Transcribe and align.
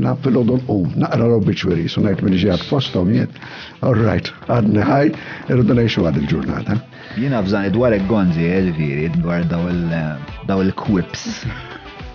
na 0.00 0.14
fil-ħodol 0.24 0.62
u 0.72 0.76
naqra 1.02 1.26
l-obituary, 1.28 1.86
so 1.92 2.02
najt 2.04 2.22
minn 2.24 2.36
ġiħat 2.38 2.72
u 2.72 3.04
jiet. 3.12 3.40
All 3.82 3.98
right, 4.06 4.30
għadni 4.48 4.82
ħaj, 4.88 5.12
irridu 5.50 5.76
nejxu 5.78 6.06
għad 6.08 6.20
il-ġurnata. 6.22 6.78
Jina 7.18 7.40
fżan 7.44 7.68
dwar 7.74 7.92
il-gonzi, 7.96 8.46
Elviri, 8.56 9.08
dwar 9.20 9.44
daw 9.50 10.60
il-quips. 10.64 11.44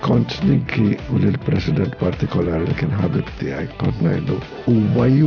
Kont 0.02 0.36
ninki 0.46 0.96
u 1.12 1.18
l-president 1.20 1.96
partikolari 2.00 2.68
li 2.70 2.76
kien 2.78 2.94
ħabib 2.94 3.30
tijaj, 3.40 3.66
kont 3.82 4.04
najdu, 4.06 4.38
u 4.70 4.76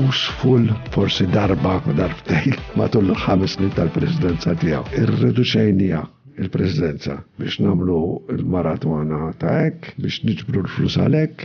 useful 0.07 0.63
forsi 0.95 1.27
darba, 1.27 1.79
darbtej, 1.99 2.55
matul 2.79 3.11
l-ħames 3.13 3.59
tal-presidenza 3.77 4.55
tijaw, 4.63 4.87
irridu 4.95 5.43
xejnija 5.43 6.05
il-Presidenza 6.41 7.23
biex 7.37 7.59
namlu 7.61 8.25
il-maratona 8.33 9.19
ta' 9.41 9.59
ek, 9.67 9.91
biex 10.01 10.21
niġbru 10.27 10.63
l-flus 10.65 10.97
għalek. 11.01 11.45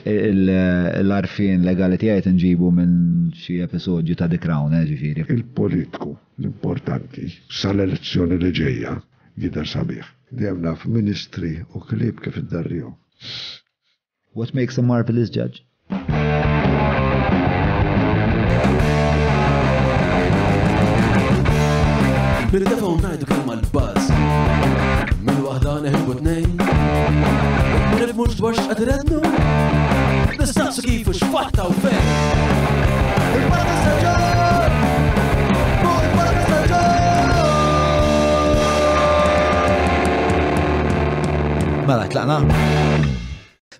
L-arfin 1.03 1.65
legali 1.67 1.99
tijaj 1.99 2.23
nġibu 2.31 2.71
minn 2.77 3.27
xie 3.35 3.61
episodju 3.67 4.15
ta' 4.19 4.29
The 4.31 4.39
Crown, 4.39 4.73
eh, 4.77 4.85
ġifiri. 4.87 5.27
Il-politiku, 5.35 6.15
l-importanti, 6.39 7.27
sal-elezzjoni 7.61 8.39
li 8.39 8.53
ġeja, 8.61 8.95
jidher 9.43 9.67
sabiħ. 9.75 10.13
Dejjem 10.35 10.63
ministri 10.91 11.57
u 11.75 11.83
klib 11.91 12.23
kif 12.23 12.39
id-darriju. 12.41 12.93
What 14.35 14.53
makes 14.53 14.77
a 14.77 14.81
marvelous 14.83 15.29
judge? 15.29 15.61
Bir 22.55 22.63
defa 22.63 22.87
unajdu 22.87 23.25
kalma 23.27 23.54
qalb 26.05 26.15
u 26.15 26.15
tnejn. 26.19 26.59
Nif 27.95 28.09
mux 28.17 28.35
dwarx 28.37 28.57
għadrednu, 28.69 29.19
nistaqsu 30.37 30.81
kifu 30.85 31.11
xfatta 31.17 31.63
u 31.65 31.67
fejn. 31.83 32.05
Il-Parta 33.39 33.75
Saġġar! 33.85 34.71
Il-Parta 35.85 36.41
Saġġar! 36.51 37.01
Mela, 41.85 42.05
tlaqna? 42.13 42.37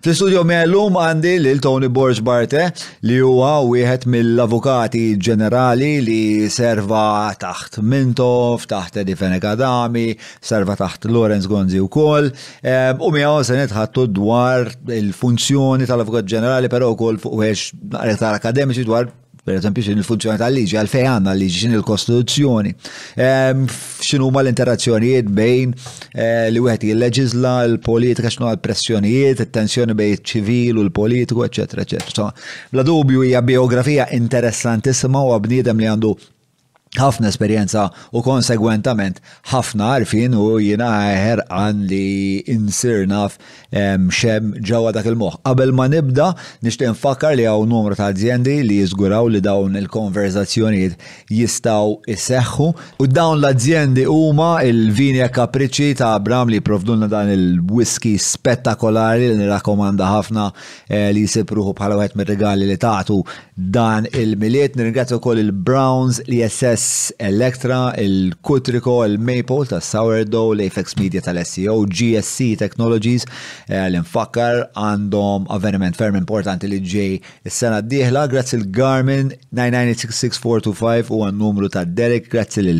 Fl-studio 0.06 0.44
l-lum 0.46 0.94
għandi 1.02 1.30
lil 1.42 1.58
Tony 1.58 1.88
Borges 1.90 2.20
Barte 2.22 2.68
li 3.10 3.16
huwa 3.18 3.56
wieħed 3.66 4.04
mill-avukati 4.12 5.00
ġenerali 5.18 5.88
li 6.06 6.46
serva 6.46 7.32
taħt 7.40 7.80
Mintov, 7.82 8.68
taħt 8.70 9.00
Edi 9.02 9.16
Fenekadami, 9.18 10.04
serva 10.38 10.78
taħt 10.78 11.10
Lorenz 11.10 11.50
Gonzi 11.50 11.82
u 11.82 11.90
kol, 11.90 12.30
u 12.30 13.10
għaw 13.18 13.42
se 13.50 13.58
ħattu 13.74 14.06
dwar 14.20 14.70
il-funzjoni 14.86 15.90
tal-avukat 15.90 16.30
ġenerali, 16.36 16.70
però 16.70 16.94
kol 17.02 17.18
fuq 17.18 17.42
wiex 17.42 17.72
akademiċi 18.38 18.86
dwar 18.86 19.10
per 19.46 19.60
eżempju, 19.60 19.78
xin 19.86 20.00
il-funzjoni 20.02 20.40
tal-liġi, 20.40 20.74
għalfej 20.80 21.04
għanna 21.06 21.32
liġi 21.38 21.60
xin 21.60 21.74
il-kostituzzjoni. 21.78 22.72
Ehm, 23.26 23.62
xinu 24.02 24.26
ma 24.34 24.42
l-interazzjonijiet 24.42 25.30
bejn 25.38 25.74
eh, 25.76 26.50
li 26.50 26.62
wieħed 26.64 26.88
jilleġizla 26.88 27.52
l-politika, 27.70 28.26
xinu 28.32 28.48
għal-pressjonijiet, 28.50 29.44
il-tensjoni 29.46 29.94
bejn 30.02 30.24
ċivil 30.26 30.80
u 30.82 30.86
l-politiku, 30.88 31.46
eccetera, 31.46 31.86
eccetera. 31.86 32.32
Bla 32.74 32.82
dubju 32.90 33.22
hija 33.28 33.42
biografija 33.46 34.10
interessantissima 34.18 35.22
u 35.22 35.30
għabniedem 35.38 35.78
li 35.78 35.92
għandu 35.94 36.16
ħafna 37.00 37.28
esperjenza 37.30 37.86
u 38.14 38.22
konsegwentament 38.24 39.20
ħafna 39.52 39.90
għarfin 39.98 40.34
u 40.38 40.46
jina 40.62 40.88
ħerqan 41.10 41.84
li 41.90 42.40
insirnaf 42.52 43.36
xem 43.70 44.50
ġawa 44.68 44.92
dak 44.96 45.08
il-moħ. 45.12 45.38
Qabel 45.46 45.72
ma 45.76 45.86
nibda, 45.90 46.30
nishtin 46.66 46.96
fakkar 46.98 47.36
li 47.38 47.46
għaw 47.48 47.64
numru 47.68 47.96
ta' 47.98 48.08
aziendi 48.14 48.56
li 48.66 48.78
jizguraw 48.82 49.28
li 49.30 49.40
dawn 49.44 49.76
il-konverzazzjoniet 49.80 50.96
jistaw 51.32 51.96
isseħħu 52.08 52.68
u 53.02 53.08
dawn 53.10 53.40
l 53.42 53.50
aziendi 53.50 54.06
huma 54.10 54.56
il-vinja 54.66 55.28
e 55.28 55.32
kapriċi 55.36 55.92
ta' 56.00 56.14
Abram 56.16 56.50
li 56.52 56.60
provdunna 56.64 57.08
dan 57.12 57.30
il-whisky 57.32 58.16
spettakolari 58.22 59.32
li 59.32 59.36
nirakomanda 59.42 60.08
ħafna 60.14 60.48
eh, 60.88 61.10
li 61.14 61.26
jisipruħu 61.26 61.74
bħala 61.78 62.00
għet 62.06 62.16
mir-regali 62.16 62.66
li 62.68 62.78
tagħtu 62.80 63.20
dan 63.72 64.06
il-miliet. 64.12 64.76
Nirringrazzja 64.76 65.18
kol 65.22 65.40
il-Browns 65.42 66.22
li 66.30 66.40
jesses 66.42 66.85
Bliss, 66.86 67.12
Electra, 67.18 67.92
il-Kutriko, 67.98 69.04
il-Maple 69.04 69.66
ta' 69.66 69.80
Sourdough, 69.80 70.54
l 70.54 70.60
afex 70.66 70.94
Media 70.96 71.20
tal-SEO, 71.20 71.84
GSC 71.86 72.54
Technologies, 72.56 73.24
eh, 73.66 73.82
l 73.90 73.98
infakar 73.98 74.60
għandhom 74.78 75.48
avveniment 75.56 75.96
ferm 75.98 76.16
importanti 76.20 76.70
li 76.70 76.78
ġej 76.94 77.18
is-sena 77.48 77.80
d 77.80 78.06
grazzi 78.30 78.58
l-Garmin 78.60 79.34
9966425 79.50 81.10
u 81.10 81.24
għan 81.26 81.42
numru 81.42 81.68
ta' 81.68 81.82
Derek, 81.84 82.30
grazzi 82.30 82.62
l 82.62 82.78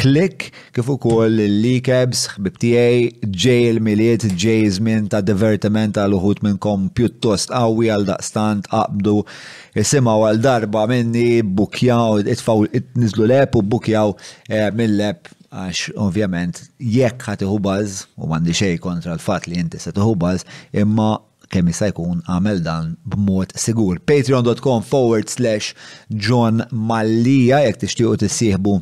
Click, 0.00 0.46
kif 0.72 0.86
ukoll 0.88 1.34
l-Likebs, 1.44 2.22
ħbibtijaj, 2.32 3.00
ġej 3.42 3.66
il-miliet, 3.72 4.22
ġej 4.40 4.62
żmien 4.78 5.10
ta' 5.12 5.18
divertiment 5.20 5.98
għal 6.00 6.14
uħut 6.16 6.38
minn 6.46 6.88
pjuttost 6.96 7.50
qawwi 7.52 7.90
għal 7.92 8.06
daqstant 8.08 8.70
qabdu 8.72 9.18
isimgħu 9.76 10.22
għal 10.30 10.40
darba 10.46 10.86
minni 10.88 11.42
bukjaw, 11.44 12.22
itfaw 12.32 12.64
itnizlu 12.80 13.28
lep 13.28 13.58
u 13.60 13.60
bukjaw 13.74 14.14
eh, 14.48 14.70
mill-lep 14.72 15.28
għax 15.52 15.90
ovvjament 16.00 16.62
jekk 16.80 17.26
ħati 17.28 17.48
baż, 17.68 17.98
u 18.24 18.28
mandi 18.32 18.56
xej 18.56 18.78
kontra 18.80 19.18
l-fat 19.18 19.50
li 19.52 19.60
inti 19.60 19.76
se 19.84 19.92
tiħu 19.92 20.14
imma 20.80 21.10
kemm 21.52 21.68
jista' 21.74 21.90
jkun 21.92 22.22
għamel 22.24 22.64
dan 22.64 22.94
b'mod 23.04 23.52
sigur. 23.60 24.00
Patreon.com 24.00 24.80
forward 24.80 25.28
slash 25.28 25.74
John 26.16 26.62
Mallija 26.72 27.60
jekk 27.68 27.84
tixtiequ 27.84 28.16
tissieħbu 28.24 28.78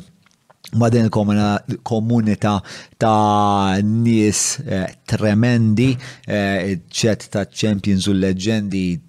ma' 0.73 0.89
din 0.93 1.05
il-komunità 1.07 2.61
ta' 2.97 3.77
nies 3.81 4.59
eh, 4.67 4.93
tremendi, 5.07 5.97
eh, 6.27 6.81
ċet 6.93 7.29
ta' 7.33 7.47
champions 7.49 8.05
u 8.09 8.13
leġendi 8.13 8.99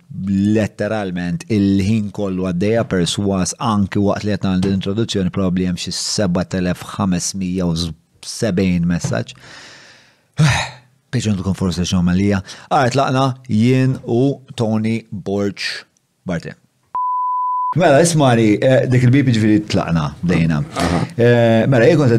letteralment 0.55 1.45
il-ħin 1.53 2.09
kollu 2.17 2.43
għaddeja 2.49 2.85
perswas 2.89 3.55
anki 3.63 3.99
waqt 4.03 4.25
li 4.27 4.31
għetna 4.35 4.55
l-introduzzjoni 4.57 5.31
probabli 5.35 5.65
jem 5.69 5.77
xie 5.79 5.93
7570 5.93 8.85
messaċ. 8.95 9.35
Peċun 11.13 11.37
tukon 11.41 11.57
forse 11.59 11.83
xom 11.85 12.09
għalija. 12.13 12.41
Għart 12.73 12.95
laqna 12.99 13.25
jien 13.53 13.99
u 14.07 14.21
Tony 14.57 15.03
Borch 15.11 15.83
Bartin. 16.25 16.57
Mela, 17.77 18.01
ismari, 18.03 18.57
eh, 18.59 18.81
dik 18.91 19.05
il-bib 19.07 19.29
ġviri 19.31 19.59
tlaqna 19.71 20.09
dejna. 20.27 20.57
Eh, 21.15 21.61
mela, 21.71 21.87
jgħu 21.87 22.17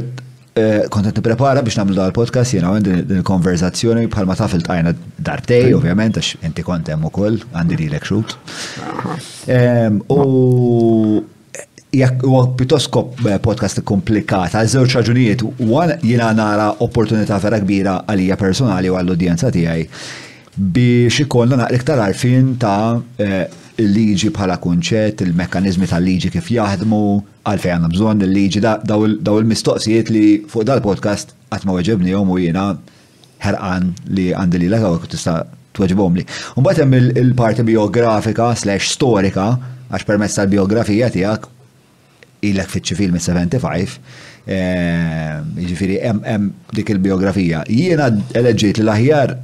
kontet 0.95 1.17
eh, 1.19 1.23
prepara 1.25 1.59
biex 1.65 1.75
namlu 1.81 1.97
dal-podcast 1.97 2.55
jena 2.55 2.69
għandin 2.77 3.01
il 3.17 3.25
konverzazzjoni 3.27 4.05
bħalma 4.13 4.37
ta' 4.39 4.47
fil 4.47 4.63
tajna 4.63 4.93
dartej, 5.27 5.73
ovvjament, 5.75 6.21
għax 6.21 6.39
inti 6.47 6.63
kontem 6.63 7.03
u 7.03 7.11
koll, 7.11 7.35
għandi 7.51 7.81
li 7.81 7.89
l-ekxut. 7.91 8.37
Ehm, 9.51 9.99
u 10.07 11.19
jekk 11.99 12.23
huwa 12.31 12.45
pitoskop 12.55 13.19
podcast 13.43 13.83
komplikata 13.83 14.63
għal 14.63 14.71
żewġ 14.77 14.95
raġunijiet, 15.01 15.43
għan 15.67 15.97
jena 16.07 16.31
nara 16.39 16.69
opportunità 16.79 17.43
vera 17.43 17.59
kbira 17.59 18.05
għalija 18.07 18.39
personali 18.39 18.87
u 18.87 18.95
għall-udjenza 19.01 19.51
tiegħi 19.59 20.55
biex 20.55 21.25
ikollna 21.27 21.59
naqra 21.65 21.81
iktar 21.81 22.05
arfin 22.07 22.55
ta' 22.55 23.59
il-liġi 23.83 24.29
bħala 24.35 24.55
kunċett, 24.61 25.23
il 25.25 25.33
mekanizmi 25.37 25.87
tal-liġi 25.89 26.31
kif 26.35 26.49
jaħdmu, 26.53 26.99
għalfej 27.49 27.73
għanna 27.75 27.89
bżon 27.93 28.23
il-liġi, 28.27 28.61
daw 28.63 29.39
il-mistoqsijiet 29.41 30.11
li 30.13 30.25
fuq 30.51 30.67
dal-podcast 30.69 31.33
għatma 31.55 31.75
weġebni 31.79 32.13
jom 32.13 32.31
u 32.31 32.37
jena 32.41 32.67
ħerqan 33.41 33.91
li 34.15 34.27
għandi 34.37 34.61
li 34.61 34.69
l-għaw 34.69 35.07
tista 35.11 35.39
tuħġibom 35.77 36.19
li. 36.19 36.25
Unbatem 36.59 36.91
hemm 36.97 37.21
il-parti 37.23 37.65
biografika 37.67 38.51
slash 38.59 38.91
storika, 38.95 39.49
għax 39.91 40.07
permess 40.07 40.37
tal-biografija 40.37 41.09
tijak, 41.15 41.47
il-lek 42.43 42.69
fit-ċivil 42.71 43.13
mis-75, 43.15 43.97
ġifiri, 45.71 45.97
dik 46.75 46.89
il-biografija. 46.95 47.63
Jiena 47.71 48.11
eleġġiet 48.37 48.81
l-aħjar 48.83 49.35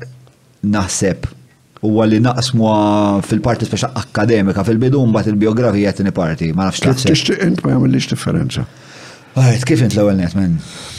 naħseb 0.74 1.34
huwa 1.88 2.08
li 2.10 2.20
naqsmu 2.24 2.68
fil-parti 3.28 3.68
speċa 3.68 3.92
akademika, 4.02 4.64
fil-bidu 4.68 5.02
mbagħad 5.12 5.32
il-biografija 5.34 5.94
tieni 6.00 6.14
parti, 6.16 6.50
ma 6.56 6.68
nafx 6.70 6.84
taqsem. 6.86 7.12
Tixtieq 7.12 7.46
int 7.48 7.64
ma 7.66 7.76
jagħmilx 7.76 8.12
differenza. 8.14 8.66
Għajt, 9.38 9.66
kif 9.70 9.84
int 9.86 9.96
l-ewwel 9.98 10.18
net 10.20 10.36
minn? 10.38 10.56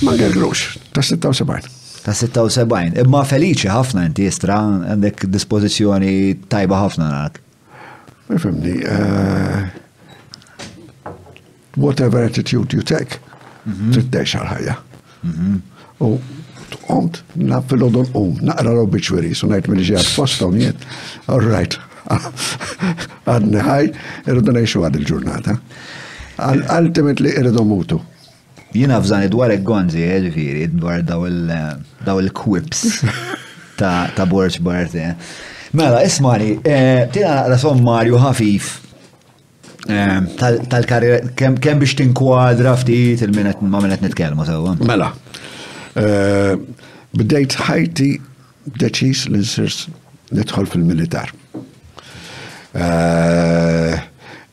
Ma 0.06 0.14
gergrux, 0.20 0.64
ta' 0.96 1.02
76. 1.04 1.74
Ta' 2.06 2.14
76, 2.16 2.96
imma 3.04 3.24
feliċi 3.28 3.72
ħafna 3.72 4.04
inti 4.08 4.26
jistra 4.28 4.60
għandek 4.92 5.26
dispożizzjoni 5.34 6.12
tajba 6.52 6.78
ħafna 6.84 7.08
narak. 7.10 7.40
Fimni, 8.38 8.76
eh, 8.84 9.62
whatever 11.80 12.20
attitude 12.28 12.76
you 12.76 12.82
take, 12.94 13.18
mhm. 13.66 13.92
triddex 13.96 14.36
għal-ħajja. 14.38 14.76
Mhm. 15.26 15.58
U 16.06 16.14
Omt, 16.92 17.20
na 17.36 17.60
fil-ħodol 17.68 18.08
u, 18.16 18.22
naqra 18.48 18.72
robbi 18.74 19.00
ċveri, 19.04 19.32
su 19.36 19.48
najt 19.50 19.68
mill 19.70 19.84
ġeja 19.84 20.02
posta 20.14 20.48
uniet, 20.48 20.80
all 21.28 21.44
right, 21.52 21.76
għadni 23.28 23.64
ħaj, 23.66 23.90
irridu 24.30 24.54
nejxu 24.56 24.84
għad 24.88 24.96
il-ġurnata. 25.02 25.58
Ultimately 26.78 27.34
irridu 27.36 27.64
mutu. 27.68 28.00
Jina 28.76 28.98
fżan 29.04 29.26
id 29.26 29.32
dwar 29.36 29.52
il-gonzi, 29.54 30.06
ġifiri, 30.26 30.64
id 30.68 30.78
dwar 30.80 31.04
daw 31.08 32.18
il-quips 32.22 32.98
ta' 33.80 34.28
Borċ 34.28 34.60
Barti. 34.66 35.04
Mela, 35.76 36.00
ismani, 36.08 36.54
eh, 36.64 37.04
tina 37.12 37.42
naqra 37.42 37.58
sommarju 37.60 38.16
ħafif 38.24 38.68
eh, 39.92 40.36
tal-karriera, 40.70 41.32
kem 41.36 41.58
biex 41.84 41.96
tinkwadra 42.00 42.72
ftit 42.80 43.26
il-minet 43.28 43.60
ma' 43.68 43.82
minet 43.84 44.04
nitkelmu 44.04 44.46
sewa. 44.48 44.72
Mela, 44.88 45.12
Uh, 45.98 46.54
bdejt 47.18 47.56
ħajti 47.66 48.10
deċis 48.78 49.22
li 49.32 49.40
nsir 49.40 49.72
nidħol 50.38 50.68
fil-militar. 50.70 51.32
Uh, 52.78 53.98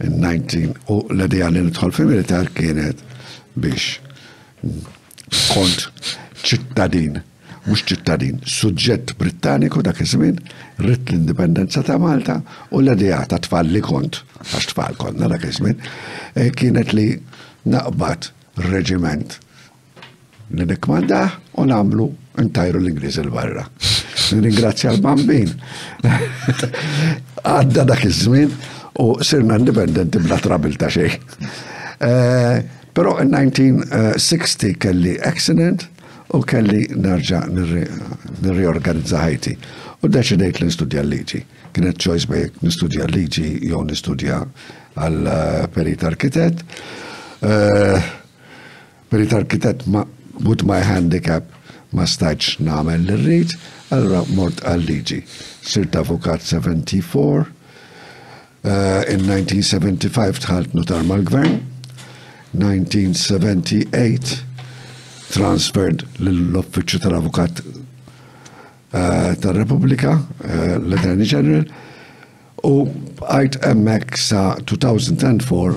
u 0.01 0.97
l-għadija 0.97 1.51
li 1.53 1.61
nidħol 1.67 1.93
fil-militar 1.93 2.49
kienet 2.57 2.97
biex 3.61 3.99
kont 5.51 5.91
ċittadin, 6.41 7.19
mux 7.69 7.85
ċittadin, 7.91 8.41
suġġett 8.41 9.13
britanniku 9.21 9.85
dak 9.85 10.01
iż 10.01 10.17
rrit 10.25 10.41
l-indipendenza 10.81 11.85
ta' 11.85 11.99
Malta 12.01 12.39
u 12.73 12.81
l-għadija 12.81 13.21
ta' 13.29 13.43
tfal 13.45 13.69
li 13.69 13.85
kont, 13.85 14.23
għax 14.49 14.73
tfal 14.73 14.97
kont 14.97 15.21
dak 15.21 15.45
iż 15.45 15.61
eh, 15.69 16.49
kienet 16.57 16.97
li 16.97 17.11
naqbat 17.69 18.31
reġiment 18.71 19.43
nirrekmandaħ 20.51 21.57
u 21.59 21.65
namlu 21.69 22.09
ntajru 22.41 22.79
l-Ingliż 22.81 23.19
il-barra. 23.23 23.65
Ringrazzja 24.35 24.91
l-bambin. 24.95 25.51
Għadda 27.45 27.85
dak 27.89 28.05
iż-żmien 28.09 28.55
u 29.01 29.07
sirna 29.25 29.57
indipendenti 29.59 30.19
bla 30.23 30.37
trabil 30.41 30.75
ta' 30.79 30.89
xejn. 30.93 31.43
Eh, 32.05 32.57
però 32.95 33.17
in-1960 33.23 34.75
kelli 34.83 35.15
accident 35.25 35.85
u 36.35 36.41
kelli 36.43 36.85
nerġa 36.95 37.45
nirriorganizza 37.51 39.23
ħajti. 39.25 39.53
U 40.03 40.11
deċidejt 40.11 40.59
l-istudja 40.61 41.03
l-liġi. 41.05 41.41
Kienet 41.75 41.99
choice 42.03 42.27
bejk 42.29 42.61
nistudja 42.67 43.03
l-liġi 43.05 43.47
jew 43.71 43.81
nistudja 43.87 44.41
għal 44.99 45.31
eh, 45.31 45.63
perit 45.75 46.03
arkitet. 46.07 46.61
Eh, 47.45 48.11
perit 49.09 49.33
arkitet 49.37 49.85
ma 49.91 50.03
with 50.43 50.63
my 50.67 50.79
handicap 50.83 51.47
ma 51.95 52.03
staċ 52.05 52.59
namel 52.59 53.05
l-rrit, 53.13 53.55
allora 53.95 54.23
mort 54.35 54.59
għal-liġi. 54.67 55.21
Sirt 55.63 55.95
avukat 55.95 56.43
74, 56.43 57.45
uh, 57.45 57.45
in 59.11 59.23
1975 59.29 60.43
tħalt 60.43 60.75
notar 60.75 61.05
mal-gvern, 61.07 61.61
1978 62.55 64.41
transferred 65.33 66.03
l-Uffiċċju 66.21 67.01
tal-Avukat 67.03 67.59
uh, 67.63 69.33
tal 69.43 69.57
Republika 69.59 70.15
uh, 70.17 70.75
l-Attorney 70.79 71.27
General, 71.27 71.65
u 72.65 72.87
għajt 73.29 73.59
emmek 73.69 74.15
sa 74.17 74.55
2004 74.61 75.75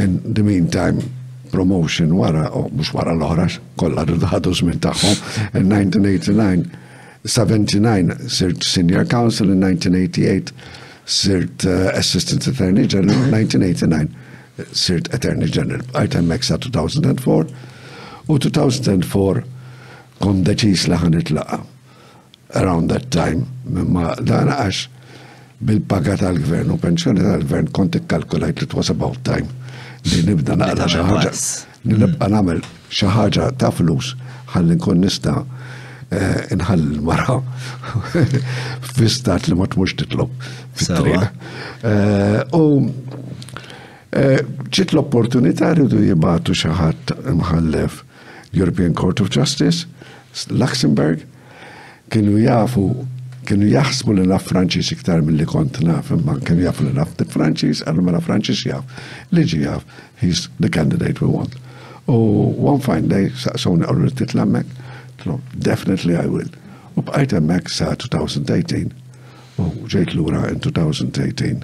in 0.00 0.20
the 0.32 0.42
meantime 0.44 1.02
promotion 1.50 2.12
wara, 2.14 2.50
u 2.54 2.66
mux 2.74 2.90
wara 2.94 3.14
l-ohra, 3.16 3.46
kolla 3.80 4.04
rridħadu 4.04 4.52
żmien 4.60 4.80
tagħhom. 4.84 5.14
1989, 5.62 6.64
79 7.26 8.16
sirt 8.36 8.66
senior 8.66 9.06
counsel, 9.10 9.52
in 9.54 9.62
1988 9.64 10.54
sirt 11.06 11.66
uh, 11.68 11.92
assistant 11.94 12.46
attorney 12.50 12.86
general, 12.90 13.28
1989 13.30 14.72
sirt 14.72 15.12
attorney 15.14 15.50
general, 15.52 15.84
item 15.94 16.28
max 16.32 16.50
2004, 16.50 17.56
u 18.26 18.38
2004 18.42 19.44
kon 20.24 20.42
deċis 20.46 20.86
li 20.90 20.98
ħan 20.98 21.20
itlaqa 21.20 21.60
around 22.56 22.90
that 22.90 23.10
time, 23.14 23.44
ma 23.68 24.14
dan 24.24 24.50
għax 24.50 24.86
bil-paga 25.66 26.16
tal-gvern 26.20 26.72
u 26.72 26.76
pensjoni 26.80 27.22
tal-gvern 27.24 27.70
kont 27.76 27.96
ikkalkulajt 27.96 28.60
li 28.60 28.66
it 28.66 28.74
was 28.76 28.90
about 28.92 29.16
time 29.24 29.48
li 30.10 30.22
nibda 30.28 30.54
naqra 30.58 30.86
xi 30.88 31.02
ħaġa 31.02 31.30
mm-hmm. 31.30 31.98
nibqa' 32.02 32.30
nagħmel 32.30 32.62
xi 32.88 33.44
ta' 33.60 33.72
flus 33.74 34.12
ħalli 34.52 34.76
nkun 34.78 35.02
nista' 35.02 35.36
eh, 36.12 36.42
inħall 36.54 36.86
mara 37.06 37.34
fi 38.94 39.10
li 39.48 39.58
ma 39.58 39.66
tmux 39.66 39.96
titlob 40.02 40.30
eh, 40.96 42.42
U 42.54 42.64
eh, 44.16 44.38
ċit 44.72 44.94
l-opportunità 44.96 45.74
rridu 45.76 46.04
jibatu 46.06 46.54
xaħat 46.56 47.16
mħallef 47.36 48.04
European 48.56 48.94
Court 48.96 49.20
of 49.20 49.28
Justice, 49.34 49.84
Luxembourg, 50.56 51.20
kienu 52.14 52.38
jafu 52.40 52.86
kienu 53.46 53.68
jaħsbu 53.70 54.16
li 54.18 54.24
naf 54.26 54.48
Franċis 54.50 54.90
iktar 54.96 55.22
mill-li 55.24 55.46
kont 55.50 55.78
naf, 55.86 56.10
imma 56.14 56.34
kienu 56.42 56.58
mela 56.58 56.72
jaf 56.72 56.80
li 56.82 56.92
naf 56.96 57.14
Franċis, 57.34 57.84
għallu 57.86 58.04
mela 58.08 58.20
Franċis 58.24 58.64
jaf, 58.70 58.96
liġi 59.36 59.62
jaf, 59.64 59.86
he's 60.22 60.46
the 60.60 60.68
candidate 60.78 61.22
we 61.22 61.30
want. 61.30 61.54
U 62.06 62.18
one 62.72 62.80
fine 62.82 63.08
day, 63.12 63.30
saqsawni 63.46 63.86
għallu 63.86 64.10
li 64.10 64.14
titlammek, 64.22 64.76
definitely 65.58 66.14
I 66.18 66.26
will. 66.30 66.50
U 66.96 67.04
bqajt 67.06 67.36
emmek 67.40 67.70
sa 67.72 67.92
2018, 67.98 68.92
u 69.62 69.70
ġejt 69.90 70.14
l-ura 70.16 70.44
in 70.52 70.60
2018. 70.64 71.62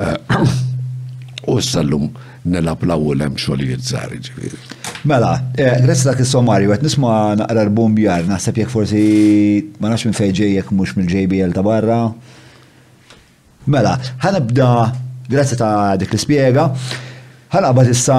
Eh, 0.00 0.34
u 1.50 1.58
s-sallum 1.60 2.10
nelab 2.48 2.82
l-awwel 2.86 3.20
hemm 3.24 3.36
xogħlijiet 3.38 3.82
żgħar 3.84 4.12
ġifieri. 4.16 4.58
Mela, 5.08 5.32
eh, 5.56 5.80
resta 5.88 6.14
kis 6.16 6.28
is 6.28 6.38
għet 6.38 6.68
qed 6.70 6.84
nisma' 6.84 7.36
naqra 7.40 7.64
l-bombjar 7.66 8.26
naħseb 8.28 8.60
jekk 8.62 8.72
forsi 8.72 9.02
ma 9.80 9.88
nafx 9.92 10.06
minn 10.08 10.16
fejn 10.16 10.34
jek 10.38 10.72
mux 10.72 10.88
mhux 10.96 10.96
mill-JBL 11.00 11.52
ta' 11.56 11.64
barra. 11.64 11.98
Mela, 13.66 13.98
ħanabda, 14.24 14.68
grazzi 15.28 15.56
ta' 15.60 15.96
dik 16.00 16.14
l 16.14 16.18
spiega 16.20 16.68
ħanabda 17.52 17.88
issa 17.92 18.18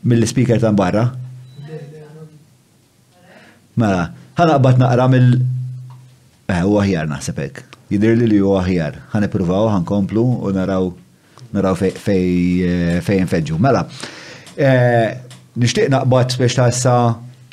Mill-speaker 0.07 0.59
ta' 0.61 0.71
barra? 0.75 1.09
Mela, 3.79 4.09
ħanabda 4.39 4.79
naqra 4.83 5.07
mill- 5.15 5.55
Eh, 6.47 6.63
u 6.63 6.77
għahjar 6.79 7.09
naħseb 7.11 7.41
Jidir 7.91 8.13
li 8.15 8.27
li 8.33 8.37
u 8.39 8.53
aħjar. 8.55 8.95
Ħan 9.11 9.25
ippruvaw, 9.27 9.65
għan 9.73 9.85
komplu 9.87 10.21
u 10.47 10.51
naraw 10.55 10.87
naraw 11.55 11.75
eh, 11.83 11.99
fej 11.99 13.17
nfeġġu. 13.25 13.59
Mela, 13.59 13.81
eh, 14.55 15.19
nishtiq 15.59 15.89
naqbat 15.91 16.37
biex 16.39 16.55
tassa 16.55 16.93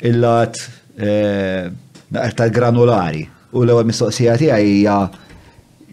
il-lat 0.07 0.61
naqtar 0.95 2.47
eh, 2.51 2.55
granulari. 2.55 3.25
U 3.55 3.65
l-ewwel 3.65 3.87
mistoqsija 3.87 4.37
tiegħi 4.39 4.71
hija 4.77 4.95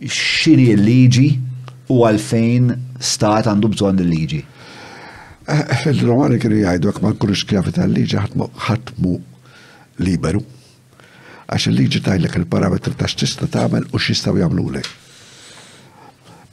x'inhi 0.06 0.70
l-liġi 0.78 1.28
u 1.90 2.00
għalfejn 2.06 2.70
stat 3.02 3.50
għandu 3.50 3.70
bżon 3.74 3.98
l 4.02 4.10
liġi 4.14 4.40
Fil-romani 5.82 6.38
kienu 6.42 6.58
jgħidu 6.62 6.90
għakman 6.90 7.12
ma' 7.14 7.20
kullux 7.22 7.44
kjafet 7.50 7.78
għal-liġi 7.82 8.18
ħatmu 8.62 9.14
liberu 10.06 10.42
għax 11.52 11.66
il-liġi 11.68 12.00
tajlek 12.06 12.36
il-parametri 12.40 12.94
ta' 12.96 13.08
x'tista' 13.10 13.48
tagħmel 13.52 13.84
u 13.92 13.98
x'jistgħu 14.00 14.40
jagħmlulek. 14.40 14.88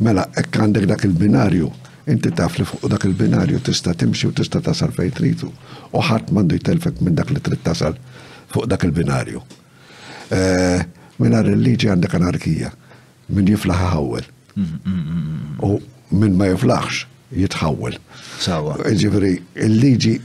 Mela 0.03 0.25
hekk 0.35 0.59
għandek 0.59 0.87
dak 0.91 1.05
il-binarju, 1.07 1.69
inti 2.11 2.31
taf 2.35 2.57
li 2.59 2.65
fuq 2.67 2.87
dak 2.91 3.05
il-binarju 3.07 3.61
tista' 3.63 3.93
timxi 3.95 4.27
u 4.27 4.33
tista' 4.35 4.61
tasal 4.65 4.91
fejn 4.95 5.15
tritu 5.15 5.47
u 5.49 6.03
ħadd 6.09 6.33
m'għandu 6.33 6.57
jtelfek 6.59 7.01
minn 7.05 7.15
dak 7.15 7.31
li 7.31 7.39
trid 7.43 7.63
tasal 7.63 7.95
fuq 8.51 8.67
dak 8.67 8.83
il-binarju. 8.89 9.43
Mela 11.19 11.41
il-liġi 11.47 11.91
għandek 11.93 12.15
anarkija, 12.19 12.71
min 13.35 13.47
jiflaħ 13.53 13.85
ħawel. 13.93 14.27
U 15.63 15.79
min 16.25 16.33
ma 16.35 16.49
jiflaħx 16.51 17.05
jitħawel. 17.39 17.95
Sawa. 18.41 18.75
Ġifri, 18.99 19.33
il-liġi 19.67 20.17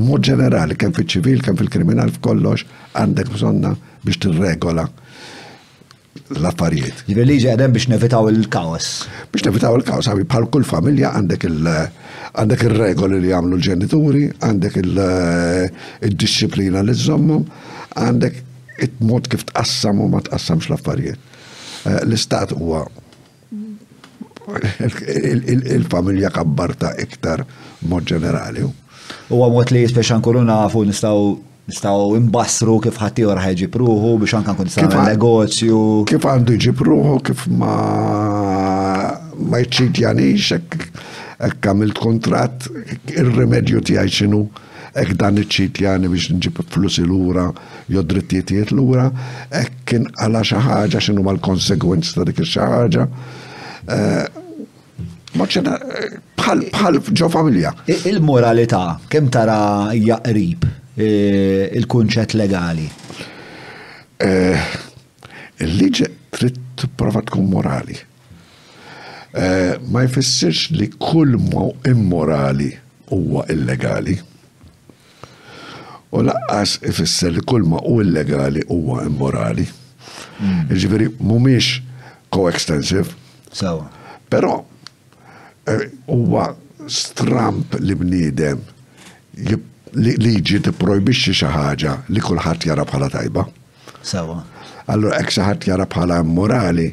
mod 0.00 0.22
ġenerali, 0.26 0.76
kemm 0.78 0.94
fil-ċivil, 0.96 1.40
kemm 1.44 1.58
fil-kriminal, 1.60 2.10
f'kollox, 2.14 2.66
għandek 2.98 3.30
bżonna 3.34 3.72
biex 4.04 4.18
t-regola 4.22 4.84
l-affarijiet. 6.40 7.00
Il-reliġi 7.10 7.48
għadem 7.52 7.72
biex 7.74 7.88
nevitaw 7.90 8.28
il-kaos. 8.30 8.86
Biex 9.32 9.42
nevitaw 9.48 9.72
il-kaos, 9.78 10.04
għabi 10.10 10.24
bħal 10.30 10.44
kull 10.54 10.66
familja 10.68 11.08
għandek 11.18 11.40
għandek 12.38 12.60
il-regoli 12.68 13.16
li 13.24 13.30
għamlu 13.34 13.54
l-ġenituri, 13.58 14.24
għandek 14.46 14.74
il-disciplina 14.84 16.78
li 16.86 16.94
zommu, 16.94 17.38
għandek 17.96 18.34
it-mod 18.86 19.24
kif 19.32 19.42
tqassam 19.50 19.96
u 20.00 20.02
ma 20.12 20.20
tqassamx 20.24 20.64
l-affarijiet. 20.70 21.20
Eh, 21.88 22.00
l-istat 22.06 22.50
huwa 22.56 22.80
il-familja 25.78 26.28
kabbarta 26.34 26.88
iktar 27.00 27.40
mod 27.90 28.02
ġenerali. 28.10 28.60
U 28.64 28.66
għamot 29.44 29.68
li 29.74 29.82
speċan 29.90 30.20
kuruna 30.24 30.56
fu 30.70 30.80
nistaw 30.86 31.18
nistaw 31.70 32.10
imbassru 32.18 32.78
kif 32.82 32.98
ħattijor 32.98 33.38
ħajġi 33.44 33.68
pruħu 33.74 34.12
biex 34.22 34.36
anka 34.40 34.54
nkun 34.56 34.68
nistaw 34.70 35.04
negozju. 35.06 35.82
Kif 36.10 36.26
għandu 36.34 36.56
jġi 36.58 36.74
pruħu, 36.82 37.16
kif 37.30 37.44
ma 37.60 37.74
ma 39.50 39.62
jċid 39.64 40.02
janix, 40.02 40.50
ek 40.58 41.60
kamilt 41.64 41.96
kontrat, 42.02 42.66
il-remedju 43.14 43.80
ti 43.88 43.94
għajċinu 44.02 44.42
ek 45.00 45.14
dan 45.20 45.38
iċċit 45.38 45.80
jani 45.86 46.10
biex 46.10 46.32
nġib 46.34 46.58
flus 46.74 46.98
l-ura, 47.04 47.46
jo 47.94 48.02
drittietiet 48.02 48.74
l-ura, 48.74 49.06
ek 49.62 49.70
kien 49.88 50.08
għala 50.20 50.42
xaħġa 50.50 51.00
xinu 51.06 51.24
mal-konsegwenz 51.26 52.10
ta' 52.18 52.26
dik 52.28 52.44
xaħġa. 52.56 53.08
Eh, 53.94 54.28
Maċċena, 55.38 55.76
eh, 55.94 56.14
bħal 56.34 56.96
ġo 57.14 57.28
familja. 57.30 57.70
Il-moralità, 58.10 58.98
kem 59.06 59.28
tara 59.30 59.54
jaqrib 59.94 60.66
Eh, 61.00 61.70
il-kunċett 61.80 62.34
legali? 62.36 62.84
Eh, 64.20 64.60
il-liġi 65.64 66.04
trid 66.36 66.82
prova 67.00 67.22
tkun 67.24 67.46
morali. 67.54 67.96
Eh, 69.32 69.80
ma 69.88 70.02
jfissirx 70.04 70.66
li 70.76 70.90
kull 71.00 71.32
immorali 71.88 72.68
huwa 73.14 73.46
illegali. 73.48 74.18
U 76.10 76.20
laqqas 76.26 76.76
ifisser 76.90 77.32
li 77.32 77.46
kull 77.48 77.64
ma 77.70 77.80
u 77.86 77.94
illegali 78.04 78.66
huwa 78.68 79.00
immorali. 79.06 79.64
Hmm. 80.40 80.66
Ġifiri, 80.74 81.08
mumiex 81.20 81.78
coextensive. 82.34 83.06
Sawa. 83.54 83.88
Però 84.28 84.58
huwa 86.10 86.50
stramp 86.90 87.78
li 87.80 87.94
bniedem 87.94 88.60
liġi 89.96 90.60
tipprojbixxi 90.64 91.34
xi 91.34 91.48
ħaġa 91.50 91.94
li 92.14 92.20
kulħadd 92.22 92.66
jara 92.68 92.84
bħala 92.86 93.08
tajba. 93.12 93.44
Sawa. 94.02 94.36
Allura 94.90 95.18
hekk 95.20 95.30
xi 95.34 95.44
ħadd 95.46 95.66
jara 95.68 95.86
bħala 95.86 96.20
morali, 96.26 96.90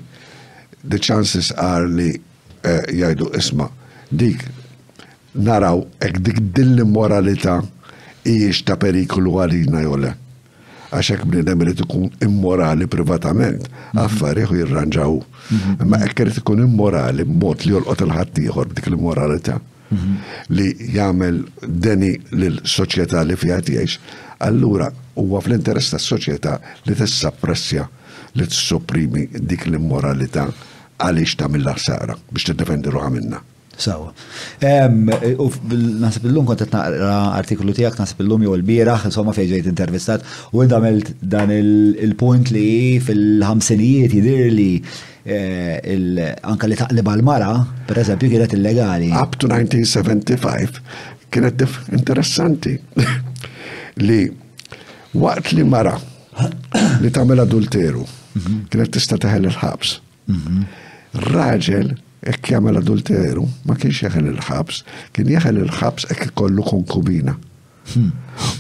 the 0.84 1.00
chances 1.00 1.52
are 1.54 1.88
li 1.88 2.10
eh, 2.12 2.82
jajdu 2.94 3.30
isma' 3.38 3.70
dik 4.10 4.46
naraw 5.48 5.82
hekk 6.02 6.24
dik 6.26 6.40
dilli 6.58 6.86
moralita 6.88 7.60
immoralità 8.28 8.66
ta' 8.68 8.76
periklu 8.80 9.38
għalina 9.40 9.82
jew 9.86 10.00
għaxek 10.88 11.22
bnidem 11.28 11.62
li 11.68 11.74
tkun 11.80 12.06
immorali 12.26 12.86
privatament, 12.92 13.66
għaffari 13.92 13.94
mhm. 13.94 14.04
affariħu 14.06 14.60
jirranġaw. 14.62 15.16
Mhm. 15.54 15.78
Ma 15.92 15.98
ekkert 16.08 16.40
tkun 16.42 16.64
immorali 16.66 17.26
b'mod 17.30 17.66
li 17.70 17.74
jolqot 17.78 18.04
il-ħattijħor 18.08 18.72
b'dik 18.74 18.88
l-immoralità 18.92 19.58
li 20.54 20.70
jagħmel 20.96 21.38
deni 21.84 22.12
lill-soċjetà 22.34 23.22
li 23.30 23.38
fiha 23.40 23.60
jgħix, 23.64 23.98
allura 24.48 24.90
huwa 25.18 25.42
fl-interess 25.42 25.96
tas-soċjetà 25.96 26.58
li 26.88 26.96
tissappressja 27.00 27.88
li 28.38 28.48
tissopprimi 28.48 29.28
dik 29.50 29.68
l-immoralità 29.72 30.48
għaliex 31.02 31.38
tagħmilha 31.44 31.76
ħsara 31.80 32.18
biex 32.32 32.50
tiddefendi 32.52 32.92
ruħha 32.96 33.14
minna. 33.18 33.44
Sawa. 33.78 34.08
U 34.58 35.48
nasib 36.02 36.24
illum 36.26 36.48
kont 36.50 36.64
naqra 36.66 37.10
artiklu 37.38 37.76
tiegħek 37.78 38.00
nasib 38.02 38.24
illum 38.26 38.42
jew 38.48 38.56
l 38.58 38.66
bieraħ 38.66 39.04
insomma 39.12 39.36
fejn 39.38 39.52
ġejt 39.52 39.68
intervistat, 39.70 40.24
u 40.52 40.64
għamilt 40.66 41.12
dan 41.22 41.54
il-punt 41.58 42.50
li 42.56 42.98
fil-ħamsinijiet 43.06 44.16
jidir 44.18 44.50
li 44.54 44.70
Eh, 45.30 46.36
anka 46.52 46.68
li 46.72 46.76
taqliba 46.80 47.12
l 47.20 47.22
mara 47.26 47.50
per 47.88 48.00
eżempju, 48.00 48.30
kienet 48.32 48.54
illegali. 48.56 49.10
Up 49.12 49.36
to 49.36 49.48
1975 49.50 50.78
kienet 51.30 51.64
interessanti 51.92 52.78
li 54.08 54.22
waqt 55.14 55.52
li 55.58 55.66
mara 55.68 55.98
li 57.04 57.12
tagħmel 57.12 57.44
adulteru 57.44 58.06
mhm. 58.08 58.62
kienet 58.72 58.94
tista' 58.96 59.18
teħel 59.26 59.50
il-ħabs. 59.50 59.92
Mhm. 60.32 60.62
Raġel 61.34 61.92
ek 62.24 62.54
jagħmel 62.54 62.80
adulteru 62.80 63.44
ma 63.68 63.76
kienx 63.76 64.06
jaħel 64.08 64.30
il-ħabs, 64.32 64.86
kien 65.12 65.28
jaħel 65.34 65.60
il-ħabs 65.66 66.08
ek 66.16 66.30
kollu 66.40 66.64
konkubina. 66.70 67.36
Hmm. 67.88 68.14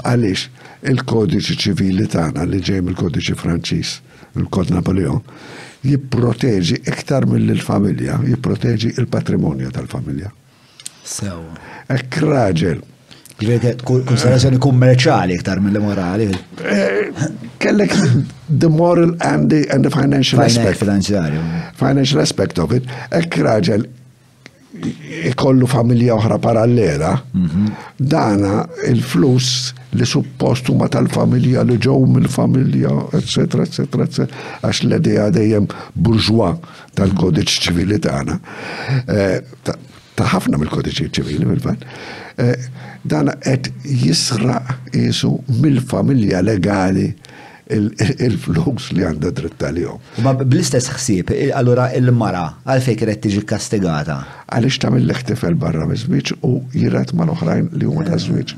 Għaliex 0.03 0.91
il-kodiċi 0.91 1.55
ċivili 1.63 2.05
tagħna 2.11 2.43
li 2.47 2.59
ġej 2.63 2.83
mill-kodiċi 2.87 3.35
Franċiż, 3.39 3.95
il-Kod 4.39 4.71
Napoleon, 4.71 5.19
jipproteġi 5.89 6.79
iktar 6.87 7.25
mill-familja, 7.29 8.19
jipproteġi 8.29 8.93
il 8.99 9.07
patrimonio 9.11 9.71
tal-familja. 9.73 10.29
Sew. 11.07 11.39
Ek 11.93 12.17
raġel. 12.23 12.81
konsiderazzjoni 13.85 14.57
kummerċali 14.57 15.35
iktar 15.37 15.59
mill 15.61 15.77
morali. 15.79 16.25
Eh, 16.63 17.27
kellek 17.61 17.91
the 18.49 18.67
moral 18.69 19.11
and 19.21 19.51
the, 19.51 19.59
and 19.71 19.85
the 19.85 19.91
financial 19.93 20.41
aspect. 20.41 20.79
Finanzjarju. 20.79 21.41
Financial 21.77 22.19
aspect 22.23 22.57
of 22.57 22.73
it. 22.73 22.89
Ek 23.13 23.37
raġel 23.37 23.85
ikollu 25.29 25.69
familja 25.69 26.17
oħra 26.17 26.39
parallela, 26.41 27.11
mhm. 27.33 27.71
dana 27.97 28.65
il-flus 28.89 29.69
li 29.95 30.05
suppostu 30.05 30.75
ma 30.75 30.87
tal-familja 30.91 31.63
li 31.67 31.77
ġew 31.81 31.99
mill-familja, 32.11 32.91
etc., 33.17 33.61
etc., 33.65 33.85
etc., 34.03 34.39
għax 34.63 34.81
l-idea 34.87 35.29
dejjem 35.33 35.67
burġwa 35.95 36.51
tal-kodiċ 36.97 37.67
ċivili 37.67 37.99
tagħna. 38.03 38.39
Eh, 39.13 39.69
ta' 40.17 40.27
ħafna 40.33 40.59
mill-kodiċi 40.59 41.11
ċivili 41.19 41.49
fil-fatt. 41.53 41.85
Eh, 42.37 42.69
Dan 43.07 43.29
qed 43.39 43.69
jisraq 43.87 44.89
isu 44.97 45.29
mill-familja 45.61 46.41
legali 46.43 47.05
il-flux 47.71 48.89
li 48.97 49.03
għanda 49.07 49.31
dritt 49.37 49.55
tal-jom. 49.61 49.99
Ma 50.25 50.33
bl-istess 50.41 50.91
xsib, 50.95 51.31
allora 51.55 51.87
il-mara, 51.95 52.45
għalfej 52.67 52.97
kiret 52.99 53.21
tiġi 53.23 53.43
kastigata. 53.47 54.17
Għalix 54.51 54.79
tamil 54.83 55.07
l-ħtifel 55.07 55.55
barra 55.61 55.87
mizmiċ 55.87 56.35
u 56.47 56.57
jirat 56.75 57.15
ma 57.15 57.27
l-oħrajn 57.29 57.71
li 57.79 57.87
huma 57.87 58.03
ta' 58.07 58.19
zwiċ. 58.19 58.57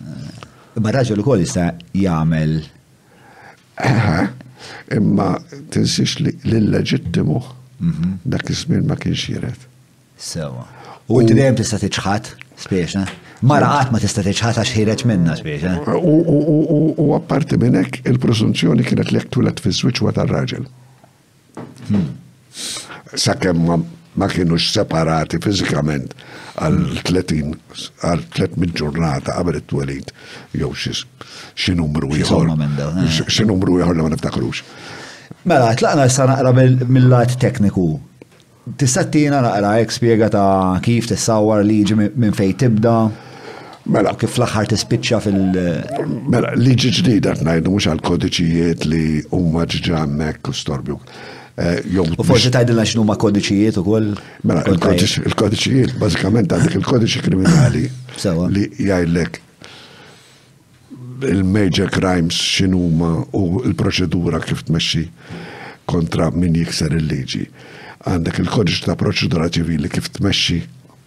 Ma 0.84 0.92
li 0.96 1.20
ukoll 1.24 1.44
jista' 1.44 1.74
jagħmel. 2.06 2.54
Imma 4.96 5.28
tinsix 5.74 6.20
li 6.24 6.32
l-leġittimu 6.44 7.40
mhm. 7.40 8.06
dak 8.32 8.52
iż-żmien 8.54 8.88
ma 8.90 8.96
kienx 9.00 9.26
jiret. 9.30 9.66
Sewa. 10.20 10.66
U 11.12 11.20
inti 11.24 11.36
dejjem 11.38 11.56
tista' 11.60 11.80
tiċħat 11.84 12.32
spiex, 12.64 12.96
eh? 13.06 13.14
Mara 13.50 13.68
qatt 13.74 13.92
ma 13.96 14.02
tista' 14.04 14.24
tiċħat 14.26 14.60
għax 14.62 14.74
jiret 14.82 15.06
minna 15.10 15.36
spiex. 15.40 15.68
Eh? 15.68 15.94
U 16.00 17.12
apparti 17.18 17.60
minn 17.60 17.80
hekk 17.80 18.04
il-presunzjoni 18.12 18.84
kienet 18.88 19.12
li 19.16 19.20
jekk 19.22 19.32
tulet 19.36 19.64
fiż-żwieġ 19.64 20.04
wa 20.06 20.16
tar-raġel. 20.18 20.68
Hmm. 21.90 22.08
Sakemm 23.20 23.72
ma 24.20 24.28
kienux 24.34 24.68
separati 24.76 25.40
fizikament 25.44 26.12
għal 26.60 26.80
30 27.08 27.46
mm. 27.46 27.84
għal 28.10 28.24
300 28.36 28.74
ġurnata 28.82 29.36
qabel 29.38 29.60
it-twelid 29.62 30.12
jew 30.60 30.72
xi 30.84 31.76
numru 31.80 32.12
ieħor. 32.20 32.52
Eh. 32.52 33.00
Xi 33.22 33.48
numru 33.48 33.78
ieħor 33.80 33.96
li 34.00 34.04
ma 34.06 34.12
niftakrux. 34.14 34.64
Mela, 35.50 35.72
tlaqna 35.80 36.10
issa 36.12 36.28
naqra 36.30 36.52
mill-lat 36.56 37.38
tekniku. 37.42 37.88
Tista' 38.80 39.08
tina 39.14 39.40
naqra 39.46 39.78
hekk 39.80 39.96
spjega 39.96 40.28
ta' 40.36 40.84
kif 40.86 41.08
tissawar 41.14 41.64
liġi 41.66 41.98
minn 42.02 42.36
fejn 42.38 42.58
tibda. 42.64 42.96
Mela. 43.90 44.12
Kif 44.22 44.36
l-axar 44.38 44.68
tispiċċa 44.74 45.22
fil- 45.30 46.08
Mela, 46.34 46.52
liġi 46.60 46.92
ġdida 47.00 47.38
t-najdu 47.40 47.72
mux 47.74 47.88
għal-kodiċijiet 47.90 48.88
li 48.92 49.06
umma 49.40 49.64
ġġammek 49.70 50.52
u 50.52 50.58
storbju. 50.66 51.00
Eh, 51.60 51.84
u 52.20 52.24
forsi 52.24 52.48
tajdilna 52.56 52.86
x'nu 52.88 53.04
ma' 53.04 53.18
kodiċijiet 53.20 53.76
ukoll? 53.82 54.14
Mela, 54.48 54.62
il-kodiċijiet, 54.72 55.98
bażikament 56.00 56.54
għandek 56.56 56.78
il-kodiċi 56.80 57.24
kriminali 57.26 57.82
li 58.56 58.64
jajlek 58.88 59.42
il-major 61.34 61.92
crimes 61.92 62.38
x'inhuma 62.40 63.10
u 63.36 63.42
l-proċedura 63.74 64.40
kif 64.46 64.64
tmexxi 64.70 65.04
kontra 65.92 66.30
min 66.32 66.56
jikser 66.62 66.96
il-liġi. 66.96 67.44
Għandek 68.08 68.40
il-kodiċ 68.46 68.88
ta' 68.88 68.96
proċedura 69.04 69.52
ċivili 69.52 69.92
kif 69.92 70.08
tmexxi 70.16 70.62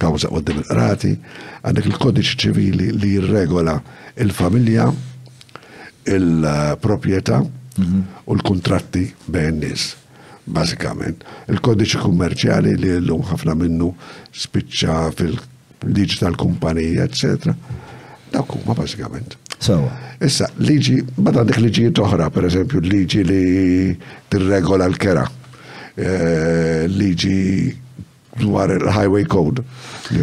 kawza 0.04 0.28
u 0.28 0.42
il 0.52 0.61
għandek 0.68 1.88
il-kodiċ 1.94 2.37
ċivili 2.44 2.90
li 2.99 3.14
jirregola 3.16 3.78
il-familja, 4.21 4.90
il-propieta 6.21 7.40
mhm. 7.40 8.04
u 8.28 8.37
l-kontratti 8.37 9.09
bejn 9.32 9.64
nies 9.64 9.88
bażikament. 10.47 11.23
Il-kodiċi 11.51 12.01
kummerċjali 12.03 12.73
li 12.81 12.91
l-lum 12.99 13.23
ħafna 13.29 13.55
minnu 13.59 13.93
spiċċa 14.45 14.97
fil 15.17 15.37
digital 15.95 16.33
tal-kumpanija, 16.35 17.07
eccetera. 17.07 17.55
Dawk 18.33 18.57
huma 18.57 18.77
bażikament. 18.79 19.37
Sewa. 19.63 19.91
Issa, 20.25 20.49
liġi, 20.59 20.99
bad 21.19 21.39
dik 21.47 21.61
liġi 21.63 21.89
toħra, 21.99 22.31
per 22.35 22.47
eżempju, 22.51 22.81
liġi 22.83 23.23
li 23.27 23.43
tirregola 24.33 24.89
l-kera, 24.91 25.25
eh, 25.97 26.87
liġi 26.91 27.39
dwar 28.43 28.71
il-Highway 28.75 29.27
Code. 29.31 29.63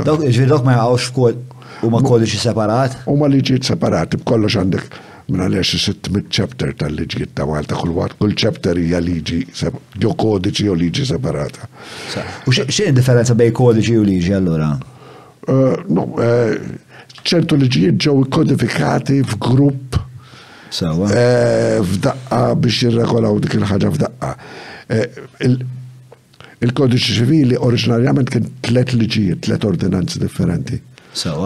Dawk, 0.04 0.26
ġvidok 0.28 0.66
ma 0.66 0.76
jgħawx 0.80 1.86
u 1.88 1.92
ma 1.94 2.02
kodiċi 2.04 2.42
separat? 2.42 2.98
U 3.08 3.16
ma 3.16 3.28
liġijiet 3.32 3.64
separati, 3.72 4.18
b'kollox 4.20 4.60
għandek 4.64 5.00
Mela 5.30 5.46
lex 5.48 5.74
600 5.78 6.26
chapter 6.34 6.74
tal-liġi 6.74 7.28
ta' 7.38 7.46
Malta 7.46 7.78
kull-wat, 7.78 8.16
kull 8.18 8.34
chapter 8.34 8.78
hija 8.82 9.00
liġi, 9.04 9.40
jo 10.02 10.14
kodiċi 10.18 10.68
u 10.74 10.78
liġi 10.80 11.06
separata. 11.12 11.68
U 12.50 12.54
xie 12.58 12.90
differenza 12.98 13.36
bej 13.38 13.52
kodiċi 13.60 13.98
u 14.02 14.06
liġi 14.08 14.34
allura? 14.40 14.72
Eh, 15.46 15.82
no, 15.94 16.08
eh, 16.26 16.58
ċertu 17.30 17.60
liġijiet 17.62 18.00
ġew 18.06 18.16
kodifikati 18.34 19.20
f'grupp 19.24 20.00
eh, 20.02 21.78
f'daqqa 21.82 22.42
biex 22.64 22.80
jirregolaw 22.88 23.38
dik 23.46 23.58
il-ħaġa 23.60 23.94
f'daqqa. 23.94 24.34
Il-kodiċi 26.70 27.20
ċivili 27.22 27.56
oriġinarjament 27.70 28.34
kien 28.34 28.50
tlet 28.66 28.96
liġijiet, 28.98 29.46
tlet 29.46 29.64
ordinanzi 29.76 30.22
differenti. 30.26 30.82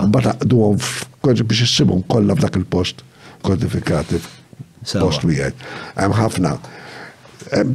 Mbata 0.07 0.37
għom 0.45 0.85
biex 1.19 1.65
jissibum 1.65 2.07
kollha 2.11 2.35
f'dak 2.39 2.57
il-post 2.63 3.03
kodifikati 3.43 4.19
post 4.99 5.27
wieħed. 5.27 5.59
Hemm 5.99 6.15
ħafna. 6.17 6.55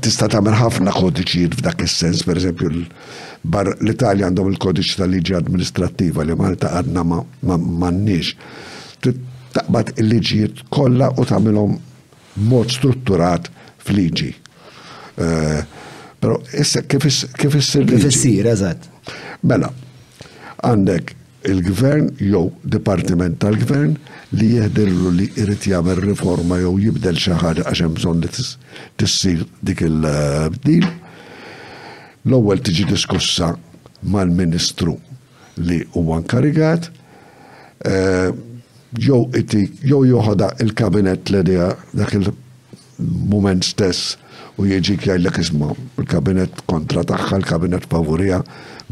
Tista' 0.05 0.29
tagħmel 0.33 0.57
ħafna 0.59 0.95
kodiċijiet 0.97 1.59
f'dak 1.59 1.85
is-sens, 1.87 2.25
pereżempju 2.29 2.71
l-Italja 2.73 4.29
għandhom 4.29 4.49
il 4.55 4.59
kodiċi 4.65 4.99
tal-liġi 5.03 5.37
amministrattiva 5.39 6.25
li 6.27 6.37
Malta 6.39 6.73
għadna 6.81 7.05
m'għandniex. 7.05 8.35
Taqbad 9.59 9.95
il-liġijiet 10.03 10.65
kollha 10.75 11.13
u 11.19 11.27
tagħmilhom 11.31 11.77
mod 12.51 12.73
strutturat 12.77 13.51
fl-liġi. 13.85 14.33
Eh, 15.19 15.77
Pero 16.19 16.41
issa 16.59 16.81
kif 16.83 17.05
issir 17.07 17.85
liġi? 17.87 17.95
Kif 18.01 18.09
issir, 18.11 18.47
eżatt. 18.51 18.89
Mela, 19.47 19.69
għandek 20.67 21.13
il-gvern 21.47 22.09
jew 22.19 22.41
dipartiment 22.75 23.39
tal-gvern 23.45 23.93
li 24.37 24.47
jihdirlu 24.57 25.11
li 25.17 25.29
irrit 25.41 25.65
jagħmel 25.71 26.03
riforma 26.05 26.59
jew 26.61 26.73
jibdel 26.85 27.17
xi 27.17 27.33
ħaġa 27.41 27.65
għax 27.65 27.85
hemm 27.85 27.95
bżonn 27.97 28.25
li 28.27 28.31
tissir 29.01 29.45
dik 29.65 29.81
il-bdil. 29.87 30.85
L-ewwel 32.29 32.61
tiġi 32.65 32.85
diskussa 32.91 33.55
mal-Ministru 34.03 34.99
li 35.65 35.81
huwa 35.97 36.19
nkarigat, 36.21 36.91
eh, 37.89 38.29
jew 39.01 39.25
iti 39.39 39.65
jew 39.83 40.05
joħoda 40.13 40.53
il-kabinet 40.65 41.33
l 41.33 41.43
dak 41.97 42.13
il-moment 42.21 43.65
stess 43.65 44.17
u 44.61 44.67
jieġi 44.69 44.99
jgħajlek 44.99 45.39
isma 45.41 45.73
il-kabinet 45.97 46.67
kontra 46.69 47.07
taħħa, 47.07 47.39
il-kabinet 47.41 47.87
favorija, 47.89 48.43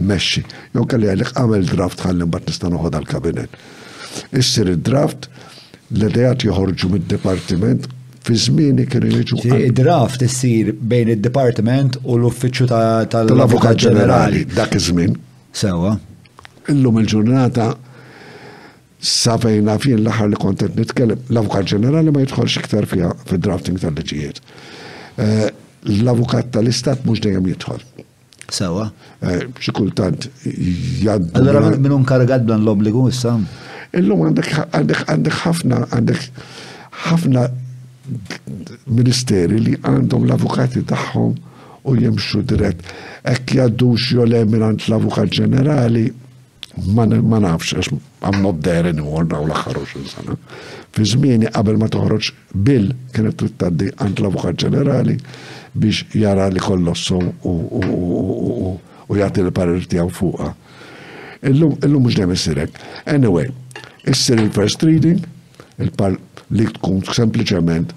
meċi. 0.00 0.42
Jow 0.76 0.84
kalli 0.86 1.10
jgħajlek 1.12 1.32
għamil 1.36 1.66
draft 1.74 2.04
għallim 2.06 2.30
bat 2.30 2.46
nistan 2.48 2.76
uħod 2.78 2.96
għal 3.02 3.08
kabinet 3.10 3.66
issir 4.40 4.68
id-draft, 4.72 5.28
l-idejat 5.96 6.44
joħorġu 6.46 6.90
mid-departiment 6.94 7.86
fi 8.26 8.36
żmieni 8.46 8.86
kienu 8.90 9.10
jiġu. 9.12 9.40
Id-draft 9.68 10.24
issir 10.26 10.72
bejn 10.90 11.12
id-departiment 11.16 11.98
u 12.04 12.16
l 12.20 12.28
uffiċu 12.30 12.68
tal-Avukat 13.14 13.82
Ġenerali. 13.86 14.44
Dak 14.56 14.74
iż-żmien. 14.80 15.16
Sewa. 15.56 15.94
Illum 16.72 16.98
il-ġurnata 17.02 17.68
sa 19.10 19.36
fejna 19.38 19.76
fin 19.82 20.00
l-aħħar 20.02 20.32
li 20.32 20.40
kontet 20.42 20.78
nitkellem, 20.80 21.22
l-Avukat 21.30 21.70
Ġenerali 21.74 22.14
ma 22.16 22.24
jidħolx 22.24 22.64
iktar 22.64 22.88
fiha 22.90 23.12
fid-drafting 23.28 23.78
tal 23.78 23.94
leġijiet 23.98 24.40
eh, 25.20 25.52
L-Avukat 26.00 26.48
tal-Istat 26.56 27.04
mhux 27.06 27.22
dejjem 27.26 27.46
jidħol. 27.52 27.84
Sewa. 28.56 28.88
Eh, 29.22 29.44
xi 29.60 29.72
kultant 29.76 30.26
jgħaddu. 30.46 31.30
Allora 31.38 31.70
minn 31.82 32.04
karagat 32.08 32.44
dan 32.48 32.62
l-obbligu 32.66 33.06
sam? 33.14 33.46
Illum 33.94 34.22
għandek 34.28 35.32
ħafna 35.42 35.80
għandek 35.94 36.26
ħafna 37.06 37.46
ministeri 38.96 39.58
li 39.66 39.74
għandhom 39.82 40.26
l-avukati 40.28 40.82
tagħhom 40.88 41.34
u 41.86 41.94
jimxu 41.98 42.40
dirett. 42.50 42.82
Ekk 43.26 43.56
jaddux 43.60 44.08
jole 44.16 44.40
minant 44.50 44.86
l-avukat 44.88 45.30
ġenerali, 45.34 46.06
ma 46.92 47.06
nafx, 47.06 47.88
I'm 48.22 48.42
not 48.42 48.60
there 48.62 48.86
anymore, 48.88 49.24
naw 49.24 49.44
l-axħarux 49.46 49.94
insana. 50.00 50.36
Fi 50.96 51.04
zmini 51.06 51.50
qabel 51.52 51.78
ma 51.80 51.88
toħroġ 51.90 52.30
bil 52.66 52.90
kienet 53.14 53.38
tittaddi 53.42 53.90
għand 54.02 54.22
l-avukat 54.22 54.60
ġenerali 54.64 55.18
biex 55.76 56.06
jara 56.16 56.46
li 56.50 56.60
kollossum 56.62 57.32
u 57.42 58.76
jgħati 59.06 59.44
l-parir 59.44 59.84
tijaw 59.90 60.08
fuqa. 60.10 60.52
Illum 61.46 61.76
mux 62.02 62.16
dem 62.16 62.32
sirek. 62.36 62.78
Anyway, 63.06 63.50
Issir 64.08 64.38
il-first 64.38 64.82
reading, 64.86 65.18
il-par 65.82 66.12
li 66.54 66.64
tkun 66.70 67.00
sempliciment 67.10 67.90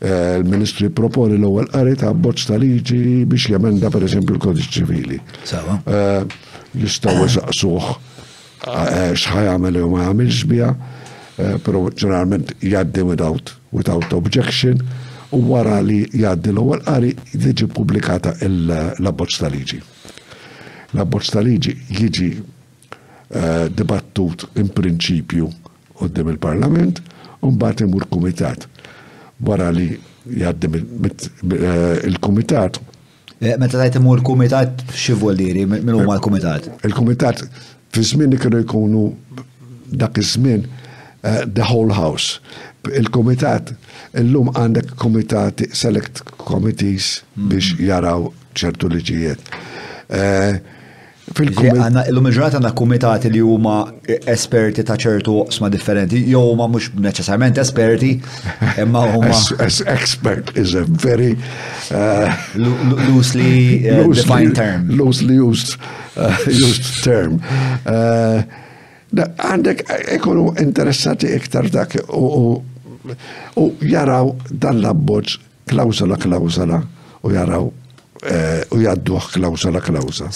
eh, 0.00 0.36
il-Ministri 0.36 0.90
proponi 0.90 1.38
l-ewwel 1.38 1.70
qari 1.72 1.94
ta' 1.96 2.12
bozz 2.12 2.44
ta' 2.50 2.58
liġi 2.60 3.24
biex 3.28 3.48
jamenda 3.54 3.88
per 3.92 4.04
eżempju 4.04 4.36
l-Kodiċ 4.36 4.68
ċivili. 4.76 5.16
Eh, 5.16 6.36
Jistgħu 6.82 7.14
eh, 7.46 9.14
xħaj 9.14 9.48
għamil 9.54 9.80
u 9.86 9.88
ma 9.94 10.04
jagħmilx 10.10 10.42
biha, 10.52 10.68
pero 11.64 11.82
ġeneralment 11.94 12.52
jaddi 12.66 13.04
without 13.06 13.54
without 13.70 14.12
objection 14.18 14.80
u 15.32 15.40
wara 15.50 15.80
li 15.80 16.02
jaddi 16.12 16.52
l-ewwel 16.52 16.84
qari 16.86 17.14
tiġi 17.32 17.70
publikata 17.72 18.36
l-abbozz 18.44 19.40
ta' 19.40 19.48
liġi. 19.56 19.80
L-abbozz 20.94 21.32
ta' 21.34 21.42
liġi 21.48 21.74
jiġi 22.02 22.30
Eh, 23.28 23.66
dibattut 23.76 24.46
in 24.56 24.70
prinċipju 24.72 25.46
għoddim 26.00 26.28
il-parlament, 26.32 27.00
un 27.44 27.58
bat 27.60 27.82
imur 27.84 28.06
komitat. 28.08 28.62
Wara 29.44 29.66
li 29.68 29.90
jaddim 30.40 30.78
eh, 30.78 32.06
il-komitat. 32.08 32.78
Eh, 33.44 33.52
meta 33.60 33.82
tajt 33.82 33.98
imur 34.00 34.22
il 34.22 34.24
komitat, 34.24 34.80
xivu 34.96 35.34
diri, 35.36 35.66
minn 35.68 35.92
huma 35.98 36.16
l-komitat? 36.16 36.70
Il-komitat, 36.88 37.42
fi 37.92 38.04
żmien 38.08 38.32
kienu 38.40 38.62
jkunu 38.64 39.04
dak 40.00 40.16
iż 40.18 40.38
the 41.52 41.62
whole 41.68 41.92
house. 41.92 42.40
Il-komitat, 42.88 43.74
il-lum 44.22 44.48
għandek 44.54 44.96
komitati, 44.96 45.68
select 45.74 46.24
committees 46.38 47.22
mm. 47.36 47.50
biex 47.52 47.74
jaraw 47.78 48.30
ċertu 48.54 48.88
liġijiet. 48.88 49.52
Uh, 50.08 50.56
Għanna 51.28 52.04
il-lumġurat 52.08 52.54
għanna 52.56 52.70
kumitati 52.78 53.30
li 53.30 53.40
huma 53.44 53.74
esperti 54.30 54.82
ta' 54.86 54.96
ċertu 54.96 55.34
sma 55.52 55.68
differenti, 55.70 56.22
jow 56.30 56.54
ma 56.56 56.66
mux 56.68 56.88
neċessarment 56.96 57.58
esperti, 57.60 58.14
emma 58.80 59.04
huma. 59.14 59.32
Expert 59.92 60.54
is 60.56 60.74
a 60.74 60.84
very 60.86 61.34
uh, 61.90 62.32
loosely 62.56 63.88
uh, 63.90 64.04
loosely, 64.06 64.22
defined 64.22 64.56
term. 64.56 64.88
Loosely 64.88 65.34
used, 65.34 65.76
uh, 66.16 66.32
used 66.48 67.04
term. 67.04 67.40
Uh, 67.84 68.42
għandek 69.12 69.84
uh, 69.88 69.98
ekonu 70.16 70.50
interessati 70.62 71.30
iktar 71.36 71.68
dak 71.72 71.98
u 72.14 72.54
jaraw 73.88 74.32
dan 74.52 74.80
l-abbozz 74.82 75.36
klawzola 75.68 76.16
klawzola 76.20 76.80
u 77.24 77.32
jaraw 77.32 77.68
Eh, 78.26 78.64
u 78.74 78.80
jadduħ 78.82 79.28
klawsola 79.36 79.78
klawsa. 79.78 80.26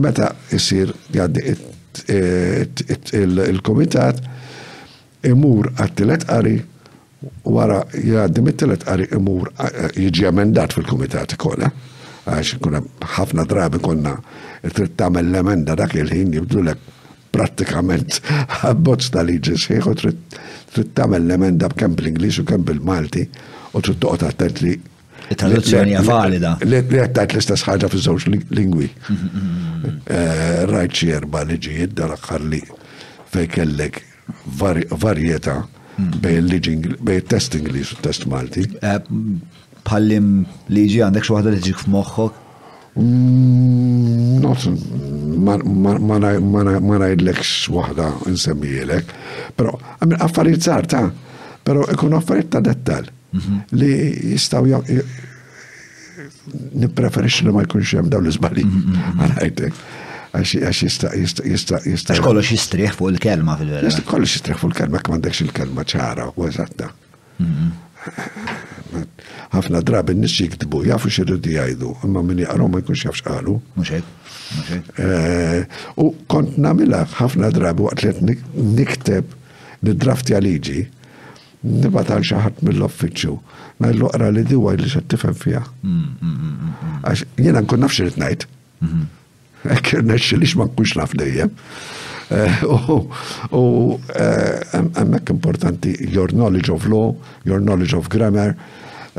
Meta 0.00 0.30
jisir 0.48 0.92
jaddi 1.12 1.42
il-komitat 3.12 4.22
imur 5.28 5.68
għattilet 5.76 6.24
għari 6.30 6.54
qari 6.62 7.38
wara 7.44 7.82
jgħaddi 7.92 8.44
mit-tilet 8.46 8.86
qari 8.88 9.10
imur 9.12 9.50
eh, 9.60 9.90
jiġi 10.00 10.24
emendat 10.30 10.72
fil-komitat 10.72 11.34
kolla 11.36 11.68
għax 12.30 12.56
kuna 12.64 12.80
ħafna 13.18 13.44
drabi 13.50 13.82
konna 13.84 14.14
trid 14.62 14.96
tagħmel 14.96 15.28
l-emenda 15.28 15.76
dak 15.76 15.92
il-ħin 16.00 16.32
jibdu 16.32 16.40
jibdulek 16.64 16.88
prattikament 17.36 18.22
abbozz 18.72 19.12
tal-liġi 19.12 19.58
sħiħ 19.60 19.90
u 19.92 19.98
trid 20.00 20.24
tagħmel 20.96 21.28
l-emenda 21.28 21.68
b'kemm 21.74 22.00
bl-Ingliż 22.00 22.40
u 22.40 22.46
kemm 22.48 22.64
bil-Malti 22.72 23.26
u 23.76 23.84
trid 23.84 24.00
toqgħod 24.06 24.28
attent 24.32 24.64
li 24.64 24.78
Il-traduzzjoni 25.30 25.94
hija 25.94 26.02
valida. 26.06 26.56
Li 26.66 26.80
għattajt 26.82 27.36
l-istess 27.36 27.62
ħaġa 27.68 27.88
fi 27.94 28.00
żewġ 28.08 28.28
lingwi. 28.58 28.90
Eh, 30.10 30.66
rajt 30.68 30.92
xi 30.98 31.06
erba' 31.16 31.40
liġijiet 31.48 31.94
dal-aħħar 31.96 32.42
li 32.52 32.58
fej 33.32 33.46
kellek 33.48 33.96
varjeta 35.02 35.54
hmm. 35.96 36.98
bej 37.00 37.20
test 37.30 37.54
Ingliż 37.56 37.94
u 37.94 37.96
test 38.04 38.26
Malti. 38.28 38.66
Pallim 39.88 40.28
eh, 40.42 40.50
liġi 40.76 41.00
għandek 41.06 41.24
xi 41.24 41.32
waħda 41.32 41.54
li 41.54 41.62
ġik 41.64 41.80
f'moħħok 41.86 43.00
mm, 43.00 44.42
Not, 44.44 45.64
ma 45.64 47.00
najdlekx 47.06 47.72
wahda 47.72 48.10
nsemmijilek, 48.28 49.16
pero, 49.56 49.78
għamil 50.04 50.20
affarijiet 50.28 50.68
zarta, 50.68 51.06
pero 51.64 51.88
ikun 51.96 52.18
affarijiet 52.20 52.52
ta' 52.52 52.60
dettal. 52.68 53.08
Mhm. 53.32 53.64
li 53.78 53.90
jistaw 54.34 54.64
nipreferix 56.74 57.42
li 57.46 57.52
ma 57.54 57.62
jkunx 57.64 57.92
jem 57.94 58.08
daw 58.10 58.18
l 58.20 58.28
izbali 58.30 58.64
mhm, 58.66 58.94
mhm, 58.94 59.20
Għalajtek. 59.24 59.84
Għax 60.30 60.80
jista' 60.84 61.10
jista' 61.50 61.78
jista' 61.90 62.16
kollox 62.22 62.50
jistrieħ 62.54 62.96
fuq 62.98 63.12
il-kelma 63.14 63.54
fil-vera. 63.58 63.90
Kollox 64.06 64.42
fuq 64.50 64.70
il-kelma, 64.70 65.00
għandekx 65.02 65.40
il-kelma 65.46 65.86
ċara 65.90 66.28
u 66.34 66.50
drabi 69.86 70.14
n-nis 70.16 70.34
jiktbu, 70.40 70.84
jafu 70.90 71.10
xirridu 71.10 71.54
jgħidu, 71.54 71.94
imma 72.06 72.22
minni 72.26 72.46
għarru 72.46 72.68
ma 72.70 72.82
jkunx 72.82 73.06
jafx 73.08 73.24
qalu. 73.26 73.56
Eh, 74.98 75.82
u 76.02 76.10
kont 76.30 76.58
namila 76.62 77.04
għafna 77.18 77.50
drabi 77.54 77.86
waqt 77.86 78.06
li 78.06 78.36
nikteb 78.82 79.36
nid-drafti 79.86 80.34
għaliġi, 80.36 80.82
nibatal 81.62 82.22
xaħat 82.24 82.62
mill-offiċu. 82.64 83.34
Ma 83.80 83.90
l-oqra 83.92 84.30
li 84.32 84.44
di 84.48 84.56
għaj 84.56 84.78
li 84.80 84.90
xa 84.90 85.02
tifem 85.12 85.36
fija. 85.36 85.60
Għax 87.04 87.24
jena 87.40 87.62
nkun 87.64 87.82
nafx 87.84 88.04
it 88.10 88.20
najt 88.20 88.46
mm-hmm. 88.80 89.08
Ekker 89.60 90.00
nesċi 90.08 90.38
li 90.40 90.46
xma 90.48 90.70
nkunx 90.70 90.94
naf 90.96 91.12
eh, 91.14 92.62
U 93.52 93.62
eh, 94.14 94.62
emmek 95.02 95.30
importanti, 95.34 95.92
your 96.08 96.30
knowledge 96.32 96.70
of 96.70 96.86
law, 96.86 97.14
your 97.44 97.60
knowledge 97.60 97.92
of 97.92 98.08
grammar, 98.08 98.56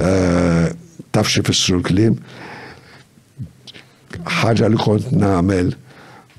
eh, 0.01 0.71
tafxie 1.13 1.43
fissur 1.43 1.84
klim 1.86 2.17
ħagġa 4.25 4.69
li 4.73 4.77
kont 4.82 5.12
namel. 5.13 5.73
Na 5.75 5.90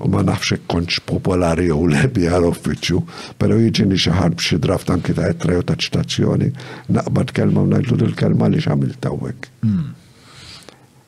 u 0.03 0.09
ma 0.11 0.23
nafx 0.25 0.57
konċ 0.71 1.03
popolari 1.07 1.69
u 1.71 1.85
lebi 1.87 2.27
għal 2.27 2.47
uffiċċju, 2.49 3.01
pero 3.39 3.57
jiġini 3.59 3.97
xi 3.99 4.13
ħarb 4.15 4.39
xi 4.43 4.59
draft 4.63 4.91
anki 4.93 5.15
ta' 5.15 5.29
etre 5.31 5.57
u 5.59 5.63
ta' 5.67 5.77
ċitazzjoni, 5.79 6.49
naqbad 6.97 7.31
kelma 7.37 7.63
u 7.63 7.69
ngħidlu 7.71 7.99
dil-kelma 8.03 8.49
li 8.53 8.61
x'għamil 8.63 8.97
tawwek. 9.05 9.47
Hmm. 9.63 9.93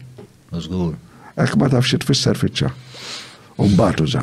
Zgur. 0.67 0.93
Ek 1.39 1.56
ma 1.58 1.71
tafx 1.71 1.97
tfisser 2.04 2.38
fitxa. 2.38 2.73
un 3.62 3.73
batu 3.77 4.06
za. 4.10 4.21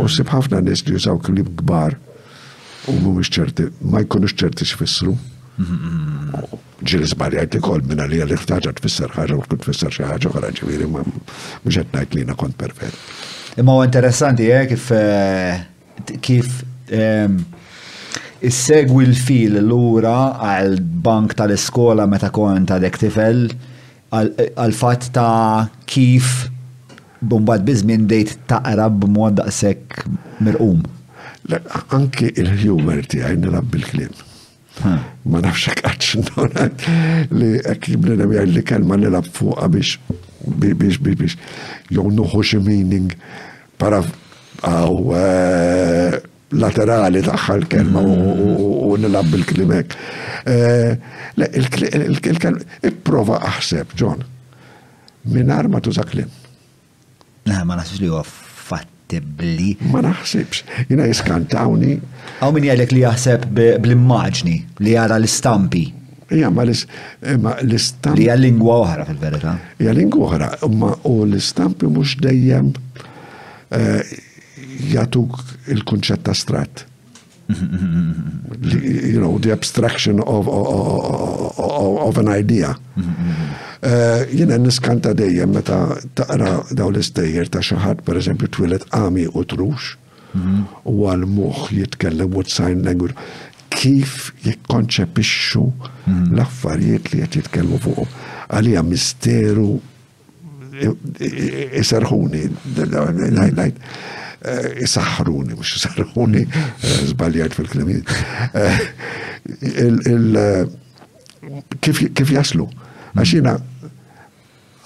U 0.00 0.06
sibħafna 0.08 0.60
nis 0.64 0.84
li 0.86 0.94
jużaw 0.94 1.18
klib 1.26 1.48
gbar 1.60 1.96
u 2.88 2.92
mhumiex 2.96 3.30
ċerti, 3.32 3.68
ma 3.90 4.02
jkunux 4.04 4.34
ċerti 4.40 4.66
x'fissru. 4.68 5.14
Ġiri 6.84 7.06
barjajt 7.18 7.54
li 7.54 7.60
kol 7.62 7.82
minna 7.86 8.06
li 8.10 8.18
ħtaġa 8.24 8.72
tfisser 8.80 9.12
ħaġa 9.14 9.36
u 9.38 9.44
tkun 9.46 9.60
tfisser 9.62 9.94
xi 9.94 10.04
ħaġa 10.08 10.30
oħra 10.32 10.50
ma 10.90 11.02
mhux 11.06 11.76
qed 11.78 11.92
ngħid 12.02 12.24
na 12.28 12.34
kont 12.38 12.56
perfett. 12.60 12.96
Imma 13.62 13.76
huwa 13.76 13.86
interessanti 13.86 14.48
eh 14.50 14.64
kif 14.72 14.88
eh, 14.90 15.60
kif 16.20 16.58
ehm, 16.90 17.38
segwi 18.50 19.06
l-fil 19.06 19.60
l-ura 19.62 20.16
għal 20.42 20.74
bank 21.06 21.36
tal-iskola 21.38 22.08
meta 22.10 22.32
kont 22.34 22.74
għadek 22.74 22.98
tifel 23.04 23.44
għal 24.10 24.74
fatt 24.78 25.12
ta' 25.14 25.70
kif 25.90 26.48
bombad 27.24 27.62
bizmin 27.64 28.04
dejt 28.10 28.36
taqrab 28.50 29.06
mod 29.08 29.38
daqsek 29.38 30.02
mirqum. 30.42 30.82
Anke 31.92 32.30
il-humor 32.40 33.02
tiegħi 33.12 33.36
nilab 33.42 33.66
bil-kliem. 33.74 34.14
Ma 35.28 35.40
nafx 35.44 35.84
għax 35.84 36.84
li 37.36 37.50
ekkim 37.68 38.06
li 38.08 38.62
kelma 38.66 38.96
nilab 38.96 39.28
fuqa 39.28 39.68
biex 39.70 39.98
biex 40.60 41.00
biex 41.04 41.18
biex 41.20 41.36
jow 41.90 42.08
nuħu 42.10 42.60
meaning 42.64 43.12
para 43.78 44.00
għaw 44.64 45.12
eh, 45.20 46.16
laterali 46.56 47.20
taħħa 47.22 47.56
l-kelma 47.60 48.00
u 48.00 48.96
nilab 48.96 49.28
bil-klimek. 49.32 49.94
Eh, 50.46 50.96
Il-kelma, 51.44 52.60
i-prova 52.88 53.40
aħseb, 53.50 53.94
John, 53.96 54.22
minar 55.34 55.66
ma 55.68 55.80
tuża 55.80 56.04
klim. 56.08 56.30
Na, 57.44 57.60
eh, 57.60 57.64
ma 57.64 57.76
nasibx 57.76 58.00
li 58.00 58.08
għaf 58.10 58.40
tibli. 59.14 59.74
Ma 59.92 60.02
naħsibx, 60.04 60.86
jina 60.90 61.06
jiskantawni. 61.08 61.98
Għaw 62.42 62.54
min 62.56 62.66
jgħalek 62.68 62.94
li 62.96 63.04
jaħseb 63.04 63.44
bl-immaġni, 63.54 64.56
li 64.84 64.94
jara 64.96 65.18
l-istampi. 65.20 65.84
Ja, 66.34 66.50
ma 66.54 66.64
l-istampi. 66.66 68.24
Li 68.24 68.28
lingwa 68.46 68.80
uħra 68.86 69.04
fil 69.10 69.18
verita 69.20 69.56
Ja, 69.84 69.92
lingwa 69.94 70.30
uħra, 70.30 70.48
ma 70.72 70.94
u 71.10 71.14
l-istampi 71.26 71.90
mux 71.92 72.16
dejjem 72.24 72.72
eh, 73.76 74.16
jatuk 74.94 75.38
il-kunċett 75.70 76.32
strat. 76.38 76.86
You 77.46 79.20
know, 79.20 79.36
the 79.38 79.52
abstraction 79.52 80.18
of, 80.22 80.48
of, 80.48 81.98
of 82.08 82.16
an 82.18 82.28
idea. 82.28 82.70
Mhm, 82.96 83.04
mhm, 83.04 83.28
mhm. 83.28 83.73
Eh, 83.84 84.24
jena 84.32 84.56
niskanta 84.56 85.12
dejjem 85.12 85.50
meta 85.52 85.76
taqra 86.16 86.50
daw 86.72 86.88
l-istejjer 86.88 87.50
ta' 87.52 87.60
xaħat, 87.64 88.00
per 88.06 88.16
eżempju, 88.16 88.48
twilet 88.56 88.84
għami 88.96 89.26
u 89.36 89.42
trux, 89.44 89.90
mhm. 90.32 90.62
u 90.88 90.94
għal-muħ 91.12 91.66
jitkellem 91.82 92.32
u 92.32 92.44
t-sajn 92.48 92.80
l 92.80 92.86
language, 92.88 93.26
kif 93.74 94.30
jikkonċepixxu 94.46 95.64
mhm. 95.68 96.30
l-affarijiet 96.32 97.10
li 97.12 97.20
qed 97.26 97.36
jitkellmu 97.42 97.82
fuq. 97.84 98.06
Għalija 98.56 98.84
misteru 98.88 99.68
iserħuni, 101.82 102.46
najt, 102.88 103.84
jisarħuni, 104.80 105.52
eh, 105.52 105.58
mux 105.58 105.74
jisarħuni, 105.76 106.46
zbaljajt 107.10 107.52
eh, 107.52 108.00
fil-klimin. 109.60 110.72
Kif 111.84 112.32
jaslu? 112.38 112.64
Għaxina, 113.14 113.58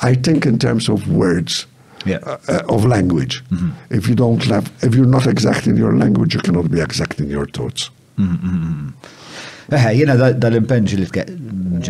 I 0.01 0.15
think 0.15 0.47
in 0.47 0.59
terms 0.59 0.89
of 0.89 1.09
words, 1.11 1.67
yeah. 2.07 2.17
uh, 2.27 2.37
uh, 2.49 2.75
of 2.75 2.85
language. 2.85 3.35
Mm 3.51 3.59
-hmm. 3.59 3.97
If 3.99 4.03
you 4.09 4.15
don't 4.25 4.43
have, 4.55 4.67
if 4.87 4.93
you're 4.97 5.09
not 5.19 5.25
exact 5.35 5.63
in 5.71 5.77
your 5.83 5.95
language, 6.03 6.33
you 6.37 6.43
cannot 6.47 6.67
be 6.75 6.81
exact 6.89 7.17
in 7.25 7.29
your 7.37 7.47
thoughts. 7.57 7.83
Mm-hmm. 8.19 8.93
Eħe, 9.77 9.91
eh, 9.91 9.99
jena 10.01 10.15
dal-impenġi 10.43 10.97
li 10.99 11.07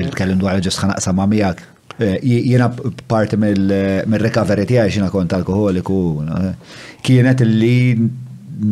t-kellim 0.09 0.38
dwar 0.42 0.55
ġisħan 0.66 0.90
aqsa 0.94 1.12
ma' 1.18 1.27
miegħek. 1.33 1.59
Eh, 2.01 2.18
jena 2.53 2.66
parti 3.12 3.37
mill-recovery 3.42 4.64
tiegħi 4.73 4.88
xina 4.97 5.09
kont 5.16 5.31
alkoholiku 5.38 5.99
kienet 7.07 7.38
li 7.61 7.79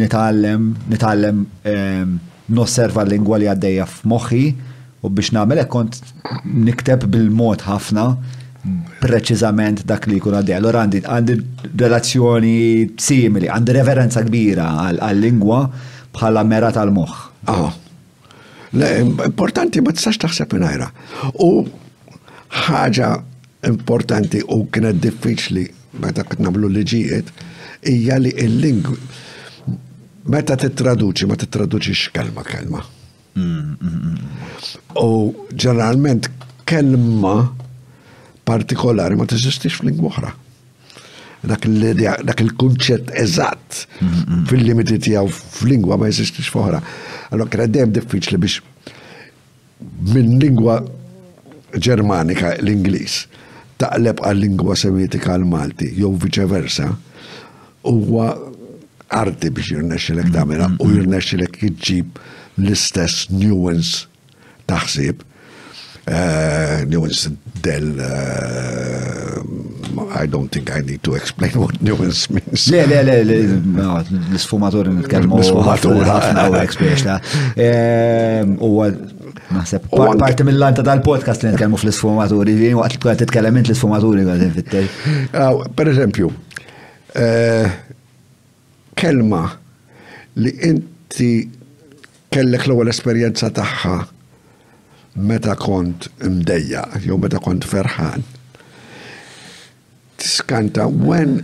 nitgħallem 0.00 0.60
nitgħallem 0.92 1.36
ehm, 1.72 2.10
nosserva 2.58 3.02
l-lingwa 3.04 3.36
li 3.42 3.46
għaddejja 3.50 3.86
f'moħħi 3.94 4.42
u 5.02 5.08
biex 5.16 5.28
nagħmel 5.34 5.62
kont 5.74 5.98
nikteb 6.66 7.06
bil-mod 7.12 7.60
ħafna 7.70 8.04
preċiżament 9.00 9.84
dak 9.86 10.06
li 10.10 10.18
kuna 10.22 10.40
għaddi. 10.40 10.54
Allora 10.56 10.82
għandi 10.86 11.00
għandi 11.04 11.36
relazzjoni 11.80 12.54
simili, 13.00 13.48
għandi 13.52 13.74
reverenza 13.76 14.22
kbira 14.26 14.66
għal-lingwa 14.90 15.60
bħala 16.16 16.42
mera 16.48 16.70
tal-moħħ. 16.74 17.16
Ah, 17.52 17.76
importanti 19.02 19.82
ma 19.84 19.94
t-sax 19.94 20.20
taħseb 20.24 20.56
minajra. 20.56 20.88
U 21.44 21.66
ħaġa 22.66 23.10
importanti 23.70 24.42
u 24.54 24.62
kena 24.72 24.92
diffiċli 24.96 25.66
meta 26.02 26.24
qed 26.26 26.42
nagħmlu 26.44 26.70
liġijiet 26.78 27.30
hija 27.90 28.18
li 28.22 28.32
il 28.42 28.58
lingwi 28.62 28.98
meta 30.32 30.56
titraduċi 30.60 31.28
ma 31.30 31.36
titraduċix 31.38 32.10
kelma 32.16 32.42
kelma. 32.46 32.82
Mm, 33.36 33.76
mm, 33.76 34.10
mm, 34.10 34.34
u 34.96 35.08
ġeneralment 35.54 36.30
kelma 36.66 37.36
partikolari 38.46 39.18
ma 39.18 39.26
teżistix 39.28 39.74
fl-lingwa 39.80 40.10
oħra. 40.10 40.30
Dak 41.50 42.40
il-kunċett 42.42 43.10
eżatt 43.22 43.82
fil-limiti 44.50 44.96
tiegħu 45.08 45.28
fl-lingwa 45.32 45.98
ma 46.00 46.08
jeżistix 46.10 46.48
foħra. 46.54 46.80
Allora 47.32 47.50
kien 47.52 47.70
dejjem 47.74 47.92
diffiċli 47.98 48.40
biex 48.42 48.62
minn 50.14 50.38
lingwa 50.42 50.78
ġermanika 51.76 52.54
l-Ingliż 52.60 53.20
taqleb 53.82 54.22
għal 54.24 54.40
lingwa 54.46 54.76
semitika 54.80 55.34
għal 55.36 55.44
Malti 55.50 55.90
jew 55.98 56.08
viċeversa 56.22 56.88
huwa 57.90 58.30
arti 59.12 59.50
biex 59.52 59.74
jirnexxilek 59.74 60.32
tagħmilha 60.36 60.70
u 60.80 60.88
jirnexxilek 60.94 61.60
jiġġib 61.66 62.22
l-istess 62.62 63.26
nuance 63.34 64.06
taħsib 64.70 65.20
eh, 66.08 66.80
nuance 66.88 67.34
del 67.66 67.88
uh, 68.12 70.14
I 70.22 70.24
don't 70.34 70.48
think 70.54 70.66
I 70.78 70.80
need 70.88 71.02
to 71.08 71.12
explain 71.20 71.54
what 71.62 71.74
nuance 71.86 72.22
means. 72.34 72.60
Le, 72.72 72.80
le, 72.90 72.98
le, 73.30 73.36
l-sfumatur 74.36 74.84
nitkellmu. 74.96 75.32
L-sfumatur 75.42 75.98
ħafna 76.08 76.42
u 76.52 76.54
experience 76.60 77.04
ta' 77.08 77.18
ehm, 77.66 78.48
u 78.64 78.66
naħseb 79.56 79.82
parti 80.22 80.42
mill-lanta 80.46 80.82
tal-podcast 80.86 81.38
li 81.44 81.48
nitkellmu 81.54 81.78
fl-sfumaturi, 81.80 82.54
waqt 82.80 83.00
li 83.08 83.14
titkellem 83.24 83.54
int 83.62 83.68
l-sfumaturi 83.72 84.22
għadin 84.26 84.52
fit-tej. 84.56 84.86
Per 85.80 85.86
eżempju, 85.94 86.26
eh, 87.24 87.66
kelma 89.00 89.42
li 90.42 90.50
inti 90.72 91.32
kellek 92.36 92.62
l-ewwel 92.68 92.88
esperjenza 92.92 93.46
tagħha 93.60 93.96
meta 95.16 95.54
kont 95.56 96.08
mdejja, 96.24 96.84
jew 97.00 97.16
meta 97.18 97.38
kont 97.42 97.64
ferħan. 97.68 98.22
Tiskanta 100.20 100.86
wen 100.88 101.40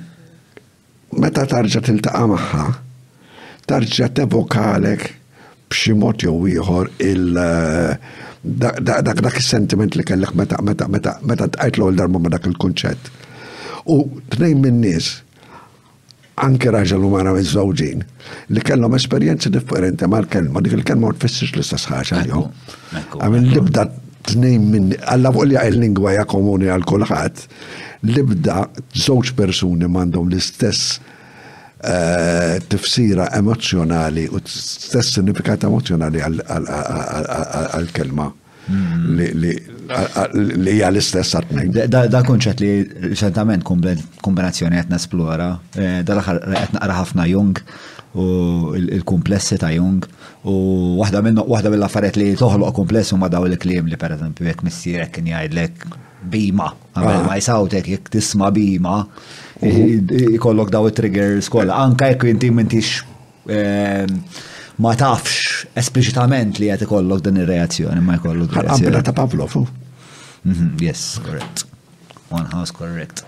meta 1.19 1.47
tarġa 1.49 1.81
tiltaqa' 1.89 2.27
maħħa, 2.33 2.65
tarġa 3.73 4.09
tevokalek 4.21 5.09
b'xi 5.73 5.97
mod 5.97 6.23
jew 6.25 6.37
ieħor 6.57 6.91
il 7.09 7.39
eh, 7.41 7.97
dak 8.45 8.81
dak 9.17 9.37
is-sentiment 9.41 9.97
li 9.97 10.05
kellek 10.05 10.35
meta 10.37 10.61
meta 10.65 10.89
meta 10.93 11.17
meta 11.25 11.49
tqajtlu 11.57 11.89
l 11.93 11.97
darba 12.01 12.21
ma' 12.21 12.33
dak 12.37 12.49
il-kunċett. 12.53 13.09
U 13.89 14.03
tnejn 14.37 14.61
min-nies 14.63 15.17
anke 16.41 16.71
raġel 16.73 17.03
u 17.05 17.11
mara 17.13 17.33
miż-żawġin 17.35 18.03
li 18.55 18.61
kellhom 18.65 18.95
esperjenzi 18.97 19.51
differenti 19.53 20.07
mal-kelma, 20.09 20.63
dik 20.65 20.73
il-kelma 20.79 21.07
ma 21.07 21.13
tfissirx 21.19 21.53
l-istess 21.59 21.85
ħaġa 21.91 22.15
Għamil 23.21 23.47
libda 23.53 23.83
t-nejn 24.31 24.63
minn, 24.73 24.89
għalla 25.03 25.31
fuq 25.35 25.45
li 25.51 25.57
għal 25.61 25.79
lingwa 25.83 26.09
ja 26.17 26.25
komuni 26.29 26.67
għal 26.71 26.87
kolħat, 26.89 27.37
libda 28.09 28.57
żewġ 28.97 29.27
persuni 29.39 29.87
mandom 29.91 30.27
l-istess 30.31 30.83
eh, 31.85 32.57
tifsira 32.71 33.25
emozjonali 33.37 34.25
u 34.33 34.35
stess 34.47 35.09
sinifikat 35.19 35.61
emozjonali 35.69 36.21
għal-kelma 36.31 38.27
mm. 38.31 38.33
Li 40.35 40.77
hija 40.79 40.89
l-istess 40.91 41.35
għatmek. 41.39 41.87
Da 41.89 42.23
konċet 42.27 42.61
li 42.63 42.71
xentament 43.19 43.65
kombinazzjoni 43.65 44.81
qed 44.81 44.93
nesplora, 44.93 45.51
eh, 45.77 46.01
dal-aħħar 46.07 46.41
qed 46.53 46.77
naqra 46.79 46.99
ħafna 47.01 47.27
Jung 47.31 47.61
u 48.17 48.27
il-komplessi 48.79 49.59
ta' 49.61 49.73
Jung 49.75 50.07
u 50.49 50.55
waħda 51.01 51.23
minnu 51.27 51.45
waħda 51.49 51.73
mill-affarijiet 51.75 52.19
li 52.21 52.29
toħloq 52.41 52.75
kompless 52.81 53.15
huma 53.17 53.31
daw 53.33 53.47
il-kliem 53.51 53.89
li 53.89 53.97
pereżempju 54.01 54.47
jekk 54.49 54.67
missirek 54.67 55.13
kien 55.17 55.31
jgħidlek 55.33 55.87
bima, 56.33 56.69
għabel 56.95 57.17
ah. 57.25 57.27
ma 57.27 57.39
jisawtek 57.41 57.89
jekk 57.97 58.13
tisma' 58.13 58.53
bima, 58.55 58.97
ikollok 60.37 60.71
daw 60.75 60.87
it-triggers 60.91 61.49
kollha 61.53 61.81
anke 61.87 62.13
jekk 62.13 62.29
inti 62.35 62.53
m'intix 62.55 63.01
eh, 63.49 64.05
ma 64.77 64.95
tafx 64.97 65.67
esplicitament 65.79 66.57
li 66.61 66.71
qed 66.73 66.87
ikollok 66.87 67.23
din 67.27 67.37
il 67.43 67.47
reazzjoni 67.49 68.01
ma 68.05 68.17
jkollok. 68.21 68.55
Qabla 68.55 69.03
ta' 69.05 69.13
Pavlo, 69.17 69.47
fu. 69.47 69.67
Mhm, 70.45 70.75
yes, 70.81 71.21
correct. 71.25 71.67
One 72.31 72.47
house 72.53 72.73
correct. 72.73 73.25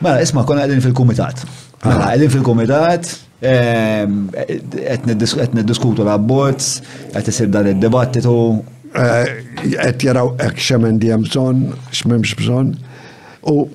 Mela, 0.00 0.20
isma' 0.24 0.44
konna 0.48 0.64
għedin 0.64 0.80
fil 0.84 0.94
komitat 0.96 1.42
ah. 1.44 1.50
Mela, 1.92 2.06
għedin 2.16 2.32
fil 2.32 2.42
komitat 2.46 3.10
għetni 3.36 5.12
ehm, 5.12 5.58
diskutu 5.68 6.02
l-abbozz, 6.06 6.80
għetni 7.12 7.32
sir 7.36 7.50
dan 7.52 7.68
il-debattitu. 7.74 8.32
Eh, 8.96 9.24
qed 9.76 10.06
jaraw 10.06 10.30
hekk 10.40 10.56
x'emendi 10.56 11.10
hemm 11.12 11.26
bżonn, 11.26 11.66
x'memx 11.92 12.32
bżonn. 12.40 12.70
U 13.52 13.66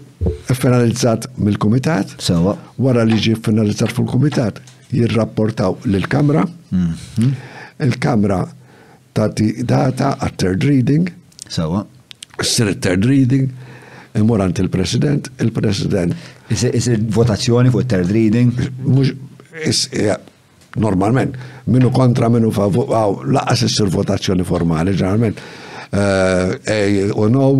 finalizzat 0.53 1.25
mill 1.41 1.57
komitat 1.61 2.11
Sewa. 2.21 2.51
Wara 2.81 3.05
li 3.05 3.17
ġi 3.21 3.35
finalizzat 3.45 3.93
fil-kumitat 3.95 4.57
jirrapportaw 4.93 5.75
l 5.87 6.05
kamra 6.07 6.45
mhm. 6.69 7.31
il-Kamra 7.85 8.39
tati 9.11 9.53
data 9.63 10.15
għat 10.19 10.35
third 10.39 10.63
reading. 10.65 11.09
Sawa. 11.49 11.83
Sir 12.41 12.71
third 12.77 13.03
reading, 13.05 13.49
imorant 14.17 14.57
il-President, 14.63 15.27
il-President. 15.43 16.13
Isir 16.51 17.01
votazzjoni 17.11 17.71
fuq 17.73 17.87
third 17.91 18.11
reading? 18.15 18.53
Mux, 18.85 19.11
normalment, 20.79 21.35
minnu 21.67 21.91
kontra 21.95 22.29
minnu 22.31 22.51
favu, 22.55 22.85
għaw, 22.87 23.19
laqas 23.35 23.65
isir 23.67 23.91
votazzjoni 23.91 24.47
formali, 24.47 24.95
ġeneralment. 24.95 25.41
Eh, 25.91 26.55
eh, 26.71 26.97
u 27.11 27.25
no, 27.27 27.51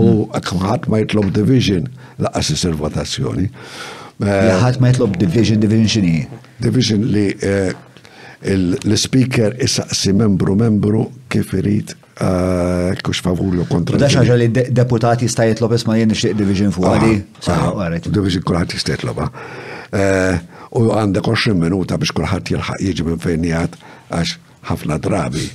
u 0.00 0.08
għat 0.32 0.48
hmm. 0.56 0.88
ma 0.90 1.02
jitlob 1.04 1.28
division, 1.36 1.90
laqas 2.24 2.54
isir 2.56 2.72
votazzjoni. 2.80 3.50
Għat 4.24 4.78
eh, 4.78 4.80
ma 4.80 4.94
jitlob 4.94 5.20
division, 5.20 5.60
division 5.60 5.92
xini? 5.98 6.45
division 6.58 7.04
li 7.12 7.28
eh, 7.40 7.74
l-speaker 8.52 9.56
isaqsi 9.62 10.12
membru 10.16 10.54
membru 10.58 11.06
kif 11.32 11.52
irid 11.58 11.92
eh, 11.94 12.92
kux 13.04 13.20
favuri 13.24 13.60
u 13.62 13.66
kontra. 13.68 13.98
Da 14.00 14.10
xaġa 14.12 14.36
li 14.40 14.48
deputati 14.54 15.28
stajet 15.28 15.56
jitlob 15.56 15.74
ma 15.88 15.96
jenni 16.00 16.14
nixtieq 16.16 16.36
division 16.38 16.72
fuq 16.74 16.88
għadi. 16.92 17.14
Ah, 17.46 17.68
ah, 17.72 18.00
division 18.06 18.44
kulħadd 18.46 18.76
jistajet 18.76 19.04
loba. 19.08 19.30
Eh, 19.94 20.38
u 20.76 20.86
għandek 20.94 21.26
20 21.28 21.58
minuta 21.60 21.98
biex 22.00 22.14
kulħadd 22.16 22.54
jilħaq 22.56 22.82
jieġi 22.88 23.06
minn 23.10 23.22
fejnijat 23.24 23.78
għax 24.14 24.36
ħafna 24.72 24.98
drabi 25.02 25.48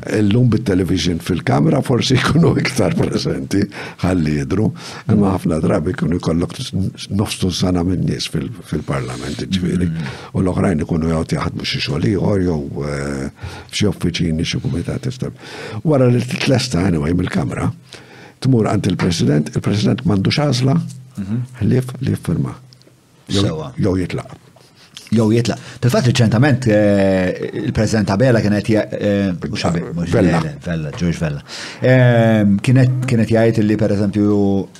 L-lum 0.00 0.48
bit-television 0.52 1.18
fil-kamera 1.24 1.80
forsi 1.84 2.16
jkunu 2.20 2.52
iktar 2.60 2.92
presenti 2.98 3.62
ħalli 4.02 4.34
jidru, 4.42 4.66
imma 5.10 5.32
ħafna 5.36 5.58
drabi 5.64 5.94
jkunu 5.96 6.18
jkollok 6.20 6.58
nofstu 7.16 7.50
sana 7.54 7.84
minn 7.86 8.04
nies 8.08 8.28
fil-parlament 8.32 9.44
ġviri. 9.46 9.88
Mm. 9.88 10.12
U 10.36 10.42
l-oħrajn 10.44 10.84
ikunu 10.84 11.08
jgħati 11.12 11.40
ħadmu 11.42 11.66
xi 11.68 11.80
xogħol 11.86 12.08
ieħor 12.12 12.44
jew 12.48 12.58
eh, 12.84 13.24
f'xi 13.70 13.88
uffiċini 13.92 14.46
xi 14.48 14.60
kumitat 14.66 15.08
istab. 15.08 15.40
Wara 15.88 16.10
li 16.12 16.20
titlesta 16.20 16.84
anyway 16.90 17.16
mill-kamera, 17.16 17.70
tmur 18.44 18.68
għand 18.72 18.90
il-president, 18.92 19.54
il-president 19.56 20.04
m'għandux 20.06 20.42
għażla, 20.46 20.76
mhm. 21.22 21.42
ħlif 21.62 21.96
li 22.06 22.18
firma. 22.20 22.56
Jew 23.32 23.94
jitlaq 24.02 24.41
jow 25.12 25.28
jitla. 25.32 25.56
Tal-fat 25.82 26.08
riċentament 26.08 26.66
eh, 26.72 27.48
il-President 27.66 28.10
Abela 28.14 28.40
kienet 28.44 28.68
eh, 28.72 29.08
mhux 29.36 30.10
Vella, 30.12 30.40
Vella, 30.64 30.92
George 30.96 31.18
Vella. 31.20 31.42
Kienet 32.64 33.10
jgħid 33.12 33.62
li 33.66 33.76
pereżempju 33.80 34.32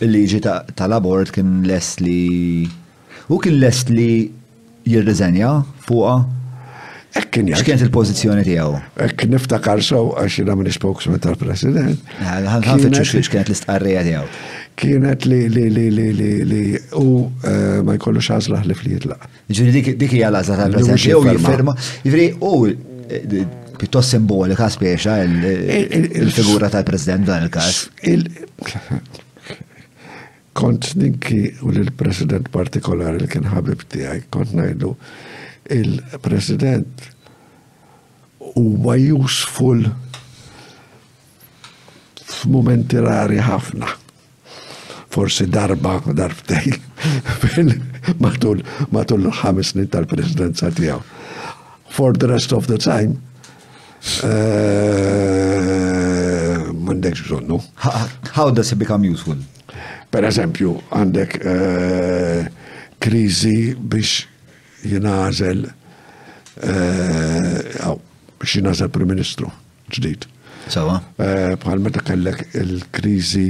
l 0.07 0.13
liġi 0.13 0.43
tal-abort 0.47 1.33
kien 1.35 1.61
lest 1.69 2.01
li 2.05 2.21
u 3.33 3.39
kien 3.41 3.59
lest 3.63 3.93
li 3.93 4.09
jirriżenja 4.89 5.53
fuqha 5.87 6.19
Ekkin 7.13 7.49
il-pozizjoni 7.49 8.45
tijaw? 8.47 8.77
Ekkin 9.05 9.33
niftakar 9.35 9.83
sow 9.85 10.15
għax 10.17 10.37
jina 10.39 10.55
minn 10.57 10.73
spokesman 10.73 11.21
tal-president. 11.21 12.01
Għanfetxu 12.25 13.21
xkienet 13.27 13.51
l-istqarrija 13.51 14.05
tijaw. 14.07 14.23
Kienet 14.81 15.27
li 15.29 15.43
li 15.53 15.67
li 15.69 15.85
li 15.93 16.07
li 16.17 16.31
li 16.49 16.61
u 16.97 17.09
eh, 17.45 17.83
ma 17.85 17.99
jkollu 17.99 18.23
xazla 18.25 18.63
li 18.69 18.77
dik 18.97 19.99
għazla 20.01 20.57
tal-president. 20.63 21.29
jifferma. 21.35 21.75
u 22.41 22.71
eh, 22.73 23.99
simbolika 24.09 24.71
speċa 24.73 25.19
il-figura 25.27 26.73
tal-president 26.73 27.27
dan 27.29 27.45
il-kas. 27.45 27.91
Kont 30.57 30.95
ninki 31.01 31.43
u 31.65 31.73
l-president 31.77 32.49
partikolari 32.57 33.21
li 33.25 33.29
kien 33.29 33.47
ħabib 33.53 33.85
tijaj, 33.93 34.25
kont 34.33 34.53
najdu 34.57 34.97
il-president 35.71 36.87
huwa 38.39 38.97
useful 38.97 39.85
f'mumenti 42.25 42.99
rari 43.05 43.39
ħafna. 43.43 43.87
Forsi 45.13 45.45
darba, 45.53 45.99
darbtejn, 46.17 46.79
matul 48.25 48.63
matul 48.95 49.29
ħames 49.43 49.75
snin 49.75 49.91
tal-presidenza 49.93 50.71
tiegħu. 50.75 51.01
For 51.93 52.17
the 52.17 52.27
rest 52.27 52.55
of 52.57 52.67
the 52.73 52.79
time, 52.81 53.19
eh, 54.25 54.31
m'għandekx 56.73 57.27
bżonnu. 57.29 57.61
How 58.35 58.51
does 58.51 58.73
it 58.73 58.81
become 58.81 59.05
useful? 59.05 59.37
Per 60.13 60.25
eżempju, 60.29 60.73
għandek 60.97 61.37
eh, 61.45 62.51
krizi 63.05 63.59
biex 63.77 64.32
jinażel 64.85 65.71
eh, 66.63 67.91
biex 68.41 68.55
jinażel 68.55 68.89
Prim 68.91 69.09
Ministru 69.09 69.51
ġdid. 69.93 70.25
Sawa. 70.73 71.01
Eh, 71.21 71.55
bħal 71.61 71.83
meta 71.85 72.01
kellek 72.05 72.45
il-kriżi 72.59 73.49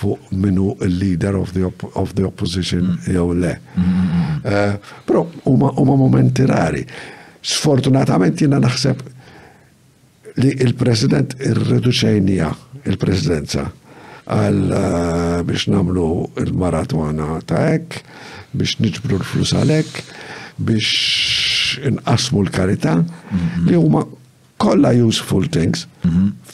fuq 0.00 0.30
minu 0.32 0.74
il-leader 0.84 1.36
of 1.40 1.52
the, 1.56 1.64
op 1.66 1.84
of 1.96 2.12
the 2.18 2.24
opposition 2.26 2.94
mm. 2.94 3.10
jew 3.14 3.32
le. 3.36 3.54
Mm, 3.74 3.88
mm, 3.88 4.36
eh, 4.44 4.94
però 5.08 5.24
huma 5.46 5.70
momenti 5.96 6.46
rari. 6.48 6.84
Sfortunatament 7.40 8.40
jiena 8.40 8.60
naħseb 8.62 9.00
li 10.40 10.52
il-president 10.66 11.34
irreduċejnija 11.42 12.50
il-presidenza 12.88 13.66
għal 14.30 15.44
biex 15.48 15.66
namlu 15.72 16.06
il-maratwana 16.38 17.40
ta' 17.50 17.64
ek, 17.74 17.96
biex 18.54 18.76
niġbru 18.84 19.18
l-flus 19.20 19.54
għalek, 19.58 19.96
biex 20.60 21.78
inqasmu 21.88 22.44
l 22.44 22.50
karita 22.52 22.94
li 23.66 23.76
huma 23.76 24.04
kolla 24.60 24.92
useful 24.92 25.46
things 25.48 25.86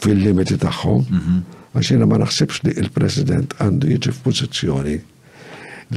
fil-limiti 0.01 0.57
tagħhom. 0.63 1.43
Għax 1.77 1.91
jiena 1.93 2.07
ma 2.09 2.21
naħsibx 2.23 2.63
li 2.67 2.75
il-President 2.81 3.57
għandu 3.61 3.91
jiġi 3.93 4.15
f'pożizzjoni 4.17 4.95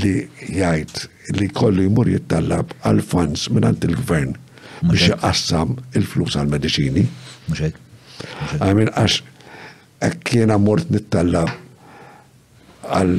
li 0.02 0.14
jgħid 0.50 1.36
li 1.38 1.48
kollu 1.60 1.86
jmur 1.90 2.10
jittallab 2.12 2.74
għal 2.86 3.00
funds 3.12 3.46
minn 3.54 3.70
il-gvern 3.72 4.34
biex 4.90 5.12
jaqassam 5.14 5.78
il-flus 6.00 6.36
għal 6.40 6.52
mediċini. 6.58 7.06
Għamil 8.60 8.92
għax 8.98 10.34
jena 10.34 10.58
mort 10.58 10.90
nittallab 10.90 11.54
għal 12.90 13.16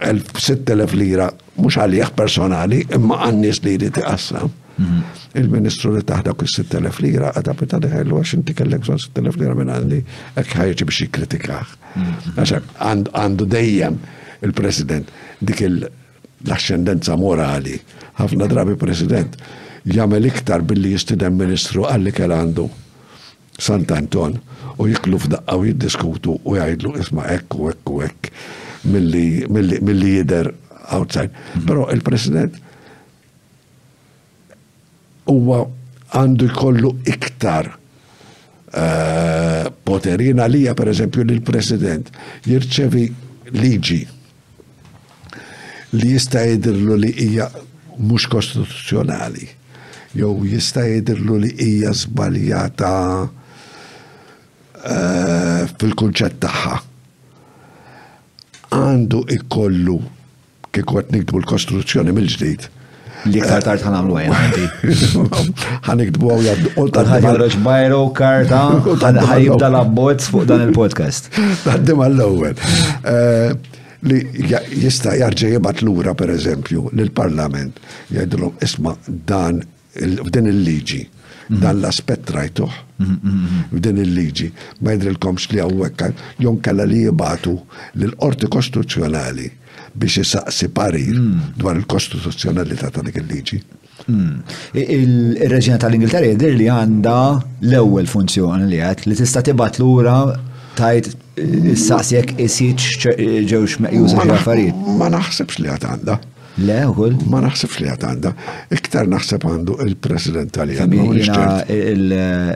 6.000 0.00 0.96
lira, 0.98 1.30
mux 1.58 1.76
għalih 1.78 2.08
personali, 2.18 2.80
imma 2.94 3.22
għannis 3.28 3.60
li 3.64 3.76
li 3.78 3.90
tiqassam. 3.94 4.50
Mhm. 4.76 5.02
Il-ministru 5.38 5.92
li 5.94 6.02
taħda 6.02 6.34
kis 6.40 6.56
6.000 6.64 7.00
lira, 7.04 7.30
għadha 7.30 7.54
pita 7.60 7.78
liħellu 7.78 8.18
għax 8.18 8.34
inti 8.40 8.54
kellek 8.58 8.84
son 8.88 8.98
6.000 8.98 9.38
lira 9.38 9.54
minn 9.54 9.70
għandi, 9.70 10.00
ek 10.40 10.48
ħajġi 10.58 10.84
biex 10.84 11.00
jikritikax. 11.00 11.66
Mhm. 11.94 13.08
għandu 13.14 13.46
dejjem 13.54 13.98
il-president 14.42 15.08
dik 15.40 15.60
l-ascendenza 15.68 17.14
morali, 17.16 17.78
ħafna 18.18 18.48
drabi 18.50 18.74
president, 18.76 19.36
jagħmel 19.86 20.26
iktar 20.32 20.62
billi 20.66 20.90
jistidem 20.96 21.36
ministru 21.38 21.84
għalli 21.86 22.12
kell 22.12 22.32
għandu. 22.34 22.66
Sant 23.58 23.86
Anton 23.94 24.40
u 24.78 24.84
jiklu 24.90 25.18
f'daqqa 25.22 25.54
u 25.62 25.66
jiddiskutu 25.68 26.34
u 26.44 26.56
jgħidlu 26.58 26.96
isma' 26.98 27.26
ekk 27.36 27.54
u 27.62 27.70
ekk 27.70 27.90
u 27.94 28.00
ekk 28.02 28.30
mill-li 28.84 30.16
jider 30.16 30.54
outside. 30.92 31.30
Mhm. 31.54 31.64
Pero 31.66 31.90
il-president 31.90 32.54
huwa 35.24 35.64
għandu 36.12 36.50
jkollu 36.52 36.90
iktar 37.08 37.72
eh, 38.74 39.70
poterina 39.84 40.44
lija 40.50 40.74
per 40.74 40.88
eżempju 40.92 41.22
li 41.24 41.34
l-president 41.38 42.10
jirċevi 42.44 43.04
liġi 43.54 44.00
li 45.94 46.08
jista 46.10 46.42
jidirlu 46.44 46.96
li 47.00 47.12
hija 47.16 47.46
mhux 47.98 48.26
kostituzzjonali 48.26 49.46
jew 50.18 50.42
jista 50.44 50.82
jidirlu 50.86 51.38
li 51.40 51.52
hija 51.56 51.94
żbaljata 52.04 52.92
eh, 54.90 55.70
fil-kunċett 55.78 56.38
tagħha 56.44 56.82
għandu 58.74 59.18
ikollu 59.38 59.98
kikot 60.74 61.12
nikdbu 61.14 61.42
l-kostruzzjoni 61.44 62.14
mill-ġdijt. 62.16 62.64
Li 63.30 63.40
kartar 63.40 63.78
tħan 63.80 63.94
eh, 63.94 64.00
għamlu 64.00 64.16
għajn 64.20 64.32
għanti. 64.36 65.60
Għanikdbu 65.92 66.30
għaw 66.32 66.42
jaddu. 66.48 66.72
Għadħi 66.80 67.20
għarroċ 67.30 67.54
bajro 67.66 68.00
karta 68.18 68.62
għajibda 68.82 69.70
l-abbozz 69.74 70.32
fuq 70.34 70.48
dan 70.50 70.66
il-podcast. 70.66 71.30
Għaddim 71.70 72.02
għall-ewel. 72.04 72.58
Eh, 73.06 73.80
li 74.10 74.18
jista 74.82 75.14
jarġa 75.16 75.54
jibat 75.54 75.82
l-ura 75.86 76.16
per 76.18 76.34
eżempju 76.34 76.88
l-parlament. 76.92 77.78
Jgħidilom 78.10 78.58
isma 78.66 78.96
dan 79.06 79.62
f'din 79.94 80.50
il-liġi. 80.50 81.04
Mhm. 81.48 81.60
dan 81.60 81.80
l-aspett 81.80 82.30
rajtuh 82.30 82.72
mhm, 82.96 83.16
mhm, 83.22 83.64
f'din 83.76 83.98
il-liġi. 84.00 84.46
Ma 84.80 84.94
jidrilkomx 84.94 85.48
li 85.52 85.60
għawek, 85.60 86.06
jon 86.40 86.56
kalla 86.64 86.86
li 86.88 87.02
jibatu 87.04 87.56
l-qorti 88.00 88.48
kostituzzjonali 88.48 89.50
biex 89.94 90.16
jisaqsi 90.22 90.68
parir 90.74 91.18
dwar 91.58 91.76
il-kostituzzjonalità 91.76 92.88
ta' 92.90 93.04
dik 93.06 93.20
il-liġi. 93.20 93.60
Il-reġina 94.96 95.76
tal-Ingilterra 95.84 96.32
jidir 96.32 96.56
li 96.58 96.66
għanda 96.72 97.18
l-ewwel 97.68 98.08
funzjoni 98.10 98.66
li 98.72 98.80
għed 98.82 99.04
li 99.06 99.20
tista' 99.20 99.42
tibat 99.44 99.78
lura 99.82 100.16
tajt 100.78 101.12
eh, 101.38 101.74
saqsjek 101.78 102.38
isjiet 102.46 103.04
ġewx 103.50 103.78
meqjusa 103.84 104.24
affarijiet 104.38 104.96
Ma 104.98 105.12
naħsebx 105.12 105.60
li 105.62 105.68
għad 105.76 105.86
għanda. 105.92 106.16
Le, 106.62 106.76
ukoll. 106.86 107.16
Ma 107.30 107.40
naħseb 107.42 107.72
li 107.82 107.88
għat 107.90 108.26
Iktar 108.76 109.08
naħseb 109.10 109.42
għandu 109.48 109.76
il-president 109.84 110.52
tal-Irlanda. 110.54 111.46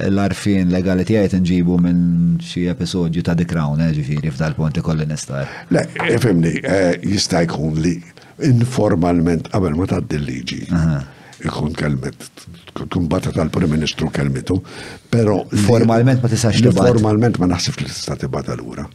L-arfin 0.08 0.70
legali 0.72 1.06
tijaj 1.08 1.34
nġibu 1.40 1.78
minn 1.82 2.37
xie 2.42 2.68
episodju 2.70 3.24
ta' 3.26 3.34
The 3.34 3.48
Crown, 3.50 3.82
eh, 3.82 3.90
ġifiri 3.96 4.30
f'dal-ponti 4.30 4.84
kolli 4.87 5.06
nistar. 5.11 5.48
Le, 5.74 5.82
ifimni, 6.14 6.54
eh, 6.62 6.94
jista' 7.02 7.42
jkun 7.48 7.80
li 7.82 7.96
informalment 8.46 9.50
qabel 9.50 9.74
ma 9.74 9.88
tgħaddi 9.90 10.20
l-liġi. 10.20 10.61
Ikun 11.46 11.74
kelmet, 11.78 12.24
tkun 12.78 13.04
batta 13.11 13.30
tal-Prim 13.34 13.70
Ministru 13.70 14.08
kelmitu, 14.11 14.56
pero. 15.11 15.44
Formalment 15.68 16.22
ma 16.22 16.26
tistax. 16.30 16.62
Formalment 16.74 17.38
ma 17.38 17.46
naħseb 17.52 17.82
li 17.82 17.87
tista' 17.90 18.16
tibata 18.18 18.54
l-ura. 18.58 18.87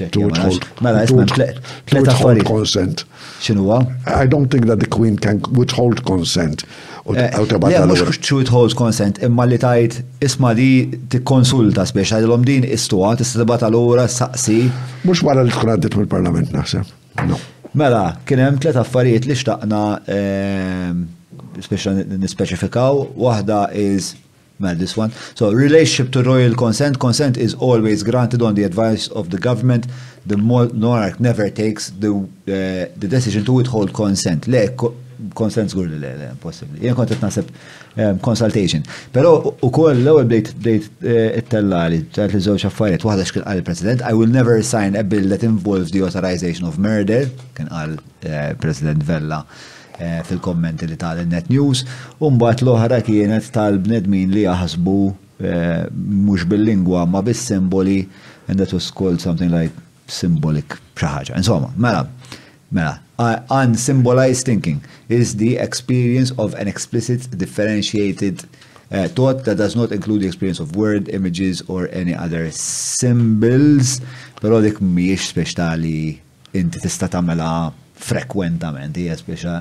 Mela, 0.00 1.06
to 1.06 1.14
withhold 2.00 2.44
consent. 2.54 2.96
Xinuwa? 3.44 3.78
I 4.08 4.26
don't 4.26 4.48
think 4.48 4.64
that 4.66 4.80
the 4.80 4.86
Queen 4.86 5.16
can 5.18 5.36
withhold 5.52 6.04
consent. 6.06 6.64
Eh, 7.04 7.12
le, 7.36 7.86
mux 7.86 8.16
to 8.18 8.36
withhold 8.36 8.74
consent, 8.76 9.18
imma 9.22 9.44
li 9.44 9.56
tajt 9.58 9.96
isma 10.26 10.54
di 10.54 10.68
t-konsulta 11.10 11.82
spiex, 11.90 12.12
għadilom 12.14 12.44
din 12.48 12.62
istuwa, 12.76 13.10
t-istibat 13.18 13.64
għal-ura, 13.66 14.04
saqsi. 14.18 14.60
Mux 15.08 15.24
wara 15.26 15.42
li 15.44 15.50
tkun 15.52 15.72
għaddit 15.74 15.96
mill-parlament 15.98 16.54
naħseb. 16.54 16.86
No. 17.26 17.40
Mela, 17.74 18.04
kienem 18.28 18.60
tlet 18.62 18.78
affarijiet 18.84 19.26
li 19.26 19.34
xtaqna 19.42 19.82
eh, 20.14 20.94
nispeċifikaw, 22.22 23.02
waħda 23.26 23.64
is 23.88 24.14
well, 24.62 24.76
this 24.84 24.94
one. 25.02 25.10
So, 25.38 25.44
relationship 25.66 26.08
to 26.14 26.18
royal 26.34 26.54
consent. 26.64 26.94
Consent 27.06 27.34
is 27.46 27.52
always 27.68 28.02
granted 28.10 28.40
on 28.42 28.52
the 28.58 28.62
advice 28.70 29.04
of 29.08 29.24
the 29.34 29.38
government. 29.48 29.84
The 30.30 30.36
monarch 30.36 31.16
never 31.28 31.46
takes 31.62 31.84
the, 32.04 32.12
uh, 32.14 32.52
the 33.02 33.08
decision 33.16 33.44
to 33.48 33.52
withhold 33.58 33.88
consent. 34.04 34.40
Le, 34.54 34.62
consent 35.42 35.70
zgur 35.70 35.86
li 35.90 35.98
le, 36.02 36.08
le, 36.20 36.28
possibli. 36.42 36.80
Jien 36.82 36.96
kontet 36.98 37.20
nasib 37.22 37.50
um, 38.02 38.16
consultation. 38.26 38.82
Pero 39.14 39.30
u 39.62 39.68
koll 39.74 40.00
l-ewel 40.02 40.24
bdejt 40.26 40.48
bdejt 40.58 40.88
uh, 40.98 41.38
it-tella 41.38 41.82
li 41.92 42.00
ċart 42.16 42.34
li 42.34 42.40
zoċ 42.42 42.64
affarijiet 42.66 43.04
waħda 43.06 43.26
xkien 43.28 43.44
qal 43.46 43.60
il-President, 43.60 44.02
I 44.08 44.16
will 44.18 44.32
never 44.38 44.56
sign 44.66 44.98
a 44.98 45.04
bill 45.06 45.28
that 45.30 45.46
involves 45.46 45.94
the 45.94 46.02
authorization 46.08 46.66
of 46.66 46.80
murder, 46.82 47.28
kien 47.54 47.70
qal 47.70 47.94
uh, 48.00 48.32
President 48.66 49.04
Vella. 49.12 49.44
Eh, 50.02 50.18
fil-kommenti 50.26 50.88
li 50.90 50.96
tal-Net 50.98 51.46
News, 51.52 51.84
umbat 52.26 52.58
l-oħra 52.64 52.96
kienet 53.06 53.44
tal-bnedmin 53.54 54.32
li 54.34 54.40
jaħsbu 54.42 54.94
eh, 55.46 55.84
mux 56.26 56.42
bil-lingwa 56.50 57.04
ma 57.06 57.20
bis-simboli 57.22 58.00
and 58.50 58.58
that 58.58 58.72
was 58.74 58.88
called 58.90 59.22
something 59.22 59.52
like 59.54 59.70
symbolic 60.10 60.74
xaħġa. 60.98 61.36
Insomma, 61.38 61.68
mela, 61.78 62.02
mela, 62.74 62.96
unsymbolized 63.62 64.42
thinking 64.48 64.80
is 65.08 65.36
the 65.36 65.54
experience 65.62 66.34
of 66.36 66.56
an 66.58 66.66
explicit 66.66 67.28
differentiated 67.38 68.42
uh, 68.90 69.06
thought 69.06 69.44
that 69.44 69.56
does 69.62 69.76
not 69.76 69.92
include 69.92 70.22
the 70.26 70.26
experience 70.26 70.58
of 70.58 70.74
word, 70.74 71.08
images 71.10 71.62
or 71.68 71.86
any 71.94 72.12
other 72.24 72.50
symbols, 72.50 74.00
pero 74.42 74.58
dik 74.66 74.82
miex 74.82 75.30
speċtali 75.30 75.96
inti 76.58 76.82
tista' 76.82 77.22
mela 77.22 77.52
frekwentament, 78.06 78.96
hija 78.98 79.16
speċa 79.20 79.56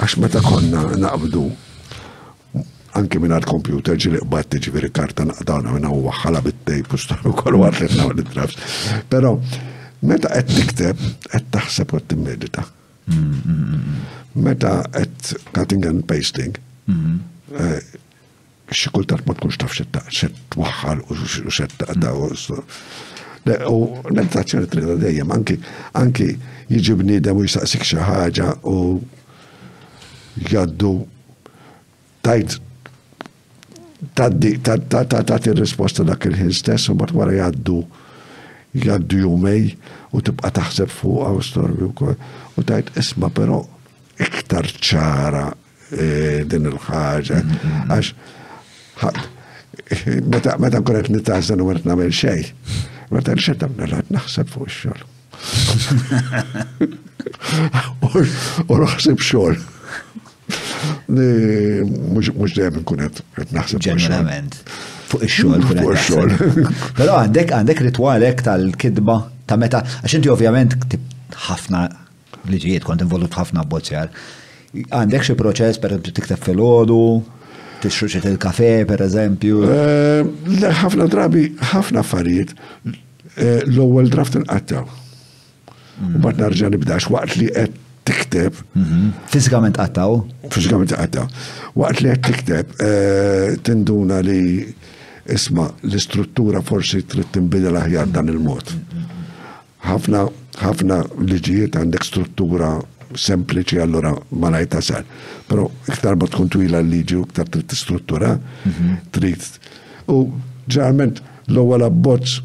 Għax 0.00 0.18
meta 0.22 0.40
konna 0.42 0.86
naqbdu 0.98 1.46
anke 2.98 3.18
minn 3.22 3.32
għal-kompjuter 3.36 3.98
ġili 4.02 4.20
qbatti 4.24 4.58
ġiviri 4.64 4.90
karta 4.94 5.24
naqdana 5.28 5.72
minna 5.74 5.90
u 5.94 6.00
waħħala 6.08 6.42
bittej 6.42 6.82
u 7.30 7.34
kol 7.38 7.58
għarretna 7.66 8.06
u 8.08 8.14
l-drafs. 8.14 8.58
Pero, 9.10 9.36
meta 10.02 10.30
għed 10.34 10.50
tikteb, 10.52 11.02
għed 11.36 11.50
taħseb 11.54 11.94
għed 11.98 12.08
timmedita. 12.14 12.64
Meta 14.34 14.74
għed 14.94 15.52
cutting 15.52 15.86
and 15.86 16.06
pasting, 16.10 16.58
eh, 17.54 17.78
xikultat 18.70 19.24
ma 19.26 19.34
tkunx 19.34 19.58
taf 19.58 19.74
xed 19.74 20.58
waħħal 20.58 21.04
u 21.10 21.20
xed 21.50 21.78
taqda 21.84 22.14
u 22.26 22.30
U 23.66 23.76
meditazzjoni 24.12 24.66
trida 24.68 24.98
dejjem, 25.00 25.30
anki 25.96 26.24
jġibni 26.68 27.22
da 27.24 27.32
u 27.32 27.40
jisaqsik 27.46 27.86
xaħġa 27.88 28.50
u 28.68 28.74
jaddu 30.50 30.90
tajt 32.20 32.58
taddi 34.16 34.58
risposta 35.60 36.04
dak 36.06 36.24
il-ħin 36.28 36.52
stess, 36.54 36.88
u 36.88 36.94
bat 36.96 37.10
wara 37.12 37.32
jaddu 37.36 37.82
jaddu 38.72 39.16
jumej 39.24 39.74
u 40.14 40.20
tibqa 40.24 40.50
taħseb 40.60 40.88
fuq 40.92 41.22
għaw 41.26 41.40
storbi 41.44 41.84
u 41.88 41.92
kol. 41.98 42.14
U 42.56 42.58
tajt 42.66 42.88
isma 43.00 43.28
pero 43.34 43.58
iktar 44.20 44.66
ċara 44.70 45.44
e, 45.90 46.04
din 46.46 46.66
il-ħagġa. 46.70 47.40
Mm, 47.42 47.48
mm, 47.50 47.56
mm. 47.80 47.90
Għax, 49.04 49.20
meta 50.62 50.80
korret 50.84 51.08
nittaħsan 51.12 51.60
u 51.64 51.68
għert 51.72 51.84
namel 51.88 52.10
xej, 52.14 52.40
meta 53.14 53.34
l-xed 53.34 53.62
għamna 53.68 53.84
naħseb 54.16 54.46
fuq 54.54 54.70
xol. 54.80 55.00
U 58.70 58.72
naħseb 58.80 59.18
xol. 59.20 59.54
Mux 62.00 62.30
dejjem 62.38 62.74
nkun 62.82 63.00
qed 63.36 63.52
naħseb. 63.54 63.80
Ġenerament. 63.84 64.56
Fuq 65.10 65.24
ix-xogħol. 65.26 65.64
Fuq 65.68 65.80
ix-xogħol. 65.94 66.68
Però 66.98 67.16
għandek 67.22 67.54
għandek 67.56 67.82
ritwalek 67.88 68.44
tal-kidba 68.46 69.16
ta' 69.50 69.58
meta 69.60 69.82
għax 70.02 70.16
inti 70.20 70.32
ovvjament 70.32 70.76
ħafna 71.48 71.84
liġijiet 72.52 72.86
kont 72.86 73.04
involut 73.06 73.34
ħafna 73.36 73.64
bozzjar. 73.72 74.10
Għandek 74.80 75.28
xi 75.28 75.36
proċess 75.40 75.82
per 75.82 75.96
tikteb 76.08 76.40
fil-ħodu, 76.46 77.00
tixxuċet 77.82 78.26
il-kafe 78.30 78.70
per 78.88 79.04
eżempju. 79.06 79.60
Eh, 79.66 80.64
ħafna 80.80 81.06
drabi, 81.10 81.48
ħafna 81.74 82.04
affarijiet 82.04 82.54
eh, 82.86 83.62
l-ewwel 83.68 84.10
draft 84.14 84.38
inqattaw. 84.40 84.84
U 84.84 86.06
mm. 86.14 86.18
bad 86.24 86.40
narġa' 86.46 86.70
nibdax 86.78 87.08
waqt 87.12 87.38
li 87.42 87.50
qed 87.52 87.78
tikteb. 88.10 88.54
Mhm. 88.74 89.06
Fizikament 89.30 89.78
għattaw? 89.80 90.18
Fizikament 90.52 90.92
għattaw. 90.96 91.28
Waqt 91.78 92.02
li 92.02 92.12
għed 92.12 92.22
tikteb, 92.26 92.74
eh, 92.86 93.56
tinduna 93.66 94.20
li 94.26 94.40
isma 95.30 95.68
l-istruttura 95.86 96.60
forsi 96.62 97.02
trid 97.06 97.30
tinbidel 97.32 97.76
aħjar 97.80 98.10
dan 98.12 98.28
il-mod. 98.28 98.66
Mhm. 98.74 99.26
Ħafna 99.88 100.24
ħafna 100.60 100.96
liġijiet 101.22 101.76
għandek 101.78 102.02
struttura 102.04 102.80
sempliċi 103.14 103.78
allora 103.80 104.14
ma 104.32 104.50
lajta 104.50 104.80
sar. 104.82 105.04
Però 105.48 105.70
iktar 105.88 106.16
ma 106.18 106.26
tkun 106.26 106.48
twila 106.50 106.78
l-liġi 106.82 107.16
u 107.16 107.24
iktar 107.24 107.46
trid 107.48 107.70
struttura, 107.72 108.36
mhm. 108.66 108.98
trid. 109.10 109.40
U 110.10 110.30
ġarment 110.68 111.22
l-ewwel 111.48 111.84
abbozz 111.86 112.42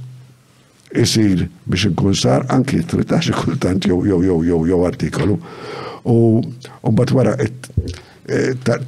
isir 1.04 1.48
biex 1.68 1.86
nkun 1.91 2.14
sar 2.16 2.46
anki 2.56 2.80
13 2.88 3.32
kultant 3.39 3.86
jew 3.89 3.98
jew 4.08 4.20
jew 4.26 4.38
jew 4.50 4.60
jew 4.70 4.84
artikolu. 4.88 5.38
U 6.06 6.43
mbagħad 6.86 7.16
wara 7.18 7.34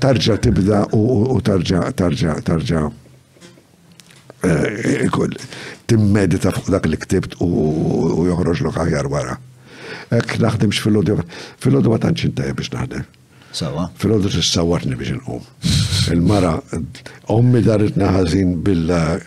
tarġa 0.04 0.36
tibda 0.44 0.84
u 0.98 1.40
tarġa 1.50 1.88
tarġa 2.02 2.36
tarġa 2.48 2.84
eh, 4.48 5.20
timmedita 5.90 6.54
fuq 6.56 6.70
dak 6.76 6.86
li 6.92 7.00
ktibt 7.04 7.38
u 7.44 8.28
joħroġ 8.30 8.62
lok 8.68 8.80
aħjar 8.86 9.10
wara. 9.12 9.38
Ek 10.14 10.38
naħdimx 10.40 10.80
fil-lodju, 10.84 11.18
fil 11.64 11.80
ma 11.82 11.98
tantx 12.00 12.30
biex 12.38 12.70
naħdem. 12.74 13.04
Sawa. 13.58 13.88
Fil-lodju 13.98 14.44
sawarni 14.46 14.96
biex 15.00 15.18
nqum. 15.18 15.42
Il-mara, 16.14 16.54
ommi 17.34 17.64
darit 17.66 17.98
naħazin 18.00 18.60
billa 18.64 19.18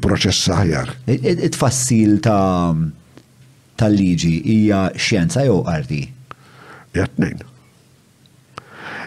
proċessa 0.00 0.62
ħjar. 0.64 0.94
It-fassil 1.34 2.22
ta' 2.24 2.72
tal-liġi 3.78 4.34
hija 4.56 4.82
xjenza 4.96 5.44
jew 5.44 5.60
arti? 5.68 6.06
Jgħat 6.96 7.20
nejn. 7.20 7.47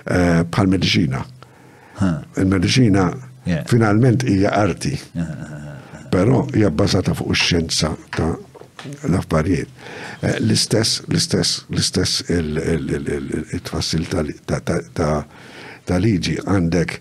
Eh, 0.06 0.42
bħal 0.50 0.66
medicina. 0.70 1.22
Il-medicina 2.02 3.04
finalment 3.70 4.24
hija 4.26 4.50
arti, 4.56 4.96
però 6.10 6.40
hija 6.58 6.72
bbażata 6.74 7.14
fuq 7.14 7.30
ix-xjenza 7.36 7.92
ta' 8.18 8.32
l-affarijiet. 9.10 9.70
Eh, 10.26 10.34
l-istess, 10.42 11.04
l-istess, 11.08 11.54
l-istess 11.70 12.24
il-tfassil 12.34 14.08
ta' 14.10 16.00
liġi 16.02 16.40
għandek 16.50 16.98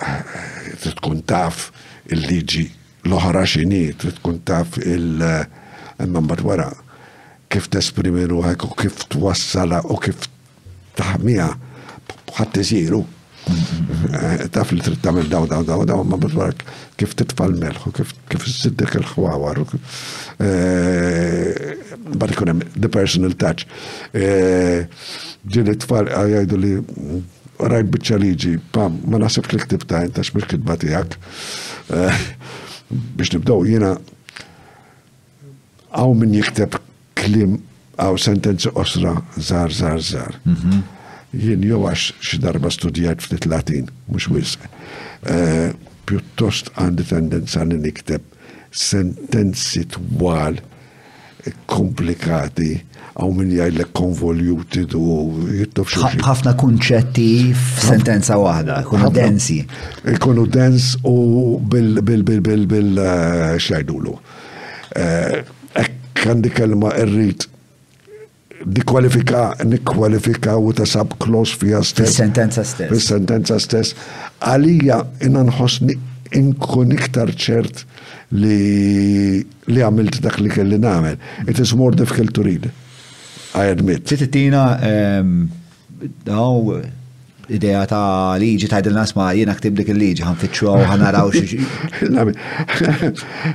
eh, 0.00 0.88
tkun 0.88 1.20
taf 1.28 1.68
il-liġi 2.08 2.64
l-oħra 3.04 3.44
xini, 3.44 3.82
tkun 4.00 4.40
taf 4.48 4.80
il- 4.80 5.44
imma 6.00 6.38
wara 6.40 6.72
kif 7.52 7.68
tesprimi 7.72 8.24
ruħek 8.32 8.64
u 8.64 8.72
kif 8.80 9.04
twassala 9.12 9.82
u 9.92 9.96
kif 10.00 10.24
taħmija 10.96 11.48
ħadd 12.38 12.60
iżjiru. 12.62 13.00
Eh, 13.48 14.42
taf 14.52 14.70
li 14.74 14.82
tritt 14.84 15.00
tamil 15.02 15.28
daw 15.32 15.46
daw 15.48 15.62
daw 15.66 15.84
daw 15.88 16.02
ma 16.04 16.18
bitwarak 16.20 16.60
kif 17.00 17.14
titfal 17.18 17.54
melħu, 17.56 17.92
kif 17.96 18.44
s-siddik 18.50 18.96
il-ħwawar. 18.98 19.62
Eh, 20.44 21.78
Bad 22.18 22.32
ikunem, 22.34 22.62
the 22.76 22.88
personal 22.88 23.34
touch. 23.40 23.66
Eh, 24.16 24.86
ġieli 25.48 25.74
tfal 25.82 26.08
ah, 26.14 26.24
għajdu 26.26 26.58
li 26.62 26.70
rajt 27.58 27.90
biċċa 27.94 28.18
liġi, 28.22 28.52
pam, 28.74 29.00
ma 29.10 29.18
nasib 29.22 29.48
li 29.52 29.58
ktib 29.64 29.84
ta' 29.90 30.04
intax 30.06 30.30
bil-kitba 30.34 30.76
tiegħek. 30.78 31.16
Biex 33.18 33.32
nibdow, 33.36 33.64
jiena 33.66 33.92
għaw 35.88 36.14
min 36.20 36.36
jikteb 36.38 36.78
klim 37.18 37.58
għaw 37.98 38.20
sentenza 38.22 38.70
osra 38.78 39.16
zar 39.40 39.74
zar 39.74 39.98
zar. 40.10 40.36
Mm 40.44 40.60
-hmm 40.62 40.86
jien 41.36 41.60
jew 41.66 41.82
għax 41.88 42.06
xi 42.24 42.38
darba 42.42 42.70
studijat 42.72 43.20
ftit 43.24 43.46
Latin, 43.50 43.86
mhux 44.08 44.28
wisq. 44.32 44.60
Eh, 45.28 45.70
pjuttost 46.08 46.66
għandi 46.80 47.04
tendenza 47.10 47.60
li 47.68 47.76
nikteb 47.82 48.22
sentenzi 48.72 49.82
twal 49.92 50.54
komplikati 51.68 52.72
għaw 53.18 53.30
minn 53.34 53.50
jgħajle 53.56 53.84
konvoluti 53.96 54.82
u 54.96 55.00
jittof 55.52 55.86
ħafna 56.22 56.52
kunċetti 56.60 57.26
f-sentenza 57.54 58.34
wahda, 58.40 58.74
kunu 58.88 59.08
densi. 59.12 59.60
Kunu 60.22 60.44
dens 60.46 60.84
u 61.08 61.10
bil-xajdulu. 61.72 64.12
bil 64.14 64.14
eh, 64.96 65.02
eh, 65.02 65.32
Ek 65.78 65.90
kandi 66.16 66.48
kelma 66.52 66.90
irrit 66.98 67.40
nikwalifika, 68.66 69.56
nikwalifika 69.64 70.56
u 70.58 70.72
tasab 70.72 71.08
klos 71.18 71.54
fija 71.58 71.82
stess. 71.82 72.08
fis 72.16 72.16
sentenza 72.16 72.64
stess. 72.64 72.90
fis 72.92 73.08
sentenza 73.08 73.58
stess. 73.60 73.94
Għalija 74.40 74.98
inna 75.26 75.44
nħosni 75.48 75.96
inkun 76.38 76.92
iktar 76.96 77.32
ċert 77.32 77.84
li 78.36 79.40
li 79.72 79.82
għamilt 79.86 80.20
dak 80.24 80.40
li 80.42 80.50
kelli 80.52 80.78
namel. 80.78 81.16
It 81.46 81.58
is 81.58 81.74
more 81.74 81.94
difficult 81.96 82.34
to 82.34 82.42
read. 82.44 82.70
I 83.54 83.64
admit. 83.72 84.04
Tittina, 84.04 84.78
ehm, 84.82 85.48
daw, 86.26 86.74
ideja 87.48 87.86
ta' 87.88 88.36
liġi 88.38 88.68
ta' 88.68 88.82
id-nas 88.82 89.14
ma' 89.16 89.32
jena 89.32 89.54
ktib 89.56 89.78
dik 89.80 89.88
il-liġi 89.94 90.22
għan 90.26 90.36
fitxu 90.42 90.68
għaw 90.68 90.84
għan 90.84 91.04
għaraw 91.08 91.30
xiex. 91.32 91.70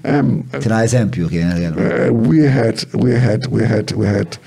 Tina 0.64 0.82
eżempju 0.84 1.30
kien. 1.30 1.54
Eh, 1.78 2.10
we 2.10 2.40
we 2.42 2.50
had, 2.50 2.82
had, 3.28 3.52
we 3.54 3.62
had. 3.68 3.92
We 4.00 4.08
had 4.10 4.38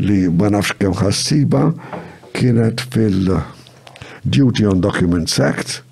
li 0.00 0.28
ma 0.32 0.48
nafx 0.52 0.76
kem 0.80 0.94
ħassiba 0.96 1.66
kienet 2.32 2.80
fil-Duty 2.94 4.64
on 4.70 4.80
Documents 4.84 5.36
Act 5.44 5.82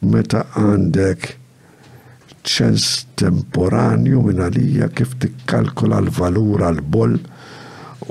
meta 0.00 0.46
għandek 0.56 1.34
ċens 2.48 2.88
temporanju 3.20 4.22
minn 4.24 4.40
għalija 4.46 4.88
kif 4.96 5.12
tikkalkula 5.20 6.00
l-valur 6.06 6.64
għal-boll 6.70 7.18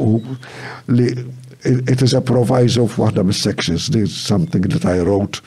u 0.04 0.10
li 0.94 1.10
it 1.66 2.04
is 2.06 2.14
a 2.16 2.22
proviso 2.22 2.86
f'waħda 2.86 3.24
mis-sections, 3.26 3.88
this 3.90 4.12
is 4.12 4.14
something 4.16 4.62
that 4.70 4.86
I 4.86 5.02
wrote 5.02 5.42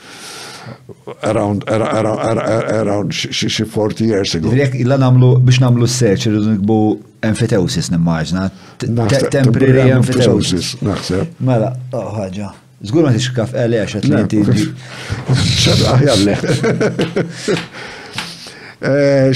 around 1.21 1.63
around 1.67 2.39
around 2.69 3.11
xi 3.13 3.63
40 3.63 4.03
years 4.05 4.35
ago. 4.35 4.51
Jek 4.55 4.73
illa 4.79 4.97
namlu 4.99 5.31
biex 5.45 5.59
namlu 5.63 5.87
s-search 5.87 6.27
irridu 6.29 6.51
nikbu 6.55 6.77
emfiteusis 7.29 7.87
nimmaġna. 7.93 8.43
Temporary 8.83 9.87
emfiteusis. 9.99 10.67
Naħseb. 10.85 11.25
Mela, 11.49 11.69
oh 11.93 12.07
ħaġa. 12.17 12.47
Zgur 12.89 13.01
ma 13.05 13.11
tixkaf 13.15 13.49
għalli 13.61 13.75
e 13.77 13.79
għax 13.83 13.93
għatlinti. 13.99 14.37
Xadqa 15.61 15.91
għalli. 16.01 16.35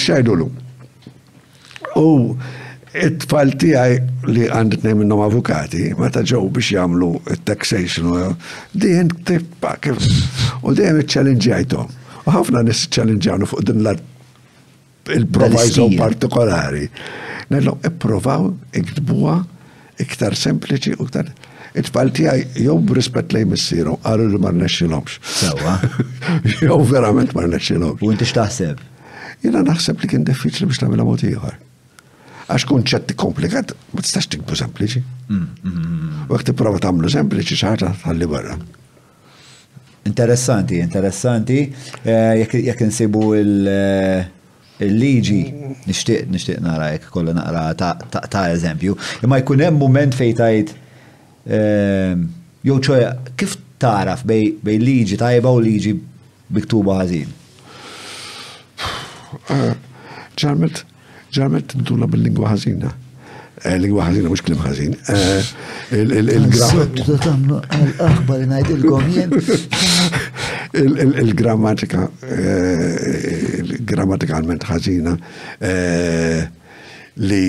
Xajdulu. 0.02 0.48
U 2.02 2.04
it-tfal 2.96 3.52
tiegħi 3.60 3.96
li 4.32 4.46
għandit 4.56 4.86
nejn 4.86 5.00
minnhom 5.02 5.24
avukati, 5.26 5.92
meta 6.00 6.22
ġew 6.26 6.44
biex 6.56 6.72
jagħmlu 6.78 7.10
it-taxation 7.36 8.12
eh, 8.16 8.52
dejjem 8.74 9.10
tippa 9.28 9.74
kif 9.84 10.00
u 10.64 10.74
dejjem 10.78 11.02
iċċallenġjajthom. 11.04 11.96
U 12.26 12.34
ħafna 12.36 12.64
nies 12.68 12.86
iċċallenġjawnu 12.88 13.50
fuq 13.52 13.66
din 13.70 13.82
il-proviso 15.16 15.90
partikolari. 16.00 16.88
Nello, 17.52 17.76
Nellu 17.76 17.76
ippruvaw 17.92 18.48
iktbuha 18.80 19.36
iktar 20.02 20.34
sempliċi 20.40 20.96
u 20.98 21.06
iktar 21.06 21.30
it-tfal 21.76 22.10
tijaj 22.16 22.46
jow 22.64 22.78
brispet 22.88 23.36
lej 23.36 23.46
missiru, 23.52 23.98
għarru 24.08 24.30
li 24.32 24.40
marna 24.42 24.70
xilomx. 24.72 25.20
Sawa. 25.42 25.76
Jow 26.64 26.80
verament 26.88 27.36
xilomx. 27.36 28.00
U 28.00 28.14
inti 28.16 28.24
xtaħseb? 28.32 28.80
Jena 29.44 29.60
naħseb 29.68 30.00
li 30.06 30.10
kien 30.14 30.24
diffiċli 30.26 30.70
biex 30.72 30.80
namela 30.86 31.04
mod 31.06 31.26
ieħor. 31.28 31.58
Għax 32.46 32.66
kunċetti 32.70 33.16
komplikat, 33.18 33.72
ma 33.96 34.02
t 34.02 34.06
tistax 34.06 34.28
tikbu 34.30 34.54
sempliċi. 34.60 35.00
U 35.02 35.34
mm, 35.34 35.78
għek 36.28 36.30
mm. 36.30 36.44
tipprova 36.46 36.82
tagħmlu 36.84 37.10
sempliċi 37.10 37.58
xaħġa 37.64 37.88
tħalli 38.04 38.28
barra. 38.30 38.58
Interessanti, 40.06 40.78
interessanti. 40.86 41.58
Eh, 42.06 42.46
jek 42.68 42.86
insibu 42.86 43.32
il- 43.40 43.72
eh, 43.72 44.30
il-liġi, 44.86 45.40
nishtiq, 45.90 46.28
nishtiq 46.36 46.62
nara 46.62 46.92
jek 46.94 47.10
kolla 47.10 47.34
naqra 47.34 47.66
ta' 48.14 48.46
eżempju. 48.54 48.94
Ma 49.26 49.42
jkun 49.42 49.66
hemm 49.66 49.82
moment 49.82 50.14
fejtajt, 50.14 50.76
eh, 51.50 52.14
jow 52.70 52.78
ċoja, 52.90 53.14
kif 53.40 53.58
taraf 53.82 54.22
bej 54.26 54.80
liġi 54.86 55.18
tajba 55.20 55.50
u 55.58 55.66
liġi 55.66 55.98
biktuba 56.54 57.00
ħażin? 57.02 57.34
Ċarmet, 60.36 60.84
ġarmet 61.36 61.68
tintula 61.72 62.08
bil-lingwa 62.12 62.52
ħażina. 62.54 62.90
Eh, 63.66 63.78
lingwa 63.82 64.02
ħażina 64.10 64.28
mhux 64.30 64.44
klim 64.46 64.62
ħażin. 64.62 64.94
Eh, 65.12 65.42
Il-aħbar 65.96 68.40
ngħidilkom 68.52 69.06
jien. 69.16 69.30
Il-grammatika, 71.24 72.02
eh, 72.38 73.62
il-grammatikalment 73.62 74.62
ħażina 74.70 75.14
li, 77.26 77.42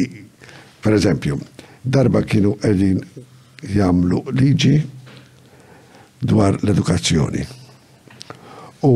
per 0.84 0.92
eżempju, 0.98 1.34
darba 1.82 2.20
kienu 2.26 2.50
qegħdin 2.62 2.98
jagħmlu 3.76 4.18
liġi 4.38 4.76
dwar 6.26 6.52
l-edukazzjoni. 6.62 7.42
U 8.86 8.88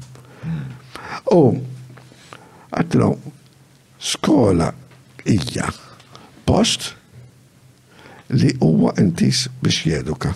U 1.36 1.40
għattilaw, 2.72 3.12
skola 3.98 4.70
hija 5.28 5.68
post 6.48 6.94
li 8.32 8.54
huwa 8.64 8.94
intis 9.02 9.46
biex 9.60 9.84
jeduka. 9.92 10.32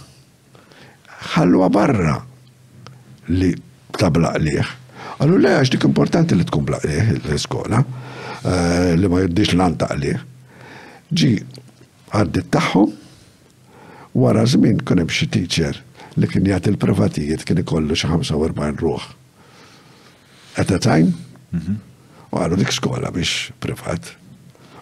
Ħalluha 1.33 1.71
barra 1.79 2.19
li 3.33 3.55
tabla 3.97 4.37
liħ. 4.37 4.69
Għallu 5.21 5.41
le 5.41 5.57
għax 5.57 5.73
dik 5.79 5.89
importanti 5.89 6.37
li 6.37 6.45
tkun 6.45 6.69
bla 6.69 6.85
liħ 6.85 7.09
eh, 7.09 7.15
l-iskola. 7.25 7.81
Eh, 8.41 8.95
li 8.97 9.07
ma 9.09 9.21
jiddix 9.21 9.53
l-antaq 9.53 9.93
li. 10.01 10.15
Ġi, 11.13 11.31
għaddit 12.15 12.47
taħħom, 12.55 12.93
wara 14.17 14.45
zmin 14.49 14.79
kunem 14.87 15.11
hemm 15.11 15.29
teacher 15.35 15.77
li 16.17 16.29
kien 16.29 16.47
jgħat 16.49 16.71
il 16.71 16.79
privatijiet 16.81 17.45
kien 17.47 17.61
ikollu 17.61 17.97
xi 17.97 18.09
45 18.09 18.81
ruħ. 18.81 19.09
At 20.57 20.73
the 20.73 20.79
time, 20.81 21.13
mhm. 21.53 21.77
u 22.33 22.41
għalu 22.41 22.61
dik 22.63 22.73
skola 22.73 23.13
biex 23.13 23.53
privat. 23.61 24.15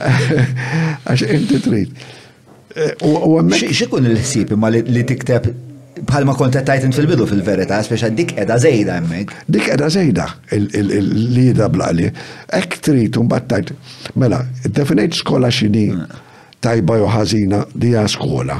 Għax 1.09 1.26
inti 1.32 1.59
trid. 1.64 1.90
Eh, 2.76 2.92
u 3.04 3.38
Xikun 3.72 4.04
il-ħsib 4.04 4.52
ma 4.60 4.68
li 4.68 5.04
tikteb 5.08 5.46
bħalma 6.08 6.34
kont 6.36 6.58
tajtin 6.68 6.92
fil-bidu 6.94 7.24
fil-verita, 7.26 7.78
speċa 7.86 8.10
dik 8.14 8.34
edha 8.42 8.58
zejda 8.60 8.98
emmek. 9.00 9.32
Dik 9.50 9.70
edha 9.74 9.88
zejda, 9.90 10.26
li 10.52 11.46
jida 11.48 11.68
blaqli. 11.72 12.10
Ek 12.60 12.78
trit 12.84 13.16
un 13.18 13.28
battajt. 13.30 13.72
Mela, 14.14 14.42
definejt 14.68 15.16
skola 15.18 15.50
xini 15.50 15.88
ah. 15.96 16.18
tajba 16.64 17.00
joħazina 17.06 17.64
dija 17.74 18.04
skola 18.10 18.58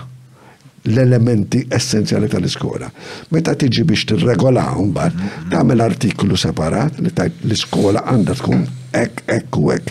l-elementi 0.83 1.64
essenzjali 1.72 2.29
tal-iskola. 2.31 2.89
Meta 3.35 3.55
tiġi 3.59 3.85
biex 3.89 4.07
tirregola 4.09 4.66
mbagħad 4.79 5.49
tagħmel 5.53 5.83
artiklu 5.85 6.39
separat 6.39 7.01
li 7.03 7.12
tajt 7.14 7.43
l-iskola 7.47 8.03
għanda 8.12 8.37
tkun 8.39 8.62
ek 8.97 9.24
ek 9.26 9.59
u 9.59 9.72
ek. 9.74 9.91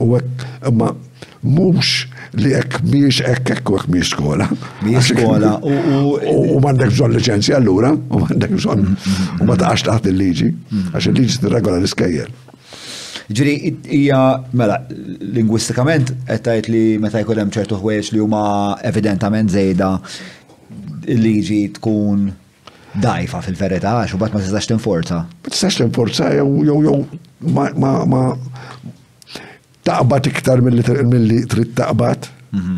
U 0.00 0.14
ek 0.18 0.44
ma 0.74 0.90
mux 1.46 2.06
li 2.36 2.52
ek 2.56 2.80
miex 2.90 3.22
ek 3.24 3.54
ek 3.58 3.70
u 3.72 3.78
ek 3.80 3.86
miex 3.94 4.10
skola. 4.14 4.48
Miex 4.84 5.14
skola. 5.14 5.56
U 5.62 6.58
mandek 6.64 6.90
bżon 6.92 7.14
licenzi 7.16 7.54
allura, 7.56 7.94
u 7.94 8.24
mandek 8.26 8.58
bżon, 8.58 8.84
u 9.40 9.48
ma 9.48 9.56
taqax 9.56 9.86
taħt 9.90 10.10
il-liġi, 10.12 10.52
għax 10.94 11.12
il-liġi 11.12 11.40
tirregola 11.46 11.80
l-iskejjer. 11.80 12.36
Ġiri, 13.38 13.54
ija 13.94 14.20
mela, 14.58 14.80
lingwistikament, 15.30 16.10
qed 16.26 16.66
li 16.72 16.80
meta 16.98 17.20
jkun 17.22 17.38
hemm 17.38 17.52
ċertu 17.54 17.76
ħwejġ 17.78 18.08
li 18.16 18.22
huma 18.24 18.40
evidentament 18.88 19.52
żejda 19.54 19.90
liġi 21.10 21.60
tkun 21.78 22.24
dajfa 23.00 23.40
fil 23.46 23.58
verita 23.60 23.92
għax 24.00 24.16
u 24.16 24.20
bat 24.20 24.34
ma 24.34 24.42
tistax 24.42 24.66
tinforza. 24.72 25.20
Ma 25.30 25.52
tistax 25.52 25.78
tinforza, 25.78 26.32
jew 26.40 26.64
jow, 26.66 26.80
jow, 26.88 26.96
ma 28.08 28.24
taqbat 29.86 30.26
iktar 30.32 30.64
mill-li 30.66 31.44
trid 31.54 31.72
taqbad. 31.78 32.26
Mhm. 32.50 32.76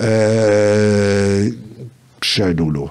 Eh, 0.00 1.48
Xejnulu. 2.20 2.84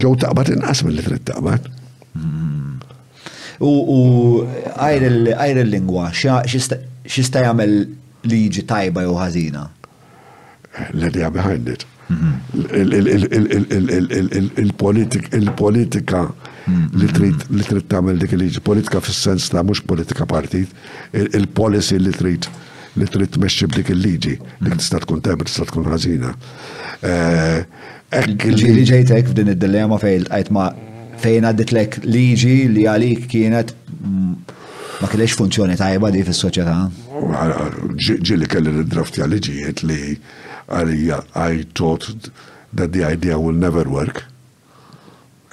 Jow 0.00 0.16
taqbat 0.24 0.48
inqas 0.56 0.80
mill-li 0.88 1.04
trid 1.10 1.24
taqbat. 1.28 1.68
Mhm. 2.16 2.93
U 3.62 4.42
għajr 4.74 5.60
il-lingwa, 5.62 6.08
xista 6.14 6.78
jgħamil 7.42 7.74
liġi 8.26 8.64
tajba 8.68 9.04
jew 9.04 9.16
ħażina? 9.20 9.64
L-idea 10.96 11.28
behind 11.30 11.68
it. 11.70 11.84
Il-politika 14.58 16.22
li 16.96 17.08
trid 17.14 17.84
tagħmel 17.88 18.18
dik 18.20 18.34
il-liġi, 18.36 18.62
politika 18.64 19.00
fis-sens 19.04 19.48
ta' 19.52 19.62
mhux 19.64 19.84
politika 19.88 20.26
partit, 20.26 20.68
il-policy 21.14 21.98
li 22.02 22.12
trid 22.12 22.48
li 22.94 23.06
trid 23.10 23.32
tmexxi 23.34 23.66
b'dik 23.72 23.88
il-liġi, 23.90 24.32
li 24.38 24.70
mhm. 24.70 24.76
tista' 24.78 25.00
tkun 25.02 25.18
tebra, 25.26 25.42
tista' 25.48 25.64
tkun 25.66 25.88
ħażina. 25.90 26.28
Eh, 27.02 27.60
Ġieli 28.38 28.84
ġejtek 28.86 29.32
f'din 29.32 29.48
id-dilemma 29.56 29.96
fejn 29.98 30.28
qajt 30.30 30.52
ma' 30.54 30.68
fejn 31.24 31.46
għaddit 31.48 31.70
lek 31.72 31.94
liġi 32.04 32.56
li 32.74 32.82
għalik 32.90 33.22
kienet 33.32 33.70
mm, 33.72 34.54
ma 35.00 35.08
kellex 35.10 35.36
funzjoni 35.40 35.78
tajba 35.80 36.10
di 36.12 36.24
fis-soċjetà. 36.26 36.76
li 38.40 38.50
kelli 38.52 38.72
l 38.74 38.84
drafti 38.92 39.22
għal-liġijiet 39.24 39.84
li 39.88 40.00
għalija 40.74 41.18
I 41.46 41.64
thought 41.72 42.28
that 42.72 42.92
the 42.92 43.04
idea 43.06 43.38
will 43.38 43.54
never 43.56 43.84
work. 43.88 44.24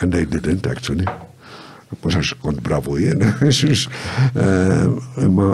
And 0.02 0.12
they 0.12 0.26
didn't 0.26 0.66
actually. 0.68 1.06
Mux 2.02 2.16
għax 2.18 2.34
kont 2.44 2.62
bravo 2.66 2.98
jien. 3.00 3.22
Eh, 3.32 5.24
imma 5.28 5.50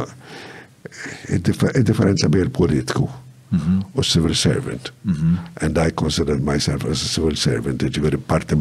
id-differenza 1.33 2.29
bejn 2.31 2.51
politiku 2.55 3.07
u 3.51 3.55
mm-hmm. 3.55 4.01
civil 4.01 4.33
servant. 4.35 4.91
Mm-hmm. 5.05 5.35
And 5.61 5.77
I 5.77 5.89
consider 5.91 6.37
myself 6.37 6.83
as 6.85 7.01
a 7.01 7.07
civil 7.07 7.35
servant, 7.35 7.79
ġiviri 7.79 8.17
parte 8.19 8.55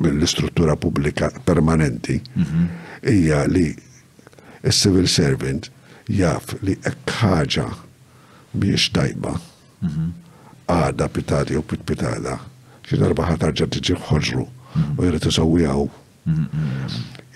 mill 0.00 0.26
struttura 0.28 0.76
pubblika 0.76 1.30
permanenti, 1.44 2.18
ija 2.34 2.42
mm-hmm. 2.42 3.40
e 3.40 3.48
li 3.48 3.64
il-civil 4.68 5.08
servant 5.08 5.70
jaf 6.20 6.52
li 6.60 6.76
ekħħaġa 6.92 7.64
biex 8.60 8.90
tajba 8.92 9.32
għada 10.68 11.08
pitati 11.16 11.56
u 11.56 11.64
pitpitada 11.64 12.36
xi 12.86 13.00
darba 13.00 13.24
ħatarġa 13.30 13.68
tiġi 13.72 13.96
ħoġru 14.10 14.44
u 15.00 15.06
jrid 15.08 15.30
isawwijaw. 15.32 15.86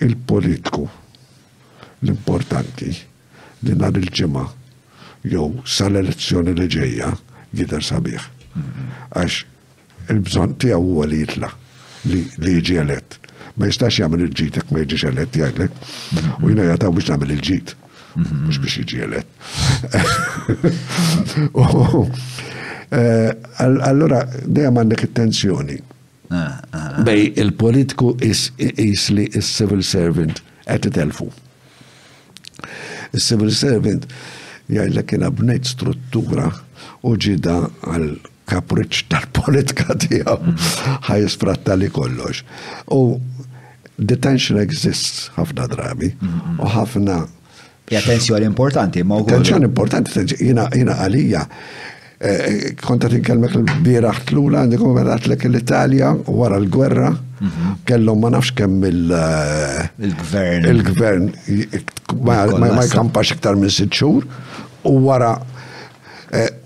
Il-politiku 0.01 0.85
L-importanti 2.01 2.89
li 3.65 3.75
nar 3.77 3.93
il 3.99 4.09
ġimma 4.09 4.43
jew 5.31 5.47
sal-elezzjoni 5.75 6.53
li 6.57 6.65
ġejja 6.75 7.11
jidher 7.57 7.83
sabiħ. 7.85 8.23
Għax 9.13 9.35
il-bżonn 10.15 10.55
tiegħu 10.63 10.81
huwa 10.87 11.05
li 11.09 11.19
jitla 11.21 11.51
li 12.09 12.55
jiġi 12.57 12.79
elett. 12.81 13.19
Ma 13.59 13.69
jistax 13.69 13.99
jagħmel 14.01 14.23
il-ġit 14.27 14.57
jekk 14.61 14.73
ma 14.73 14.81
jiġix 14.81 15.05
elett 15.11 15.37
jgħidlek. 15.37 15.77
U 16.41 16.49
jiena 16.49 16.65
jagħtaw 16.71 16.95
biex 16.97 17.11
nagħmel 17.13 17.35
il-ġit. 17.37 17.75
Mhux 18.15 18.59
biex 18.63 18.81
jiġi 18.81 19.05
elett. 19.07 19.29
Oh, 21.53 21.75
oh. 21.79 22.21
Eh, 22.91 23.29
allora 23.63 24.19
dejjem 24.45 24.77
għandek 24.81 25.03
it-tensjoni. 25.07 25.77
Ah, 26.31 26.35
ah, 26.35 26.57
ah. 26.79 26.97
Bej 27.07 27.37
il-politiku 27.39 28.13
is 28.25 28.49
li 28.59 29.27
is-civil 29.31 29.85
servant 29.85 30.41
qed 30.67 30.89
itelfu. 30.91 31.29
Il-civil 33.15 33.51
servant 33.55 34.05
jgħajla 34.71 35.01
kien 35.09 35.25
bnejt 35.35 35.67
struttura 35.73 36.45
u 37.07 37.11
ġida 37.25 37.55
għal 37.91 38.05
kapriċ 38.51 39.03
tal-politika 39.11 39.95
tijaw 40.05 40.37
ħaj 41.09 41.27
spratta 41.35 41.75
li 41.75 41.89
kollox. 41.91 42.43
U 42.95 43.01
detention 43.99 44.61
exists 44.63 45.27
ħafna 45.35 45.67
drabi 45.75 46.13
u 46.57 46.71
ħafna. 46.77 47.19
Ja, 47.91 47.99
Attenzjoni 47.99 48.47
importanti, 48.47 49.01
ma' 49.03 49.17
Attenzjoni 49.25 49.67
importanti, 49.67 50.23
jina 50.39 50.69
għalija 51.03 51.41
konta 52.85 53.05
tinkelmek 53.09 53.55
l-biraħ 53.57 54.19
tlula 54.29 54.59
għandi 54.61 54.77
komerat 54.77 55.23
l 55.25 55.31
l-Italja 55.41 56.11
wara 56.29 56.59
l-gwerra 56.61 57.07
kellhom 57.89 58.19
ma 58.21 58.29
nafx 58.29 58.51
kem 58.59 58.75
il-gvern 58.85 60.65
il-gvern 60.69 61.25
ma 62.21 62.77
jkampax 62.85 63.31
iktar 63.39 63.55
minn 63.57 63.69
sitxur, 63.73 64.25
u 64.85 64.89
wara 65.07 65.31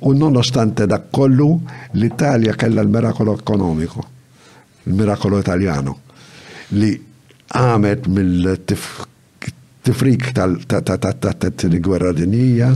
u 0.06 0.12
nonostante 0.14 0.88
dak 0.92 1.04
kollu 1.16 1.48
l-Italja 1.96 2.56
kella 2.60 2.82
l-mirakolo 2.84 3.34
ekonomiku 3.40 4.02
l 4.02 4.06
mirakolo 4.92 5.40
italjano 5.40 5.96
li 6.76 6.92
għamet 7.56 8.08
mill-tifrik 8.12 10.34
tal-gwerra 10.36 12.12
dinija 12.20 12.76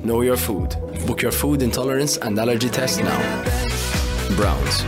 Know 0.03 0.21
your 0.21 0.37
food. 0.37 0.69
Book 1.05 1.21
your 1.21 1.31
food 1.31 1.61
intolerance 1.61 2.17
and 2.17 2.37
allergy 2.39 2.69
test 2.69 2.99
now. 3.01 3.19
Browns. 4.35 4.81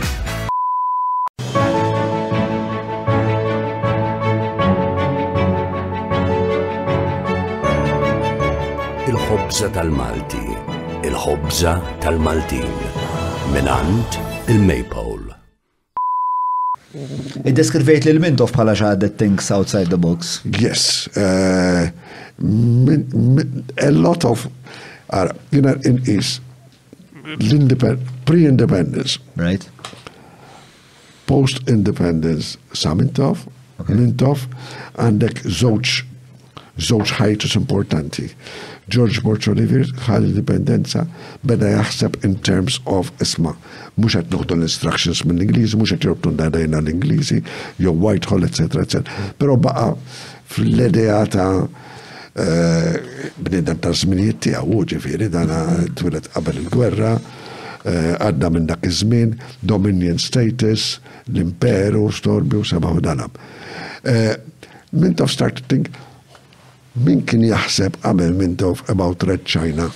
Il-ħobza 9.08 9.68
tal-Malti. 9.76 10.42
Il-ħobza 11.06 11.76
tal-Maltin. 12.02 12.68
Menant 13.54 14.18
il-Maypole. 14.48 15.33
Id-deskrivejt 17.46 18.06
L 18.12 18.20
Mintof 18.22 18.52
bħala 18.54 18.74
xaħad 18.78 19.00
that 19.02 19.16
thinks 19.20 19.50
outside 19.54 19.90
the 19.90 19.98
box. 19.98 20.38
Yes. 20.60 21.08
Eh, 21.18 21.90
a 23.82 23.90
lot 23.90 24.24
of, 24.26 24.46
you 25.50 25.60
know, 25.62 25.74
in 25.84 26.00
is 26.06 26.40
pre-independence. 28.26 29.18
Right. 29.36 29.66
Post-independence, 31.26 32.58
samintof, 32.72 33.46
Mintof, 33.88 34.44
And 35.02 35.18
the 35.18 35.26
għandek 35.28 35.40
zoċ, 35.50 35.94
zoċ 36.78 37.14
ħajtus 37.18 37.56
importanti. 37.58 38.28
George 38.88 39.20
Borch 39.22 39.48
Borcho 39.48 39.56
River 39.56 39.86
ħad 40.04 40.26
indipendenza 40.28 41.04
beda 41.46 41.70
jaħseb 41.74 42.18
in 42.26 42.34
terms 42.46 42.80
of 42.84 43.10
isma. 43.24 43.54
Mux 43.96 44.16
għet 44.18 44.32
nuħdu 44.34 44.58
l-instructions 44.58 45.22
mill-Ingliżi, 45.28 45.78
mux 45.80 45.94
għet 45.96 46.04
jorbtu 46.04 46.32
ndadajna 46.34 46.82
l-Ingliżi, 46.84 47.38
jew 47.80 47.94
Whitehall, 47.94 48.44
etc. 48.44 48.82
etc. 48.84 49.24
Pero 49.40 49.56
baqa 49.56 49.86
fl-idea 50.52 51.22
ta' 51.32 51.48
eh, 52.36 53.32
bnidem 53.40 53.80
ta' 53.80 53.94
zminijiet 53.96 54.42
tiegħu 54.50 54.84
ġifieri 54.92 55.30
dana 55.32 55.62
twilet 55.96 56.28
qabel 56.36 56.60
il-gwerra, 56.66 57.14
eh, 57.16 58.12
għadna 58.20 58.52
minn 58.58 58.68
dak 58.68 58.84
iż-żmien, 58.90 59.38
dominion 59.64 60.20
status, 60.20 60.98
l-imperu, 61.32 62.10
storbi 62.12 62.60
u 62.60 62.64
sabaw 62.64 63.00
danam. 63.00 63.32
Eh, 64.04 64.34
mint 64.94 65.22
of 65.24 65.32
think, 65.72 65.88
Min 66.94 67.24
kien 67.26 67.42
jaħseb 67.42 67.96
għamil 68.06 68.34
minn 68.38 68.54
of 68.62 68.84
about 68.88 69.24
Red 69.26 69.42
China? 69.50 69.88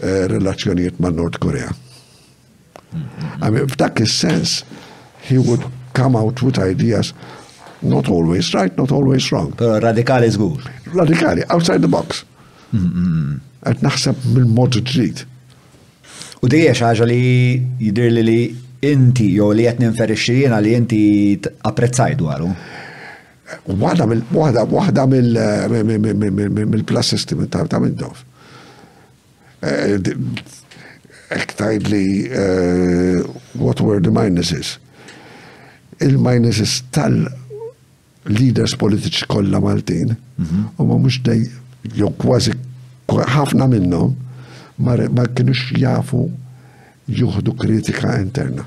eh, 0.00 0.24
relazzjonijiet 0.32 0.96
ma' 1.04 1.12
Nord 1.14 1.36
Korea. 1.44 1.68
Mm-hmm. 2.94 3.66
F'dak 3.74 4.00
is-sens, 4.06 4.62
he 5.28 5.36
would 5.36 5.64
come 5.92 6.16
out 6.16 6.40
with 6.42 6.58
ideas 6.58 7.12
not 7.84 8.08
always 8.08 8.54
right, 8.54 8.72
not 8.78 8.90
always 8.92 9.28
wrong. 9.32 9.52
radikali 9.60 10.30
zgur. 10.32 10.56
Radikali, 10.94 11.44
outside 11.50 11.80
the 11.82 11.88
box. 11.90 12.24
Għet 12.72 12.80
mm-hmm. 12.80 13.80
naħseb 13.84 14.24
mill-mod 14.32 14.80
ġrid. 14.88 15.26
U 16.44 16.48
dija 16.52 16.72
xaġa 16.76 17.04
li 17.08 17.20
jidir 17.80 18.10
li 18.14 18.24
li 18.24 18.38
inti 18.92 19.30
jew 19.36 19.52
li 19.56 19.64
qed 19.68 19.80
ninferixxi 19.82 20.34
jiena 20.42 20.58
li 20.60 20.74
inti 20.76 21.00
apprezzaj 21.68 22.16
dwaru? 22.20 22.50
Waħda 23.68 24.06
mill 24.08 24.22
waħda 24.34 24.64
waħda 24.72 25.02
mill-plus 26.72 27.12
system 27.14 27.44
ta' 27.52 27.78
Windows. 27.80 28.24
Eh, 29.64 29.96
ek 31.38 31.52
tajt 31.58 31.88
li 31.92 32.06
eh, 32.28 33.20
what 33.60 33.82
were 33.84 34.00
the 34.02 34.10
minuses? 34.12 34.74
Il-minuses 36.02 36.80
tal-leaders 36.92 38.74
politiċi 38.80 39.28
kollha 39.30 39.60
Maltin, 39.62 40.16
mhm. 40.40 40.64
u 40.80 40.88
ma 40.88 40.98
mhux 41.04 41.20
dej 41.28 41.46
jew 41.94 42.10
kważi 42.20 42.56
ħafna 43.14 43.68
minnhom 43.70 44.14
ma 44.82 45.28
kienux 45.36 45.68
jafu 45.78 46.24
juħdu 47.12 47.52
kritika 47.60 48.16
interna. 48.18 48.64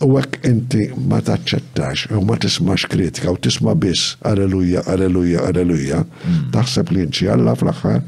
U 0.00 0.08
għek 0.16 0.38
inti 0.48 0.86
ma 1.08 1.18
taċċettax, 1.24 2.06
u 2.16 2.20
ma 2.24 2.36
tismax 2.40 2.86
kritika, 2.92 3.32
u 3.34 3.38
tisma 3.40 3.74
bis, 3.76 4.06
alleluja, 4.28 4.80
alleluja, 4.88 5.44
alleluja, 5.50 6.00
hmm. 6.24 6.46
taħseb 6.54 6.92
li 6.96 7.04
nċi 7.10 7.28
għalla 7.34 7.54
fl-axħar, 7.58 8.00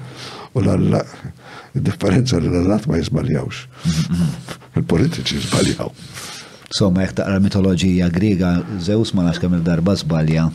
u 0.57 0.63
l-alla, 0.63 1.03
differenza 1.77 2.41
li 2.41 2.49
l-allat 2.49 2.89
ma 2.89 3.01
jizbaljawx. 3.01 3.61
Hmm. 3.85 4.33
Il-politiċi 4.81 5.37
jizbaljaw. 5.41 5.93
Somma, 6.73 7.05
jek 7.05 7.19
taqra 7.21 7.41
mitologija 7.45 8.09
griega, 8.13 8.55
Zeus 8.81 9.13
ma 9.17 9.27
nax 9.27 9.41
kamil 9.45 9.61
darba 9.67 9.93
zbalja. 10.01 10.47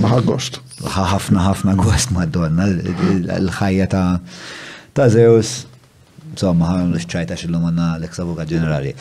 Maħa 0.00 0.22
għagost. 0.22 0.60
ħafna 0.88 1.44
ħafna 1.50 1.74
gost 1.76 2.14
madonna, 2.16 2.64
l-ħajja 3.36 3.92
ta' 3.92 5.08
Zeus. 5.12 5.66
Somma, 6.38 6.68
ħan 6.70 6.92
l-xċajta 6.94 7.34
xillum 7.36 7.66
għanna 7.68 7.90
l-eksavuka 7.98 8.44
ġenerali. 8.48 8.92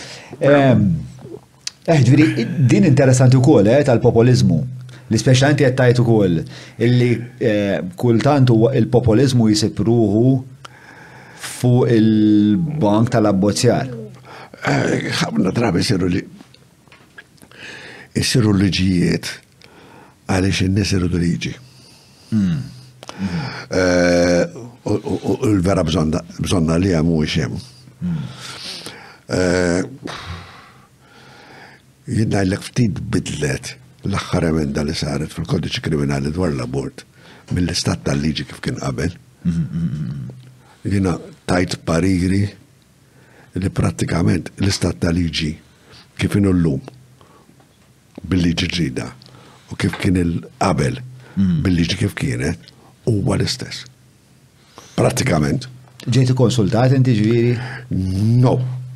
Eh, 1.88 2.02
ġviri, 2.04 2.44
din 2.68 2.84
interessanti 2.84 3.38
u 3.38 3.40
koll, 3.44 3.68
eh, 3.72 3.80
tal-populizmu. 3.88 4.56
L-ispeċanti 5.08 5.64
għettajt 5.64 6.02
u 6.02 6.04
kol, 6.04 6.34
illi 6.84 7.08
eh, 7.40 7.78
kultantu 7.96 8.58
il-populizmu 8.76 9.48
jisipruhu 9.48 10.34
fuq 11.46 11.88
il-bank 11.96 13.14
tal-abbozzjar. 13.16 13.88
Għabna 14.68 15.56
drabi 15.56 15.84
siru 15.88 16.12
li. 16.12 16.20
Siru 18.20 18.52
liġijiet 18.58 19.30
għalix 20.28 20.66
n-nis 20.68 20.92
siru 20.92 21.08
liġi. 21.14 21.54
Hmm. 22.34 22.66
U 24.84 25.40
l-vera 25.56 25.88
bżonna 25.88 26.82
li 26.84 26.92
għamu 26.98 27.22
xem 27.32 27.56
jidna 32.08 32.40
l 32.46 32.56
ftit 32.64 33.00
bidlet 33.12 33.74
l-axħar 34.08 34.46
emenda 34.50 34.80
li 34.88 34.94
saret 34.96 35.34
fil-kodiċi 35.36 35.84
kriminali 35.84 36.32
dwar 36.32 36.54
l-abort 36.56 37.04
mill-istat 37.52 38.06
tal-liġi 38.08 38.46
kif 38.48 38.62
kien 38.64 38.80
qabel. 38.80 39.12
Jina 40.88 41.18
tajt 41.48 41.78
pariri 41.88 42.46
li 43.58 43.72
pratikament 43.80 44.50
l-istat 44.62 45.02
tal-liġi 45.04 45.52
kif 46.20 46.38
inu 46.40 46.56
l-lum 46.56 46.80
bil-liġi 48.24 48.72
ġida 48.80 49.10
u 49.74 49.80
kif 49.82 50.00
kien 50.00 50.22
il-qabel 50.24 51.02
bil-liġi 51.38 52.00
kif 52.06 52.16
kienet 52.16 52.72
u 53.10 53.20
l-istess. 53.20 53.84
Pratikament. 54.98 55.68
Ġejti 56.08 56.34
konsultat 56.40 56.94
inti 56.96 57.14
ġviri? 57.20 57.54
No 58.40 58.56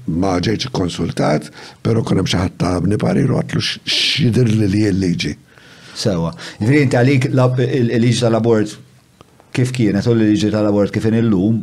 ma 0.10 0.38
ġejċ 0.41 0.72
konsultat, 0.74 1.49
pero 1.84 2.02
konem 2.04 2.26
xaħat 2.26 2.56
ta' 2.58 2.97
pari 3.02 3.26
rotlu 3.26 3.62
xidir 3.62 4.47
li 4.49 4.68
li 4.68 4.84
l-liġi. 4.89 5.36
Sewa, 5.95 6.32
ġviri 6.60 6.82
inti 6.86 6.97
għalik 6.97 7.28
l-liġi 7.30 8.20
tal-abort 8.22 8.78
kif 9.54 9.72
kienet 9.76 10.08
u 10.08 10.14
l-liġi 10.16 10.52
tal-abort 10.54 10.93
kif 10.95 11.06
il-lum? 11.06 11.62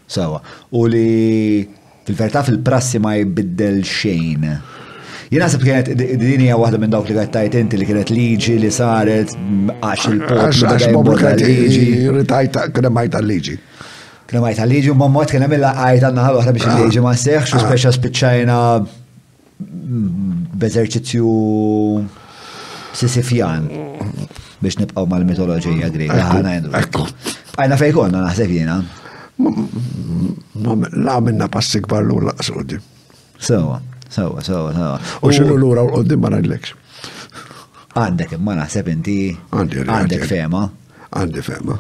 Sawa. 0.09 0.41
U 0.73 0.87
li 0.89 1.69
fil 2.07 2.17
verta 2.17 2.43
fil-prassi 2.45 2.99
ma 3.03 3.13
jbiddel 3.21 3.83
xejn. 3.85 4.45
Jena 5.29 5.45
għasib 5.45 5.61
kienet 5.67 5.89
din 6.01 6.41
hija 6.47 6.57
waħda 6.57 6.79
minn 6.81 6.93
dawk 6.95 7.11
li 7.13 7.17
għattajt 7.21 7.59
inti 7.61 7.77
li 7.77 7.85
kienet 7.89 8.09
liġi 8.13 8.55
li 8.63 8.71
saret 8.73 9.35
għax 9.37 10.07
il-port. 10.15 10.57
Għax 10.65 10.87
bobru 10.97 11.19
kienet 11.21 11.43
liġi, 11.45 11.89
ritajta, 12.23 12.65
kienet 12.73 12.95
majta 12.97 13.21
liġi. 13.21 13.59
Kienet 14.29 14.45
majta 14.47 14.65
liġi, 14.71 14.91
u 14.93 14.97
mammot 14.97 15.29
kienet 15.35 15.53
illa 15.59 15.75
għajt 15.85 16.07
għanna 16.09 16.25
ħal 16.31 16.55
biex 16.57 16.65
ah. 16.71 16.79
il-liġi 16.79 17.05
ma 17.05 17.13
seħx, 17.13 17.53
u 17.53 17.59
ah. 17.61 17.67
speċa 17.69 17.93
spiċċajna 17.99 18.59
b'eżerċizzju 20.63 21.35
sisifjan 22.97 23.69
biex 24.65 24.81
nibqaw 24.81 25.05
mal-mitologija 25.13 25.93
grega. 25.93 26.31
Għana 26.33 27.81
fejkonna 27.85 28.25
naħseb 28.31 28.57
jena. 28.57 28.79
La 30.55 31.21
minna 31.23 31.47
passi 31.49 31.81
kbar 31.85 32.03
l-ura 32.03 32.33
laqas 32.33 32.51
għoddim. 32.51 32.83
Sawa, 33.39 33.79
sawa, 34.11 34.43
sawa, 34.43 34.73
sewa. 34.75 34.97
U 35.23 35.31
xinu 35.35 35.55
l-ura 35.55 35.85
u 35.87 35.93
għoddi 35.99 36.19
ma 36.19 36.33
najdlekx. 36.35 36.75
Għandek, 37.99 38.35
ma 38.43 38.57
naħseb 38.59 38.91
inti. 38.93 39.17
Għandek 39.55 40.27
fema. 40.31 40.65
Għandek 41.15 41.47
fema. 41.47 41.79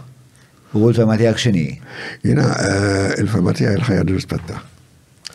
U 0.77 0.85
l-fema 0.91 1.19
tijak 1.19 1.41
xini? 1.43 1.67
Jina, 2.27 2.47
eh, 2.63 3.19
il-fema 3.25 3.55
tijak 3.59 3.81
il-ħajja 3.83 4.07
rispetta. 4.13 4.61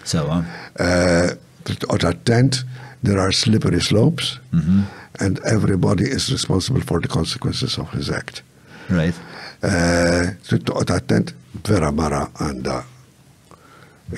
Sawa. 0.03 0.41
Eh, 0.79 1.39
Għot 1.63 2.03
attent, 2.03 2.65
there 3.03 3.21
are 3.23 3.31
slippery 3.31 3.79
slopes, 3.79 4.37
mhm. 4.51 4.83
and 5.21 5.39
everybody 5.47 6.03
is 6.03 6.27
responsible 6.29 6.81
for 6.81 6.99
the 6.99 7.07
consequences 7.07 7.77
of 7.79 7.87
his 7.95 8.09
act. 8.11 8.41
Right. 8.89 9.15
Eh, 9.63 10.35
Tritqot 10.43 10.91
attent, 10.91 11.31
vera 11.61 11.91
mara 11.91 12.25
għanda 12.41 12.79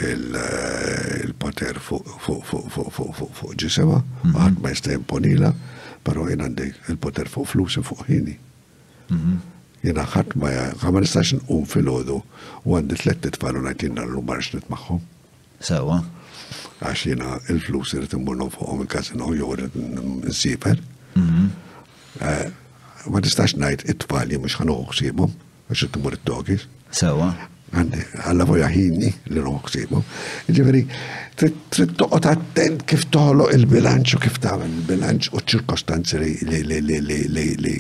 il 0.10 0.36
eh, 0.36 1.28
pater 1.40 1.78
fuq 1.78 3.52
ġisema, 3.60 4.00
mhm. 4.24 4.34
għad 4.36 4.62
ma 4.64 4.72
jista 4.72 4.96
imponila, 4.96 5.52
pero 6.06 6.26
jien 6.30 6.42
għandi 6.46 6.70
il 6.92 7.00
pater 7.02 7.30
fuq 7.32 7.50
flusi 7.54 7.84
fuq 7.84 8.06
ħini. 8.10 8.38
Mhm. 9.12 9.36
Jena 9.86 10.06
għad 10.10 10.36
ma 10.42 10.52
għamma 10.80 11.04
nistax 11.04 11.36
nqum 11.40 11.66
fil-ħodu 11.70 12.18
u 12.64 12.76
għandi 12.80 13.00
t-letti 13.04 13.34
t-falu 13.36 13.62
najtina 13.68 14.06
l-lumarx 14.08 14.56
nitmaħħom. 14.58 15.02
Sawa. 15.62 16.00
Għax 16.84 17.06
jena 17.12 17.36
il-flus 17.54 17.94
irrit 17.98 18.14
imburnum 18.18 18.52
fuqom 18.54 18.84
il 18.84 18.90
jgħu 18.92 19.38
jow 19.38 19.54
n-siper. 19.62 20.82
Mhm. 21.20 21.50
Eh, 22.22 22.52
ma 23.14 23.20
nistax 23.22 23.56
najt 23.62 23.86
it 23.92 24.08
fali 24.10 24.38
mux 24.42 24.58
ħanuħu 24.60 24.90
xsibom, 24.92 25.32
għax 25.70 25.86
it-tmur 25.90 26.18
it-togis. 26.20 26.68
Sewa. 26.96 27.30
Għandi, 27.76 28.02
għalla 28.30 28.68
ħini, 28.72 29.10
li 29.36 29.42
nħuqsibu. 29.42 30.00
Ġifiri, 30.56 30.84
trid 31.36 31.92
toqgħod 32.00 32.28
attent 32.32 32.86
kif 32.88 33.04
toħloq 33.12 33.52
il-bilanċ 33.58 34.14
u 34.16 34.20
kif 34.24 34.38
tagħmel 34.40 34.70
il-bilanċ 34.78 35.34
u 35.36 35.42
ċirkostanzi 35.44 36.22
li 36.22 36.32
li 36.48 36.62
li 36.64 36.80
li 36.88 37.00
li 37.10 37.20
li 37.36 37.46
li. 37.66 37.76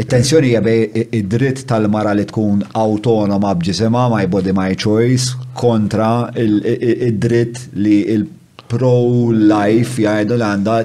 Il-tensjoni 0.00 0.52
hija 0.54 0.62
bej 0.64 1.10
id-dritt 1.18 1.66
tal-mara 1.68 2.14
li 2.16 2.24
tkun 2.30 2.62
autonoma 2.80 3.52
b'ġisimha 3.58 4.06
my 4.14 4.24
body 4.32 4.54
my 4.56 4.70
choice 4.80 5.36
kontra 5.60 6.08
id-dritt 6.40 7.66
li 7.76 7.98
il-pro-life 8.16 10.06
jgħidu 10.06 10.38
li 10.40 10.46
għandha 10.48 10.78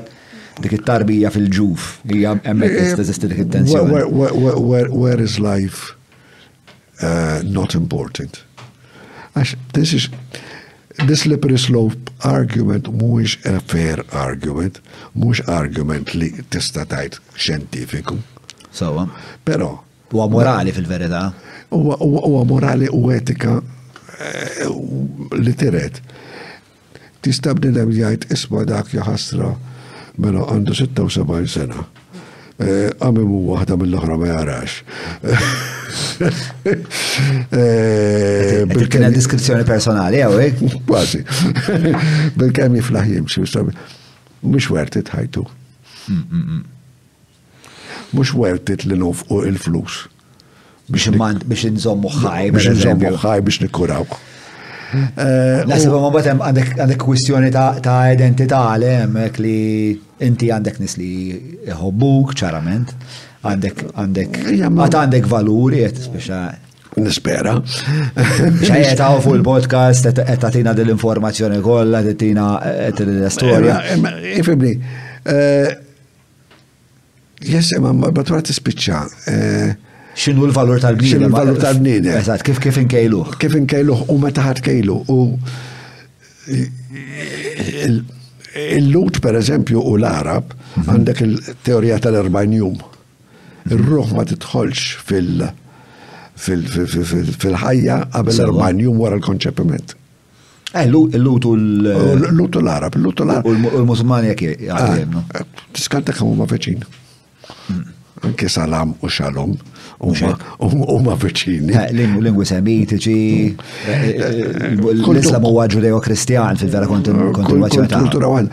dik 0.58 0.76
it-tarbija 0.82 1.32
fil-ġuf. 1.32 1.92
Hija 2.12 2.36
hemmhekk 2.50 2.98
teżisti 3.00 3.32
dik 3.32 3.46
it-tensjoni. 3.46 4.02
Where 4.74 5.24
is 5.24 5.40
life? 5.40 5.94
uh, 7.02 7.42
not 7.46 7.74
important. 7.76 8.42
Għax, 9.38 9.56
this 9.74 9.94
is, 9.94 10.06
this 11.06 11.26
slippery 11.28 11.58
slope 11.62 12.10
argument 12.26 12.90
mux 12.90 13.36
a 13.46 13.60
fair 13.72 14.02
argument, 14.16 14.80
mux 15.14 15.42
argument 15.52 16.14
li 16.18 16.32
tista 16.54 16.86
tajt 16.90 17.20
xentifiku. 17.38 18.18
Sawa. 18.74 19.06
So, 19.06 19.36
Pero. 19.46 19.72
Huwa 20.08 20.30
morali 20.32 20.72
fil 20.72 20.86
verita 20.88 21.34
Huwa 21.70 22.44
morali 22.48 22.88
u 22.96 23.10
etika 23.12 23.58
eh, 23.58 24.64
li 25.36 25.52
tiret. 25.60 26.00
Tista 27.22 27.52
bnidem 27.58 27.92
jgħid 27.92 28.30
isma 28.32 28.64
dak 28.70 28.94
jahasra, 28.96 29.50
mela 30.18 30.46
għandu 30.48 30.76
76 30.80 31.52
sena 31.58 31.84
għamim 32.58 33.32
u 33.38 33.42
waħda 33.54 33.76
mill-oħra 33.78 34.16
ma 34.18 34.28
jarax. 34.28 34.80
Kena 38.90 39.10
eh, 39.12 39.14
diskrizzjoni 39.14 39.64
personali, 39.68 40.24
għawek? 40.26 40.64
Eh? 40.64 40.80
Quasi. 40.90 41.22
Bil-kem 42.38 42.78
jiflaħ 42.80 43.12
jimxi, 43.14 43.46
mux 44.42 44.70
wertit 44.74 45.14
ħajtu. 45.14 45.46
Mux 45.46 46.10
mm, 46.10 46.62
mm, 46.64 46.64
mm. 48.16 48.30
wertit 48.42 48.88
li 48.90 48.98
nofqu 48.98 49.44
il-flus. 49.52 50.04
Biex 50.90 51.12
nżommu 51.76 52.10
ħaj. 52.22 52.52
Biex 52.58 52.74
nżommu 52.78 53.16
ħaj 53.22 53.46
biex 53.50 53.62
nikkurawk. 53.66 54.18
Eh, 55.16 55.64
Nasib 55.68 55.92
ma 56.00 56.10
batem 56.14 56.40
għandek 56.42 57.00
kwistjoni 57.02 57.50
ta' 57.52 57.98
identità 58.14 58.62
għalemek 58.78 59.40
li 59.44 59.56
inti 60.24 60.48
għandek 60.54 60.78
nis 60.80 60.96
li 60.98 61.10
jħobbuk 61.68 62.32
ċarament, 62.40 62.94
għandek 63.44 63.82
għandek 63.94 64.38
eh, 64.54 64.64
għandek 64.70 65.28
valuri, 65.32 65.84
għet 65.90 66.06
speċa. 66.08 66.40
Nispera. 66.98 67.52
ċajet 67.62 68.98
għaw 69.04 69.20
fuq 69.22 69.36
il-podcast, 69.38 70.08
għet 70.10 70.40
għatina 70.48 70.72
dell 70.78 70.90
informazzjoni 70.96 71.60
kolla, 71.62 72.00
għet 72.02 72.10
għatina 72.16 72.46
dell 72.98 73.20
istoria 73.28 73.76
Ifibni, 74.32 74.72
eh, 75.30 75.76
jessem 77.52 77.86
ma 77.86 78.10
batura 78.16 78.42
t-spicċa 78.48 79.04
xinu 80.18 80.46
l-valur 80.50 80.80
tal-bnidem. 80.82 81.20
Xinu 81.22 81.28
l-valur 81.32 81.60
tal-bnidem. 81.62 82.16
Eżat, 82.18 82.44
kif 82.48 82.60
kif 82.64 82.80
inkejluħ. 82.82 83.36
Kif 83.42 83.58
inkejluħ 83.60 84.04
u 84.14 84.18
meta 84.24 84.44
ħad 84.48 84.62
kejlu. 84.66 84.98
U 85.14 85.36
il-lut 88.58 89.22
per 89.22 89.38
eżempju 89.40 89.84
u 89.86 89.94
l-Arab 90.00 90.54
mhm. 90.54 90.90
għandek 90.94 91.22
il-teorija 91.28 92.02
tal-40 92.08 92.58
jum. 92.62 92.80
Il-ruħ 93.70 94.14
ma 94.18 94.24
titħolx 94.26 95.04
fil- 95.08 95.48
fil-ħajja 96.42 98.00
qabel 98.18 98.40
40 98.42 98.86
jum 98.88 99.02
wara 99.04 99.20
l-konċepiment. 99.20 99.96
Eh, 100.78 100.84
l-lutu 100.86 101.54
l-lutu 101.56 102.60
l-Arab, 102.62 102.98
l-lutu 103.00 103.26
l-Arab. 103.26 103.46
U 103.48 103.78
l-Musulmani 103.84 104.34
jek 104.34 104.44
jgħajem, 104.66 105.14
ah, 105.14 105.14
no? 105.14 105.24
Eh, 105.40 105.62
Tiskanta 105.74 106.14
ma 106.26 106.46
veċin. 106.46 106.84
Hmm. 107.70 107.86
Anke 108.28 108.50
salam 108.52 108.94
u 109.02 109.08
xalom. 109.08 109.54
Uma 109.98 111.16
viċini. 111.18 111.74
Eh, 111.74 111.90
lingwi 111.98 112.46
semitiċi, 112.46 113.58
eh, 113.90 114.04
eh, 114.14 114.52
l-Islam 114.78 115.44
huwa 115.50 115.66
ġudeo-kristjan 115.68 116.58
fil-vera 116.62 116.86
kontinuazzjoni 116.90 117.90
kultura 117.90 118.30
għan. 118.30 118.50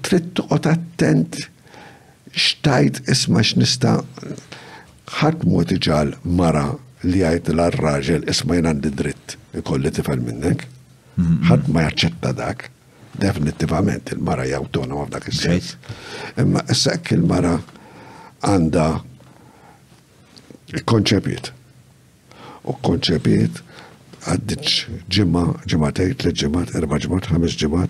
Trid 0.00 0.44
attent 0.56 1.42
xtajt 2.32 3.02
isma' 3.12 3.42
x'nista' 3.44 3.98
ħadd 5.20 5.44
mod 5.50 5.68
ġal 5.76 6.14
mara 6.24 6.70
li 7.04 7.18
għajt 7.20 7.48
l-arraġel 7.52 8.24
isma' 8.32 8.72
di 8.80 8.90
dritt 8.90 9.36
ikolli 9.60 9.90
tifel 9.92 10.20
minnek. 10.24 10.64
ħadd 11.20 11.66
ma 11.68 11.82
jaċċetta 11.84 12.30
dak 12.32 12.70
definitivament 13.18 14.10
il-mara 14.12 14.42
hija 14.44 14.56
autonoma 14.58 15.06
f'dak 15.06 15.26
is-sens. 15.28 15.76
Imma 16.38 16.62
sekk 16.74 17.10
il-mara 17.16 17.56
għandha 18.46 18.86
konċepiet. 20.90 21.50
U 22.70 22.76
konċepiet 22.86 23.62
għaddiċ 24.30 25.00
ġimma, 25.16 25.42
ġimma 25.66 25.90
tejt, 25.96 26.20
tliet 26.22 26.38
ġimma, 26.44 26.66
erba 26.78 26.98
ġimma, 27.00 27.22
ħames 27.32 27.56
ġimma, 27.60 27.86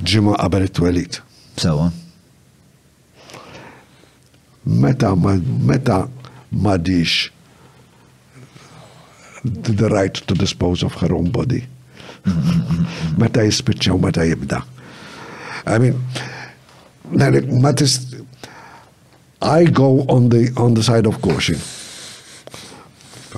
ġimma 0.00 0.36
qabel 0.40 0.68
it-twelit. 0.68 1.20
Sawa. 1.60 1.90
Meta 4.64 5.10
ma 5.18 5.34
meta 5.66 6.04
ma 6.64 6.78
dix 6.78 7.28
the 9.44 9.88
right 9.90 10.14
to 10.14 10.34
dispose 10.34 10.84
of 10.86 10.94
her 11.02 11.12
own 11.12 11.30
body. 11.30 11.66
meta 13.20 13.42
jispiċċa 13.44 13.96
meta 14.02 14.24
jibda. 14.26 14.60
I 15.66 15.76
mean, 15.78 15.98
ma 17.62 17.72
tist, 17.76 18.16
I 19.42 19.64
go 19.66 20.04
on 20.08 20.28
the 20.30 20.50
on 20.56 20.74
the 20.74 20.82
side 20.82 21.06
of 21.06 21.20
caution. 21.22 21.58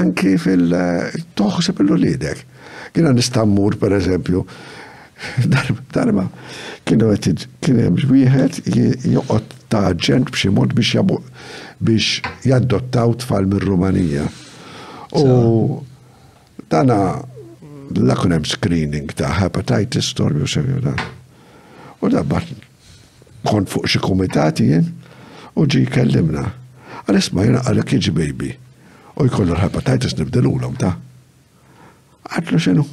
anki 0.00 0.36
fil-toħseb 0.38 1.82
l-lidek. 1.84 2.44
Jena 2.94 3.10
nistammur, 3.12 3.76
per 3.82 3.96
eżempju, 3.98 4.44
darba, 5.90 6.28
kienu 6.90 7.10
għetid, 7.14 7.42
kien 7.62 7.78
hemm 7.84 8.02
wieħed 8.10 9.10
joqgħod 9.14 9.58
ta' 9.72 9.92
ġent 10.02 10.32
b'xi 10.34 10.50
mod 10.54 10.72
biex 10.74 10.96
jabu 10.96 11.18
biex 11.86 12.20
jaddottaw 12.50 13.12
tfal 13.22 13.46
minn 13.46 13.62
Rumanija. 13.66 14.24
U 15.18 15.80
dana 16.70 16.96
la 17.96 18.16
kun 18.18 18.34
hemm 18.34 18.46
screening 18.48 19.14
ta' 19.18 19.30
hepatitis 19.38 20.10
storju 20.16 20.48
xejn 20.50 20.82
da. 20.88 20.96
U 22.02 22.10
da 22.12 22.24
bat 22.34 22.46
kon 23.46 23.68
fuq 23.70 23.86
xie 23.90 24.02
komitati 24.04 24.70
jen 24.72 24.88
u 25.56 25.66
ġi 25.70 25.86
kellimna. 25.94 26.48
Għal-isma 27.06 27.46
jena 27.46 27.62
għal 27.70 27.86
baby. 28.18 28.54
U 29.20 29.26
jkollu 29.28 29.52
l-hepatitis 29.54 30.16
l 30.18 30.24
nibdilulhom 30.26 30.74
ta' 30.78 30.96
għatlu 32.34 32.58
xenu 32.64 32.84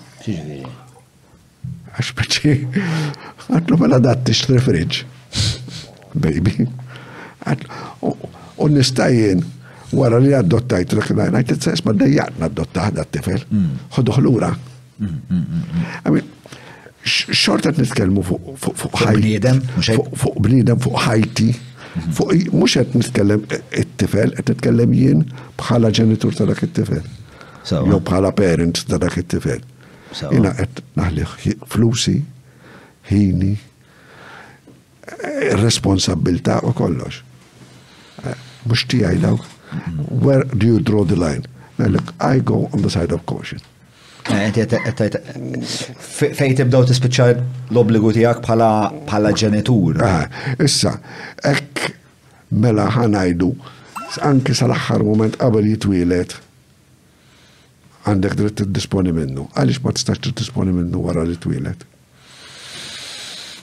għax 1.98 2.14
bieċi, 2.18 2.56
għatlu 3.58 3.78
mela 3.82 4.00
datti 4.04 4.34
x-refriġ, 4.36 4.98
baby. 6.22 6.54
U 8.58 8.68
nistajjen, 8.74 9.42
wara 9.98 10.20
li 10.22 10.34
għaddottajt 10.38 10.96
l-kna, 10.98 11.30
għajt 11.32 11.54
t-sess 11.56 11.86
ma 11.88 11.94
d-dajjaqna 11.96 12.50
għaddotta 12.50 12.74
dottaħ 12.78 12.96
dat-tifel, 13.00 13.46
mm. 13.50 13.86
ħodduħlura. 13.98 14.50
Għamin, 15.04 16.10
mm, 16.10 16.12
mm, 16.12 16.28
xorta 17.08 17.72
t-nitkelmu 17.78 18.26
fuq 18.26 19.00
ħajti. 19.02 19.56
Fuq 19.96 20.38
bnidem, 20.44 20.80
fuq 20.84 21.04
ħajti. 21.08 21.48
Mm-hmm. 21.48 22.14
Fuq 22.14 22.52
mux 22.60 22.76
għet 22.82 22.94
nitkellem 23.00 23.46
it-tifel, 23.56 24.28
e, 24.28 24.28
e, 24.28 24.38
għet 24.42 24.52
nitkellem 24.54 24.94
jien 24.94 25.24
bħala 25.58 25.90
ġenitur 25.98 26.36
ta' 26.38 26.46
dak 26.52 26.62
it-tifel. 26.68 27.08
Jow 27.66 28.00
bħala 28.06 28.36
parent 28.38 28.84
ta' 28.86 29.00
dak 29.02 29.18
it-tifel. 29.24 29.64
Jina 30.32 30.52
għed 30.56 30.82
naħliħ 30.98 31.56
flusi, 31.72 32.16
ħini, 33.10 33.56
responsabilta 35.64 36.60
u 36.68 36.72
kollox. 36.76 37.22
Eh, 38.28 38.36
mux 38.68 38.86
tijaj 38.88 39.20
daw. 39.24 39.40
Where 40.08 40.44
do 40.54 40.66
you 40.68 40.80
draw 40.80 41.04
the 41.06 41.16
line? 41.16 41.44
Nellek, 41.78 42.12
I 42.20 42.40
go 42.42 42.70
on 42.74 42.82
the 42.82 42.90
side 42.90 43.12
of 43.12 43.26
caution. 43.26 43.60
Eh, 44.28 44.52
Fej 46.20 46.56
tibdaw 46.60 46.84
t 46.84 46.92
tispiċċa 46.92 47.28
l-obligu 47.72 48.12
tijak 48.18 48.42
bħala 48.44 49.32
ġenitur. 49.38 50.02
Ah, 50.04 50.26
issa, 50.64 50.98
ek 51.48 51.86
mela 52.52 52.90
ħanajdu, 52.92 53.52
anki 54.28 54.56
sal-axħar 54.56 55.04
moment 55.08 55.38
qabel 55.40 55.70
jitwilet, 55.74 56.36
għandek 58.08 58.36
dritt 58.40 58.62
t-disponi 58.64 59.12
minnu. 59.14 59.48
Għalix 59.60 59.82
ma 59.84 59.94
t-istax 59.94 60.24
t-disponi 60.28 60.74
minnu 60.76 61.02
wara 61.04 61.24
li 61.28 61.36
twilet. 61.42 61.84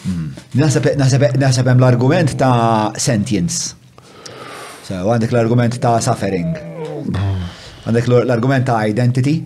Hmm. 0.04 0.28
Nasab 0.60 1.64
hemm 1.70 1.80
l-argument 1.80 2.34
ta' 2.40 2.92
sentience. 3.00 3.74
So, 4.84 5.00
għandek 5.00 5.32
l-argument 5.32 5.78
ta' 5.80 5.96
suffering. 6.04 6.52
Għandek 7.88 8.10
l-argument 8.12 8.68
ta' 8.68 8.82
identity 8.90 9.38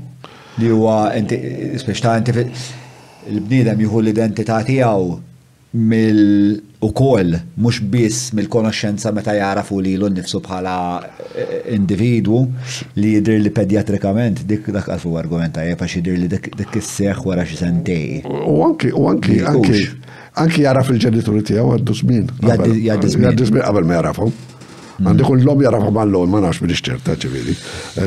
li 0.59 0.72
huwa 0.72 1.07
speċ 1.84 2.03
ta' 2.03 2.16
l-bniedem 2.18 3.82
juhu 3.84 4.01
l-identità 4.03 4.62
tiegħu 4.66 5.76
mill 5.84 6.24
u 6.80 6.90
kol, 6.92 7.30
mux 7.58 7.80
bis 7.90 8.28
mill-konoxenza 8.38 9.10
meta 9.12 9.32
jarafu 9.34 9.80
li 9.82 9.96
l 9.98 10.08
nifsu 10.14 10.38
bħala 10.44 10.74
eh, 11.04 11.38
eh, 11.42 11.56
individu 11.74 12.44
li 13.00 13.16
jidir 13.16 13.40
li 13.42 13.50
pedjatrikament 13.54 14.44
dik 14.46 14.68
dak 14.76 14.86
għalfu 14.94 15.16
argumenta 15.18 15.64
jepa 15.66 15.88
xidir 15.90 16.18
li 16.20 16.28
dik 16.30 16.50
s-seħ 16.78 17.24
wara 17.26 17.44
xisentej. 17.48 18.22
U 18.46 18.60
anki, 18.68 18.92
u 18.94 19.08
anki, 19.10 19.40
anki, 19.50 19.80
anki 20.38 20.62
jaraf 20.68 20.92
il-ġenituri 20.94 21.42
tijaw 21.50 21.74
għaddu 21.76 21.98
zmin. 22.02 22.30
Għaddu 22.46 23.12
zmin. 23.16 23.32
Għaddu 23.32 23.48
zmin 23.50 23.66
għabel 23.66 23.90
ma 23.90 23.98
jarafu. 23.98 24.30
Għandek 24.99 25.26
kull 25.30 25.44
lob 25.46 25.61
jara 25.62 25.78
ma' 25.78 26.05
l 26.07 26.22
ma' 26.26 26.40
nafx 26.42 26.62
biex 26.66 26.82
ċerta 26.88 27.14
ċivili. 27.22 27.55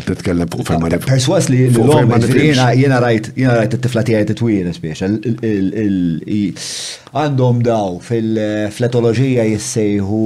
Titkellem 0.08 0.50
fuq 0.52 0.66
ferma 0.68 0.89
li. 0.92 1.00
Perswas 1.06 1.48
li 1.52 1.62
l-lom 1.70 2.12
jena 2.18 3.00
rajt, 3.04 3.32
jena 3.39 3.56
rajt 3.62 3.78
t-tifla 3.78 4.04
tijaj 4.10 4.28
t-twir, 4.34 4.68
spiex. 4.76 5.06
Għandhom 7.12 7.64
daw 7.70 7.98
fil-fletologija 8.10 9.48
jissejhu 9.54 10.24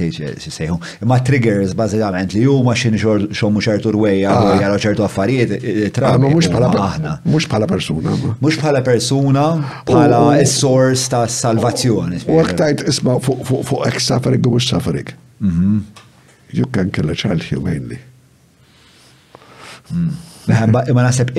backstage 0.00 0.50
sejħu. 0.52 0.76
Ma 1.08 1.18
triggers 1.22 1.74
bazzikament 1.76 2.34
li 2.36 2.44
huma 2.48 2.74
xin 2.76 2.96
xommu 2.98 3.62
ċertu 3.62 3.92
rwejja 3.94 4.32
ah. 4.32 4.60
jara 4.60 4.78
ċertu 4.80 5.04
affarijiet, 5.04 5.52
eh, 5.56 5.82
eh, 5.86 5.90
trabi. 5.92 6.26
Ah, 6.26 6.30
mhux 6.32 6.46
eh, 6.48 6.52
bħala 6.54 6.70
aħna. 6.84 7.14
Mhux 7.26 7.48
bħala 7.52 7.68
persuna. 7.70 8.14
Mhux 8.40 8.60
bħala 8.62 8.82
persuna, 8.86 9.44
bħala 9.88 10.20
s-sors 10.44 11.04
oh. 11.06 11.12
ta' 11.14 11.26
salvazzjoni. 11.34 12.22
U 12.28 12.40
għaktajt 12.42 12.86
isma 12.90 13.18
fuq 13.20 13.82
ek 13.90 14.00
suffering 14.04 14.42
u 14.46 14.54
mhux 14.56 14.70
suffering. 14.72 15.12
You 15.40 15.50
mhm. 15.50 16.72
can 16.72 16.90
kill 16.90 17.10
a 17.10 17.14
child 17.18 17.42
humanely. 17.50 17.98
Mm 19.90 20.29
ma 20.92 21.02
naħseb 21.04 21.30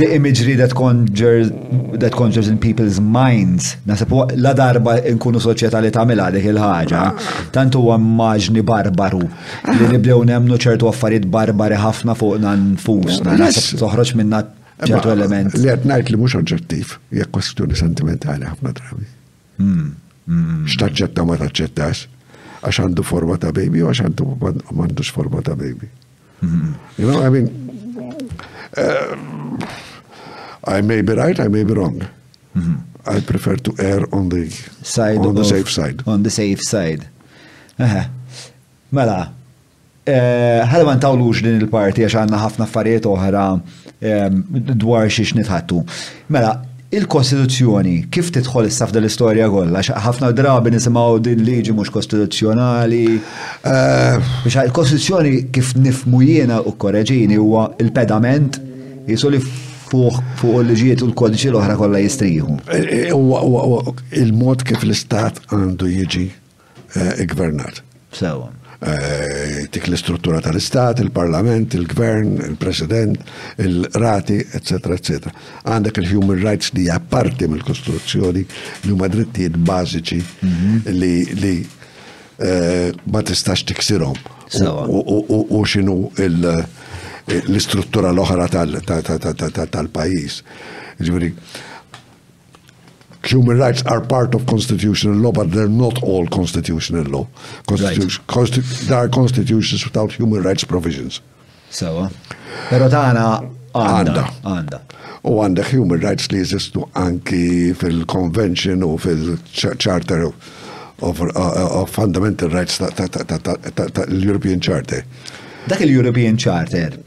the 0.00 0.06
imagery 0.16 0.54
that 0.56 0.72
conjures 0.74 1.50
that 2.02 2.12
conjures 2.16 2.48
in 2.48 2.58
people's 2.58 2.98
minds. 3.00 3.76
Naħseb 3.86 4.10
la 4.38 4.52
darba 4.56 4.96
nkunu 5.02 5.40
soċieta 5.40 5.80
li 5.84 5.90
tagħmilha 5.92 6.30
dik 6.36 6.48
il-ħaġa, 6.52 7.02
tantu 7.54 7.82
huwa 7.84 7.98
maġni 7.98 8.62
barbaru 8.64 9.22
li 9.22 9.90
nibdew 9.92 10.22
nemnu 10.32 10.58
ċertu 10.62 10.88
affarijiet 10.90 11.28
barbari 11.30 11.78
ħafna 11.82 12.16
fuqna 12.18 12.54
nfusna. 12.62 13.36
Naħseb 13.40 13.82
toħroġ 13.82 14.14
minna 14.22 14.42
ċertu 14.82 15.12
element. 15.12 15.58
Li 15.60 15.70
għed 15.74 15.86
najt 15.92 16.12
li 16.14 16.20
mux 16.22 16.34
oġġettiv, 16.40 16.96
hija 17.14 17.28
kwestjoni 17.36 17.76
sentimentali 17.78 18.48
ħafna 18.48 18.74
drabi. 18.78 19.10
Hmm, 19.60 19.92
hmm. 20.26 20.62
Xtaċċetta 20.72 21.26
ma 21.28 21.36
taċċettax, 21.42 22.06
għax 22.62 22.84
għandu 22.86 23.04
forma 23.06 23.36
ta' 23.42 23.52
baby 23.54 23.84
u 23.84 23.90
għax 23.92 24.06
għandu 24.08 24.30
mandux 24.80 25.12
forma 25.12 25.42
ta' 25.44 25.54
baby. 25.58 25.90
Hmm. 26.42 26.72
You 26.98 27.06
know, 27.06 27.22
I 27.22 27.30
mean, 27.30 27.61
I 30.64 30.80
may 30.80 31.02
be 31.02 31.12
right, 31.14 31.38
I 31.38 31.48
may 31.48 31.64
be 31.64 31.74
wrong. 31.74 32.02
Mm 32.56 32.62
-hmm. 32.62 32.76
I 33.16 33.20
prefer 33.20 33.56
to 33.56 33.72
err 33.78 34.04
on 34.12 34.28
the 34.28 34.44
side 34.82 35.18
on 35.18 35.34
the 35.34 35.44
safe 35.44 35.68
side. 35.70 35.94
On 36.06 36.22
the 36.22 36.30
safe 36.30 36.58
side. 36.60 37.00
Aha. 37.80 38.02
Mela, 38.92 39.32
eh, 40.04 40.60
ħalli 40.70 40.84
ma 40.86 40.94
ntawlux 41.00 41.40
din 41.42 41.58
il-parti 41.60 42.02
għax 42.04 42.16
għandna 42.20 42.38
ħafna 42.46 42.62
affarijiet 42.66 43.04
oħra 43.08 43.46
eh, 44.00 44.28
dwar 44.76 45.08
xiex 45.08 45.32
nitħattu. 45.38 45.80
Mela, 46.28 46.60
Il-Kostituzzjoni, 46.92 47.94
kif 48.12 48.26
tidħol 48.36 48.66
is 48.68 48.76
saf 48.82 48.90
l-istorja 49.00 49.46
kollha? 49.48 49.80
ħafna 50.06 50.28
drabi 50.36 50.74
nisimgħu 50.74 51.22
din 51.24 51.40
liġi 51.46 51.72
mhux 51.78 51.88
kostituzzjonali. 51.94 53.06
Eh. 53.64 54.34
Biex 54.44 54.58
il-Kostituzzjoni 54.68 55.32
kif 55.56 55.70
nifmu 55.80 56.20
jiena 56.26 56.58
u 56.68 56.74
korreġini 56.84 57.38
huwa 57.40 57.64
il-pedament 57.80 58.60
jisu 59.08 59.32
li 59.32 59.40
fuq 59.40 60.20
fuq 60.42 60.60
il-liġijiet 60.66 61.00
u 61.00 61.08
l-kodiċi 61.08 61.54
l-oħra 61.54 61.80
kollha 61.80 62.04
jistriħu. 62.04 62.58
Eh, 62.76 62.96
eh, 63.08 64.24
il-mod 64.26 64.68
kif 64.68 64.84
l-istat 64.84 65.40
għandu 65.48 65.88
jiġi 65.96 66.26
gvernat. 67.32 67.80
Sewa 68.12 68.52
tik 68.82 69.82
eh, 69.84 69.88
l-istruttura 69.90 70.40
tal-Istat, 70.40 70.98
il-Parlament, 71.04 71.72
il-Gvern, 71.78 72.34
il-President, 72.50 73.16
il-Rati, 73.62 74.38
etc. 74.52 74.74
etc. 74.98 75.30
Għandek 75.62 76.00
il-Human 76.02 76.42
Rights 76.42 76.72
li 76.74 76.88
apparti 76.90 77.46
mill-Kostruzzjoni 77.50 78.42
li 78.42 78.90
huma 78.92 79.06
drittijiet 79.12 79.54
bażiċi 79.70 80.20
mhm. 80.48 80.98
li 80.98 81.54
eh, 82.42 83.02
ma 83.06 83.22
tistax 83.22 83.62
tiksirhom. 83.70 84.18
U 84.66 85.62
xinu 85.64 85.96
l-istruttura 86.20 88.10
l-oħra 88.12 88.48
tal-pajis. 88.52 90.42
Ġifieri, 91.02 91.30
human 93.24 93.58
rights 93.58 93.82
are 93.82 94.00
part 94.00 94.34
of 94.34 94.46
constitutional 94.46 95.16
law, 95.16 95.32
but 95.32 95.50
they're 95.52 95.68
not 95.68 96.02
all 96.02 96.26
constitutional 96.26 97.04
law. 97.04 97.26
right. 97.68 97.96
there 97.98 98.96
are 98.98 99.08
constitutions 99.08 99.84
without 99.84 100.12
human 100.12 100.42
rights 100.42 100.64
provisions. 100.64 101.20
So, 101.70 101.98
uh, 101.98 102.08
pero 102.68 102.88
tana 102.90 103.40
anda. 103.72 104.28
Għanda. 104.44 104.78
U 105.24 105.38
għandek 105.40 105.64
oh, 105.64 105.70
human 105.72 106.00
rights 106.02 106.28
li 106.32 106.42
jesistu 106.42 106.84
anki 106.98 107.72
fil-convention 107.78 108.82
u 108.84 108.96
fil-charter 109.00 110.26
of, 111.00 111.20
uh, 111.20 111.80
of 111.80 111.90
fundamental 111.90 112.50
rights 112.50 112.76
the 112.78 114.06
european 114.20 114.60
Charter. 114.60 115.04
Dak 115.68 115.80
il-European 115.80 116.36
Charter 116.36 116.98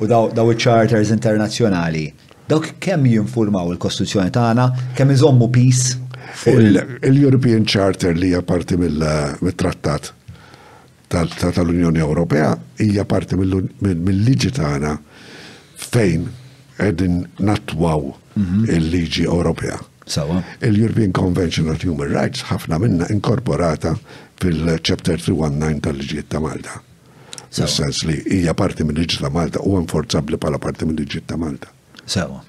u 0.00 0.06
daw, 0.08 0.28
il-charters 0.50 1.10
internazjonali 1.14 2.10
dawk 2.50 2.66
kemm 2.82 3.06
jinfurmaw 3.06 3.70
il-Kostituzzjoni 3.76 4.32
tagħna, 4.34 4.64
kemm 4.98 5.14
iżommu 5.16 5.50
peace 5.54 5.98
Il-European 6.50 7.64
Charter 7.66 8.14
li 8.16 8.28
hija 8.30 8.40
parti 8.46 8.76
mill-trattat 8.78 10.10
tal-Unjoni 11.10 12.02
Ewropea 12.04 12.50
hija 12.84 13.04
parti 13.12 13.38
mill-liġi 13.40 14.52
tagħna 14.58 14.92
fejn 15.90 16.26
qegħdin 16.80 17.16
natwaw 17.46 18.04
mhm. 18.34 18.66
il-liġi 18.76 19.26
Ewropea. 19.28 19.76
Il-European 20.66 21.14
Convention 21.18 21.68
of 21.72 21.82
Human 21.86 22.10
Rights 22.14 22.46
ħafna 22.52 22.78
minna 22.82 23.10
inkorporata 23.14 23.94
fil-Chapter 24.42 25.20
319 25.28 25.82
tal-liġijiet 25.86 26.30
ta' 26.34 26.40
Malta. 26.42 26.78
sens 27.50 28.04
li 28.06 28.16
hija 28.38 28.54
parti 28.58 28.86
mill-liġi 28.86 29.20
ta' 29.24 29.30
Malta 29.34 29.62
u 29.66 29.76
enforzabli 29.82 30.38
bħala 30.40 30.58
parti 30.62 30.86
mill-liġi 30.88 31.26
ta' 31.28 31.36
Malta. 31.38 31.74
Sewa. 32.10 32.42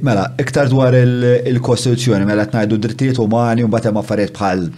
Mela, 0.00 0.22
iktar 0.40 0.70
dwar 0.72 0.94
il-Kostituzzjoni, 0.96 2.24
mela 2.26 2.46
t-najdu 2.48 2.78
drittijiet 2.80 3.18
umani 3.24 3.64
u 3.66 3.72
batem 3.72 3.98
affarijiet 4.00 4.34
bħal 4.38 4.68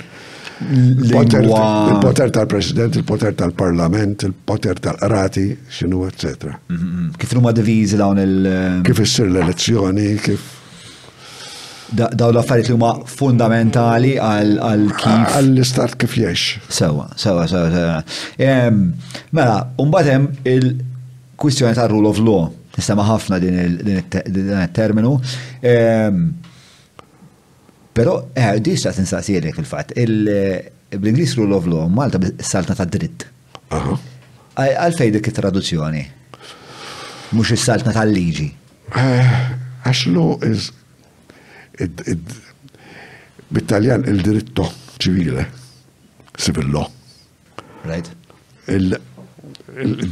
Il-poter 0.61 2.29
tal-President, 2.37 2.97
il-poter 3.01 3.33
tal-Parlament, 3.37 4.27
il-poter 4.27 4.77
tal-Rati, 4.85 5.45
xinu, 5.73 6.03
etc. 6.11 6.51
Mm-hmm. 6.69 7.07
Kif 7.17 7.33
huma 7.33 7.53
divizi 7.57 7.97
dawn 7.97 8.21
il- 8.21 8.51
eh, 8.51 8.77
Kif 8.85 9.01
issir 9.07 9.31
l-elezzjoni, 9.31 10.11
kif 10.21 10.49
daw 11.97 12.29
l-affarijiet 12.31 12.69
li 12.69 12.77
huma 12.77 12.91
fundamentali 13.09 14.13
għal 14.21 14.85
kif. 14.99 15.35
Għall-istat 15.41 15.97
kif 15.99 16.19
jgħix. 16.21 16.63
Sewa, 16.69 17.09
sewa, 17.17 17.49
sewa, 17.51 17.73
sewa. 17.73 17.99
Mela, 19.33 19.57
mbagħad 19.81 20.13
hemm 20.13 20.29
il-kwistjoni 20.57 21.81
tar-rule 21.81 22.13
of 22.13 22.21
law 22.21 22.49
Nisema 22.81 23.05
ħafna 23.12 23.41
din 23.43 23.59
il-terminu. 23.64 25.18
Ehm, 25.62 26.20
Pero, 28.01 28.12
eh, 28.39 28.61
di 28.62 28.72
xtaqt 28.78 29.01
ninsaqsijek 29.03 29.57
fil-fat, 29.59 29.89
bl-Inglis 29.99 31.33
rule 31.37 31.57
of 31.57 31.64
law, 31.66 31.89
Malta 31.91 32.18
saltna 32.51 32.76
ta' 32.78 32.87
dritt. 32.87 33.24
Għalfej 34.57 35.11
dik 35.16 35.26
traduzzjoni? 35.37 36.03
Mux 37.35 37.51
s 37.57 37.64
saltna 37.66 37.93
ta' 37.93 38.07
liġi. 38.07 38.47
Eh, 38.95 39.35
għax 39.85 40.07
law 40.14 40.39
is 40.47 40.70
bit-Taljan 43.51 44.07
il-diritto 44.14 44.70
ċivile, 44.97 45.45
civil 46.47 46.70
law. 46.76 46.87
Right. 47.85 48.09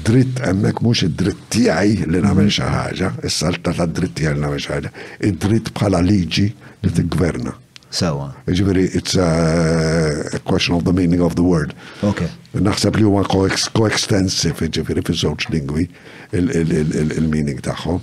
Dritt 0.06 0.38
emmek 0.46 0.78
mux 0.86 1.00
id-dritt 1.02 1.40
tijaj 1.52 1.90
li 2.06 2.20
namen 2.22 2.50
xaħġa, 2.54 3.10
s-salta 3.26 3.72
ta' 3.74 3.88
dritt 3.90 4.14
tijaj 4.20 4.36
li 4.36 4.42
namen 4.44 4.60
xaħġa, 4.62 4.92
id-dritt 5.28 5.72
bħala 5.76 6.02
liġi 6.06 6.44
li 6.84 6.92
t-gverna. 6.94 7.54
Sawa. 7.90 8.28
Ġiviri, 8.44 8.84
it's 8.94 9.16
a 9.16 10.38
question 10.46 10.76
of 10.76 10.84
the 10.84 10.92
meaning 10.92 11.22
of 11.24 11.34
the 11.40 11.46
word. 11.46 11.72
Ok. 12.06 12.22
Naħseb 12.54 12.98
li 13.00 13.06
huwa 13.08 13.24
coextensive, 13.32 14.68
ġiviri, 14.78 15.02
fi 15.08 15.16
żewġ 15.24 15.48
lingwi 15.56 15.88
il-meaning 16.36 17.58
tagħhom. 17.64 17.98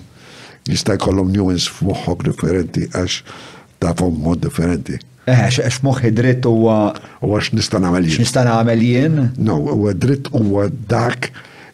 Jista' 0.68 0.97
jkollhom 0.99 1.32
nuance 1.38 1.70
f'moħħok 1.72 2.28
differenti 2.34 2.88
għax 2.91 3.43
tafhom 3.86 4.18
mod 4.26 4.41
differenti. 4.47 4.97
Eh, 5.26 5.39
x'ex 5.49 5.82
moħħi 5.82 6.11
dritt 6.13 6.45
huwa. 6.45 6.93
Huwa 7.26 7.39
x'nista' 7.41 7.80
nagħmel 7.82 8.05
jien. 8.09 8.13
X'nista' 8.19 8.43
nagħmel 8.45 8.82
jien? 8.86 9.15
No, 9.47 9.55
huwa 9.73 9.93
dritt 9.97 10.30
huwa 10.38 10.67
dak 10.89 11.32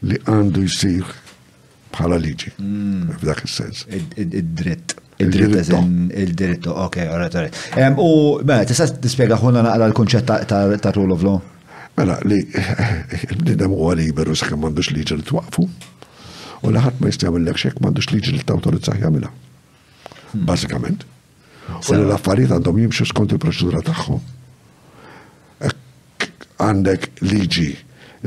li 0.08 0.20
għandu 0.32 0.64
jsir 0.72 1.10
bħala 1.92 2.20
liġi. 2.24 2.54
Mm. 2.62 3.18
F'dak 3.18 3.42
is-sens. 3.48 3.84
Id-dritt. 3.92 4.96
id 5.22 5.36
dritt 5.36 5.70
il-dritt, 6.16 6.70
ok, 6.72 6.98
alright, 7.14 7.36
alright. 7.36 8.00
U, 8.00 8.40
mela, 8.48 8.64
tista' 8.66 8.88
tispjega 9.04 9.38
ħuna 9.44 9.66
naqra 9.68 9.90
l-kunċett 9.92 10.32
ta' 10.54 10.96
rule 10.96 11.18
of 11.18 11.28
law? 11.28 11.38
Mela, 12.00 12.16
li 12.24 12.40
l-bnidem 12.56 13.76
huwa 13.80 13.92
liberu 14.00 14.34
sa' 14.34 14.48
kemm 14.48 14.64
m'għandux 14.64 14.94
liġi 14.96 15.20
li 15.20 15.28
twaqfu. 15.28 15.68
U 16.64 16.72
laħat 16.72 17.04
ma 17.04 17.12
jistgħu 17.12 17.28
jagħmellek 17.28 17.60
xejn 17.66 17.80
m'għandux 17.84 18.14
liġi 18.16 18.38
li 18.40 18.46
tawtorizzaħ 18.48 19.02
jagħmilha. 19.04 19.30
Hmm. 19.30 20.44
Bażikament. 20.48 21.04
Mm. 21.04 21.18
U 21.80 21.96
li 21.96 22.04
l-affarijiet 22.06 22.54
għandhom 22.58 22.80
jimxu 22.84 23.06
skont 23.12 23.32
il-proċedura 23.36 23.82
tagħhom. 23.86 24.22
Għandek 26.62 27.08
liġi 27.26 27.70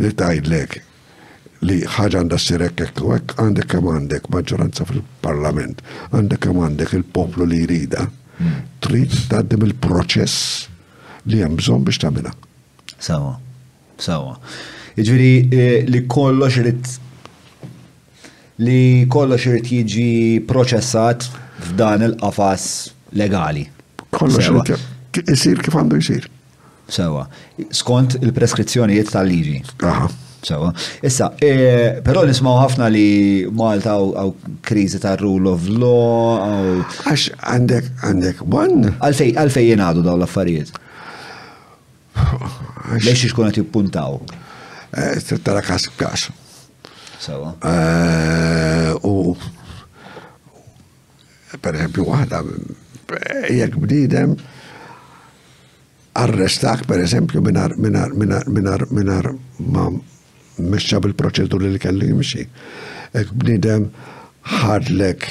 li 0.02 0.10
tajdlek 0.18 0.80
li 1.64 1.78
ħaġa 1.88 2.20
għandha 2.22 2.38
sirek 2.40 2.82
u 3.04 3.12
hekk 3.14 3.36
għandek 3.40 3.68
kemm 3.72 3.88
għandek 3.96 4.26
maġġoranza 4.34 4.84
fil-Parlament, 4.90 5.80
għandek 6.10 6.42
kemm 6.46 6.60
għandek 6.66 6.92
il-poplu 6.98 7.46
li 7.48 7.62
jrida, 7.62 8.02
hmm. 8.36 8.58
trid 8.84 9.14
tgħaddim 9.30 9.64
il-proċess 9.70 10.66
li 11.32 11.40
hemm 11.40 11.56
bżonn 11.60 11.86
biex 11.86 12.02
tagħmilha. 12.04 12.34
Sawa, 13.00 13.32
sawa. 13.96 14.34
Jiġifieri 14.98 15.62
eh, 15.62 15.88
li 15.88 16.04
kollox 16.10 16.60
irid 16.60 16.92
li 18.64 18.80
kollox 19.10 19.48
irid 19.50 19.72
jiġi 19.72 20.12
proċessat 20.50 21.24
f'dan 21.70 22.04
il-qafas 22.10 22.68
legali. 23.14 23.64
Kollox 24.10 24.70
isir 25.30 25.60
kif 25.62 25.74
għandu 25.78 25.98
jisir. 26.00 26.24
Sewa. 26.90 27.24
Skont 27.72 28.16
il-preskrizzjonijiet 28.20 29.10
tal-liġi. 29.14 29.56
Aha. 29.88 30.08
Sewa. 30.44 30.68
Issa, 31.08 31.30
e, 31.40 32.02
però 32.04 32.26
nismaw 32.28 32.58
ħafna 32.60 32.90
li 32.92 33.06
Malta 33.56 33.94
għaw 33.96 34.32
krizi 34.66 35.00
ta' 35.00 35.14
rule 35.20 35.54
of 35.54 35.66
law. 35.72 36.82
Għax 37.06 37.26
għandek, 37.54 37.88
għandek, 38.04 38.42
għan. 38.44 38.90
Għalfej, 38.98 39.32
għalfej 39.40 39.68
jenadu 39.70 40.02
daw 40.04 40.18
l-affarijiet. 40.18 40.74
Lex 42.98 43.24
xkun 43.30 43.48
għati 43.48 43.64
puntaw? 43.74 44.18
Eh, 44.94 45.34
tara 45.42 45.62
kas 45.64 45.88
kas. 45.98 46.28
Sewa. 47.22 47.54
Eh, 47.64 48.92
u 49.04 49.34
per 51.62 51.74
esempio, 51.78 52.04
għada 52.12 52.42
jekk 53.50 53.76
bnidem 53.78 54.34
arrestak 56.14 56.84
per 56.86 56.98
eżempju 57.00 57.40
minar 57.42 57.76
minar 57.78 58.12
minar 58.14 58.46
minar 58.46 58.86
minar 58.90 59.30
ma 59.58 59.88
mexxa 60.58 61.00
bil-proċedur 61.02 61.62
li 61.64 61.78
kellu 61.82 62.06
jimxi. 62.10 62.44
Jekk 63.14 63.32
bnidem 63.34 63.88
ħadlek 64.60 65.26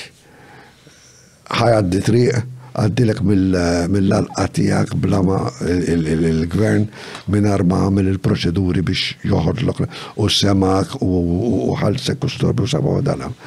ħajaddi 1.55 2.01
triq 2.07 2.41
għaddilek 2.73 3.19
mill-alqa 3.23 4.45
tijak 4.57 4.95
bla 4.97 5.21
ma 5.23 5.38
il-gvern 5.63 6.88
minn 7.31 7.45
arma 7.53 7.84
għamil 7.86 8.09
il-proċeduri 8.15 8.81
biex 8.84 9.19
joħodlok 9.29 9.84
u 10.17 10.25
semak 10.34 10.95
u 11.05 11.71
ħalsek 11.79 12.25
u 12.27 12.31
storbi 12.36 12.65
u 12.67 12.71
sabaw 12.73 13.03
dalam. 13.05 13.38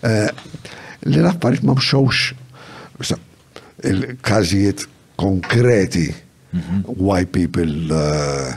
Eh, 0.00 0.30
li 1.06 1.20
l-affarit 1.22 1.62
ma 1.62 1.76
mxawx 1.78 2.30
il-każijiet 3.84 4.88
konkreti 5.16 6.14
mhm. 6.50 6.82
why 6.96 7.24
people 7.24 7.68
uh, 7.92 8.50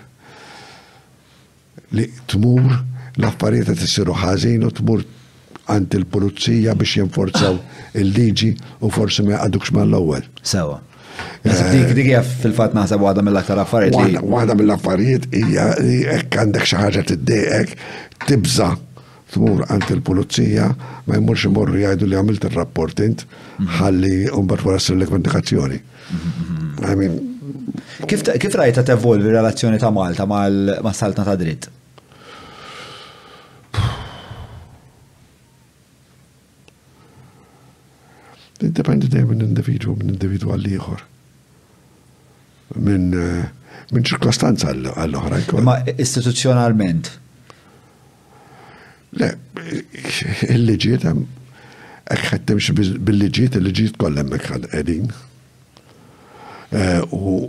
li 1.93 2.07
tmur 2.32 2.80
l-affarijiet 3.19 3.69
qed 3.74 3.84
isiru 3.86 4.15
ħażin 4.17 4.63
u 4.67 4.71
tmur 4.80 5.03
għand 5.71 5.93
il-pulizija 5.99 6.74
biex 6.80 6.95
jinforzaw 7.01 7.57
ah. 7.57 7.84
il-liġi 7.99 8.53
u 8.84 8.89
forsi 8.91 9.24
ma 9.24 9.38
jgħadux 9.38 9.71
mal-ewwel. 9.78 10.26
Sewa. 10.41 10.80
Eh, 11.45 11.54
dik 11.75 11.91
dik 12.00 12.09
fil-fatt 12.41 12.74
naħseb 12.75 13.00
waħda 13.04 13.24
mill-aktar 13.24 13.62
affarijiet. 13.62 14.17
Waħda 14.33 14.55
mill-affarijiet 14.59 15.28
hija 15.39 15.67
hekk 16.17 16.41
għandek 16.41 16.66
xi 16.67 16.79
ħaġa 16.82 17.04
tiddejqek 17.13 17.75
tibża' 18.28 18.71
tmur 19.34 19.64
għant 19.72 19.92
il-pulizija, 19.96 20.68
ma 21.10 21.18
jmur 21.20 21.39
ximur 21.39 21.72
jgħidu 21.74 22.10
li 22.12 22.18
għamilt 22.20 22.46
il-rapport 22.50 23.00
int, 23.04 23.24
ħalli 23.80 24.32
umbat 24.38 24.64
wara 24.68 24.80
s-sillek 24.82 25.14
mendikazzjoni. 25.16 25.80
Kif 28.08 28.58
rajta 28.60 28.84
t-evolvi 28.86 29.32
relazzjoni 29.34 29.80
ta' 29.82 29.92
Malta 29.96 30.28
ma' 30.30 30.93
saltna 30.93 31.26
ta' 31.32 31.38
dritt? 31.39 31.72
Dipendi 38.64 39.10
dajem 39.12 39.28
minn 39.34 39.43
individu, 39.43 39.92
minn 40.00 40.14
individu 40.14 40.54
għal 40.54 40.70
ieħor. 40.78 41.01
Minn 42.86 43.10
eh, 43.20 43.50
minn 43.92 44.05
ċirkostanza 44.08 44.72
għall-oħra. 44.72 45.42
Ma 45.68 45.74
istituzjonalment, 46.00 47.10
Le, 49.19 49.27
il-liġiet 50.49 51.03
hemm 51.05 51.21
hekk 52.09 52.77
bil-liġiet, 52.77 53.55
il-liġiet 53.59 53.97
kollem 54.01 54.23
hemmhekk 54.23 54.71
qegħdin. 54.73 55.11
Eh, 56.73 57.13
u 57.13 57.43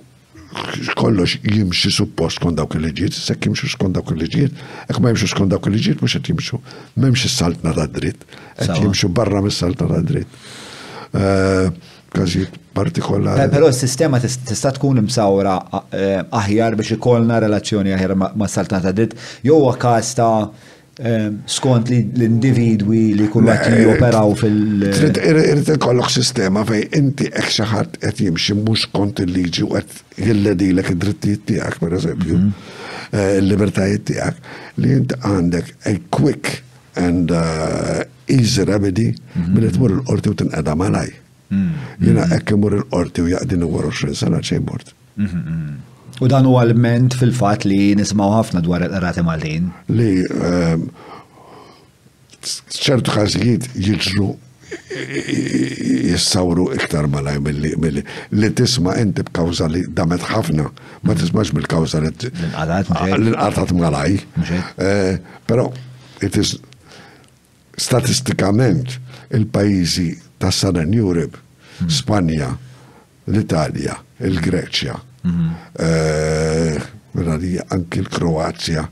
kollox 0.98 1.38
jimxi 1.48 1.90
suppost 1.90 2.42
kon 2.44 2.58
dawk 2.58 2.76
il-liġiet, 2.78 3.16
sekk 3.16 3.48
jimxu 3.48 3.70
skon 3.72 3.94
dawk 3.96 4.12
il-liġiet, 4.12 4.60
ek 4.92 5.00
ma 5.02 5.12
jimxu 5.14 5.30
skon 5.32 5.48
dawk 5.50 5.66
il-liġiet, 5.70 6.04
mux 6.04 6.14
għet 6.18 6.28
jimxu, 6.34 6.60
memx 7.00 7.24
saltna 7.32 7.72
ta' 7.76 7.88
dritt, 7.96 8.22
għet 8.60 8.84
jimxu 8.84 9.10
barra 9.16 9.42
mis 9.44 9.56
saltna 9.64 9.88
ta' 9.96 10.04
dritt. 10.12 10.46
Eh, 11.14 11.90
Kazijiet 12.14 12.52
partikolari. 12.72 13.48
Pero 13.50 13.66
s-sistema 13.74 14.20
tista' 14.22 14.70
tkun 14.76 15.00
imsawra 15.00 15.54
eh, 15.90 16.20
aħjar 16.30 16.76
biex 16.78 16.94
ikollna 16.94 17.40
relazzjoni 17.42 17.90
aħjar 17.96 18.12
ma' 18.20 18.50
saltna 18.50 18.78
ta' 18.84 18.94
dritt, 18.94 19.16
jowa 19.48 19.74
kasta. 19.76 20.28
ta' 20.28 20.72
Ehm, 21.02 21.40
skont 21.50 21.88
l-individwi 21.90 23.16
li 23.18 23.24
kullat 23.26 23.64
eh, 23.66 23.80
joperaw 23.82 24.30
fil- 24.38 24.84
Irrit 24.86 25.72
ikollok 25.74 26.12
sistema 26.14 26.62
fej 26.68 26.84
inti 26.94 27.26
ek 27.32 27.48
xaħat 27.56 27.96
qed 28.04 28.20
jimxi 28.22 28.54
mhux 28.60 28.84
kont 28.94 29.18
il-liġi 29.24 29.64
u 29.66 29.72
qed 29.72 29.96
jilledilek 30.28 30.92
id-drittijiet 30.94 31.42
tijak, 31.48 31.80
per 31.82 31.96
eżempju, 31.98 32.38
mhm. 32.38 32.68
eh, 33.10 33.40
l 33.42 33.48
libertajiet 33.50 34.04
tijak, 34.06 34.38
li 34.78 34.92
inti 35.00 35.18
għandek 35.18 35.72
a 35.90 35.94
quick 36.14 36.60
and 37.02 37.34
eh, 37.34 38.04
easy 38.36 38.62
remedy 38.70 39.08
mhm. 39.10 39.48
billi 39.56 39.72
tmur 39.74 39.96
l 39.98 40.04
orti 40.14 40.30
u 40.30 40.36
tinqeda 40.44 40.76
malaj. 40.78 41.10
Mhm. 41.50 41.98
Jina 42.06 42.28
ekk 42.38 42.54
imur 42.54 42.78
l 42.78 42.86
orti 42.94 43.26
u 43.26 43.32
jaqdin 43.34 43.66
u 43.66 43.72
20 43.82 44.14
sena 44.14 44.38
ċejn 44.38 44.62
mort. 44.70 44.94
U 46.22 46.28
dan 46.30 46.46
huwa 46.46 46.62
l-ment 46.68 47.16
fil-fat 47.18 47.64
li 47.66 47.92
nismaw 47.98 48.36
ħafna 48.36 48.60
dwar 48.62 48.84
il-qrati 48.86 49.22
Maltin. 49.26 49.70
Li 49.98 50.10
ehm, 50.48 50.84
ċertu 52.70 53.14
każijiet 53.16 53.66
jiġru 53.74 54.28
jissawru 54.94 56.68
iktar 56.74 57.06
malaj 57.10 57.38
billi 57.46 57.72
billi 57.82 58.02
li 58.34 58.50
tisma 58.58 58.94
inti 59.02 59.24
b'kawza 59.26 59.66
li 59.72 59.82
damet 59.96 60.22
ħafna, 60.28 60.68
ma 61.06 61.16
tismax 61.18 61.50
bil-kawza 61.56 62.02
li 62.04 62.12
l-qatat 62.12 63.74
malaj. 63.78 64.20
Eh, 64.20 65.16
Pero, 65.48 65.70
it 66.22 66.38
is 66.38 66.54
statistikament 67.76 69.00
il-pajizi 69.34 70.12
ta' 70.38 70.52
Southern 70.54 70.94
Europe, 70.94 71.38
hmm. 71.80 71.90
Spanja, 71.90 72.52
l-Italja, 73.26 73.98
il-Greċja, 74.24 74.94
Eh, 75.72 76.80
anki 77.68 77.98
l-Kroazja 78.02 78.84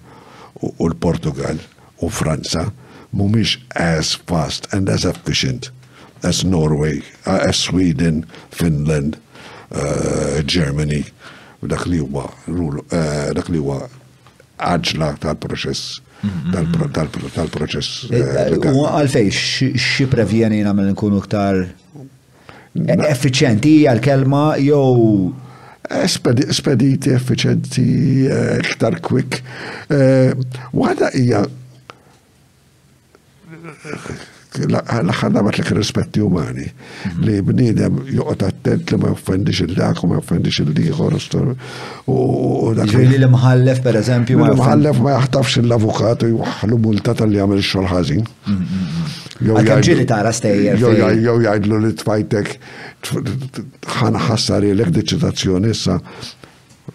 u 0.62 0.72
l-Portugal 0.86 1.58
u 2.00 2.08
Franza 2.08 2.70
mumiex 3.10 3.58
as 3.74 4.14
fast 4.26 4.66
and 4.72 4.88
as 4.88 5.04
efficient 5.04 5.70
as 6.22 6.42
Norway, 6.44 7.02
eh, 7.26 7.48
as 7.48 7.56
Sweden, 7.56 8.24
Finland, 8.50 9.18
eh, 9.74 10.42
Germany. 10.46 11.04
Dak 11.62 11.84
li 11.86 11.98
huwa 11.98 12.26
dak 13.36 13.48
li 13.48 13.58
huwa 13.58 13.82
għagġla 14.58 15.12
tal-proċess 15.22 16.00
mhm. 16.22 16.72
tal-proċess. 17.36 18.08
U 18.72 18.86
għalfej, 18.88 19.28
xie 19.76 20.08
prevjeni 20.10 20.62
namel 20.66 20.94
nkunu 20.94 21.20
ktar 21.28 21.62
efficienti 23.06 23.82
għal-kelma 23.86 24.44
jew 24.64 24.92
spediti, 26.50 27.10
effiċenti, 27.12 27.84
iktar 28.62 28.98
kwik. 29.04 29.40
Waħda 29.90 31.08
hija 31.18 31.42
l-ħanna 34.62 35.40
bat 35.46 35.56
l 35.56 35.64
rispetti 35.78 36.20
umani 36.20 36.66
li 37.24 37.38
bnidem 37.40 38.02
juqot 38.12 38.42
attent 38.44 38.92
li 38.92 38.98
ma 39.00 39.08
joffendix 39.14 39.62
il-dak 39.64 40.02
u 40.04 40.10
ma 40.10 40.18
joffendix 40.18 40.58
il-liħor 40.66 41.16
u 41.16 42.18
dak. 42.76 42.84
Ġviri 42.92 43.16
li 43.22 43.30
mħallef 43.32 43.80
per 43.84 43.98
eżempju. 44.02 44.38
Mħallef 44.60 45.00
ma 45.02 45.16
jaħtafx 45.16 45.64
l-avukat 45.64 46.26
u 46.28 46.34
juħlu 46.36 46.80
multa 46.84 47.14
tal-li 47.16 47.40
għamil 47.42 47.64
xolħazin. 47.64 48.28
Għanġili 49.42 50.04
tara 50.06 50.30
stejjer. 50.34 50.78
Jow 50.80 51.40
jajdlu 51.42 51.78
li 51.82 51.90
tfajtek 51.98 52.54
ħanħassar 53.98 54.66
jelek 54.68 54.92
deċitazzjoni 55.00 55.72
issa 55.74 55.98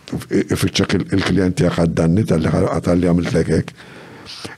fiċċak 0.08 0.98
il-klienti 1.18 1.68
għaddanni 1.68 2.26
tal-li 2.30 2.52
għatalli 2.64 3.10
għamil 3.12 3.32
tlekek. 3.32 3.72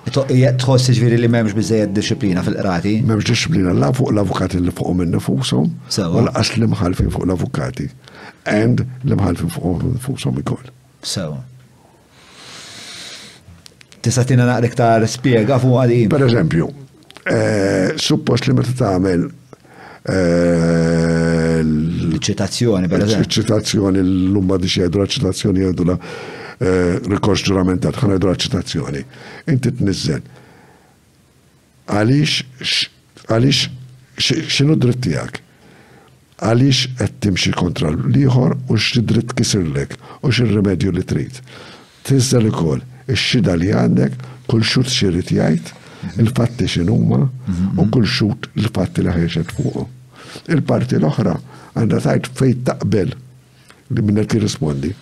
Tħoss 0.10 0.90
ġviri 0.96 1.18
li 1.20 1.30
memx 1.30 1.54
bizzejed 1.58 1.92
disciplina 1.94 2.42
fil-qrati? 2.46 2.96
Memx 3.06 3.28
disciplina 3.30 3.74
la 3.76 3.92
fuq 3.94 4.14
l-avukati 4.14 4.62
li 4.64 4.72
fuq 4.74 4.94
minn 4.98 5.12
nifusom. 5.16 5.68
Sewa. 5.92 6.16
U 6.16 6.26
laqas 6.28 6.54
li 6.58 6.70
mħalfin 6.72 7.12
fuq 7.16 7.28
l-avukati. 7.28 7.90
And 8.50 8.86
li 9.06 9.18
mħalfin 9.20 9.52
fuq 9.56 9.88
nifusom 9.94 10.40
ikoll. 10.42 10.72
Sewa 11.06 11.38
tista' 14.02 14.24
tina 14.26 14.46
naqra 14.48 14.66
iktar 14.70 15.08
spjega 15.08 15.60
fuq 15.62 15.74
għadin. 15.84 16.08
Per 16.14 16.22
eżempju, 16.28 16.66
eh, 17.36 17.88
suppost 17.98 18.44
li 18.48 18.54
meta 18.56 18.72
tagħmel 18.84 19.22
eh, 20.06 21.60
l-ċitazzjoni, 21.62 22.86
per 22.92 23.00
eżempju. 23.06 23.30
ċitazzjoni 23.38 24.00
l-lumba 24.04 24.56
di 24.58 24.68
xedra, 24.72 25.02
ċitazzjoni 25.16 25.60
jedula 25.68 25.96
eh, 25.98 26.02
rikors 27.08 27.42
ġuramentat, 27.48 27.96
ħana 28.00 28.14
jedula 28.20 28.36
ċitazzjoni. 28.46 29.02
Inti 29.52 29.68
t 29.70 29.72
għaliex 29.80 30.04
Għalix, 31.90 32.32
għalix, 33.34 33.60
xinu 34.50 34.74
tiegħek. 34.80 35.34
Għalix 36.46 36.80
qed 37.00 37.14
timxi 37.26 37.52
kontra 37.52 37.88
l-liħor 37.90 38.52
u 38.70 38.72
dritt 39.10 39.32
kisirlek 39.36 39.92
u 40.22 40.24
x'ir-remedju 40.30 40.90
li 40.94 41.04
trid. 41.04 41.36
Tizzel 42.06 42.46
ukoll 42.50 42.82
ix-xida 43.14 43.56
li 43.60 43.72
għandek, 43.74 44.18
kull 44.50 44.66
xut 44.66 44.90
xirrit 44.92 45.32
jgħid, 45.34 45.70
il-fatti 46.22 46.68
x'inhuma 46.70 47.24
u 47.76 47.86
kull 47.92 48.08
xut 48.08 48.50
il-fatti 48.62 49.04
li 49.04 49.14
ħeġet 49.16 49.54
fuqu. 49.58 49.86
Il-parti 50.54 50.98
l-oħra 51.00 51.34
għandha 51.78 52.00
tajt 52.06 52.30
fejn 52.38 52.64
taqbel 52.68 53.12
li 53.96 54.04
minna 54.06 54.24
tirrispondi 54.30 54.94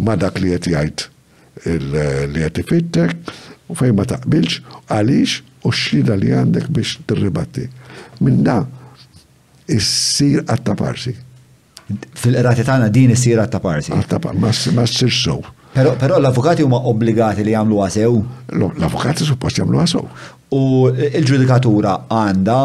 ma 0.00 0.16
dak 0.16 0.40
li 0.42 0.50
qed 0.54 0.70
jgħid 0.72 2.34
li 2.34 2.42
qed 2.46 2.58
ifittek 2.64 3.32
u 3.70 3.76
fejn 3.78 3.96
ma 3.98 4.06
taqbilx 4.08 4.60
għaliex 4.88 5.66
u 5.68 5.72
xida 5.82 6.16
li 6.18 6.32
għandek 6.34 6.70
biex 6.72 6.98
tirribatti. 7.10 7.66
Minn 8.24 8.42
da 8.46 8.58
issir 9.70 10.42
għatta 10.46 10.74
parsi. 10.80 11.12
Fil-qrati 11.90 12.64
tagħna 12.66 12.88
din 12.94 13.14
issir 13.14 13.38
għatta 13.44 13.60
parsi. 13.62 13.94
ma 14.40 14.52
ssir 14.84 15.10
sow. 15.12 15.44
Pero, 15.74 15.90
pero 15.98 16.18
l-avukati 16.18 16.64
huma 16.66 16.80
obbligati 16.90 17.44
li 17.46 17.52
jagħmlu 17.54 17.76
għasew? 17.86 18.14
L-avukati 18.58 19.26
suppost 19.26 19.60
jagħmlu 19.60 19.78
għasew. 19.78 20.06
U 20.58 20.62
il-ġudikatura 20.90 21.92
għanda 22.10 22.56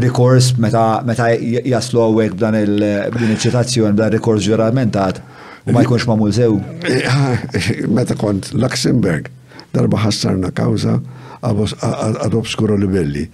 rikors 0.00 0.54
meta, 0.64 0.84
meta 1.04 1.26
jaslu 1.36 2.00
għawek 2.06 2.38
b'dan 2.38 2.56
il-ċitazzjoni, 2.62 3.92
b'dan 3.98 4.14
rikors 4.16 4.48
ġuramentat, 4.48 5.20
u 5.68 5.74
ma 5.76 5.82
jkunx 5.84 6.08
ma' 6.08 6.30
sew. 6.38 6.56
Eh, 6.88 7.84
meta 7.98 8.16
kont 8.16 8.54
Luxemburg, 8.56 9.28
darba 9.76 10.00
ħassarna 10.06 10.48
kawza 10.56 10.96
ad 11.44 12.32
obskuro 12.32 12.78
livelli. 12.80 13.26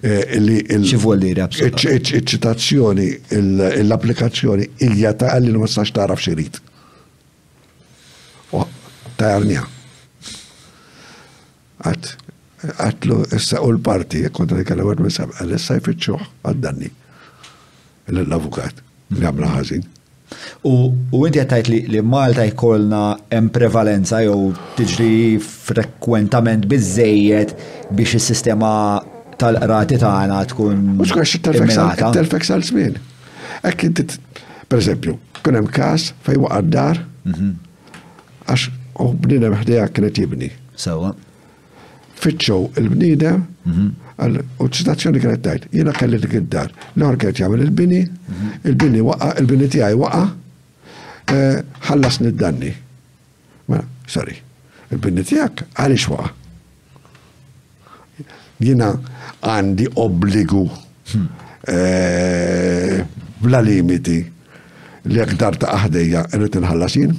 Xivuol 0.00 1.28
eh, 1.28 1.36
li 1.36 1.68
Iċ-ċitazzjoni, 1.68 3.08
l-applikazzjoni, 3.84 4.70
il 4.88 5.04
ta' 5.16 5.34
għalli 5.36 5.54
ma 5.60 5.68
sax 5.68 5.92
taraf 5.92 6.24
xirit 6.24 6.62
ta' 9.18 9.26
jarnija. 9.34 9.64
Għat, 11.86 12.08
għatlu, 12.86 13.20
issa 13.36 13.60
u 13.64 13.70
l-parti, 13.76 14.24
kontra 14.34 14.58
li 14.58 14.66
kalla 14.66 14.86
għad 14.88 15.14
sab, 15.14 15.34
għal-issa 15.42 15.76
jfittxuħ 15.80 16.26
għad-danni, 16.52 16.90
l-avukat, 18.14 18.80
li 19.18 19.26
għamla 19.28 19.50
ħazin. 19.56 19.86
U 20.68 20.90
inti 21.24 21.40
għattajt 21.40 21.70
li 21.88 22.00
Malta 22.04 22.44
jkollna 22.50 23.02
em 23.32 23.46
prevalenza 23.52 24.20
jew 24.20 24.50
tiġri 24.76 25.12
frekwentament 25.40 26.66
bizzejiet 26.68 27.54
biex 27.96 28.18
il 28.18 28.20
sistema 28.20 28.72
tal 29.40 29.56
rati 29.70 29.96
ta' 30.02 30.12
għana 30.26 30.42
tkun. 30.50 30.82
Mhux 30.98 31.14
kwax 31.16 32.10
telfek 32.18 32.44
għal-smin. 32.52 32.98
Ekk 33.66 33.86
inti, 33.88 34.04
per 34.68 34.82
eżempju, 34.82 35.14
kunem 35.40 35.70
kas 35.72 36.10
fej 36.26 36.36
waqqa 36.44 36.60
d 36.66 36.72
dar 36.76 37.00
mhm. 37.24 37.54
għax 38.52 38.68
u 38.98 39.08
bnidem 39.14 39.54
ħdejja 39.58 39.88
kienet 39.94 40.18
jibni. 40.18 40.48
Sawa. 40.76 41.14
Fitxow 42.18 42.66
il-bnidem 42.80 43.44
u 43.68 43.70
mhm. 43.70 44.40
ċitazzjoni 44.74 45.20
kienet 45.22 45.42
tajt, 45.44 45.66
jina 45.74 45.92
kelli 45.94 46.18
dik 46.22 46.32
għiddar 46.40 46.72
L-ħor 46.98 47.18
kienet 47.22 47.38
jagħmel 47.42 47.60
il-bini, 47.66 48.00
mhm. 48.02 48.48
il-bini 48.72 49.02
waqa, 49.06 49.28
il-bini 49.42 49.68
tijaj 49.70 49.94
waqa, 50.00 50.22
eh, 51.34 51.60
ħallas 51.90 52.20
nid 52.24 52.38
danni 52.40 52.72
Ma, 53.68 53.82
sorry, 54.08 54.32
il-bini 54.90 55.22
tijak, 55.28 55.66
għalix 55.78 56.08
waqa. 56.10 56.32
Jina 58.64 58.88
għandi 59.46 59.84
obbligu 60.02 60.64
hmm. 60.66 61.26
eh, 61.70 63.04
bla 63.44 63.60
limiti 63.62 64.16
li 64.24 65.20
għdar 65.22 65.60
ta' 65.62 65.74
aħdejja 65.76 66.24
irrit 66.34 66.56
nħallas 66.64 66.96
jien 66.98 67.12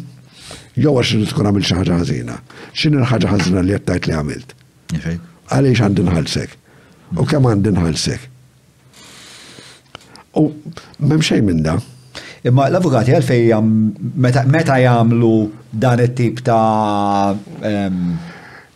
jew 0.79 0.93
għax 0.95 1.15
nitkun 1.19 1.49
għamil 1.49 1.65
xi 1.67 1.77
ħaġa 1.79 1.97
ħażina. 2.01 2.35
X'inhi 2.73 2.99
l-ħaġa 3.03 3.31
ħażina 3.33 3.63
li 3.65 3.75
qed 3.75 3.85
tgħid 3.87 4.07
li 4.07 4.17
għamilt? 4.17 4.57
Għaliex 5.51 5.85
għandi 5.87 6.05
nħallsek? 6.07 6.57
U 7.19 7.25
kemm 7.27 7.51
għandi 7.53 7.73
nħallsek? 7.75 8.27
U 10.39 10.45
m'hemm 11.05 11.25
xejn 11.25 11.47
minn 11.49 11.63
da. 11.65 11.75
Imma 12.47 12.69
l-avukati 12.71 13.15
għalfej 13.15 13.51
meta 14.15 14.79
jagħmlu 14.79 15.33
dan 15.75 16.03
it-tip 16.05 16.43
ta' 16.47 17.35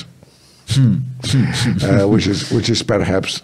Which 2.53 2.71
is 2.71 2.83
perhaps 2.83 3.43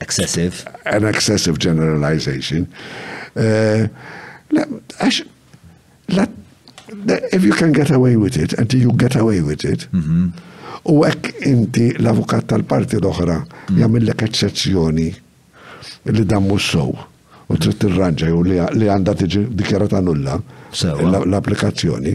excessive. 0.00 0.64
An 0.86 1.04
excessive 1.04 1.58
generalization. 1.58 2.68
if 7.36 7.44
you 7.44 7.52
can 7.52 7.72
get 7.72 7.90
away 7.90 8.16
with 8.16 8.36
it, 8.36 8.52
until 8.52 8.80
you 8.80 8.92
get 8.92 9.16
away 9.16 9.40
with 9.40 9.64
it, 9.64 9.86
mm 9.92 10.02
-hmm. 10.02 10.30
U 10.86 11.02
hekk 11.04 11.26
inti 11.50 11.86
l-avukat 11.98 12.46
tal-parti 12.52 13.00
l-oħra 13.02 13.36
jagħmillek 13.78 14.22
eċċezzjoni 14.28 15.06
li 16.14 16.24
dan 16.30 16.44
mhux 16.46 16.66
sow 16.74 16.92
u 16.94 17.56
trid 17.62 17.80
tirranġa 17.82 18.28
u 18.34 18.42
li 18.50 18.58
għandha 18.92 19.14
tiġi 19.22 19.42
dikjarata 19.58 19.98
nulla 20.04 20.36
l-applikazzjoni. 21.00 22.14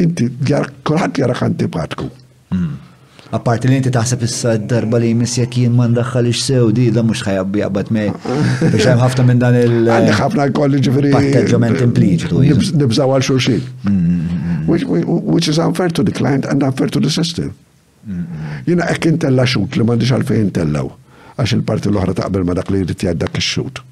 Inti 0.00 0.28
kulħadd 0.86 1.18
jarak 1.20 1.42
antipatku. 1.48 2.06
Hmm. 2.52 2.70
Apparti 3.34 3.68
li 3.70 3.76
inti 3.80 3.90
taħseb 3.94 4.22
issa 4.26 4.52
d-darba 4.58 4.98
li 5.02 5.10
jmiss 5.14 5.40
jekk 5.44 5.58
jien 5.62 5.74
ma 5.78 5.86
ndaħħal 5.90 6.30
sew 6.34 6.70
di 6.74 6.84
da 6.94 7.02
mhux 7.06 7.24
ħajabbi 7.28 7.62
qabad 7.64 7.90
mej. 7.96 8.10
Biex 8.60 8.86
hemm 8.90 9.02
ħafna 9.04 9.24
minn 9.28 9.42
dan 9.42 9.58
il- 9.60 9.86
Għandek 9.96 10.18
ħafna 10.18 10.46
jkolli 10.52 10.80
ġifieri. 10.84 11.10
Patteġġament 11.16 11.82
impliċitu. 11.88 12.44
Nibżaw 12.82 13.14
għal 13.16 13.26
xulxin. 13.28 13.62
Hmm, 13.82 14.30
hmm, 14.70 15.26
which 15.32 15.48
is 15.50 15.58
unfair 15.58 15.90
to 15.92 16.02
the 16.06 16.12
client 16.14 16.44
and 16.46 16.62
unfair 16.62 16.86
to 16.90 16.98
the 17.02 17.10
system. 17.10 17.50
Jina 18.66 18.86
ekk 18.88 19.04
intella 19.10 19.44
xut 19.44 19.76
li 19.76 19.84
mandiġ 19.84 20.12
għalfej 20.16 20.40
intellaw, 20.44 20.88
għax 21.36 21.52
il-parti 21.58 21.90
l 21.92 22.00
ohra 22.00 22.14
taqbel 22.16 22.46
ma 22.48 22.56
dak 22.56 22.72
li 22.72 22.80
jrid 22.84 22.96
jgħaddak 23.04 23.40
xut 23.44 23.82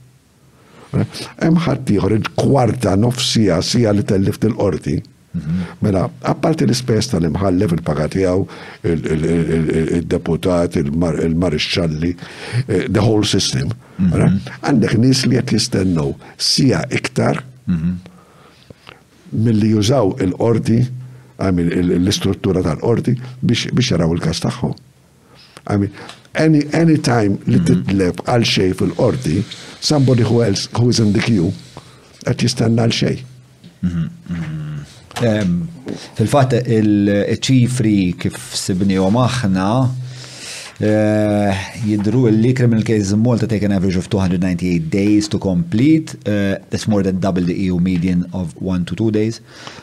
Emħat 1.44 1.85
ħadd 1.93 2.12
il-kwarta 2.16 2.94
nofsija 2.97 3.59
sija 3.60 3.90
li 3.93 4.01
tellif 4.09 4.39
il-qorti. 4.40 4.94
Mela, 5.85 6.06
għapparti 6.24 6.64
l-ispess 6.64 7.10
tal-imħallef 7.12 7.74
il 7.76 7.82
pagati 7.85 8.22
għaw, 8.24 8.47
il-deputat, 8.89 10.78
il 10.80 10.89
marisċalli 10.97 12.14
eh, 12.16 12.89
the 12.89 13.02
whole 13.05 13.20
system. 13.28 13.68
Mela. 14.01 14.30
Għandek 14.62 14.97
nis 15.05 15.26
li 15.28 15.36
għet 15.36 15.52
jistennu 15.59 16.09
sija 16.40 16.80
iktar 16.89 17.43
mhm. 17.68 17.93
mill-li 19.44 19.74
jużaw 19.76 20.14
il-qorti 20.24 20.80
għamil 21.39 21.70
l-istruttura 22.01 22.62
tal-qorti 22.66 23.15
biex 23.47 23.90
jaraw 23.93 24.15
il-kas 24.16 24.43
taħħu. 24.44 24.70
Għamil, 25.70 26.01
any, 26.44 26.62
any 26.74 26.97
time 27.06 27.39
li 27.51 27.60
titleb 27.66 28.23
għal 28.27 28.47
xej 28.47 28.74
fil-qorti, 28.81 29.43
somebody 29.81 30.27
who 30.27 30.43
else 30.44 30.69
who 30.78 30.89
is 30.93 31.01
in 31.02 31.12
the 31.16 31.23
queue 31.24 31.52
għat 32.28 32.47
jistanna 32.47 32.86
għal 32.89 32.97
xej. 33.01 33.27
fil 36.19 36.28
fat 36.31 36.52
il-ċifri 36.62 37.97
kif 38.20 38.40
sibni 38.59 38.98
u 39.01 39.09
maħna, 39.15 39.69
Eh, 40.79 41.55
jidru 41.83 42.29
li 42.31 42.53
criminal 42.55 42.85
cases 42.85 43.11
in 43.11 43.19
Malta 43.19 43.47
take 43.49 43.65
an 43.65 43.73
average 43.73 43.97
of 43.97 44.09
298 44.09 44.79
days 44.91 45.27
to 45.27 45.37
complete. 45.37 46.15
Uh, 46.25 46.57
that's 46.71 46.87
more 46.87 47.03
than 47.03 47.19
double 47.19 47.43
the 47.43 47.53
EU 47.53 47.81
median 47.81 48.25
of 48.33 48.55
one 48.63 48.85
to 48.85 48.95
two 48.95 49.11
days, 49.11 49.39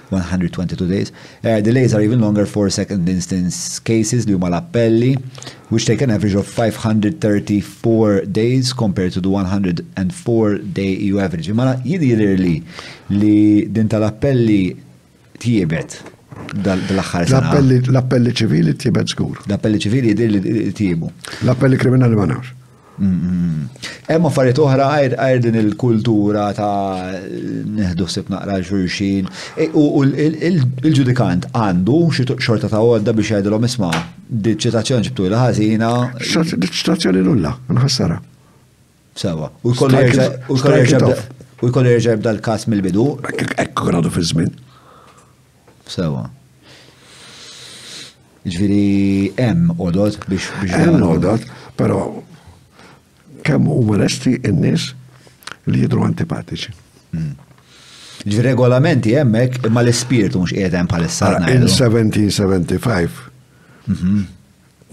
122 0.08 0.88
days. 0.88 1.12
Uh, 1.44 1.60
delays 1.60 1.94
are 1.94 2.00
even 2.00 2.22
longer 2.22 2.46
for 2.46 2.70
second 2.70 3.10
instance 3.10 3.78
cases, 3.80 4.26
li 4.26 4.36
huma 4.36 4.48
l-appelli, 4.50 5.22
which 5.68 5.86
take 5.86 6.00
an 6.02 6.10
average 6.12 6.34
of 6.34 6.48
534 6.48 8.22
days 8.32 8.72
compared 8.72 9.12
to 9.12 9.20
the 9.20 9.28
104 9.28 10.58
day 10.60 10.94
EU 11.08 11.20
average. 11.20 11.50
Imma 11.50 11.78
li 11.84 12.64
li 13.12 13.66
din 13.68 13.88
tal-appelli 13.90 14.78
tiebet 15.40 16.14
dal-axħar. 16.56 17.28
L-appelli 17.30 17.78
l-appelli 17.90 18.32
ċivili 18.36 18.76
tibet 18.80 19.08
skur. 19.12 19.36
L-appelli 19.48 19.78
ċivili 19.82 20.08
jidir 20.14 20.30
li 20.36 20.42
tibu. 20.76 21.08
L-appelli 21.44 21.78
kriminali 21.80 22.16
ma 22.16 22.26
nafx. 22.30 22.48
Emma 22.96 24.28
affarijiet 24.30 24.60
uħra 24.64 24.86
għajr 25.02 25.40
din 25.44 25.56
il-kultura 25.60 26.44
ta' 26.56 27.08
neħdu 27.76 28.06
sib 28.12 28.26
naqra 28.32 28.56
ġurxin. 28.64 29.24
U 29.80 29.82
il-ġudikant 30.06 31.44
għandu 31.52 31.98
xorta 32.14 32.68
ta' 32.72 32.80
għodda 32.84 33.12
biex 33.18 33.28
jgħidilhom 33.34 33.64
isma' 33.68 33.92
diċitazzjoni 34.48 35.06
ġibtu 35.10 35.22
il 35.28 35.36
ħażina. 35.42 35.92
Diċitazzjoni 36.24 37.26
nulla, 37.28 37.52
nħassara. 37.76 38.18
Sewa. 39.16 39.48
U 39.64 39.66
jkollu 39.76 39.96
jerġa' 40.88 41.14
u 41.64 41.66
kas 42.46 42.62
mill-bidu. 42.72 43.06
Ekk 43.28 43.88
gradu 43.90 44.10
fi 44.12 44.22
żmien. 44.32 44.52
Sewa. 45.88 46.24
Ġviri, 48.46 49.34
em 49.42 49.70
odot 49.78 50.18
biex 50.30 50.50
biex. 50.62 50.78
Em 50.82 51.02
odot, 51.06 51.42
pero 51.78 52.24
kemm 53.46 53.68
huma 53.70 53.98
resti 54.02 54.36
n-nies 54.38 54.88
li 55.70 55.84
jidru 55.84 56.06
antipatiċi. 56.06 56.74
Hmm. 57.16 57.32
Ġviri, 58.26 58.44
regolamenti 58.50 59.14
hemmhekk 59.18 59.70
ma 59.74 59.82
l-ispirtu 59.86 60.42
mhux 60.44 60.54
qiegħed 60.58 60.78
hemm 60.78 60.90
bħalissa. 60.94 61.32
In 61.56 61.66
1775 61.70 63.24
mhm. 63.90 64.24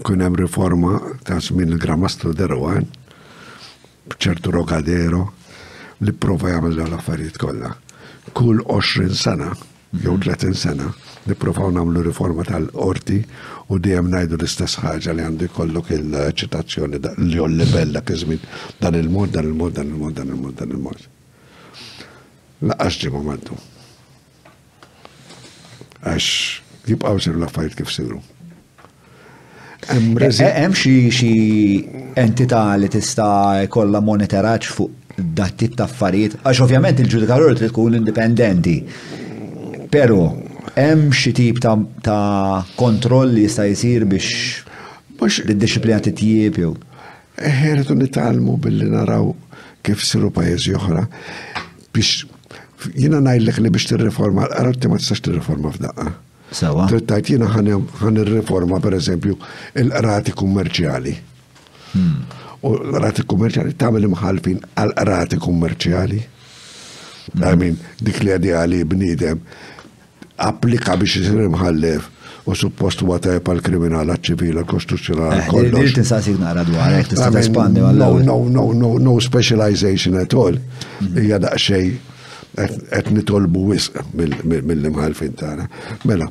kunem 0.05 0.27
hemm 0.29 0.41
riforma 0.45 0.97
ta' 1.25 1.39
żmien 1.41 1.73
il-Gramastru 1.75 2.33
Derwan 2.37 2.89
b'ċertu 4.11 4.53
rogadero 4.57 5.27
li 6.05 6.11
prova 6.13 6.53
jagħmel 6.55 6.81
l-affarijiet 6.89 7.37
kollha. 7.41 7.73
Kull 8.33 8.59
20 8.65 9.13
sena 9.17 9.53
jew 10.01 10.17
30 10.17 10.53
sena, 10.57 10.91
nippruvaw 11.29 11.69
namlu 11.75 12.01
riforma 12.05 12.43
tal-qorti 12.47 13.19
u 13.69 13.77
dijem 13.87 14.07
najdu 14.13 14.37
l-istess 14.41 14.79
ħaġa 14.81 15.13
li 15.13 15.25
għandu 15.25 15.49
kollok 15.53 15.91
il-ċitazzjoni 15.99 17.01
li 17.29 17.37
ho 17.41 17.45
l-libella 17.45 18.01
kizmin 18.07 18.41
dan 18.79 18.97
il-mod, 18.97 19.31
dan 19.37 19.45
il-mod, 19.51 19.73
dan 19.77 19.93
il-mod, 19.93 20.15
dan 20.17 20.33
il-mod, 20.33 20.57
dan 20.57 20.73
il-mod. 20.73 21.05
Laqqax 22.69 22.99
ġi 23.03 23.11
momentu. 23.13 23.59
Għax 26.03 26.29
jibqaw 26.89 27.21
siru 27.23 27.39
laffajt 27.43 27.77
kif 27.79 27.91
siru. 27.93 28.17
Hemm 29.93 30.73
xi 30.73 31.35
entità 32.17 32.65
li 32.79 32.89
tista' 32.91 33.67
kollha 33.71 33.99
monitoraġġ 34.01 34.71
fuq 34.75 34.99
dat 35.37 35.53
tip 35.59 35.75
ta' 35.77 35.85
affarijiet, 35.85 36.39
għax 36.41 36.61
ovvjament 36.65 36.99
il-ġudikatur 37.03 37.59
trid 37.59 37.69
tkun 37.71 37.99
indipendenti. 37.99 38.77
Pero, 39.93 40.33
hemm 40.73 41.11
xi 41.13 41.31
tip 41.37 41.59
ta' 41.61 42.65
kontroll 42.79 43.29
li 43.35 43.43
jista' 43.45 43.67
jsir 43.69 44.07
biex 44.09 45.37
id-disciplina 45.51 45.99
titjieb 46.03 46.55
jew. 46.57 46.71
nitalmu 48.01 48.57
billi 48.57 48.87
naraw 48.89 49.27
kif 49.85 50.01
siru 50.03 50.31
pajjiżi 50.33 50.73
oħra 50.79 51.03
biex 51.93 52.25
jiena 52.97 53.21
ngħidlek 53.21 53.59
li 53.61 53.69
biex 53.75 53.85
tirriforma, 53.91 54.47
għarabti 54.49 54.89
ma 54.89 54.97
tistax 54.97 55.21
tirriforma 55.21 55.69
f'daqqa. 55.77 56.07
Sawa. 56.53 56.87
Trittajt 56.89 57.29
jiena 57.29 57.45
ħan 57.53 58.19
irriforma 58.25 58.79
per 58.81 58.97
eżempju 58.97 59.37
il-qrati 59.83 60.33
kummerċjali. 60.37 61.13
Hmm. 61.93 62.17
U 62.65 62.73
l-qrati 62.81 63.27
kummerċjali 63.29 63.77
tagħmel 63.77 64.09
imħalfin 64.09 64.65
għal-qrati 64.73 65.39
kummerċjali. 65.45 66.21
Hmm. 67.33 67.45
I 67.47 67.55
mean, 67.61 67.77
dik 68.01 68.23
li 68.25 68.33
għadi 68.35 68.51
għali 68.57 68.81
bnidem 68.89 69.39
applika 70.37 70.95
biex 70.97 71.15
jisir 71.19 71.41
imħallef 71.45 72.07
u 72.49 72.55
suppost 72.57 73.03
huwa 73.05 73.19
tajb 73.23 73.49
għal 73.53 73.61
kriminala 73.63 74.15
ċivila 74.19 74.63
kostituzzjonali. 74.67 75.43
Eh, 75.43 75.47
kollox. 75.47 75.93
Tinsa 75.99 76.19
signara 76.25 76.63
dwar 76.67 76.97
eh, 76.97 77.03
tista' 77.07 77.29
tespandi 77.31 77.79
No, 77.81 77.93
no, 78.19 78.39
no, 78.49 78.71
no, 78.73 78.97
no 78.99 79.19
specialization 79.21 80.17
at 80.19 80.33
all. 80.33 80.57
Mhm. 80.99 81.23
Ija 81.25 81.39
daqsxejn 81.45 81.93
qed 82.93 83.13
nitolbu 83.15 83.63
wisq 83.71 83.97
mill-imħalfin 84.13 85.37
tagħna. 85.39 85.69
Mela, 86.09 86.27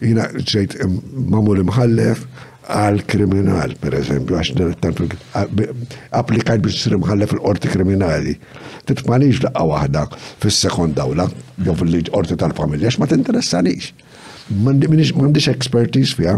jina 0.00 0.28
ġejt 0.36 0.76
mm, 0.84 1.52
l 1.56 1.64
imħallef, 1.66 2.26
għal-kriminal, 2.70 3.72
per 3.82 3.94
eżempju, 3.98 4.36
għax 4.38 4.50
direttantu 4.58 5.06
applikajt 6.16 6.62
biex 6.64 6.78
tsir 6.78 6.94
mħallef 7.00 7.32
fil-qorti 7.34 7.70
kriminali. 7.72 8.36
Titmanix 8.88 9.42
laqqa 9.44 9.64
wahda 9.70 10.04
fil-sekond 10.42 10.96
dawla, 10.98 11.26
jew 11.66 11.74
fil-qorti 11.80 12.38
tal-familja, 12.40 12.92
ma 13.02 13.08
t-interessanix. 13.10 13.90
Mandiċ 14.62 15.50
expertise 15.52 16.16
fija, 16.18 16.36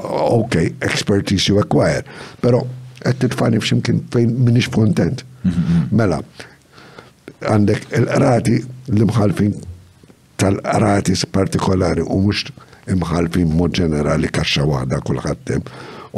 ok, 0.00 0.60
expertise 0.86 1.50
you 1.50 1.58
acquire, 1.60 2.04
pero 2.44 2.64
għed 3.04 3.20
titfani 3.26 3.60
fximkien 3.60 4.00
fejn 4.14 4.36
minix 4.44 4.68
kontent. 4.72 5.24
Mhm. 5.44 5.90
Mela, 5.96 6.20
għandek 7.40 7.88
il-rati 8.02 8.58
li 8.96 9.06
mħalfin 9.08 9.54
tal-rati 10.40 11.16
partikolari 11.36 12.04
u 12.04 12.20
mux 12.26 12.50
imħalfin 12.94 13.52
mod 13.56 13.76
ġenerali 13.80 14.30
kaxxawana 14.32 14.98
kulħaddem. 15.06 15.64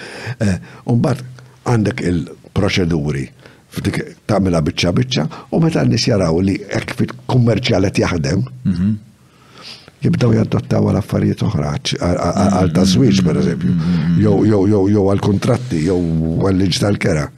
Eh, 0.45 0.57
Umbat 0.91 1.23
għandek 1.69 2.03
il-proċeduri 2.13 3.27
f'dik 3.71 4.01
tagħmilha 4.27 4.63
biċċa 4.69 4.95
biċċa 4.97 5.25
u 5.55 5.61
meta 5.63 5.85
n-nies 5.85 6.09
jaraw 6.11 6.41
li 6.43 6.57
hekk 6.73 6.97
fit-kummerċjalet 7.01 8.01
jaħdem, 8.03 8.41
mhm. 8.67 8.97
jibdaw 10.03 10.33
jadottaw 10.35 10.89
għal 10.91 10.99
affarijiet 11.03 11.45
oħra, 11.47 11.69
għal 12.01 12.75
taswiġ 12.75 13.21
per 13.27 13.39
eżempju, 13.45 13.71
mhm. 13.71 14.17
Mhm. 14.25 14.75
jew 14.91 15.05
għal 15.13 15.23
kontratti, 15.23 15.85
jew 15.87 16.01
għal 16.49 16.59
liġ 16.65 16.81
tal-kera. 16.83 17.29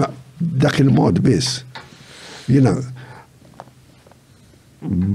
Ah, 0.00 0.08
dak 0.42 0.80
il-mod 0.82 1.20
biss. 1.22 1.60
Jina, 2.48 2.74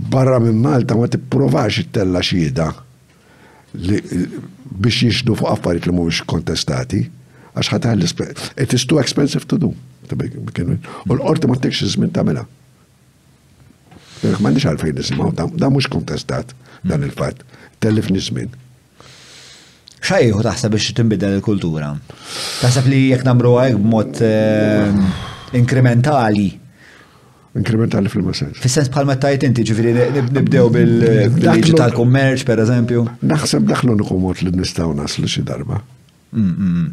barra 0.10 0.40
minn 0.40 0.62
Malta 0.64 0.96
ma 0.96 1.08
tipprovax 1.12 1.80
it-tella 1.84 2.22
xhieda 2.24 2.70
biex 3.74 5.02
jixdu 5.04 5.36
fuq 5.36 5.50
affarijiet 5.52 5.90
li 5.90 5.94
mhumiex 5.96 6.22
kontestati, 6.30 7.04
għax 7.58 7.70
ħatar 7.74 7.98
It 8.56 8.74
is 8.74 8.86
too 8.86 9.00
expensive 9.00 9.46
to 9.48 9.58
do. 9.58 9.74
U 10.08 11.14
l-qorti 11.16 11.48
ma 11.50 11.58
t-tekx 11.60 11.84
żmien 11.98 12.12
tagħmilha. 12.16 12.46
Jek 14.24 14.40
m'għandix 14.40 14.68
għalfejn 14.72 14.96
nisimgħu, 14.98 15.34
da 15.60 15.70
mhux 15.70 15.90
kontestat 15.92 16.56
dan 16.88 17.04
il-fatt, 17.04 17.44
tellifni 17.84 18.22
żmien. 18.24 18.54
Xajju 20.00 20.42
taħseb 20.48 20.74
biex 20.78 20.96
tinbidel 20.98 21.36
il-kultura. 21.42 21.92
Taħseb 22.64 22.88
li 22.90 23.04
jekk 23.12 23.28
namru 23.30 23.58
għajk 23.60 23.84
b'mod 23.84 24.24
eh, 24.24 25.12
inkrementali 25.60 26.48
inkrementali 27.56 28.10
fil-massens. 28.12 28.60
Fis-sens 28.62 28.90
bħalma 28.92 29.16
tajt 29.22 29.46
inti 29.48 29.64
ġifiri 29.68 29.94
nibdew 30.34 30.68
mm, 30.68 30.74
bil-liġi 30.76 31.76
tal-kummerċ, 31.78 32.46
per 32.48 32.62
eżempju. 32.64 33.06
Naħseb 33.30 33.68
daħlu 33.70 33.96
nukumot 34.02 34.44
li 34.44 34.52
nistaw 34.58 34.94
naslu 34.98 35.30
xi 35.32 35.46
darba. 35.48 35.80
Mm, 36.36 36.52
mm, 36.52 36.88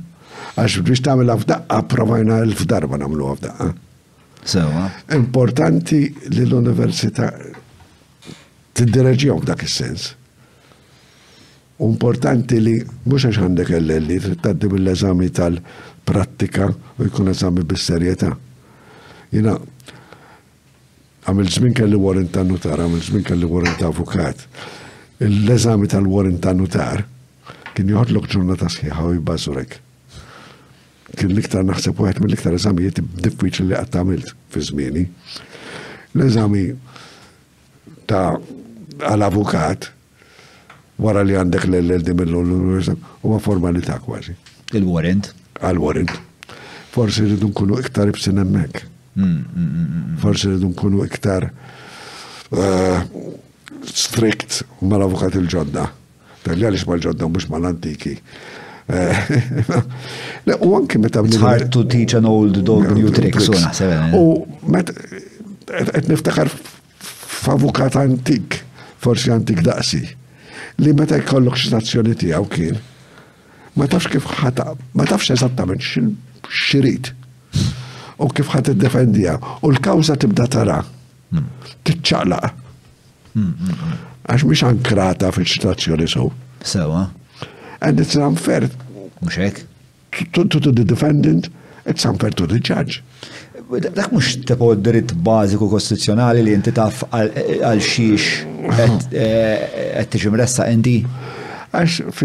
għax 0.58 0.78
biex 0.86 1.04
tagħmel 1.06 1.34
f'daqqa 1.42 1.80
provajna 1.94 2.42
l 2.46 2.66
darba 2.70 3.00
nagħmlu 3.02 3.30
f'daqqa. 3.34 3.68
Eh? 3.68 4.42
Sewa. 4.54 4.88
Importanti 5.16 6.02
li 6.36 6.42
l-università 6.46 7.30
tiddireġjom 8.74 9.40
f'dak 9.42 9.62
is-sens. 9.66 10.10
Importanti 11.84 12.60
li 12.62 12.76
mhux 12.78 13.26
għax 13.30 13.40
għandek 13.42 13.72
l-elli 13.80 14.20
taddi 14.44 14.68
bil-eżami 14.70 15.28
tal-prattika 15.40 16.68
u 16.70 17.08
jkun 17.08 17.32
eżami 17.34 17.64
bis-serjetà. 17.68 18.30
Jina 19.34 19.56
għamil 21.24 21.48
żmien 21.48 21.74
kelli 21.76 21.98
warrant 22.00 22.32
ta' 22.34 22.44
notar, 22.44 22.80
għamil 22.84 23.00
żmien 23.06 23.24
kelli 23.24 23.48
warrant 23.48 23.78
ta' 23.80 23.88
avukat. 23.90 24.46
l 25.20 25.44
leżami 25.48 25.86
tal-warrant 25.88 26.40
ta' 26.42 26.52
notar 26.52 27.04
kien 27.74 27.88
l 27.94 28.20
ġurnata 28.28 28.68
sħiħa 28.68 29.04
u 29.08 29.12
jibbażurek. 29.16 29.76
Kien 31.16 31.30
l-iktar 31.32 31.64
naħseb 31.64 31.96
wieħed 32.02 32.20
mill-iktar 32.24 32.56
jieti 32.58 33.02
diffiċli 33.24 33.66
li 33.70 33.74
qatt 33.74 33.96
għamilt 33.96 34.34
fi 34.50 34.60
zmini. 34.68 35.02
l 36.12 36.18
leżami 36.18 36.64
ta' 38.06 38.36
għal-avukat 39.08 39.88
wara 40.98 41.24
li 41.24 41.36
għandek 41.38 41.66
l-LLD 41.70 42.14
mill 42.18 42.34
u 42.34 42.82
huwa 43.22 43.38
formalita' 43.40 44.00
kważi. 44.04 44.34
Il-warrant? 44.74 45.32
Għal-warrant. 45.62 46.12
Forsi 46.94 47.24
rridu 47.24 47.48
nkunu 47.48 47.80
iktar 47.80 48.10
ibsin 48.12 48.38
emmek. 48.38 48.82
Mm, 49.16 49.22
mm, 49.22 49.38
mm, 49.58 50.18
Forse 50.18 50.48
rridu 50.48 50.68
nkunu 50.72 51.04
iktar 51.06 51.44
eh, 52.50 53.02
strikt 53.86 54.64
mal-avukat 54.82 55.36
il-ġodda. 55.38 55.84
Tal-li 56.42 56.66
għalix 56.66 56.82
mal-ġodda 56.90 57.28
mux 57.30 57.46
mal-antiki. 57.52 58.16
Eh, 58.90 59.30
u 60.66 60.72
anki 60.80 60.98
meta. 60.98 61.22
It's 61.24 61.38
hard 61.38 61.70
to 61.72 61.84
teach 61.86 62.14
an 62.18 62.26
old 62.26 62.58
dog 62.66 62.90
new 62.90 63.10
tricks. 63.14 63.46
Eh? 63.80 64.10
U 64.18 64.42
meta. 64.68 64.92
Et 65.72 66.10
niftakar 66.10 66.50
f'avukat 66.52 67.94
antik, 68.02 68.60
forsi 69.00 69.30
antik 69.32 69.62
daqsi, 69.64 70.02
li 70.82 70.92
meta 70.94 71.22
jkollok 71.22 71.54
stazzjoni 71.56 72.12
tiegħu 72.20 72.46
kien, 72.52 72.76
ma 73.78 73.86
tafx 73.88 74.10
kif 74.12 74.26
ħata, 74.42 74.72
ma 74.92 75.06
tafx 75.08 75.32
eżattament 75.38 75.82
x'in 75.86 76.12
xirid 76.66 77.14
u 78.18 78.28
kif 78.30 78.48
ħat 78.52 78.72
id-defendija. 78.74 79.38
U 79.64 79.70
l-kawza 79.72 80.16
tibda 80.20 80.46
tara. 80.50 80.78
Hmm. 81.32 81.48
Titċaqlaq. 81.86 82.50
Hmm, 83.34 83.54
hmm, 83.58 83.94
Għax 84.30 84.44
mhix 84.46 84.62
ankrata 84.68 85.28
fil-situazzjoni 85.34 86.06
su. 86.08 86.28
Sewa. 86.64 87.06
And 87.82 88.00
it's 88.00 88.16
unfair. 88.16 88.68
Mhux 89.20 89.64
To 90.32 90.44
the 90.46 90.84
defendant, 90.84 91.48
it's 91.84 92.04
unfair 92.06 92.30
to 92.34 92.46
the 92.46 92.60
judge. 92.60 93.02
Dak 93.96 94.12
mux 94.12 94.36
tepo 94.46 94.70
dritt 94.78 95.12
bażiku 95.26 95.66
kostituzjonali 95.72 96.42
li 96.46 96.50
jinti 96.54 96.72
taf 96.76 97.02
għal 97.10 97.80
xiex 97.82 98.46
għet 98.76 99.08
eh, 99.18 100.04
t-ġimressa 100.12 100.68
għendi? 100.70 100.94
Għax 101.74 102.20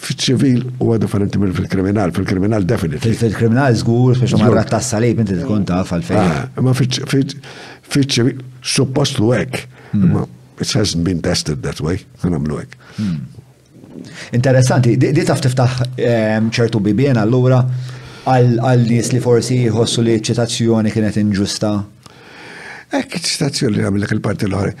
fil-ċivil 0.00 0.62
u 0.82 0.90
għadu 0.92 1.04
differenti 1.04 1.40
minn 1.40 1.54
fil-kriminal, 1.56 2.12
fil-kriminal 2.16 2.64
definit. 2.68 3.04
Fil-kriminal 3.06 3.76
zgur, 3.78 4.16
fiex 4.20 4.36
ma 4.40 4.64
tassa 4.68 5.00
lejb 5.02 5.22
inti 5.24 5.38
t 5.38 5.46
taf 5.70 5.92
ah, 5.92 5.96
għal-fejn. 5.96 6.62
Ma 6.66 6.74
fil-ċivil, 6.76 8.42
suppost 8.62 9.20
lu 9.22 9.32
għek, 9.36 9.62
hmm. 9.94 10.36
it 10.60 10.74
hasn't 10.76 11.04
been 11.06 11.22
tested 11.24 11.62
that 11.66 11.80
way, 11.84 12.02
għanam 12.22 12.48
lu 12.50 12.60
għek. 12.62 12.78
Hmm. 12.98 14.04
Interessanti, 14.36 14.96
di 15.00 15.24
taf 15.26 15.40
tiftaħ 15.44 15.76
ehm, 15.96 16.50
ċertu 16.54 16.82
bibien 16.84 17.18
allura 17.20 17.62
għal-nies 18.26 19.12
li 19.14 19.22
forsi 19.22 19.62
jħossu 19.66 20.04
li 20.04 20.18
ċitazzjoni 20.20 20.92
kienet 20.92 21.20
inġusta? 21.22 21.72
Ek, 22.96 23.16
ċitazzjoni 23.18 23.78
li 23.80 23.86
għamil 23.86 24.08
il-parti 24.18 24.46
l-ħore. 24.50 24.76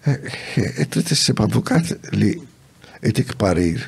Eh, 0.00 0.36
eh, 0.56 0.76
trid 0.88 1.10
issib 1.12 1.40
avukat 1.44 1.90
li 2.16 2.32
itik 3.04 3.34
parir 3.40 3.80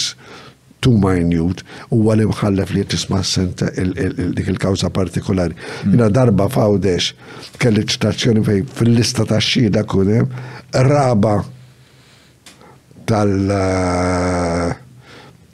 too 0.80 0.96
minute 0.96 1.60
u 1.92 1.98
għal 2.08 2.22
imħallef 2.24 2.72
li 2.72 2.84
s 2.88 3.08
senta 3.28 3.68
dik 3.76 4.48
il-kawza 4.54 4.88
partikolari. 4.90 5.52
Mhm. 5.54 5.92
Jina 5.92 6.08
darba 6.08 6.48
fawdex 6.48 7.12
kelli 7.60 7.84
ċtazzjoni 7.84 8.44
fej 8.46 8.62
fil-lista 8.76 9.26
ta' 9.28 9.40
xida 9.44 9.84
kunem, 9.84 10.30
raba 10.72 11.42
tal- 13.04 13.50
eh, 13.50 14.72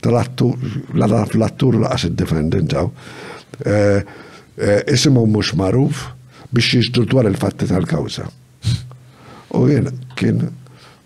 tal-attur, 0.02 0.56
l-attur 0.94 1.74
l-għas 1.80 2.04
il 2.06 2.14
defendent 2.14 2.76
Eh, 4.58 4.82
isimu 4.94 5.26
mux 5.28 5.52
maruf 5.52 6.06
biex 6.50 6.70
jiġdu 6.72 7.02
dwar 7.12 7.26
il-fatti 7.28 7.66
tal-kawza. 7.68 8.24
U 9.52 9.58
jien 9.68 9.90
kien 10.16 10.38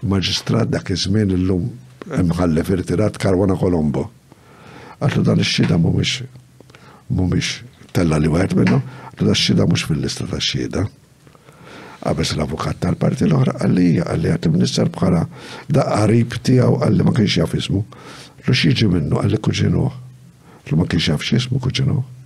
maġistrat 0.07 0.69
dak 0.71 0.93
iż-żmien 0.95 1.33
illum 1.35 1.65
imħallef 2.21 2.71
eh, 2.71 2.75
irtirat 2.79 3.19
Karwana 3.19 3.57
Kolombo. 3.59 4.05
Għallu 5.03 5.23
dan 5.27 5.43
ix 5.43 5.51
xida 5.57 5.79
mhumiex 5.83 6.23
mhumiex 7.11 7.51
tella 7.93 8.21
li 8.23 8.31
wieħed 8.31 8.55
minnu, 8.61 8.79
għallu 8.79 9.27
dan 9.27 9.35
ix 9.35 9.43
xida 9.49 9.67
mhux 9.67 9.85
fil-lista 9.91 10.29
tax 10.31 10.53
xida. 10.53 10.85
Għabes 12.07 12.31
l-avukat 12.37 12.79
tal-parti 12.87 13.27
l-oħra 13.27 13.57
għallija, 13.65 14.07
għalli 14.15 14.39
t-minister 14.47 14.93
bħala 14.95 15.25
da 15.75 15.89
qarib 15.91 16.39
tijaw 16.47 16.79
għalli 16.87 17.03
ma 17.09 17.17
kienx 17.19 17.41
jaf 17.43 17.59
ismu. 17.59 17.83
Lu 18.47 18.55
jiġi 18.63 18.87
minnu 18.95 19.19
għalli 19.25 19.43
kuġinuħ. 19.43 20.01
Lu 20.71 20.79
ma 20.79 20.87
kienx 20.87 21.11
jaf 21.11 21.27
xismu 21.27 21.59
kuġinuħ 21.67 22.20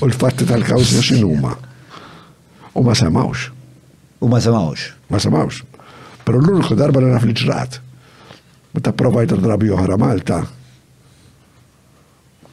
u 0.00 0.06
l-fatti 0.06 0.44
tal-kawza 0.44 1.00
x'inhuma. 1.02 1.54
U 2.76 2.82
ma 2.84 2.94
semawx. 2.94 3.48
U 4.22 4.28
ma 4.28 4.40
semawx. 4.40 4.90
Ma 5.08 5.18
semawx. 5.18 5.62
Pero 6.24 6.40
l-uniku 6.40 6.76
darba 6.78 7.00
l-għana 7.02 7.22
li 7.28 7.34
ġrat. 7.38 7.80
U 8.76 8.82
ta' 8.84 8.92
provajt 8.92 9.36
drabi 9.40 9.72
uħra 9.72 9.96
Malta. 10.00 10.40
ta' 10.40 10.56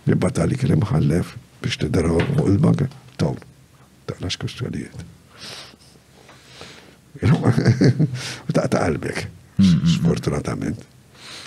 Li 0.05 0.13
batali 0.15 0.53
kien 0.55 0.75
imħallef 0.77 1.33
biex 1.61 1.79
tidher 1.83 2.07
fuq 2.09 2.49
il-banka. 2.49 2.89
Tawn. 3.17 3.37
U 8.47 8.51
ta' 8.55 8.67
ta' 8.67 8.83
qalbek. 8.83 9.21
Sfortunatament. 9.87 10.81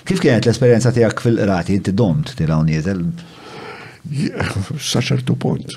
Kif 0.09 0.23
kienet 0.23 0.47
l-esperienza 0.49 0.89
tijak 0.95 1.21
fil-qrati, 1.21 1.77
inti 1.77 1.93
domt 1.93 2.33
tira 2.39 2.57
uniezel? 2.57 3.03
saċertu 4.79 5.35
punt. 5.41 5.75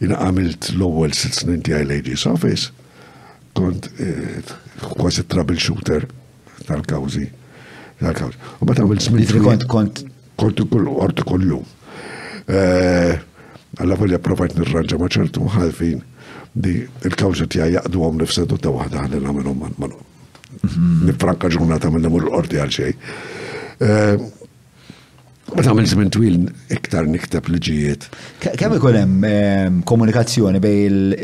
Jina 0.00 0.18
għamilt 0.24 0.70
l-ewwel 0.78 1.12
sitt 1.16 1.36
snin 1.42 1.60
tiegħi 1.66 1.88
Ladies 1.90 2.26
Office, 2.30 2.70
kont 3.58 3.90
eh, 4.00 4.40
kważi 4.80 5.26
troubleshooter 5.28 6.06
tal-kawżi. 6.66 7.26
Tal-kawżi. 8.00 8.38
U 8.64 8.68
bad 8.68 8.80
għamilt 8.80 9.04
smin. 9.04 9.26
Kont 9.44 9.66
kont 9.68 10.04
kont 10.40 10.62
kull 10.72 10.88
orti 10.94 11.26
kull 11.28 11.58
eh, 12.50 13.20
Alla 13.80 13.94
volja 13.94 14.18
provajt 14.18 14.56
nirranġa 14.58 14.96
ma 14.98 15.06
ħalfin 15.54 16.00
di 16.58 16.72
il-kawżi 17.06 17.46
tiegħi 17.54 17.76
jaqdu 17.76 18.00
għom 18.02 18.18
nifsedu 18.20 18.56
ta' 18.58 18.72
waħda 18.74 19.04
ħalli 19.04 19.20
nagħmelhom 19.22 19.60
man 19.62 19.92
mhm. 19.94 21.06
Nifranka 21.06 21.48
ġurnata 21.54 21.90
minnhom 21.94 22.16
l-orti 22.18 22.58
għal 22.58 22.72
xejn. 22.74 22.98
Eh, 23.80 24.16
Ma 25.50 25.64
tagħmel 25.66 25.86
żmien 25.90 26.10
twil 26.14 26.34
iktar 26.76 27.08
niktab 27.10 27.48
liġijiet. 27.50 28.04
Kemm 28.60 28.76
ikun 28.76 28.98
hemm 29.00 29.24
ehm, 29.26 29.78
komunikazzjoni 29.88 30.60
bej 30.62 30.80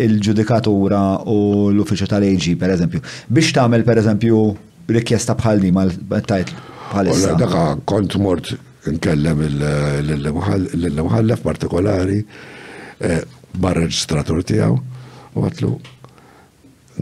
il-ġudikatura 0.06 1.02
u 1.30 1.36
l-uffiċċju 1.70 2.08
tal-AG 2.10 2.48
pereżempju 2.60 3.02
biex 3.36 3.54
tagħmel 3.56 3.84
pereżempju 3.86 4.40
rikjesta 4.96 5.36
bħal 5.38 5.62
di 5.62 5.70
mal 5.78 5.94
bħal? 6.10 6.42
bħalissa. 6.86 7.36
Daka 7.38 7.62
kont 7.86 8.16
mort 8.22 8.50
nkellem 8.86 9.42
l 9.46 10.94
muħallef 11.06 11.46
partikolari 11.46 12.18
eh, 12.22 13.22
bar-reġistratur 13.62 14.42
tiegħu 14.46 14.76
u 15.36 15.46
għatlu 15.46 15.72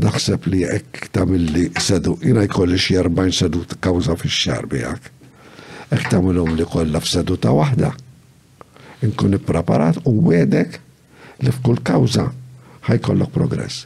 naħseb 0.05 0.49
li 0.53 0.63
jekk 0.67 1.13
tamilli 1.15 1.69
sedu, 1.81 2.19
jina 2.21 2.45
jkolli 2.49 2.77
xie 2.81 3.01
40 3.07 3.41
sedu 3.41 3.65
kawza 3.81 4.17
fi 4.19 4.29
xar 4.33 4.67
bijak. 4.69 5.13
Ektamilom 5.95 6.55
li 6.59 6.65
kolla 6.71 6.99
f'seduta 7.03 7.53
wahda. 7.55 7.93
Inkun 9.07 9.37
ippreparat 9.39 10.01
u 10.11 10.15
wedek 10.29 10.79
li 11.45 11.53
f'kull 11.55 11.79
kawza 11.87 12.25
ħajkollok 12.89 13.31
progress. 13.37 13.77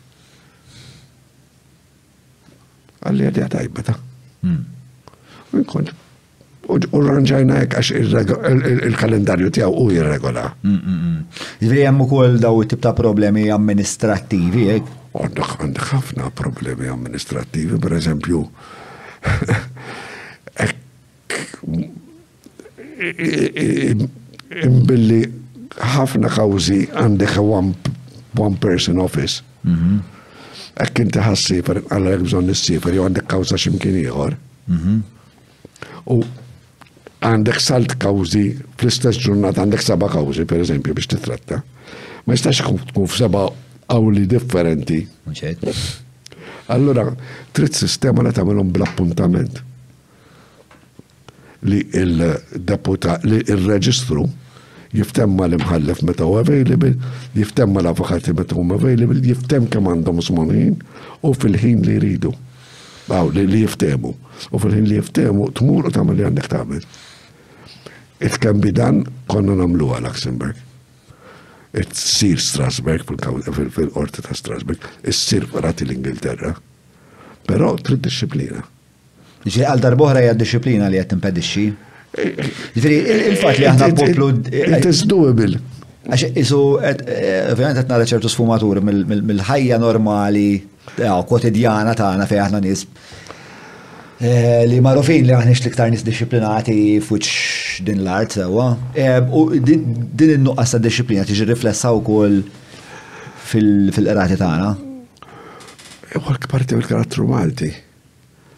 Għalli 3.03 3.29
għadja 3.29 3.49
tajba 3.57 3.85
ta' 3.91 3.97
hmm. 3.97 4.61
nkun. 5.61 5.91
U 6.73 6.99
rranġajna 7.01 7.63
jek 7.63 7.75
għax 7.79 7.91
il-kalendarju 8.01 9.51
tijaw 9.59 9.73
u 9.73 9.87
jirregola. 9.95 10.47
Ġviri 10.61 10.69
hmm, 10.69 10.89
hmm, 10.89 11.77
jemmu 11.81 12.09
kol 12.11 12.37
daw 12.43 12.59
tip 12.69 12.81
ta' 12.85 12.93
problemi 12.99 13.47
amministrativi, 13.53 14.67
jek? 14.73 14.85
Eh? 14.85 15.07
Għandek 15.19 15.87
ħafna 15.93 16.29
problemi 16.37 16.89
amministrativi, 16.93 17.79
per 17.81 17.97
eżempju, 17.97 18.43
billi 24.89 25.19
ħafna 25.97 26.31
kawzi 26.35 26.79
għandek 26.95 27.37
one, 27.45 28.55
person 28.61 28.99
office. 29.03 29.43
Mhm. 29.67 29.99
Ek 30.79 31.01
inti 31.03 31.19
ħassifer, 31.23 31.81
għalla 31.91 32.13
jek 32.15 32.27
bżon 32.29 32.47
nissifer, 32.47 32.95
jow 32.95 33.07
għandek 33.09 33.27
kawza 33.33 33.57
ximkien 33.59 33.97
iħor. 34.05 34.37
Mhm. 34.69 35.03
U 36.15 36.21
għandek 37.27 37.61
salt 37.61 37.97
kawzi, 37.99 38.45
fl-istess 38.79 39.19
ġurnata 39.25 39.63
għandek 39.65 39.83
saba 39.83 40.09
kawzi, 40.13 40.47
per 40.47 40.61
eżempju, 40.63 40.95
biex 40.95 41.07
titratta. 41.17 41.63
Ma 42.29 42.35
jistax 42.37 42.61
tkun 42.93 43.07
f'seba 43.11 43.49
għawli 43.91 44.27
differenti. 44.31 45.03
Allora, 46.69 47.11
trid 47.57 47.75
sistema 47.75 48.23
li 48.23 48.31
tagħmelhom 48.37 48.71
bl-appuntament 48.71 49.63
li 51.67 51.81
il-deputa 51.97 53.19
li 53.27 53.41
il-reġistru 53.47 54.23
jiftemma 54.95 55.49
l-imħallef 55.51 56.01
meta 56.07 56.25
u 56.25 56.39
available, 56.41 56.95
jiftemma 57.37 57.83
l-avokati 57.83 58.33
meta 58.37 58.57
u 58.57 58.63
available, 58.77 59.19
jiftem 59.25 59.67
kem 59.71 59.89
għandhom 59.91 60.23
smonin 60.25 60.79
u 61.29 61.33
fil-ħin 61.37 61.83
li 61.85 61.99
ridu. 62.01 62.31
Għaw, 63.09 63.33
li 63.35 63.45
li 63.51 63.61
jiftemu. 63.67 64.15
U 64.53 64.61
fil-ħin 64.63 64.87
li 64.89 64.97
jiftemu, 64.97 65.51
tmur 65.61 65.91
u 65.91 65.93
tamil 65.93 66.17
li 66.17 66.25
għandek 66.29 66.49
tamil. 66.53 66.87
It 68.21 68.41
can 68.41 68.63
be 68.65 68.73
done, 68.73 69.05
konna 69.29 69.59
namlu 69.61 69.91
għal 69.93 70.09
Luxemburg. 70.09 70.57
It 71.77 71.93
sir 71.97 72.41
Strasburg, 72.41 73.05
fil-orti 73.69 74.25
ta' 74.25 74.35
Strasburg, 74.37 74.81
it 75.05 75.15
sir 75.19 75.45
rati 75.59 75.85
l-Ingilterra. 75.85 76.55
Pero 77.49 77.75
trid 77.85 78.01
disciplina. 78.09 78.65
Ġi 79.47 79.63
għal 79.63 79.83
darbohra 79.85 80.23
hija 80.25 80.35
disciplina 80.35 80.89
li 80.91 80.99
qed 80.99 81.13
timpedixxi. 81.13 81.67
Ġifieri 82.75 82.99
il-fatt 83.31 83.61
li 83.61 83.69
aħna 83.71 83.91
poplu. 83.99 84.31
It 84.51 84.89
is 84.89 85.05
doable. 85.07 85.61
Għax 86.09 86.25
isu 86.41 86.59
eh, 86.83 87.47
ovvjament 87.53 87.79
qed 87.83 87.93
nara 87.93 88.07
ċertu 88.09 88.31
sfumatur 88.33 88.81
mill-ħajja 88.83 89.79
normali 89.83 90.47
kwotidjana 91.29 91.93
eh, 91.95 91.99
tagħna 92.01 92.27
fejn 92.31 92.45
aħna 92.47 92.61
nies 92.65 92.85
eh, 94.23 94.63
li 94.71 94.79
marufin 94.83 95.27
li 95.29 95.35
għanix 95.37 95.67
liktar 95.69 95.91
nis 95.93 96.03
disciplinati 96.07 96.97
fuċ 97.05 97.83
din 97.85 98.01
l-art 98.07 98.39
sewa. 98.39 98.71
din 98.97 100.31
il-nuqqas 100.31 100.73
ta' 100.75 100.81
disciplina 100.83 101.27
tiġi 101.29 101.47
riflessa 101.53 101.93
u 101.95 102.01
kol 102.09 102.41
fil-qrati 103.53 104.41
tagħna. 104.41 104.73
Għal 106.15 106.49
parti 106.49 106.75
mill-karattru 106.81 107.29
Malti. 107.29 107.71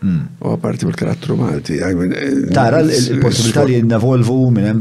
U 0.00 0.52
għaparti 0.54 0.86
bil-karattru 0.88 1.36
malti. 1.36 1.76
Eh, 1.76 2.52
Tara 2.56 2.80
l-possibilità 2.82 3.64
li 3.68 3.80
n-evolvu 3.82 4.48
minnem. 4.54 4.80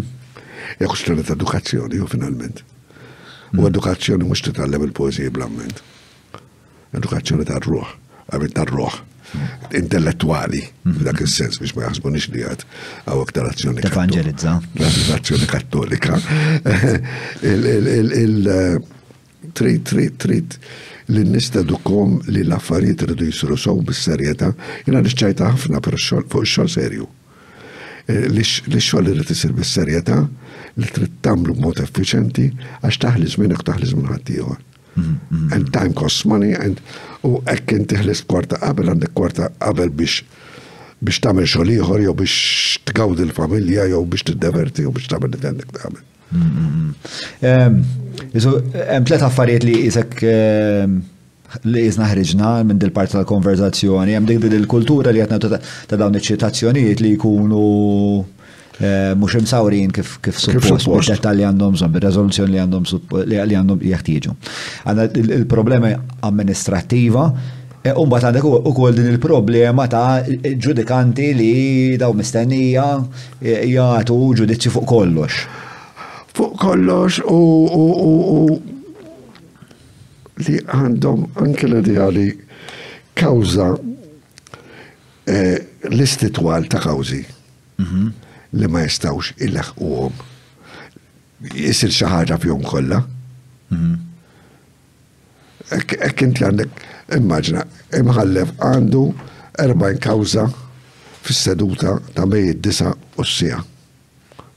E 0.80 0.86
Jekk 0.86 0.96
xtara 0.96 1.26
ta' 1.28 1.34
edukazzjoni, 1.36 1.98
u 2.00 2.08
finalment. 2.08 2.62
U 3.52 3.60
mm. 3.60 3.66
edukazzjoni 3.72 4.28
mux 4.30 4.44
t-tallem 4.46 4.84
il-poezija 4.88 5.32
blamment. 5.36 5.82
Edukazzjoni 6.96 7.44
ta' 7.50 7.58
r 7.60 7.68
ruħ, 7.68 7.90
għabit 8.32 8.54
ta' 8.56 8.64
r 8.70 8.74
ruħ 8.78 9.00
mm. 9.02 9.50
intellettuali, 9.82 10.62
mm. 10.86 11.00
f'dak 11.02 11.24
il-sens 11.26 11.60
biex 11.60 12.04
ma 12.06 12.14
nix 12.14 12.30
li 12.32 12.46
għad 12.48 12.64
għaw 13.10 13.26
aktar 13.26 13.50
azzjoni 13.52 13.84
Evangelizza. 13.92 14.56
L-azzjoni 14.80 15.52
kattolika. 15.52 16.16
Eh, 19.50 19.78
trit, 19.82 20.18
trit 20.20 20.58
li 21.14 21.24
nistadukom 21.26 22.20
li 22.34 22.44
laffariet 22.46 23.02
rridu 23.08 23.30
jisru 23.30 23.58
sow 23.58 23.80
bis 23.86 24.04
serjeta 24.06 24.52
jina 24.86 25.02
nisċajta 25.02 25.50
ħafna 25.56 25.82
fuq 25.86 26.44
xol 26.46 26.70
serju. 26.70 27.08
Eh, 28.10 28.28
li 28.32 28.44
xol 28.80 29.06
li 29.06 29.14
irid 29.16 29.30
isir 29.32 29.54
bis 29.58 29.74
serjeta 29.78 30.20
li 30.80 30.90
trid 30.94 31.20
tagħmlu 31.26 31.56
mod 31.62 31.82
effiċenti 31.84 32.48
għax 32.82 33.02
taħli 33.06 33.30
żminek 33.34 33.66
taħli 33.70 33.90
żmien 33.92 34.10
ħaddieħor. 34.14 34.60
Mm-hmm. 35.00 35.52
And 35.56 35.70
time 35.76 35.94
costs 35.94 36.26
money 36.28 36.54
and 36.58 36.82
u 37.26 37.40
hekk 37.48 37.74
inti 37.84 37.98
ħles 38.02 38.24
kwarta 38.30 38.60
qabel 38.62 38.92
għandek 38.94 39.14
kwarta 39.18 39.50
qabel 39.62 39.90
biex 39.92 40.24
biex 41.00 41.22
tamel 41.24 41.46
xoliħor, 41.48 42.04
jow 42.06 42.10
jew 42.10 42.16
biex 42.22 42.80
tgawdi 42.90 43.26
l-familja 43.28 43.90
jow 43.94 44.06
biex 44.06 44.26
t 44.28 44.34
tiddeverti 44.34 44.86
jow 44.86 44.94
biex 44.98 45.10
tamel 45.14 45.32
li 45.38 45.42
għandek 45.46 45.76
tamel. 45.80 46.06
Ehm, 46.36 47.80
hemm 48.34 49.08
tlet 49.10 49.22
affarijiet 49.26 49.64
li 49.66 49.78
isek 49.88 50.20
ehm, 50.30 50.98
li 51.72 51.86
jizna 51.88 52.06
ħriġna 52.12 52.50
minn 52.70 52.78
dil 52.82 52.92
parti 52.94 53.18
tal-konverzazzjoni, 53.18 54.14
hemm 54.14 54.28
dik 54.30 54.44
il-kultura 54.54 55.10
li 55.14 55.24
għatna 55.24 55.40
ta' 55.90 55.98
dawn 55.98 56.20
iċ-ċitazzjonijiet 56.20 57.02
li 57.02 57.16
jkunu 57.18 57.62
mux 58.22 58.78
ehm, 58.84 59.40
imsawrin 59.42 59.92
kif 59.96 60.20
kif 60.24 60.38
suppost, 60.44 60.86
u 60.88 61.00
detta 61.08 61.32
li 61.36 61.48
għandhom 61.50 61.80
zom, 61.82 61.98
ir 61.98 62.06
rezoluzjoni 62.06 62.56
li 62.56 62.60
għandhom 62.62 63.24
li 63.48 63.56
għandhom 63.62 63.82
jeħtieġu. 63.90 64.34
Għanna 64.86 65.08
il-problema 65.24 65.96
amministrativa, 66.30 67.24
e 67.82 67.92
u 67.96 68.04
mbagħad 68.06 68.28
għandek 68.28 68.70
ukoll 68.70 69.00
din 69.02 69.08
il-problema 69.16 69.88
ta' 69.90 70.20
ġudikanti 70.30 71.32
li 71.34 71.58
daw 71.98 72.14
mistennija 72.22 72.86
e, 73.42 73.64
jagħtu 73.74 74.20
ġudizzju 74.44 74.76
fuq 74.78 74.88
kollox 74.94 75.42
fuq 76.40 76.56
kollox 76.64 77.20
u 77.28 78.58
li 80.48 80.56
għandhom 80.72 81.26
anke 81.44 81.68
l-ideali 81.68 82.30
kawza 83.20 83.74
eh, 85.28 85.58
l-istitwal 85.92 86.70
ta' 86.72 86.80
kawzi 86.86 87.20
mhm. 87.84 88.08
li 88.56 88.72
ma 88.72 88.86
jistawx 88.88 89.34
il 89.44 89.52
leħ 89.58 89.74
u 89.84 89.90
għom. 90.04 90.22
Jisir 91.60 91.92
xaħġa 91.98 92.38
fjom 92.46 92.64
kolla. 92.72 93.02
Mhm. 93.76 93.98
Ek 95.76 96.24
inti 96.28 96.48
għandek, 96.48 96.88
immaġna, 97.20 97.66
imħallef 98.00 98.56
għandu 98.72 99.04
40 99.60 100.00
kawza 100.08 100.48
fis-seduta 101.28 101.98
ta' 102.16 102.28
bej 102.32 102.54
disa 102.64 102.96
u 102.96 103.28
s-sija. 103.28 103.60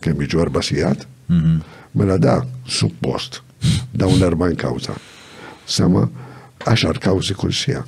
kemm 0.02 0.18
iġu 0.26 0.40
erba 0.42 0.58
sijat? 0.66 1.04
Mhm. 1.38 1.60
Mela 1.92 2.16
da, 2.18 2.44
suppost, 2.66 3.42
da 3.92 4.06
un 4.06 4.18
40 4.18 4.56
kawza. 4.56 4.94
Sama, 5.64 6.08
10 6.64 6.98
kawzi 6.98 7.32
kull 7.34 7.50
sija. 7.52 7.84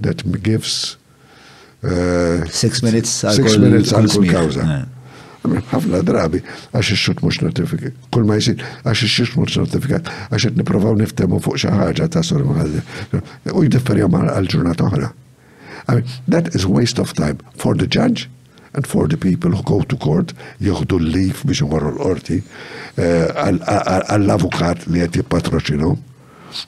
That 0.00 0.22
gives 0.42 0.96
uh, 1.82 2.44
six 2.50 2.82
minutes 2.82 3.10
six 3.10 3.56
minutes 3.58 3.94
għal 3.94 4.08
kull 4.12 4.28
kawza. 4.30 4.66
Eh. 4.76 4.84
ħafna 5.70 6.00
drabi, 6.06 6.40
għax 6.72 6.90
ix-xut 6.94 7.18
mhux 7.22 7.40
notifikat. 7.44 7.96
Kull 8.14 8.24
ma 8.28 8.38
jsir, 8.40 8.62
għax 8.88 9.02
ix-xut 9.04 9.34
mhux 9.36 9.58
notifikat, 9.60 10.08
għax 10.32 10.46
qed 10.48 10.60
nippruvaw 10.60 10.96
niftemu 10.98 11.40
fuq 11.44 11.58
xi 11.64 11.72
ħaġa 11.74 12.08
ta' 12.14 12.22
sur 12.24 12.44
U 12.48 13.64
jidifferja 13.66 14.08
għal 14.08 14.48
ġurnata 14.52 14.86
oħra. 14.88 15.10
I 15.92 15.96
mean, 15.98 16.06
that 16.32 16.54
is 16.56 16.64
waste 16.64 16.98
of 17.00 17.12
time 17.12 17.36
for 17.60 17.76
the 17.76 17.84
judge 17.84 18.24
and 18.74 18.86
for 18.86 19.06
the 19.06 19.16
people 19.16 19.50
who 19.54 19.62
go 19.62 19.80
to 19.90 19.94
court 20.04 20.34
jieħdu 20.62 20.98
l-lif 20.98 21.44
biex 21.46 21.62
umarru 21.64 21.92
l-qorti 21.94 22.40
eh, 22.98 23.28
għall-avukat 23.38 24.88
li 24.90 25.02
għati 25.04 25.24
patroċinu. 25.30 25.92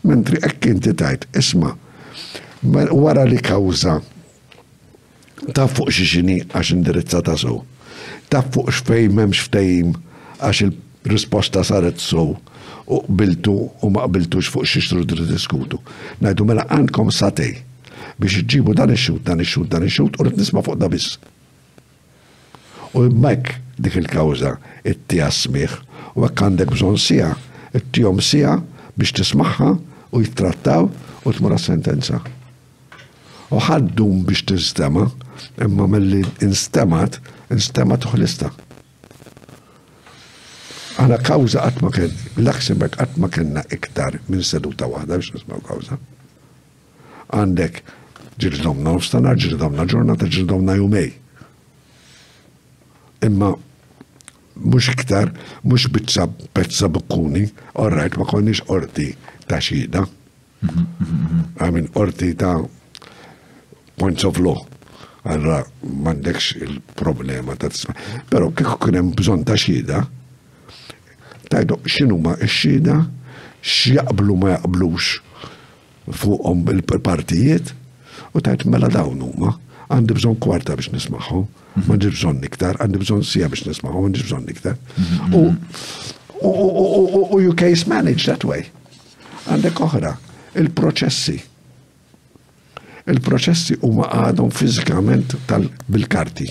Mentri 0.07 0.39
hekk 0.45 0.69
inti 0.71 0.95
tajt, 0.99 1.27
isma' 1.39 1.73
wara 2.99 3.27
li 3.27 3.39
kawza 3.43 3.99
ta' 5.55 5.67
fuq 5.71 5.93
xiexini 5.95 6.39
għax 6.47 6.73
indirizzata 6.79 7.37
sew. 7.43 7.61
Ta' 8.31 8.45
fuq 8.47 8.71
xfej 8.75 9.11
memx 9.15 9.43
ftejim 9.49 9.93
għax 10.41 10.65
il-risposta 10.69 11.67
saret 11.67 11.99
sew 12.03 12.35
u 12.87 13.01
biltu 13.19 13.57
u 13.83 13.91
ma 13.95 14.07
qbiltux 14.07 14.47
fuq 14.55 14.67
xiexru 14.71 15.03
diskutu. 15.27 15.83
Najdu 16.23 16.47
mela 16.47 16.69
għandkom 16.71 17.11
satej 17.11 17.53
biex 18.23 18.41
iġibu 18.45 18.79
dan 18.79 18.95
ix-xut, 18.95 19.25
dan 19.27 19.43
ix-xut, 19.43 19.73
dan 19.75 19.91
ix-xut 19.91 20.23
u 20.23 20.31
nisma' 20.37 20.63
fuq 20.67 20.79
da 20.83 20.87
biss. 20.91 21.19
U 22.95 23.09
mek 23.11 23.57
dik 23.79 23.97
il-kawza 23.99 24.57
it-tija 24.87 25.31
smiħ 25.33 25.73
u 26.17 26.25
għak 26.27 26.43
għandek 26.47 26.71
bżon 26.75 26.97
sija, 27.01 27.33
it-tijom 27.77 28.21
sija 28.25 28.59
biex 28.97 29.15
tismaħħa 29.19 29.71
u 30.15 30.23
jittrattaw 30.23 30.87
u 31.27 31.35
tmura 31.35 31.59
sentenza. 31.61 32.21
U 33.53 33.61
ħaddum 33.63 34.23
biex 34.29 34.47
tistema, 34.51 35.07
imma 35.63 35.89
mill-li 35.93 36.23
instemat, 36.47 37.19
instemat 37.55 38.07
uħlista. 38.09 38.53
Għana 40.97 41.19
kawza 41.25 41.61
għatma 41.69 41.91
kien, 41.93 42.13
l-Luxemburg 42.39 42.97
għatma 43.03 43.29
kienna 43.33 43.67
iktar 43.77 44.17
minn 44.33 44.47
seduta 44.47 44.89
wahda 44.89 45.19
biex 45.21 45.35
nismaw 45.37 45.61
kawza. 45.69 46.01
Għandek 47.37 47.83
ġirdomna 48.41 48.95
nofstana, 48.97 49.35
ġirdomna 49.37 49.85
ġurnata, 49.91 50.29
ġirdomna 50.33 50.81
jumej 50.81 51.13
imma 53.23 53.55
mux 54.57 54.87
iktar, 54.89 55.29
mux 55.65 55.87
bitsa 55.89 56.27
pezza 56.53 56.89
bukkuni, 56.89 57.51
orrajt 57.77 58.17
ma 58.19 58.25
konniex 58.25 58.63
orti 58.73 59.13
ta' 59.49 59.61
xida. 59.61 60.05
Għamin 60.63 60.87
mhm, 60.99 61.51
mhm, 61.61 61.85
mhm. 61.85 62.01
orti 62.01 62.33
ta' 62.37 62.57
points 64.01 64.25
of 64.25 64.41
law. 64.41 64.59
Għarra 65.27 65.61
mandekx 66.07 66.57
il-problema 66.65 67.57
ta' 67.59 67.69
tisma. 67.73 67.93
Pero 68.31 68.51
kik 68.57 68.79
kunem 68.81 69.13
bżon 69.19 69.45
ta' 69.45 69.59
xida, 69.61 70.05
tajdu 71.53 71.81
xinu 71.85 72.17
ma' 72.23 72.39
xida, 72.49 73.03
xjaqblu 73.67 74.39
ma' 74.41 74.57
jaqblux 74.57 75.19
fuqom 76.17 76.65
il-partijiet, 76.73 77.75
u 78.37 78.41
tajt 78.45 78.65
mela 78.73 78.89
dawnu 78.93 79.31
ma' 79.37 79.57
għandi 79.93 80.17
bżon 80.19 80.37
kwarta 80.43 80.75
biex 80.79 80.91
nismaħu, 80.95 81.43
għandi 81.87 82.11
bżon 82.15 82.41
niktar, 82.43 82.79
għandi 82.83 83.01
bżon 83.05 83.25
sija 83.27 83.51
biex 83.53 83.67
nismaħu, 83.69 84.03
għandi 84.09 84.25
bżon 84.25 84.47
niktar. 84.51 84.79
Mhm. 85.31 85.59
U 86.43 87.41
you 87.41 87.55
case 87.57 87.87
manage 87.91 88.25
that 88.27 88.45
way. 88.45 88.65
Għandek 89.47 89.81
oħra, 89.87 90.13
il-proċessi. 90.59 91.37
Il-proċessi 93.07 93.79
huma 93.87 94.09
għadhom 94.27 94.51
fizikament 94.55 95.37
bil-karti. 95.87 96.49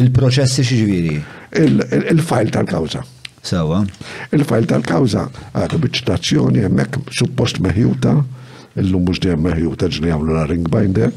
Il-proċessi 0.00 0.66
xġviri? 0.66 1.16
Il-fajl 2.12 2.52
tal-kawza. 2.54 3.00
Sawa. 3.42 3.80
Il-fajl 4.36 4.68
tal-kawza 4.68 5.24
għadu 5.56 5.80
biċtazzjoni 5.86 6.60
għemmek 6.66 7.00
suppost 7.16 7.62
meħjuta, 7.64 8.12
il 8.78 8.92
mhux 8.92 9.18
di 9.24 9.32
għemmeħjuta 9.32 9.88
ġni 9.90 10.12
għamlu 10.12 10.34
la 10.36 10.44
ring 10.46 10.68
binder, 10.70 11.08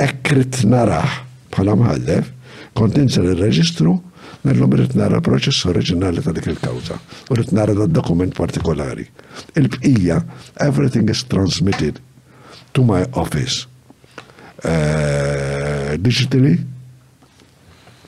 ekkrit 0.03 0.61
naraħ 0.71 1.19
bħala 1.51 1.79
mħallef, 1.79 2.29
kont 2.75 2.99
inser 3.03 3.25
il-reġistru, 3.31 3.97
Mellum 4.45 4.71
rrit 4.75 4.93
nara 4.97 5.19
proċess 5.23 5.65
oriġinali 5.69 6.21
ta' 6.23 6.33
dik 6.33 6.47
il-kawza, 6.53 6.97
u 7.31 7.37
rrit 7.37 7.51
nara 7.53 7.75
da' 7.77 7.87
dokument 7.89 8.33
partikolari. 8.37 9.05
Il-bqija, 9.59 10.19
everything 10.67 11.09
is 11.13 11.23
transmitted 11.29 11.99
to 12.73 12.85
my 12.87 13.03
office. 13.19 13.65
Uh, 14.61 15.93
digitally, 16.01 16.55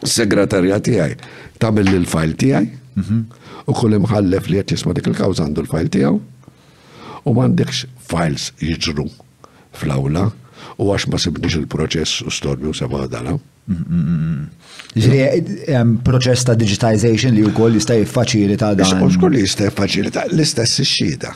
segretarjat 0.04 0.86
tijaj, 0.88 1.16
tamil 1.62 1.88
li 1.90 2.00
l-fajl 2.04 2.34
tijaj, 2.40 2.68
mhm. 3.02 3.24
u 3.70 3.74
kull 3.78 3.96
imħallef 4.00 4.50
li 4.52 4.60
jett 4.62 4.76
jisma 4.76 4.94
dik 4.98 5.08
il-kawza 5.14 5.46
għandu 5.48 5.66
l-fajl 5.68 5.92
tijaw, 5.96 6.20
u 7.24 7.38
mandekx 7.38 7.86
files 8.10 8.52
jġru 8.62 9.08
fl-awla, 9.80 10.30
u 10.82 10.90
għax 10.92 11.10
ma 11.14 11.20
sibniġ 11.22 11.60
il-proċess 11.64 12.26
u 12.28 12.32
stormi 12.34 12.72
u 12.72 12.76
sabadala. 12.76 13.36
dala 13.38 13.42
Ġiri, 13.64 15.22
proċess 16.04 16.44
ta' 16.50 16.56
digitization 16.60 17.32
li 17.32 17.46
u 17.48 17.54
koll 17.56 17.78
jista' 17.80 17.96
jiffaċilita 17.96 18.74
dan. 18.76 19.10
koll 19.22 19.40
jistaj 19.40 19.72
jista' 19.72 20.10
ta' 20.12 20.26
l-istess 20.34 20.84
xhieda. 20.84 21.32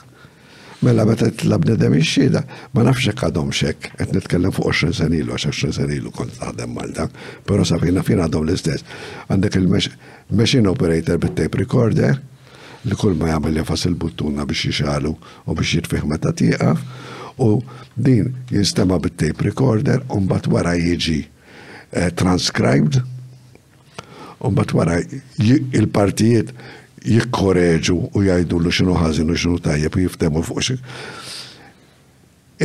Mela 0.84 1.08
meta 1.10 1.30
tlab 1.34 1.64
nedem 1.66 1.96
ix-xhieda, 1.98 2.44
ma 2.76 2.84
nafx 2.86 3.08
hekk 3.10 3.24
għadhom 3.32 3.48
xek, 3.50 3.88
qed 3.98 4.12
nitkellem 4.14 4.52
fuq 4.54 4.68
20 4.68 4.94
senilu, 4.94 5.32
ilu, 5.32 5.38
20 5.48 5.74
sen 5.74 5.94
ilu 5.96 6.12
kont 6.14 6.36
naħdem 6.38 6.70
Malta, 6.76 7.08
però 7.50 7.64
safina 7.66 8.04
fina 8.06 8.28
għadhom 8.28 8.46
l-istess. 8.46 8.84
Għandek 9.32 9.58
il-machine 9.64 10.70
operator 10.70 11.18
bit-tape 11.18 11.58
recorder, 11.64 12.20
li 12.86 12.94
kull 13.00 13.18
ma 13.18 13.32
jagħmel 13.32 13.58
jafas 13.64 13.88
il-buttuna 13.90 14.46
biex 14.46 14.68
jixalu 14.70 15.16
u 15.16 15.56
biex 15.56 15.80
jitfih 15.80 16.06
meta 16.06 16.30
tieqaf, 16.38 16.84
u 17.42 17.50
din 17.96 18.36
jistema 18.54 19.00
bit-tape 19.02 19.50
recorder 19.50 20.04
u 20.14 20.22
mbagħad 20.22 20.54
wara 20.54 20.78
jiġi 20.78 21.24
Eh, 21.90 22.10
transcribed, 22.12 23.00
u 24.40 24.50
bat 24.52 24.72
wara 24.76 24.98
il-partijiet 25.72 26.50
jikkoreġu 27.08 27.96
u 28.12 28.20
jajdu 28.28 28.60
lu 28.60 28.70
xinu 28.76 28.92
ħazin 29.00 29.32
u 29.32 29.38
xinu 29.40 29.56
tajjeb 29.64 29.96
u 29.96 30.02
jiftemu 30.04 30.42
fuq 30.44 30.66
xik. 30.68 30.82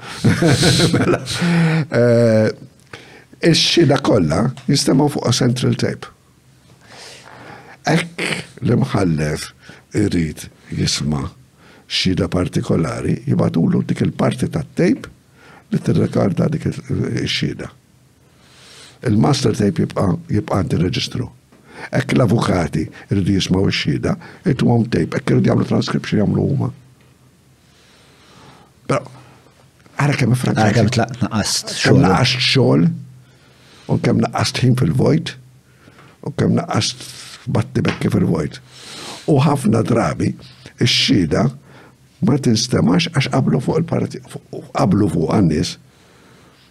Mela, 0.95 1.21
eh, 1.99 2.49
Ix-xida 3.45 3.97
kollha 4.01 4.39
jistemaw 4.71 5.11
fuq 5.13 5.33
Central 5.37 5.75
Tape. 5.77 6.07
Ek 7.91 8.29
l-imħallef 8.65 9.51
irrid 9.99 10.47
jisma' 10.73 11.27
xida 11.87 12.27
partikolari, 12.27 13.21
jibatulu 13.27 13.83
dik 13.85 13.99
il-parti 14.01 14.49
ta' 14.49 14.65
tape 14.73 15.09
li 15.69 15.79
t-rekarda 15.79 16.47
dik 16.49 16.65
il-xida. 16.67 17.69
Il-master 19.05 19.55
tape 19.55 19.85
jibqa 20.25 20.63
t-reġistru. 20.63 21.29
Ek 21.93 22.15
l-avukati 22.15 22.85
irridu 23.11 23.35
jismaw 23.37 23.67
il-xida, 23.69 24.15
it 24.49 24.63
għom 24.63 24.87
tape, 24.93 25.19
ek 25.19 25.29
irridu 25.33 25.51
jamlu 25.51 25.67
transkripsi 25.69 26.21
jamlu 26.21 26.45
huma. 26.47 26.71
Pero, 28.89 29.03
għara 29.99 30.17
kem 30.19 30.33
frank. 30.37 30.61
Għara 30.61 30.73
kem 30.73 30.89
naqast 31.25 31.75
xol. 31.77 32.01
Naqast 32.01 32.39
xol, 32.49 32.87
u 33.91 33.99
kem 34.01 34.23
naqast 34.23 34.61
ħin 34.63 34.77
fil-vojt, 34.81 35.35
u 36.29 36.33
kem 36.33 36.55
naqast 36.57 37.05
batti 37.53 37.83
bekki 37.85 38.09
fil-vojt. 38.13 38.57
U 39.29 39.37
ħafna 39.41 39.81
drabi, 39.85 40.31
il-xida, 40.81 41.45
ma 42.23 42.37
tinstemax 42.39 43.09
għax 43.11 43.31
qablu 43.33 43.59
fuq 43.63 43.81
il-parti, 43.81 44.21
qablu 44.75 45.09
fuq 45.11 45.33
għannis, 45.35 45.73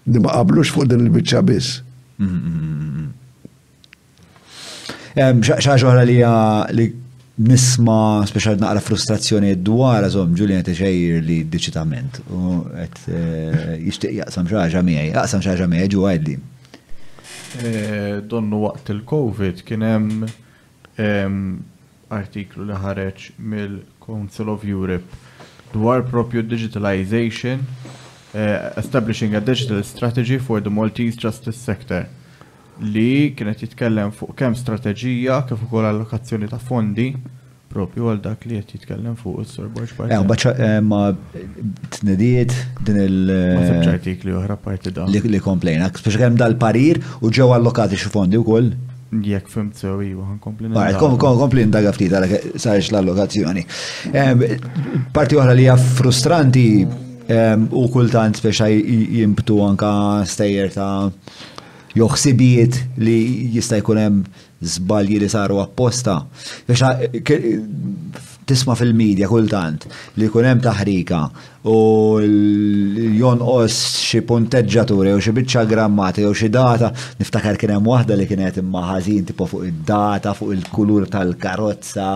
li 0.09 0.21
ma 0.25 0.35
qablux 0.39 0.73
fuq 0.73 0.89
din 0.91 1.05
il-bicċa 1.07 1.43
biss. 1.45 1.81
ċaġoħra 5.15 6.05
li 6.09 6.21
li 6.79 6.87
nisma 7.45 8.23
speċal 8.31 8.61
naqra 8.63 8.79
frustrazzjoni 8.83 9.57
dwar 9.59 10.05
għazom 10.07 10.37
Ġulien 10.39 10.63
t-ċejr 10.65 11.23
li 11.27 11.41
diċitament. 11.51 12.23
u 12.31 12.61
eh, 12.79 13.77
Jishtiq 13.83 14.21
jaqsam 14.21 14.47
xaġa 14.51 14.83
miħaj, 14.87 15.13
jaqsam 15.17 15.43
xaġa 15.45 15.69
miħaj 15.71 15.91
ġu 15.93 16.07
għadli. 16.11 16.37
Eh, 17.55 18.13
donnu 18.31 18.63
waqt 18.65 18.91
il-Covid 18.95 19.61
kienem 19.67 20.27
artiklu 22.15 22.67
li 22.69 22.77
ħareċ 22.79 23.29
mill-Council 23.43 24.51
of 24.53 24.63
Europe 24.67 25.24
dwar 25.77 26.03
propju 26.03 26.41
digitalization, 26.43 27.59
uh, 28.35 28.41
establishing 28.77 29.35
a 29.35 29.41
digital 29.41 29.83
strategy 29.83 30.39
for 30.39 30.61
the 30.63 30.71
Maltese 30.71 31.17
justice 31.19 31.59
sector 31.59 32.05
li 32.95 33.31
kienet 33.39 33.61
jitkellem 33.63 34.11
fuq 34.11 34.33
kemm 34.35 34.57
strategija 34.59 35.37
kif 35.47 35.61
ukoll 35.63 35.87
allokazzjoni 35.87 36.49
ta' 36.51 36.59
fondi 36.71 37.05
propju 37.71 38.09
għal 38.11 38.19
dak 38.25 38.43
li 38.51 38.59
qed 38.59 38.73
jitkellem 38.75 39.15
fuq 39.19 39.45
is-Sur 39.45 39.69
Borġ 39.75 39.93
Parti. 39.95 40.17
Eh, 40.17 40.25
Baċċa 40.31 40.55
eh, 40.59 40.81
ma 40.83 41.05
tnediet 41.97 42.51
din 42.87 42.99
il- 43.05 43.31
Ma 43.31 43.95
li 44.09 44.35
oħra 44.41 44.57
parti 44.65 44.91
dan. 44.91 45.07
Li 45.13 45.41
komplejna, 45.47 45.91
speċi 46.03 46.21
kemm 46.25 46.37
dal-parir 46.43 46.99
u 47.23 47.31
ġew 47.31 47.49
allokati 47.61 47.95
xi 47.99 48.11
fondi 48.17 48.39
wkoll. 48.43 48.75
Jek 49.23 49.47
fim 49.51 49.71
sew 49.77 50.01
iwa, 50.03 50.27
kompli 50.43 50.67
Kompli 50.99 51.67
ndaga 51.69 51.93
ftit 51.95 52.13
għalek 52.15 52.59
sarx 52.61 52.89
l-allokazzjoni. 52.91 53.63
Ehm, 54.11 54.43
parti 55.15 55.39
uħra 55.39 55.55
li 55.57 55.69
frustranti 55.99 56.65
ehm, 57.29 57.69
u 57.71 57.85
kultant 57.95 58.41
speċa 58.41 58.67
jimptu 58.73 59.61
anka 59.67 59.93
stejjer 60.27 60.75
ta' 60.75 60.91
joħsibijiet 61.95 62.81
li 62.99 63.17
jista' 63.55 63.79
jkun 63.83 64.03
hemm 64.03 64.25
li 65.15 65.29
saru 65.31 65.61
apposta. 65.63 66.23
Biex 66.67 66.83
tisma 68.47 68.77
fil-medja 68.77 69.29
kultant 69.31 69.87
li 70.21 70.29
hemm 70.33 70.61
taħrika 70.65 71.21
u 71.73 71.77
jonqos 73.17 73.79
xi 74.05 74.21
punteġġaturi 74.29 75.15
u 75.17 75.23
xi 75.25 75.33
biċċa 75.39 75.63
grammati 75.71 76.27
u 76.29 76.33
xi 76.37 76.51
data 76.53 76.91
niftakar 77.21 77.57
kien 77.61 77.73
hemm 77.77 77.89
waħda 77.93 78.19
li 78.21 78.27
kienet 78.29 78.61
imma 78.61 78.83
ħażin 78.93 79.25
tipo 79.31 79.49
fuq 79.51 79.69
id-data 79.71 80.35
fuq 80.37 80.55
il-kulur 80.59 81.09
tal-karozza 81.15 82.09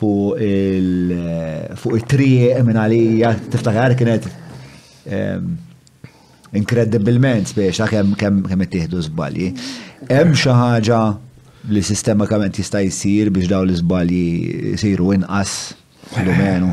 fuq 0.00 0.42
il 0.46 1.14
fuq 1.76 1.98
it-triq 2.02 2.60
minn 2.68 2.78
għalija 2.84 3.34
tiftakar 3.56 3.96
kienet 3.98 4.28
inkredibilment 6.58 7.50
speċa 7.50 7.90
kemm 7.90 8.14
kemm 8.18 8.38
kemm 8.48 8.62
ittieħdu 8.64 9.02
żbalji. 9.10 9.48
Hemm 10.08 10.32
xi 10.38 10.54
ħaġa 10.56 11.00
li 11.72 11.82
sistemikament 11.84 12.56
jista' 12.58 12.80
jisir 12.84 13.28
biex 13.34 13.48
daw 13.50 13.66
l-iżbalji 13.66 14.74
jisiru 14.74 15.10
inqas 15.16 15.56
l-umenu. 16.24 16.70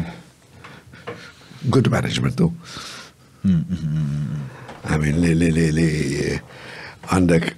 Good 1.69 1.89
management, 1.91 2.37
though. 2.37 2.53
Għamil, 4.85 5.17
li 5.23 5.33
li 5.35 5.49
li 5.53 5.65
li 5.73 5.87
għandek 7.09 7.49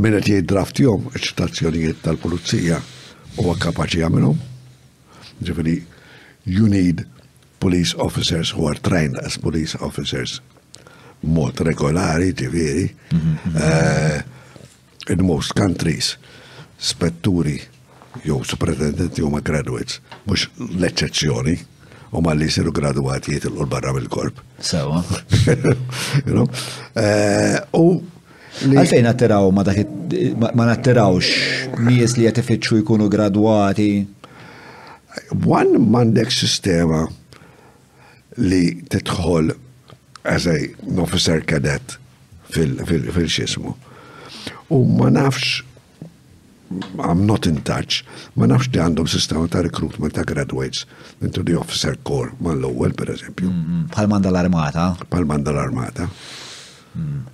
minnet 0.00 0.28
jiddraft 0.28 0.80
jom 0.82 1.06
ċitazzjonijiet 1.14 2.02
tal 2.04 2.18
polizija 2.20 2.80
u 3.38 3.50
għakapaxi 3.52 4.02
għamilom, 4.04 4.46
Ġifiri, 5.40 5.78
you 6.44 6.66
need 6.68 7.06
police 7.64 7.96
officers 7.96 8.50
who 8.52 8.66
are 8.68 8.76
trained 8.76 9.16
as 9.24 9.38
police 9.40 9.74
officers 9.80 10.40
mod 11.24 11.60
regolari, 11.64 12.34
ġifiri, 12.36 12.90
mhm, 13.12 13.30
mhm. 13.30 13.56
eh, 13.56 15.12
in 15.12 15.24
most 15.24 15.54
countries 15.56 16.16
spetturi 16.80 17.60
jew 18.24 18.42
superintendenti 18.42 19.22
huma 19.22 19.40
graduates, 19.44 20.00
mhux 20.26 20.48
l-eċċezzjoni 20.60 21.58
u 22.16 22.22
ma 22.24 22.32
li 22.34 22.48
jisiru 22.48 22.72
graduati 22.74 23.36
jitilqu 23.36 23.66
barra 23.70 23.92
mill-korp. 23.94 24.40
Sewa. 24.58 25.02
Eh, 26.48 27.54
u 27.78 27.84
Għalfejn 28.66 29.06
attiraw 29.06 29.46
ma 29.54 29.62
dak 29.64 29.78
ma 30.58 30.66
nattirawx 30.66 31.28
nies 31.86 32.16
li 32.18 32.26
jatifittxu 32.26 32.80
jkunu 32.80 33.06
graduati. 33.10 34.02
Wan 35.46 35.76
mandek 35.92 36.32
sistema 36.34 37.04
li 38.42 38.80
titħol 38.90 39.52
as 40.26 40.48
a 40.50 40.56
officer 40.98 41.44
cadet 41.46 41.94
fil-xismu. 42.50 43.76
U 44.74 44.82
ma 44.98 45.12
nafx 45.14 45.60
I'm 46.98 47.26
not 47.26 47.46
in 47.50 47.56
touch, 47.68 47.94
ma 48.38 48.46
nafx 48.50 48.68
li 48.74 48.78
għandhom 48.82 49.08
sistema 49.14 49.48
ta' 49.54 49.62
recruitment 49.66 50.14
ta' 50.18 50.26
graduates 50.30 50.84
into 51.28 51.42
the 51.42 51.56
officer 51.62 51.96
corps, 52.10 52.30
ma 52.46 52.54
l-ewwel 52.54 52.94
per 53.00 53.10
eżempju. 53.16 53.50
Mm-hmm. 53.50 53.82
Bħal 53.96 54.10
manda 54.14 54.30
l-armata. 54.32 54.86
Bħal 55.10 55.26
manda 55.32 55.50
l-armata. 55.56 56.06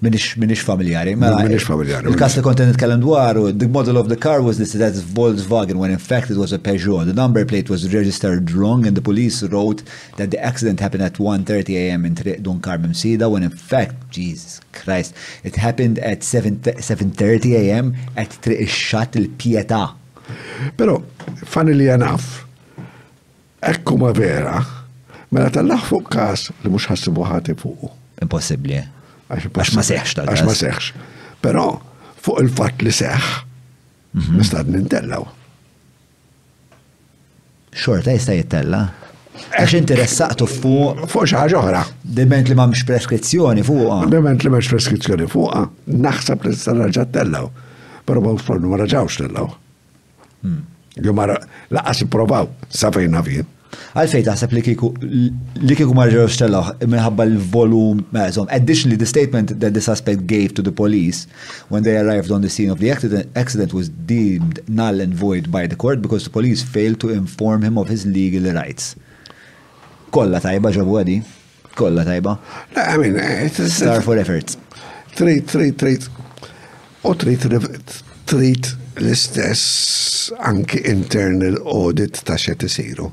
Minix 0.02 0.60
familjari. 0.62 1.14
Mela, 1.16 1.40
minix 1.42 1.64
familjari. 1.64 2.10
Il-kas 2.12 2.34
li 2.36 2.42
konten 2.44 2.68
nitkellem 2.68 3.00
dwaru, 3.00 3.48
the 3.58 3.66
model 3.66 3.96
of 3.96 4.08
the 4.10 4.16
car 4.16 4.42
was 4.42 4.58
listed 4.58 4.82
as 4.82 5.02
Volkswagen 5.02 5.76
when 5.76 5.90
in 5.90 5.96
fact 5.98 6.30
it 6.30 6.36
was 6.36 6.52
a 6.52 6.58
Peugeot. 6.58 7.06
The 7.06 7.14
number 7.14 7.42
plate 7.46 7.70
was 7.70 7.82
registered 7.94 8.50
wrong 8.52 8.86
and 8.86 8.94
the 8.94 9.00
police 9.00 9.42
wrote 9.44 9.82
that 10.18 10.30
the 10.30 10.38
accident 10.38 10.80
happened 10.80 11.02
at 11.04 11.14
1.30 11.14 11.70
a.m. 11.74 12.04
in 12.04 12.14
Carmen 12.60 12.90
Sida 12.90 13.30
when 13.30 13.42
in 13.42 13.50
fact, 13.50 13.94
Jesus 14.10 14.60
Christ, 14.72 15.14
it 15.42 15.56
happened 15.56 15.98
at 16.00 16.20
7.30 16.20 17.52
a.m. 17.54 17.94
at 18.16 18.28
Triq 18.42 19.14
il 19.16 19.22
il-Pieta. 19.22 19.94
Pero, 20.76 21.02
funnily 21.46 21.88
enough, 21.88 22.44
ekku 23.62 23.96
ma 23.96 24.12
vera, 24.12 24.60
mela 25.30 25.48
tal-laħ 25.50 25.88
fuq 25.88 26.12
kas 26.16 26.50
li 26.64 26.74
mux 26.74 26.88
ħassibu 26.92 27.24
ħati 27.30 27.56
fuq. 27.62 27.88
Impossibli. 28.24 28.82
Għax 29.30 29.72
ma 29.74 29.82
seħx 29.82 30.16
tal 30.20 30.28
Għax 30.30 30.44
ma 30.46 30.54
seħx. 30.54 31.02
Pero 31.42 31.64
fuq 32.22 32.42
il-fat 32.44 32.84
li 32.86 32.92
seħ, 32.94 33.30
mhm. 34.14 34.36
nistad 34.38 34.70
nintellaw. 34.70 35.26
Xorta 37.76 38.14
jista 38.14 38.36
jittella? 38.36 38.84
Għax 39.48 39.72
eh. 39.72 39.78
inti 39.82 39.98
ressaqtu 39.98 40.46
fuq. 40.48 41.02
Fuq 41.12 41.26
xaħġa 41.32 41.58
oħra. 41.60 41.82
Dement 42.16 42.48
li 42.52 42.56
ma 42.56 42.68
mx 42.70 42.86
preskrizzjoni 42.88 43.66
fuq? 43.66 43.98
Dement 44.14 44.46
li 44.46 44.52
ma 44.54 44.60
mx 44.62 44.72
preskrizzjoni 44.76 45.28
fuq? 45.32 45.66
Naxsab 46.06 46.46
li 46.48 46.54
s-sar 46.54 46.78
raġa 46.84 47.04
tellaw. 47.14 47.50
Pero 48.06 48.22
ma 48.24 48.36
ma 48.70 48.80
raġawx 48.84 49.20
tellaw. 49.24 49.50
Hmm. 50.46 50.60
Jumara, 50.96 51.36
laqas 51.74 52.06
provaw, 52.08 52.46
safajna 52.72 53.20
vien. 53.26 53.44
Għalfej 53.96 54.24
taħseb 54.26 54.52
li 54.56 54.62
kiku 54.66 54.90
li 55.64 55.76
kiku 55.78 55.94
marġer 55.96 56.28
xtellaħ 56.30 56.82
minħabba 56.92 57.24
l-volum, 57.30 58.02
mażom, 58.14 58.48
additionally 58.52 58.98
the 59.00 59.08
statement 59.08 59.54
that 59.62 59.74
the 59.76 59.80
suspect 59.84 60.26
gave 60.26 60.52
to 60.54 60.62
the 60.64 60.72
police 60.72 61.26
when 61.68 61.82
they 61.82 61.96
arrived 61.98 62.30
on 62.32 62.44
the 62.44 62.50
scene 62.50 62.70
of 62.72 62.78
the 62.78 62.90
accident, 62.92 63.28
accident 63.36 63.72
was 63.74 63.88
deemed 64.08 64.60
null 64.68 65.00
and 65.00 65.14
void 65.14 65.50
by 65.50 65.66
the 65.66 65.76
court 65.76 66.02
because 66.02 66.24
the 66.24 66.30
police 66.30 66.62
failed 66.62 67.00
to 67.00 67.08
inform 67.10 67.62
him 67.62 67.78
of 67.78 67.88
his 67.88 68.04
legal 68.06 68.52
rights. 68.52 68.94
Kolla 70.12 70.40
tajba 70.40 70.72
ġabu 70.76 71.00
għadi? 71.00 71.18
Kolla 71.76 72.04
tajba? 72.08 72.36
I 72.80 72.96
mean, 73.00 73.18
it's... 73.18 73.60
Star 73.80 74.02
for 74.04 74.18
efforts. 74.20 74.58
Treat, 75.16 75.48
treat, 75.48 75.76
treat. 75.80 76.06
U 77.06 77.14
treat, 77.14 77.44
treat 78.28 78.70
l-istess 78.96 80.30
anki 80.42 80.80
internal 80.88 81.58
audit 81.68 82.22
ta' 82.26 82.38
xe 82.40 82.56
tisiru. 82.64 83.10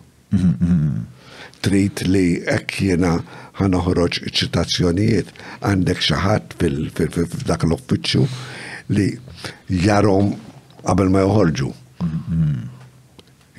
Trit 1.64 2.02
li 2.12 2.26
ek 2.52 2.76
jena 2.90 3.12
ħanoħroġ 3.60 4.18
ċitazzjonijiet 4.28 5.30
għandek 5.70 6.02
xaħat 6.08 6.56
fil-dak 6.62 7.66
l-uffiċċju 7.68 8.26
li 8.98 9.08
jarom 9.86 10.34
qabel 10.88 11.14
ma 11.14 11.24
joħorġu. 11.24 11.70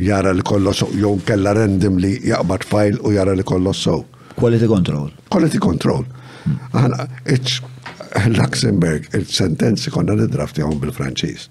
Jara 0.04 0.32
li 0.34 0.42
kollo 0.42 0.72
so, 0.74 0.88
jow 0.98 1.14
kella 1.26 1.54
rendim 1.56 1.98
li 2.02 2.12
jaqbad 2.28 2.66
fajl 2.68 2.98
u 3.08 3.14
jara 3.14 3.34
li 3.38 3.46
kollo 3.46 3.72
so. 3.72 4.02
Quality 4.36 4.66
control. 4.66 5.08
Quality 5.30 5.62
control. 5.62 6.04
Għana, 6.76 7.06
Luxemburg, 8.34 9.06
il-sentenzi 9.16 9.90
konna 9.94 10.14
nidrafti 10.18 10.62
għom 10.66 10.82
bil-Franċis. 10.82 11.46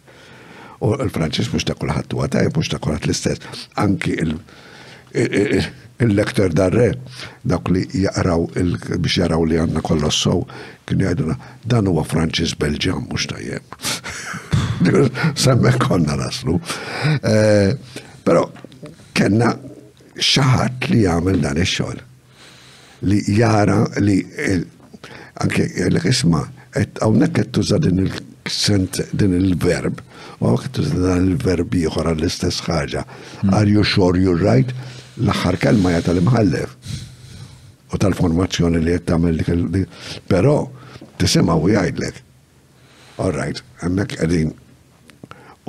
U 0.84 0.92
il-Franċis 1.00 1.50
mux 1.56 1.64
ta' 1.68 1.76
kullħat 1.80 2.14
u 2.14 2.22
għataj, 2.28 2.52
mux 2.56 2.70
ta' 2.72 2.82
kullħat 2.84 3.08
l-istess. 3.10 3.64
Anki 3.84 4.16
il- 4.24 4.38
il-lektor 5.14 6.50
darre 6.54 6.94
dak 7.46 7.70
li 7.70 7.84
jaqraw 8.04 8.48
biex 8.54 9.14
jaraw 9.16 9.44
li 9.46 9.60
għanna 9.62 9.82
kollu 9.86 10.10
sow, 10.12 10.42
kien 10.88 11.04
jgħiduna, 11.04 11.36
dan 11.70 11.88
huwa 11.88 12.04
Franċis 12.08 12.56
Belġan 12.60 13.06
mux 13.12 13.28
tajjeb. 13.30 13.78
Semme 15.44 15.74
konna 15.80 16.18
naslu. 16.20 16.58
Eh, 17.22 17.76
Pero 18.24 18.42
kena 19.16 19.50
xaħat 20.16 20.88
li 20.94 21.02
jgħamil 21.04 21.42
dan 21.44 21.58
il-xol. 21.60 21.98
Li 23.08 23.18
jara 23.36 23.82
li 24.00 24.16
anke 25.44 25.66
l-isma, 25.90 26.46
għawnek 26.74 27.42
għettuża 27.42 27.82
din 27.84 28.00
il- 28.08 28.22
sent 28.50 29.00
din 29.16 29.36
il-verb, 29.38 30.00
u 30.40 30.50
għak 30.54 30.72
din 30.80 31.04
il-verb 31.18 31.76
jħor 31.84 32.14
l-istess 32.16 32.64
ħaġa. 32.70 33.04
Are 33.52 33.68
you 33.70 33.84
sure 33.84 34.16
you're 34.20 34.40
right? 34.40 34.72
l-axar 35.22 35.58
kelma 35.62 35.92
jgħat 35.94 36.08
tal-imħallef 36.10 37.94
u 37.94 38.00
tal-formazzjoni 38.02 38.82
li 38.82 38.96
jgħat 38.96 39.08
tamel 39.12 39.86
pero 40.30 40.54
tisimaw 41.22 41.62
u 41.62 41.70
jgħidlek. 41.74 42.20
All 43.22 43.34
right, 43.36 43.60
għemmek 43.86 44.16
għedin 44.26 44.54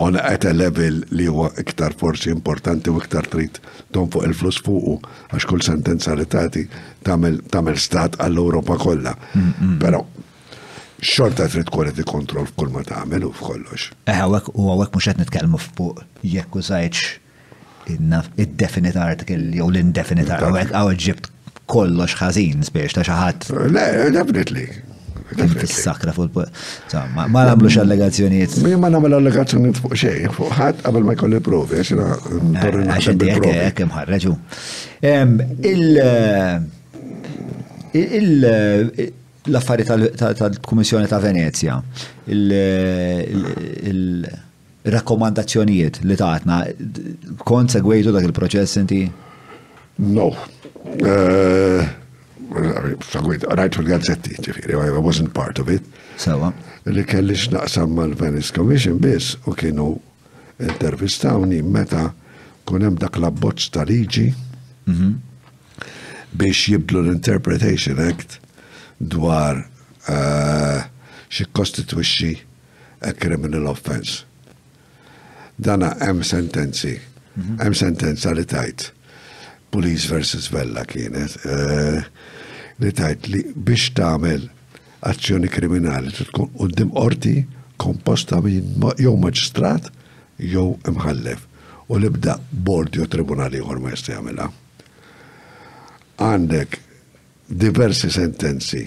on 0.01 0.17
at 0.19 0.47
a 0.49 0.53
level 0.57 1.03
li 1.15 1.27
huwa 1.31 1.51
iktar 1.61 1.93
forsi 2.01 2.33
importanti 2.33 2.91
u 2.91 2.97
iktar 2.99 3.29
trid 3.31 3.61
ton 3.95 4.09
fuq 4.11 4.25
il-flus 4.31 4.59
fuqu 4.67 4.97
għax 5.35 5.47
kull 5.47 5.63
sentenza 5.63 6.17
li 6.19 6.25
tati 6.27 6.65
tagħmel 7.07 7.79
stat 7.79 8.17
għall 8.25 8.41
europa 8.41 8.79
kollha. 8.81 9.13
Però 9.83 10.01
xorta 11.05 11.51
trid 11.53 11.69
quality 11.69 12.07
control 12.09 12.49
f'kull 12.49 12.73
ma 12.73 12.81
tagħmel 12.83 13.29
u 13.29 13.35
f'kollox. 13.37 13.93
Eħ, 14.09 14.39
eh, 14.41 14.51
u 14.57 14.73
għawek 14.73 14.97
mhux 14.97 15.11
qed 15.13 15.21
nitkellmu 15.27 15.61
fuq 15.69 16.01
jekk 16.25 16.57
użajtx 16.63 17.21
id-definite 18.43 18.97
article 19.11 19.41
jew 19.55 19.69
l-indefinite 19.71 20.31
article, 20.35 20.65
għaw 20.73 20.95
ġibt 21.05 21.31
kollox 21.71 22.17
ħażin 22.21 22.65
biex 22.75 22.97
ta' 22.99 23.05
xaħat. 23.09 23.49
Le, 23.73 23.85
definitely. 24.17 24.67
Fis-sakra 25.35 26.13
fuq 26.15 26.37
Ma 27.17 27.27
nagħmlux 27.49 27.79
allegazzjonijiet. 27.83 28.59
Min 28.65 28.77
ma 28.81 28.91
namlu 28.93 29.17
allegazzjonijiet 29.19 29.81
fuq 29.83 29.97
xejn, 30.03 30.31
fuq 30.37 30.53
ħadd 30.61 30.85
qabel 30.87 31.07
ma 31.09 31.15
jkolli 31.17 31.41
provi, 31.45 31.81
għax 31.81 31.93
jiena 31.93 32.07
eh, 32.13 32.79
Għax 32.95 33.11
inti 33.15 33.35
għek 33.51 33.85
mħarraġu. 33.91 34.33
Il 38.05 38.33
l-affari 39.45 39.85
tal-Kummissjoni 39.89 41.09
ta' 41.11 41.19
Venezia, 41.25 41.77
il 42.33 42.43
rakkomandazzjonijiet 44.93 46.01
li 46.05 46.17
taħtna 46.21 46.59
kont 47.49 47.73
segwejtu 47.73 48.13
dak 48.13 48.27
il-proċess 48.29 48.81
inti? 48.81 49.03
No. 50.05 50.29
Eh, 51.01 51.89
segwejt, 53.09 53.47
rajtu 53.61 53.81
l-gazzetti, 53.85 54.37
ġifiri, 54.45 54.77
I 54.77 54.99
wasn't 55.01 55.33
part 55.37 55.59
of 55.63 55.71
it. 55.73 55.87
Sewa. 56.21 56.53
Li 56.85 57.05
kelli 57.09 57.35
xnaqsam 57.37 57.95
mal-Venice 57.97 58.53
Commission 58.53 59.01
biss 59.01 59.39
u 59.49 59.55
kienu 59.57 59.95
intervistawni 60.61 61.63
meta 61.65 62.11
kunem 62.69 62.99
dak 63.01 63.17
l-abbozz 63.19 63.71
ta' 63.75 63.87
liġi 63.89 64.29
mhm. 64.87 65.15
biex 66.39 66.69
jibdlu 66.71 67.03
l-Interpretation 67.07 67.99
Act 68.05 68.37
dwar 69.01 69.65
eh, 70.11 70.85
xie 71.35 71.49
kostituixi 71.57 72.37
a 73.05 73.11
criminal 73.15 73.67
offense 73.73 74.25
dana 75.61 75.95
hemm 76.01 76.23
sentenzi, 76.23 76.99
mhm. 77.37 77.59
hemm 77.61 77.75
sentenza 77.75 78.33
li 78.35 78.45
tajt. 78.45 78.91
Police 79.71 80.07
versus 80.11 80.51
Vella 80.55 80.85
kienet 80.87 81.35
eh, 81.51 82.03
li 82.79 82.91
tajt 82.95 83.27
li 83.31 83.41
biex 83.57 83.89
tagħmel 83.97 84.45
azzjoni 85.09 85.51
kriminali 85.51 86.13
tkun 86.15 86.53
qudiem 86.55 86.93
qorti 86.95 87.33
komposta 87.83 88.39
minn 88.43 88.85
jew 89.03 89.17
maġistrat 89.19 89.89
jew 90.39 90.69
imħallef 90.87 91.43
u 91.91 91.99
li 91.99 92.11
bda 92.15 92.37
bord 92.55 92.95
jew 92.95 93.09
tribunali 93.11 93.59
ieħor 93.59 93.83
ma 93.83 93.91
jista' 93.97 94.15
jagħmilha. 94.15 94.47
Għandek 96.23 96.79
diversi 97.51 98.13
sentenzi 98.15 98.85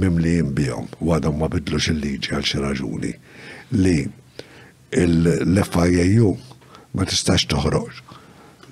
mimlijin 0.00 0.54
bihom 0.56 0.88
u 1.04 1.12
għadhom 1.12 1.38
ma 1.44 1.52
bidlux 1.52 1.90
il-liġi 1.92 2.32
għal 2.38 2.48
xi 2.52 2.64
raġuni 2.64 3.12
li 3.84 3.98
l-FIAU 4.92 6.30
ma 6.92 7.04
tistax 7.08 7.46
toħroġ 7.48 8.00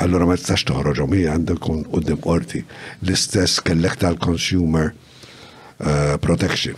allora 0.00 0.24
ma 0.28 0.36
tistax 0.36 0.64
toħroġ 0.70 0.96
toħroġhom 1.00 1.16
hija 1.18 1.34
għandekun 1.36 1.82
qudiem 1.92 2.20
qorti 2.24 2.62
l-istess 3.02 3.60
kellek 3.66 3.98
tal-consumer 4.00 4.92
eh, 5.80 6.14
protection. 6.20 6.76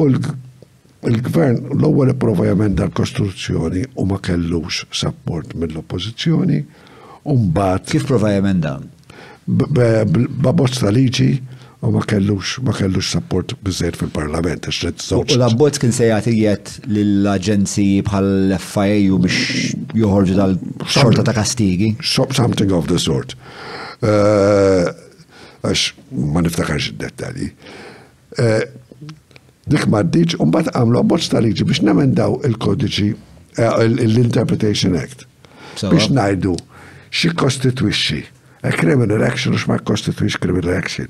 U 0.00 0.08
l 1.08 1.18
gvern 1.24 1.58
l-ewwel 1.76 2.14
ipprova 2.14 2.48
jemenda 2.48 2.88
l-kostruzzjoni 2.88 3.84
u 4.02 4.06
ma 4.08 4.18
kellux 4.24 4.86
support 4.90 5.52
mill-oppożizzjoni 5.54 6.62
u 7.28 7.34
Kif 7.84 8.06
provajament 8.08 8.62
dan? 8.64 8.86
b'abbozz 9.48 10.78
ta' 10.82 10.92
liġi 10.92 11.30
u 11.86 11.90
ma 11.94 12.02
kellux 12.10 12.58
ma 12.66 12.72
kellux 12.76 13.08
support 13.14 13.54
bizzejt 13.64 13.96
fil-parlament 14.00 14.66
għax 14.68 14.80
rid 14.84 15.02
żewġ. 15.06 15.32
U 15.36 15.40
l-abbozz 15.40 15.78
kien 15.82 15.94
se 15.94 16.08
jagħtijiet 16.10 16.72
lill-aġenziji 16.90 18.02
bħal 18.06 18.56
FIA 18.62 18.98
u 19.14 19.20
biex 19.24 19.72
joħorġu 19.96 20.36
dal-xorta 20.38 21.24
ta' 21.30 21.36
kastigi. 21.38 21.94
Something 22.04 22.74
of 22.76 22.90
the 22.92 22.98
sort. 23.02 23.36
Eh, 24.04 24.90
għax 25.64 25.86
ma 26.34 26.44
niftakarx 26.44 26.92
id 26.92 27.00
dettali 27.02 27.48
eh, 28.38 28.60
Dik 29.68 29.84
ma 29.92 29.98
d 30.00 30.08
ddiċ 30.14 30.38
un 30.40 30.52
bat 30.54 30.70
għamlu 30.72 31.00
għabbozz 31.00 31.32
ta' 31.32 31.42
liġi 31.44 31.64
biex 31.68 31.84
namendaw 31.86 32.38
il-kodiċi 32.48 33.08
eh, 33.14 33.72
l-Interpretation 33.80 34.96
Act. 34.96 35.24
Biex 35.84 36.08
najdu, 36.16 36.54
xie 37.14 37.32
kostitwixi. 37.38 38.22
A 38.62 38.70
criminal 38.72 39.22
action 39.22 39.54
u 39.54 39.56
xma 39.58 39.76
konstituix 39.78 40.36
criminal 40.42 40.74
action. 40.82 41.06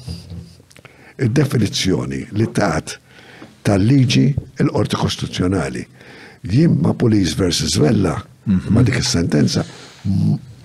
il-definizjoni 1.23 2.21
li 2.37 2.45
taħt 2.59 2.87
tal-liġi 3.63 4.25
il-qorti 4.61 4.95
kostituzjonali. 5.03 5.83
Jien 6.41 6.73
ma' 6.81 6.93
police 6.93 7.33
versus 7.35 7.77
vella, 7.77 8.25
mhm. 8.45 8.61
ma' 8.73 8.81
dik 8.83 8.97
is-sentenza, 8.97 9.65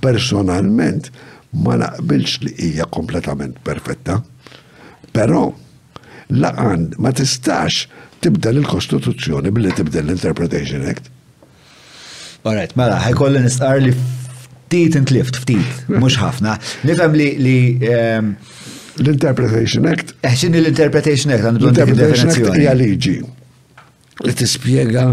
personalment 0.01 1.11
ma 1.51 1.74
naqbilx 1.77 2.39
li 2.40 2.52
hija 2.57 2.86
kompletament 2.86 3.57
perfetta. 3.62 4.23
Però 5.12 5.52
laqan 6.28 6.94
ma 6.97 7.11
tistax 7.12 7.86
tibdel 8.20 8.56
il-Kostituzzjoni 8.60 9.51
billi 9.51 9.72
tibdel 9.72 10.05
l-Interpretation 10.05 10.84
Act. 10.92 11.09
Alright, 12.44 12.74
mela, 12.78 12.98
ħajkolli 13.06 13.42
nistqar 13.44 13.80
li 13.82 13.92
ftit 13.97 14.97
intlift, 15.01 15.36
ftit, 15.42 15.80
mux 16.01 16.16
ħafna. 16.20 16.55
Nifem 16.88 17.16
li 17.18 17.30
li. 17.42 17.56
Ehm, 17.90 18.30
L-Interpretation 19.01 19.86
Act. 19.88 20.14
Eħxin 20.20 20.56
eh, 20.59 20.64
l-Interpretation 20.64 21.32
Act, 21.36 21.47
għandu 21.48 21.66
l-Interpretation 21.66 22.34
Act 22.34 22.60
liġi 22.80 23.14
li 24.26 24.34
tispjega 24.36 25.05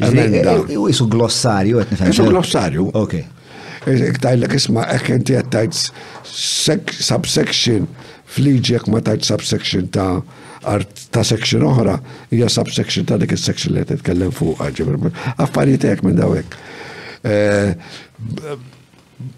emenda. 0.03 0.51
E- 0.51 0.75
e- 0.75 0.75
e- 0.75 0.89
isu 0.91 1.07
glossarju 1.11 1.79
qed 1.79 1.91
nifhem. 1.95 2.11
Isu 2.11 2.25
glossarju. 2.27 2.87
Okay. 3.05 3.23
Iktajlek 3.87 4.55
isma' 4.59 4.83
hekk 4.89 5.13
inti 5.15 5.35
qed 5.37 5.51
tajt 5.53 5.79
subsection 6.27 7.87
fliġek 8.35 8.89
ma 8.91 8.99
tajt 9.03 9.23
subsection 9.29 9.87
ta' 9.95 10.17
art 10.71 11.05
ta' 11.15 11.23
section 11.27 11.63
oħra, 11.67 11.95
hija 12.35 12.47
subsection 12.51 13.05
ta' 13.07 13.15
dik 13.21 13.33
is-section 13.35 13.75
li 13.75 13.81
qed 13.83 13.97
titkellem 14.01 14.31
fuq 14.35 14.59
ġibir. 14.79 15.09
Affarijiet 15.43 15.85
hekk 15.89 16.05
minn 16.07 16.19
dawek. 16.19 16.57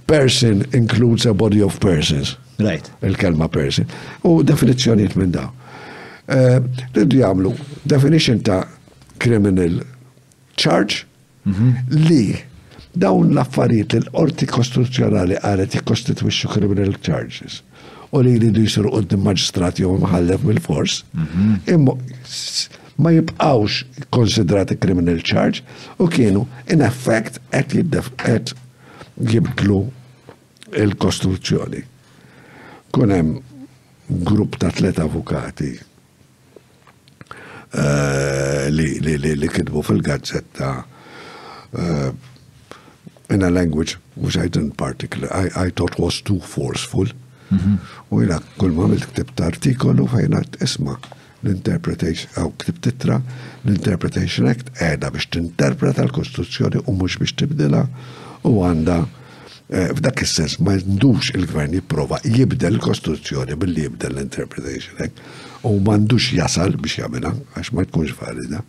Person 0.09 0.63
includes 0.73 1.25
a 1.29 1.33
body 1.37 1.61
of 1.61 1.77
persons. 1.83 2.33
Right. 2.57 2.89
Il-kelma 3.05 3.49
person. 3.53 3.85
U 4.23 4.39
definizzjoniet 4.47 5.13
minn 5.19 5.33
daw. 5.37 5.49
Eh, 6.29 6.59
Ridu 6.95 7.19
jagħmlu 7.19 7.51
definition 7.85 8.39
ta' 8.41 8.63
criminal 9.21 9.75
charge 10.57 11.03
mhm. 11.45 11.99
li 12.09 12.41
dawn 12.97 13.29
l-affarijiet 13.35 13.93
l-qorti 13.99 14.47
kostituzzjonali 14.49 15.37
għalet 15.43 15.77
jikkostitwixxu 15.77 16.49
criminal 16.55 16.95
charges 17.05 17.59
u 18.15 18.23
li 18.25 18.39
jridu 18.39 18.63
jisiru 18.65 18.93
qoddim 18.95 19.21
magistrati 19.27 19.85
u 19.85 19.93
mħallef 20.01 20.47
bil-fors. 20.49 21.03
Mhm. 21.13 21.61
Imma 21.75 21.95
ma 23.03 23.11
jibqawx 23.11 23.83
konsidrati 24.15 24.79
criminal 24.81 25.21
charge 25.21 25.61
u 26.01 26.07
kienu 26.09 26.45
in 26.71 26.81
effect 26.81 27.37
qed 27.53 28.49
jibdlu 29.19 29.83
il-kostruzzjoni. 30.73 31.83
Kunem 32.95 33.35
grupp 34.09 34.57
ta' 34.61 34.71
tlet 34.71 34.97
avukati 34.99 35.73
Eh, 37.75 38.71
li 38.71 39.47
kidbu 39.51 39.81
fil-gazzetta 39.83 40.69
eh, 41.75 42.11
in 43.33 43.41
a 43.43 43.49
language 43.49 43.97
which 44.15 44.37
I 44.37 44.47
didn't 44.47 44.77
particularly, 44.77 45.33
I, 45.51 45.65
I 45.65 45.69
thought 45.71 45.99
was 45.99 46.21
too 46.21 46.39
forceful. 46.39 47.07
Mhm. 47.51 47.77
U 48.11 48.21
jina 48.23 48.39
kull 48.61 48.73
ma 48.73 48.85
għamilt 48.87 49.09
ktibt 49.11 49.43
artikolu 49.43 50.05
fejna 50.09 50.39
isma 50.65 50.95
l-interpretation, 51.43 52.31
għaw 52.39 52.53
ktibt 52.63 52.85
titra, 52.87 53.19
l-interpretation 53.65 54.47
act 54.49 54.71
edha 54.81 55.11
biex 55.13 55.27
t-interpreta 55.35 56.07
l-Kostituzzjoni 56.07 56.81
u 56.89 56.95
mux 56.97 57.19
biex 57.21 57.35
tibdila 57.37 57.83
u 58.47 58.53
għanda 58.65 59.01
eh, 59.03 59.89
f'dak 59.93 60.23
is-sens 60.25 60.57
ma 60.63 60.77
ndux 60.79 61.33
il-gvern 61.37 61.75
jipprova 61.75 62.21
jibdel 62.25 62.79
l-Kostituzzjoni 62.79 63.59
billi 63.61 63.89
jibdel 63.89 64.15
l-interpretation 64.15 65.03
act 65.09 65.21
u 65.73 65.79
mandux 65.87 66.25
jasal 66.39 66.73
biex 66.81 66.97
jamela, 67.01 67.31
għax 67.57 67.71
ma 67.73 67.85
tkunx 67.87 68.13
valida. 68.19 68.61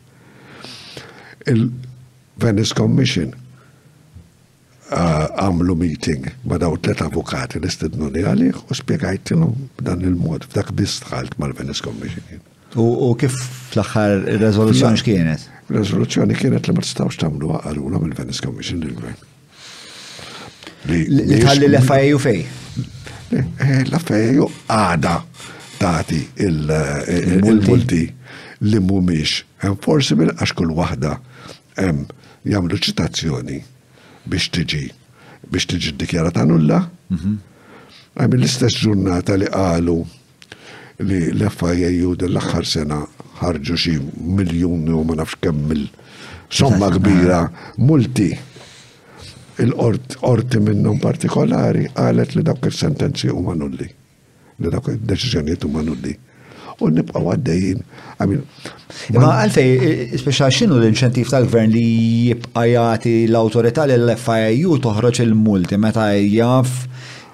Il-Venice 1.52 2.74
Commission 2.76 3.32
uh, 3.32 5.26
għamlu 5.42 5.74
uh, 5.76 5.80
meeting 5.80 6.26
ma 6.48 6.58
daw 6.62 6.78
tlet 6.82 7.02
avukati 7.04 7.60
li 7.62 7.70
stednu 7.72 8.08
li 8.14 8.24
għalih 8.26 8.64
u 8.68 8.74
spiegajtilhom 8.80 9.54
dan 9.86 10.02
il-mod, 10.06 10.48
f'dak 10.48 10.72
bistħalt 10.78 11.38
ma 11.38 11.50
l 11.50 11.56
venice 11.58 11.84
Commission. 11.84 12.40
U 12.80 12.86
u 13.06 13.12
kif 13.20 13.36
fl-axħar 13.72 14.26
il-rezoluzzjoni 14.34 15.00
x'kienet? 15.00 15.46
Il-rezoluzzjoni 15.70 16.36
kienet 16.40 16.68
li 16.70 16.76
ma 16.76 16.84
tistgħux 16.86 17.20
tamlu 17.24 17.52
għaluna 17.62 18.02
mill-Venice 18.04 18.42
Commission 18.44 18.82
il-gvern. 18.82 19.34
Li 20.86 21.40
tħalli 21.42 21.66
l-FIU 21.72 22.18
fej? 22.22 22.40
L-FIU 23.36 24.46
eh, 24.46 24.58
għada 24.70 25.14
tagħti 25.78 26.18
il-multi 26.42 28.04
eh, 28.04 28.12
li 28.68 28.80
mhumiex 28.80 29.42
enforceable 29.68 30.30
eh, 30.30 30.36
għax 30.42 30.54
kull 30.58 30.72
waħda 30.78 31.12
jagħmlu 32.52 32.80
ċitazzjoni 32.86 33.58
biex 34.32 34.50
tiġi 34.56 34.84
biex 35.46 35.68
tiġi 35.74 35.92
ddikjarata 35.98 36.44
nulla. 36.48 36.80
Mhm. 37.14 37.34
Għam 38.16 38.32
l-istess 38.38 38.80
ġurnata 38.86 39.36
li 39.38 39.46
qalu 39.52 39.98
li 41.06 41.18
l-FIU 41.36 42.14
l-axħar 42.24 42.66
sena 42.74 43.02
ħarġu 43.42 43.76
xi 43.76 43.94
miljuni 44.38 44.94
u 44.96 45.02
ma 45.04 45.18
nafx 45.20 45.38
kemm 45.44 45.66
mill 45.68 45.90
somma 46.48 46.88
kbira 46.96 47.42
multi 47.84 48.30
il-orti 49.64 50.58
minnhom 50.64 50.98
partikolari 51.00 51.86
qalet 52.00 52.34
li 52.36 52.42
dawk 52.44 52.66
il-sentenzi 52.72 53.28
huma 53.32 53.54
nulli 53.56 53.86
li 54.62 54.70
dak 54.72 54.88
id-deċiżjonijiet 54.92 55.66
huma 55.68 55.82
nulli. 55.84 56.14
U 56.84 56.88
nibqa' 56.92 57.22
għaddejjin. 57.24 57.82
Ma 59.16 59.30
għalfej, 59.40 60.16
speċa 60.20 60.48
xinu 60.58 60.78
l-inċentiv 60.80 61.30
tal-gvern 61.32 61.72
li 61.72 61.84
jibqa' 62.30 62.66
jagħti 62.72 63.14
l-awtorità 63.30 63.86
l 63.92 64.16
fiu 64.20 64.76
toħroġ 64.84 65.22
il-multi 65.26 65.80
meta 65.80 66.10
jaf 66.20 66.84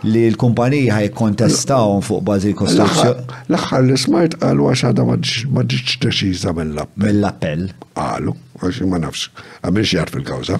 li 0.06 0.22
l-kumpanija 0.32 0.96
ħaj 0.96 1.08
kontestaw 1.18 2.00
fuq 2.02 2.22
bażi 2.26 2.52
kostruzzjoni. 2.58 3.38
L-aħħar 3.50 3.84
li 3.86 3.98
smart 4.00 4.34
qalu 4.42 4.66
għax 4.72 4.84
għadha 4.88 5.04
ma 5.54 5.64
ġietx 5.64 6.46
mill-appell. 6.58 7.68
mill 7.70 8.32
għax 8.62 8.80
ma 8.90 8.98
nafx, 9.02 9.28
għamilx 9.66 9.94
jar 9.96 10.10
fil-kawża. 10.14 10.58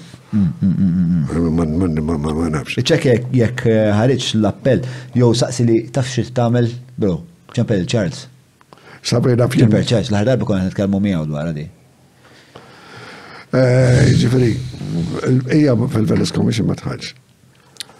Ma 1.59 2.45
nafx. 2.55 2.77
Ċek 2.79 3.09
jekk 3.39 3.67
eh, 3.67 3.87
ħareġ 3.97 4.29
l-appell, 4.39 4.85
jew 5.19 5.33
saqsi 5.39 5.67
li 5.67 5.79
tafx 5.95 6.31
tagħmel, 6.37 6.71
bro, 6.95 7.17
ċempel 7.57 7.85
Charles. 7.87 8.27
Sabrina 9.03 9.47
fjim. 9.51 9.65
Ċempel 9.67 9.87
Charles, 9.87 10.11
l-ħar 10.13 10.31
darba 10.31 10.47
konna 10.47 10.69
nitkellmu 10.69 11.01
miegħu 11.03 11.27
dwar 11.27 11.51
di. 11.55 11.67
Eh, 13.53 14.15
Ġifieri, 14.17 14.55
hija 15.57 15.75
fil-Velis 15.83 16.31
Commission 16.33 16.65
ma 16.71 16.79
tħallx. 16.79 17.11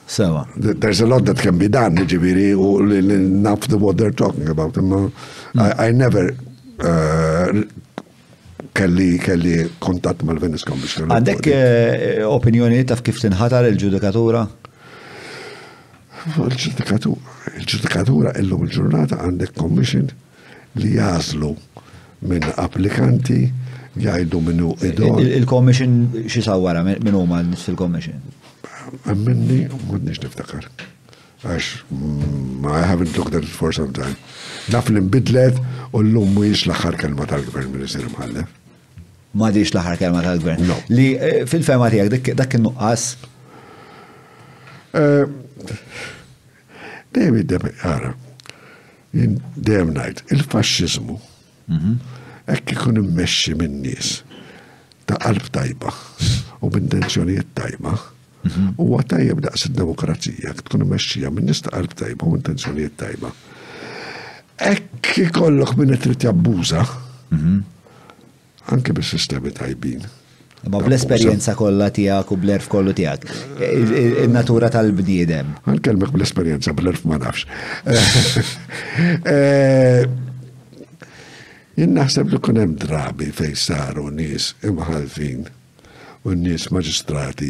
Sewa. 0.06 0.48
There's 0.56 1.02
a 1.02 1.08
lot 1.08 1.26
that 1.26 1.38
can 1.40 1.58
be 1.58 1.68
done, 1.68 1.96
ġibiri, 1.96 2.52
u 2.56 2.74
nafdu 3.42 3.80
what 3.80 3.98
they're 3.98 4.12
talking 4.12 4.48
about. 4.50 4.74
Mm. 4.74 5.12
I, 5.58 5.88
I 5.88 5.92
never 5.92 6.36
uh, 6.80 7.64
kelli 8.76 9.18
kelli 9.20 9.56
kontatt 9.80 10.24
mal-Venice 10.28 10.66
Commission. 10.68 11.10
Għandek 11.12 11.48
eh, 11.48 12.22
opinjoni 12.28 12.84
taf 12.90 13.04
kif 13.06 13.22
tinħatar 13.24 13.70
il-ġudikatura? 13.72 14.44
Il-ġudikatura, 17.62 18.36
illum 18.44 18.68
il-ġurnata 18.68 19.22
għandek 19.24 19.56
commission 19.60 20.10
li 20.84 20.96
jazlu 20.98 21.54
minn 22.28 22.46
applikanti 22.58 23.40
jgħidu 24.04 24.44
minnu 24.52 24.76
eh, 24.82 24.88
idon. 24.92 25.22
Il-commission 25.42 26.00
xisawara 26.28 26.84
minn 26.88 27.22
huma 27.24 27.44
fil-commission? 27.66 28.42
Għamminni, 29.08 29.58
mudniġ 29.88 30.20
niftakar. 30.26 30.68
Għax, 31.44 31.70
mm, 31.92 32.66
I 32.68 32.82
haven't 32.88 33.16
looked 33.18 33.36
at 33.36 33.44
it 33.44 33.52
for 33.52 33.74
some 33.76 33.92
time. 33.96 34.16
Naf 34.72 34.90
li 34.92 35.02
mbidlet 35.04 35.58
u 35.92 36.02
l-lum 36.04 36.36
mux 36.38 36.66
l-axar 36.68 36.96
kelma 37.00 37.26
tal-Gvern 37.30 37.72
Minister 37.76 38.08
Mħallef. 38.08 38.52
Ma 39.40 39.52
diġ 39.56 39.74
l-axar 39.74 40.00
kelma 40.00 40.24
tal-Gvern. 40.24 40.72
Li 40.94 41.10
eh, 41.18 41.44
fil-fema 41.50 41.90
tijak, 41.94 42.32
dak 42.40 42.52
kien 42.54 42.64
nuqqas? 42.68 43.08
Eh, 44.94 45.24
David, 47.14 47.48
David, 47.52 47.80
għara, 47.86 48.14
dem 49.68 49.92
najt, 49.94 50.24
il-fasċizmu, 50.34 51.18
mhm. 51.70 51.98
ekk 52.54 52.74
ikun 52.78 53.00
immexxi 53.04 53.54
minn 53.60 53.82
nies 53.84 54.18
ta' 55.08 55.20
qalb 55.24 55.48
tajba 55.56 55.92
u 56.64 56.72
b'intenzjonijiet 56.74 57.52
tajba 57.56 57.94
Mhm. 58.44 58.70
U 58.84 58.88
għatajja 58.98 59.36
b'daqs 59.40 59.68
id-demokrazija, 59.70 60.54
tkun 60.64 60.84
meċċija 60.92 61.30
minnista 61.34 61.70
nista 61.70 61.70
btajba 61.72 62.00
tajba 62.04 62.28
u 62.32 62.40
intenzjoniet 62.40 62.98
tajba. 63.00 63.30
Ekki 64.68 65.30
kollok 65.36 65.76
minn 65.80 65.96
trid 66.00 66.26
jabbuża, 66.28 66.84
mhm. 67.32 67.62
anke 68.76 68.94
bis-sistemi 68.98 69.54
tajbin. 69.56 70.04
Ma 70.72 70.80
bl-esperienza 70.80 71.56
kollha 71.60 71.90
tiegħek 71.92 72.30
u 72.32 72.36
bl-erf 72.40 72.70
kollu 72.72 72.94
tiegħek. 72.96 73.64
In-natura 74.24 74.70
tal-bniedem. 74.72 75.50
Għankelmek 75.68 76.14
bl-esperienza 76.16 76.72
bl-erf 76.76 77.08
ma 77.08 77.20
nafx. 77.24 77.48
Eh, 79.04 79.34
eh, 79.34 80.08
jien 81.76 81.92
naħseb 81.98 82.30
li 82.32 82.40
kun 82.44 82.60
hemm 82.62 82.76
drabi 82.80 83.28
fejn 83.36 83.56
saru 83.60 84.06
nies 84.14 84.52
imħalfin 84.70 85.48
u 86.30 86.36
nies 86.38 86.70
maġistrati 86.72 87.50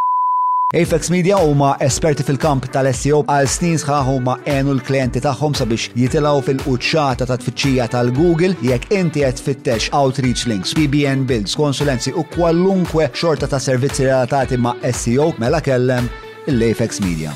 Apex 0.73 1.09
Media 1.09 1.35
huma 1.37 1.73
esperti 1.83 2.23
fil-kamp 2.23 2.63
tal-SEO 2.71 3.17
għal 3.27 3.47
snin 3.51 3.73
sħaħ 3.81 4.05
huma 4.07 4.37
enu 4.47 4.71
l-klienti 4.77 5.19
tagħhom 5.25 5.57
sabiex 5.59 5.89
jitilgħu 5.99 6.43
fil-quċċata 6.45 7.27
ta' 7.27 7.37
tfittxija 7.41 7.87
tal-Google 7.91 8.55
jekk 8.63 8.93
inti 8.95 9.25
qed 9.25 9.35
tfittex 9.41 9.89
outreach 9.91 10.45
links, 10.47 10.71
PBN 10.71 11.25
builds, 11.27 11.57
konsulenzi 11.59 12.13
u 12.15 12.23
kwallunkwe 12.37 13.09
xorta 13.11 13.51
ta' 13.51 13.59
servizzi 13.59 14.07
relatati 14.07 14.55
ma' 14.63 14.77
SEO 14.95 15.33
mela 15.43 15.59
kellem 15.59 16.07
l-Apex 16.47 17.03
Media. 17.03 17.35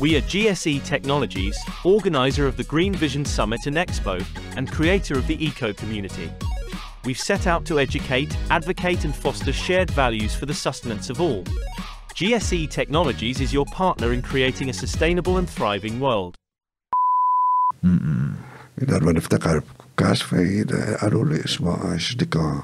We 0.00 0.16
are 0.16 0.22
GSE 0.24 0.80
Technologies, 0.88 1.56
organizer 1.84 2.46
of 2.48 2.56
the 2.56 2.64
Green 2.64 2.94
Vision 2.94 3.26
Summit 3.26 3.66
and 3.66 3.76
Expo 3.76 4.24
and 4.56 4.72
creator 4.72 5.18
of 5.18 5.26
the 5.26 5.36
Eco 5.36 5.74
Community. 5.74 6.32
we've 7.06 7.18
set 7.32 7.46
out 7.46 7.64
to 7.66 7.78
educate, 7.78 8.36
advocate 8.50 9.04
and 9.06 9.14
foster 9.14 9.52
shared 9.52 9.90
values 9.92 10.34
for 10.34 10.44
the 10.44 10.52
sustenance 10.52 11.08
of 11.08 11.20
all. 11.20 11.44
GSE 12.16 12.68
Technologies 12.68 13.40
is 13.40 13.52
your 13.52 13.64
partner 13.66 14.12
in 14.12 14.20
creating 14.22 14.68
a 14.68 14.72
sustainable 14.72 15.38
and 15.38 15.48
thriving 15.48 16.00
world. 16.00 16.34
لما 18.80 19.12
نفتكر 19.12 19.62
كاس 19.96 20.22
فايد 20.22 20.72
قالوا 20.74 21.24
لي 21.24 21.44
اسمع 21.44 21.94
اشتكى 21.94 22.60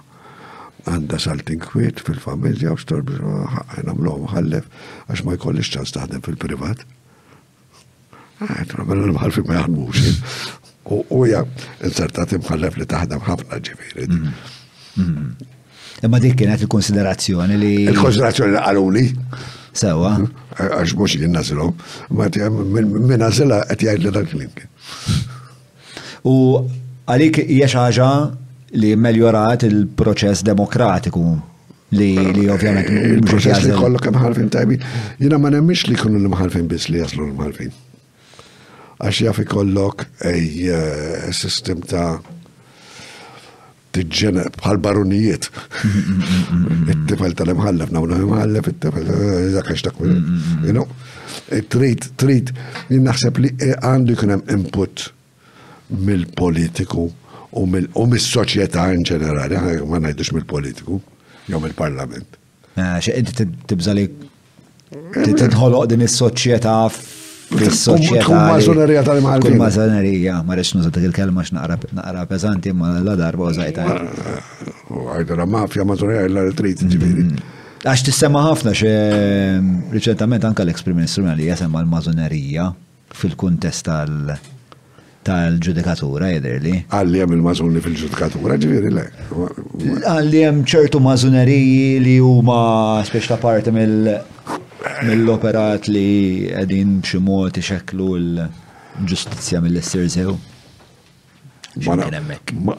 عندها 0.87 1.19
سالتين 1.19 1.59
كويت 1.59 1.99
في 1.99 2.11
الفاميليا 2.11 2.71
وشتر 2.71 3.03
نعملوها 3.85 4.19
مخلف 4.19 4.65
عشان 5.11 5.27
ما 5.27 5.33
يكونش 5.35 5.71
تستخدم 5.71 6.21
في 6.21 6.29
البريفات. 6.29 6.77
عملنا 8.51 9.33
U 10.91 11.23
ja, 11.29 11.45
insertat 11.85 12.33
imħallef 12.35 12.77
li 12.79 12.87
taħdem 12.91 13.21
ħafna 13.23 13.59
ġifiri. 13.69 14.07
Mm. 14.09 14.33
Mm. 14.99 15.51
Imma 16.03 16.19
dik 16.23 16.35
kienet 16.41 16.65
il-konsiderazzjoni 16.67 17.59
li. 17.61 17.71
Il-konsiderazzjoni 17.93 18.59
għaluni. 18.59 19.05
Sewa. 19.79 20.17
Għax 20.59 20.95
mux 20.99 21.15
jien 21.17 21.33
nazilom, 21.33 21.71
ma 22.13 22.27
minn 22.53 23.21
nazila 23.23 23.63
għet 23.73 23.85
jgħid 23.87 24.07
li 24.09 24.13
dak 24.19 24.35
link. 24.35 24.65
U 26.29 26.35
għalik 27.07 27.39
jiex 27.45 28.11
li 28.83 28.93
meljorat 28.97 29.65
il-proċess 29.71 30.43
demokratiku 30.51 31.23
li 31.93 32.11
li 32.41 32.49
ovvjament. 32.51 32.91
Il-proċess 32.91 33.69
li 33.71 33.79
kollok 33.79 34.11
mħalfin 34.19 34.51
tajbi, 34.55 34.83
jina 35.23 35.39
ma 35.39 35.55
nemmix 35.55 35.87
li 35.93 35.97
kunu 36.03 36.19
l-mħalfin 36.25 36.67
bis 36.73 36.91
li 36.91 37.01
jaslu 37.05 37.29
l-mħalfin 37.31 37.73
għax 39.03 39.25
jaf 39.27 39.41
ikollok 39.43 40.05
eh, 40.31 41.31
sistem 41.35 41.83
ta' 41.83 42.21
t 42.23 42.31
tiġġena 43.93 44.47
bħal 44.57 44.79
barunijiet. 44.81 45.51
It-tifel 45.85 47.35
tal-imħallef, 47.37 47.91
nawna 47.93 48.17
imħallef, 48.25 48.71
it-tifel 48.73 49.11
zakax 49.53 49.83
eh, 49.83 49.89
dak. 49.89 50.63
You 50.65 50.87
eh, 51.53 51.61
trid, 51.69 52.07
trid, 52.17 52.55
naħseb 52.89 53.43
li 53.45 53.51
għandu 53.75 54.15
jkunem 54.17 54.47
input 54.55 55.11
mill-politiku 55.93 57.05
u 57.61 57.67
mill 57.69 58.21
soċieta 58.25 58.87
in 58.97 59.05
ġenerali, 59.05 59.61
ma 59.85 60.01
najdux 60.07 60.33
mill-politiku, 60.39 60.97
jew 61.53 61.61
mill-parlament. 61.61 62.39
Xe 62.81 63.13
inti 63.21 63.45
tibżali 63.69 64.07
tidħoloq 65.13 65.91
din 65.93 66.07
is 66.07 66.17
soċieta 66.23 66.79
Masonerija 68.53 69.03
tal-malvin. 69.07 69.57
Masonerija, 69.59 70.39
ma 70.47 70.55
rex 70.59 70.73
nużat 70.77 70.97
il-kelma 71.03 71.43
x'naqra 71.47 72.25
pesanti 72.31 72.73
ma 72.77 72.97
la 73.05 73.17
darba 73.19 73.51
użajta. 73.51 73.85
Għajdara 74.93 75.47
mafja, 75.49 75.85
masonerija 75.89 76.29
illa 76.31 76.47
l-trit 76.51 76.83
mm-hmm. 76.87 77.51
Għax 77.83 78.05
tissema 78.07 78.43
ħafna 78.47 78.73
xe 78.79 78.91
mm, 78.91 79.91
riċentament 79.93 80.45
anka 80.47 80.63
l 80.65 80.73
Prim 80.85 80.97
Ministru 81.01 81.25
li 81.37 81.49
jasema 81.49 81.83
l-masonerija 81.83 82.69
fil-kuntest 83.17 83.89
tal- 83.89 84.37
tal-ġudikatura 85.27 86.31
jidirli. 86.37 86.77
Għalli 86.95 87.21
jem 87.23 87.35
il-mażuni 87.39 87.83
fil-ġudikatura 87.85 88.57
ġiviri 88.63 88.93
le. 88.95 89.07
Għalli 90.09 90.45
jem 90.45 90.63
ċertu 90.73 91.01
mażuneriji 91.05 91.99
li 92.05 92.17
huma 92.23 92.67
speċta 93.09 93.39
parti 93.43 93.71
mill 93.75 94.15
mill-operat 95.09 95.89
li 95.91 96.49
għedin 96.57 97.01
bximot 97.05 97.59
iċeklu 97.61 98.07
l-ġustizja 98.21 99.61
mill 99.65 99.79
istirżew 99.81 100.39
Ma 101.87 101.95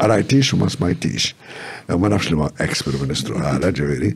rajtix 0.05 0.51
u 0.53 0.57
ma 0.61 0.67
smajtix. 0.69 1.31
Eh, 1.89 1.95
ma 1.97 2.11
nafx 2.13 2.27
li 2.29 2.35
ma 2.37 2.51
ex 2.61 2.83
Ministru 2.91 3.39
għala 3.41 3.71
ġeveri. 3.73 4.11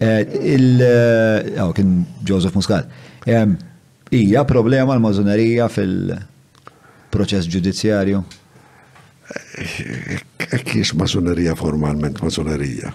Eh, 0.00 0.22
il- 0.54 0.82
għaw, 0.82 1.54
eh, 1.54 1.60
oh, 1.62 1.72
kien 1.72 2.04
Joseph 2.26 2.56
Muscat. 2.56 2.88
Ija 3.24 4.42
problema 4.46 4.96
l-mażonerija 4.96 5.68
fil-proċess 5.70 7.46
ġudizzjarju? 7.46 8.24
Ekkiex 10.40 10.92
mażonerija 10.94 11.54
formalment 11.56 12.20
mażonerija. 12.20 12.92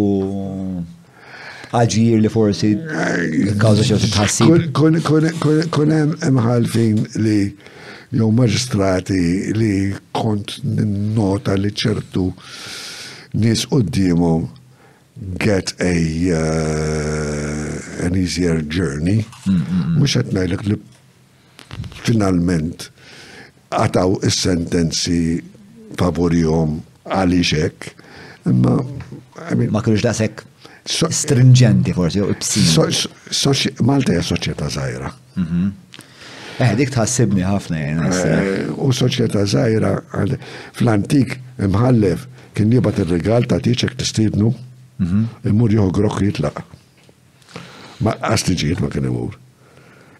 għagġir 1.73 2.23
li 2.23 2.31
forsi 2.33 2.73
kawza 3.61 3.85
xo 3.89 3.99
tħassib. 4.07 4.73
Kun 4.73 5.95
hemm 5.95 7.07
li 7.27 7.39
jew 8.13 8.27
maġistrati 8.37 9.53
li 9.57 9.89
kont 10.13 10.59
nota 11.17 11.55
li 11.57 11.71
ċertu 11.73 12.29
nis 13.41 13.63
qoddimhom 13.73 14.49
get 15.41 15.73
a 15.85 15.89
uh, 16.37 17.69
an 18.05 18.15
easier 18.19 18.59
journey. 18.77 19.19
Mhux 19.97 20.13
qed 20.19 20.29
ngħidlek 20.35 20.63
li 20.71 20.77
finalment 22.03 22.79
għataw 23.73 24.11
is-sentenzi 24.29 25.19
favorihom 26.01 26.71
għaliex 27.09 27.51
hekk. 27.63 27.79
Imma 28.51 28.73
ma 29.71 29.81
kienx 29.85 30.05
dasek 30.05 30.35
stringenti 30.91 31.93
forsi, 31.95 32.19
u 32.25 32.35
bsin. 32.37 32.63
Malta 33.87 34.11
hija 34.17 34.25
soċjetà 34.33 34.65
żgħira. 34.75 35.09
Mm-hmm. 35.39 35.67
Eh, 36.61 36.73
dik 36.77 36.91
tħassibni 36.93 37.45
ħafna 37.47 37.79
jena. 37.81 38.09
Eh, 38.13 38.71
u 38.77 38.91
soċjetà 38.93 39.45
żgħira 39.49 39.93
fl-antik 40.75 41.39
imħallef 41.65 42.27
kien 42.57 42.73
jibat 42.75 42.99
ir-rigal 43.07 43.47
ta' 43.49 43.61
tiċek 43.65 43.97
tistidnu, 44.01 44.51
mhm. 45.01 45.25
imur 45.53 45.73
joħu 45.73 45.95
grok 45.99 46.19
jitlaq. 46.27 46.61
Ma 48.05 48.17
għastiġiet 48.29 48.83
ma 48.85 48.91
kien 48.93 49.09
imur. 49.09 49.39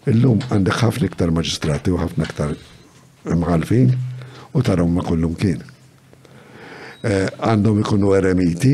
Illum 0.09 0.41
għandek 0.49 0.79
ħafna 0.81 1.09
iktar 1.11 1.31
maġistrati 1.37 1.93
u 1.93 1.99
ħafna 2.01 2.25
iktar 2.27 2.55
imħalfin 3.35 3.93
u 4.53 4.63
taraw 4.67 4.89
ma 4.89 5.05
kullum 5.05 5.37
kien. 5.39 5.61
Eh, 7.03 7.29
għandhom 7.29 7.83
ikunu 7.83 8.15
eremiti, 8.17 8.73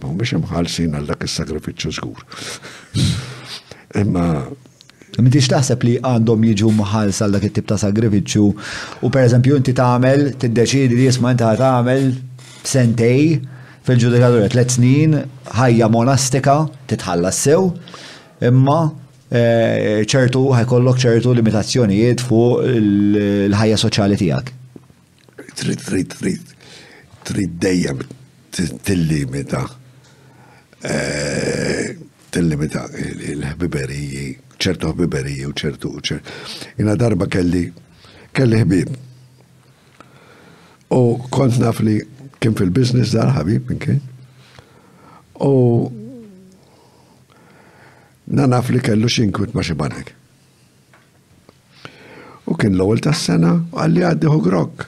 ma 0.00 0.14
biex 0.22 0.38
imħalsin 0.40 0.96
għal 0.98 1.12
dak 1.12 1.28
is-sagrifiċċju 1.28 2.00
żgur. 2.00 2.24
Imma 4.00 4.24
M'intix 5.22 5.46
xtaħseb 5.48 5.84
li 5.86 5.94
għandhom 6.04 6.42
jiġu 6.50 6.70
maħal 6.76 7.12
għal 7.14 7.36
dak 7.36 7.46
it-tip 7.48 7.66
ta' 7.70 7.78
sagrifiċċju 7.80 8.48
u 9.06 9.10
pereżempju 9.14 9.56
inti 9.58 9.74
tagħmel 9.78 10.24
tiddeċidi 10.42 10.98
li 10.98 11.06
jisma' 11.08 11.32
inti 11.32 11.48
tagħmel 11.60 12.04
sentej 12.72 13.38
fil-ġudikatura 13.86 14.50
tliet 14.52 14.74
snin 14.76 15.16
ħajja 15.56 15.88
monastika 15.94 16.58
titħallas 16.90 17.40
sew 17.48 17.70
imma 18.50 18.78
eh, 19.30 20.04
ċertu 20.04 20.44
ħajkollok 20.58 21.00
ċertu 21.06 21.32
limitazzjonijiet 21.40 22.26
fuq 22.26 22.60
l-ħajja 22.76 23.80
soċjali 23.86 24.20
tiegħek. 24.20 24.54
Trid 25.56 25.86
trid 25.88 26.14
trid 26.20 26.54
trid 27.24 27.56
dejjem 27.64 28.04
tillimita 28.86 29.64
eh, 30.84 31.96
tillimita 32.36 32.84
il-ħbiberiji, 33.00 34.26
ċertu 34.60 34.90
ħbiberiji 34.92 35.46
u 35.48 35.54
ċertu 35.56 35.92
Jina 36.76 36.92
darba 37.00 37.24
kelli, 37.32 37.62
kelli 38.36 38.58
ħbib. 38.60 38.98
U 40.96 41.00
kont 41.32 41.56
naf 41.64 41.80
li 41.84 41.94
kien 42.40 42.52
fil-biznis 42.58 43.14
dar 43.16 43.32
ħabib 43.38 43.70
minn 43.72 43.80
kien. 43.82 44.02
U 45.44 45.54
na 48.36 48.44
naf 48.52 48.68
li 48.76 48.82
kellu 48.84 49.08
xinkwit 49.16 49.56
ma 49.56 49.64
xibanek. 49.66 50.12
U 52.46 52.54
kien 52.60 52.76
l-ewwel 52.76 53.00
tas-sena 53.06 53.56
għalli 53.80 54.04
għaddiħu 54.10 54.38
grok. 54.44 54.84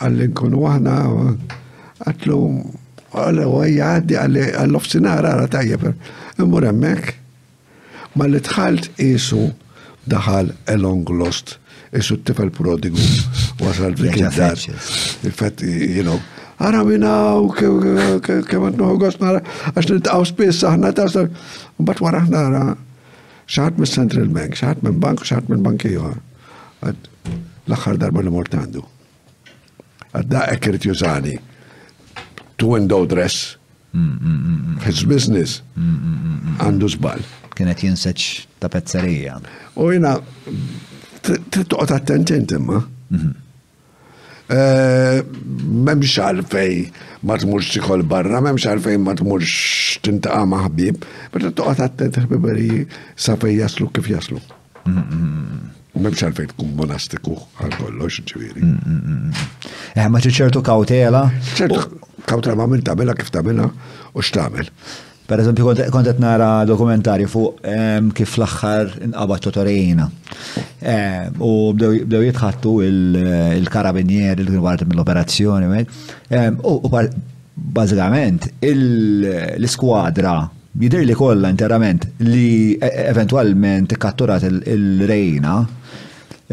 Għalli 0.00 0.28
nkunu 0.32 0.64
aħna 0.72 0.96
għatlu 2.08 2.42
Għalli 3.12 3.44
u 3.48 3.58
għaj 3.62 3.76
għaddi 3.88 4.16
għalli 4.20 4.42
għall-ofsinar 4.60 5.24
għara 5.28 5.46
tajjeb. 5.52 5.86
Immur 6.42 6.66
emmek, 6.68 7.14
ma 8.18 8.26
li 8.28 8.40
tħalt 8.44 8.90
isu 9.00 9.46
daħal 10.12 10.52
a 10.68 10.76
long 10.76 11.06
lost, 11.16 11.56
isu 11.96 12.18
t-tifel 12.20 12.52
prodigu, 12.52 13.00
wasal 13.62 13.96
fil 13.96 14.18
Il-fat, 14.18 15.62
you 15.64 16.04
know, 16.04 16.18
għara 16.60 16.82
minna 16.84 17.14
u 17.40 17.48
kemmat 17.56 18.76
nuħu 18.80 19.00
għost 19.08 19.24
nara, 19.24 19.40
għax 19.72 19.90
nintqaw 19.94 20.28
spess, 20.28 20.62
għahna 20.68 20.92
ta' 20.96 21.08
sar, 21.12 21.30
bat 21.78 22.00
wara 22.04 22.22
aħna 22.22 22.44
għara, 22.46 22.62
xaħat 23.48 23.80
minn 23.80 23.94
Central 23.94 24.32
Bank, 24.36 24.60
xaħat 24.60 24.84
minn 24.84 25.00
bank, 25.04 25.24
xaħat 25.28 25.48
minn 25.52 25.64
banki 25.64 25.96
joħar. 25.96 26.20
L-axħar 27.68 28.00
darba 28.04 28.20
li 28.24 28.32
mortandu. 28.32 28.84
Għadda 30.12 30.46
ekkert 30.54 30.84
jużani 30.88 31.36
to 32.58 32.66
window 32.66 33.06
dress. 33.06 33.56
His 34.84 35.02
business. 35.08 35.60
Għandu 36.60 36.88
zbal. 36.94 37.22
Kienet 37.56 37.80
jinseċ 37.86 38.26
ta' 38.62 38.70
pezzerija. 38.70 39.38
U 39.82 39.88
jina, 39.90 40.12
t-toqot 41.26 41.90
attentent 41.96 42.52
imma. 42.58 42.78
Eh, 44.48 45.18
memx 45.68 46.14
għalfej 46.24 46.76
ma 47.28 47.34
tmurx 47.40 47.72
tikol 47.74 48.04
barra, 48.08 48.38
memx 48.44 48.64
għalfej 48.70 48.96
ma 49.02 49.12
tmurx 49.18 49.98
tintaqa 50.06 50.44
maħbib, 50.48 51.02
bet 51.34 51.44
t-toqot 51.50 51.82
attent 51.84 52.16
ħbiberi 52.22 52.84
sa' 53.16 53.34
fej 53.42 53.58
jaslu 53.64 53.90
kif 53.98 54.08
jaslu. 54.12 54.40
Memx 55.98 56.22
t-kum 56.28 56.74
monastiku 56.80 57.34
għal 57.64 57.76
kollox 57.80 58.22
ġiviri. 58.30 58.72
Eh, 59.98 60.06
ma 60.08 60.22
ċertu 60.22 60.62
kautela. 60.64 61.26
ċertu 61.58 62.07
kawtra 62.30 62.54
ma' 62.60 62.66
minn 62.72 62.82
tabela 62.88 63.14
kif 63.20 63.30
tabela 63.36 63.66
u 64.14 64.20
x'tamel. 64.26 64.66
Per 65.28 65.38
eżempju, 65.42 65.72
kontet 65.96 66.20
nara 66.24 66.50
dokumentarju 66.72 67.28
fuq 67.34 67.64
kif 68.18 68.36
l-axħar 68.40 68.94
inqabad 69.06 69.42
totorejna. 69.46 70.06
U 71.50 71.52
bdew 71.78 72.22
jitħattu 72.30 72.72
il-karabinier, 72.86 74.36
il-kienu 74.40 74.64
parti 74.68 74.88
mill-operazzjoni. 74.90 75.82
U 76.72 76.92
bazzikament, 77.78 78.48
l-skwadra 78.74 80.36
jidir 80.78 81.02
li 81.06 81.14
kolla 81.18 81.48
interament 81.52 82.04
li 82.20 82.76
e- 82.88 82.92
eventualment 83.10 83.90
katturat 84.04 84.44
il-rejna, 84.48 85.54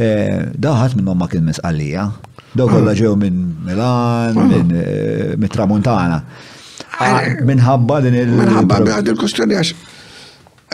eh, 0.03 0.39
daħat 0.65 0.95
minn 0.97 1.14
ma 1.19 1.27
kien 1.31 1.45
misqallija. 1.52 2.06
Daw 2.56 2.69
kollha 2.72 2.94
ġew 2.95 3.15
minn 3.19 3.49
Milan, 3.68 4.38
ah. 4.40 4.53
eh, 4.56 5.34
minn 5.36 5.52
Tramuntana. 5.52 6.22
Ah, 6.99 7.26
eh, 7.26 7.41
minħabba 7.45 7.98
din 8.06 8.14
il- 8.22 8.34
Minħabba 8.40 8.82
għad 8.95 9.11
il-kustjoni 9.11 9.56
għax 9.56 9.76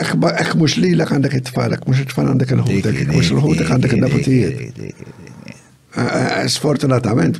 Ek 0.02 0.54
mux 0.56 0.76
li 0.80 0.94
l-ek 0.94 1.08
għandek 1.12 1.34
it-tfalek, 1.36 1.82
mux 1.86 2.00
it-tfal 2.00 2.26
għandek 2.30 2.54
il-ħutek, 2.54 3.06
mux 3.12 3.28
il-ħutek 3.28 3.68
għandek 3.74 3.92
il-naputijiet. 3.98 4.80
Eh, 5.96 6.48
sfortunatament, 6.48 7.36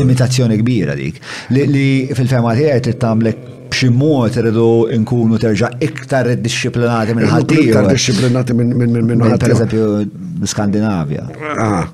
Limitazzjoni 0.00 0.58
kbira 0.64 0.94
dik. 0.98 1.20
Li 1.52 2.08
fil-fema 2.16 2.50
tiegħek 2.56 2.82
trid 2.88 2.98
tagħmlek 3.04 3.44
b'xi 3.74 3.90
mod 3.90 4.36
irridu 4.38 4.66
nkunu 5.02 5.38
terġa' 5.42 5.72
iktar 5.82 6.28
iddixxiplinati 6.34 7.14
minn 7.16 7.30
ħaddieħor. 7.32 7.72
Iktar 7.72 7.88
disciplinati 7.90 8.54
minn 8.54 8.74
minn 8.78 8.94
minn 8.94 9.24
ħaddieħor. 9.26 9.66
Pereżempju 9.66 10.46
Skandinavja. 10.50 11.24
Ah. 11.66 11.90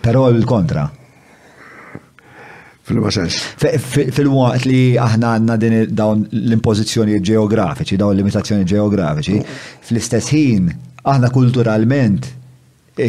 Però 0.00 0.24
l-kontra. 0.32 0.86
fil 2.90 3.04
sens. 3.14 3.36
Fil-waqt 3.62 4.64
li 4.66 4.78
aħna 4.98 5.34
għandna 5.36 5.56
din 5.62 5.74
dawn 5.94 6.24
l-impożizzjoni 6.32 7.20
ġeografiċi, 7.22 7.98
dawn 8.00 8.16
l-limitazzjoni 8.16 8.64
ġeografiċi, 8.72 9.36
fl-istess 9.86 10.32
ħin 10.34 10.72
aħna 11.04 11.30
kulturalment 11.36 12.26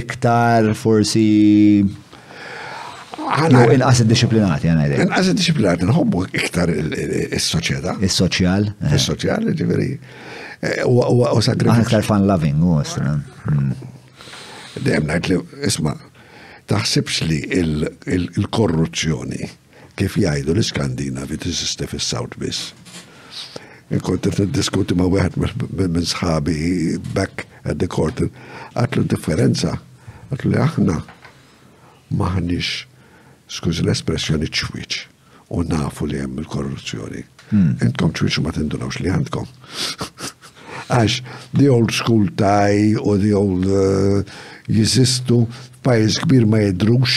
iktar 0.02 0.68
forsi 0.78 1.26
Inqas 3.32 4.02
id-disciplinati 4.04 4.68
għana 4.70 4.88
id 4.90 4.98
Inqas 5.06 5.30
id-disciplinati, 5.32 5.88
nħobbu 5.88 6.22
iktar 6.36 6.72
il-soċieta. 6.72 7.96
Il-soċjal. 8.04 8.66
Eh. 8.76 8.96
Il-soċjal, 8.98 9.50
ġiveri. 9.60 9.90
Eh, 10.62 10.84
u 10.86 11.44
sagrifika. 11.44 11.72
Għana 11.72 11.88
iktar 11.88 12.06
fan 12.06 12.28
loving, 12.30 12.60
u 12.64 12.76
għastra. 12.82 13.14
Hmm. 13.46 13.72
Dem 14.88 15.08
najt 15.10 15.32
li, 15.32 15.38
isma, 15.68 15.96
taħsibx 16.72 17.24
li 17.30 17.40
il-korruzzjoni 18.16 19.50
kif 20.00 20.14
jgħidu 20.20 20.54
l-Skandinavi 20.56 21.40
t-sisti 21.44 21.88
fis-South 21.92 22.38
Biss. 22.42 22.72
Kont 24.08 24.28
diskuti 24.56 24.96
ma' 24.96 25.08
wieħed 25.12 25.40
minn 25.82 26.06
sħabi 26.08 26.98
back 27.16 27.44
at 27.68 27.76
the 27.84 27.90
court, 27.92 28.22
għatlu 28.80 29.04
differenza, 29.12 29.74
għatlu 30.32 30.54
li 30.54 30.62
aħna 30.64 30.96
maħnix 32.16 32.72
skuż 33.52 33.82
l-espressjoni 33.84 34.48
ċwiċ, 34.48 35.02
u 35.52 35.66
nafu 35.68 36.06
li 36.08 36.16
jem 36.22 36.38
il-korruzzjoni. 36.42 37.22
Hmm. 37.52 37.74
Intkom 37.84 38.14
ċwiċ 38.16 38.38
ma 38.46 38.52
tindunawx 38.56 38.96
li 39.04 39.10
għandkom. 39.12 39.48
Għax, 40.92 41.14
the 41.56 41.68
old 41.72 41.92
school 41.96 42.24
taj 42.40 42.78
u 43.00 43.16
the 43.20 43.34
old 43.36 43.66
eh, 43.68 44.24
jizistu 44.72 45.38
f'pajis 45.82 46.16
kbir 46.24 46.44
ma 46.52 46.60
jidrux, 46.64 47.12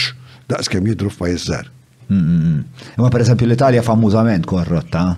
daqs 0.51 0.67
kem 0.71 0.85
jidru 0.91 1.09
f'pajis 1.15 1.43
zar. 1.53 1.67
Ma 2.15 3.09
per 3.11 3.21
esempio 3.25 3.47
l 3.49 3.55
italia 3.57 3.83
famużament 3.83 4.45
korrotta. 4.47 5.17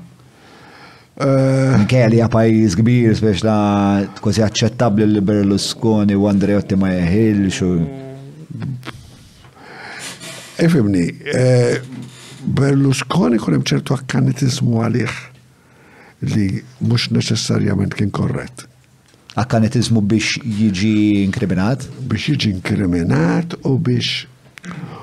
Eh. 1.16 1.78
Mkeja 1.82 2.08
li 2.12 2.20
pajis 2.32 2.74
kbir, 2.78 3.10
biex 3.24 3.40
la 3.44 3.56
kważi 4.20 4.42
accettabli 4.44 5.04
l-Berlusconi 5.08 6.14
u 6.16 6.26
Andreotti 6.30 6.74
ma 6.76 6.88
jeħilx. 6.96 7.60
Ifimni, 10.58 11.12
eh, 11.24 11.36
eh, 11.40 11.80
Berlusconi 12.46 13.36
kunem 13.36 13.60
ċertu 13.66 13.92
akkanetizmu 13.96 14.78
għalih 14.86 15.12
li 16.32 16.46
mux 16.80 17.10
neċessarjament 17.12 17.92
kien 17.98 18.08
korret. 18.10 18.64
Akkanetizmu 19.36 20.00
biex 20.00 20.38
jiġi 20.40 21.24
inkriminat? 21.26 21.84
Biex 22.08 22.28
jiġi 22.32 22.54
inkriminat 22.56 23.58
u 23.68 23.74
biex 23.76 24.22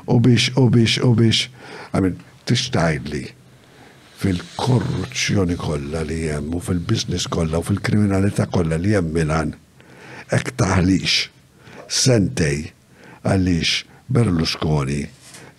u 0.09 0.17
biex 0.23 0.47
u 0.57 0.65
biex 0.73 0.97
u 1.05 1.13
biex 1.13 1.45
għamin 1.93 2.17
tishtajli. 2.49 3.25
fil-korruzzjoni 4.23 5.57
kolla 5.59 5.99
li 6.07 6.21
jem 6.31 6.53
u 6.55 6.59
fil-biznis 6.63 7.25
kollha 7.27 7.59
u 7.59 7.61
fil-kriminalità 7.67 8.45
kollha 8.47 8.77
li 8.79 8.93
hemm 8.95 9.11
Milan 9.13 9.51
ek 10.31 10.53
taħlix 10.57 11.27
sentej 11.91 12.71
għaliex 13.27 13.83
Berlusconi 14.07 15.01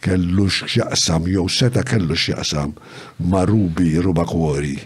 kellux 0.05 0.62
xjaqsam, 0.68 1.26
jew 1.32 1.48
seta 1.48 1.82
kellux 1.82 2.20
xjaqsam 2.28 2.72
ma' 3.31 3.47
Rubi 3.48 3.94
Rubakwori 4.05 4.76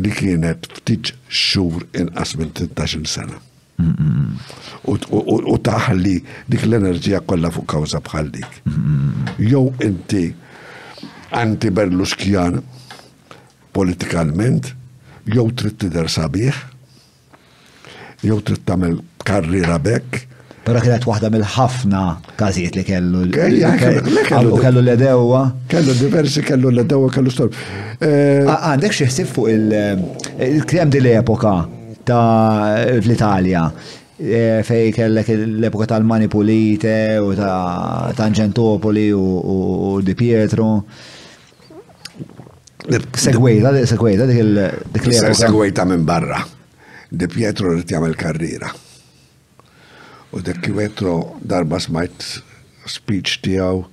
li 0.00 0.10
kienet 0.18 0.66
ftit 0.80 1.12
xur 1.30 1.86
inqas 2.00 2.34
minn 2.38 2.50
13 2.58 3.06
sena. 3.14 3.38
U 4.84 5.54
taħli 5.68 6.16
dik 6.50 6.66
l-enerġija 6.66 7.22
kollha 7.28 7.52
fuq 7.54 7.68
kawza 7.74 8.02
bħal 8.06 8.32
dik. 8.34 8.60
Jew 9.38 9.68
inti 9.86 10.26
anti 11.38 11.70
Berluscjan 11.74 12.58
politikalment, 13.74 14.72
jew 15.30 15.46
trid 15.58 15.78
tidher 15.82 16.10
sabiħ, 16.18 16.58
jew 18.26 18.38
trid 18.42 18.62
tagħmel 18.68 19.00
karriera 19.26 19.78
bekk, 19.82 20.26
Pero 20.64 20.80
kienet 20.80 21.04
waħda 21.04 21.28
mill-ħafna 21.28 22.00
każijiet 22.40 22.76
li 22.78 22.84
kellu. 22.88 23.24
Kellu 23.34 24.80
l-edewa. 24.80 25.42
Kellu 25.68 25.96
diversi, 25.98 26.40
kellu 26.46 26.70
l-edewa, 26.72 27.10
kellu 27.12 27.30
storb. 27.32 27.56
Eh, 27.98 28.48
għandek 28.54 28.96
xieħsib 28.96 29.28
fuq 29.28 29.50
il-krem 29.52 30.94
di 30.94 31.02
l-epoka 31.02 31.52
ta' 32.04 32.96
l-Italja 32.98 33.62
eh, 33.68 34.62
fej 34.64 34.88
kellek 34.96 35.30
l-epoka 35.34 35.90
tal-Mani 35.92 36.28
Pulite 36.32 36.96
u 37.20 37.32
ta' 37.36 38.08
Tangentopoli 38.16 39.10
u 39.16 39.98
Di 40.04 40.16
Pietro. 40.16 40.70
Segwejta, 42.88 43.74
segwejta 43.92 44.30
dik 44.32 44.42
l-epoka. 45.04 45.36
Segwejta 45.44 45.84
minn 45.92 46.08
barra. 46.08 46.40
Di 47.14 47.28
Pietro 47.30 47.68
rritjam 47.76 48.00
jagħmel 48.00 48.16
karriera. 48.16 48.72
U 50.34 50.40
dekki 50.42 50.72
vetro 50.74 51.36
darba 51.46 51.78
smajt 51.78 52.24
speech 52.90 53.38
tijaw 53.44 53.84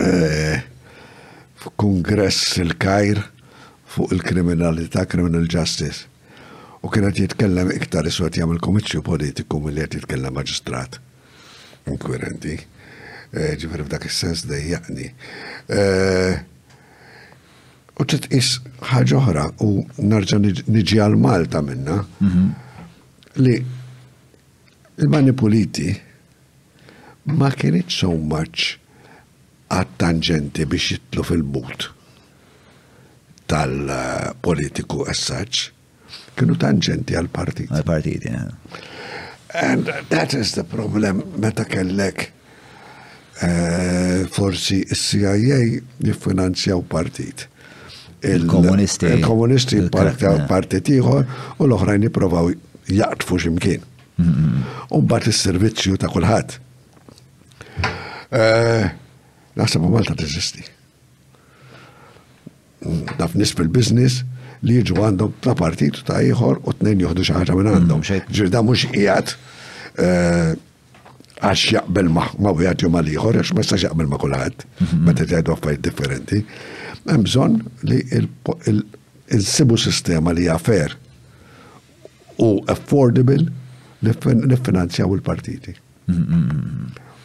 eh, 0.00 0.64
f'kongress 1.60 2.56
il-Kajr 2.64 3.20
fuq 3.94 4.14
il-kriminalità, 4.16 5.04
criminal 5.06 5.44
justice. 5.50 6.06
U 6.82 6.88
kienet 6.92 7.20
jitkellem 7.20 7.70
iktar 7.74 8.08
iswet 8.08 8.36
jagħmel 8.40 8.62
komitxju 8.64 9.04
politiku 9.06 9.60
milli 9.62 9.84
għat 9.84 9.98
jitkellem 10.00 10.34
maġistrat. 10.38 10.98
Inkwerenti. 11.92 12.56
Eh, 13.34 13.52
ġifir 13.60 13.84
f'dak 13.84 14.08
il 14.08 14.12
sens 14.16 14.46
dejjaqni. 14.48 15.10
Eh, 15.76 16.42
u 18.00 18.08
titqis 18.08 18.54
is 18.56 19.14
oħra 19.20 19.50
u 19.62 19.74
narġa' 20.00 20.40
nġi 20.72 20.98
għal 21.04 21.20
Malta 21.20 21.62
minna 21.62 22.00
mhm. 22.24 22.48
li 23.44 23.56
il-manipuliti 24.96 26.00
ma 27.34 27.50
kienet 27.56 27.88
so 27.90 28.12
much 28.14 28.74
għat-tangenti 29.74 30.66
biex 30.70 30.90
jitlu 30.92 31.24
fil-but 31.26 31.88
tal-politiku 33.50 35.02
as 35.10 35.20
such, 35.26 35.70
kienu 36.38 36.54
tangenti 36.60 37.16
għal-partit. 37.16 37.72
Għal-partit, 37.74 38.26
yeah. 38.28 38.52
And 39.56 39.88
that 40.12 40.32
is 40.36 40.52
the 40.56 40.64
problem 40.68 41.22
meta 41.42 41.64
kellek 41.68 42.28
eh, 43.40 44.22
forsi 44.32 44.80
forsi 44.84 45.00
CIA 45.00 45.58
jiffinanzjaw 46.06 46.84
partit. 46.88 47.46
Il-komunisti. 48.24 49.10
Il-komunisti 49.16 49.82
partit 49.92 50.92
iħor 50.92 51.26
u 51.60 51.66
l-oħrajn 51.68 52.08
jipprovaw 52.08 52.52
jaqtfu 53.00 53.42
ximkien. 53.48 53.90
U 54.92 55.00
mbagħad 55.02 55.30
il 55.30 55.34
servizzju 55.36 55.96
ta' 55.98 56.10
kulħadd. 56.12 56.54
Eh, 58.34 58.86
naħseb 59.58 59.86
Malta 59.90 60.14
teżisti. 60.18 60.64
Naf 63.18 63.34
nis 63.38 63.54
fil-biznis 63.58 64.20
li 64.64 64.78
jġu 64.82 65.00
għandhom 65.04 65.34
ta' 65.44 65.56
partitu 65.58 66.04
ta' 66.06 66.20
jħor 66.24 66.60
u 66.62 66.72
t-nejn 66.76 67.02
juħdu 67.06 67.24
xaħġa 67.30 67.56
minn 67.58 67.72
għandhom. 67.72 68.04
Ġirda 68.30 68.62
mux 68.62 68.86
jgħat 68.92 69.34
għax 71.44 71.64
jaqbel 71.74 72.08
ma' 72.14 72.54
wieħed 72.54 72.84
jew 72.84 72.92
mal-ieħor 72.94 73.40
għax 73.40 73.52
ma 73.54 73.64
jistax 73.64 73.84
jaqbel 73.88 74.08
ma' 74.12 74.18
kulħadd 74.22 74.64
mm-hmm. 74.64 75.08
meta 75.08 75.26
jgħidu 75.26 75.56
affarijiet 75.56 75.84
differenti. 75.90 76.44
Hemm 77.10 77.26
bżonn 77.26 77.90
li 77.90 77.98
insibu 79.34 79.78
sistema 79.80 80.32
li 80.36 80.46
hija 80.46 80.58
fair 80.62 80.94
u 82.42 82.56
affordable 82.70 83.50
niffinanzjaw 84.46 85.14
il-partiti. 85.14 85.74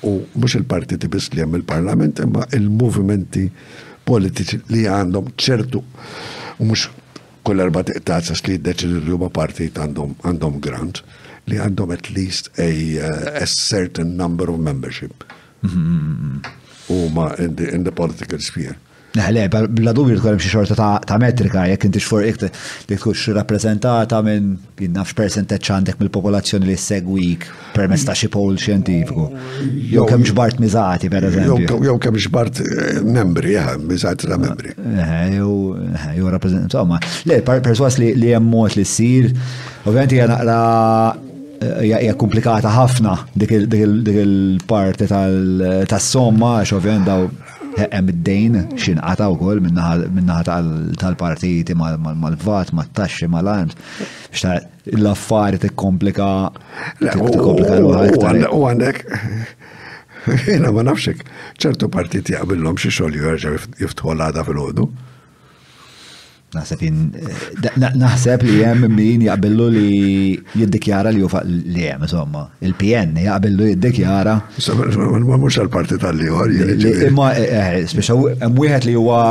U 0.02 0.12
mux 0.32 0.54
il-partiti 0.56 1.08
bis 1.08 1.30
li 1.34 1.42
hemm 1.42 1.58
il-parlament, 1.60 2.20
imma 2.24 2.46
il-movimenti 2.56 3.50
politiċi 4.10 4.60
li 4.74 4.86
għandhom 4.90 5.28
ċertu 5.38 5.82
u 6.60 6.66
mux 6.70 6.88
kull 7.46 7.62
erba 7.64 7.84
tazas 7.84 8.42
li 8.48 8.56
d-deċin 8.58 8.96
l-ruba 9.00 9.28
partit 9.34 9.78
għandhom 9.78 10.58
grant 10.64 11.04
li 11.52 11.60
għandhom 11.60 11.92
at 11.94 12.10
least 12.16 12.50
a, 12.58 12.66
a 13.42 13.46
certain 13.48 14.16
number 14.18 14.50
of 14.50 14.58
membership. 14.60 15.24
Mm-hmm. 15.66 16.48
U 16.96 17.10
ma 17.14 17.30
in 17.38 17.54
the, 17.56 17.70
in 17.74 17.84
the 17.84 17.92
political 17.92 18.40
sphere. 18.42 18.78
Neħle, 19.10 19.46
bla 19.74 19.94
dubju 19.96 20.20
tkun 20.20 20.36
hemm 20.36 20.42
xi 20.44 20.50
xorta 20.52 20.90
ta' 21.02 21.18
metrika 21.22 21.64
jekk 21.66 21.88
inti 21.90 22.02
fuq 22.04 22.26
iktar 22.30 22.52
li 22.92 22.98
tkunx 23.00 23.24
rappreżentata 23.34 24.20
minn 24.26 24.52
jien 24.78 24.94
nafx 24.94 25.16
persentaġġ 25.18 25.72
għandek 25.74 25.98
mill-popolazzjoni 26.04 26.70
li 26.70 26.76
segwik 26.78 27.48
permezz 27.74 28.06
ta' 28.06 28.14
xi 28.20 28.30
pol 28.36 28.54
xjentifiku. 28.62 29.26
Jew 29.90 30.06
kemm 30.12 30.28
xbart 30.28 30.62
miżati 30.62 31.10
pereżempju. 31.14 31.80
Jew 31.88 31.98
kemm 32.06 32.22
xbart 32.22 32.62
eh, 32.62 33.02
membri, 33.06 33.56
ja, 33.58 33.72
miżati 33.82 34.30
ta' 34.30 34.38
membri. 34.38 34.76
Eh, 34.78 35.16
eh, 35.24 35.40
jew 36.20 36.30
rappreżentat, 36.30 36.68
insomma, 36.70 37.02
le 37.26 37.42
perswas 37.50 37.98
li 38.04 38.30
hemm 38.30 38.52
mod 38.54 38.78
li 38.78 38.86
ssir, 38.86 39.32
ovvjament 39.88 40.14
hija 40.20 40.30
naqra 40.36 40.62
hija 41.82 42.14
komplikata 42.16 42.70
ħafna 42.72 43.18
dik 43.42 43.58
il-parti 43.58 45.10
tas-somma 45.12 46.60
għax 46.62 46.78
ovvjament 46.78 47.10
daw 47.10 47.26
hemm 47.78 48.10
id-dejn 48.12 48.58
xinqata 48.82 49.28
wkoll 49.36 49.60
minnaħa 49.64 50.60
tal-partiti 51.02 51.76
mal-vat, 51.78 52.72
mat-taxxi, 52.80 53.30
mal-arms. 53.30 53.76
L-affari 54.96 55.60
tikkomplika. 55.64 56.30
U 57.10 58.64
għandek. 58.68 59.04
Jena 60.46 60.70
ma 60.76 60.84
nafxek, 60.84 61.22
ċertu 61.64 61.88
partiti 61.90 62.36
għabillom 62.38 62.76
xie 62.78 62.92
xogħol 62.92 63.22
jorġa' 63.22 64.16
għada 64.20 64.44
fil-ħodu. 64.46 64.88
Naħseb 66.50 66.82
eh, 66.82 67.76
naħseb 68.00 68.42
li 68.48 68.56
hemm 68.66 68.88
min 68.98 69.22
jaqbillu 69.28 69.68
li 69.70 69.90
jiddikjara 70.58 71.12
li 71.14 71.22
jufaq 71.22 71.46
li 71.46 71.86
hemm 71.92 72.08
insomma. 72.08 72.48
Il-PN 72.66 73.14
jaqbillu 73.22 73.68
jiddikjara. 73.74 74.36
Ma 75.30 75.38
mhux 75.38 75.60
għall-parti 75.62 76.00
tal-liħor. 76.02 76.56
Imma 77.12 77.30
eh, 77.38 77.54
eh, 77.54 77.86
speċa 77.92 78.18
hemm 78.42 78.66
li 78.90 78.98
huwa 78.98 79.22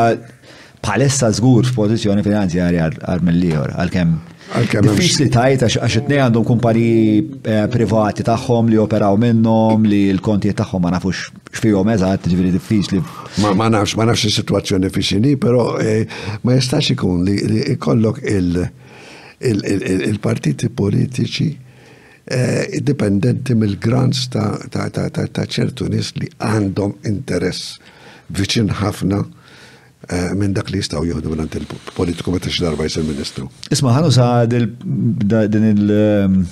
bħalissa 0.79 1.33
żgur 1.41 1.67
f'pożizzjoni 1.67 2.23
finanzjarja 2.23 2.87
għal 3.01 3.27
mill-liħor 3.27 3.75
għalkemm 3.81 4.17
Diffiċli 4.49 5.27
tajt 5.29 5.65
għax 5.67 5.97
it 6.01 6.09
għandhom 6.09 6.45
kumpani 6.49 6.85
eh, 7.45 7.67
privati 7.69 8.25
tagħhom 8.25 8.71
li 8.73 8.79
operaw 8.81 9.19
minnhom 9.21 9.85
li 9.85 9.99
l-konti 10.15 10.55
tagħhom 10.57 10.83
ma 10.87 10.93
nafux 10.95 11.27
xfijom 11.53 11.91
eżat, 11.93 12.31
ġifieri 12.33 12.55
diffiċli. 12.57 13.03
Ma 13.59 13.69
nafx 13.69 13.93
ma 14.01 14.07
nafx 14.09 14.25
is-sitwazzjoni 14.31 14.89
eh, 14.89 16.09
ma 16.47 16.55
jistax 16.57 16.91
ikun 16.97 17.25
li 17.29 17.37
ikollok 17.77 18.21
il-partiti 20.09 20.69
politiċi 20.73 21.49
eh, 22.25 22.81
dipendenti 22.81 23.53
mill-grants 23.55 24.29
ta' 24.29 25.47
ċertu 25.47 25.89
nis 25.93 26.15
li 26.17 26.31
għandhom 26.41 26.97
interess 27.13 27.77
viċin 28.33 28.73
ħafna 28.81 29.27
Eh, 30.09 30.31
minn 30.33 30.55
dak 30.57 30.71
li 30.73 30.79
jistaw 30.81 31.03
jihdu 31.05 31.29
minn 31.29 31.45
il-politiku 31.45 32.33
meta 32.33 32.49
xi 32.53 32.65
jisir 32.81 33.05
ministru. 33.05 33.49
Isma' 33.77 33.93
ħanu 33.99 34.11
sa 34.15 34.29
din 34.47 34.77
il- 35.69 36.45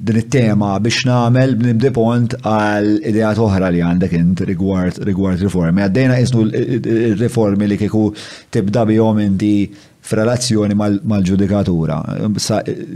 din 0.00 0.16
it-tema 0.16 0.78
biex 0.80 1.04
nagħmel 1.04 1.50
nibdi 1.60 1.90
pont 1.92 2.34
għal 2.42 3.04
ideat 3.04 3.36
oħra 3.36 3.68
li 3.70 3.80
għandek 3.82 4.12
int 4.14 4.40
rigward 4.40 4.96
rigward 5.04 5.38
riformi. 5.42 5.82
Għaddejna 5.82 6.14
jisnu 6.24 6.40
l 6.42 7.18
riformi 7.18 7.68
li 7.68 7.76
kieku 7.76 8.14
tibda 8.50 8.86
bihom 8.86 9.18
inti 9.20 9.68
f'relazzjoni 10.08 10.74
mal-ġudikatura. 11.04 11.96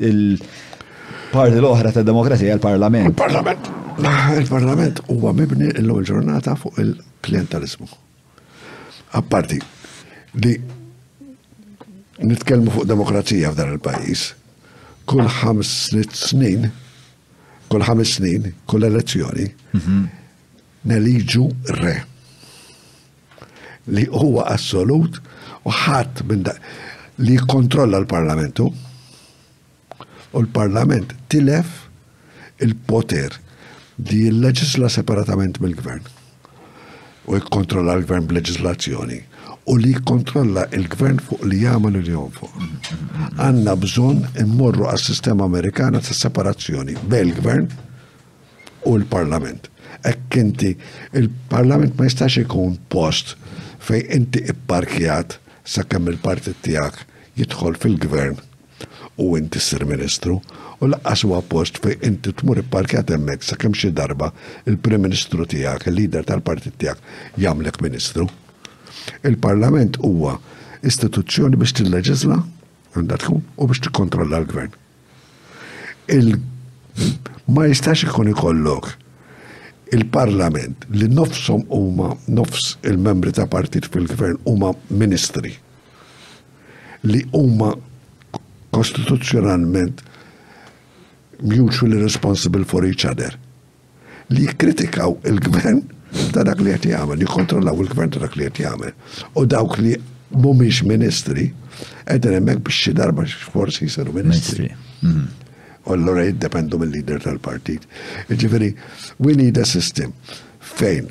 Il-parti 0.08 1.60
l-oħra 1.60 1.92
ta' 1.92 2.02
demokrazija 2.02 2.54
il-Parlament. 2.54 3.08
Il-Parlament. 3.20 3.68
Il-Parlament 4.40 5.00
huwa 5.08 5.34
mibni 5.34 5.68
l 5.74 5.92
ġurnata 5.92 6.56
fuq 6.56 6.78
il-klientelizmu 6.80 8.11
apparti 9.18 9.58
li 10.44 10.52
nitkellmu 12.28 12.70
fuq 12.74 12.86
demokrazija 12.88 13.50
f'dan 13.52 13.72
il-pajis, 13.74 14.22
kull 15.10 15.26
ħames 15.40 15.72
snin, 16.12 16.68
kull 17.68 17.84
ħames 17.88 18.12
snin, 18.18 18.48
kull 18.70 18.86
elezzjoni, 18.88 19.48
mhm. 19.74 20.02
neliġu 20.92 21.44
re 21.78 21.96
li 23.94 24.06
huwa 24.14 24.46
assolut 24.52 25.18
u 25.66 25.72
ħadd 25.74 26.22
minn 26.30 26.52
li 27.26 27.34
kontrolla 27.50 28.00
l-parlamentu 28.02 28.70
u 28.70 30.40
l-parlament 30.42 31.12
tilef 31.32 31.84
il-poter 32.62 33.34
li 34.08 34.24
jilleġisla 34.28 34.88
separatament 34.90 35.58
mill-gvern 35.62 36.06
u 37.30 37.34
jikkontrolla 37.38 37.94
l-gvern 38.00 38.26
b'leġislazzjoni 38.30 39.18
u 39.70 39.74
li 39.78 39.92
jikkontrolla 39.92 40.64
l-gvern 40.78 41.20
fuq 41.22 41.44
li 41.46 41.60
jagħmel 41.62 42.00
li 42.02 42.10
jom 42.14 42.32
fuq. 42.34 42.64
Għanna 43.38 43.74
bżon 43.84 44.22
immorru 44.42 44.88
għas-sistema 44.90 45.46
Amerikana 45.46 46.00
ta' 46.02 46.14
separazzjoni 46.18 46.96
bejn 47.10 47.30
gvern 47.38 47.68
u 48.90 48.96
l-Parlament. 48.98 49.70
Ekk 50.02 50.40
inti 50.40 50.72
il-Parlament 51.18 51.94
ma 51.98 52.08
jistax 52.08 52.40
ikun 52.42 52.74
post 52.92 53.36
fej 53.86 54.02
inti 54.18 54.42
ipparkjat 54.50 55.38
kemm 55.88 56.10
il-partit 56.10 56.58
tijak 56.66 57.04
jitħol 57.38 57.76
fil-gvern 57.78 58.40
u 59.22 59.36
inti 59.38 59.60
sir 59.62 59.84
ministru 59.86 60.40
u 60.82 60.88
laqqas 60.90 61.22
huwa 61.24 61.40
post 61.48 61.78
fi 61.82 61.92
inti 62.08 62.32
tmur 62.38 62.58
ipparkjat 62.62 63.10
hemmhekk 63.14 63.44
sakemm 63.46 63.74
xi 63.78 63.92
darba 63.98 64.32
il-Prim 64.66 65.04
Ministru 65.06 65.46
tiegħek, 65.52 65.86
il-lider 65.92 66.26
tal-partit 66.26 66.74
tiegħek 66.80 67.38
jagħmlek 67.44 67.78
Ministru. 67.84 68.26
Il-Parlament 69.22 70.00
huwa 70.02 70.34
istituzzjoni 70.86 71.60
biex 71.60 71.76
tilleġisla 71.78 72.40
għandha 72.96 73.20
u 73.36 73.68
biex 73.70 73.84
tikkontrolla 73.86 74.42
l-gvern. 74.42 74.74
Il 76.10 76.32
ma 77.54 77.68
jistax 77.70 78.02
ikun 78.08 78.32
ikollok 78.34 78.90
il-parlament 79.94 80.82
li 80.98 81.06
nofsom 81.08 81.62
huma 81.70 82.10
nofs 82.36 82.74
il-membri 82.82 83.32
ta' 83.36 83.46
partit 83.50 83.86
fil-gvern 83.94 84.42
huma 84.50 84.74
ministri 84.90 85.54
li 87.10 87.22
huma 87.32 87.70
kostituzzjonalment 88.76 90.02
mutually 91.42 92.00
responsible 92.00 92.64
for 92.64 92.84
each 92.84 93.04
other. 93.04 93.30
Li 94.30 94.46
kritikaw 94.46 95.16
il-gvern 95.26 95.82
ta' 96.32 96.44
dak 96.46 96.60
li 96.62 96.72
għet 96.72 96.86
jgħamil, 96.90 97.20
li 97.22 97.28
kontrollaw 97.28 97.80
il-gvern 97.84 98.12
ta' 98.14 98.22
dak 98.22 98.36
li 98.38 98.46
għet 98.46 98.60
jgħamil. 98.62 98.92
U 99.40 99.44
dawk 99.50 99.78
li 99.82 99.96
mumiex 100.32 100.82
ministri 100.88 101.48
għedin 102.08 102.38
emmek 102.40 102.62
biex 102.66 102.78
xi 102.86 102.94
darba 102.96 103.26
forsi 103.42 103.88
jsiru 103.90 104.14
ministri. 104.16 104.70
Mhm. 105.00 105.26
U 105.90 105.96
l-lora 105.96 106.24
jiddependu 106.28 106.78
mill-leader 106.78 107.18
tal-partit. 107.24 107.82
Ġifiri, 108.30 108.70
we 109.18 109.34
need 109.34 109.58
a 109.58 109.66
system 109.66 110.12
fejn 110.62 111.10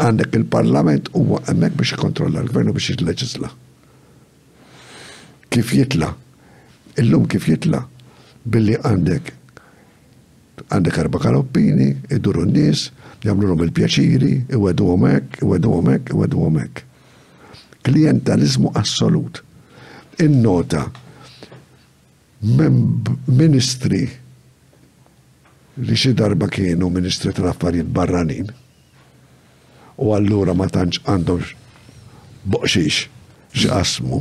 għandek 0.00 0.36
il-parlament 0.38 1.10
u 1.18 1.40
hemmhekk 1.50 1.76
biex 1.82 1.98
kontrolla 2.00 2.40
l-gvern 2.44 2.68
u 2.68 2.72
biex 2.76 2.92
jilleġisla. 2.94 3.50
Kif 5.50 5.70
jitla' 5.74 6.14
illum 7.02 7.26
kif 7.26 7.48
jitla 7.50 7.84
billi 8.44 8.78
għandek 8.78 9.34
għandek 10.74 10.98
erba 11.00 11.20
kaloppini, 11.22 11.86
iduru 12.12 12.42
n-nis, 12.48 12.86
jamlu 13.24 13.54
il-pjaċiri, 13.62 14.32
iwedu 14.58 14.90
għomek, 14.90 15.38
iwedu 15.46 15.70
għomek, 15.74 16.10
iwedu 16.14 16.42
għomek. 16.44 16.82
Klientalizmu 17.86 18.74
assolut. 18.80 19.38
In-nota, 20.24 20.86
ministri 23.38 24.02
li 25.84 25.96
xi 25.98 26.12
darba 26.14 26.46
kienu 26.52 26.86
ministri 26.92 27.32
tal-affarijiet 27.34 27.88
barranin 27.90 28.50
u 29.96 30.12
allura 30.14 30.52
ma 30.54 30.68
tantx 30.70 31.00
għandhom 31.08 31.48
boqxix 32.52 33.00
x'qasmu 33.56 34.20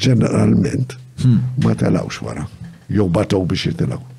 ġeneralment 0.00 0.96
hmm. 1.20 1.44
ma 1.60 1.76
telawx 1.78 2.18
wara 2.24 2.48
jew 2.88 3.06
batow 3.14 3.44
biex 3.46 3.68
jitilgħu. 3.68 4.13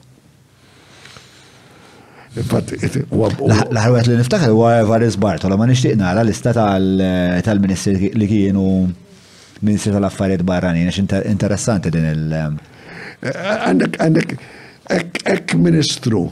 L-ħarwet 2.36 4.10
li 4.10 4.16
niftakar 4.20 4.52
huwa 4.52 4.74
Evaris 4.82 5.16
ma 5.24 5.66
nixtieq 5.70 5.94
nara 5.96 6.24
lista 6.28 6.52
tal-ministri 6.58 8.12
li 8.14 8.28
kienu 8.28 8.64
ministri 9.66 9.94
tal-affarijiet 9.96 10.44
barranin, 10.44 10.90
għax 10.92 11.30
interessanti 11.32 11.90
din 11.94 12.06
il- 12.06 12.34
eh, 12.34 12.50
Għandek, 13.22 13.96
għandek, 13.98 14.36
ek 15.26 15.56
ministru, 15.56 16.30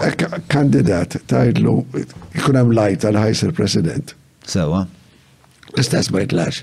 ek 0.00 0.26
kandidat, 0.48 1.16
tajlu, 1.26 1.84
ikun 2.34 2.54
hemm 2.54 2.70
lajt 2.72 3.04
għal-ħajsir 3.04 3.52
president. 3.52 4.14
Sewa. 4.44 4.86
istess 5.76 6.10
ma 6.10 6.20
jitlax. 6.20 6.62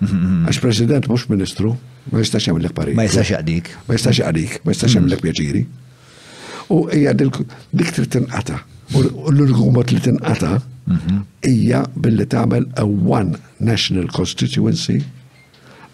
Mhm. 0.00 0.46
Għax 0.46 0.60
president 0.60 1.08
ministru, 1.28 1.76
ma 2.12 2.18
jistax 2.20 2.46
jagħmel 2.46 2.72
parir. 2.72 2.94
Ma 2.94 3.02
jistax 3.02 3.30
Ma 3.86 3.94
jistax 3.94 4.16
jaqdik, 4.16 4.60
ma 4.64 4.72
jistax 4.72 5.68
U 6.70 6.88
ija 6.94 7.12
dik 7.14 7.32
trid 7.92 8.08
tinqata. 8.12 8.58
U 8.96 8.98
l-urgumot 9.32 9.90
li 9.92 10.00
tinqata 10.04 10.52
hija 11.48 11.80
billi 11.96 12.24
tagħmel 12.28 12.64
a 12.80 12.82
one 12.84 13.36
national 13.60 14.08
constituency 14.16 15.02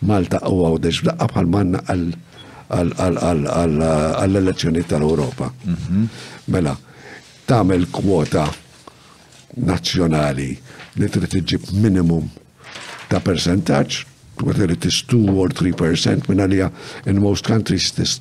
Malta 0.05 0.37
u 0.51 0.53
għawdex 0.67 1.01
b'daqqa 1.05 1.27
bħal 1.33 1.47
manna 1.51 1.79
għall-elezzjoni 2.71 4.83
tal-Europa. 4.91 5.47
Mela, 6.53 6.75
tagħmel 7.49 7.83
kwota 7.95 8.45
nazzjonali 9.65 10.49
li 11.01 11.07
trid 11.15 11.33
iġib 11.41 11.65
minimum 11.81 12.25
ta' 13.09 13.23
percentaġġ, 13.25 14.05
whether 14.45 14.69
it 14.77 14.85
is 14.85 15.01
2 15.09 15.25
or 15.41 15.49
3% 15.57 16.29
minn 16.29 16.41
għalija 16.45 16.69
in 17.07 17.23
most 17.25 17.45
countries 17.49 17.89
this 17.97 18.13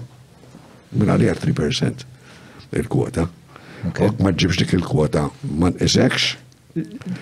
minn 0.96 1.10
għalija 1.18 1.36
3% 1.42 2.08
il-kwota. 2.78 3.28
Ok, 3.88 4.00
ma 4.24 4.32
ġibx 4.32 4.58
dik 4.64 4.74
il-kwota, 4.78 5.28
ma 5.60 5.70
n 5.70 5.76
nqisekx. 5.78 6.28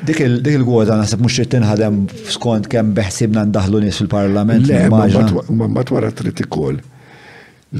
Dik 0.07 0.19
il-kwota 0.23 0.95
naħseb 1.01 1.23
mhux 1.25 1.37
trid 1.41 1.51
tinħadem 1.55 2.01
skont 2.37 2.69
kemm 2.71 2.93
beħsibna 2.97 3.43
ndaħlu 3.51 3.81
nies 3.85 3.97
fil-Parlament. 4.03 4.67
Le, 4.69 4.85
ma 4.93 5.81
wara 5.91 6.11
trid 6.15 6.45
ikoll 6.45 6.77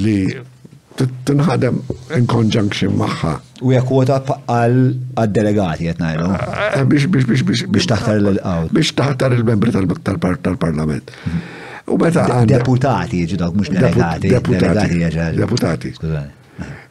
li 0.02 0.18
tinħadem 1.28 1.78
in 2.18 2.26
conjunction 2.30 2.94
magħha. 3.00 3.36
U 3.64 3.72
hija 3.72 3.84
kwota 3.88 4.18
għal 4.42 4.84
għad-delegati 5.22 5.90
qed 5.90 6.04
ngħidu. 6.04 6.30
Biex 6.92 7.08
biex 7.16 7.30
biex 7.30 7.46
biex 7.52 7.70
biex 7.78 7.90
taħtar 7.94 8.20
il-qawd. 8.26 8.76
Biex 8.80 8.94
taħtar 9.00 9.38
il-membri 9.38 9.76
tal-Parlament. 10.04 11.16
U 11.92 11.98
meta 12.02 12.44
deputati 12.50 13.24
ġidak 13.32 13.56
mhux 13.58 13.74
delegati. 13.78 14.30
Deputati. 14.36 15.02
Deputati. 15.40 15.96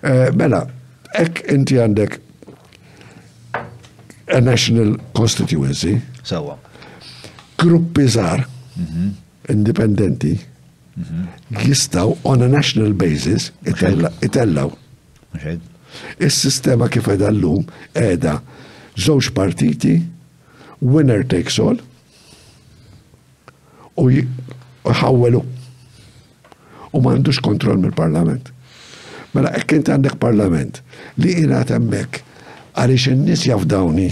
Eh, 0.05 0.31
mela, 0.35 0.65
ek 1.19 1.43
inti 1.53 1.77
għandek 1.81 2.17
a 4.37 4.41
national 4.41 4.95
constituency. 5.17 5.97
Sawa. 6.25 6.57
Gruppi 7.61 8.07
zar, 8.09 8.41
mhm. 8.79 9.11
independenti, 9.53 10.35
mhm. 10.97 11.27
jistaw 11.67 12.15
on 12.25 12.43
a 12.43 12.49
national 12.49 12.95
basis 12.95 13.51
itellaw. 13.67 14.71
Is-sistema 16.21 16.87
kif 16.89 17.09
edha 17.11 17.29
l-lum 17.35 17.65
edha 17.99 18.39
zoċ 18.97 19.35
partiti, 19.35 19.99
winner 20.81 21.25
takes 21.27 21.59
all, 21.61 21.77
u 24.01 24.07
ħawwelu. 25.03 25.43
U 26.95 27.01
mandux 27.05 27.39
kontrol 27.45 27.77
mill-parlament. 27.83 28.49
Mela, 29.35 29.53
ekk 29.55 29.73
inti 29.77 29.93
għandek 29.95 30.17
parlament 30.23 30.81
li 31.23 31.37
jina 31.41 31.61
temmek 31.69 32.21
għaliex 32.79 33.13
in-nies 33.13 33.45
jafdawni 33.47 34.09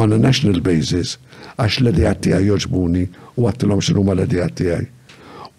on 0.00 0.12
a 0.12 0.18
national 0.20 0.60
basis 0.66 1.14
għax 1.54 1.78
l 1.82 1.92
għatti 1.94 2.34
għaj 2.36 2.48
joġbuni 2.50 3.04
u 3.40 3.46
għattilom 3.48 3.80
xinu 3.82 4.04
ma 4.04 4.16
l 4.16 4.26
għatti 4.26 4.68
għaj. 4.74 4.86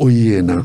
U 0.04 0.10
jiena 0.12 0.60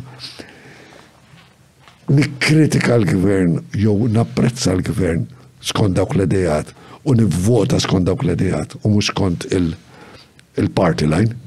nikkritika 2.11 2.99
l-gvern 3.01 3.61
jew 3.79 4.11
napprezza 4.13 4.75
l-gvern 4.77 5.25
skont 5.65 5.97
dawk 5.97 6.17
l-edijat 6.19 6.75
u 7.09 7.15
nivvota 7.17 7.81
skont 7.81 8.11
dawk 8.11 8.27
l-edijat 8.27 8.75
u 8.83 8.91
mux 8.93 9.09
skont 9.13 9.47
il-party 9.57 11.09
line 11.09 11.39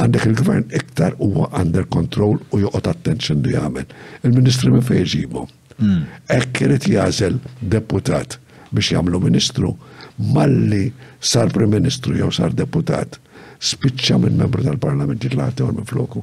għandek 0.00 0.24
il-gvern 0.30 0.68
iktar 0.76 1.16
huwa 1.20 1.48
under 1.56 1.84
control 1.92 2.38
u 2.56 2.60
joqgħod 2.64 2.88
attention 2.90 3.42
li 3.44 3.54
għamel. 3.58 3.88
Il-Ministri 4.24 4.72
ma 4.72 4.80
fejġibu. 4.84 5.42
jġibu. 5.44 5.80
Hmm. 5.80 6.04
Hekk 6.28 6.62
irid 6.66 7.40
deputat 7.74 8.38
biex 8.70 8.90
jamlu 8.94 9.20
Ministru 9.20 9.74
malli 10.20 10.90
sar 11.20 11.48
Prim 11.52 11.70
Ministru 11.74 12.14
jew 12.16 12.30
sar 12.30 12.52
deputat 12.54 13.16
spiċċa 13.60 14.18
minn 14.20 14.36
membru 14.36 14.62
tal-Parlament 14.64 15.20
jitlaqtew 15.24 15.70
minn 15.72 15.88
floku. 15.88 16.22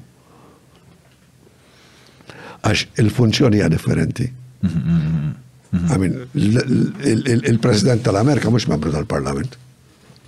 Għax 2.65 2.85
il-funzjoni 2.99 3.57
hija 3.59 3.67
differenti. 3.69 4.25
Għamin, 4.65 6.13
mm-hmm. 6.13 7.43
il-President 7.51 8.03
tal-Amerika 8.05 8.49
mux 8.49 8.65
membru 8.69 8.91
tal-Parlament. 8.95 9.57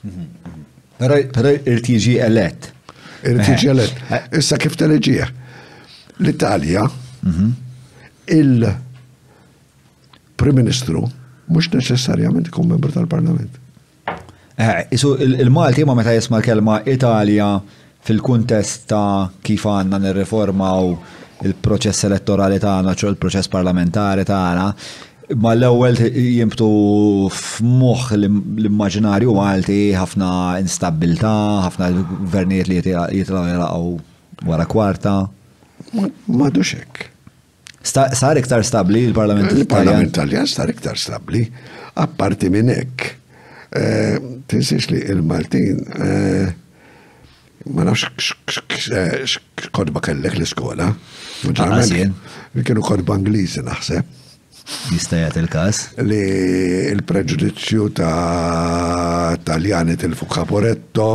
Mm-hmm. 0.03 1.55
il-TG 1.73 2.19
elett 2.25 2.73
irrid 3.23 3.45
tiġelet 3.45 3.93
eh. 4.11 4.23
Issa 4.39 4.57
kif 4.61 4.75
teleġija. 4.79 5.25
L-Italja, 6.19 6.83
mhm. 7.23 7.47
il-Prim 8.35 10.55
Ministru, 10.59 11.01
mhux 11.49 11.65
neċessarjament 11.71 12.45
ikun 12.51 12.65
membru 12.73 12.89
tal-Parlament. 12.93 13.53
Eh, 14.59 14.73
isu 14.99 15.09
il-Malti 15.23 15.81
ma 15.87 15.93
meta 15.95 16.11
jisma 16.13 16.39
kelma 16.43 16.75
Italja 16.91 17.47
fil-kuntest 18.09 18.77
ta' 18.91 19.27
kif 19.43 19.63
għandna 19.67 19.97
nirriformaw 20.03 20.83
il-proċess 21.47 21.99
elettorali 22.09 22.57
tagħna, 22.59 22.97
ċo 22.99 23.07
il-proċess 23.13 23.47
parlamentari 23.47 24.23
tagħna, 24.27 24.67
Ma 25.37 25.51
l-ewel 25.53 25.93
jimbtu 26.09 26.67
f'moħ 27.29 28.05
l-immaġinarju 28.17 29.33
Malti 29.37 29.77
ħafna 29.93 30.29
instabilta, 30.63 31.33
ħafna 31.67 31.89
gvernijiet 32.01 32.69
li 32.71 32.79
jitla 33.19 33.43
jiraqaw 33.51 33.91
wara 34.49 34.65
kwarta. 34.65 35.13
Ma 35.93 36.49
duxek. 36.49 37.03
Sar 37.85 38.41
iktar 38.41 38.65
stabli 38.65 39.03
l-Parlament 39.11 39.51
Italjan? 39.51 39.67
Il-Parlament 39.67 40.09
Italjan 40.15 40.49
sar 40.49 40.73
iktar 40.73 40.97
stabli, 40.97 41.45
apparti 41.93 42.49
minn 42.53 42.73
hekk. 42.73 43.09
Eh, 43.77 44.17
tinsiex 44.49 44.89
li 44.89 45.03
il-Maltin 45.13 45.83
eh, 45.93 46.55
ma 47.69 47.83
nafx 47.85 48.31
eh, 48.89 49.37
kodba 49.77 50.01
kellek 50.09 50.39
l-iskola. 50.39 50.89
Ah, 50.89 51.75
ah, 51.75 52.63
Kienu 52.65 52.81
kodba 52.81 53.19
Angliżi 53.19 53.61
naħseb. 53.61 54.15
Jistajat 54.93 55.35
il-kas? 55.41 55.79
Li 56.05 56.19
il-preġudizzju 56.93 57.87
ta' 57.97 59.33
taljani 59.45 59.95
til-fuq 59.99 60.31
Caporetto, 60.35 61.05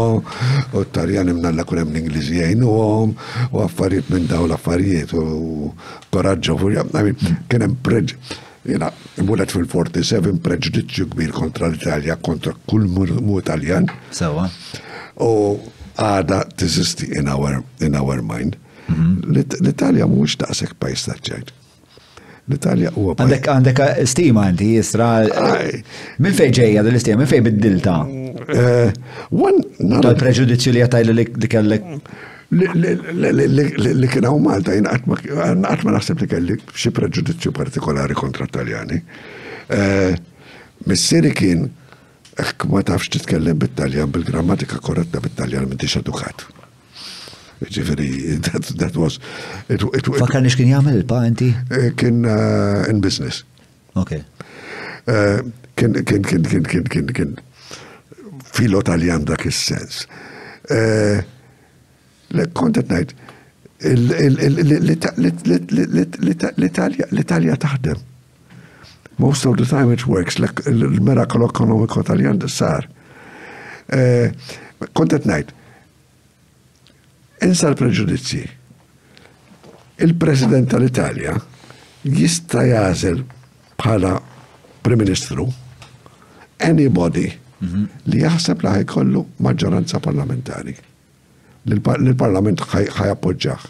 u 0.74 0.82
taljani 0.94 1.34
mnalla 1.36 1.62
kunem 1.66 1.92
l-Ingliżi 1.94 2.40
għom, 2.48 3.12
u 3.54 3.62
għaffariet 3.62 4.10
minn 4.10 4.26
daw 4.30 4.46
l-affarijiet, 4.48 5.14
u 5.18 5.70
koraġġa 6.14 6.56
furja, 6.60 6.86
hmm. 6.90 7.38
kienem 7.52 7.76
preġ. 7.86 8.16
Jena, 8.68 8.90
imbulet 9.20 9.52
fil-47 9.52 10.38
preġudizzju 10.44 11.06
kbir 11.12 11.34
kontra 11.36 11.68
l-Italja, 11.68 12.16
kontra 12.26 12.54
kull 12.68 12.88
mu 12.88 13.38
Italjan. 13.38 13.90
Sawa. 14.14 14.48
U 15.22 15.60
għada 16.00 16.42
t-sisti 16.58 17.12
in 17.20 17.28
our 17.30 18.24
mind. 18.24 18.58
Hmm. 18.88 19.20
L-Italja 19.32 20.08
mux 20.10 20.40
daqsek 20.42 20.74
pajis 20.80 21.06
taċċajt. 21.12 21.60
L-Italja 22.44 22.90
huwa. 22.94 23.14
Għandek 23.16 23.46
għandek 23.52 23.78
stima 24.10 24.44
inti 24.52 24.66
jisra. 24.74 25.08
Minn 26.20 26.36
fejn 26.36 26.52
ġejja 26.58 26.82
dal-istima, 26.84 27.22
minn 27.22 27.30
fejn 27.30 27.46
bid-dilta? 27.46 27.94
Wan 29.32 29.60
eh, 29.60 29.70
nara. 29.88 30.02
Tal-preġudizzju 30.10 30.74
li 30.76 30.82
għataj 30.84 31.06
li 31.08 31.24
kellek. 31.54 31.86
Li 32.52 34.08
kien 34.12 34.28
hawn 34.28 34.44
Malta 34.44 34.74
għatma 34.76 35.94
naħseb 35.94 36.20
li 36.20 36.28
kellek 36.34 36.74
xie 36.76 36.92
preġudizzju 36.96 37.54
partikolari 37.56 38.14
kontra 38.18 38.46
Taljani. 38.58 39.00
Eh, 39.72 40.20
Missieri 40.84 41.32
kien 41.38 41.64
ma 42.68 42.82
tafx 42.84 43.08
titkellem 43.14 43.56
bit-Taljan 43.64 44.10
bil-grammatika 44.12 44.80
korretta 44.84 45.20
bit-Taljan 45.24 45.64
m'intix 45.70 45.96
edukat. 46.02 46.44
Ġifiri, 47.62 48.36
that, 48.48 48.64
that 48.80 48.96
was. 48.98 49.18
Fakar 49.68 50.42
nix 50.42 50.56
kien 50.58 50.68
jgħamil 50.72 50.96
il-pa 50.98 51.20
inti? 51.28 51.52
Eh, 51.70 51.90
kien 51.98 52.24
eh, 52.26 52.88
in 52.90 52.98
business. 53.04 53.44
Ok. 54.00 54.16
Eh, 54.16 55.42
kien, 55.78 55.94
kien, 56.02 56.26
kien, 56.26 56.42
kien, 56.42 56.66
kien, 56.66 56.88
kien, 56.90 57.12
kien. 57.14 57.36
Filo 58.54 58.82
tal-jam 58.86 59.24
dak 59.28 59.46
il-sens. 59.46 60.02
Kontet 62.58 62.90
najt, 62.90 63.14
l-Italja 67.12 67.56
taħdem. 67.68 68.02
Most 69.22 69.46
of 69.46 69.56
the 69.58 69.64
time 69.66 69.92
it 69.94 70.08
works, 70.10 70.40
l-miracle 70.42 71.46
ekonomiko 71.54 72.02
tal-jam 72.08 72.40
sar. 72.50 72.88
Kontet 74.90 75.26
najt, 75.28 75.54
Insa 77.44 77.68
l-preġudizzi. 77.68 78.40
Il-President 80.04 80.70
tal-Italja 80.72 81.34
jista 82.08 82.62
jazel 82.64 83.20
bħala 83.80 84.14
Prim 84.84 85.02
Ministru 85.02 85.44
anybody 86.64 87.26
mm 87.34 87.68
-hmm. 87.68 87.84
li 88.08 88.18
jaħseb 88.24 88.64
li 88.64 88.72
ħajkollu 88.78 89.20
maġġoranza 89.44 90.00
parlamentari. 90.00 90.74
L-Parlament 91.68 92.64
ħajappoġġaħ. 92.72 93.62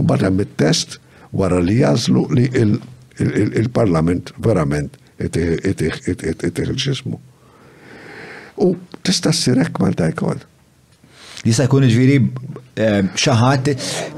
Umbat 0.00 0.24
hemm 0.26 0.40
it-test 0.46 0.98
wara 1.32 1.60
li 1.60 1.76
jażlu 1.84 2.24
li 2.32 2.48
il-Parlament 3.60 4.32
verament 4.40 4.96
itiħ 5.20 6.68
il 6.68 6.76
ġismu. 6.76 7.20
U 8.56 8.76
tista' 9.04 9.32
ssirek 9.32 9.76
Malta 9.78 10.08
jkoll 10.08 10.40
jista' 11.46 11.66
jkun 11.68 11.86
ġviri 11.90 12.16
eh, 12.18 12.98
xaħat. 13.18 13.72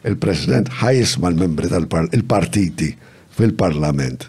il-president 0.06 0.70
ħajisma 0.82 1.30
l-membri 1.34 1.70
tal-partiti 1.70 2.90
fil-parlament 3.36 4.28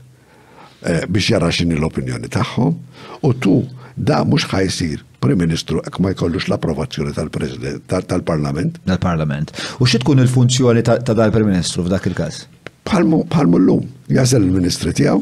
eh, 0.84 1.06
biex 1.08 1.32
jara 1.36 1.50
xini 1.54 1.78
l-opinjoni 1.80 2.28
tagħhom 2.34 3.22
u 3.26 3.30
tu 3.40 3.60
da 3.98 4.20
mhux 4.26 4.50
ħajsir 4.52 5.06
Prim 5.24 5.40
Ministru 5.42 5.80
ek 5.88 5.98
ma 6.04 6.12
jkollux 6.14 6.46
l-approvazzjoni 6.52 7.14
tal-President, 7.16 7.86
tal-Parlament. 7.90 8.78
Tal-Parlament. 8.86 9.54
U 9.82 9.88
xi 9.90 10.00
tkun 10.04 10.22
il-funzjoni 10.22 10.84
ta' 10.86 11.02
dal-Prim 11.18 11.50
Ministru 11.50 11.86
f'dak 11.88 12.06
il-każ? 12.12 12.44
Palmu 12.88 13.24
l-lum, 13.36 13.86
jażel 14.14 14.46
il-Ministri 14.46 14.94
tiegħu, 14.96 15.22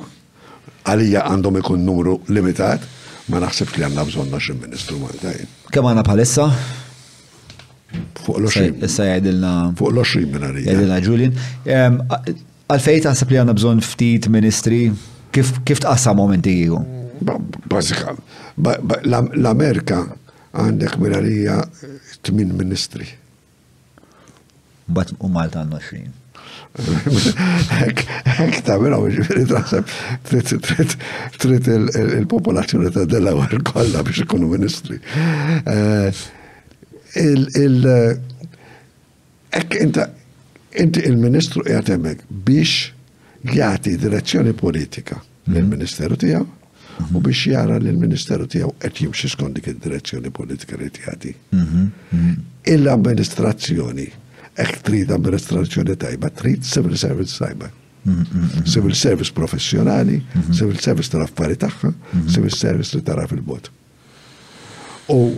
għalija 0.85 1.23
għandhom 1.31 1.61
ikun 1.63 1.85
numru 1.87 2.17
limitat, 2.29 2.83
ma 3.31 3.39
naħseb 3.41 3.71
li 3.77 3.85
għandna 3.87 4.03
bżonn 4.09 4.35
il 4.35 4.59
Ministru 4.61 4.99
Maltaj. 5.01 5.39
Kemm 5.73 5.87
għandna 5.89 6.03
palissa? 6.05 6.49
Fuq 8.25 8.37
l-20. 8.41 8.83
Issa 8.85 9.07
jgħidilna. 9.07 9.53
Fuq 9.79 9.89
l-20 9.95 10.35
minn 10.35 10.45
għalija. 10.49 10.75
Jgħidilna 10.75 10.99
ġulin. 11.07 12.43
Għalfejn 12.67 13.05
taħseb 13.07 13.31
li 13.33 13.39
għandna 13.39 13.57
bżonn 13.61 13.81
ftit 13.93 14.27
Ministri, 14.33 14.83
kif 15.33 15.79
tqassam 15.79 16.19
momenti 16.19 16.53
jgħu? 16.67 16.83
Bazzikal. 17.67 18.15
L-Amerika 19.41 19.99
għandek 20.55 20.97
minnarija 21.01 21.57
8 21.61 22.35
ministri. 22.57 23.07
Bat 24.91 25.15
u 25.19 25.29
Malta 25.31 25.63
għanna 25.63 25.79
xin. 25.83 26.11
Hek 27.71 28.61
ta' 28.67 28.75
minna 28.81 28.97
biex 28.99 29.29
veri 29.31 29.45
taħseb 29.49 30.59
trid 31.39 31.69
il-popolazzjoni 31.71 32.91
ta' 32.95 33.05
Delaware 33.09 33.61
kollha 33.71 34.03
biex 34.05 34.25
ikunu 34.25 34.49
ministri. 34.55 34.99
Eh, 35.65 37.45
ek 39.59 39.77
inta 39.81 40.09
inti 40.75 41.05
il-ministru 41.07 41.63
jgħatemek 41.63 42.25
biex 42.27 42.91
jgħati 43.45 43.93
direzzjoni 44.01 44.53
politika 44.59 45.15
mhm. 45.17 45.55
lill-ministeru 45.55 46.19
tiegħu 46.19 46.45
u 47.13 47.19
biex 47.21 47.45
jara 47.51 47.77
li 47.77 47.89
l-Ministeru 47.91 48.47
tijaw 48.49 48.71
għet 48.81 49.01
jimxie 49.03 49.29
skont 49.31 49.55
dik 49.57 49.67
id-direzzjoni 49.73 50.31
politika 50.33 50.77
li 50.79 50.87
jagħti. 50.89 51.33
Mhm, 51.51 51.83
mhm. 52.11 52.33
Il-amministrazzjoni, 52.71 54.05
hekk 54.57 54.79
trid 54.83 55.11
amministrazzjoni 55.11 55.95
tajba, 56.01 56.29
trid 56.39 56.63
civil 56.63 56.97
service 56.97 57.37
tajba. 57.39 57.71
Mhm, 58.05 58.63
civil 58.69 58.95
service 58.95 59.31
professjonali, 59.33 60.21
civil 60.53 60.77
service 60.79 61.09
taraf 61.09 61.31
pari 61.35 61.55
taħħa, 61.57 61.93
civil 62.31 62.51
service 62.53 62.95
li 62.95 63.01
tara 63.01 63.25
fil 63.27 63.41
bot 63.41 63.69
U 65.09 65.33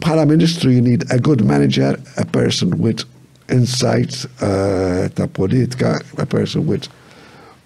bħala 0.00 0.26
ministru 0.26 0.70
you 0.74 0.82
need 0.82 1.04
a 1.10 1.18
good 1.18 1.42
manager, 1.46 1.96
a 2.16 2.24
person 2.24 2.74
with 2.78 3.04
insights 3.48 4.24
uh, 4.42 5.06
ta' 5.14 5.26
politika, 5.28 5.96
a 6.18 6.26
person 6.26 6.66
with 6.66 6.86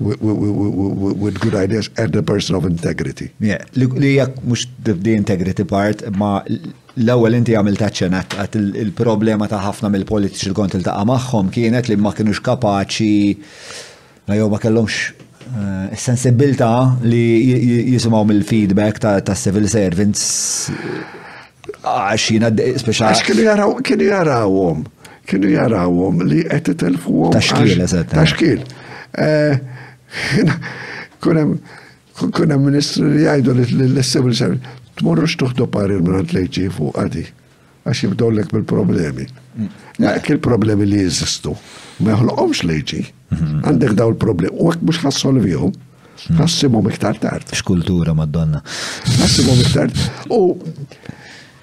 with, 0.02 1.40
good 1.40 1.54
ideas 1.54 1.90
and 1.96 2.14
a 2.16 2.22
person 2.22 2.54
of 2.56 2.64
integrity. 2.64 3.28
Yeah, 3.40 3.64
li 3.74 4.14
jak 4.16 4.42
mux 4.44 4.66
the 4.84 5.14
integrity 5.14 5.64
part, 5.72 6.02
ma 6.22 6.42
l-ewwel 7.02 7.36
inti 7.38 7.54
għamil 7.56 7.78
taċċen 7.80 8.16
għat 8.18 8.58
il-problema 8.84 9.48
ta' 9.50 9.60
ħafna 9.64 9.90
mill-politiċi 9.94 10.50
li 10.50 10.56
kont 10.58 10.76
il-taqa' 10.76 11.06
maħħom 11.08 11.48
kienet 11.54 11.88
li 11.88 11.96
ma 11.96 12.12
kienux 12.16 12.42
kapaċi 12.44 13.38
ma 14.28 14.36
jow 14.36 14.50
ma 14.52 14.58
kellomx 14.60 14.98
eh, 15.00 15.96
sensibilta 15.96 16.68
li 17.00 17.22
jisimgħu 17.94 18.20
mill-feedback 18.32 19.00
ta' 19.00 19.36
civil 19.46 19.70
servants 19.72 20.22
Għaxina, 21.82 22.48
jina 22.54 22.78
speċa. 22.78 23.08
Għax 23.10 23.20
kienu 23.26 23.42
jaraw, 23.42 23.72
kienu 23.86 24.06
jarawhom, 24.06 24.82
kienu 25.26 25.48
jarawhom 25.50 26.20
li 26.30 26.44
qed 26.46 26.68
itelfuhom. 26.76 27.32
Taxkil, 27.34 27.82
eżatt. 27.86 28.12
Taxkil. 28.14 28.62
Eh, 29.18 29.56
Kunem, 31.22 31.58
kunem 32.32 32.62
ministru 32.66 33.08
li 33.08 33.22
jgħidu 33.24 33.54
l-civil 33.90 34.34
service, 34.36 34.72
xtuħdu 35.02 35.68
pari 35.72 35.96
l-mrat 35.98 36.28
għatlejċi 36.32 36.72
fuq 36.76 36.94
għadi, 37.02 37.24
għax 37.88 38.02
jibdawlek 38.04 38.50
bil-problemi. 38.54 39.26
Għak 39.98 40.02
mm. 40.02 40.32
il-problemi 40.36 40.88
li 40.90 41.00
jizistu, 41.02 41.54
ma 42.04 42.16
jħolqomx 42.16 42.66
leġi, 42.68 43.00
mhm. 43.32 43.62
għandek 43.68 43.96
daw 43.98 44.12
l 44.14 44.20
problemi 44.20 44.52
u 44.60 44.68
għak 44.72 44.84
mux 44.88 45.00
ħassolvijom, 45.04 45.72
mhm. 45.72 46.42
ħassimu 46.42 46.82
miktar 46.88 47.20
tard. 47.22 47.54
Xkultura 47.56 48.14
madonna. 48.16 48.62
ħassimu 49.08 49.56
miktar 49.62 49.94
U 50.30 50.42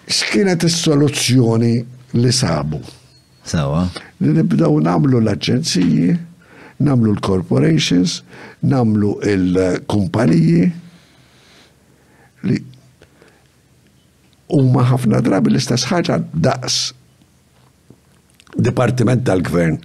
xkienet 0.09 0.63
il 0.65 0.73
soluzzjoni 0.73 1.75
li 2.17 2.31
sabu. 2.33 2.81
Sawa. 3.49 3.85
Li 4.21 4.33
nibdaw 4.35 4.73
namlu 4.85 5.21
l-aġenziji 5.21 6.15
namlu 6.79 7.13
l-corporations, 7.13 8.21
namlu 8.63 9.15
l-kumpaniji 9.25 10.69
li 12.47 12.59
huma 14.55 14.85
ħafna 14.87 15.19
drabi 15.25 15.51
l-istess 15.53 15.89
ħaġa 15.91 16.19
daqs 16.47 16.79
Departiment 18.59 19.21
tal-Gvern 19.27 19.75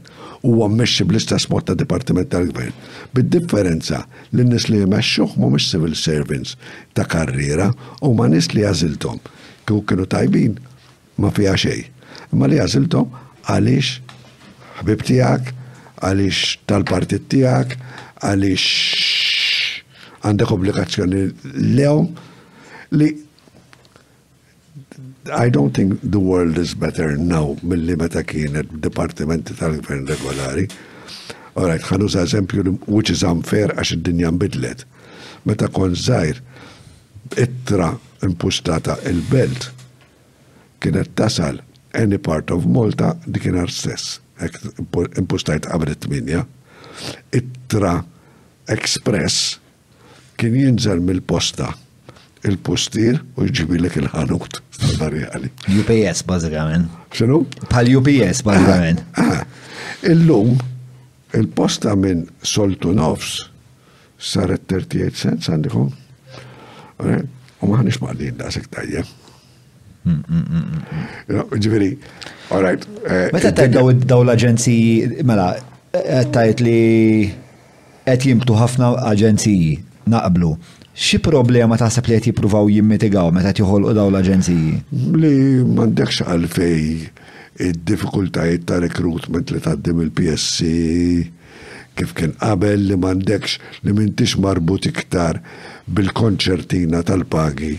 u 0.49 0.55
mmexxi 0.57 1.05
bl-istess 1.07 1.51
mod 1.53 1.66
ta' 1.69 1.75
Departiment 1.79 2.31
tal-Gvern. 2.33 2.73
Bid-differenza 3.15 4.01
li 4.33 4.47
nis 4.49 4.71
li 4.73 4.81
jmexxuh 4.83 5.35
mhumiex 5.37 5.66
civil 5.75 5.93
servants 5.99 6.55
ta' 6.97 7.05
karriera 7.11 7.69
u 8.09 8.15
ma 8.16 8.27
nis 8.33 8.49
li 8.55 8.62
jażiltom. 8.65 9.21
Kieku 9.69 9.83
kienu 9.91 10.09
tajbin 10.11 10.57
ma 11.21 11.31
fiha 11.35 11.53
xejn. 11.61 11.85
Ma 12.39 12.49
li 12.49 12.59
jażiltom 12.62 13.12
għalix 13.53 13.93
ħbib 14.81 15.05
tiegħek 15.11 15.53
għalix 16.05 16.59
tal-partit 16.68 17.24
tijak, 17.32 17.76
għalix 18.24 18.64
għandek 20.24 20.51
obbligazzjoni 20.55 21.20
lew 21.78 21.98
li 22.97 23.09
I 25.32 25.47
don't 25.48 25.72
think 25.72 25.98
the 26.02 26.18
world 26.20 26.59
is 26.60 26.74
better 26.76 27.16
now 27.16 27.56
mill-li 27.62 27.97
meta 27.97 28.20
kienet 28.28 28.68
departimenti 28.85 29.55
tal-gvern 29.56 30.05
regolari. 30.10 30.66
All 31.56 31.68
right, 31.70 31.81
ħanuża 31.86 32.22
eżempju, 32.26 32.74
which 32.85 33.09
is 33.14 33.22
unfair 33.24 33.72
għax 33.72 33.94
id-dinja 33.97 34.28
mbidlet. 34.36 34.82
Meta 35.48 35.70
kon 35.72 35.97
zaħir, 35.97 36.43
ittra 37.40 37.94
impustata 38.26 38.98
il-belt 39.09 39.70
kienet 40.85 41.09
tasal 41.16 41.56
any 41.97 42.18
part 42.20 42.51
of 42.52 42.66
Malta 42.68 43.14
di 43.24 43.40
kien 43.40 43.56
stess 43.72 44.20
impostajt 45.19 45.66
qabel 45.71 45.93
it-tminja, 45.95 46.45
it-tra 47.33 48.03
express 48.73 49.59
kien 50.41 50.57
jinżel 50.59 51.01
mill-posta 51.05 51.73
il-postir 52.45 53.16
u 53.39 53.47
jġibilek 53.49 53.95
il-ħanut. 54.03 54.59
UPS, 55.81 56.25
bazzikament. 56.29 56.91
Xinu? 57.16 57.39
Pal 57.71 57.89
UPS, 57.97 58.43
bazzikament. 58.45 59.01
Ah, 59.15 59.21
ah, 59.33 59.39
ah. 59.41 60.09
Illum, 60.11 60.59
il-posta 61.39 61.95
minn 61.97 62.27
soltu 62.45 62.93
nofs 62.93 63.39
saret 64.19 64.66
38 64.69 65.23
cents 65.25 65.49
għandikom. 65.53 65.89
U 67.65 67.71
maħnix 67.73 68.03
maħdin 68.05 68.37
da' 68.43 68.53
sektajja. 68.53 69.05
Ġifiri, 70.06 71.94
all 72.52 72.62
right. 72.66 72.85
Eh, 73.09 73.31
meta 73.32 73.52
teddaw 73.56 73.89
daw 74.10 74.24
l-aġenziji, 74.24 75.24
mela, 75.24 75.55
eh, 75.97 76.24
tajt 76.35 76.60
li 76.64 76.78
qed 78.05 78.26
jimtu 78.28 78.56
ħafna 78.59 78.90
aġenziji 79.14 79.78
naqblu. 80.12 80.51
Xi 80.94 81.18
problema 81.24 81.78
ta 81.81 81.89
li 81.89 82.05
qed 82.10 82.28
jippruvaw 82.28 82.68
jimmitigaw 82.68 83.32
meta 83.32 83.55
joħolqu 83.56 83.94
daw 83.97 84.12
l-aġenziji? 84.12 84.74
Li 84.93 85.64
m'għandekx 85.72 86.28
għalfej 86.28 86.85
id-diffikultajiet 87.64 88.68
ta' 88.68 88.81
recruitment 88.85 89.51
li 89.51 89.60
taddim 89.64 90.05
il-PSC 90.05 91.97
kif 91.97 92.12
kien 92.12 92.32
qabel 92.43 92.90
li 92.90 92.97
m'għandekx 93.01 93.59
li 93.89 93.93
m'intix 93.97 94.36
marbut 94.36 94.85
iktar 94.90 95.39
bil-konċertina 95.89 97.01
tal-pagi 97.09 97.78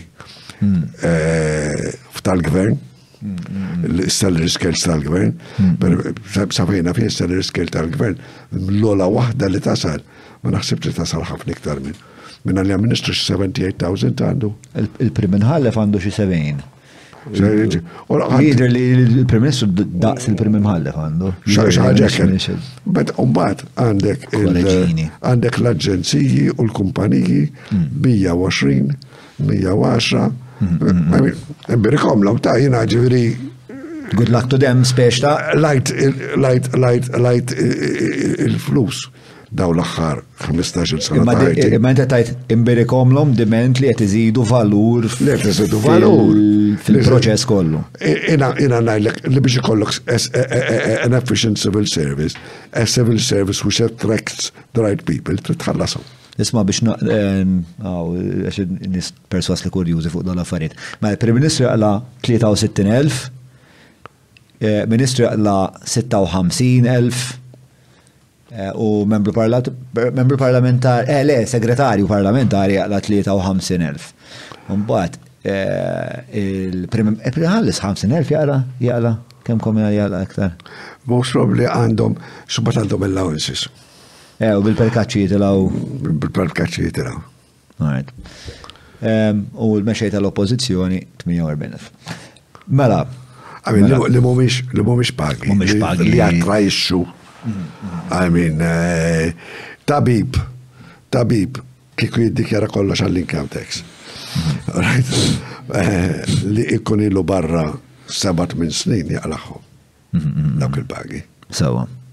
Eh, 0.60 1.90
tal-gvern, 2.22 2.74
l-salary 3.86 4.48
scales 4.50 4.82
tal-gvern, 4.82 5.34
safejna 6.50 6.92
fien 6.96 7.10
salary 7.12 7.42
scale 7.46 7.66
tal-gvern, 7.70 8.16
l-ola 8.68 9.06
wahda 9.06 9.46
li 9.48 9.60
tasal, 9.62 10.00
ma 10.42 10.52
naħsib 10.56 10.88
li 10.88 10.94
tasal 10.96 11.22
ħafna 11.28 11.54
iktar 11.56 11.80
minn. 11.84 11.98
Minna 12.46 12.62
li 12.66 12.72
għamministru 12.74 13.14
78,000 13.16 14.22
għandu. 14.26 14.50
Il-prim 15.04 15.34
inħallef 15.40 15.78
għandu 15.82 15.98
xi 16.02 16.10
70. 16.20 16.64
Jider 17.30 18.70
li 18.74 18.82
il-permessu 19.04 19.66
daqs 19.70 20.26
il-prim 20.32 20.54
imħallef 20.58 20.98
għandu. 20.98 22.56
Bet 22.96 23.10
umbat 23.22 23.62
għandek 23.84 24.26
għandek 24.34 25.58
l-agenziji 25.62 26.48
u 26.56 26.58
l-kumpaniji 26.68 27.38
120, 27.70 28.96
hmm. 28.96 29.54
110, 29.54 30.34
Birkomlom 30.60 32.36
ta' 32.40 32.56
jina 32.60 32.84
ġivri. 32.88 33.36
Good 34.16 34.28
luck 34.30 34.48
to 34.50 34.56
them, 34.58 34.84
spiex 34.86 35.20
ta' 35.20 35.40
light, 35.58 35.90
light, 36.38 36.68
light 36.78 37.08
lajt 37.18 37.50
il-flus 38.46 39.08
daw 39.56 39.70
l-axħar 39.74 40.18
15 40.42 41.02
sena. 41.06 41.32
Imma 41.66 41.90
inti 41.92 42.06
tajt 42.10 42.28
l-om 42.46 43.34
diment 43.36 43.76
li 43.82 43.88
jtizidu 43.92 44.42
valur 44.48 45.02
fil-proċess 45.10 47.48
kollu. 47.50 47.80
Ina 48.32 48.48
ngħidlek 48.56 49.16
li 49.28 49.40
biex 49.42 49.56
ikollok 49.62 49.92
e, 50.06 50.08
e, 50.16 50.18
e, 50.40 50.42
an 51.04 51.12
efficient 51.20 51.56
civil 51.60 51.86
service, 51.90 52.34
a 52.72 52.84
civil 52.86 53.18
service 53.18 53.60
which 53.66 53.80
attracts 53.80 54.52
the 54.74 54.80
right 54.86 55.02
people, 55.04 55.34
tritħallasom. 55.36 56.02
Nisma 56.36 56.62
biex 56.68 56.82
għax 57.80 58.58
nis 58.92 59.08
perswas 59.32 59.62
li 59.64 59.70
kurjużi 59.72 60.10
fuq 60.12 60.24
dal 60.26 60.42
affarijiet. 60.42 60.74
Ma 61.00 61.12
il-Prim 61.14 61.38
Ministru 61.38 61.64
għala 61.70 61.92
63.000, 62.26 63.30
e, 64.60 64.72
Ministru 64.92 65.28
għala 65.30 65.54
56.000, 65.82 67.36
e, 68.52 68.68
u 68.76 68.88
membru 69.08 69.32
parlamentar, 70.38 71.08
eh 71.08 71.22
le, 71.24 71.38
segretarju 71.48 72.06
parlamentari 72.10 72.76
għala 72.82 73.00
53.000. 73.00 74.12
Mbagħad 74.74 75.18
e, 75.40 75.56
il-primħallis 76.42 77.80
50.000 77.80 78.36
jaqla, 78.36 78.60
jaqla, 78.84 79.16
kem 79.48 79.58
komina 79.62 79.88
jaqla 79.94 80.20
aktar? 80.28 80.52
Most 81.08 81.32
probably 81.32 81.64
għandhom, 81.64 82.20
xubbat 82.46 82.84
għandhom 82.84 83.08
allowances. 83.08 83.68
Eh, 84.36 84.52
U 84.56 84.60
bil-perkaċċi 84.64 85.22
jitilaw. 85.24 85.62
Bil-perkaċċi 86.20 86.86
jitilaw. 86.90 87.20
Right. 87.80 88.10
Um, 88.16 88.26
ehm, 89.12 89.38
U 89.56 89.70
l-mexej 89.80 90.12
tal-oppozizjoni 90.12 91.00
48.000. 91.24 91.88
Mela. 92.68 93.04
Għamil, 93.62 93.88
mela. 93.88 94.08
li 94.12 94.20
mumiex 94.84 95.12
pagi. 95.16 95.48
Mumiex 95.52 95.76
pagi. 95.80 96.06
Li 96.10 96.20
għatrajxu. 96.24 97.00
Għamil, 98.10 98.60
eh, 98.66 99.28
tabib, 99.86 100.36
tabib, 101.14 101.60
kiku 101.98 102.24
jiddikjara 102.24 102.68
kollox 102.68 103.00
għall-income 103.06 103.48
tax. 103.54 103.82
Eh, 105.72 106.16
li 106.50 106.66
ikkun 106.76 107.04
illu 107.06 107.22
barra 107.24 107.68
sabat 108.06 108.54
minn 108.58 108.70
snin 108.74 109.10
jgħalaxu. 109.16 109.60
Mm-hmm. 110.16 110.58
Dawk 110.60 110.76
il-pagi. 110.82 111.22
Sawa. 111.48 111.86
So, 111.86 112.04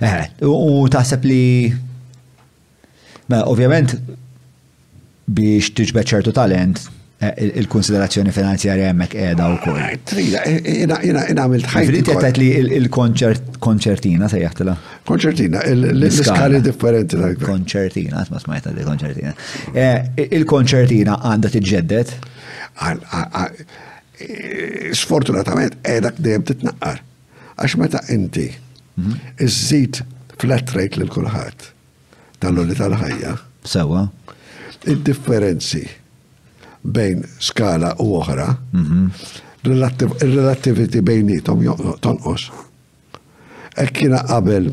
Eh, 0.00 0.26
u 0.44 0.84
taħseb 0.92 1.24
li. 1.24 1.40
ovvjament 3.36 3.94
biex 5.26 5.72
tiġbed 5.74 6.06
ċertu 6.10 6.32
talent, 6.36 6.82
eh, 7.24 7.32
il-konsiderazzjoni 7.62 8.30
finanzjarja 8.34 8.90
hemmhekk 8.90 9.16
qiegħda 9.16 9.46
wkoll. 9.54 9.78
kol. 9.80 10.34
Ah, 10.38 10.44
eh, 10.44 10.84
jiena 10.84 11.22
għamilt 11.32 12.36
li 12.42 12.50
il-konċertina 12.76 14.28
se 14.28 14.42
jaħtila. 14.42 14.76
Konċertina, 15.06 15.64
l-iskali 15.72 16.60
differenti 16.60 17.16
tal 17.16 17.34
Konċertina, 17.36 18.26
ma 18.30 18.38
smajta 18.38 18.74
li 18.76 18.84
konċertina. 18.84 19.34
Il-konċertina 20.28 21.16
għandha 21.24 21.50
tiġġedded? 21.56 22.12
Ah, 22.84 22.94
ah, 23.10 23.48
sfortunatament 24.92 25.80
k-dem 25.82 26.42
t 26.44 26.52
titnaqqar. 26.52 27.00
Għax 27.56 27.76
meta 27.80 28.02
inti 28.12 28.50
iż 28.98 29.04
mhm. 29.04 29.24
Iżżid 29.40 30.02
flat 30.38 30.70
rate 30.72 31.00
l 31.00 31.08
kulħadd 31.08 31.68
tal-loli 32.40 32.76
tal-ħajja. 32.76 33.34
Sewa. 33.66 34.02
Id-differenzi 34.86 35.80
bejn 36.84 37.24
skala 37.42 37.94
u 38.00 38.12
oħra, 38.20 38.48
mhm. 38.74 39.08
il-relativity 39.66 41.00
bejnietom 41.02 41.64
tonqos. 42.04 42.50
Ekkina 43.82 44.20
qabel 44.28 44.70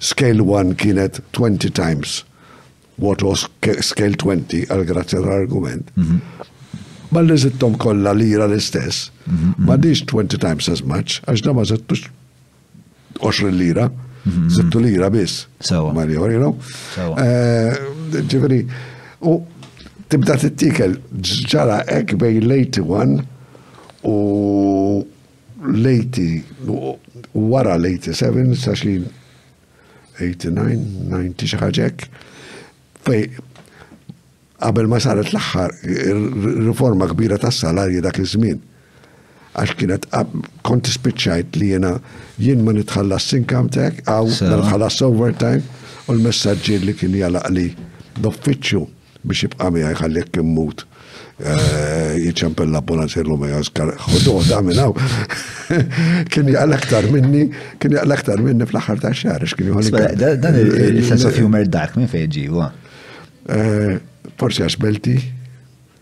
scale 0.00 0.42
1 0.46 0.76
kienet 0.80 1.18
20 1.34 1.68
times 1.74 2.22
what 2.98 3.22
was 3.22 3.48
scale 3.82 4.14
20 4.14 4.66
għal 4.70 4.84
grazzja 4.88 5.20
l 5.20 5.28
argument 5.34 5.90
mhm. 5.96 6.20
Ma 7.08 7.22
l-liżittom 7.24 7.78
kolla 7.80 8.12
lira 8.12 8.44
l-istess, 8.44 9.06
ma 9.56 9.78
diġ 9.80 10.02
20 10.10 10.36
times 10.42 10.66
as 10.68 10.82
much, 10.84 11.22
għax 11.24 11.40
da 11.40 11.54
ma 11.56 11.62
zettux 11.64 12.02
20 13.20 13.54
lira, 13.58 13.90
6 14.48 14.80
lira 14.80 15.08
biss. 15.10 15.46
Sewa. 15.60 15.92
Mario, 15.92 16.26
you 16.28 16.54
Ġifiri, 18.08 18.62
u 19.28 19.34
tibda 20.08 20.36
t-tikel 20.40 20.94
ġara 21.20 21.82
ek 21.92 22.14
bej 22.16 22.38
lejti 22.40 22.80
one 22.80 23.20
u 24.08 25.04
lejti, 25.68 26.38
wara 27.34 27.76
lejti 27.76 28.14
7, 28.16 28.54
saxin 28.56 29.04
89, 30.22 30.80
90 31.12 31.52
xaħġek, 31.60 32.06
fej 33.04 33.28
qabel 34.58 34.88
ma 34.90 35.02
saret 35.04 35.28
l-axħar 35.34 35.76
riforma 36.64 37.12
kbira 37.12 37.36
tas 37.38 37.60
salarji 37.60 38.00
dak 38.02 38.16
iż-żmien 38.24 38.56
għax 39.56 39.76
kienet 39.80 40.04
konti 40.66 40.92
spiċċajt 40.92 41.56
li 41.60 41.68
jena 41.72 41.94
jien 42.42 42.60
ma 42.66 42.74
nitħallas 42.76 43.30
income 43.38 43.72
tech, 43.72 44.02
għaw 44.06 44.28
ma 44.50 44.60
nitħallas 44.60 44.98
overtime, 45.06 45.62
u 46.08 46.16
l-messagġi 46.16 46.76
li 46.84 46.94
kien 46.96 47.16
jalaq 47.22 47.48
li 47.54 47.68
d-offiċju 48.20 48.82
biex 49.28 49.44
jibqa' 49.44 49.70
mi 49.74 49.82
għajħallek 49.86 50.38
immut. 50.42 50.84
Eh, 51.38 52.16
Jiċempel 52.18 52.66
l-abbonanza 52.70 53.20
l-lum 53.22 53.44
għazkar, 53.46 53.92
xoddu 54.02 54.32
għaminaw. 54.54 54.92
Kien 56.34 56.48
jgħal 56.50 56.74
aktar 56.74 57.06
minni, 57.14 57.44
kien 57.78 57.94
jgħal 57.94 58.14
aktar 58.16 58.42
minni 58.42 58.66
fl-axar 58.66 58.98
ta' 59.04 59.12
xar, 59.14 59.44
xkien 59.46 59.70
jgħal. 59.70 60.38
Dan 60.42 60.58
il-sense 60.58 61.28
of 61.30 61.38
humor 61.38 61.66
dak 61.70 61.94
minn 61.98 62.10
fejġi, 62.10 62.46
eh, 63.54 63.98
Forsi 64.38 64.64
għax 64.66 64.80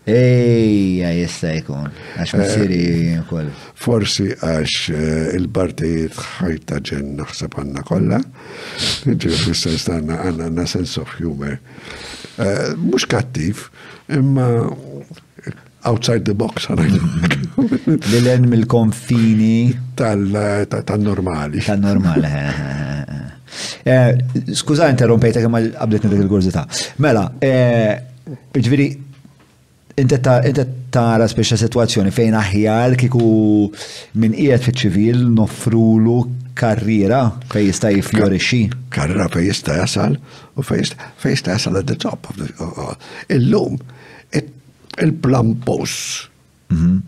Ejja, 0.07 1.09
jista 1.11 1.49
jkun, 1.59 1.89
għax 2.15 2.31
eh, 2.39 2.43
siri 2.47 2.91
kol. 3.27 3.49
Forsi 3.75 4.29
għax 4.31 4.75
eh, 4.95 5.23
il-partijiet 5.35 6.15
ħajta 6.15 6.77
ġen 6.89 7.09
naħseb 7.19 7.55
għanna 7.59 7.81
kolla, 7.87 8.19
ġivir 9.03 9.41
fil 9.59 9.73
għanna 9.75 10.19
għanna 10.29 10.63
sens 10.71 10.95
of 11.01 11.11
humor. 11.19 11.57
Eh, 12.39 12.71
Mux 12.79 13.03
kattif, 13.11 13.65
imma 14.07 14.47
outside 15.91 16.23
the 16.23 16.31
box 16.39 16.69
għanajdu. 16.71 17.97
Lilen 18.13 18.47
mill-konfini. 18.53 19.57
Tal-normali. 19.99 21.65
Tal-normali, 21.67 22.31
Skuza 24.55 24.87
interrompejta 24.91 25.43
ma 25.51 25.59
għabdetni 25.65 26.09
dik 26.13 26.23
il-gurzita. 26.25 26.63
Mela, 27.03 27.25
ġviri, 28.55 28.87
Inti 29.97 30.17
tara 30.93 31.25
speċa 31.25 31.57
situazzjoni 31.57 32.11
fejn 32.13 32.35
aħjar 32.37 32.93
kiku 33.01 33.23
minn 34.21 34.35
qiegħed 34.37 34.65
fiċ-ċivil 34.67 35.23
nofrulu 35.33 36.17
karriera 36.57 37.23
fej 37.49 37.65
jista' 37.71 37.89
jifjorixxi. 37.95 38.59
Karriera 38.93 39.25
fej 39.33 39.47
jista' 39.49 39.79
jasal 39.79 40.19
u 40.53 40.65
fej 40.65 40.85
jista' 41.31 41.55
jasal 41.57 41.79
at 41.81 41.89
the 41.89 41.97
top 41.97 42.29
of 42.29 42.37
the 42.37 42.51
illum 43.39 43.79
il-plan 44.97 45.55
post 45.65 46.29
mhm. 46.75 47.01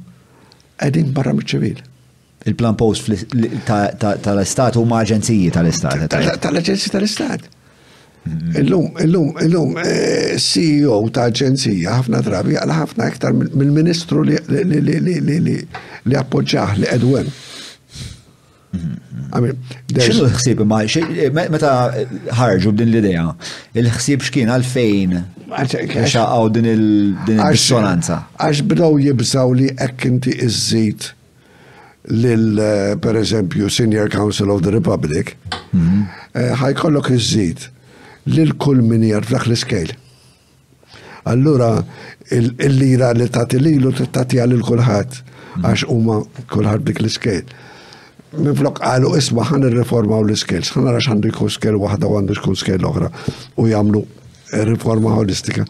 qegħdin 0.82 1.14
barra 1.14 1.36
miċ-ċivil. 1.38 1.86
Il-plan 2.50 2.74
post 2.80 3.14
tal-istat 3.70 4.82
huma 4.82 5.04
aġenziji 5.06 5.54
tal-istat. 5.54 6.10
Tal-aġenziji 6.10 6.94
tal-istat. 6.98 7.50
Illum, 8.54 8.98
illum, 9.00 9.38
illum, 9.40 9.78
eh, 9.80 10.36
CEO 10.38 11.00
ta' 11.16 11.30
aġenzija 11.32 11.94
ħafna 12.00 12.20
drabi 12.26 12.58
għal 12.60 12.74
ħafna 12.76 13.06
iktar 13.14 13.32
mill-ministru 13.38 14.26
li 14.28 16.20
appoġġaħ 16.20 16.74
li 16.82 16.90
edwem. 16.94 17.30
ċinu 18.76 20.28
l-ħsib 20.28 20.62
ma, 20.68 20.82
meta 21.56 21.72
ħarġu 22.36 22.76
b'din 22.76 22.90
l-ideja, 22.92 23.24
il-ħsib 23.74 24.28
xkien 24.28 24.52
għalfejn 24.52 25.16
xaqaw 26.12 26.52
din 26.58 26.70
il-dissonanza? 26.76 28.22
Għax 28.36 28.66
bdaw 28.74 29.00
jibżaw 29.08 29.56
li 29.58 29.72
ekkinti 29.78 30.36
iż-żid 30.36 31.12
lil, 32.12 32.60
eh, 32.60 32.96
per 32.98 33.16
eżempju, 33.24 33.70
Senior 33.72 34.10
Council 34.10 34.52
of 34.52 34.62
the 34.66 34.76
Republic, 34.76 35.36
mm-hmm. 35.72 36.08
eh, 36.36 36.54
ħajkollok 36.62 37.16
iż-żid 37.18 37.68
lil 38.36 38.54
kull 38.64 38.82
min 38.82 39.02
dak 39.10 39.48
l-iskejl. 39.50 39.94
Allura 41.30 41.70
il-lira 42.32 43.12
li 43.18 43.28
tagħti 43.28 43.60
lilu 43.62 43.92
tati 43.94 44.40
għal 44.40 44.62
kulħadd 44.70 45.18
għax 45.66 45.88
huma 45.92 46.20
kulħadd 46.54 46.86
dik 46.90 47.02
l-iskejl. 47.04 47.56
Min 48.40 48.54
flok 48.56 48.80
qalu 48.84 49.16
isma' 49.18 49.46
ħan 49.50 49.68
u 49.68 49.72
l-iskejl, 49.74 50.70
ħan 50.76 50.92
għax 50.94 51.10
għandu 51.14 51.32
jkun 51.34 51.54
skejl 51.58 51.82
waħda 51.82 52.10
u 52.10 52.18
għandu 52.20 52.38
jkun 52.38 52.60
skejl 52.64 52.90
oħra 52.92 53.10
u 53.62 53.68
jagħmlu 53.74 54.04
reforma 54.74 55.16
holistika. 55.18 55.66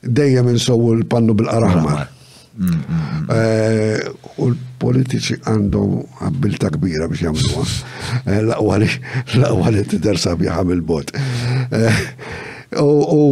dejjem 0.00 0.48
insowu 0.54 0.92
l-pannu 0.94 1.34
bil-qaraħmar. 1.36 2.19
Eh, 2.50 4.00
u 4.42 4.46
l-politiċi 4.50 5.36
għandhom 5.46 6.00
għabbilta 6.26 6.70
kbira 6.74 7.06
biex 7.10 7.22
jamluwa. 7.28 7.62
Eh, 8.26 8.40
L-għu 8.42 9.70
li 9.76 9.84
t-dersa 9.92 10.32
bieħam 10.40 10.72
il-bot. 10.76 11.08
Eh, 11.12 11.94
u 12.82 13.22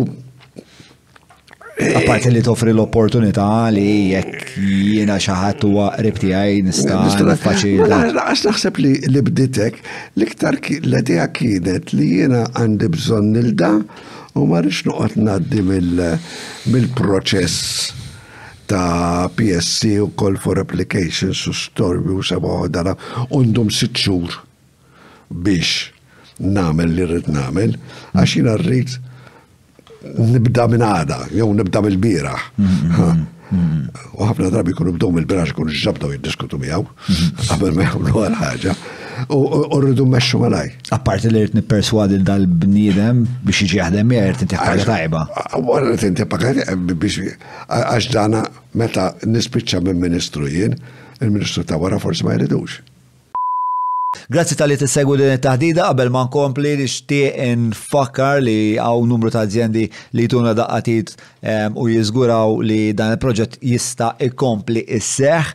Apparti 1.79 2.31
li 2.35 2.41
toffri 2.43 2.73
l-opportunità 2.75 3.49
li 3.75 3.91
jekk 4.13 4.35
jiena 4.59 5.15
xaħat 5.23 5.61
u 5.67 5.69
ribti 6.03 6.31
għaj 6.35 6.55
nista' 6.67 6.95
Għax 7.07 8.41
naħseb 8.49 8.75
li 8.83 8.91
li 9.07 9.23
bditek 9.23 9.75
l-iktar 10.19 10.55
l 10.59 10.63
għadija 10.99 11.27
kienet 11.39 11.95
li 11.95 12.07
jiena 12.19 12.43
għandi 12.51 12.87
bżonn 12.97 13.33
il-da 13.45 13.71
u 13.79 14.41
ma 14.51 14.59
rix 14.67 14.79
noqgħod 14.91 15.15
ngħaddi 15.23 15.61
mill-proċess 15.71 17.65
ta' 18.69 19.31
PSC 19.35 19.85
u 20.03 20.11
call 20.15 20.37
for 20.37 20.59
applications 20.61 21.47
u 21.49 21.55
storbi 21.57 22.13
u 22.17 22.23
sabaħu 22.31 22.69
dara 22.73 22.93
undum 23.39 23.73
sitxur 23.73 24.37
biex 25.29 25.89
namel 26.39 26.93
li 26.95 27.07
rrit 27.09 27.29
namel, 27.33 27.73
għaxin 28.15 28.51
rrit 28.61 28.95
nibda 30.21 30.69
minn 30.71 30.85
għada, 30.87 31.19
jow 31.41 31.49
nibda 31.57 31.81
mill 31.83 31.97
bira 32.05 32.37
mm-hmm. 32.57 32.95
mm-hmm. 33.01 34.07
U 34.21 34.27
ħafna 34.29 34.51
drabi 34.53 34.75
kunu 34.77 34.93
bdow 34.99 35.15
mill-birax 35.17 35.55
kunu 35.57 35.73
ġabdaw 35.75 36.13
jiddiskutu 36.15 36.61
miegħu, 36.61 36.85
qabel 37.49 37.75
mm-hmm. 37.75 38.11
ma 38.11 38.27
għal 38.27 38.41
ħaġa 38.43 38.75
u 39.35 39.79
rridu 39.83 40.05
meċu 40.09 40.43
għalaj. 40.47 40.69
Apart 40.95 41.25
li 41.27 41.33
rritni 41.43 41.61
nipperswadi 41.63 42.21
dal-bnidem 42.27 43.25
biex 43.47 43.65
iġi 43.67 43.81
jaħdem 43.81 44.13
jgħir 44.15 44.39
tinti 44.43 44.61
ħaġa 44.61 44.87
tajba. 44.91 45.23
Għarri 45.59 45.97
tinti 46.05 46.27
ħaġa 46.27 46.77
biex 46.95 47.27
għax 47.69 48.13
dana 48.15 48.45
meta 48.79 49.09
nispiċċa 49.27 49.83
minn 49.89 50.05
ministru 50.07 50.49
jien, 50.51 50.79
il-ministru 51.19 51.67
ta' 51.67 51.81
wara 51.83 51.99
forsi 52.03 52.27
ma 52.29 52.37
jridux. 52.39 52.79
Grazzi 54.33 54.57
tal-li 54.57 54.77
t-segwu 54.81 55.17
din 55.21 55.35
it-tahdida 55.37 55.87
qabel 55.91 56.09
ma 56.15 56.23
nkompli 56.27 56.71
li 56.81 56.87
xtieq 56.89 57.75
fakkar 57.91 58.39
li 58.41 58.61
għaw 58.81 59.03
numru 59.11 59.29
ta' 59.33 59.43
aziendi 59.45 59.83
li 60.17 60.25
tuna 60.33 60.55
daqqatit 60.57 61.11
u 61.77 61.85
jizguraw 61.93 62.55
li 62.71 62.95
dan 62.97 63.13
il-proġett 63.13 63.59
jista' 63.71 64.15
ikompli 64.27 64.81
is-seħ. 64.99 65.51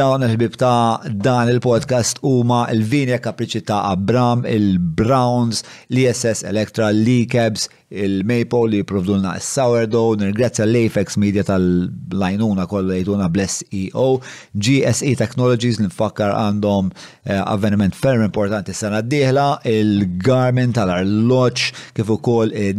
dawn 0.00 0.20
il-ħbib 0.28 0.54
ta' 0.60 1.00
dan 1.28 1.48
il-podcast 1.52 2.20
huma 2.28 2.66
il-Vinja 2.72 3.20
Kapriċi 3.24 3.64
ta' 3.68 3.80
Abram, 3.92 4.44
il-Browns, 4.48 5.64
l-ISS 5.92 6.44
Electra, 6.48 6.92
l-Cabs, 6.92 7.68
il-Maple 7.90 8.68
li 8.68 8.76
jiprovdulna 8.78 9.34
il-Sourdough, 9.36 10.16
nirgrazzja 10.18 10.64
l-Afex 10.64 11.16
Media 11.16 11.42
tal-lajnuna 11.44 12.64
kollha 12.66 12.96
jtuna 12.98 13.28
Bless 13.30 13.62
EO, 13.70 14.20
GSE 14.56 15.12
Technologies 15.20 15.78
li 15.80 15.86
nfakkar 15.90 16.30
għandhom 16.34 16.86
eh, 16.94 17.36
avveniment 17.36 17.94
ferm 17.94 18.22
importanti 18.24 18.72
sena 18.74 19.02
d-dieħla, 19.04 19.44
il-Garmin 19.68 20.72
tal-Arloċ, 20.76 21.68
kif 21.98 22.08
ukoll 22.16 22.48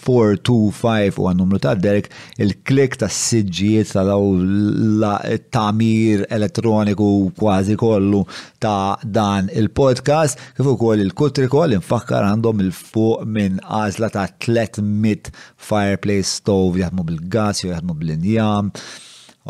u 0.00 0.02
għannumru 0.72 1.32
numru 1.42 1.58
ta' 1.64 1.74
Derek, 1.78 2.08
il-klik 2.38 2.92
ta' 3.00 3.08
siġġijiet 3.10 3.92
tal-tamir 3.96 6.18
eh, 6.26 6.36
elettroniku 6.36 7.08
kważi 7.40 7.74
kollu 7.80 8.20
ta' 8.64 8.96
dan 9.18 9.48
il-podcast, 9.58 10.38
kif 10.56 10.68
ukoll 10.74 11.00
il-kutri 11.02 11.48
kol 11.52 11.74
infakkar 11.76 12.26
għandhom 12.28 12.60
il-fuq 12.66 13.24
minn 13.36 13.58
għażla 13.66 14.10
ta' 14.16 14.26
300 14.46 15.32
fireplace 15.68 16.30
stove 16.38 16.80
jaħdmu 16.84 17.06
bil-gas 17.08 17.64
jew 17.64 17.72
jaħdmu 17.72 17.96
bil-injam. 17.98 18.70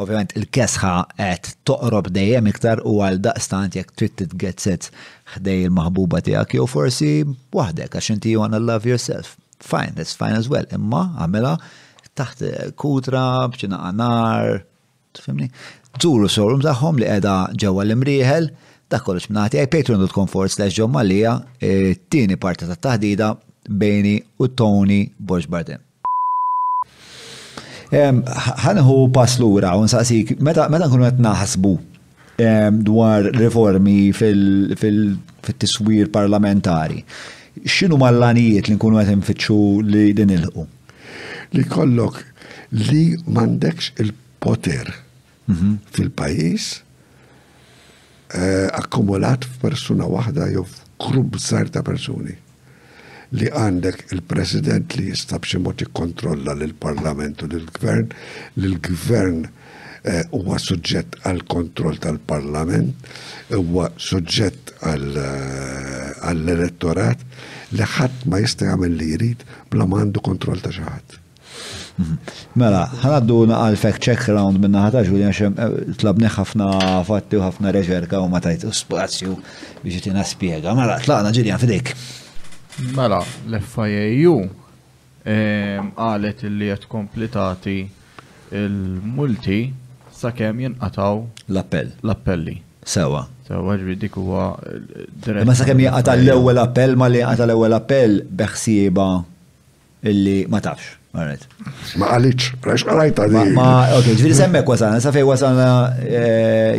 Ovvjament 0.03 0.33
il-kesħa 0.41 0.93
qed 1.19 1.51
toqrob 1.69 2.09
dejjem 2.17 2.47
iktar 2.55 2.81
u 2.89 2.95
għal 3.05 3.21
daqstant 3.27 3.77
jekk 3.77 3.93
trid 4.01 4.15
titgezzet 4.23 4.89
ħdej 5.35 5.67
il-maħbuba 5.67 6.23
tiegħek 6.25 6.57
jew 6.57 6.67
forsi 6.73 7.11
waħdek 7.57 7.99
għax 8.01 8.13
inti 8.17 8.33
you 8.33 8.49
love 8.57 8.89
yourself. 8.89 9.37
Fine, 9.61 9.93
that's 9.97 10.17
fine 10.17 10.35
as 10.39 10.49
well. 10.49 10.65
Imma 10.73 11.05
għamela 11.21 11.59
taħt 12.17 12.43
kutra, 12.81 13.27
bċina 13.53 13.79
għanar, 13.91 14.63
tfimni. 15.17 15.53
Zuru 16.01 16.29
sorum 16.33 16.65
taħħom 16.65 17.01
li 17.03 17.07
edha 17.19 17.37
ġewa 17.61 17.85
l-imriħel, 17.85 18.49
ta' 18.93 19.01
kollox 19.05 19.29
mnati 19.33 19.61
għaj 19.61 19.71
patreon.com 19.73 20.29
forward 20.31 20.53
slash 20.53 20.77
John 20.77 20.93
Mallia, 20.95 21.37
e, 21.57 21.95
tini 22.13 22.37
parta 22.41 22.69
ta' 22.69 22.79
taħdida 22.91 23.31
bejni 23.69 24.19
u 24.43 24.49
Tony 24.59 25.07
Borġ 25.19 25.49
Barden. 25.53 25.81
Ħanħu 27.93 28.97
pass 29.13 29.37
lura 29.41 29.75
saqsik: 29.93 30.39
meta 30.45 30.65
nkunu 30.73 31.05
qed 31.11 31.19
naħsbu 31.21 31.73
dwar 32.87 33.27
riformi 33.37 33.99
fil-tiswir 34.17 36.09
parlamentari, 36.15 37.03
xinu 37.69 37.99
mallanijiet 38.01 38.71
li 38.73 38.79
nkunu 38.79 39.01
qed 39.03 39.13
nfittxu 39.23 39.61
li 39.89 40.09
din 40.17 40.33
ilħu? 40.39 40.65
Li 41.53 41.67
kollok 41.69 42.17
li 42.91 43.05
m'għandekx 43.29 43.93
il-poter 44.07 44.89
mhm. 45.53 45.77
fil-pajjiż 45.93 46.73
Eh, 48.33 48.65
akkumulat 48.79 49.45
f'persuna 49.59 50.07
waħda 50.09 50.47
jew 50.57 50.63
f'krubb 50.65 51.37
żgħar 51.37 51.69
ta' 51.75 51.83
persuni 51.85 52.33
li 53.37 53.51
għandek 53.53 54.15
il-president 54.17 54.97
li 54.97 55.11
jista' 55.11 55.37
jistab 55.37 55.61
mod 55.67 55.85
ikkontrolla 55.85 56.55
l-parlament 56.57 57.45
u 57.45 57.51
l-gvern, 57.53 58.09
li 58.57 58.71
l-gvern 58.71 59.45
eh, 59.51 60.25
huwa 60.33 60.57
suġġett 60.65 61.19
għal 61.29 61.45
kontroll 61.55 62.01
tal-parlament, 62.01 63.13
huwa 63.53 63.91
suġġett 64.01 64.77
eh, 64.81 66.21
għall-elettorat 66.33 67.29
li 67.77 67.91
ħadd 67.99 68.31
ma 68.33 68.41
jista' 68.47 68.73
jagħmel 68.73 68.97
li 68.97 69.13
jrid 69.19 69.45
bla 69.75 69.85
ma 69.85 70.01
għandu 70.07 70.25
kontroll 70.25 70.65
ta' 70.65 70.73
xi 70.73 70.89
ħadd. 70.89 71.19
Mhm. 71.97 72.19
Mela, 72.59 72.85
ħanaddu 73.03 73.37
għal 73.53 73.77
fact 73.81 74.05
check 74.07 74.29
round 74.33 74.61
minna 74.61 74.87
ħata 74.87 75.03
ġuli 75.05 75.27
għaxem 75.29 75.57
eh, 75.57 75.77
tlabni 76.01 76.29
ħafna 76.33 76.69
fatti 77.09 77.37
u 77.37 77.43
ħafna 77.45 77.73
reġerka 77.77 78.21
u 78.25 78.31
ma 78.33 78.41
tajtu 78.45 78.71
spazju 78.77 79.35
biex 79.83 80.05
tina 80.07 80.25
spiega. 80.27 80.73
Mela, 80.79 80.97
tlaqna 81.05 81.33
ġiljan 81.37 81.61
fidejk. 81.63 81.93
Mela, 82.97 83.21
l-FIAU 83.51 84.37
għalet 86.03 86.47
li 86.51 86.71
għet 86.73 86.89
kompletati 86.91 87.77
il-multi 88.63 89.61
sa' 90.17 90.33
kem 90.37 90.65
l-appell. 90.73 91.93
L-appelli. 92.03 92.57
Sewa. 92.83 93.21
Sewa 93.47 93.77
ġri 93.79 93.99
dik 94.01 94.17
huwa 94.19 94.47
eh, 94.65 94.81
dirett. 95.23 95.45
Ma 95.49 95.55
sa' 95.59 95.69
kem 95.69 95.85
l-ewel 95.85 96.65
appell 96.65 96.97
ma 96.99 97.13
li 97.13 97.21
jenqata 97.21 97.47
l-ewel 97.51 97.77
appell 97.77 98.23
beħsieba 98.27 99.11
illi 100.09 100.41
ma 100.51 100.65
tafx. 100.65 100.99
Alright. 101.13 101.43
Ma 102.01 102.15
għalix, 102.15 102.55
għalix 102.63 102.85
għalajta 102.89 103.25
di. 103.29 103.37
Ma, 103.53 103.93
ok, 103.99 104.07
ġviri 104.17 104.33
semmek 104.37 104.69
wasalna, 104.69 105.01
sa 105.05 105.11
fej 105.13 105.25
wasalna, 105.29 105.67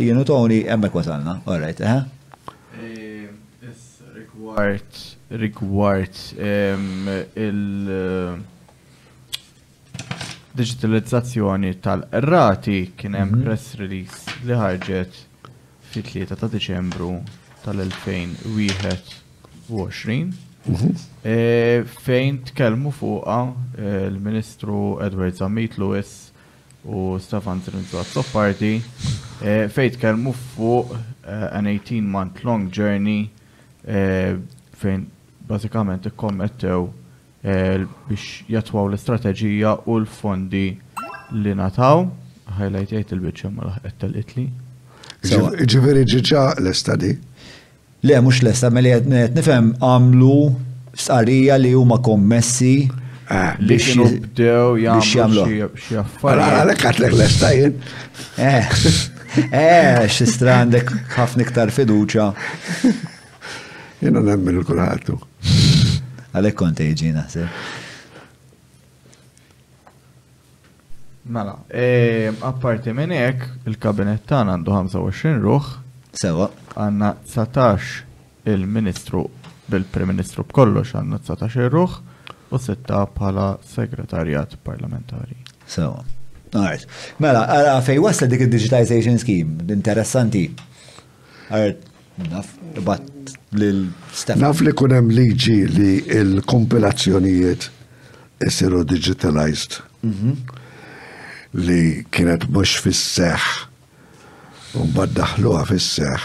jenu 0.02 0.20
eh, 0.24 0.24
toni, 0.26 0.56
emmek 0.74 0.94
wasalna, 0.96 1.36
alright, 1.46 1.78
eh? 1.80 2.02
eh 2.80 3.28
rigward, 4.16 5.16
rigward, 5.38 6.16
il- 6.34 7.26
eh, 7.94 8.36
digitalizzazzjoni 10.54 11.76
tal-rati 11.82 12.78
kien 12.98 13.12
hemm 13.18 13.30
mhm. 13.36 13.40
press 13.42 13.66
release 13.80 14.22
li 14.46 14.54
ħarġet 14.58 15.12
fit-3 15.94 16.10
ta' 16.30 16.46
Diċembru 16.50 17.08
tal-2021 17.64 20.43
Mhm. 20.68 20.94
E, 21.24 21.34
fejn 22.04 22.38
tkellmu 22.48 22.90
fuqa 22.92 23.40
il-Ministru 23.76 24.98
e, 24.98 25.06
Edward 25.06 25.36
Zamit 25.36 25.76
Lewis 25.78 26.14
u 26.84 27.18
Stefan 27.20 27.60
għat 27.60 28.14
Party 28.32 28.78
e, 29.44 29.68
fejn 29.72 29.90
tkellmu 29.98 30.32
fuq 30.54 30.94
an 31.52 31.66
18 31.68 32.00
month 32.08 32.44
long 32.48 32.68
journey 32.72 33.28
fejn 34.76 35.06
basikament 35.48 36.06
ikkommettew 36.08 36.88
biex 37.44 38.44
jatwaw 38.48 38.88
l-istrateġija 38.88 39.74
u 39.84 39.98
l-fondi 40.00 40.64
li 41.36 41.54
nataw. 41.56 42.06
Highlight 42.56 42.92
il-bicċa 43.02 43.50
ma 43.52 43.62
laħqet 43.70 43.98
tal-Itli. 44.00 44.44
Ġiviri 45.64 46.04
ġiġa 46.08 46.46
l-istadi. 46.62 47.12
Le, 48.04 48.20
mux 48.20 48.36
lesta, 48.44 48.68
meli 48.68 48.90
mela 48.90 49.00
għet 49.24 49.32
nifem 49.38 49.68
għamlu 49.80 50.40
sarija 51.06 51.54
li 51.56 51.70
huma 51.72 51.96
kommessi 52.04 52.82
eh, 52.84 53.54
biex 53.60 53.94
jibdew 53.96 54.74
jagħmlu 54.82 55.04
xi 55.08 55.20
affarijiet. 55.22 56.18
Għalhekk 56.24 56.88
għatlek 56.90 57.14
lesta 57.16 57.50
jien. 57.56 57.78
Eh, 58.36 58.74
eh, 59.46 60.02
xistra 60.12 60.58
għandek 60.60 60.90
ħafna 61.16 61.46
iktar 61.46 61.72
fiduċa. 61.72 62.26
Jena 64.04 64.20
nemmen 64.26 64.58
il-kulħatu. 64.60 65.16
Għalhekk 66.34 66.60
konti 66.60 66.90
jiġi 66.90 67.14
se. 67.32 67.46
Mela, 71.32 71.56
eh, 71.72 72.28
apparti 72.44 72.92
minn 72.92 73.16
hekk, 73.16 73.62
il-kabinet 73.64 74.28
tagħna 74.28 74.58
għandu 74.58 74.76
25 74.76 75.40
ruħ, 75.48 75.72
Sewa. 76.18 76.48
Għanna 76.78 77.08
19 77.26 78.46
il-Ministru 78.50 79.24
bil-Prim 79.70 80.10
Ministru 80.12 80.44
b'kollox 80.46 80.94
għanna 80.98 81.18
19 81.26 81.60
il 81.64 81.70
ruħ 81.72 81.96
u 82.54 82.58
6 82.58 83.00
bħala 83.16 83.46
segretarjat 83.66 84.58
parlamentari. 84.66 85.38
Sewa. 85.66 86.02
right, 86.54 86.86
Mela, 87.18 87.42
għara 87.50 87.80
fej 87.86 87.98
wasla 88.04 88.28
dik 88.30 88.44
il 88.46 88.52
digitization 88.52 89.16
scheme, 89.18 89.66
interessanti. 89.74 90.44
Alright, 91.50 91.82
naf, 92.30 92.52
bat 92.86 93.32
lil-step. 93.58 94.38
Naf 94.42 94.62
li 94.62 94.74
kunem 94.76 95.08
liġi 95.10 95.58
li 95.74 95.92
il-kompilazzjonijiet 96.20 97.70
isiru 98.46 98.84
digitalized. 98.84 99.80
Mhm. 100.06 100.38
Li 101.64 102.04
kienet 102.10 102.48
mux 102.50 102.78
fis-seħ 102.82 103.70
Unbad 104.74 105.12
daħluha 105.14 105.60
fis-seħ, 105.70 106.22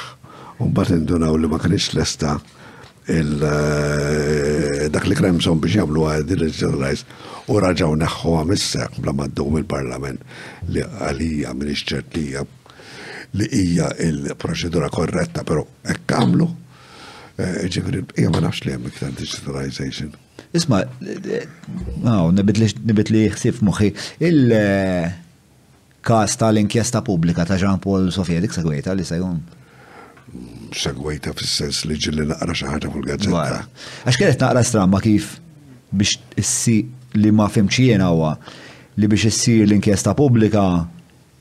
unbad 0.65 0.89
indunaw 0.95 1.35
li 1.37 1.45
ma 1.49 1.57
kienx 1.61 1.91
lesta 1.93 2.31
eh, 3.05 4.87
dak 4.89 5.05
li 5.09 5.17
kremson 5.17 5.59
biex 5.61 5.75
jamlu 5.77 6.07
għad-dirġġjonaliz 6.09 7.03
u 7.53 7.59
raġaw 7.61 7.93
neħħu 8.01 8.33
għamisseq 8.39 8.97
bla 9.05 9.13
maddum 9.19 9.59
il-parlament 9.61 10.25
li 10.73 10.81
għalija 10.81 11.53
minix 11.61 11.85
ċertija 11.91 12.45
li 13.37 13.45
hija 13.53 13.91
il-proċedura 14.07 14.89
korretta, 14.89 15.43
pero 15.45 15.67
ekk 15.85 16.17
għamlu. 16.17 16.47
Eh, 17.39 17.67
Ġifiri, 17.71 18.01
nafx 18.33 18.65
li 18.65 18.73
hemm 18.73 18.87
iktar 18.89 19.13
digitalization. 19.19 20.15
Isma, 20.57 20.81
eh, 21.05 21.45
nibit 22.01 23.11
li 23.13 23.25
ħsif 23.29 23.61
moħi, 23.69 23.93
il- 24.17 25.19
kas 26.07 26.35
tal-inkjesta 26.39 27.01
pubblika 27.03 27.45
ta' 27.45 27.57
Jean 27.59 27.79
Paul 27.83 28.11
Sofia 28.11 28.39
dik 28.41 28.53
segwejta 28.55 28.93
li 28.95 29.05
sejum. 29.05 29.37
Segwejta 30.75 31.33
fis-sens 31.37 31.81
li 31.89 31.97
ġilli 31.99 32.27
naqra 32.29 32.55
xi 32.55 32.67
ħaġa 32.69 32.91
fuq 32.93 33.07
gazzetta. 33.09 33.59
Għax 34.05 34.19
kienet 34.21 34.43
naqra 34.45 34.63
stramma 34.69 35.01
kif 35.03 35.33
biex 35.91 36.19
issi 36.39 36.77
li 37.17 37.31
ma 37.35 37.49
fimċiena 37.51 38.09
għu 38.13 38.31
li 38.99 39.07
biex 39.09 39.27
issir 39.31 39.65
l-inkjesta 39.67 40.13
pubblika 40.15 40.65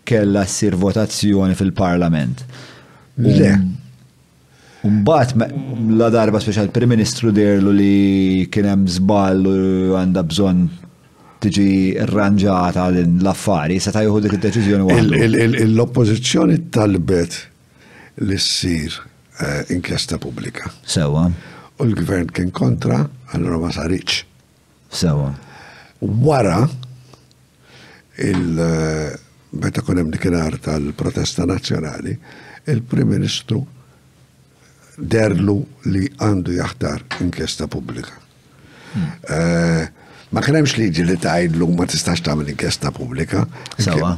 kella 0.09 0.47
ssir 0.49 0.77
votazzjoni 0.81 1.57
fil-parlament. 1.59 2.43
Le. 3.21 3.53
Umbat, 4.87 5.33
um, 5.37 5.89
la 5.99 6.07
darba 6.15 6.39
special 6.41 6.69
l-Prim 6.69 6.93
Ministru 6.95 7.33
dirlu 7.35 7.73
li 7.75 8.47
kienem 8.55 8.87
zballu 8.89 9.97
għanda 9.99 10.23
bżon 10.31 10.63
tiġi 11.43 11.69
rranġata 12.11 12.89
l-affari, 12.91 13.79
se 13.81 13.93
ta' 13.95 14.03
juhu 14.07 14.21
dik 14.25 14.35
id-deċiżjoni 14.39 14.97
L-oppożizzjoni 15.69 16.57
talbet 16.75 17.37
li 18.27 18.39
sir 18.43 18.97
eh, 19.39 19.63
inkjesta 19.75 20.19
publika. 20.23 20.71
Sewa. 20.83 21.29
U 21.79 21.87
l-gvern 21.87 22.33
kien 22.35 22.51
kontra, 22.55 23.05
allura 23.35 23.61
ma 23.63 23.71
sariċ. 23.75 24.19
Sewa. 25.01 25.31
Wara 26.27 26.61
il- 28.27 28.63
eh, 28.67 29.25
meta 29.63 29.81
kunem 29.83 30.11
dikinar 30.13 30.59
tal-protesta 30.65 31.47
nazjonali, 31.49 32.17
il-Prim 32.69 33.15
Ministru 33.15 33.63
derlu 34.99 35.61
li 35.95 36.03
għandu 36.19 36.59
jaħtar 36.59 37.07
inkjesta 37.23 37.71
publika. 37.71 38.19
Hmm. 38.89 39.13
Uh, 39.29 40.08
Ma 40.35 40.41
kremx 40.45 40.61
hemmx 40.61 40.77
liġi 40.77 41.05
li 41.09 41.15
tgħidlu 41.23 41.69
ma 41.79 41.87
tistax 41.89 42.21
tagħmel 42.27 42.51
inkjesta 42.53 42.91
pubblika. 42.93 43.47
Sewa. 43.81 44.11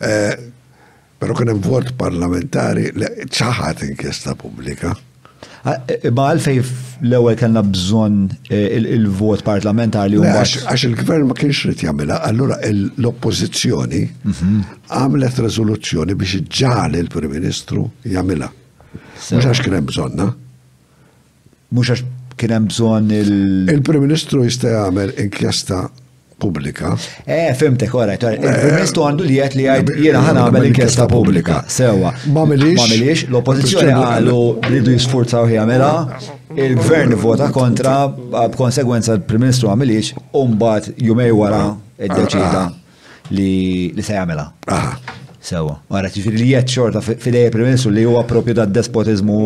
Eh, 0.00 0.46
però 1.20 1.34
kien 1.36 1.50
hemm 1.52 1.60
vot 1.66 1.90
parlamentari 2.00 2.86
li 2.96 3.08
ċaħat 3.28 3.82
inkjesta 3.90 4.32
publika. 4.40 4.94
Ah, 5.68 5.74
eh, 5.92 6.06
ma 6.16 6.30
għalfej 6.32 6.60
l-ewel 7.04 7.36
kellna 7.36 7.60
bżon 7.66 8.16
eh, 8.48 8.78
il-vot 8.78 9.42
parlamentari 9.44 10.16
u 10.16 10.24
Għax 10.24 10.86
il-gvern 10.88 11.26
ma 11.28 11.36
kienx 11.36 11.66
rrit 11.66 11.84
jamela, 11.84 12.16
allura 12.24 12.56
l 12.68 12.88
oppozizjoni 13.10 14.00
mhm. 14.22 14.54
għamlet 14.96 15.42
rezoluzzjoni 15.44 16.16
biex 16.16 16.40
ġal 16.60 16.96
il-Prim 17.02 17.34
Ministru 17.36 17.84
jamela. 18.14 18.48
Mux 19.20 19.44
għax 19.44 19.60
kien 19.66 19.84
bżonna. 19.92 20.30
Mux 21.76 21.92
għax 21.92 22.16
kien 22.40 22.52
hemm 22.56 22.66
bżonn 22.70 23.10
il- 23.12 23.68
Il-Prim 23.70 24.02
Ministru 24.06 24.38
jista' 24.46 24.70
jagħmel 24.72 25.10
inkjesta 25.26 25.78
pubblika. 26.40 26.88
Eh, 27.26 27.50
fimtek, 27.56 27.94
ora, 27.94 28.12
il-Prim-Ministru 28.16 29.00
eh, 29.02 29.06
għandu 29.10 29.22
li 29.28 29.34
jgħet 29.36 29.54
li 29.58 29.64
jgħid 29.68 29.88
eh, 29.92 29.96
jiena 30.06 30.18
ħana 30.24 30.38
għamel 30.46 30.64
inkjesta 30.70 31.04
pubblika. 31.10 31.56
Sewa. 31.76 32.08
Ma 32.32 32.42
milix. 32.48 33.26
l-oppozizjoni 33.28 33.92
għallu 33.98 34.40
rridu 34.70 34.90
jisfurzaw 34.96 35.44
jgħamela, 35.52 35.94
il-gvern 36.56 37.12
vota 37.20 37.46
kontra, 37.52 37.94
b'konsegwenza 38.40 39.10
l-Prim-Ministru 39.18 39.66
għamilix, 39.74 40.06
umbat 40.40 40.84
jumej 40.96 41.30
wara 41.36 41.62
id-deċida 42.00 42.62
li 43.36 44.00
se 44.02 44.12
jgħamela. 44.16 44.46
Sewa. 45.44 45.74
Għara, 45.92 46.08
ġifiri 46.14 46.36
li 46.40 46.46
jgħet 46.54 46.68
xorta 46.72 47.00
fidej 47.04 47.44
il-Prim-Ministru 47.50 47.88
li 47.92 48.04
huwa 48.08 48.22
propju 48.28 48.52
ta' 48.56 48.66
despotizmu 48.68 49.40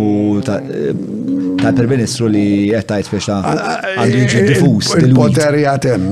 ta' 1.65 1.75
prim-ministru 1.79 2.29
li 2.33 2.45
jettajt 2.71 3.09
fiex 3.11 3.29
ta' 3.31 3.39
ah, 3.41 3.65
ah, 3.71 3.89
għandu 4.03 4.23
jġi 4.25 4.43
diffus. 4.53 4.91
Il-poter 5.01 5.57
jatem. 5.63 6.07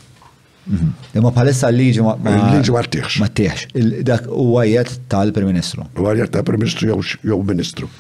Mhm. 0.65 0.93
Imma 1.21 1.29
bħalissa 1.37 1.69
l-liġi 1.69 2.01
ma 2.09 2.15
t-tiex. 2.25 3.19
ma 3.21 3.29
t-tiex. 3.29 3.67
Dak 4.09 4.31
u 4.33 4.55
għajet 4.63 4.95
tal-Prim 5.13 5.51
Ministru. 5.53 5.85
U 6.01 6.09
għajet 6.09 6.33
tal-Prim 6.39 6.63
Ministru 6.65 6.95
jow 7.29 7.41
Ministru. 7.45 7.91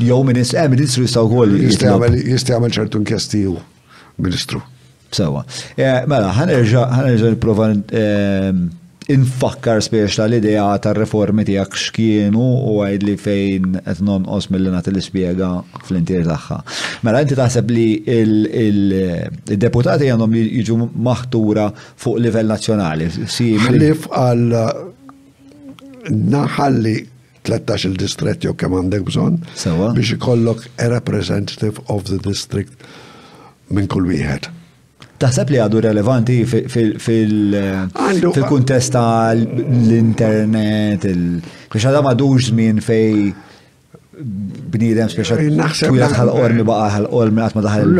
Jow 0.00 0.22
eh, 0.22 0.26
ministru 0.70 1.04
jistaw 1.04 1.28
kol. 1.28 1.50
Jista 1.60 1.92
għamil 2.56 2.72
ċertu 2.78 3.00
nkjesti 3.04 3.40
ju, 3.46 3.54
ministru. 4.20 4.60
Sewa. 5.10 5.40
Eh, 5.76 6.04
mela, 6.08 6.28
ħanerġa 6.36 7.26
niprofa 7.32 7.66
eh, 7.90 8.52
infakkar 9.10 9.82
spiex 9.82 10.16
tal-idea 10.20 10.68
ta' 10.78 10.92
reformi 10.94 11.42
tijak 11.48 11.72
xkienu 11.74 12.44
u 12.70 12.76
għajd 12.84 13.02
li 13.08 13.16
fejn 13.18 13.66
etnon 13.90 14.22
os 14.30 14.46
mill-lina 14.54 14.80
tal 14.86 15.00
spiega 15.04 15.48
fl-intir 15.82 16.22
taħħa. 16.30 16.58
Mela, 17.06 17.18
inti 17.26 17.34
taħseb 17.38 17.66
li 17.74 17.88
il-deputati 18.06 20.04
għandhom 20.14 20.32
jiġu 20.44 20.74
maħtura 21.10 21.66
fuq 21.74 22.16
livell 22.22 22.48
nazjonali. 22.54 23.04
Għallif 23.28 24.00
għal 24.14 24.50
naħalli 26.10 26.96
13 27.50 27.84
il-distret 27.90 28.42
jew 28.46 28.54
kemm 28.60 28.76
għandek 28.78 29.02
bżonn 29.08 29.40
biex 29.96 30.12
ikollok 30.16 30.60
a 30.80 30.86
representative 30.94 31.76
of 31.90 32.00
the 32.12 32.18
district 32.24 32.72
minn 33.70 33.86
kull 33.90 34.06
wieħed. 34.10 34.44
Taħseb 35.20 35.46
li 35.52 35.58
għadu 35.60 35.78
relevanti 35.84 36.36
fil-kuntest 36.48 38.94
l 39.00 39.90
internet 39.98 41.02
biex 41.08 41.82
għadha 41.90 42.02
għadu 42.12 42.30
żmien 42.50 42.76
fej 42.84 43.10
bnidem 44.20 45.08
speċa 45.10 45.34
twila 45.82 46.08
tħal 46.12 46.30
ormi 46.36 46.64
baqa 46.70 46.86
ħal 46.98 47.06
ormi 47.22 47.40
għatma 47.46 47.60
daħal 47.68 47.84
l 47.90 47.98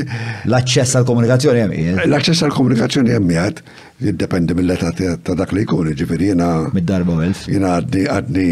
ċess 0.62 0.94
għal-komunikazzjoni 0.96 1.58
jemmijiet. 1.60 1.96
l 2.08 2.12
ċess 2.24 2.40
għal-komunikazzjoni 2.46 3.10
jemmijiet 3.12 3.56
jindependi 4.02 4.52
mill-età 4.58 4.90
ta' 5.26 5.36
dak 5.38 5.52
li 5.56 5.64
jkun, 5.66 5.92
ġifiri 5.98 6.30
jena. 6.32 6.50
Mid-darba 6.74 7.18
elf. 7.26 7.46
Jena 7.50 7.76
għadni 7.78 8.04
għadni 8.14 8.46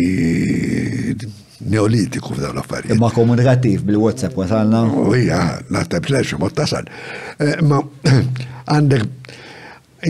neolitiku 1.74 2.32
f'dawn 2.36 2.56
l-affarijiet. 2.60 2.94
Imma 2.96 3.10
komunikattiv 3.16 3.82
bil-WhatsApp 3.88 4.38
wasalna. 4.40 4.84
U 4.86 5.10
hija, 5.16 5.40
naħseb 5.74 6.08
lex 6.14 6.34
eh, 6.36 6.40
ma 6.42 6.50
tasal. 6.60 6.88
Ma 7.68 7.80
għandek 8.76 9.34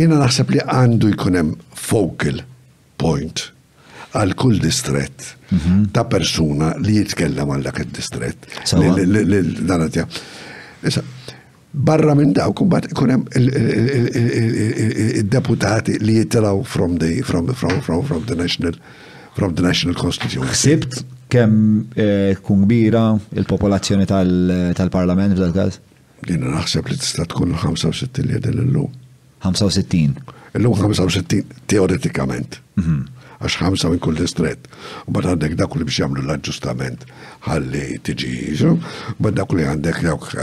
jena 0.02 0.20
naħseb 0.24 0.52
li 0.54 0.60
għandu 0.66 1.12
jkunem 1.16 1.54
focal 1.74 2.44
point 3.00 3.48
għal 4.18 4.34
kull 4.38 4.58
distret 4.62 5.30
mhm. 5.54 5.90
ta' 5.94 6.04
persuna 6.10 6.72
li 6.82 6.96
jitkellem 7.00 7.50
għal 7.54 7.68
dak 7.68 7.76
il 7.84 7.90
distret 7.94 8.46
Dan 9.70 9.84
Issa, 10.80 11.02
Barra 11.73 12.15
minn 12.15 12.32
daw, 12.34 12.50
kumbat 12.52 12.89
kunem 12.99 13.23
il-deputati 13.32 16.00
li 16.02 16.15
jittilaw 16.18 16.65
from 16.66 16.97
the, 16.99 17.23
from, 17.23 17.47
from, 17.55 17.78
from, 17.81 18.05
from 18.05 18.24
the 18.26 18.34
national, 18.34 18.73
from 19.36 19.55
the 19.55 19.62
national 19.62 19.94
constitution. 19.94 20.44
Sibt 20.52 21.05
kem 21.31 21.86
tkun 21.94 22.65
kbira 22.66 23.15
il-popolazzjoni 23.39 24.05
tal-parlament 24.10 25.39
f'dal 25.39 25.55
każ? 25.55 25.78
Jena 26.26 26.50
naħseb 26.58 26.90
li 26.90 26.99
tista' 27.00 27.28
tkun 27.31 27.55
65 27.55 28.18
li 28.26 28.34
l-lum. 28.50 28.90
65. 29.47 30.58
L-lum 30.58 30.74
65 30.90 31.47
teoretikament 31.70 32.58
għax 33.40 33.56
ħamsa 33.60 33.90
minn 33.90 34.00
kull 34.04 34.18
distret. 34.20 34.66
U 35.08 35.14
bad 35.16 35.28
għandek 35.32 35.54
dak 35.58 35.76
li 35.78 35.86
biex 35.88 36.02
jagħmlu 36.02 36.24
l-aġġustament 36.26 37.06
ħalli 37.46 37.84
tiġi 38.06 38.32
jiġu, 38.50 38.74
dak 39.32 39.54
li 39.56 39.64
għandek 39.64 40.02
dawk 40.04 40.34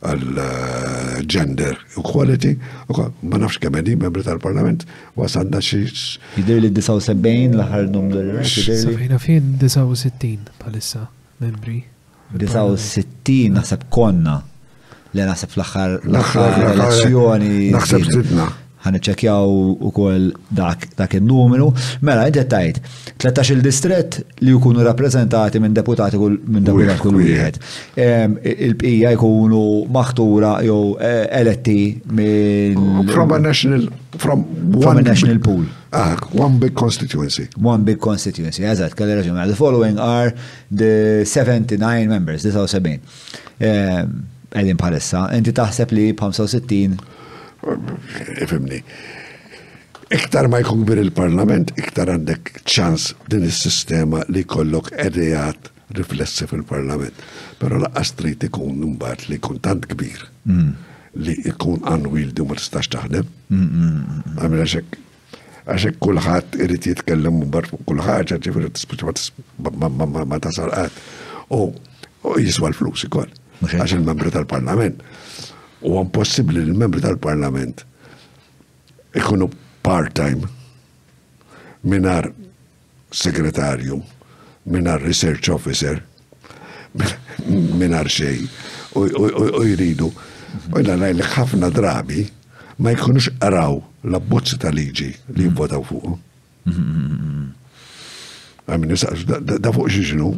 għal-gender 0.00 1.72
eh, 1.72 1.98
equality, 2.02 2.52
ma 2.96 3.40
nafx 3.40 3.62
kemedi 3.64 3.96
membri 4.00 4.26
tal-parlament, 4.26 4.84
wasanna 5.16 5.62
xi. 5.64 5.86
Jidir 6.36 6.60
li 6.66 6.72
79 6.76 7.56
l 7.56 7.88
numru 7.94 8.20
l-rek. 8.26 9.24
Fin 9.24 9.56
69 9.64 10.52
palissa 10.60 11.08
membri. 11.40 11.80
69 12.30 13.48
naħseb 13.56 13.88
konna 13.90 14.36
li 15.16 15.24
naħseb 15.26 15.54
l-axar 15.56 15.96
l-axar 16.12 16.60
elezzjoni. 16.74 17.54
Naħseb 17.74 18.10
zidna 18.12 18.50
ħanċekjaw 18.80 19.56
u 19.76 19.90
koll 19.94 20.28
dak, 20.56 20.86
dak 20.96 21.14
il-numru. 21.18 21.68
Mela, 22.06 22.24
inti 22.30 22.44
tajt, 22.48 22.78
13 23.20 23.54
il-distret 23.56 24.18
li 24.44 24.54
jkunu 24.56 24.84
rappresentati 24.86 25.60
minn 25.60 25.74
deputati 25.76 26.16
kull 26.20 26.38
minn 26.48 26.64
deputati 26.64 27.02
kull 27.04 27.18
wieħed. 27.20 27.58
il 28.64 28.76
pija 28.80 29.12
jkunu 29.16 29.62
maħtura 29.92 30.54
jew 30.64 30.78
eh, 30.96 31.26
eletti 31.40 31.78
minn. 32.08 32.80
Oh, 33.04 33.04
from 33.12 33.34
a 33.36 33.40
national, 33.44 33.84
from, 34.16 34.46
from 34.80 34.98
a 35.02 35.04
national 35.04 35.38
pool. 35.44 35.66
Ah, 35.92 36.16
one 36.32 36.58
big 36.60 36.74
constituency. 36.76 37.48
One 37.60 37.82
big 37.84 37.98
constituency, 38.00 38.62
eżat, 38.64 38.94
kalli 38.96 39.16
raġun. 39.20 39.34
Mela, 39.36 39.50
the 39.50 39.58
following 39.60 39.98
are 40.00 40.32
the 40.70 41.24
79 41.26 42.08
members, 42.08 42.46
79. 42.48 43.00
Għedin 44.50 44.78
palissa, 44.80 45.28
inti 45.38 45.52
taħseb 45.54 45.92
li 45.94 46.08
65 46.18 47.18
Ifimni. 48.42 48.80
Iktar 50.10 50.48
ma 50.50 50.58
jkun 50.64 50.82
bir 50.88 50.98
il-parlament, 51.00 51.70
iktar 51.78 52.10
għandek 52.10 52.62
ċans 52.66 53.12
din 53.30 53.44
is-sistema 53.46 54.24
li 54.32 54.42
kollok 54.48 54.88
edijat 54.98 55.68
riflessi 55.98 56.48
fil-parlament. 56.50 57.14
Pero 57.60 57.78
laqqas 57.84 58.14
trid 58.18 58.46
ikun 58.48 58.80
imbagħad 58.88 59.28
li 59.30 59.38
jkun 59.38 59.60
tant 59.66 59.86
kbir 59.92 60.24
mm. 60.50 60.72
li 61.26 61.36
jkun 61.52 61.84
unwieldi 61.92 62.42
ma 62.46 62.58
tistax 62.58 62.90
taħdem. 62.94 63.30
Mm, 63.52 63.68
mm, 63.68 64.40
Għamil 64.40 64.64
għaxek 64.64 64.98
għaxek 65.70 66.00
kullħat 66.02 66.56
irrit 66.64 66.88
jitkellem 66.90 67.42
u 67.44 67.50
barfu 67.54 67.78
kullħat 67.86 68.32
ġifiri 68.42 68.72
t-spiċ 68.74 69.34
ma 69.60 70.42
tasarqat 70.42 71.54
u 71.54 71.68
jiswa 72.40 72.72
l-flus 72.72 73.06
ikon. 73.06 73.30
Għaxek 73.62 73.98
il-membri 74.00 74.34
tal-parlament 74.34 75.04
u 75.86 75.94
għan 75.98 76.10
possibli 76.12 76.64
li 76.66 76.74
membri 76.76 77.00
tal-parlament 77.04 77.84
ikunu 79.16 79.48
part-time 79.84 80.48
minar 81.88 82.28
segretarju, 83.16 83.96
minar 84.70 85.00
research 85.02 85.48
officer, 85.50 85.96
minar 87.80 88.06
xej, 88.12 88.44
u 89.00 89.62
jridu. 89.66 90.10
U 90.74 90.82
jina 90.82 90.98
najli 91.00 91.24
ħafna 91.24 91.70
drabi 91.74 92.26
ma 92.82 92.92
jkunux 92.94 93.30
araw 93.42 93.80
la 94.10 94.20
bozzi 94.20 94.58
tal-liġi 94.62 95.08
li 95.38 95.46
jivvotaw 95.48 95.82
fuq. 95.88 96.06
Mm-hmm. 96.68 97.50
Għamini, 98.70 99.00
da 99.64 99.72
fuq 99.74 99.88
xieġinu, 99.90 100.30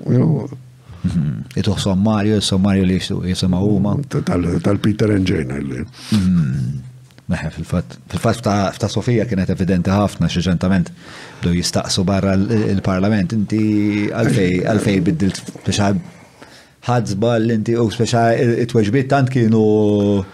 Mhm. 1.02 1.42
Ituħ 1.58 1.80
sommarju, 1.88 2.38
Mario 2.62 2.86
li 2.86 2.96
jisema 3.32 3.58
huma. 3.60 3.96
Tal-Peter 4.08 5.14
and 5.16 5.26
Jane 5.28 5.56
għalli. 5.58 5.80
Eh, 5.82 6.16
mhm. 6.16 6.92
Meħe, 7.32 7.50
fil-fat, 7.54 7.96
fil-fat 8.12 8.42
fta' 8.76 8.90
Sofija 8.92 9.24
kienet 9.30 9.50
evidenti 9.54 9.90
ħafna 9.90 10.28
xieġentament 10.28 10.90
do 11.42 11.50
jistaqsu 11.54 12.04
barra 12.04 12.34
il-parlament, 12.36 13.32
inti 13.32 14.08
għalfej, 14.12 14.56
għalfej 14.70 15.02
biddilt 15.06 15.40
speċa 15.42 15.90
ħadzba 16.86 17.34
l-inti 17.38 17.76
u 17.78 17.86
speċa 17.94 18.24
it-weġbit 18.64 19.08
tant 19.12 19.30
kienu 19.30 20.24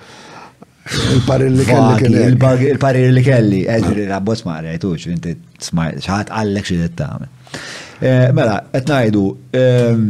Il-parir 0.89 1.51
li 1.53 1.67
kelli 1.69 2.23
Il-parir 2.25 3.11
li 3.13 3.21
kelli, 3.23 3.59
eġri 3.69 4.07
eh, 4.07 4.09
rabbos 4.09 4.41
marja, 4.49 4.73
jtux, 4.79 5.11
inti 5.13 5.35
smajt, 5.61 5.99
xaħat 6.01 6.33
għallek 6.33 6.65
xie 6.65 6.87
t 6.97 7.09
eh, 7.13 8.31
Mela, 8.33 8.55
etnajdu, 8.73 9.27
ehm, 9.53 10.07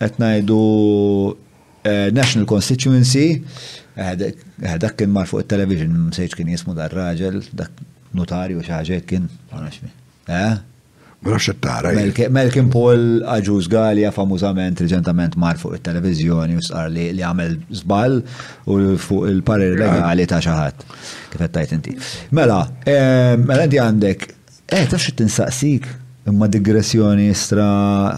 etnajdu 0.00 0.56
ngħidu 0.60 1.42
eh, 1.84 2.10
National 2.12 2.46
Constituency, 2.50 3.26
eh, 3.96 4.14
eh, 4.26 4.78
dak 4.82 4.96
kien 4.98 5.10
mar 5.14 5.28
fuq 5.30 5.44
il-television, 5.44 5.92
msejċ 6.10 6.34
kien 6.36 6.48
jismu 6.50 6.74
dar 6.74 6.90
raġel, 6.92 7.42
dak 7.54 7.78
notarju 8.16 8.64
xaġet 8.66 9.06
kien, 9.06 9.28
għanaxmi. 9.52 9.92
Mux 11.26 11.48
tara. 11.62 11.90
Melkin 12.30 12.68
Paul 12.70 13.22
Aġuż 13.32 13.66
Galia 13.72 14.10
famużament 14.14 14.78
reġentament 14.84 15.34
mar 15.40 15.56
fuq 15.60 15.78
il-televizjoni 15.78 16.58
u 16.60 16.64
li 16.92 17.06
li 17.16 17.24
għamel 17.24 17.54
zbal 17.82 18.20
u 18.70 18.76
fuq 19.00 19.30
il-parir 19.32 19.78
legali 19.78 20.26
ta' 20.28 20.38
xaħat. 20.44 20.84
Kif 21.32 21.72
inti. 21.72 21.96
Mela, 22.36 22.66
mela 22.86 23.64
inti 23.64 23.80
għandek, 23.80 24.28
eh, 24.66 24.84
tafx 24.90 25.12
tinsaqsik, 25.16 25.86
imma 26.26 26.48
digressjoni 26.50 27.28
stra 27.34 27.66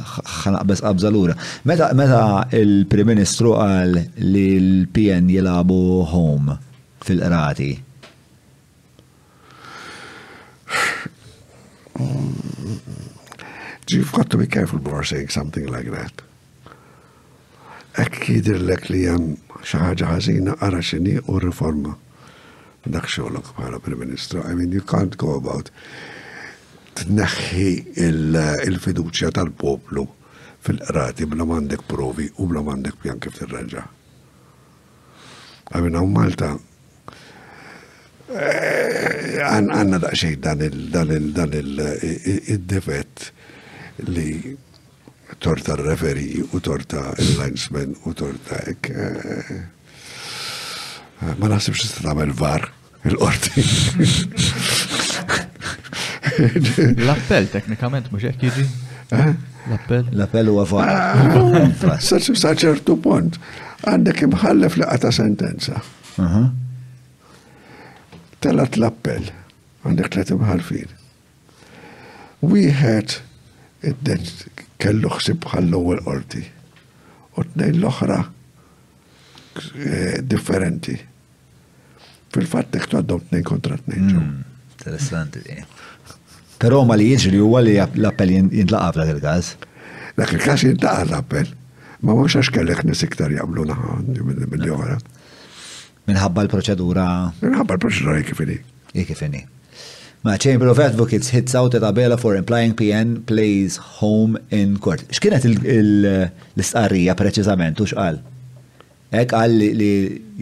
ħanaqbes 0.03 0.83
qabża 0.85 1.11
lura. 1.13 1.35
Meta 1.69 1.91
meta 1.95 2.23
il-Prim 2.57 3.11
Ministru 3.13 3.53
qal 3.59 3.93
li 4.33 4.45
l-PN 4.61 5.29
jilabu 5.35 5.77
home 6.09 6.57
fil-qrati. 7.05 7.71
You've 13.89 14.13
got 14.13 14.29
to 14.31 14.37
be 14.37 14.47
careful 14.47 14.79
before 14.79 15.05
saying 15.05 15.29
something 15.29 15.67
like 15.73 15.91
that. 15.93 16.25
Ek 17.99 18.29
lek 18.63 18.89
li 18.93 19.05
jem 19.09 19.35
xaħġa 19.67 20.11
ħazina 20.15 20.55
għara 20.63 20.81
xini 20.85 21.17
u 21.33 21.39
reforma 21.43 21.97
Dak 22.89 23.09
xolok 23.11 23.57
bħala 23.59 23.81
Prim 23.83 23.99
Ministru. 24.01 24.41
I 24.47 24.55
mean, 24.55 24.71
you 24.73 24.81
can't 24.81 25.15
go 25.19 25.35
about 25.37 25.69
neħħi 27.07 27.95
il-fiduċja 27.97 29.31
tal-poplu 29.37 30.05
fil-qrati 30.67 31.25
bla 31.31 31.45
mandek 31.47 31.83
provi 31.87 32.27
u 32.43 32.47
bla 32.51 32.63
mandek 32.67 32.95
pjan 33.03 33.21
kif 33.23 33.35
tirranġa. 33.39 33.83
Għamina 35.69 35.99
u 36.03 36.07
Malta 36.11 36.51
eh, 38.35 39.39
għanna 39.47 39.99
daqxej 40.03 40.35
dan 40.45 40.61
il-defett 40.67 43.31
li 44.09 44.57
torta 45.45 45.75
referi 45.79 46.29
u 46.43 46.59
torta 46.65 47.11
il-linesman 47.23 47.95
u 48.07 48.09
torta 48.17 48.57
ek. 48.73 48.81
Eh, 48.91 48.97
ma 51.43 51.47
nasibx 51.51 51.79
tista' 51.85 52.03
tagħmel 52.09 52.33
var 52.39 52.63
il-qorti. 53.09 53.61
L-appell 56.43 57.49
teknikament 57.53 58.11
mhux 58.13 58.29
hekk 58.31 58.45
jiġi. 58.47 58.65
Eh? 59.19 59.33
L-appell? 59.69 60.09
L-appell 60.15 60.51
huwa 60.53 60.65
fara. 60.69 60.99
Ah, 61.19 61.99
Saċertu 62.03 62.97
punt, 63.05 63.39
għandek 63.89 64.25
imħallef 64.29 64.79
laqa 64.83 65.01
ta' 65.07 65.13
sentenza. 65.19 65.83
Telat 68.45 68.79
l-appell, 68.79 69.33
għandek 69.85 70.13
tlet 70.15 70.35
imħalfin. 70.37 70.95
Wieħed 72.47 73.19
id-dent 73.91 74.47
kellu 74.83 75.11
ħsib 75.17 75.47
ħall 75.55 75.75
qorti. 76.07 76.45
U 77.39 77.45
tnejn 77.55 77.77
l-oħra 77.79 78.19
eh, 79.83 80.19
differenti. 80.27 80.95
Fil-fatt 82.35 82.75
nek 82.75 82.95
għandhom 82.99 83.27
tnejn 83.31 83.45
kontra 83.47 83.79
tnejn 83.85 84.09
ġew. 84.13 84.23
Hmm, 84.23 84.41
interessanti. 84.75 85.43
Eh. 85.55 85.65
Però 86.63 86.81
ma 86.89 86.97
li 86.99 87.07
jiġri 87.13 87.39
huwa 87.39 87.61
li 87.63 87.77
l-appell 87.79 88.33
jintlaqa 88.35 88.91
f'dak 88.97 89.13
il-każ. 89.15 89.51
Dak 90.19 90.33
il-każ 90.35 90.65
jintlaqa 90.67 91.05
l-appell. 91.11 91.53
Ma 92.07 92.15
mhux 92.15 92.37
għax 92.39 92.51
kellek 92.55 92.83
nies 92.87 93.03
iktar 93.07 93.33
jagħmlu 93.35 93.65
naħandi 93.69 94.27
mill 94.53 94.73
oħra. 94.75 94.99
Minħabba 96.11 96.45
l-proċedura. 96.47 97.07
Minħabba 97.45 97.77
l-proċedura 97.79 98.19
jkifini. 98.25 98.59
Jkifini. 98.97 99.45
Ma 100.27 100.35
Chamber 100.43 100.73
of 100.73 100.81
Advocates 100.83 101.31
hits 101.31 101.55
out 101.59 101.77
a 101.79 101.83
tabela 101.85 102.19
for 102.19 102.35
implying 102.35 102.75
PN 102.75 103.21
plays 103.27 103.77
home 104.01 104.35
in 104.51 104.75
court. 104.83 105.05
X'kienet 105.15 105.47
l-istqarrija 105.47 107.15
preċiżament 107.19 107.83
u 107.85 107.87
x'qal? 107.87 108.19
Ek 109.15 109.31
għal 109.39 109.59
li 109.79 109.93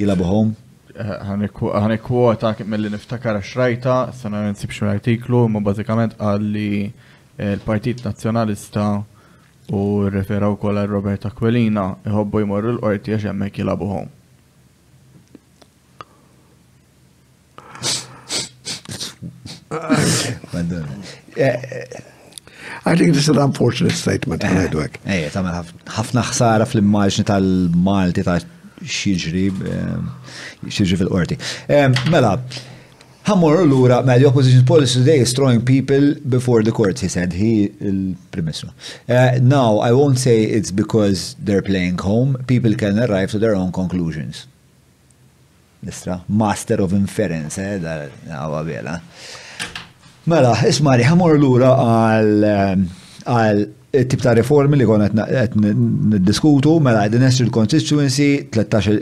jilabu 0.00 0.24
home? 0.26 0.56
ħanikwota 1.04 2.54
mill-li 2.64 2.90
niftakar 2.94 3.38
xrajta, 3.42 3.96
s-sena 4.12 4.44
nsib 4.52 4.70
xur 4.72 4.88
artiklu, 4.88 5.42
ma 5.48 5.60
bazzikament 5.60 6.16
għalli 6.18 6.92
l-Partit 7.36 8.04
Nazjonalista 8.04 9.02
u 9.72 10.08
referaw 10.08 10.56
kolla 10.56 10.84
Robert 10.86 11.24
Roberta 11.24 11.28
Aquilina 11.28 11.86
iħobbu 12.06 12.42
jmorru 12.44 12.74
l-qorti 12.76 13.12
għax 13.16 13.28
hemmhekk 13.28 13.60
jilabuhom. 13.60 14.08
I 22.86 22.94
think 22.94 23.12
this 23.12 23.28
is 23.28 23.28
an 23.28 23.38
unfortunate 23.42 23.94
statement. 23.98 24.42
Ejja, 24.46 25.28
tamel 25.34 25.56
ħafna 25.90 26.22
ħsara 26.24 26.64
fl-immaġni 26.70 27.26
tal-Malti 27.28 28.22
tal 28.24 28.44
xieġri 28.84 29.48
eh, 29.68 30.32
xieġri 30.68 30.98
fil-qorti. 31.00 31.36
Eh, 31.72 31.86
mela, 32.12 32.34
ħammur 33.26 33.62
l-ura, 33.64 34.00
ma 34.02 34.12
mela, 34.12 34.18
the 34.20 34.26
opposition 34.28 34.64
policy 34.68 35.00
today 35.00 35.18
is 35.22 35.32
throwing 35.32 35.62
people 35.64 36.14
before 36.28 36.62
the 36.62 36.72
courts, 36.72 37.00
he 37.00 37.08
said, 37.08 37.32
he, 37.32 37.72
il-Prim 37.80 38.50
eh, 39.08 39.38
now, 39.40 39.78
I 39.78 39.92
won't 39.92 40.18
say 40.18 40.42
it's 40.44 40.70
because 40.70 41.36
they're 41.38 41.62
playing 41.62 41.98
home, 41.98 42.36
people 42.46 42.74
can 42.74 42.98
arrive 42.98 43.30
to 43.32 43.38
their 43.38 43.54
own 43.54 43.72
conclusions. 43.72 44.46
Nistra, 45.84 46.22
master 46.28 46.80
of 46.82 46.92
inference, 46.92 47.58
eh, 47.58 47.78
da, 47.78 48.62
bela. 48.64 49.00
Mela, 50.26 50.54
ismari, 50.66 51.04
ħammur 51.06 51.36
l-ura 51.38 51.72
għal 53.28 53.66
tip 54.04 54.20
ta' 54.22 54.34
reformi 54.36 54.76
li 54.80 54.86
qed 54.88 55.56
diskutu 56.26 56.76
mela 56.82 57.06
għedin 57.06 57.24
essu 57.28 57.44
l-constituency, 57.46 58.48
13 58.52 58.96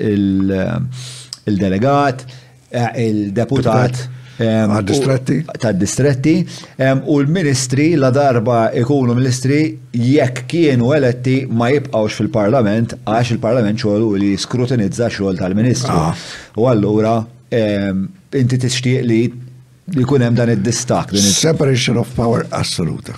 il-delegat, 1.48 2.24
eh, 2.70 3.08
il-deputat. 3.08 4.10
Eh, 4.36 4.66
distretti 4.82 5.44
Tad-distretti. 5.46 6.46
Eh, 6.76 6.92
u 7.06 7.20
l-ministri, 7.20 7.94
la 7.94 8.10
darba 8.10 8.70
ikunu 8.74 9.14
ministri, 9.14 9.60
jekk 9.94 10.48
kienu 10.50 10.88
eletti 10.96 11.36
ma 11.50 11.68
jibqawx 11.70 12.16
fil-parlament, 12.18 12.96
għax 13.06 13.30
il-parlament 13.36 13.78
xogħol 13.84 14.18
li 14.22 14.32
skrutinizza 14.36 15.06
xogħol 15.14 15.38
tal-ministru. 15.38 15.94
Ah. 15.94 16.14
U 16.58 16.66
allura 16.70 17.20
inti 17.54 18.58
tixtieq 18.58 19.04
li 19.06 19.20
jkun 20.00 20.22
hemm 20.26 20.34
dan 20.40 20.50
id-distak. 20.56 21.14
Separation 21.20 21.96
of 22.02 22.10
power 22.18 22.42
assoluta. 22.50 23.14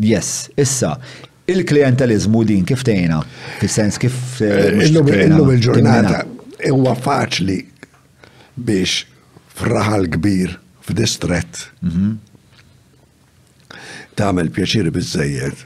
Yes, 0.00 0.48
issa, 0.56 0.96
il-klientelizmu 1.50 2.44
din 2.46 2.64
kif 2.64 2.82
tejna? 2.86 3.18
Fis-sens 3.58 3.98
kif. 3.98 4.40
Eh, 4.40 4.66
eh, 4.66 4.86
illum 4.86 5.50
il-ġurnata 5.56 6.22
huwa 6.70 6.94
faċli 6.98 7.58
biex 8.58 9.02
fraħal 9.58 10.06
kbir 10.16 10.52
f'distret 10.88 11.66
mhm. 11.82 12.14
tagħmel 14.18 14.48
pjaċir 14.56 14.88
biżejjed 14.94 15.64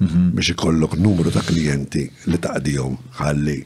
mhm. 0.00 0.30
biex 0.36 0.52
ikollok 0.54 0.96
numru 1.00 1.32
ta' 1.34 1.44
klijenti 1.46 2.06
li 2.28 2.40
taqdihom 2.40 2.96
ħalli 3.20 3.58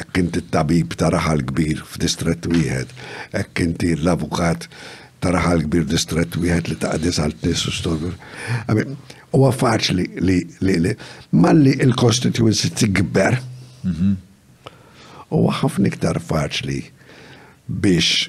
hekk 0.00 0.22
inti 0.22 0.42
t-tabib 0.46 0.96
ta' 0.96 1.12
raħal 1.14 1.44
kbir 1.50 1.84
f'distret 1.92 2.44
wieħed, 2.52 2.90
hekk 3.34 3.62
inti 3.68 3.92
l-avukat 3.96 4.68
ta' 5.18 5.32
raħal 5.36 5.64
kbir 5.68 5.88
distret 5.92 6.36
wieħed 6.40 6.68
li 6.70 6.76
taqdi 6.84 7.10
sal-tnis 7.12 7.64
u 7.66 7.94
u 9.36 9.42
għaffaċ 9.44 9.92
li 9.96 10.06
li 10.24 10.36
li 10.64 10.76
li 10.84 10.92
malli 11.32 11.74
il 11.84 11.92
t 12.22 12.70
tikber 12.80 13.38
mhm. 13.84 14.14
u 15.30 15.42
ħafna 15.60 15.90
iktar 15.92 16.20
faċli 16.24 16.80
biex 17.68 18.28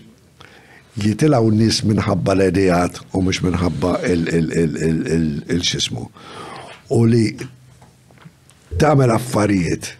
jitilaw 1.00 1.48
nis 1.56 1.84
minħabba 1.88 2.36
l-edijat 2.36 3.00
u 3.16 3.22
mux 3.24 3.40
minħabba 3.46 3.94
il-xismu. 5.56 6.10
U 6.92 7.06
li 7.08 7.38
tamel 8.82 9.12
affarijiet 9.16 9.94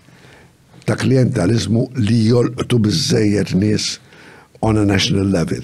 ta' 0.86 0.98
klientalizmu 1.00 1.86
li 1.96 2.26
jolqtu 2.28 2.80
bizzejiet 2.84 3.54
nis 3.56 3.94
on 4.60 4.78
a 4.78 4.84
national 4.86 5.32
level. 5.32 5.64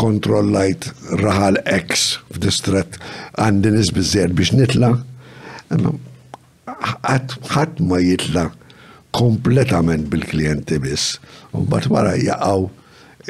kontrollajt 0.00 0.86
raħal 1.20 1.58
X 1.66 2.18
f'distret 2.32 2.94
għandi 3.36 3.68
nis 3.74 3.90
bizzejr 3.92 4.32
biex 4.34 4.52
nitla, 4.56 4.92
Għat 7.08 7.78
ma 7.80 7.96
jitla 8.02 8.50
kompletament 9.16 10.08
bil-klienti 10.12 10.76
biss. 10.82 11.16
U 11.54 11.56
bat 11.68 11.86
wara 11.88 12.12
jaqaw 12.18 12.66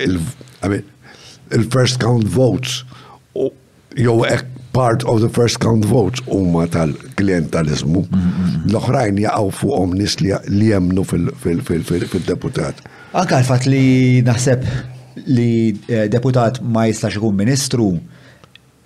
il-first 0.00 1.98
count 2.02 2.26
votes 2.28 2.82
ek 3.94 4.42
part 4.72 5.02
of 5.04 5.20
the 5.20 5.28
first 5.28 5.58
count 5.60 5.84
votes 5.84 6.20
u 6.26 6.42
ma 6.50 6.66
tal-klientalizmu. 6.66 8.02
L-oħrajn 8.72 9.18
jaqgħu 9.26 9.50
fuqhom 9.62 9.92
nies 9.98 10.16
li 10.22 10.68
jemnu 10.72 11.02
fil-deputat. 11.06 12.74
Anka 13.12 13.38
l-fatt 13.42 13.66
li 13.70 14.22
naħseb 14.26 14.90
li 15.26 15.74
eh, 15.88 16.08
deputat 16.10 16.60
ma 16.62 16.86
jistax 16.88 17.18
ikun 17.18 17.36
ministru 17.36 17.90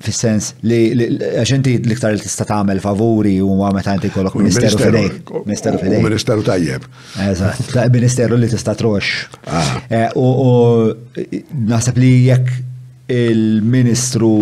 fis-sens 0.05 0.51
li 0.61 1.09
għaxinti 1.41 1.79
l-iktar 1.81 2.13
li 2.15 2.21
tista' 2.21 2.45
tagħmel 2.49 2.83
favuri 2.85 3.39
u 3.41 3.49
ma 3.61 3.71
meta 3.73 3.95
inti 3.97 4.11
kollok 4.13 4.37
ministeru 4.39 4.77
fidejk. 4.83 5.31
Ministeru 5.47 5.81
fidejk. 5.81 6.03
Ministeru 6.05 6.45
tajjeb. 6.45 6.85
Eżatt, 7.27 7.71
ministeru 7.95 8.37
li 8.37 8.51
tista' 8.53 8.75
trox. 8.77 9.25
Ah. 9.49 9.73
Eh, 9.89 10.21
u 10.21 11.65
naħseb 11.73 12.01
li 12.03 12.11
jekk 12.27 13.11
il-ministru 13.17 14.35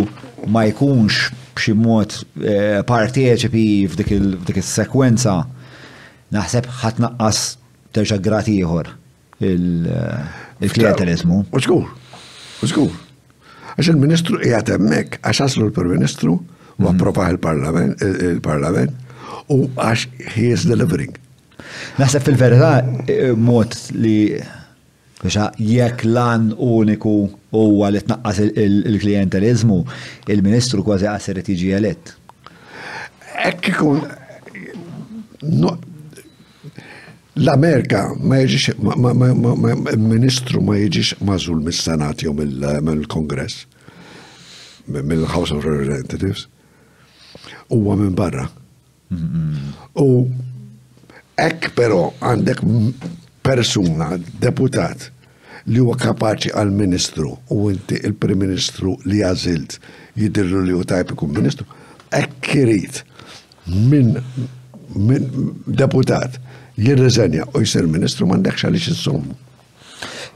ma 0.51 0.65
jkunx 0.73 1.31
b'xi 1.55 1.75
mod 1.79 2.17
eh, 2.43 2.81
parteċipi 2.87 3.65
f'dik 3.93 4.59
is-sekwenza, 4.59 5.37
naħseb 6.35 6.67
ħadd 6.83 7.05
naqqas 7.07 7.45
terġa' 7.95 8.19
grati 8.19 8.59
ieħor 8.59 8.91
il- 9.47 9.93
Il-klientelizmu. 10.63 11.45
Uċkur, 11.55 11.89
uċkur. 12.65 12.93
Għax 13.75 13.89
il-ministru 13.91 14.39
jgħat 14.39 14.75
emmek, 14.77 15.17
għax 15.27 15.43
għaslu 15.49 15.69
l-prim-ministru, 15.69 16.37
u 16.39 16.77
mhm. 16.83 16.91
appropaħ 16.93 17.33
il-parlament, 17.35 18.99
u 19.51 19.59
għax 19.73 20.05
he 20.37 20.51
is 20.55 20.67
delivering. 20.69 21.17
Nasa 21.99 22.21
fil-verità, 22.23 22.77
e, 23.07 23.15
e, 23.15 23.33
mod 23.33 23.75
li 23.99 24.17
Bixa, 25.25 25.47
jekk 25.57 26.03
lan 26.13 26.51
uniku 26.61 27.09
u 27.55 27.61
li 27.89 28.01
tnaqqas 28.05 28.43
il-klientelizmu, 28.51 29.77
il-ministru 30.29 30.83
kważi 30.85 31.09
għasir 31.09 31.39
tiġi 31.47 31.71
elett. 31.79 32.11
Ekk 33.49 33.71
ikun, 33.73 34.03
L-Amerika 37.35 38.13
ma 38.23 38.39
jiġix, 38.39 38.77
ministru 39.99 40.61
ma 40.63 40.77
jiġix 40.79 41.17
mażul 41.27 41.59
mis-Senat 41.67 42.23
jew 42.23 42.31
mill-Kongress, 42.31 43.65
mill-House 44.87 45.51
of 45.57 45.65
Representatives, 45.67 46.45
huwa 47.73 47.97
minn 47.99 48.15
barra. 48.15 48.47
U 49.99 50.29
ek 51.35 51.73
però 51.75 52.13
għandek 52.23 52.63
persuna, 53.45 54.13
deputat, 54.39 55.09
li 55.67 55.83
huwa 55.83 55.99
kapaċi 55.99 56.55
għal-ministru 56.55 57.33
u 57.51 57.65
inti 57.73 57.99
il-Prim 58.05 58.45
Ministru 58.47 58.95
li 59.09 59.25
għazilt 59.27 59.81
jidirru 60.21 60.61
li 60.69 60.75
u 60.77 60.85
tajb 60.87 61.17
ikun 61.17 61.33
ministru, 61.35 61.67
ekkirit 62.15 63.03
minn 63.67 64.21
min 64.95 65.25
deputat 65.67 66.37
jirreżenja 66.79 67.45
u 67.55 67.61
jisir 67.63 67.87
ministru 67.91 68.27
mandekx 68.27 68.65
għalix 68.67 68.89
jissum. 68.91 69.27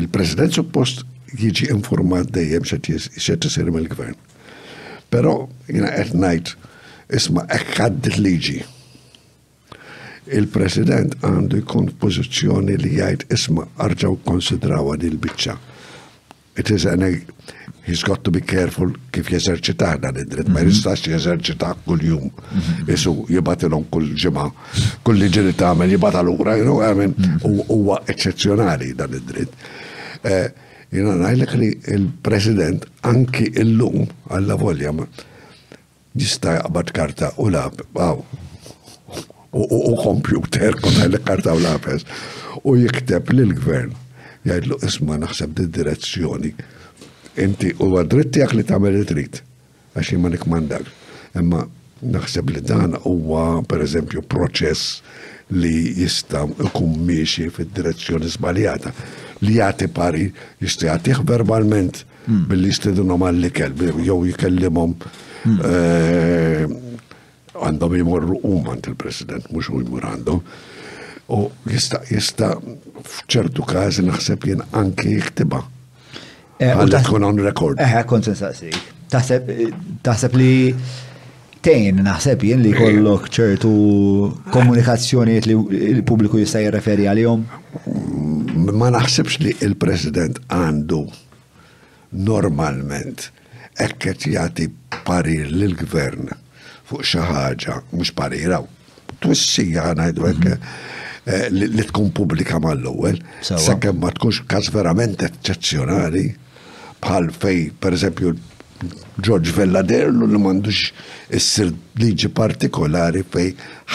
il-President 0.00 0.52
suppost 0.52 1.06
jiġi 1.30 1.70
informat 1.72 2.28
dejjem 2.36 2.66
xed 2.66 3.48
isir 3.48 3.72
mill-gvern. 3.72 4.16
Però 5.10 5.48
jina, 5.70 5.88
qed 5.96 6.12
ngħid 6.12 6.52
isma' 7.16 7.48
hekk 7.50 8.12
liġi 8.20 8.58
il-president 10.36 11.16
għandu 11.26 11.60
jkun 11.62 11.88
pozizjoni 12.02 12.76
li 12.78 12.92
jgħid 12.98 13.24
isma 13.34 13.64
arġaw 13.86 14.18
konsidrawa 14.26 14.96
dil 15.00 15.16
biċċa 15.20 15.58
It 16.58 16.68
is 16.70 16.84
an 16.84 17.02
he's 17.86 18.02
got 18.02 18.22
to 18.26 18.30
be 18.30 18.40
careful 18.42 18.90
kif 19.14 19.30
jeżerċitaħ 19.32 20.00
dan 20.02 20.18
id-dritt, 20.20 20.50
ma 20.52 20.60
jistax 20.60 21.06
jeżerċitaħ 21.08 21.78
kull-jum. 21.86 22.26
Isu 22.90 23.14
jibatilon 23.30 23.86
kull-ġimgħa, 23.92 24.44
kull 25.06 25.28
ġiri 25.36 25.54
tagħmel 25.56 25.94
jibata 25.94 26.20
lura, 26.26 26.56
you 26.58 26.66
know, 26.66 26.82
I 26.84 26.92
u 27.48 27.64
huwa 27.70 28.02
eċċezzjonali 28.04 28.90
dan 28.98 29.14
id-dritt. 29.16 29.56
Eh, 30.26 30.68
Jina 30.90 31.14
najlek 31.22 31.56
li 31.62 31.70
il-President 31.96 32.84
anki 33.08 33.48
il-lum 33.62 34.10
għalla 34.28 34.58
volja 34.60 34.92
jista' 36.18 36.58
jaqbad 36.58 36.90
karta 36.92 37.32
u 37.40 37.46
lab, 37.54 37.80
u 39.52 39.96
kompjuter 39.96 40.72
konna 40.80 41.04
li 41.06 41.18
karta 41.24 41.54
u 41.54 41.58
lapes 41.58 42.04
u 42.64 42.76
jikteb 42.78 43.30
l-gvern 43.34 43.90
jgħidlu 44.46 44.76
isma 44.86 45.16
naħseb 45.22 45.54
di 45.58 45.64
direzzjoni 45.78 46.52
inti 47.44 47.72
u 47.82 47.88
għadritti 47.98 48.44
għak 48.44 48.54
li 48.56 48.64
tamel 48.68 49.00
trid 49.10 49.40
għax 49.98 50.14
ma 50.22 50.30
nikmandak 50.30 50.86
Emma 51.34 51.64
naħseb 52.14 52.52
li 52.54 52.62
dan 52.66 52.94
huwa 53.02 53.62
per 53.68 53.82
eżempju 53.84 54.22
proċess 54.30 55.02
li 55.50 55.74
jista' 55.98 56.44
ikun 56.66 56.94
miexi 57.08 57.48
fid-direzzjoni 57.54 58.30
sbaljata 58.36 58.94
li 59.42 59.56
jgħati 59.56 59.90
pari 59.94 60.28
jista' 60.62 60.86
jgħatiħ 60.92 61.24
verbalment 61.26 62.04
hmm. 62.28 62.46
billi 62.50 62.70
jistedunhom 62.70 63.26
għall-ikel 63.26 63.74
jew 64.06 64.20
jikellimhom 64.30 64.94
hmm. 64.94 65.66
eh, 65.66 67.09
għandhom 67.58 67.94
jimorru 67.98 68.38
umman 68.46 68.82
il-president, 68.86 69.48
mux 69.52 69.68
u 69.70 69.80
jimur 69.82 70.06
għandhom. 70.06 70.40
U 71.30 71.40
jista, 71.70 72.00
jista 72.10 72.52
fċertu 73.06 73.66
kazi 73.70 74.02
naħseb 74.06 74.48
jen 74.50 74.64
anki 74.76 75.14
jiktiba. 75.16 75.60
Eh, 76.60 76.72
Għalli 76.74 77.00
tkun 77.04 77.24
on 77.24 77.38
record. 77.42 77.78
Eħe, 77.80 78.00
eh, 78.00 78.00
eh, 78.00 78.08
konsen. 78.08 78.34
nsaqsik. 78.36 78.80
Taħseb 79.10 80.36
li 80.38 80.52
tejn 81.62 82.00
naħseb 82.06 82.44
jen 82.46 82.62
li 82.62 82.70
kollok 82.72 83.26
ċertu 83.32 83.70
komunikazzjoni 84.54 85.38
li 85.46 85.54
il-pubbliku 85.94 86.38
jista' 86.40 86.60
jirreferi 86.62 87.08
għalihom? 87.08 87.42
Mm, 87.80 88.78
ma 88.78 88.90
naħsebx 88.94 89.40
li 89.44 89.54
il-president 89.66 90.40
għandu 90.52 91.02
normalment 92.26 93.28
ekket 93.80 94.26
jati 94.30 94.68
parir 95.04 95.46
lil-gvern 95.52 96.28
fuq 96.90 97.06
xi 97.06 97.20
ħaġa 97.22 97.76
mhux 97.92 98.14
parira. 98.16 98.58
Twissija 99.20 99.90
ngħidu 99.98 100.26
hekk 100.30 100.46
mhm. 100.50 100.68
eh, 101.30 101.48
li 101.52 101.84
tkun 101.88 102.10
pubblika 102.16 102.60
mal-ewwel, 102.62 103.18
sakemm 103.44 104.00
ma 104.06 104.12
tkunx 104.16 104.42
każ 104.50 104.70
verament 104.74 105.22
eċċezzjonali 105.26 106.24
bħal 107.04 107.28
fej, 107.32 107.68
per 107.80 107.96
eżempju, 107.96 108.34
George 109.20 109.52
Velladerlu 109.52 110.24
li 110.30 110.38
mandux 110.40 110.78
issir 111.36 111.68
liġi 112.00 112.30
partikolari 112.32 113.20
fej 113.32 113.50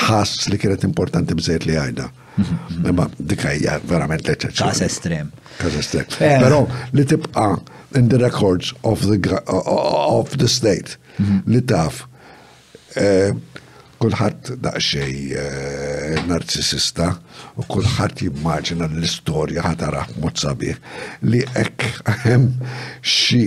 ħass 0.05 0.45
li 0.53 0.59
kienet 0.61 0.85
importanti 0.85 1.33
bżejt 1.39 1.65
li 1.65 1.79
għajda. 1.81 2.11
Mhm. 2.35 2.91
Ma 2.99 3.09
dikajja 3.17 3.79
verament 3.89 4.27
leċeċ. 4.29 4.57
Kas 4.61 4.83
estrem. 4.85 5.31
Kas 5.57 5.79
estrem. 5.81 6.05
Eh. 6.21 6.37
Pero 6.43 6.65
li 6.93 7.07
tibqa 7.07 7.49
in 7.95 8.09
the 8.11 8.19
records 8.21 8.73
of 8.83 9.07
the, 9.07 9.17
of 9.49 10.37
the 10.37 10.49
state 10.51 10.99
mhm. 11.17 11.41
li 11.49 11.63
taf 11.71 12.03
Eh, 12.95 13.33
kulħadd 13.95 14.57
daqsxej 14.59 15.37
eh, 15.39 16.21
narcissista 16.27 17.09
u 17.59 17.63
kulħadd 17.67 18.21
jimmaġina 18.25 18.87
l-istorja 18.91 19.63
ħatara 19.65 20.01
mod 20.23 20.35
sabiħ 20.39 21.27
li 21.31 21.39
hekk 21.53 22.09
hemm 22.25 22.57
xi 23.03 23.39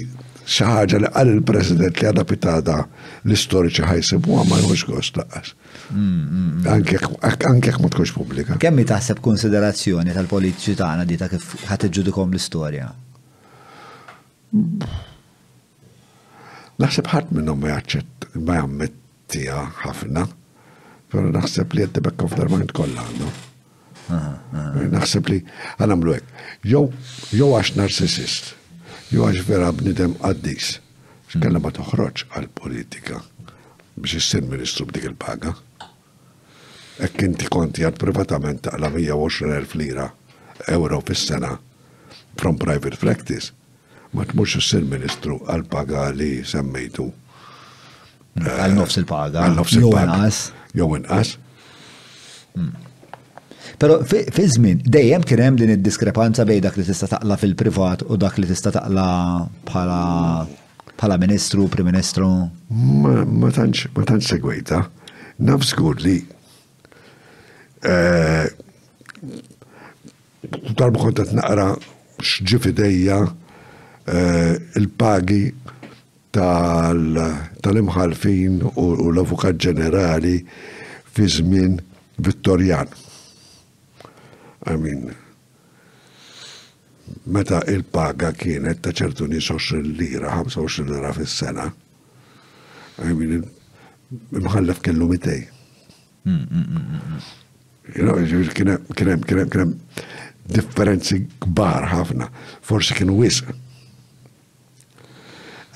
ħaġa 0.58 1.00
li 1.02 1.10
qal 1.14 1.32
il-President 1.34 2.00
li 2.00 2.08
għada 2.10 2.24
pitada 2.28 2.76
l-istoriċi 3.28 3.88
ħajsibu 3.88 4.38
ma 4.48 4.60
jħux 4.64 4.88
gost 4.88 5.20
laqas. 5.20 5.54
Mm, 5.92 5.96
mm, 5.96 6.30
mm. 6.30 6.68
Anke 6.68 7.64
jekk 7.68 7.82
ma 7.84 7.92
tkunx 7.92 8.16
pubblika. 8.16 8.56
Kemm 8.60 8.84
taħseb 8.92 9.20
konsiderazzjoni 9.24 10.16
tal-politiċi 10.16 10.78
taħna 10.82 11.08
di 11.08 11.20
ta' 11.20 11.28
kif 11.32 11.58
iġġudikom 11.68 12.32
l-istorja? 12.32 12.88
Naħseb 16.80 17.12
ħadd 17.16 17.36
minnhom 17.36 17.60
ma 17.64 17.76
jaċċett 17.78 18.32
ma 18.42 18.62
jammett 18.62 19.04
tija 19.28 19.60
ħafna, 19.82 20.26
pero 21.12 21.28
naħseb 21.32 21.72
li 21.76 21.84
jette 21.84 22.02
back 22.04 22.22
of 22.24 22.34
their 22.36 22.50
mind 22.52 22.72
kolla 22.76 23.04
għandu. 23.04 23.30
Naħseb 24.94 25.28
li 25.28 25.38
għanamlu 25.84 26.14
għek. 26.14 26.32
Jow 26.70 27.52
għax 27.56 27.74
narcissist, 27.76 28.54
jow 29.12 29.28
għax 29.28 29.44
vera 29.48 29.70
bnidem 29.72 30.16
għaddis, 30.24 30.78
xkalla 31.28 31.60
ma 31.60 31.72
toħroċ 31.76 32.28
għal-politika 32.40 33.20
biex 33.98 34.14
jissir 34.20 34.44
ministru 34.46 34.86
b'dik 34.86 35.08
il-paga. 35.10 35.52
Ekk 37.02 37.24
inti 37.28 37.48
konti 37.50 37.82
għad 37.86 37.96
privatament 37.98 38.68
għala 38.72 38.92
120.000 38.94 39.78
lira 39.80 40.06
euro 40.74 41.00
fis-sena 41.06 41.52
from 42.38 42.56
private 42.62 42.98
practice, 43.02 43.50
ma 44.14 44.22
tmux 44.24 44.54
jissir 44.60 44.86
ministru 44.88 45.40
għal-paga 45.50 46.08
li 46.14 46.36
semmejtu 46.46 47.08
Għal 48.44 48.74
nofs 48.76 48.98
il-paga. 49.00 49.46
Għal 49.46 49.56
nofs 49.58 49.78
il-paga. 49.80 50.18
Jow 50.78 50.94
inqas. 50.98 51.32
Pero 53.78 54.00
fi 54.08 54.44
żmien 54.50 54.80
dejjem 54.82 55.24
kien 55.28 55.42
hemm 55.44 55.58
din 55.60 55.72
id-diskrepanza 55.76 56.44
bejn 56.48 56.64
dak 56.66 56.78
li 56.78 56.84
tista' 56.86 57.08
taqla 57.12 57.36
fil-privat 57.38 58.02
u 58.10 58.16
dak 58.18 58.38
li 58.40 58.48
tista' 58.50 58.72
taqla 58.74 59.08
bħala 59.68 60.00
bħala 60.98 61.18
ministru, 61.22 61.68
prim 61.70 61.86
ministru. 61.90 62.28
Ma 62.74 63.52
tantx 63.54 63.90
ma 63.94 64.06
tantx 64.08 64.32
segwejta. 64.34 64.80
Naf 65.46 65.62
skur 65.62 66.00
li 66.02 66.16
eh, 67.86 68.46
darba 70.74 71.12
naqra 71.38 71.68
x'ġifidejja 72.18 73.20
eh, 73.28 74.54
il-pagi 74.80 75.44
tal-imħalfin 77.64 78.60
u 78.76 78.84
l-avukat 79.12 79.60
ġenerali 79.64 80.38
fi 81.14 81.28
żmien 81.30 81.78
Vittorjan. 82.24 82.88
Amin. 84.68 85.08
Meta 87.26 87.62
il-paga 87.72 88.32
kienet 88.36 88.82
ta' 88.84 88.92
ċertu 88.92 89.28
nis 89.30 89.46
20 89.48 89.88
lira, 89.98 90.34
25 90.42 90.88
lira 90.90 91.12
fis-sena. 91.16 91.68
Amin, 93.04 93.44
imħallef 94.36 94.82
kellu 94.84 95.06
mitej. 95.08 95.44
Kienem 98.58 99.72
differenzi 100.48 101.22
kbar 101.44 101.86
ħafna, 101.92 102.26
forsi 102.68 102.96
kienu 102.98 103.16
wisq 103.22 103.48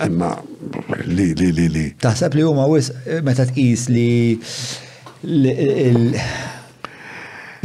Imma 0.06 0.30
li 1.14 1.28
li 1.38 1.50
li 1.56 1.68
li. 1.70 1.84
Taħseb 2.02 2.34
li 2.38 2.44
huma 2.46 2.64
wis 2.70 2.88
eh, 3.04 3.20
meta 3.26 3.44
tqis 3.46 3.86
li 3.92 4.14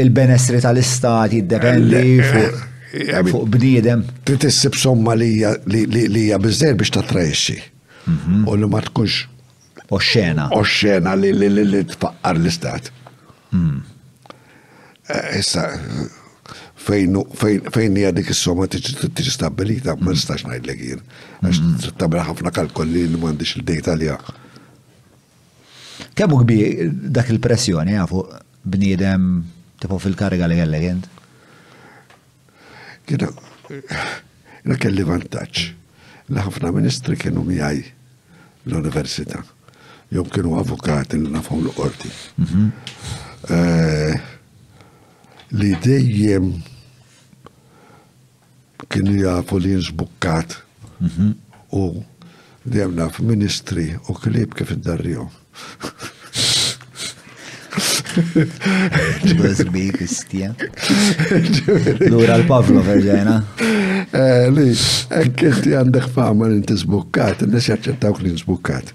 il-benessri 0.04 0.60
tal-istat 0.62 1.34
jiddependi 1.38 2.02
eh, 2.20 2.60
eh, 3.02 3.32
fuq 3.32 3.48
bniedem. 3.56 4.04
Trid 4.28 4.46
issib 4.52 4.78
somma 4.78 5.16
li 5.18 5.32
hija 5.40 6.38
biżżejjed 6.44 6.80
biex 6.82 6.94
tatrexxi. 7.00 7.58
Mhm. 8.08 8.46
U 8.46 8.56
li 8.62 8.70
ma 8.76 8.84
tkunx 8.86 9.24
Oxxena. 9.88 10.50
Oxxena 10.54 11.14
li 11.18 11.30
li 11.34 11.48
li 11.56 11.82
tfaqqar 11.88 12.36
l-istat. 12.36 12.90
Hmm. 13.54 13.78
Issa, 15.40 15.64
fejn 16.88 17.96
hija 17.98 18.12
dik 18.16 18.30
is-somma 18.32 18.68
tiġi 18.72 19.34
stabbilita, 19.34 19.96
ma 20.00 20.14
nistax 20.14 20.46
ngħidlek 20.48 20.84
jien. 20.88 21.02
Għax 21.44 21.60
mm-hmm. 21.60 21.98
tabra 22.00 22.24
ħafna 22.30 22.52
kalkolli 22.56 23.02
li 23.12 23.18
m'għandix 23.18 23.58
il-dejta 23.60 23.98
li 24.00 24.08
Kemm 26.18 26.34
kbir 26.44 26.90
dak 27.14 27.30
il-pressjoni 27.34 27.96
ja 27.96 28.04
fuq 28.10 28.30
bniedem 28.70 29.24
tipo 29.82 29.98
fil-kariga 30.02 30.46
li 30.50 30.58
kellek 30.60 30.86
int? 30.86 31.08
Kienu, 33.10 33.30
jina 33.70 34.78
kelli 34.82 35.06
vantaġġ 35.06 35.64
li 36.34 36.44
ħafna 36.46 36.72
ministri 36.76 37.18
kienu 37.18 37.44
miegħi 37.50 37.84
l-università. 38.70 39.42
Jew 40.14 40.24
kienu 40.34 40.56
avukati 40.62 41.20
li 41.26 41.34
nafhom 41.36 41.66
l-qorti. 41.66 42.14
Mm-hmm. 42.44 43.54
Eh, 43.58 45.54
li 45.62 45.74
dejjem 45.84 46.50
que 48.90 49.02
não 49.02 49.38
há 49.38 49.44
polinos 49.44 49.90
bocado 49.90 50.56
ou 51.70 52.06
de 52.66 52.86
na 52.86 53.10
ministry 53.20 53.98
u 54.10 54.14
klib 54.14 54.54
kif 54.54 54.72
id-darriju. 54.74 55.28
uzbekistan 59.24 60.56
Lura 62.12 62.38
l-Pavlov 62.42 62.90
ġajna. 63.08 63.38
Li, 64.54 64.68
ekkinti 65.24 65.74
għandek 65.80 66.10
fama 66.16 66.50
li 66.52 66.58
inti 66.62 66.76
zbukkat, 66.84 67.46
n-nis 67.48 67.70
jaċċettaw 67.72 68.20
li 68.26 68.34
zbukkat. 68.44 68.92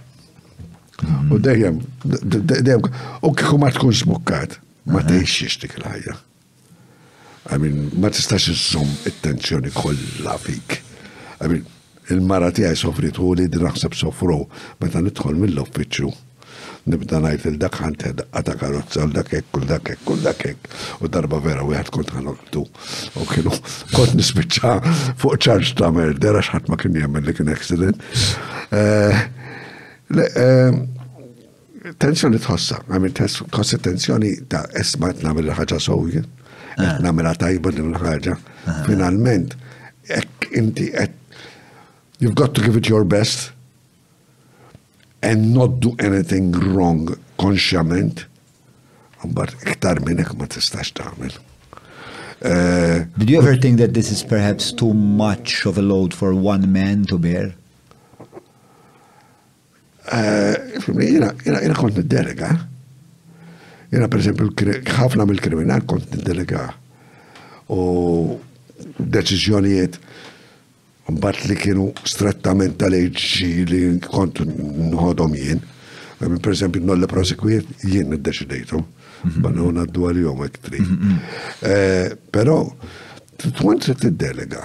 U 1.32 1.38
dejjem, 1.42 1.80
u 1.80 3.32
kieku 3.32 3.58
ma 3.62 3.70
zbukkat, 3.72 4.58
ma 4.90 5.02
tgħixx 5.06 5.62
dik 5.64 5.78
l-ħajja. 5.80 6.18
I 7.50 7.56
mean, 7.58 7.90
ma 7.98 8.06
tistax 8.08 8.46
iżżomm 8.48 8.86
it-tensjoni 9.06 9.70
kollha 9.74 10.38
fik. 10.38 10.78
I 11.42 11.48
mean, 11.50 11.64
il-mara 12.10 12.52
tiegħi 12.54 12.76
sofrit 12.78 13.16
u 13.18 13.32
li 13.34 13.48
naħseb 13.50 13.94
sofru 13.98 14.36
meta 14.80 15.00
nidħol 15.02 15.40
mill 15.40 15.62
uffiċċju 15.64 16.12
Nibda 16.92 17.20
ngħid 17.22 17.46
il 17.46 17.56
dak 17.62 17.76
ħante 17.78 18.10
ta' 18.18 18.54
karozza 18.58 19.04
l 19.06 19.12
dak 19.14 19.30
hekk 19.38 19.52
kull 19.54 19.66
dak 19.70 19.86
hekk 19.92 20.04
kull 20.06 20.22
dak 20.24 20.40
hekk 20.48 20.78
u 21.06 21.10
darba 21.14 21.38
vera 21.38 21.62
wieħed 21.62 21.92
kont 21.94 22.10
ħanoktu. 22.16 22.62
U 23.20 23.26
kienu 23.30 23.52
kont 23.94 24.16
nispiċċa 24.18 24.72
fuq 25.22 25.38
ċarġ 25.46 25.70
ta' 25.78 25.92
merder 25.94 26.38
għax 26.40 26.50
ħadd 26.56 26.70
ma 26.72 26.78
kien 26.82 26.98
jagħmel 26.98 27.26
li 27.30 27.34
kien 27.38 27.52
accident. 27.54 28.02
Eh, 28.74 29.22
eh, 30.26 30.78
tensjoni 32.02 32.42
tħossa, 32.42 32.82
għamil 32.90 33.14
tħossa 33.20 33.78
tensjoni 33.86 34.34
ta' 34.50 34.66
esmat 34.82 35.22
namil 35.22 35.54
ħagġa 35.54 35.78
sowjien. 35.86 36.26
Eh. 36.76 36.96
namela 37.04 37.34
tajba 37.36 37.72
din 37.74 37.92
l-ħagġa. 37.92 38.34
Eh. 38.34 38.84
Finalment, 38.86 39.56
inti 40.56 40.88
you've 42.18 42.34
got 42.34 42.54
to 42.54 42.60
give 42.62 42.76
it 42.76 42.88
your 42.88 43.04
best 43.04 43.52
and 45.22 45.52
not 45.54 45.80
do 45.80 45.94
anything 45.98 46.52
wrong 46.74 47.16
konxjament, 47.38 48.24
għambar 49.22 49.52
iktar 49.72 50.00
minnek 50.06 50.32
ma 50.38 50.46
tistax 50.50 50.92
tagħmel. 50.98 51.34
Uh, 52.42 53.06
Did 53.16 53.30
you 53.30 53.38
ever 53.38 53.54
think 53.54 53.78
that 53.78 53.94
this 53.94 54.10
is 54.10 54.24
perhaps 54.24 54.72
too 54.72 54.92
much 54.92 55.64
of 55.64 55.78
a 55.78 55.82
load 55.82 56.12
for 56.12 56.34
one 56.34 56.72
man 56.72 57.04
to 57.06 57.16
bear? 57.18 57.54
Jena 60.10 61.72
kont 61.78 62.00
derega 62.10 62.64
Jena 63.92 64.08
per 64.08 64.20
esempio 64.24 64.46
ħafna 64.88 65.24
mill-kriminal 65.28 65.82
kont 65.84 66.14
delega 66.24 66.62
u 67.72 68.38
deċiżjonijiet 68.96 69.98
mbatt 71.12 71.44
li 71.50 71.56
kienu 71.60 71.84
strettament 72.08 72.78
tal-eġi 72.80 73.50
li 73.68 73.80
kont 74.06 74.40
nħodom 74.46 75.34
jien. 75.36 75.60
Per 76.22 76.54
esempio, 76.54 76.80
nolle 76.86 77.08
prosekwiet 77.10 77.82
jien 77.84 78.12
id 78.14 78.22
deċidejtu 78.28 78.78
Banna 79.42 79.62
għuna 79.62 79.82
d-dwar 79.86 80.16
jom 80.18 80.40
ektri. 80.42 80.78
Pero, 82.34 82.56
t-twant 83.38 83.86
t-delega. 84.02 84.64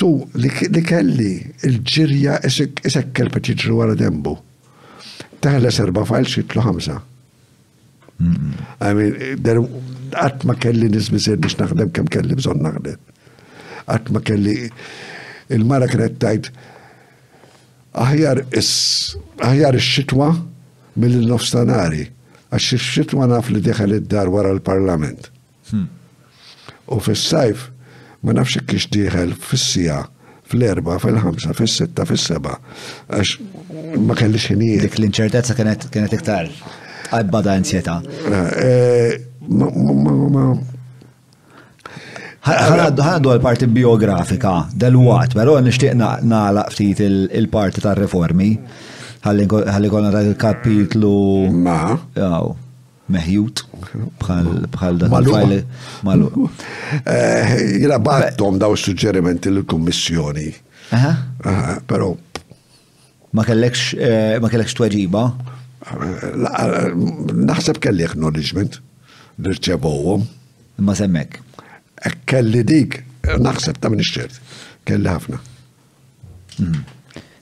Tu 0.00 0.08
li 0.40 0.82
kelli 0.88 1.34
il-ġirja 1.68 2.38
isek 2.48 3.10
kelpet 3.16 3.50
jġru 3.52 3.82
għara 3.84 3.98
dembu. 4.00 4.36
Taħle 5.44 5.72
serba 5.76 6.06
fajl 6.08 6.30
xitlu 6.38 6.64
ħamsa. 6.70 6.96
Mm-hmm. 8.20 8.64
I 8.84 8.92
mean, 8.92 9.88
għat 10.10 10.42
ma 10.48 10.54
kelli 10.58 10.88
nisbisir 10.92 11.38
biex 11.40 11.54
naħdem 11.60 11.92
kem 11.96 12.08
kelli 12.12 12.36
bżon 12.36 12.60
naħdem. 12.66 12.98
Għat 13.90 14.10
ma 14.12 14.20
kelli 14.26 14.56
il-mara 15.54 15.86
kienet 15.88 16.18
tajt 16.22 16.48
aħjar 18.04 18.42
is-xitwa 18.52 20.28
mill-nofstanari 21.00 22.04
għax 22.50 22.80
xitwa 22.82 23.30
naf 23.30 23.52
li 23.54 23.62
deħal 23.64 23.96
id-dar 24.00 24.28
wara 24.34 24.50
l-parlament. 24.56 25.30
Hmm. 25.70 25.86
U 26.90 26.98
fis-sajf 27.06 27.68
ma 28.26 28.34
nafx 28.36 28.58
kiex 28.68 28.90
diħel 28.94 29.32
fis-sija 29.38 30.02
fl-erba, 30.50 30.98
fil-ħamsa, 30.98 31.54
fis-sitta, 31.54 32.02
fis-seba, 32.10 32.56
għax 33.14 33.38
ma 34.04 34.16
kellix 34.18 34.50
ħinijiet. 34.50 34.88
Dik 34.90 34.98
l-inċertezza 34.98 35.54
kienet 35.56 36.18
iktar 36.20 36.50
għabba 37.14 37.40
da' 37.46 37.56
ansjeta. 37.58 37.94
Ah, 38.30 38.52
eh, 38.60 39.18
ħanaddu 42.44 43.32
għal-parti 43.34 43.66
biografika 43.68 44.52
del 44.72 44.96
wat 44.96 45.34
pero 45.36 45.58
nishtiq 45.60 45.92
naħla 46.00 46.64
ftit 46.72 47.02
il-parti 47.04 47.82
tar 47.84 47.98
reformi 48.00 48.54
ħalli 49.26 49.90
konna 49.92 50.12
ta' 50.14 50.22
kapitlu 50.40 51.12
Ma. 51.52 51.92
meħjut 53.12 53.64
bħal 54.24 55.00
da' 55.02 55.10
il-fajli. 55.10 55.60
Malu. 56.06 56.30
Eh, 57.04 57.54
jina 57.84 57.98
battom 58.00 58.56
daw 58.60 58.74
suġġerimenti 58.76 59.50
l-kommissjoni. 59.56 60.48
Ah, 60.96 61.76
pero. 61.86 62.14
Eh, 62.14 62.52
ma 63.36 63.44
kellekx 63.46 64.74
tweġiba? 64.76 65.30
Naħseb 65.88 67.78
kelli 67.80 68.04
acknowledgement 68.04 68.80
nirċevowhom. 69.40 70.26
Imma 70.80 70.94
semmek. 70.98 71.38
Eh, 72.04 72.12
kelli 72.28 72.62
dik, 72.68 72.98
naħseb 73.40 73.78
ta' 73.80 73.88
minn 73.92 74.02
ixċert. 74.04 74.36
Kelli 74.88 75.08
ħafna. 75.08 75.40
Mhm. 76.60 76.84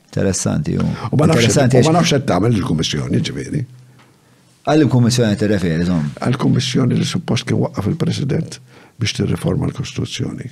Interessanti. 0.09 0.77
U 0.79 1.19
ma 1.19 1.27
nafx 1.29 2.13
qed 2.13 2.29
tagħmel 2.29 2.59
il-kummissjoni 2.61 3.21
ġifieri. 3.21 3.65
Għall-kummissjoni 4.69 5.37
tirreferi, 5.41 5.85
żomm. 5.89 6.11
Għall-kummissjoni 6.23 6.97
li 6.99 7.05
suppost 7.09 7.47
kien 7.49 7.59
waqqaf 7.63 7.87
il-President 7.89 8.59
biex 8.99 9.15
tirriforma 9.17 9.67
l-Kostituzzjoni. 9.71 10.47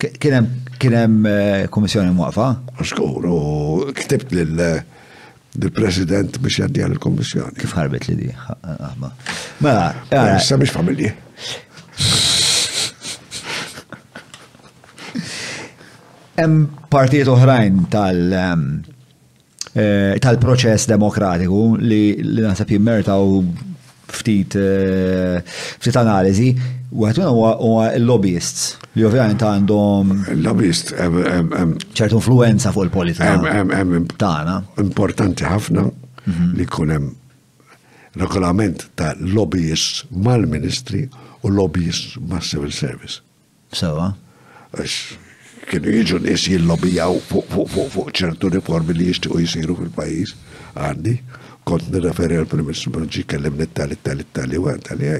Kien 0.00 0.50
hemm 0.80 1.26
eh, 1.28 1.66
kummissjoni 1.72 2.14
mwaqfa? 2.16 2.48
Xkur, 2.80 3.26
u 3.28 3.38
ktibt 3.98 4.32
lil 4.32 4.56
eh, 4.64 4.89
il-President 5.58 6.38
biex 6.42 6.54
jaddija 6.62 6.86
l-Kommissjoni. 6.90 7.56
Kif 7.58 7.72
ħarbet 7.76 8.06
li 8.10 8.14
di? 8.22 8.28
Ma, 9.00 9.10
Mela, 9.60 9.90
biex 10.10 10.52
eh, 10.52 10.66
familji. 10.70 11.12
Hemm 16.40 16.68
partijiet 16.90 17.28
oħrajn 17.28 17.82
tal- 17.92 18.36
eh, 19.74 20.14
tal-proċess 20.22 20.88
demokratiku 20.94 21.64
li, 21.82 22.02
li 22.24 22.46
nasab 22.46 22.70
jimmertaw 22.70 23.40
ftit 24.10 24.56
eh, 24.58 25.42
ftit 25.46 25.98
analizi 26.00 26.52
Għet 26.90 27.20
minna 27.20 27.52
huwa 27.54 27.82
l-lobbyists 27.94 28.72
li 28.98 29.04
ovvjament 29.06 29.42
għandhom. 29.46 30.08
Lobbyist. 30.42 30.90
ċertu 31.94 32.18
influenza 32.18 32.72
fuq 32.74 32.88
il-politika. 32.88 33.36
Tana. 34.18 34.56
Importanti 34.82 35.46
ħafna 35.46 35.84
mhm. 35.86 36.48
li 36.58 36.66
kunem 36.66 37.06
regolament 38.18 38.88
ta' 38.98 39.12
lobbyists 39.20 40.02
mal-ministri 40.10 41.04
u 41.46 41.54
lobbyist 41.54 42.18
ma' 42.26 42.42
civil 42.42 42.74
service. 42.74 43.22
Sewa. 43.70 44.10
Kienu 45.70 45.94
jiġu 45.94 46.18
nis 46.26 46.48
jillobijaw 46.50 47.20
fuq 47.30 48.10
ċertu 48.18 48.50
riformi 48.56 48.98
li 48.98 49.06
jishtiqu 49.12 49.38
jisiru 49.44 49.78
fil-pajis 49.78 50.34
għandi. 50.74 51.14
Kont 51.70 51.86
nirreferi 51.92 52.38
għal-Prim-Ministru 52.40 52.90
Brunġi 52.96 53.22
kellim 53.30 53.58
nittali, 53.60 53.94
tali, 54.02 54.24
tali, 54.34 54.58
għan, 54.58 54.80
tali, 54.88 55.10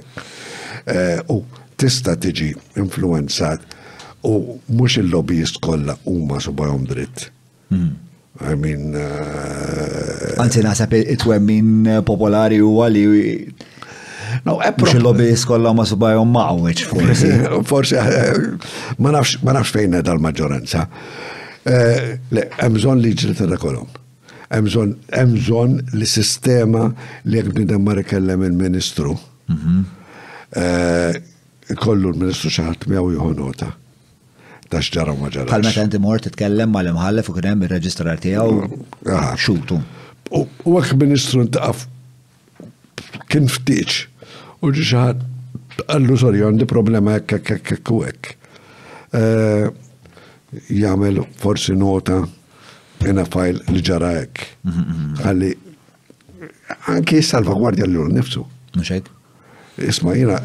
Eh, 0.89 1.19
u 1.29 1.43
tista 1.81 2.15
tiġi 2.17 2.51
influenzat 2.77 3.63
u 4.29 4.37
mux 4.77 4.97
il-lobbyist 5.01 5.61
kolla 5.65 5.97
u 6.07 6.17
huma 6.19 6.41
subajom 6.41 6.85
dritt. 6.89 7.29
Hmm. 7.71 7.97
I 8.53 8.57
mean. 8.57 8.95
Eh, 8.97 10.39
Anzi, 10.43 10.63
nasab 10.65 10.93
it-twemmin 10.99 12.01
popolari 12.07 12.61
u 12.65 12.73
għali. 12.81 13.05
No, 14.47 14.61
e 14.63 14.71
Mux 14.79 14.95
il-lobbyist 14.95 15.49
kolla 15.51 15.73
ma 15.77 15.85
subajom 15.89 16.31
maqwiċ, 16.33 16.87
Forse, 16.89 17.33
Forsi, 17.69 17.97
eh, 18.01 18.97
ma 18.99 19.11
nafx 19.17 19.73
fejn 19.75 19.97
dal-maġġoranza. 20.07 20.87
Le, 22.31 22.47
emżon 22.65 23.03
li 23.05 23.13
da 23.13 23.57
kolom. 23.61 23.87
Emżon 24.51 25.75
li 25.95 26.07
sistema 26.09 26.87
li 27.29 27.41
għbnidem 27.43 27.85
ma 27.85 27.95
kellem 28.03 28.43
il-ministru. 28.47 29.17
Mm 29.51 29.55
-hmm. 29.57 29.83
Eh, 30.51 31.15
kollu 31.79 32.11
l-ministru 32.11 32.51
xaħat 32.51 32.89
miegħu 32.91 33.11
jieħu 33.15 33.33
nota 33.39 33.69
ta' 34.71 34.81
xġara 34.83 35.13
ma 35.15 35.29
ġara. 35.31 35.47
Palma 35.47 35.71
ta' 35.71 36.01
mort 36.03 36.25
t-tkellem 36.27 36.73
ma' 36.75 36.81
l 36.83 36.91
imħallef 36.91 37.29
u 37.31 37.35
kienem 37.37 37.63
il-reġistrar 37.69 38.19
tijaw. 38.19 38.57
Ah. 39.07 39.37
xutu. 39.39 39.79
U 40.35 40.47
għak 40.75 40.97
ministru 40.99 41.45
n-taqaf 41.47 41.85
kien 43.31 43.47
ftiċ 43.51 44.01
u 44.67 44.73
ġiġaħat 44.75 45.87
għallu 45.87 46.19
sorry 46.19 46.43
għandi 46.43 46.67
problema 46.71 47.15
ekk 47.21 47.37
ekk 47.39 47.73
ekk 47.79 47.95
u 47.95 48.01
ekk. 48.11 48.33
Eh, 49.21 49.69
Jamel 50.75 51.23
forsi 51.39 51.77
nota 51.79 52.25
jena 53.05 53.23
fajl 53.31 53.63
li 53.71 53.85
ġara 53.87 54.11
ekk. 54.25 54.43
Mhm, 54.67 54.83
mhm. 54.83 55.17
Għalli 55.23 55.53
anki 56.99 57.23
salvagwardja 57.23 57.87
l-lur 57.87 58.11
nifsu. 58.11 58.43
Mux 58.75 58.91
Isma 59.81 60.15
jina, 60.17 60.39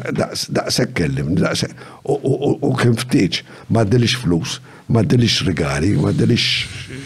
daqsek 0.56 0.94
kellim, 0.96 1.34
daqsek, 1.36 1.72
u 2.08 2.72
kem 2.80 2.96
ftiċ, 2.96 3.42
ma 3.74 3.84
d-dilix 3.84 4.14
flus, 4.22 4.58
ma 4.88 5.02
d-dilix 5.04 5.42
rigari, 5.48 5.92
ma 6.00 6.12
d-dilix 6.14 7.02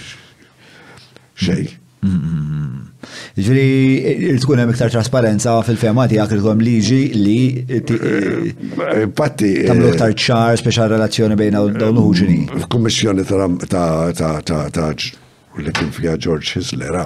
xej. 1.42 1.72
Ġviri, 3.36 4.36
tkun 4.42 4.62
hemm 4.62 4.72
iktar 4.72 4.92
trasparenza 4.94 5.56
fil-fema 5.66 6.06
tiegħek 6.08 6.36
irkom 6.38 6.62
liġi 6.64 7.00
li 7.16 7.40
Patti. 7.60 9.50
Eh, 9.50 9.50
eh, 9.50 9.58
eh, 9.60 9.66
tagħmlu 9.68 9.90
iktar 9.92 10.14
ċar 10.26 10.60
speċa 10.62 10.86
relazzjoni 10.94 11.36
bejn 11.40 11.58
dawn 11.80 12.00
uħuġini. 12.00 12.62
Kummissjoni 12.72 13.26
ta' 13.26 14.92
li 15.60 15.72
kien 15.76 15.90
fija 15.92 16.16
George 16.16 16.54
Hisler 16.54 17.02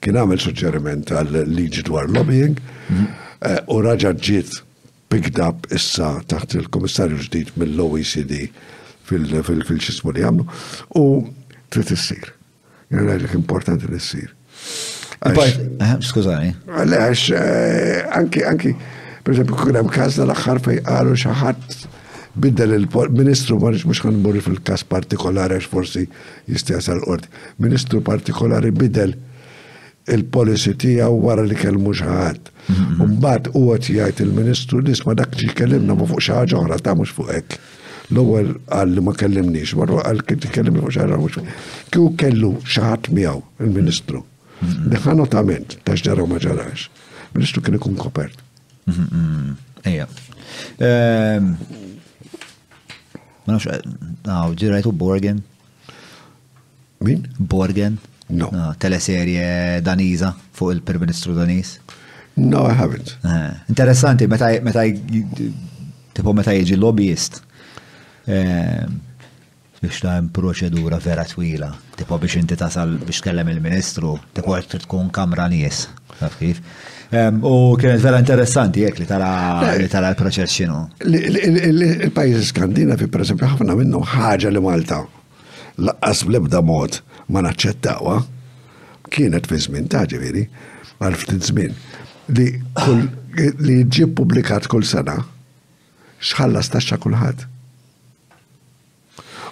kien 0.00 0.16
għamil 0.20 0.40
suġġeriment 0.44 1.10
għal 1.12 1.42
liġi 1.50 1.86
dwar 1.90 2.06
lobbying. 2.12 2.60
Mhm. 2.88 3.06
Eh, 3.40 3.56
u 3.72 3.78
raġa 3.80 4.10
ġiet 4.20 4.58
picked 5.08 5.38
up 5.40 5.64
issa 5.72 6.18
taħt 6.28 6.58
il-komissarju 6.60 7.16
ġdid 7.22 7.52
mill-OECD 7.56 8.42
fil-ċismu 9.08 10.12
li 10.12 10.26
għamlu 10.28 10.44
u 11.00 11.04
trid 11.72 11.92
issir. 11.96 12.34
Jena 12.92 13.16
importanti 13.40 13.88
li 13.88 13.96
issir. 13.96 14.28
Eh, 15.24 15.56
skużani. 16.04 16.52
Għax, 16.84 17.24
eh, 17.38 18.04
anki, 18.18 18.44
anki, 18.44 18.74
per 19.24 19.32
esempio, 19.32 19.56
kunem 19.56 19.88
kazna 19.88 20.26
l-axħar 20.28 20.60
fej 20.66 20.82
għalu 20.84 21.16
xaħat 21.24 21.88
biddel 22.36 22.76
il-ministru, 22.76 23.56
mux 23.58 24.04
għan 24.04 24.20
murri 24.20 24.44
fil-kas 24.44 24.84
partikolari, 24.84 25.56
għax 25.56 25.72
forsi 25.72 26.04
jistess 26.46 26.92
għal-ordi. 26.92 27.28
Ministru 27.58 28.04
partikolari 28.04 28.68
biddel 28.70 29.16
il-policy 30.06 30.76
tijaw 30.76 31.12
wara 31.20 31.44
li 31.44 31.54
kelmu 31.56 31.92
xaħat. 31.98 32.48
Mm-hmm. 32.60 33.02
Umbat 33.04 33.48
u 33.56 33.64
għet 33.74 33.88
jgħajt 33.92 34.22
il-ministru 34.24 34.80
nisma 34.84 35.14
dak 35.18 35.36
li 35.40 35.48
kellimna 35.52 35.96
ma 35.98 36.06
fuq 36.08 36.22
xaħġa 36.24 36.58
oħra 36.60 36.78
ta' 36.80 36.94
mux 36.98 37.12
fuq 37.16 37.34
ek. 37.40 37.58
L-ewel 38.10 38.54
għal 38.74 38.94
li 38.96 39.04
ma 39.06 39.14
kellimniex, 39.14 39.76
marru 39.78 40.00
għal 40.02 40.22
kif 40.26 40.48
kellimni 40.54 40.82
fuq 40.84 40.94
xaħġa 40.96 41.20
mux 41.20 41.36
fuq. 41.36 41.52
Kju 41.92 42.06
kellu 42.22 42.52
xaħat 42.64 43.10
miegħu 43.16 43.42
il-ministru. 43.66 44.24
Mm-hmm. 44.60 44.90
Deħan 44.94 45.20
notament 45.22 45.76
ta' 45.86 45.98
xġara 45.98 46.26
ma 46.26 46.40
ministru 47.30 47.62
kien 47.62 47.76
ikun 47.78 47.96
kopert. 48.00 48.38
Mm-hmm. 48.88 49.56
Ejja. 49.86 50.08
Ehm, 50.82 51.52
ma 53.46 53.54
nafx, 53.58 53.68
għaw, 54.24 54.48
eh, 54.50 54.56
ġirajtu 54.64 54.92
Borgen? 54.98 55.44
Min? 57.00 57.28
Borgen. 57.38 58.00
No. 58.30 58.74
Teleserie 58.78 59.80
Daniza 59.82 60.34
fuq 60.54 60.72
il-Prim 60.72 61.00
Ministru 61.00 61.32
No, 62.34 62.68
I 62.70 62.74
haven't. 62.76 63.18
Eh, 63.24 63.52
interessanti, 63.66 64.26
meta 64.26 64.48
tipo 66.12 66.32
meta 66.32 66.50
jiġi 66.52 66.76
lobbyist 66.76 67.36
eh, 68.26 68.84
biex 69.80 70.00
ta' 70.04 70.16
procedura 70.34 70.98
vera 70.98 71.24
twila, 71.24 71.68
tipo 71.98 72.18
biex 72.18 72.38
inti 72.40 72.56
tasal 72.58 72.96
biex 73.02 73.20
tkellem 73.22 73.48
il-ministru, 73.52 74.14
tipo 74.34 74.54
għed 74.56 74.78
tkun 74.86 75.10
kamra 75.14 75.46
nies, 75.52 75.84
taf 76.18 76.38
kif? 76.40 76.62
U 77.12 77.74
kienet 77.78 78.02
vera 78.04 78.20
interessanti 78.22 78.84
jek 78.86 78.98
eh, 79.00 79.02
li 79.02 79.90
tara 79.90 80.12
l-proċess 80.14 80.54
xinu. 80.62 80.80
Il-pajis 81.04 82.52
skandinavi, 82.54 83.08
per 83.10 83.24
esempio, 83.26 83.50
ħafna 83.52 83.74
minnu 83.80 84.04
ħaġa 84.14 84.54
li 84.54 84.62
Malta, 84.62 85.02
laqqas 85.82 86.22
blebda 86.30 86.62
mod 86.62 87.00
ma 87.30 87.42
naċċettawa, 87.46 88.16
kienet 89.12 89.48
fi 89.50 89.58
żmien 89.66 89.88
ta' 89.90 90.04
ġifieri, 90.10 90.44
għal 91.00 91.16
ftit 91.18 91.46
żmien, 91.50 91.76
li 92.36 92.48
kull 92.78 93.08
li 93.62 93.76
ġib 93.86 94.14
publikat 94.18 94.66
kull 94.70 94.84
sena 94.86 95.16
xħallas 96.22 96.70
taxxa 96.74 96.98
kulħadd. 97.02 97.46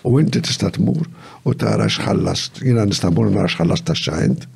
U 0.06 0.14
inti 0.20 0.40
tista' 0.44 0.70
tmur 0.76 1.06
u 1.48 1.54
tara 1.58 1.88
xħallas, 1.90 2.44
jina 2.64 2.84
nista' 2.86 3.10
mur 3.14 3.30
nara 3.34 3.50
xħallas 3.50 3.84
taxxa 3.88 4.20
int, 4.26 4.46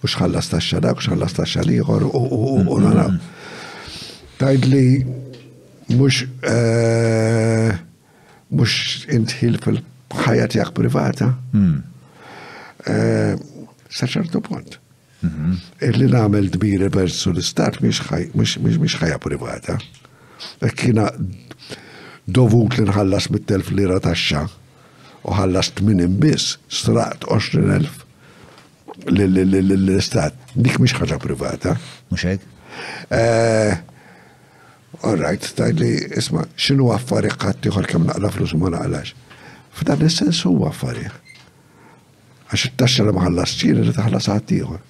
u 0.00 0.08
xħallas 0.08 0.52
taxxa 0.54 0.80
dak, 0.84 1.00
u 1.00 1.04
xħallas 1.08 1.36
taxxa 1.40 1.64
liħor, 1.68 2.06
u 2.12 2.78
naraw. 2.84 3.16
Tajd 4.40 4.66
li 4.72 4.84
mux 5.96 6.22
eh, 6.48 7.74
mux 8.56 8.76
intħil 9.12 9.58
fil-ħajja 9.62 10.46
tijak 10.54 10.72
privata. 10.76 11.34
Hmm. 11.52 11.82
Eh, 12.88 13.34
saċertu 13.90 14.40
punt. 14.40 14.78
Illi 15.84 16.06
namel 16.08 16.46
dbiri 16.54 16.88
versu 16.94 17.32
l-istat 17.34 17.80
miex 17.84 17.98
ħajja 18.08 19.18
privata. 19.20 19.76
Ekkina 20.64 21.10
dovut 22.24 22.78
li 22.78 22.84
nħallas 22.88 23.26
mit-telf 23.34 23.70
lira 23.76 23.98
taxxa 24.00 24.46
u 25.26 25.30
ħallas 25.36 25.70
8 25.76 26.06
biss, 26.22 26.56
straqt 26.72 27.24
20.000 27.28 27.86
l-istat. 29.60 30.34
Dik 30.56 30.78
miex 30.80 30.92
ħaġa 31.02 31.18
privata. 31.20 31.76
Mux 32.08 32.24
hekk? 32.24 32.40
Eh, 33.12 33.76
Alright, 35.00 35.52
tajli, 35.56 36.08
isma, 36.20 36.42
xinu 36.60 36.90
għaffari 36.92 37.30
għattiħor 37.32 37.86
kem 37.88 38.02
naqla 38.08 38.28
flus 38.34 38.52
ma 38.58 38.68
naqlax. 38.74 39.08
F'dan 39.80 40.00
il-sens 40.04 40.40
għaffari 40.44 41.06
għax 42.50 42.66
it-taxxa 42.70 43.04
li 43.06 43.12
maħallas 43.14 43.52
ċir 43.60 43.78
li 43.78 43.92
taħallas 43.94 44.26
għattijħor. 44.26 44.82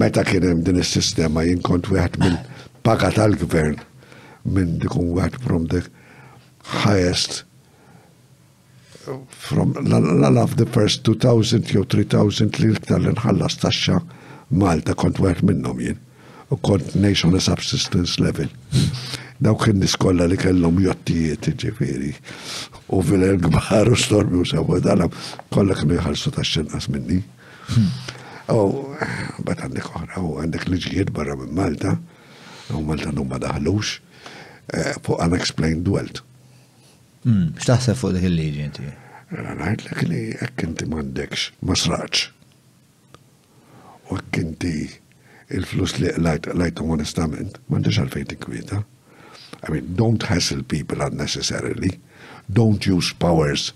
Meta 0.00 0.22
kien 0.26 0.46
hemm 0.48 0.64
din 0.64 0.80
is-sistema 0.80 1.44
jien 1.44 1.60
kont 1.66 1.90
wieħed 1.92 2.16
minn 2.22 2.38
paga 2.86 3.10
tal-gvern 3.16 3.76
minn 4.56 4.78
dikun 4.80 5.10
wieħed 5.18 5.36
from 5.44 5.68
the 5.74 5.82
highest 6.80 7.42
from 9.44 9.74
l 9.84 10.38
of 10.40 10.56
the 10.56 10.64
first 10.72 11.04
2000 11.04 11.72
jew 11.74 11.84
3000 11.84 12.60
li 12.62 12.70
l-iktar 12.72 12.96
tal 13.04 13.12
nħallas 13.16 13.60
taxxa 13.62 14.00
Malta 14.50 14.96
kont 14.98 15.20
wieħed 15.22 15.44
minnhom 15.50 15.84
jien 15.84 16.00
u 16.50 16.56
kont 16.66 16.96
nation 16.98 17.36
subsistence 17.38 18.16
level 18.18 18.48
dawk 19.40 19.62
kien 19.64 19.78
niskolla 19.80 20.26
li 20.28 20.36
kellhom 20.36 20.80
jottijiet 20.84 21.48
ġifiri 21.62 22.12
U 22.92 23.00
fil-gbar 23.08 23.88
u 23.92 23.96
stormi 23.98 24.42
u 24.42 24.46
sabu 24.48 24.76
dalam 24.84 25.10
kollha 25.54 25.74
kienu 25.78 25.96
jħallsu 25.96 26.32
tax-xinqas 26.36 26.88
minni. 26.92 27.20
U 28.50 28.58
hmm. 28.58 29.44
bat 29.46 29.62
għandek 29.64 29.88
oħra, 29.94 30.22
u 30.26 30.34
għandek 30.42 30.66
liġijiet 30.68 31.12
barra 31.16 31.36
minn 31.38 31.54
Malta, 31.56 31.94
u 32.74 32.82
Malta 32.84 33.12
numma 33.14 33.38
daħlux, 33.42 33.94
eh, 34.74 34.92
fuq 35.06 35.20
unexplained 35.24 35.84
dwelt. 35.86 36.20
Hmm, 37.24 37.54
Xtaħseb 37.62 38.00
fuq 38.00 38.16
dik 38.18 38.26
il-liġi 38.28 38.66
inti? 38.66 38.90
Għajt 39.30 39.86
l 39.94 40.08
li 40.10 40.22
jekk 40.34 40.64
inti 40.66 40.90
m'għandekx 40.90 41.46
ma 41.70 41.78
sraċ. 41.78 42.26
U 44.10 44.18
jekk 44.18 44.42
inti 44.42 44.74
il-flus 45.54 45.96
li 46.02 46.10
lajt 46.18 46.50
għonestament, 46.82 47.62
m'għandix 47.70 48.02
għalfejn 48.04 48.34
tikwieta. 48.34 48.82
I 49.66 49.70
mean, 49.72 49.94
don't 49.94 50.22
hassle 50.22 50.62
people 50.62 51.00
unnecessarily, 51.02 52.00
don't 52.52 52.84
use 52.86 53.12
powers 53.26 53.72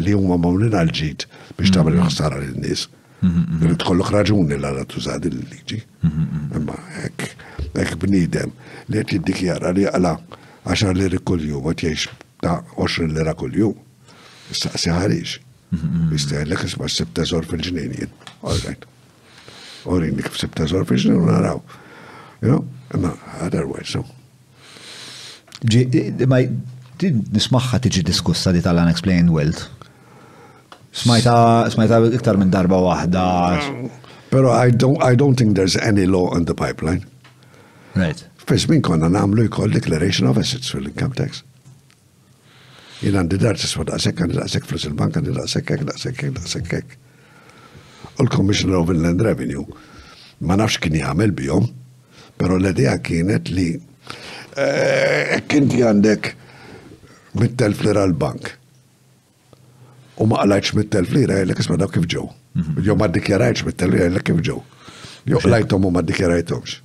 li 0.00 0.14
huma 0.16 0.38
mawlin 0.40 0.72
għal-ġit 0.72 1.26
biex 1.58 1.70
l 1.70 1.82
mm-hmm. 1.82 2.06
ħsara 2.10 2.38
l-nis. 2.42 2.86
Irid 3.18 3.26
mm-hmm. 3.28 3.76
tkollok 3.82 4.10
raġuni 4.14 4.56
l 4.56 4.64
għala 4.68 4.84
tużad 4.88 5.26
l 5.28 5.40
liġi 5.50 5.78
mm-hmm. 6.06 6.54
Imma 6.58 6.76
hekk 6.96 7.34
hekk 7.76 7.96
b'nidem 8.04 8.52
li 8.94 9.02
qed 9.02 9.12
jiddikjara 9.16 9.72
li 9.76 9.84
għala 9.90 10.12
għaxar 10.70 10.98
liri 10.98 11.20
kull-jum 11.20 11.68
qed 11.74 12.06
ta' 12.40 12.62
20 12.78 13.12
lira 13.18 13.34
kull-jum. 13.38 13.74
Istaqsi 14.54 14.90
ħarix. 14.94 15.38
Istaqsi 16.16 16.60
isma' 16.72 16.88
s-sebta 16.88 17.26
zor 17.28 17.44
fil-ġnejnien. 17.50 18.12
All 18.48 18.62
right. 18.64 18.86
Orini 19.86 20.24
kif 20.24 20.38
sibta 20.40 20.66
żor 20.68 20.86
fil-ġnejn 20.88 21.26
naraw. 21.28 21.58
You 22.40 22.48
know, 22.54 22.62
imma 22.94 23.12
otherwise, 23.44 23.92
so 23.96 24.04
nismaħħa 25.64 27.76
tiġi 27.82 28.02
diskussa 28.06 28.52
di 28.54 28.60
tal-Unexplained 28.62 29.30
World. 29.30 29.68
Smajta, 30.94 31.34
smajta 31.70 31.98
iktar 32.16 32.36
minn 32.40 32.50
darba 32.50 32.76
wahda. 32.80 33.26
Pero 34.30 34.52
I 34.52 34.70
don't, 34.70 35.00
I 35.02 35.14
don't 35.16 35.34
think 35.36 35.56
there's 35.56 35.76
any 35.76 36.06
law 36.06 36.30
on 36.34 36.44
the 36.44 36.54
pipeline. 36.54 37.04
Right. 37.96 38.22
Fis 38.48 38.66
minn 38.68 38.82
konna 38.82 39.08
namlu 39.08 39.42
jkoll 39.48 39.72
declaration 39.74 40.26
of 40.28 40.36
assets 40.38 40.68
for 40.70 40.80
income 40.80 41.12
tax. 41.14 41.42
Jien 43.00 43.14
għandi 43.14 43.36
dar 43.38 43.54
tiswa 43.56 43.84
daqsek, 43.92 44.20
għandi 44.24 44.34
daqsek 44.40 44.64
fl 44.66 44.88
bank 44.98 45.16
għandi 45.20 45.32
daqsek 45.36 45.64
kek, 45.68 45.84
daqsek 45.90 46.16
kek, 46.16 46.32
daqsek 46.38 46.86
U 48.18 48.22
l-Commissioner 48.26 48.78
of 48.80 48.88
Inland 48.90 49.20
Revenue 49.22 49.62
ma 50.42 50.56
nafx 50.58 50.78
kien 50.82 50.94
jgħamil 50.98 51.30
bihom, 51.38 51.68
pero 52.38 52.54
l-idea 52.58 52.94
kienet 53.02 53.44
li 53.54 53.68
Eh, 54.58 55.36
kinti 55.50 55.84
għandek 55.86 56.32
mit-telf 57.38 57.82
lira 57.86 58.02
l-bank. 58.10 58.54
U 60.18 60.26
ma 60.26 60.42
qlajċ 60.42 60.74
mit-telf 60.80 61.12
lira 61.14 61.38
jgħillek 61.38 61.62
isma 61.62 61.78
daw 61.78 61.90
kif 61.94 62.08
ġew. 62.10 62.24
Mhm. 62.58 62.82
Jo 62.88 62.96
ma 62.98 63.06
dikjarajċ 63.06 63.64
mit-telf 63.68 63.94
lira 63.94 64.08
jgħillek 64.08 64.26
kif 64.32 64.40
ġew. 64.48 64.58
Jo 65.30 65.42
qlajtom 65.44 65.86
u 65.86 65.90
ma 65.94 66.02
dikjarajtomx. 66.02 66.78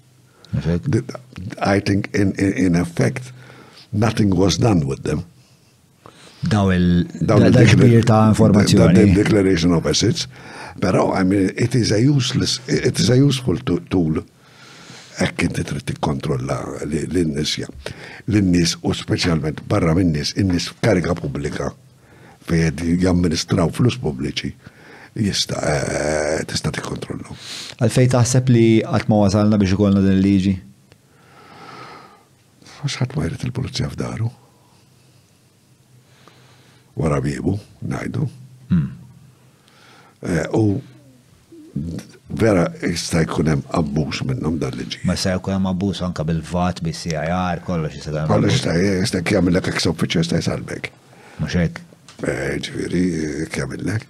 I 1.65 1.79
think 1.81 2.09
in, 2.13 2.35
in, 2.37 2.51
in 2.67 2.75
effect 2.77 3.31
nothing 3.91 4.35
was 4.37 4.59
done 4.61 4.85
with 4.85 5.01
them. 5.03 5.23
Daw 6.45 6.69
il-kbir 6.75 8.03
ta' 8.05 8.27
informazzjoni. 8.35 8.93
Daw 8.93 9.17
declaration 9.17 9.73
of 9.73 9.87
assets. 9.87 10.27
Pero, 10.81 11.13
I 11.15 11.23
mean, 11.23 11.49
it 11.55 11.73
is 11.75 11.89
a 11.91 12.01
useless, 12.01 12.59
it 12.67 12.99
is 12.99 13.09
a 13.09 13.15
useful 13.17 13.55
tool 13.89 14.21
Ekk 15.21 15.41
inti 15.45 15.63
trid 15.67 15.83
tikkontrolla 15.85 16.57
lin-nisja. 16.87 17.67
l-innis 18.31 18.77
u 18.81 18.93
speċjalment 18.97 19.59
barra 19.69 19.91
minnis 19.97 20.31
innis 20.33 20.39
in-nies 20.41 20.69
f'kariga 20.71 21.13
pubblika 21.19 21.67
fejn 22.49 22.95
jamministraw 23.01 23.67
flus 23.75 23.97
pubbliċi 24.01 24.49
jista 25.23 25.59
eh, 25.69 26.41
tista' 26.49 26.71
tikkontrollu. 26.73 27.35
Għalfejn 27.83 28.13
taħseb 28.15 28.49
li 28.55 28.63
qatt 28.87 29.11
ma 29.11 29.19
wasalna 29.25 29.59
biex 29.61 29.75
ikollna 29.77 30.01
din 30.07 30.17
liġi? 30.23 30.53
Għax 32.81 32.95
ħadd 33.03 33.17
ma 33.19 33.27
jrid 33.27 33.45
il-pulizija 33.49 33.91
f'daru. 33.91 34.31
Wara 36.97 37.21
biebu, 37.21 37.53
ngħidu. 37.85 38.25
Hmm. 38.71 38.89
Eh, 40.23 40.47
u 40.57 40.65
vera 42.41 42.67
jista' 42.81 43.21
jkun 43.23 43.47
hemm 43.53 43.63
abbuż 43.77 44.21
minnhom 44.29 44.59
dan 44.61 44.75
liġi. 44.77 44.99
Ma 45.09 45.15
jista' 45.17 45.33
jkun 45.37 45.55
hemm 45.57 45.69
abbuż 45.71 46.03
anke 46.07 46.25
bil-vat, 46.27 46.81
bis-CIR, 46.85 47.61
kollox 47.67 47.97
jista' 47.97 48.13
jkun. 48.17 48.29
Kollox 48.31 48.55
jista' 48.59 48.75
jista' 48.77 49.23
jagħmellek 49.23 49.71
ex 49.73 49.89
officio 49.89 50.21
jista' 50.23 50.41
jsalbek. 50.45 50.91
Mhux 51.39 51.57
hekk. 51.63 51.81
Eh, 52.23 52.43
ġifieri 52.65 53.03
jagħmellek. 53.57 54.07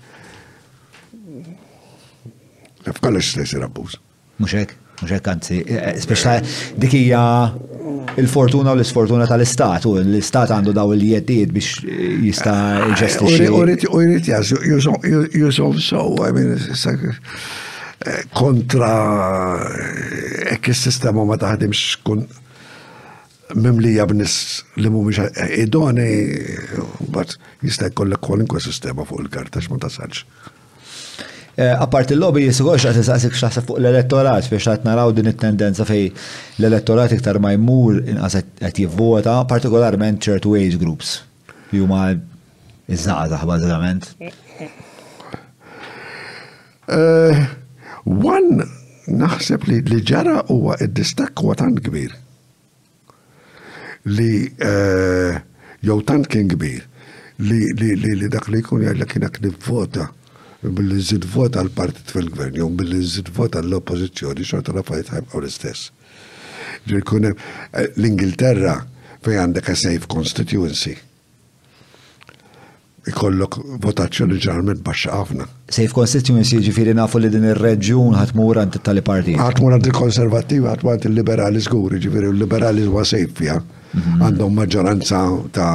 F'kollox 2.97 3.29
jista' 3.31 3.47
jsir 3.53 3.67
abbuż. 3.71 3.99
Mhux 4.43 4.59
hekk 4.61 4.79
ċerkanzi, 5.09 5.61
eh, 5.63 5.89
eh, 5.91 5.99
speċa 6.01 6.35
dikija 6.79 7.21
il-fortuna 8.21 8.71
u 8.73 8.77
l-isfortuna 8.77 9.27
tal-istat, 9.29 9.85
u 9.89 9.95
l-istat 10.01 10.49
għandu 10.53 10.73
daw 10.75 10.91
il-jeddiet 10.95 11.51
biex 11.55 11.83
eh, 11.83 12.15
jista 12.27 12.55
ġestixi. 12.95 13.49
U 13.53 13.99
rrit 13.99 14.27
jas, 14.29 14.53
jużom 15.33 15.79
so, 15.81 16.07
I 16.27 16.31
mean, 16.31 16.59
kontra 18.35 18.93
ekk 20.53 20.67
il-sistema 20.73 21.23
ma 21.25 21.37
taħdimx 21.37 22.03
kun 22.03 22.25
mimlija 23.55 24.05
b'nis 24.09 24.35
li 24.79 24.89
mu 24.89 25.03
biex 25.07 25.31
idoni, 25.63 26.09
bat 27.13 27.37
jista' 27.63 27.89
jkollek 27.93 28.19
kwalinkwa 28.23 28.59
sistema 28.63 29.05
fuq 29.07 29.21
il-karta 29.25 29.59
ta' 29.63 29.77
tasalx. 29.87 30.25
Eh, 31.55 31.81
A 31.81 31.85
part 31.85 32.09
il-lobby 32.09 32.41
jisigur 32.45 32.79
xaqt 32.81 32.97
jisaqsik 32.97 33.35
xaqsa 33.37 33.61
fuq 33.61 33.77
l-elettorat, 33.77 34.45
fiex 34.49 34.63
xaqt 34.65 34.85
naraw 34.87 35.11
din 35.13 35.27
it-tendenza 35.29 35.85
fej 35.85 36.07
l-elettorat 36.57 37.13
iktar 37.13 37.37
ma 37.37 37.51
jmur 37.53 37.99
inqas 38.09 38.39
għat 38.41 38.79
jivvota, 38.81 39.35
partikolarment 39.51 40.17
ċertu 40.25 40.55
age 40.57 40.79
groups. 40.81 41.11
Juma 41.69 42.15
iż-żaqzaħ 42.89 43.43
bażikament. 43.51 44.09
Eh, 46.97 47.45
one 48.09 48.65
naħseb 49.07 49.67
li 49.69 49.79
li 49.91 50.01
ġara 50.01 50.39
huwa 50.49 50.79
id-distakwa 50.81 51.53
tant 51.61 51.77
kbir. 51.85 52.17
Li 54.09 54.49
eh, 54.57 55.37
jew 55.85 56.01
tant 56.01 56.25
kien 56.27 56.49
kbir 56.49 56.81
li 57.45 57.61
li 57.77 57.93
li 58.01 58.15
li 58.23 58.29
dak 58.33 58.49
li 58.49 58.57
jkun 58.65 58.81
jgħidlek 58.87 59.13
kienak 59.13 59.37
nivvota 59.45 60.09
billi 60.71 60.99
zid 61.03 61.25
vot 61.33 61.55
għal 61.57 61.71
partit 61.75 62.11
fil-gvern, 62.11 62.55
jom 62.55 62.75
billi 62.79 63.01
zid 63.05 63.27
vot 63.35 63.55
l-oppozizjoni, 63.59 64.45
xorta 64.47 64.73
la 64.75 64.83
fajt 64.85 65.11
ħajbqaw 65.13 65.41
l-istess. 65.41 65.89
Ġirkun 66.89 67.29
eh, 67.29 67.33
l-Ingilterra 67.99 68.77
fej 69.23 69.39
għandek 69.41 69.69
a 69.69 69.75
safe 69.75 70.07
constituency. 70.11 70.95
Ikollok 73.11 73.57
votazzjoni 73.83 74.37
ġeneralment 74.39 74.79
baxa 74.85 75.11
għafna. 75.17 75.45
Safe 75.75 75.91
constituency 75.91 76.61
ġifiri 76.63 76.93
nafu 76.95 77.19
li 77.19 77.31
din 77.33 77.49
il 77.49 77.57
reġjun 77.57 78.15
ħatmur 78.15 78.61
għant 78.61 78.77
tali 78.85 79.03
partit. 79.03 79.39
Ħatmur 79.43 79.75
għant 79.75 79.89
il-konservattivi, 79.89 80.69
ħatmur 80.71 80.93
għant 80.95 81.09
il-liberali 81.09 81.63
zguri, 81.65 81.99
ġifiri 82.03 82.29
il-liberali 82.31 82.85
zwa 82.87 83.03
safe 83.05 83.49
mhm. 83.51 84.23
Għandhom 84.23 84.55
maġġoranza 84.61 85.25
ta' 85.51 85.73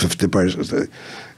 50%. 0.00 0.88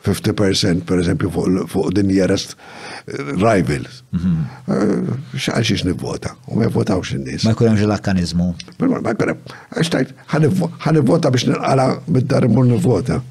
50% 0.04 0.84
per 0.84 0.98
eżempju 1.00 1.30
fuq 1.68 1.92
the 1.94 2.02
nearest 2.02 2.54
eh, 2.54 3.16
rivals. 3.40 4.02
Għal 4.12 5.60
eh, 5.60 5.64
xiex 5.64 5.84
nivvota, 5.88 6.34
u 6.52 6.58
ma 6.58 6.66
jivvotawx 6.68 7.14
in-nies. 7.16 7.46
Ma 7.46 7.54
jkun 7.54 7.70
hemmx 7.70 7.86
l-akkanizmu. 7.88 8.48
Ma 8.76 8.88
jkun 8.88 9.08
hemm, 9.08 9.54
għax 9.72 9.92
tajt, 9.94 10.12
ħanivvota 10.34 11.32
biex 11.32 11.48
nilqala 11.48 11.88
mid-dar 12.08 12.46
immur 12.48 12.68
nivvota. 12.68 13.22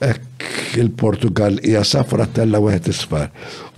Ek 0.03 0.45
il-Portugal 0.79 1.59
hija 1.65 1.83
safra 1.87 2.25
tella 2.35 2.59
wieħed 2.63 2.87
isfar. 2.93 3.27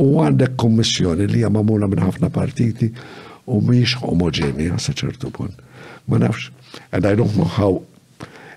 U 0.02 0.10
għandek 0.24 0.54
Kommissjoni 0.62 1.26
li 1.30 1.42
hija 1.44 1.50
mamula 1.54 1.90
minn 1.92 2.06
ħafna 2.06 2.30
partiti 2.34 2.90
u 3.48 3.60
mhix 3.66 3.98
omogenija 4.06 4.78
sa 4.82 4.94
ċertu 4.98 5.34
punt. 5.36 5.58
Ma 6.10 6.22
nafx. 6.22 6.50
And 6.94 7.06
I 7.10 7.14
don't 7.18 7.34
know 7.38 7.50
how 7.58 7.82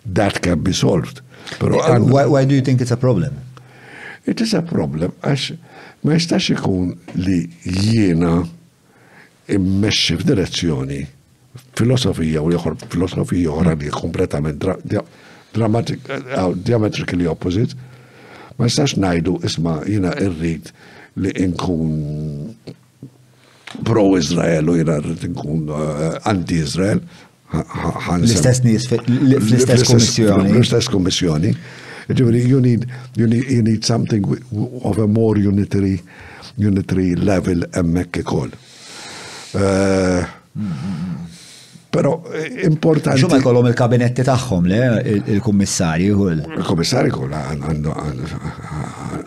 that 0.07 0.41
can 0.45 0.61
be 0.65 0.73
solved. 0.77 1.21
Pero 1.59 1.81
eh, 1.85 1.99
why, 2.01 2.25
why 2.29 2.45
do 2.45 2.55
you 2.55 2.63
think 2.63 2.81
it's 2.85 2.93
a 2.93 2.97
problem? 3.01 3.33
It 4.27 4.41
is 4.41 4.55
a 4.57 4.63
problem, 4.65 5.13
għax 5.21 5.43
ma 6.05 6.15
jistax 6.17 6.47
ikun 6.55 6.93
li 7.21 7.37
jiena 7.69 8.39
immexxi 9.53 10.17
f'direzzjoni 10.23 11.01
filosofija 11.77 12.41
u 12.45 12.55
joħor 12.55 12.79
filosofija 12.89 13.53
oħra 13.53 13.75
li 13.83 13.93
kompletament 13.93 14.65
diametrically 16.65 17.29
opposite, 17.29 17.77
ma 18.57 18.71
jistax 18.71 18.97
najdu 19.05 19.37
isma 19.51 19.77
jiena 19.85 20.15
irrid 20.17 20.73
li 21.21 21.35
inkun 21.45 22.51
pro-Izrael 23.85 24.73
u 24.73 24.79
jiena 24.81 24.97
rrid 25.05 25.29
inkun 25.29 25.69
eh, 25.69 26.17
anti-Izrael. 26.33 27.05
L-istess 27.55 28.65
nies 28.65 28.89
fl-istess 28.91 29.85
kommissjoni. 29.87 30.55
L-istess 30.57 30.89
kommissjoni. 30.91 31.53
Ġivri, 32.13 32.45
you 32.47 32.61
need, 32.61 32.87
you 33.17 33.27
need, 33.27 33.45
you 33.49 33.63
need 33.63 33.85
something 33.85 34.23
of 34.85 34.99
a 34.99 35.07
more 35.07 35.39
unitary, 35.39 36.03
unitary 36.59 37.15
level 37.17 37.63
emmek 37.73 38.17
ikoll. 38.21 38.51
Uh, 39.55 40.27
Pero 41.95 42.11
importanti. 42.67 43.23
Xumma 43.23 43.37
jkollhom 43.39 43.69
il-kabinetti 43.71 44.25
tagħhom 44.27 44.65
le 44.67 44.79
il 45.29 45.39
kommissari 45.47 46.09
kull. 46.11 46.41
Il-kummissarji 46.57 47.13
kull 47.15 47.31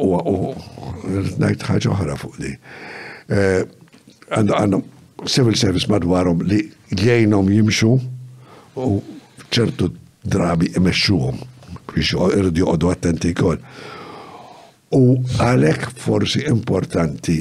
u 0.06 0.12
ngħid 0.54 1.66
ħaġa 1.66 1.96
oħra 1.96 2.20
fuq 2.22 2.38
li. 2.46 2.54
Għandhom 4.30 4.86
civil 5.24 5.56
service 5.56 5.88
madwarhom 5.88 6.42
li 6.44 6.62
jgħinhom 6.92 7.48
jimxu 7.54 7.94
u 8.84 8.88
ċertu 9.56 9.88
drabi 10.28 10.68
imexxuhom 10.78 11.38
biex 11.94 12.18
irdu 12.36 12.66
joqogħdu 12.66 12.90
attenti 12.92 13.32
wkoll. 13.32 13.60
U 14.96 15.16
għalhekk 15.40 15.96
forsi 16.02 16.44
importanti 16.52 17.38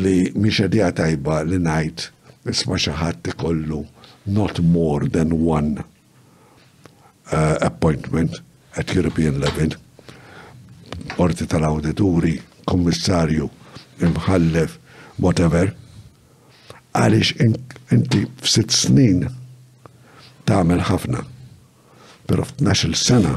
li 0.00 0.16
mhix 0.34 0.64
idea 0.64 0.88
tajba 0.96 1.42
li 1.46 1.60
najt 1.62 2.08
isma' 2.50 2.80
xi 2.80 2.92
kollu 3.36 3.82
not 4.26 4.58
more 4.60 5.08
than 5.08 5.34
one 5.44 5.84
uh, 7.32 7.56
appointment 7.60 8.40
at 8.74 8.92
European 8.96 9.40
level. 9.40 9.76
Orti 11.18 11.46
tal-awdituri, 11.46 12.40
kommissarju, 12.66 13.46
imħallef, 14.02 14.78
whatever 15.22 15.70
għaliex 16.96 17.36
inti 17.92 18.22
f'sitt 18.42 18.72
snin 18.72 19.26
tagħmel 20.48 20.82
ħafna, 20.88 21.22
però 22.30 22.44
ftnax 22.46 22.86
sena 23.00 23.34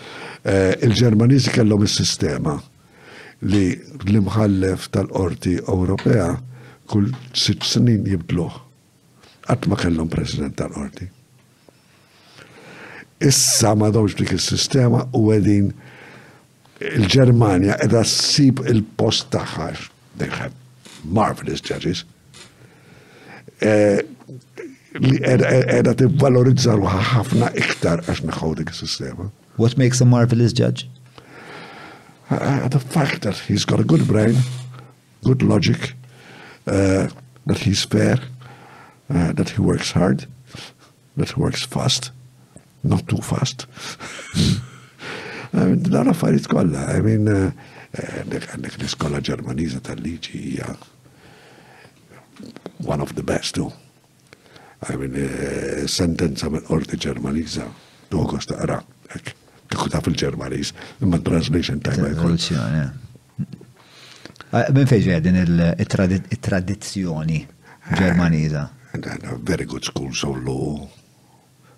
Eh, 0.45 0.85
Il-Ġermaniżi 0.89 1.53
kellhom 1.55 1.85
is-sistema 1.87 2.59
li 3.45 3.67
l-imħallef 4.07 4.89
tal-Qorti 4.93 5.55
Ewropea 5.63 6.27
kull 6.93 7.07
sitt 7.33 7.65
snin 7.65 8.03
jibdluh. 8.09 8.59
Qatt 9.49 9.69
ma 9.73 9.79
kellhom 9.81 10.09
President 10.13 10.57
tal-Qorti. 10.61 11.09
Issa 13.25 13.73
ma 13.81 13.91
dawx 13.95 14.17
dik 14.19 14.35
is-sistema 14.37 15.05
u 15.17 15.29
għedin 15.33 15.71
il-Ġermanja 16.83 17.77
edha 17.85 18.01
ssib 18.03 18.65
il-post 18.67 19.29
tagħha 19.31 19.69
they 20.19 20.29
have 20.39 20.51
marvelous 21.05 21.61
judges 21.63 22.01
eh, 23.63 24.03
li 24.99 25.21
edha 25.23 25.95
tivvalorizza 26.01 26.75
ruħa 26.75 26.99
ħafna 27.13 27.53
iktar 27.61 28.03
għax 28.05 28.23
naħħu 28.29 28.51
dik 28.63 28.71
is-sistema. 28.75 29.29
What 29.57 29.77
makes 29.79 30.01
a 30.01 30.05
marvelous 30.07 30.53
judge? 30.53 30.89
Uh, 32.31 32.37
uh, 32.65 32.69
the 32.69 32.81
fact 32.81 33.23
that 33.23 33.37
he's 33.47 33.65
got 33.65 33.79
a 33.81 33.85
good 33.85 34.07
brain, 34.09 34.37
good 35.25 35.43
logic, 35.43 35.95
uh, 36.67 37.09
that 37.47 37.59
he's 37.59 37.85
fair, 37.85 38.19
uh, 39.11 39.33
that 39.33 39.51
he 39.51 39.61
works 39.61 39.91
hard, 39.93 40.27
that 41.17 41.31
he 41.31 41.41
works 41.41 41.65
fast, 41.67 42.11
not 42.85 43.07
too 43.09 43.21
fast. 43.23 43.67
L-affarijiet 45.55 46.47
kolla, 46.47 46.97
I 46.97 47.01
mean, 47.03 47.29
eh, 47.31 48.43
l-iskola 48.75 49.21
ġermaniza 49.23 49.79
tal-liġi 49.87 50.39
hija 50.49 50.73
one 52.85 52.99
of 53.03 53.15
the 53.15 53.23
best 53.23 53.55
tu. 53.55 53.69
I 54.89 54.99
eh, 54.99 55.85
sentenza 55.87 56.51
mill 56.51 56.65
qorti 56.67 56.99
Ġermaniża 57.01 57.67
l-Ogost 58.11 58.51
taqra, 58.51 58.81
kieku 59.15 59.87
taf 59.95 60.09
fil-ġermaniz, 60.09 60.75
imma 61.01 61.23
translation 61.29 61.79
ta' 61.85 61.95
jkun. 62.01 62.35
Min 64.75 64.91
fejġi 64.91 65.15
għedin 65.21 65.39
il 65.45 66.43
tradizjoni 66.49 67.41
ġermaniza? 67.95 68.67
Eh, 68.99 69.17
very 69.43 69.65
good 69.71 69.87
school 69.87 70.11
of 70.11 70.43
law. 70.45 70.89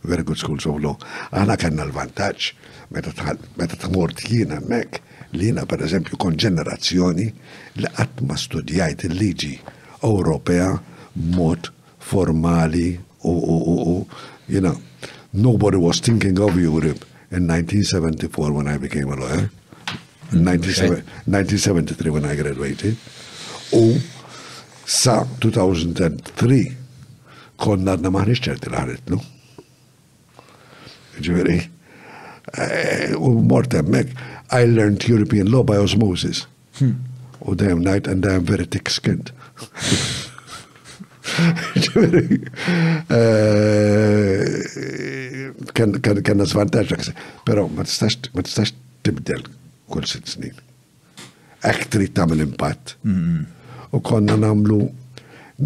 Very 0.06 0.22
good 0.22 0.38
school 0.40 0.56
of 0.58 0.80
law. 0.80 0.96
Aħna 1.36 1.58
kellna 1.60 1.84
l-vantaġġ 1.90 2.50
meta 2.90 3.70
tmort 3.78 4.16
jiena 4.30 4.60
mek, 4.68 5.00
li 5.32 5.44
jiena 5.48 5.66
per 5.66 5.78
eżempju 5.86 6.16
kon 6.20 6.36
ġenerazzjoni 6.40 7.26
li 7.80 7.86
qatt 7.96 8.14
ma 8.26 8.36
studjajt 8.38 8.98
il-liġi 9.08 9.54
Ewropea 10.06 10.70
mod 11.34 11.62
formali 11.98 12.88
u 13.26 14.00
jiena 14.48 14.72
nobody 15.32 15.76
was 15.76 16.00
thinking 16.00 16.38
of 16.40 16.56
Europe 16.56 17.04
in 17.30 17.48
1974 17.50 18.52
when 18.52 18.68
I 18.68 18.78
became 18.78 19.10
a 19.12 19.14
lawyer. 19.16 19.48
1973 20.30 21.00
mm, 21.26 21.44
when 22.12 22.24
I 22.24 22.36
graduated. 22.36 22.96
U 23.72 23.96
sa 24.86 25.26
2003 25.42 26.72
konna 27.56 27.90
għadna 27.96 28.10
maħniċ 28.14 28.40
ċerti 28.46 28.70
l-ħaritlu. 28.70 29.18
Ġiveri, 31.16 31.56
Eh, 32.54 33.10
u 33.18 33.28
mort 33.42 33.72
hemmhekk, 33.72 34.10
I 34.52 34.64
learned 34.66 35.08
European 35.08 35.48
law 35.50 35.64
by 35.66 35.76
osmosis. 35.82 36.46
U 37.40 37.54
dejjem 37.54 37.80
night 37.82 38.06
and 38.06 38.24
I 38.24 38.38
very 38.42 38.66
thick-skinned. 38.68 39.32
Eh, 43.08 44.44
kenna 46.22 46.44
zvantaġġ, 46.46 47.10
pero 47.46 47.66
ma 47.68 47.82
tistax 47.82 48.20
tibdel 49.04 49.42
kull 49.90 50.04
sitt 50.10 50.28
snin. 50.30 50.54
Ektri 51.66 51.88
trid 52.06 52.14
tagħmel 52.14 52.46
impatt. 52.46 52.94
Mm-hmm. 53.02 53.90
U 53.90 53.98
konna 54.06 54.38
namlu 54.38 54.86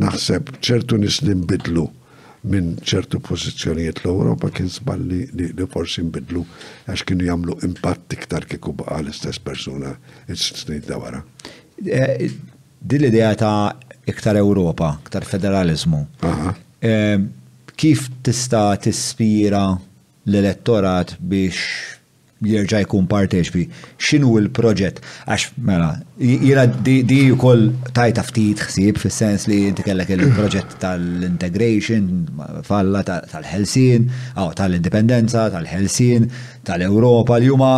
naħseb 0.01 0.49
ċertu 0.65 0.97
nis 1.03 1.21
bidlu 1.27 1.91
minn 2.43 2.75
ċertu 2.87 3.21
pozizjonijiet 3.25 4.01
l-Europa 4.05 4.51
kien 4.55 4.71
sballi 4.73 5.27
li 5.37 5.67
forsi 5.73 6.03
nbidlu 6.07 6.43
għax 6.89 7.05
kienu 7.11 7.27
jagħmlu 7.29 7.57
impatt 7.67 8.17
iktar 8.17 8.47
kiku 8.49 8.73
baqa 8.77 9.01
l-istess 9.03 9.43
persuna 9.45 9.93
il-snin 10.29 10.83
dawara. 10.89 11.21
Eh, 11.85 12.31
din 12.81 13.03
l-idea 13.03 13.35
ta' 13.37 13.77
iktar 14.09 14.41
Ewropa, 14.41 14.95
iktar 15.05 15.27
federalizmu. 15.29 16.07
Eh, 16.81 17.19
kif 17.77 18.09
tista' 18.25 18.77
tispira 18.81 19.67
l-elettorat 20.27 21.17
biex 21.19 22.00
jirġa 22.41 22.79
jkun 22.87 23.05
parteċpi, 23.09 23.67
xinu 24.01 24.31
il-proġett, 24.41 25.01
għax 25.29 25.47
mela, 25.69 25.91
jira 26.19 26.65
di 26.67 27.21
u 27.35 27.39
koll 27.41 27.67
tajta 27.97 28.23
ftit 28.25 28.63
xsib, 28.69 29.01
fil-sens 29.03 29.45
li 29.51 29.59
inti 29.69 29.85
kellek 29.87 30.15
il-proġett 30.17 30.79
tal-integration, 30.83 32.13
falla 32.67 33.03
tal-ħelsin, 33.11 34.09
għaw 34.39 34.55
tal-indipendenza, 34.61 35.51
tal-ħelsin, 35.53 36.31
tal-Europa 36.65 37.37
li 37.45 37.53
huma 37.53 37.75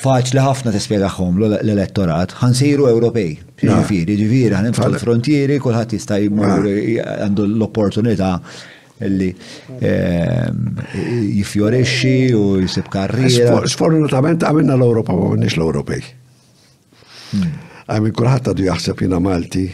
faċli 0.00 0.40
ħafna 0.40 0.72
t-spiegħaxom 0.72 1.42
l-elettorat, 1.44 2.32
ħansiru 2.40 2.88
Ewropej, 2.88 3.34
ah. 3.68 3.82
ġifiri, 3.82 4.16
ġifiri, 4.16 4.56
għan 4.56 4.96
frontieri 5.02 5.60
kullħat 5.60 5.96
jista' 5.98 6.16
ah. 6.16 6.60
għandu 7.20 7.50
l-opportunità 7.52 8.38
illi 9.06 9.28
ehm, 9.80 10.58
jifjorixxi 11.24 12.32
u 12.36 12.42
jisib 12.62 12.88
karriera. 12.92 13.60
Sfortunatament 13.70 14.44
għamilna 14.46 14.76
l-Ewropa 14.78 15.16
ma 15.16 15.28
għamilniex 15.30 15.56
l-Ewropej. 15.58 16.02
Hmm. 17.30 17.54
Għamil 17.90 18.14
kulħadd 18.16 18.50
għadu 18.52 18.66
jaħseb 18.68 19.04
jiena 19.04 19.20
Malti, 19.24 19.64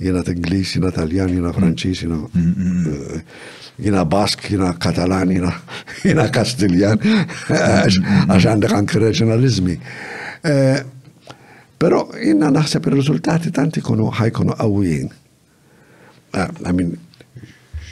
jiena 0.00 0.24
Ingliż, 0.30 0.78
jiena 0.78 0.92
Taljan, 0.96 1.32
jiena 1.34 1.50
hmm. 1.52 1.58
Franċiż, 1.58 2.02
jiena 2.06 2.22
hmm, 2.24 2.96
eh, 2.96 3.54
jina 3.84 4.06
Bask, 4.08 4.46
jina 4.50 4.72
Katalan, 4.80 5.32
jina, 5.36 5.52
jina 6.08 6.28
Kastiljan, 6.34 7.02
għax 7.50 7.98
għandek 8.48 8.76
anki 8.80 9.04
reġjonalizmi. 9.06 9.78
Eh, 10.44 10.76
Pero 11.84 12.04
jina 12.16 12.48
naħseb 12.54 12.86
il-rizultati 12.88 13.50
tanti 13.52 13.82
kunu 13.84 14.06
ħajkunu 14.14 14.54
għawijin. 14.62 15.08
Eh, 16.38 16.46
I 16.70 16.84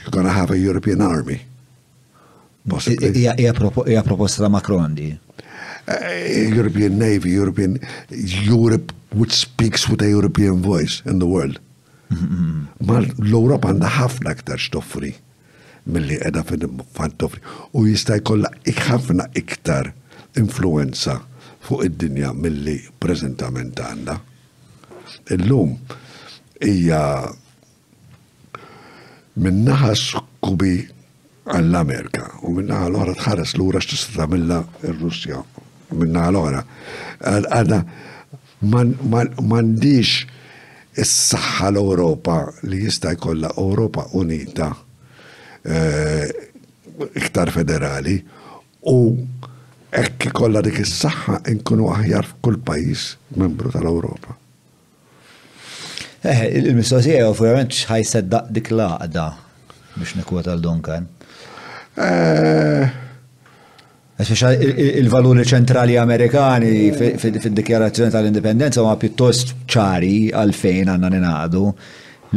you're 0.05 0.11
going 0.11 0.27
to 0.27 0.33
have 0.33 0.51
a 0.51 0.59
European 0.59 1.01
army. 1.03 1.41
Possibly. 2.69 3.11
Ija 3.11 4.03
proposta 4.05 4.43
ta' 4.43 4.49
Macron 4.49 4.95
di. 4.95 5.19
Eh, 5.89 6.49
European 6.55 6.97
Navy, 6.99 7.31
European 7.33 7.79
Europe 8.09 8.93
which 9.15 9.33
speaks 9.33 9.89
with 9.89 10.01
a 10.01 10.09
European 10.09 10.63
voice 10.63 11.03
in 11.07 11.19
the 11.19 11.27
world. 11.27 11.59
Mm-hmm. 12.13 12.87
Ma 12.87 13.01
l-Europa 13.01 13.73
għandha 13.73 13.91
ħafna 13.99 14.33
aktar 14.37 14.61
x'toffri 14.63 15.15
mill-li 15.91 16.19
edha 16.23 16.43
fin 16.47 16.69
toffri 17.19 17.41
u 17.75 17.83
jista' 17.89 18.19
jkollha 18.21 18.51
ħafna 18.83 19.27
iktar 19.41 19.89
influenza 20.39 21.17
fuq 21.67 21.87
id-dinja 21.89 22.31
mill-li 22.39 22.77
preżentament 23.03 23.81
għandha. 23.83 24.19
Illum 25.35 25.75
hija 26.61 27.03
minnaħa 29.39 29.95
skubi 29.97 30.81
għall-Amerika 31.53 32.27
u 32.45 32.53
minnaħa 32.59 32.89
l-oħra 32.91 33.15
tħares 33.17 33.55
l-ura 33.57 33.81
x'tista' 33.81 34.21
tagħmilha 34.21 34.59
r-Russja 34.93 35.41
minnaħa 36.03 36.29
l-oħra. 36.33 36.65
Għadha 37.41 37.81
m'għandix 38.63 40.33
is-saħħa 41.03 41.71
l-Ewropa 41.73 42.37
li 42.69 42.83
jista' 42.85 43.15
jkollha 43.17 43.53
Ewropa 43.63 44.05
Unita 44.21 44.69
eh, 45.65 46.29
iktar 47.17 47.53
federali 47.55 48.19
u 48.93 48.99
ekk 49.93 50.29
kollha 50.37 50.61
dik 50.69 50.79
is-saħħa 50.85 51.41
inkunu 51.57 51.89
aħjar 51.97 52.29
f'kull 52.35 52.61
pajjiż 52.69 53.09
membru 53.41 53.73
tal-Ewropa. 53.73 54.42
Eh, 56.23 56.43
il-mistoqsija 56.55 57.25
ovvjament 57.33 57.73
xħaj 57.75 58.05
seddaq 58.07 58.51
dik 58.55 58.69
laqda 58.79 59.23
biex 59.97 60.13
nikwota 60.21 60.53
għal 60.55 60.61
dunkan 60.63 61.09
eh. 61.99 62.93
il-valuri 65.03 65.43
ċentrali 65.51 65.97
Amerikani 65.99 66.93
fid-dikjarazzjoni 67.19 68.15
tal-indipendenza 68.15 68.85
ma 68.87 68.93
pjuttost 69.03 69.51
ċari 69.67 70.29
għalfejn 70.31 70.93
għanna 70.95 71.11
ninaqdu 71.17 71.63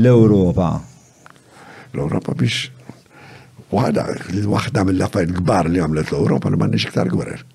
l-Europa. 0.02 0.70
L-Europa 1.94 2.34
biex 2.40 2.72
waħda, 3.70 4.08
waħda 4.50 4.88
mill-affarijiet 4.90 5.38
kbar 5.44 5.70
li 5.70 5.84
għamlet 5.86 6.10
l-Europa 6.10 6.50
li 6.50 6.58
m'għandniex 6.58 6.90
iktar 6.90 7.14
gwerer. 7.14 7.46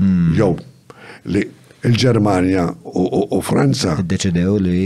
Hmm. 0.00 0.32
Jow, 0.36 0.54
li 1.28 1.44
il-Ġermanja 1.84 2.64
u 2.88 3.42
Franza. 3.46 3.92
Deċidew 4.02 4.56
li 4.64 4.78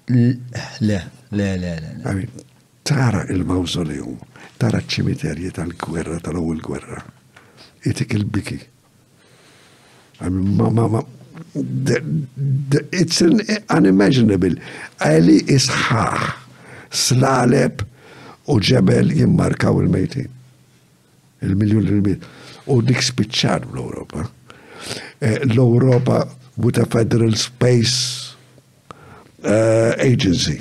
Le, 0.10 0.98
le, 1.32 1.48
le, 1.62 1.76
le. 1.84 2.18
Tara 2.90 3.22
il-mausoleum, 3.30 4.18
tara 4.58 4.82
ċimiterji 4.82 5.52
tal-gwerra, 5.58 6.18
tal-ewwel 6.26 6.62
gwerra. 6.66 7.02
Itik 7.86 8.16
il-biki. 8.18 8.60
Għammi 10.24 10.58
ma 10.58 10.72
ma 10.74 10.88
ma 10.98 11.04
it's 12.92 13.22
an 13.22 13.42
unimaginable. 13.78 14.56
Ali 15.14 15.40
Isħaħ. 15.46 16.49
snaleb 16.92 17.82
u 18.50 18.58
ġebel 18.60 19.14
jimmarkaw 19.18 19.80
il-mejtin. 19.84 20.30
Il-miljon 21.46 21.86
il-miljon. 21.86 22.24
U 22.70 22.82
dik 22.86 23.02
spiċċar 23.06 23.68
l-Europa. 23.72 24.26
Eh, 25.22 25.40
L-Europa 25.50 26.26
with 26.60 26.80
a 26.82 26.86
Federal 26.90 27.36
Space 27.40 28.36
uh, 29.46 29.96
Agency 30.02 30.58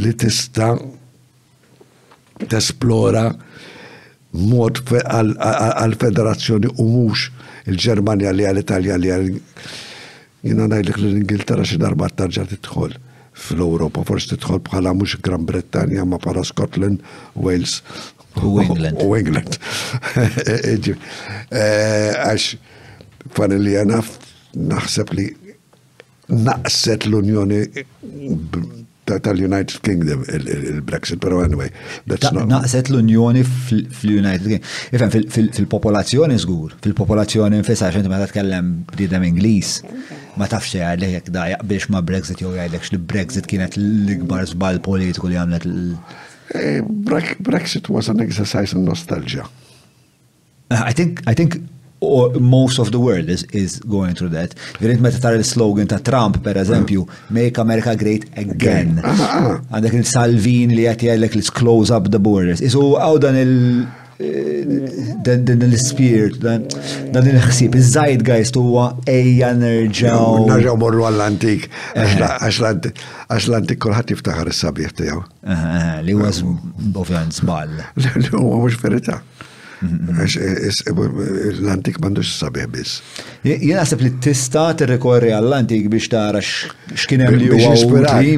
li 0.00 0.10
tista 0.18 0.72
tesplora 2.50 3.28
mod 4.34 4.80
għal-federazzjoni 4.90 6.72
u 6.82 6.86
mux 6.88 7.28
il-Germania 7.70 8.32
li 8.34 8.46
għal-Italja 8.48 8.96
li 8.98 9.12
għal 9.14 9.28
ingilterra 10.44 11.64
xin 11.68 11.80
darba 11.84 12.08
tarġa 12.10 12.48
titħol 12.50 12.98
fl-Europa 13.34 14.04
forsi 14.06 14.38
tħol 14.38 14.60
bħala 14.64 14.92
mux 14.94 15.18
Gran 15.24 15.44
Bretagna 15.48 16.06
ma 16.06 16.18
bħala 16.22 16.44
Scotland, 16.46 17.02
Wales 17.34 17.80
u 18.42 18.60
England. 18.62 19.02
U 19.02 19.16
England. 19.18 19.58
Eh, 21.54 22.10
għax 22.18 22.56
fanilli 23.36 23.76
għanaf 23.78 24.08
naħseb 24.72 25.12
li 25.14 25.26
naqset 26.42 27.06
l-Unjoni 27.10 27.60
tal-United 29.04 29.80
Kingdom 29.82 30.24
il-Brexit, 30.32 31.16
pero 31.20 31.42
anyway, 31.44 31.70
that's 32.08 32.32
not... 32.32 32.46
Naqset 32.48 32.88
l-Unjoni 32.90 33.42
fil-United 33.44 34.46
Kingdom. 34.48 34.68
Ifem, 34.92 35.50
fil-popolazzjoni 35.54 36.38
zgur, 36.40 36.74
fil-popolazzjoni 36.84 37.60
nfisa, 37.62 37.90
xentu 37.94 38.10
ma 38.12 38.20
tatkellem 38.22 38.70
b'didem 38.94 39.26
Inglis, 39.28 39.76
ma 40.40 40.48
tafx 40.50 40.74
għalli 40.80 41.12
jek 41.18 41.32
da 41.34 41.50
jaqbilx 41.52 41.90
ma 41.94 42.02
Brexit 42.04 42.42
jow 42.44 42.54
għalek 42.56 42.90
li 42.94 43.02
Brexit 43.12 43.48
kienet 43.50 43.76
l-ikbar 43.80 44.48
zbal 44.50 44.80
politiku 44.84 45.30
li 45.32 45.38
għamlet 45.40 45.68
l- 45.68 46.00
eh, 46.56 46.80
Brexit 46.84 47.90
was 47.92 48.10
an 48.12 48.24
exercise 48.24 48.72
in 48.74 48.84
nostalgia. 48.88 49.46
I 50.72 50.92
think, 50.96 51.20
I 51.28 51.34
think 51.34 51.60
or 52.04 52.30
most 52.40 52.78
of 52.78 52.92
the 52.92 53.00
world 53.00 53.28
is, 53.28 53.42
is 53.52 53.80
going 53.80 54.14
through 54.14 54.28
that. 54.30 54.54
Virint 54.82 55.00
meta 55.04 55.20
tar 55.20 55.34
il 55.38 55.44
slogan 55.48 55.86
ta' 55.90 55.98
Trump, 56.10 56.40
per 56.42 56.54
eżempju, 56.60 57.06
Make 57.30 57.58
America 57.62 57.96
Great 57.96 58.24
Again. 58.44 59.00
Ah, 59.02 59.08
ah, 59.10 59.46
ah. 59.48 59.56
Għandek 59.78 59.98
il-Salvin 60.02 60.76
li 60.78 60.86
għati 60.90 61.10
għallek 61.14 61.38
let's 61.38 61.50
close 61.60 61.90
up 61.98 62.10
the 62.14 62.18
borders. 62.20 62.60
Isu 62.62 62.90
għaw 62.98 63.20
dan 63.24 63.38
il- 63.38 63.86
eh, 64.20 65.22
dan 65.22 65.64
l-spirit, 65.70 66.38
dan 66.44 66.66
il-ħsib, 67.28 67.78
iż-żajt 67.80 68.22
gajs 68.28 68.52
tuwa 68.54 68.86
eja 69.10 69.50
nerġaw. 69.58 70.44
Nerġaw 70.52 70.78
morru 70.84 71.06
għall-antik, 71.08 71.68
eh. 71.94 72.18
għax 72.20 73.44
l-antik 73.48 73.78
kolħat 73.84 74.12
jiftaħar 74.14 74.52
s-sabiħ 74.52 74.92
tijaw. 75.00 75.24
Eh, 75.46 76.00
li 76.06 76.12
għaz 76.20 76.44
ovvjan 76.94 77.32
zbal. 77.40 77.78
Li 78.24 78.28
għu 78.28 78.44
mux 78.44 78.80
verita. 78.82 79.22
Mm-hmm. 79.82 80.20
Eh, 80.22 80.74
eh, 80.86 81.46
l-antik 81.58 81.98
mandux 82.02 82.28
sabiħ 82.38 82.66
biss. 82.70 83.00
Jien 83.44 83.80
għasib 83.80 84.04
li 84.04 84.12
tista 84.22 84.68
t-rekorri 84.78 85.32
għall-antik 85.34 85.88
biex 85.92 86.06
tara 86.12 86.40
x'kienem 86.42 87.34
li 87.34 87.48
huwa 87.50 87.74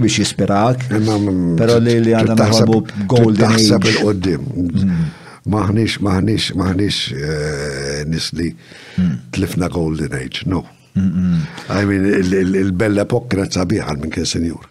biex 0.00 0.16
jispirak. 0.22 0.86
Pero 0.88 1.76
li 1.82 1.98
li 2.06 2.14
għanna 2.16 2.38
maħbu 2.40 2.80
golden. 3.12 3.52
Taħseb 3.52 3.90
il-qoddim. 3.92 4.48
Mm-hmm. 4.48 5.12
Maħnix, 5.52 6.00
maħnix, 6.02 6.56
maħnix 6.58 7.12
eh, 7.14 8.00
nisli 8.10 8.48
mm. 8.56 9.12
tlifna 9.36 9.68
golden 9.70 10.16
age, 10.18 10.42
no. 10.50 10.64
I 10.98 11.84
mean, 11.86 12.06
il-bella 12.32 13.04
pokkra 13.06 13.44
sabiħ 13.54 13.84
għal 13.84 14.00
minn 14.02 14.14
kien 14.16 14.26
senjur. 14.26 14.66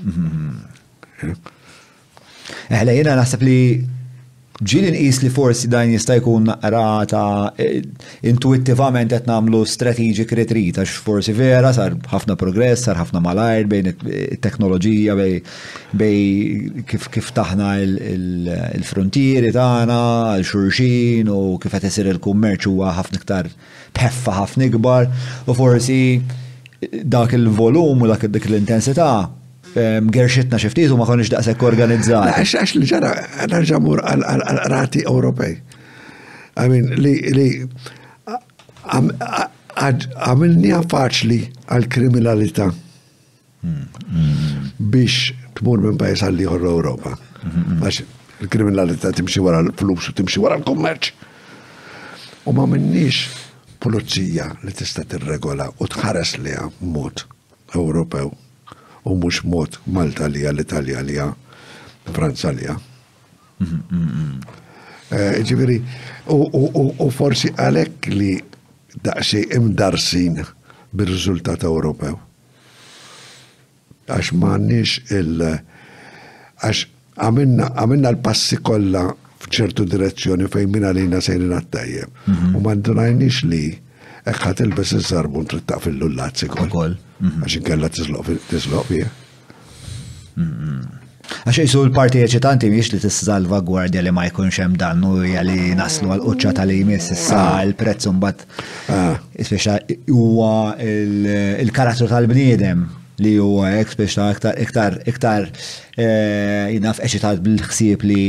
Mm-hmm. 0.00 1.38
Eħla 2.72 2.96
jena 2.96 3.14
naħseb 3.20 3.44
li 3.46 3.60
ġili 4.60 4.90
nqis 4.92 5.22
li 5.24 5.30
forsi 5.32 5.68
dan 5.72 5.88
jista' 5.88 6.18
jkun 6.18 6.50
rata 6.74 7.22
eh, 7.56 7.80
intuittivament 8.28 9.08
qed 9.14 9.28
nagħmlu 9.30 9.62
strategic 9.66 10.34
retreat 10.36 10.82
għax 10.82 10.98
forsi 11.06 11.32
vera 11.36 11.70
sar 11.72 11.94
ħafna 12.12 12.36
progress, 12.40 12.84
sar 12.84 12.98
ħafna 13.00 13.22
malajr 13.24 13.70
bejn 13.70 13.90
it-teknoloġija 14.36 15.16
eh, 15.24 15.40
bej 15.96 16.84
kif 16.92 17.08
kif 17.14 17.32
taħna 17.36 17.70
il-frontieri 17.86 19.54
tagħna, 19.56 19.98
għal 20.34 20.44
xurxin 20.52 21.32
u 21.32 21.40
kif 21.62 21.74
qed 21.78 21.88
isir 21.88 22.12
il-kummerċ 22.12 22.68
huwa 22.68 22.92
ħafna 23.00 23.22
iktar 23.22 23.48
peffa 23.96 24.36
ħafna 24.42 24.68
ikbar 24.68 25.08
u 25.48 25.56
forsi 25.56 26.02
eh, 26.20 27.00
dak 27.00 27.32
il-volum 27.40 28.04
u 28.04 28.12
dak 28.12 28.28
l-intensità 28.28 29.12
gerxitna 30.10 30.58
xiftit 30.58 30.90
u 30.90 30.96
ma 30.96 31.04
konniex 31.06 31.30
daqshekk 31.30 31.62
organizzati. 31.62 32.34
Għax 32.36 32.54
għax 32.60 32.72
li 32.78 32.86
ġara 32.90 33.12
għarġamur 33.46 34.00
għal-rati 34.00 35.04
Ewropej. 35.06 35.56
Għamin, 36.56 36.88
mean, 36.88 37.00
li 37.00 37.14
li 37.34 37.48
għamilni 40.18 40.72
faċli 40.90 41.38
għal 41.70 41.88
kriminalita 41.92 42.70
biex 44.78 45.32
tmur 45.58 45.78
minn 45.84 45.98
pajis 46.00 46.24
għal 46.24 46.38
liħor 46.40 46.66
ewropa 46.70 47.12
Għax 47.40 48.02
il 48.40 48.48
kriminalita 48.52 49.12
timxi 49.12 49.42
wara 49.44 49.60
l-flus 49.62 50.08
u 50.10 50.14
timxi 50.16 50.40
wara 50.40 50.56
l 50.58 50.64
kommerċ 50.64 51.12
U 52.48 52.54
ma 52.56 52.64
minnix 52.68 53.28
pulizija 53.80 54.48
li 54.64 54.72
tista' 54.74 55.04
t-regola 55.06 55.68
u 55.78 55.84
tħares 55.86 56.38
li 56.40 56.54
għamut 56.56 57.26
Ewropew 57.76 58.32
u 59.02 59.12
mux 59.16 59.40
mod 59.44 59.78
Malta 59.86 60.26
li 60.28 60.42
għal-Italja 60.46 61.00
li 61.06 61.16
Franza 62.12 62.50
li 62.52 62.66
eh, 65.10 65.40
Ġiviri, 65.44 65.78
u 66.32 67.08
forsi 67.12 67.52
għalek 67.56 68.08
li 68.12 68.32
daqsi 69.04 69.42
imdarsin 69.56 70.40
bil-rizultat 70.96 71.62
Ewropew. 71.66 72.16
Għax 74.10 74.32
mannix 74.42 74.98
il- 75.14 75.44
għax 75.46 76.86
għamilna 77.22 78.10
l-passi 78.14 78.58
kolla 78.64 79.04
f'ċertu 79.40 79.86
direzzjoni 79.88 80.48
fejn 80.50 80.70
minna 80.70 80.90
mhm. 80.90 80.98
li 80.98 81.04
nasajrin 81.14 81.52
nattajje. 81.54 82.04
U 82.54 82.60
mandunajnix 82.64 83.44
li 83.50 83.64
ekħat 84.30 84.64
il-bess 84.66 84.96
iż-żarbun 84.98 85.46
trittaq 85.50 85.84
fil-lullat 85.86 86.42
sikol. 86.44 86.96
Mhm. 87.20 87.44
għax 87.44 87.92
t 87.92 88.06
tisloq 88.50 88.86
bie. 88.88 89.04
Għax 91.44 91.58
jisu 91.60 91.82
l-parti 91.84 92.22
eċitanti 92.24 92.70
miex 92.72 92.92
li 92.94 93.00
t-salva 93.02 93.60
gwardja 93.60 94.00
li 94.02 94.10
ma 94.12 94.24
jkunx 94.28 94.56
hemm 94.62 94.78
dannu 94.80 95.20
jgħali 95.26 95.74
naslu 95.76 96.14
għal-qoċċa 96.14 96.52
tal-imis 96.56 97.10
issa 97.16 97.42
ah. 97.42 97.66
l-prezz 97.66 98.08
mbagħad 98.08 98.46
ah. 98.96 99.20
ispeċa 99.36 99.76
huwa 100.14 100.72
il-karattru 100.80 102.08
tal-bniedem 102.10 102.86
li 103.20 103.34
huwa 103.36 103.68
hekk 103.76 103.96
speċa 103.98 104.30
iktar 104.36 104.58
iktar 104.64 104.98
iktar 105.12 105.50
eh, 106.00 106.72
jinaf 106.72 107.04
eċitat 107.04 107.44
bil-ħsieb 107.44 108.06
li 108.08 108.20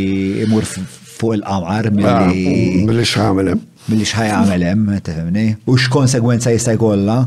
imur 0.44 0.68
fuq 0.68 1.38
il-qamar 1.40 1.92
mill-li. 1.94 2.88
Ah, 2.90 3.08
xamilem 3.08 3.70
mill 3.90 4.04
xħajgħamel 4.06 4.66
hemm, 4.70 4.94
tefemni. 5.06 5.46
U 5.66 5.76
x'konsegwenza 5.80 6.54
jista' 6.54 6.76
jkollha 6.78 7.22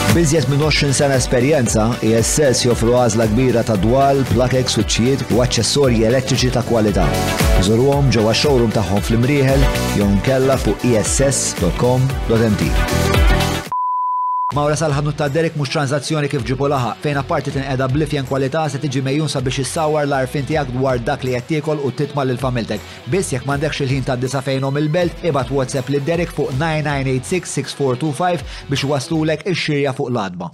Bizjet 0.10 0.48
minn 0.50 0.64
20 0.64 0.90
sena 0.98 1.20
esperjenza, 1.22 1.84
ISS 2.04 2.64
e 2.64 2.64
joffru 2.72 2.96
għażla 2.98 3.28
kbira 3.30 3.62
ta' 3.68 3.76
dwal, 3.80 4.24
plakek, 4.34 4.72
suċċijiet 4.74 5.28
u 5.36 5.44
aċċessorji 5.46 6.08
elettriċi 6.10 6.50
ta' 6.58 6.64
kwalità. 6.66 7.06
Żurhom 7.68 8.10
ġewwa 8.16 8.34
showroom 8.34 8.74
tagħhom 8.74 9.06
fl-imrieħel 9.06 9.68
jew 10.02 10.10
kella 10.26 10.58
fuq 10.66 10.90
iss.com.mt. 10.90 12.74
E 13.38 13.39
Mawra 14.50 14.74
salħanu 14.74 15.12
ta' 15.14 15.28
Derek 15.30 15.54
mux 15.60 15.70
tranzazzjoni 15.70 16.26
kif 16.32 16.42
ġibu 16.42 16.66
laħa, 16.72 16.96
fejn 17.04 17.18
apparti 17.20 17.52
tinqeda 17.54 17.86
blifjen 17.94 18.26
kwalità 18.26 18.64
se 18.74 18.80
tiġi 18.82 19.04
mejjun 19.06 19.30
sabiex 19.30 19.60
issawar 19.62 20.08
l-arfin 20.10 20.44
tiegħek 20.50 20.74
dwar 20.74 20.98
dak 21.06 21.22
li 21.28 21.36
qed 21.38 21.46
tiekol 21.52 21.78
u 21.86 21.90
titma' 21.94 22.24
lil 22.26 22.40
familtek. 22.42 22.80
Biss 23.14 23.32
jekk 23.36 23.46
m'għandekx 23.46 23.82
il-ħin 23.86 24.04
ta' 24.10 24.16
disa 24.18 24.42
fejnhom 24.42 24.74
il-belt, 24.82 25.14
ibad 25.30 25.54
WhatsApp 25.54 25.86
lil 25.94 26.02
Derek 26.08 26.34
fuq 26.34 26.50
9986-6425 26.56 28.42
biex 28.74 28.82
waslulek 28.90 29.46
ix-xirja 29.54 29.94
fuq 30.00 30.10
l-adba. 30.16 30.50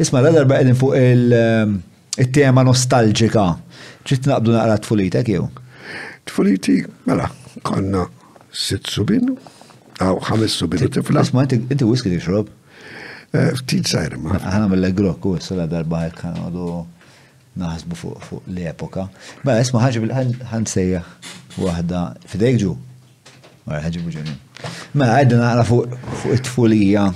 Isma' 0.00 0.24
la 0.24 0.32
darba 0.40 0.56
qegħdin 0.62 0.78
fuq 0.80 0.96
il-tema 1.02 2.64
ehm, 2.64 2.68
nostalġika. 2.72 3.44
Ġiet 4.08 4.24
naqbdu 4.32 4.56
naqra 4.56 4.80
tfulitek 4.88 5.28
jew? 5.36 5.44
Tfuliti, 6.32 6.80
mela, 7.04 7.28
konna 7.60 8.08
sitt 8.66 8.88
subin, 8.88 9.34
għaw 10.00 10.24
ħames 10.32 10.48
subin 10.64 10.80
tifla. 10.96 11.20
Isma' 11.28 11.44
inti 11.44 11.84
whisky 11.84 12.08
tixrob? 12.16 12.48
Ftit 13.56 13.88
sajra 13.90 14.18
ma. 14.20 14.36
Għana 14.38 14.68
mill-grok 14.70 15.24
u 15.28 15.36
s-sola 15.40 15.66
darba 15.70 16.04
għal 16.06 16.16
kan 16.16 16.36
għadu 16.46 16.68
naħsbu 17.60 17.98
fuq 18.00 18.48
l-epoka. 18.52 19.06
Ma 19.46 19.56
isma 19.62 19.80
ħanġi 19.84 20.02
bil-ħan 20.04 20.66
sejja 20.70 21.02
wahda 21.60 22.06
fidejk 22.30 22.58
ġu. 22.64 22.74
Għara 23.66 23.82
ħanġi 23.86 24.04
buġuni. 24.06 24.36
Ma 24.96 25.08
għedna 25.16 25.40
naqra 25.48 25.64
fuq 25.68 26.30
it-tfulija 26.36 27.06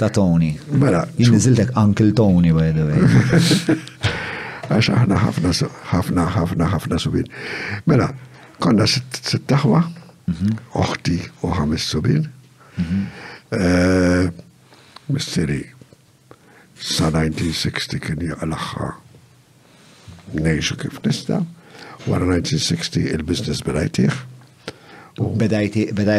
ta' 0.00 0.10
Tony. 0.16 0.52
Mela. 0.80 1.04
Jinniziltek 1.20 1.72
Uncle 1.80 2.12
Tony, 2.18 2.52
by 2.56 2.70
the 2.76 2.90
way. 2.90 3.78
Għax 4.70 4.90
aħna 4.98 5.18
ħafna, 5.24 5.54
ħafna, 5.92 6.28
ħafna, 6.36 6.68
ħafna 6.76 7.00
subin. 7.02 7.28
Mela, 7.90 8.10
konna 8.62 8.86
sittaħwa, 8.90 9.84
oħti 10.84 11.18
u 11.46 11.52
ħames 11.56 11.90
subin. 11.94 12.28
mysterie. 15.12 15.68
Sa' 16.80 17.10
1960 17.12 18.00
kien 18.00 18.22
jaqlaħħa 18.30 18.90
nejxu 20.40 20.76
kif 20.80 21.00
nista, 21.04 21.40
wara 22.08 22.26
1960 22.38 23.10
il-biznes 23.16 23.62
bidajtiħ. 23.66 24.20
Beda 25.40 25.60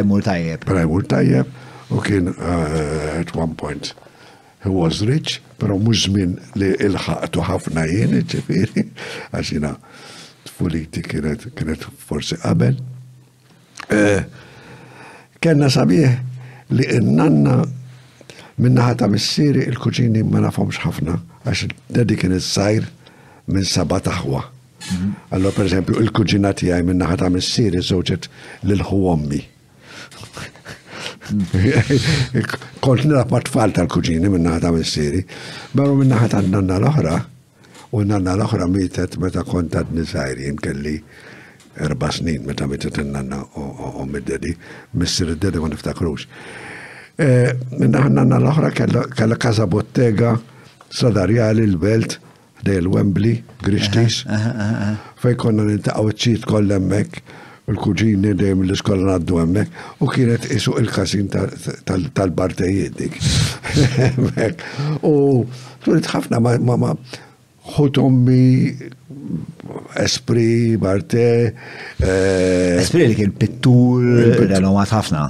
jmur 0.04 0.22
tajjeb. 0.22 0.68
Beda 0.68 0.86
jmur 0.86 1.46
u 1.96 2.00
kien 2.06 2.30
at 2.30 3.32
one 3.36 3.56
point 3.58 3.94
he 4.64 4.70
was 4.70 5.02
rich, 5.02 5.40
pero 5.58 5.78
mux 5.82 6.06
min 6.14 6.36
li 6.60 6.70
il-ħaqtu 6.78 7.42
ħafna 7.48 7.88
jien, 7.90 8.20
ċifiri, 8.30 8.86
għaxina 9.34 9.74
t-fuliti 10.46 11.02
kienet 11.08 11.88
forsi 12.06 12.38
qabel. 12.44 12.78
Kenna 15.42 15.72
sabieħ 15.74 16.76
li 16.78 16.86
n-nanna 17.02 17.58
Minnaħa 18.62 18.94
ta' 19.00 19.10
missieri 19.10 19.64
il-kuċini 19.72 20.22
ma 20.28 20.38
nafhomx 20.44 20.78
ħafna, 20.84 21.16
għax 21.50 21.70
dedi 21.98 22.18
kien 22.20 22.36
iż-żajr 22.38 22.86
minn 23.56 23.66
saba 23.66 23.98
taħwa. 24.06 24.42
Mhm. 24.86 25.08
Allora, 25.38 25.54
per 25.56 25.66
eżempju, 25.70 25.96
il-kuġina 26.04 26.52
tiegħi 26.60 26.86
minnaħa 26.92 27.18
ta' 27.24 27.32
missieri 27.34 27.82
żewġet 27.88 28.28
lil 28.70 28.84
ħuommi. 28.86 29.40
Mhm. 31.32 32.40
Kont 32.86 33.06
nilab 33.08 33.34
ma' 33.34 33.42
tfal 33.50 33.74
tal-kuġini 33.80 34.30
minnaħa 34.30 34.62
ta' 34.68 34.74
missieri, 34.78 35.24
barru 35.74 35.98
minnaħa 36.04 36.30
ta' 36.36 36.44
nanna 36.46 36.78
l-oħra, 36.84 37.18
u 37.98 38.06
nanna 38.06 38.38
l-oħra 38.38 38.70
mietet 38.76 39.18
meta 39.26 39.42
kont 39.48 39.74
ta' 39.74 39.82
nisajr 39.90 40.44
kelli 40.62 41.00
erba 41.82 42.12
snin 42.14 42.46
meta 42.46 42.68
mietet 42.70 42.98
nanna 43.10 43.42
u 43.58 44.06
mid-dedi, 44.06 44.54
missir 45.02 45.34
id-dedi 45.34 45.58
ma 45.66 45.70
niftakrux. 45.74 46.28
Eh, 47.22 47.54
minna 47.78 48.02
ħannanna 48.08 48.40
l-oħra 48.42 48.70
kella 48.74 49.36
Casa 49.42 49.68
Bottega, 49.70 50.32
Sadarjali, 50.90 51.68
l-Belt, 51.70 52.16
dejl 52.66 52.88
Wembley, 52.94 53.36
Grishtis, 53.66 54.22
fej 55.22 55.36
konna 55.44 55.66
nintaqaw 55.68 56.10
ċit 56.18 56.48
kollemmek, 56.50 57.20
il-kuġini 57.70 58.34
dejjem 58.38 58.64
l-iskola 58.66 59.16
għaddu 59.20 59.38
hemmhekk, 59.42 59.82
u 60.02 60.10
kienet 60.12 60.48
isuq 60.58 60.80
il-kasin 60.82 61.30
tal-bartejiet 62.20 62.98
dik. 62.98 63.20
U 65.10 65.16
turit 65.86 66.10
ħafna 66.16 66.42
ma 66.42 66.88
ħutommi 67.76 68.46
Espri, 70.02 70.76
Barte. 70.82 71.26
Eh, 72.02 72.82
Espri 72.82 73.06
li 73.12 73.16
kien 73.16 73.36
pittur, 73.38 74.02
l-għomat 74.02 74.98
ħafna 74.98 75.28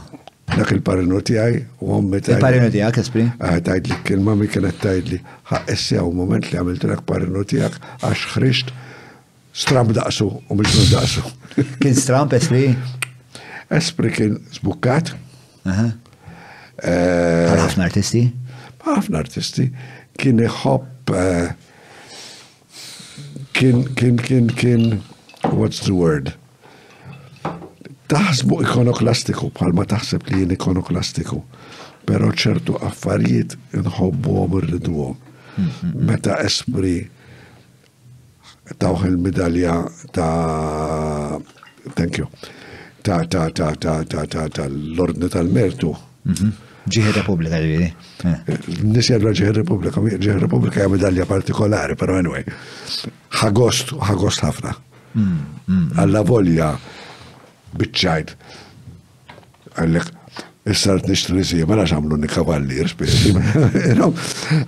dak 0.55 0.71
il-parinu 0.75 1.21
tijaj, 1.25 1.57
u 1.81 1.91
għommi 1.95 2.19
tajli. 2.25 2.35
Il-parinu 2.39 2.69
tijak, 2.73 2.97
espri? 3.01 3.25
Ah, 3.39 3.57
tajli, 3.63 3.95
kien 4.07 4.23
mami 4.25 4.49
kienet 4.51 4.80
tajli, 4.83 5.19
ha' 5.51 5.61
għaw 5.75 6.11
moment 6.15 6.49
li 6.51 6.57
għamiltu 6.59 6.89
dak 6.91 7.05
parinu 7.07 7.43
tijak, 7.47 7.77
għax 8.03 8.25
xrixt 8.35 8.73
stram 9.63 9.91
daqsu 9.95 10.27
u 10.27 10.55
mil 10.59 10.69
daqsu. 10.91 11.23
Kien 11.81 11.95
stram, 11.97 12.30
espri? 12.35 12.69
Espri 13.71 14.11
kien 14.15 14.38
zbukkat. 14.55 15.11
Eh, 15.67 15.81
ħafna 17.59 17.85
artisti? 17.89 18.25
ħafna 18.85 19.19
artisti. 19.25 19.67
Kien 20.19 20.39
iħobb, 20.47 21.11
eh, 21.15 21.51
kien, 23.59 23.83
kien, 23.99 24.15
kien, 24.23 24.47
kien, 24.55 24.85
what's 25.51 25.83
the 25.83 25.95
word? 25.97 26.31
taħsbu 28.11 28.56
ikonoklastiku 28.65 29.49
ma 29.75 29.85
taħseb 29.88 30.30
li 30.31 30.40
jien 30.43 30.53
ikonoklastiku, 30.56 31.40
pero 32.09 32.30
ċertu 32.33 32.75
affarijiet 32.83 33.56
nħobbuhom 33.83 34.57
għom. 34.59 35.30
Mhm. 35.61 36.01
Meta 36.09 36.38
espri 36.48 36.93
tawħ 38.81 39.06
il-medalja 39.09 39.73
ta' 40.15 41.38
thank 41.98 42.17
you 42.22 42.27
ta' 43.03 43.23
ta' 43.27 43.49
ta' 43.51 43.73
ta' 43.83 43.98
ta' 44.07 44.25
ta' 44.31 44.45
ta' 44.49 44.67
l-ordni 44.72 45.30
tal-mertu. 45.33 45.93
Mhm. 46.31 46.51
Ġiħi 46.90 47.11
Repubblika 47.14 47.57
ġiħi. 47.61 47.90
Eh. 48.25 48.38
Nisjerra 48.90 49.31
ġiħi 49.38 49.56
Republika 49.59 49.99
ġiħi 50.01 50.38
republika 50.41 50.80
hija 50.80 50.90
medalja 50.95 51.25
partikolari, 51.30 51.95
pero 51.99 52.15
anyway. 52.17 52.43
Ħagost, 53.41 53.93
ħagost 54.07 54.41
ħafna. 54.45 54.73
Mm, 55.14 55.22
mm, 55.22 55.40
mm. 55.75 55.91
Alla 56.01 56.23
volja 56.25 56.72
bitċajt. 57.77 58.33
Għallek, 59.80 60.09
s-sart 60.74 61.08
nishtri 61.09 61.43
si, 61.48 61.61
ma 61.67 61.77
nax 61.80 61.93
għamlu 61.95 62.17
nikavalli, 62.25 62.82
rispeti. 62.88 63.32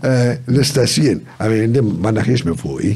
Eh, 0.03 0.39
l-istess 0.47 0.93
jien, 0.99 1.21
għamin, 1.41 1.73
ma 2.03 2.11
naħiex 2.15 2.45
minn 2.47 2.55
fuqi. 2.59 2.93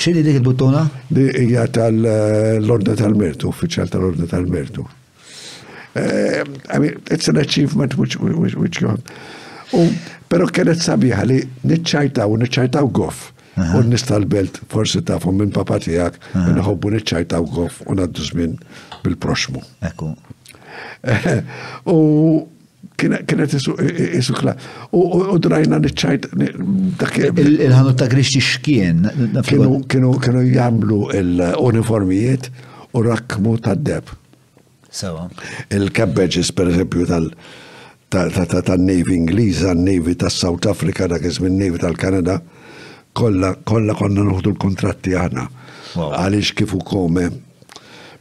ċini 0.00 0.22
dik 0.26 0.38
il-buttuna? 0.42 0.82
Dija 1.14 1.64
tal 1.74 1.98
lorda 2.66 2.94
tal-Mertu, 2.98 3.48
uffiċjal 3.52 3.88
tal 3.92 4.04
lorda 4.06 4.28
tal-Mertu. 4.30 4.84
Eh, 5.98 6.44
I 6.76 6.92
it's 7.10 7.28
an 7.32 7.40
achievement 7.40 7.96
which, 7.96 8.16
which, 8.20 8.80
you 8.82 8.92
have. 8.92 9.98
Pero 10.28 10.46
kienet 10.52 10.80
sabiħa 10.84 11.24
li 11.28 11.40
nitċajtaw, 11.64 12.36
nitċajtaw 12.44 12.90
goff 12.94 13.30
U 13.58 13.80
n-nis 13.82 14.02
tal-belt 14.06 14.60
forsi 14.72 15.00
tafhom 15.06 15.36
minn 15.40 15.50
papa 15.54 15.78
nħobbu 15.82 16.44
inħobbu 16.52 16.92
niċċajtaw 16.94 17.48
għof 17.64 17.80
u 17.90 17.96
naddu 17.98 18.26
zmin 18.26 18.54
bil-proxmu. 19.02 19.62
U 21.94 21.98
kienet 22.98 23.54
jisukla. 23.56 24.54
U 24.94 25.36
drajna 25.42 25.80
nċajt. 25.82 26.30
Il-ħanu 27.28 27.94
ta' 27.98 28.10
Grixti 28.12 28.42
xkien. 28.42 29.04
Kienu 29.42 30.44
jamlu 30.54 31.04
l 31.18 31.50
uniformijiet 31.62 32.50
u 32.94 33.02
rakmu 33.06 33.56
ta' 33.64 33.74
deb. 33.78 34.14
Sawa. 34.98 35.26
il 35.76 35.90
kabbeġis 35.92 36.48
per 36.56 36.70
eżempju, 36.72 37.04
tal- 37.10 37.26
ta' 38.08 38.24
ta' 38.32 38.46
ta' 38.48 38.62
ta' 38.70 40.22
ta' 40.22 40.30
South 40.32 40.64
Africa, 40.66 41.06
ta' 41.06 41.18
ta' 41.20 41.28
ta' 41.28 41.82
ta' 41.84 41.92
tal 41.92 42.22
ta' 42.24 42.38
kolla, 43.18 43.52
kolla 43.66 43.94
konna 43.98 44.22
nuħdu 44.26 44.54
l-kontratti 44.54 45.14
għana. 45.18 45.44
Għalix 45.98 46.52
kif 46.58 46.74
u 46.76 46.80
kome, 46.86 47.26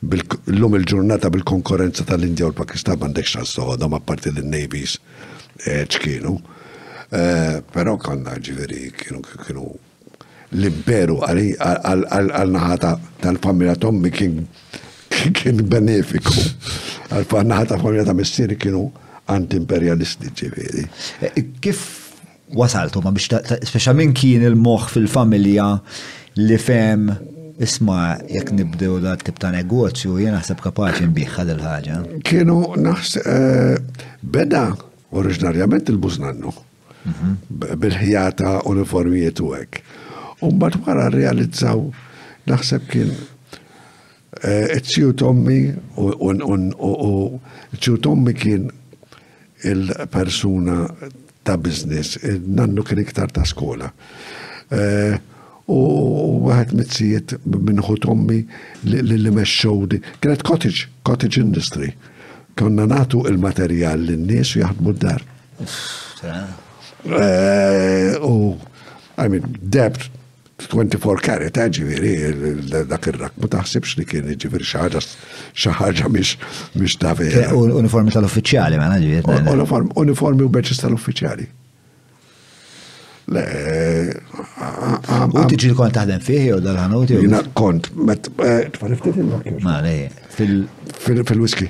l-lum 0.06 0.78
il-ġurnata 0.80 1.30
bil-konkurrenza 1.34 2.06
tal-Indja 2.10 2.48
u 2.50 2.54
l-Pakistan 2.54 3.00
mandek 3.02 3.30
xans 3.30 3.56
toħodhom 3.60 3.98
apparti 3.98 4.32
l-Navies 4.34 4.98
eh, 5.68 5.84
ċkienu. 5.88 6.36
Eh, 7.08 7.60
Pero 7.74 7.94
konna 8.04 8.34
ġiviri 8.44 8.90
kienu 9.00 9.22
kienu 9.46 9.68
l-imperu 10.58 11.18
għal-naħata 11.28 12.92
tal-familja 13.24 13.78
Tommi 13.84 14.12
kien 14.16 14.42
kien 15.18 15.58
benefiku. 15.72 16.34
Għal-naħata 17.12 17.78
familja 17.82 18.04
ta' 18.10 18.14
missieri 18.18 18.58
kienu 18.60 18.84
anti-imperialisti 19.34 20.30
ġiviri. 20.42 20.84
Eh, 21.28 21.40
kif 21.64 21.82
wasaltu 22.54 23.02
ma 23.04 23.12
biex 23.12 23.56
speċa 23.68 23.94
minn 23.98 24.14
kien 24.16 24.44
il-moħ 24.48 24.88
fil-familja 24.94 25.70
li 26.48 26.60
fem 26.62 27.10
Isma, 27.58 28.18
jekk 28.30 28.52
nibdew 28.54 29.00
da 29.02 29.16
tip 29.18 29.40
ta' 29.42 29.50
negozju, 29.56 30.20
jien 30.22 30.36
naħseb 30.38 30.60
kapaċi 30.62 31.08
nbiħħa 31.10 31.46
dil-ħaġa. 31.50 31.96
Kienu 32.30 32.58
naħseb 32.78 33.30
eh, 33.34 34.04
beda 34.22 34.60
oriġinarjament 35.18 35.90
il-buznannu 35.90 36.52
mhm. 36.54 37.34
bil-ħjata 37.82 38.52
uniformijiet 38.70 39.42
u 39.42 39.50
hekk. 39.58 39.82
Umbat 40.46 40.78
wara 40.86 41.08
realizzaw 41.10 41.82
naħseb 42.52 42.86
kien 42.94 43.10
eh, 44.46 44.78
tzju 44.78 45.16
Tommi 45.18 45.60
u 45.98 47.38
tzju 47.80 47.98
Tommi 48.06 48.38
kien 48.38 48.70
il-persuna 49.66 50.78
ta' 51.48 51.58
biznis, 51.62 52.16
eh, 52.24 52.36
nannu 52.60 52.84
kien 52.84 53.00
iktar 53.00 53.32
ta' 53.34 53.46
skola. 53.48 53.90
Eh, 54.72 55.16
u 55.72 55.80
għahet 56.48 56.70
mitzijiet 56.80 57.34
minnħu 57.52 57.98
tommi 58.04 58.38
li 58.90 59.32
meċxow 59.40 59.84
kienet 59.92 60.46
cottage, 60.48 60.88
cottage 61.08 61.42
industry. 61.44 61.90
Konna 62.58 62.86
natu 62.90 63.24
il-materjal 63.30 64.06
l-nies 64.08 64.54
u 64.56 64.62
jaħdmu 64.64 64.94
d-dar. 64.96 65.26
Eh, 67.18 68.12
u, 68.28 68.56
I 69.20 69.28
mean, 69.32 69.50
debt 69.62 70.08
24 70.66 71.20
karet, 71.22 71.58
eh, 71.58 71.70
ġiviri, 71.70 72.16
dak 72.90 73.06
il-rak, 73.12 73.34
ma 73.38 73.48
taħsibx 73.52 73.98
li 74.00 74.06
kien 74.10 74.26
ġiviri 74.34 74.66
xaħġa, 74.66 75.02
xaħġa 75.54 76.10
miex 76.10 76.96
ta' 76.98 77.14
vera. 77.16 77.52
Uniformi 77.54 78.12
tal-uffiċjali, 78.12 78.80
ma 78.82 78.88
ġiviri. 78.98 79.22
Eh, 79.22 79.44
eh. 79.46 79.92
Uniformi 80.02 80.46
u 80.46 80.50
beċis 80.50 80.82
tal-uffiċjali. 80.82 81.48
Le, 83.36 83.42
u 84.18 85.46
tiġi 85.52 85.74
kont 85.76 85.94
taħdem 86.00 86.22
fiħi 86.24 86.52
u 86.56 86.60
dal-ħanuti? 86.64 87.20
Jina 87.22 87.44
kont, 87.60 87.92
met, 88.10 88.32
tfariftit 88.78 89.20
il-rak. 89.22 89.54
Ma 89.62 89.78
le, 89.86 90.00
fil-whisky. 90.34 91.70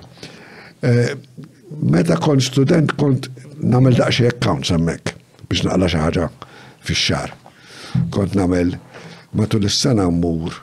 Meta 1.83 2.15
kont 2.23 2.45
student 2.45 2.95
kont 3.01 3.27
namel 3.59 3.97
daqxie 3.99 4.29
account 4.31 4.69
sammek 4.71 5.11
biex 5.49 5.67
naqla 5.67 5.91
xaħġa 5.91 6.29
fil-xar 6.87 7.35
kont 8.11 8.33
namel 8.35 8.77
matul 9.37 9.65
is-sena 9.67 10.05
mmur 10.09 10.55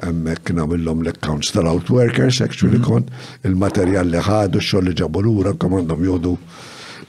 hemmhekk 0.00 0.50
nagħmilhom 0.56 1.02
l-accounts 1.04 1.52
tal-out 1.52 1.90
workers, 1.92 2.40
actually 2.40 2.78
mhm. 2.80 2.86
kont 2.86 3.10
il-materjal 3.48 4.08
li 4.14 4.22
ħadu, 4.24 4.62
xogħol 4.64 4.88
li 4.90 4.96
ġabu 5.02 5.22
lura 5.26 5.52
kemm 5.60 5.78
għandhom 5.82 6.04
jodu 6.08 6.32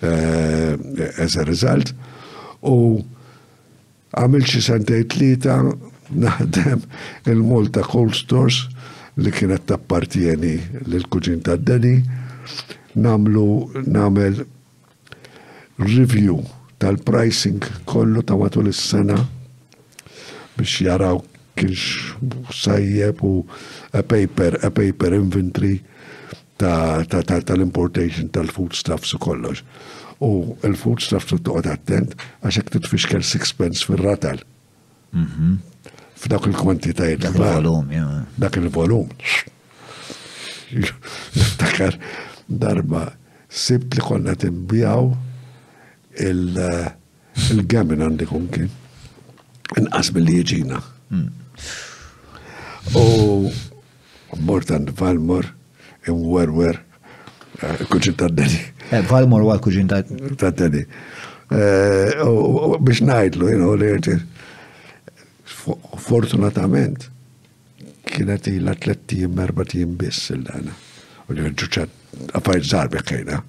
eh, 0.03 0.75
as 1.17 1.37
a 1.39 1.45
result. 1.47 1.93
U 2.67 2.99
għamil 4.19 4.43
xi 4.45 4.61
sentej 4.65 5.05
tlieta 5.13 5.55
naħdem 6.11 6.83
il-multa 7.31 7.85
cold 7.87 8.15
stores 8.17 8.65
li 9.21 9.31
kienet 9.31 9.69
tappartieni 9.71 10.57
l-kuġin 10.89 11.43
ta' 11.45 11.55
Deni 11.59 11.95
namlu 12.99 13.71
namel 13.87 14.41
review 15.79 16.41
tal-pricing 16.83 17.63
kollu 17.87 18.23
ta' 18.27 18.35
matul 18.35 18.67
is-sena 18.71 19.19
biex 20.57 20.77
jaraw 20.85 21.19
kiex 21.59 21.81
sajjeb 22.55 23.21
u 23.23 23.41
a 23.93 24.01
paper, 24.03 24.57
a 24.63 24.69
paper 24.71 25.13
inventory 25.15 25.79
tal-importation 26.61 27.25
ta, 27.25 27.31
ta, 27.31 27.39
ta, 27.39 27.39
ta 27.55 28.39
tal-foodstuffs 28.39 29.15
u 29.17 29.19
kollox. 29.23 29.63
U 30.21 30.55
il-foodstuffs 30.67 31.33
u 31.33 31.39
t 31.39 31.47
toqgħod 31.47 31.71
attent 31.71 32.11
għax 32.45 32.59
hekk 32.61 32.75
titfixkel 32.75 33.23
sixpence 33.25 33.85
fil 33.87 34.01
ratal 34.07 34.41
Mm 35.11 35.25
-hmm. 35.27 35.57
F'dak 36.15 36.45
il-kwantitajiet. 36.47 37.19
Dak 37.19 37.33
il-volum, 37.35 37.87
Dak 38.39 38.55
il-volum. 38.55 39.07
Niftakar 41.35 41.97
darba 42.47 43.11
sibt 43.49 43.93
li 43.93 43.99
konna 44.01 44.35
timbijaw 44.39 45.11
eh, 46.15 46.29
il-gamin 47.49 47.99
għandikum 48.07 48.47
kien 48.53 48.71
inqas 49.79 50.11
billi 50.13 50.41
jġina. 50.43 50.79
U 52.97 53.51
Mortan 54.39 54.87
Valmor, 54.97 55.45
imwerwer, 56.07 56.77
eh, 57.61 57.85
kuġin 57.91 58.17
ta' 58.17 58.27
d-deni. 58.29 58.61
Eh, 58.91 59.01
Valmor 59.07 59.43
għal 59.45 59.61
kuġin 59.63 59.87
ta' 59.89 60.51
d-deni. 60.51 60.85
Eh, 61.51 62.19
biex 62.79 63.01
najdlu, 63.03 63.49
jino, 63.53 63.73
li 63.75 63.85
jirtir. 63.93 64.21
Fortunatament, 65.97 67.07
kienet 68.05 68.47
il-atletti 68.47 69.21
jimmerba 69.21 69.63
ti 69.65 69.79
jimbiss 69.83 70.29
il-dana. 70.31 70.71
U 71.27 71.33
li 71.33 71.41
jirġuċat, 71.41 71.89
għafajt 72.33 72.69
zarbi 72.71 73.03
kajna. 73.03 73.43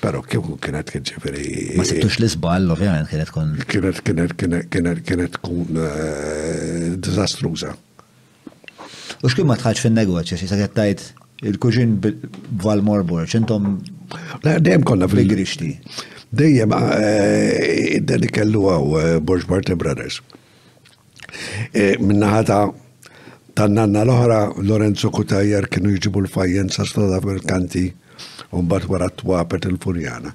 Pero 0.00 0.22
kif 0.22 0.40
kienet 0.62 0.90
kien 0.92 1.02
ġifiri. 1.06 1.44
Ma 1.78 1.84
sittux 1.86 2.20
l-isball, 2.20 2.68
ovvijament, 2.70 3.08
kienet 3.10 3.32
kun. 3.34 3.56
Kienet, 3.70 3.98
kienet, 4.06 4.34
kienet, 4.38 4.68
kienet 4.72 5.00
kienet 5.08 5.38
kun 5.42 5.80
dizastruza. 7.02 7.72
U 9.24 9.32
xkim 9.32 9.48
ma 9.50 9.56
tħadx 9.58 9.80
eh, 9.80 9.84
fin-negozju, 9.88 10.38
xi 10.38 10.46
saket 10.50 10.76
tajt 10.78 11.04
il-kuġin 11.48 11.96
b'Val 12.04 12.84
Morbor, 12.86 13.26
xintom. 13.30 13.80
Dejjem 14.46 14.86
konna 14.86 15.08
fil-grixti. 15.10 15.72
Dejjem, 16.30 16.74
dan 18.06 18.28
kellu 18.36 18.68
għaw 18.70 18.98
eh, 19.02 19.16
Borġ 19.18 19.48
Barty 19.50 19.74
Brothers. 19.82 20.20
E 21.74 21.96
Minnaħata 21.98 22.62
tan-nanna 23.58 24.04
l 24.06 24.14
ohra 24.14 24.44
Lorenzo 24.62 25.10
Kutajer 25.10 25.66
kienu 25.72 25.96
jġibu 25.98 26.22
l-fajjenza 26.28 26.84
fajjen 26.84 26.94
strada 26.94 27.18
fil-kanti 27.26 27.88
u 28.50 28.62
bat 28.62 28.84
wara 28.88 29.08
t-wapet 29.08 29.64
il-furjana. 29.68 30.32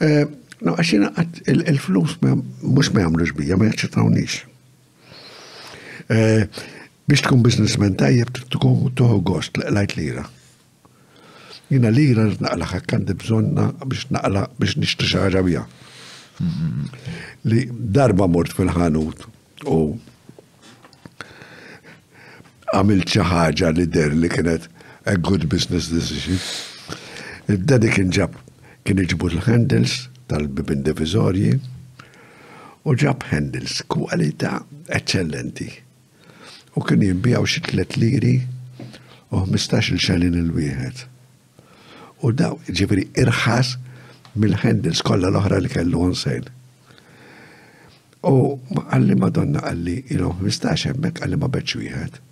Eh, 0.00 0.24
no, 0.64 0.74
għaxina 0.76 1.12
għat 1.16 1.40
il-flus 1.48 2.18
mux 2.24 2.92
ma 2.94 3.04
jamlux 3.04 3.34
bija, 3.38 3.56
ma 3.58 3.70
jaċċetawniex. 3.70 4.40
Eh, 6.10 6.44
Bix 7.10 7.24
tkun 7.24 7.40
biznismen 7.42 7.96
tajjeb 7.98 8.28
tkun 8.54 8.92
toħu 8.98 9.18
gost 9.26 9.56
lajt 9.58 9.96
lira. 9.98 10.28
Jina 11.70 11.90
lira 11.90 12.28
naqla 12.42 12.68
ħakkan 12.70 13.02
bżonna 13.18 13.64
biex 13.82 14.06
naqla 14.14 14.44
biex 14.60 14.76
nishtu 14.78 15.08
xaġa 15.10 15.42
bija. 15.42 15.64
Li 17.50 17.64
darba 17.70 18.28
mort 18.30 18.54
fil-ħanut 18.54 19.26
u 19.66 19.78
għamil 22.70 23.02
ċaħġa 23.02 23.74
li 23.74 23.88
der 23.90 24.14
li 24.14 24.30
kienet 24.30 24.70
a 25.10 25.18
good 25.18 25.48
business 25.50 25.90
decision. 25.90 26.38
Dadi 27.58 27.88
kien 27.90 28.12
ġab, 28.14 28.36
kien 28.86 29.00
iġbu 29.02 29.26
l-handles 29.34 30.04
tal-bibin 30.30 30.84
divizorji 30.86 31.56
u 32.86 32.94
ġab 32.94 33.24
handles 33.30 33.80
kualita 33.90 34.60
eccellenti. 34.94 35.66
U 36.78 36.84
kien 36.86 37.02
jimbijaw 37.02 37.42
xi 37.50 37.64
tlet 37.66 37.96
liri 37.98 38.36
u 39.34 39.42
15 39.50 39.90
il-xalin 39.96 40.38
il-wieħed. 40.44 41.02
U 42.22 42.30
daw 42.30 42.54
ġifiri 42.70 43.08
irħas 43.24 43.74
mill-handles 44.38 45.02
kollha 45.02 45.32
l-oħra 45.34 45.58
li 45.64 45.74
kellu 45.74 46.06
onsejn. 46.06 46.46
U 48.30 48.36
għalli 48.86 49.18
madonna 49.18 49.64
għalli, 49.66 49.98
il-15 50.14 50.90
hemmhekk 50.92 51.24
għalli 51.26 51.42
ma 51.42 51.50
beċ 51.50 51.78
wieħed. 51.82 52.22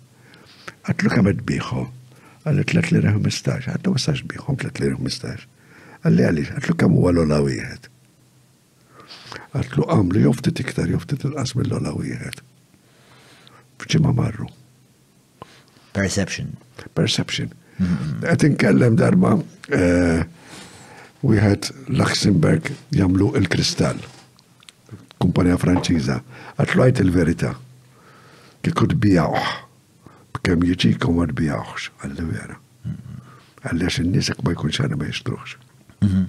Għatlu 0.85 1.17
kemm 1.17 1.39
biħu 1.51 1.89
Għalli 2.49 2.63
3 2.65 2.93
lira 2.95 3.11
15, 3.13 3.67
għadda 3.69 3.91
wasax 3.93 4.23
biħom 4.25 4.57
3 4.63 4.81
lira 4.81 4.97
15. 4.97 5.43
Għalli 6.01 6.23
għalix, 6.25 6.53
għatlu 6.57 6.75
kam 6.81 6.95
huwa 6.97 7.11
l-ola 7.13 7.37
wieħed. 7.45 7.89
Għatlu 9.59 9.85
għamlu 9.93 10.23
jofti 10.23 10.53
tiktar, 10.57 10.89
jofti 10.89 11.19
tilqas 11.21 11.53
mill-ola 11.59 11.93
wieħed. 11.93 12.41
Fġima 13.83 14.15
marru. 14.17 14.47
Perception. 15.93 16.55
Perception. 16.97 17.53
Għet 18.27 18.47
inkellem 18.49 18.97
darba 18.99 19.35
eh, 19.69 20.25
wieħed 21.21 21.93
Luxemburg 22.01 22.73
jamlu 22.97 23.29
il-kristall. 23.43 24.01
Kumpanija 25.21 25.61
Franċiża. 25.61 26.17
Għatlu 26.57 26.87
għajt 26.87 27.05
il-verita. 27.05 27.53
Kikut 28.65 28.97
bijaw 28.97 29.37
kem 30.45 30.63
jiġi 30.63 30.93
kom 30.99 31.17
ma 31.19 31.25
għalli 31.27 32.25
vera. 32.31 32.57
għax 33.63 33.99
n-nisek 34.03 34.39
ma 34.43 34.51
jkunx 34.53 34.79
ma 34.95 35.05
jishtruħx. 35.05 35.57
Mhm. 35.99 36.21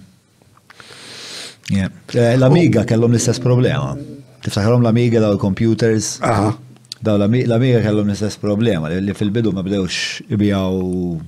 Eh, 1.79 2.37
L-Amiga 2.37 2.85
kellom 2.85 3.13
l-istess 3.13 3.39
problema. 3.39 3.95
Tiftaħrom 4.43 4.81
l-Amiga 4.83 5.21
daw 5.21 5.35
il-computers. 5.37 6.19
Daw 6.21 7.17
l-Amiga 7.17 7.81
kellom 7.85 8.09
l-istess 8.09 8.37
problema 8.43 8.89
li 8.91 9.15
fil-bidu 9.15 9.53
ma 9.53 9.63
bdewx 9.63 10.25
ibijaw 10.29 11.21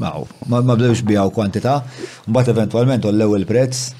ma 0.00 0.76
bdewx 0.76 1.04
bijaw 1.06 1.28
kwantita, 1.30 1.82
mbagħad 2.26 2.54
eventwalment 2.56 3.04
għallew 3.04 3.36
il-prezz 3.36 3.92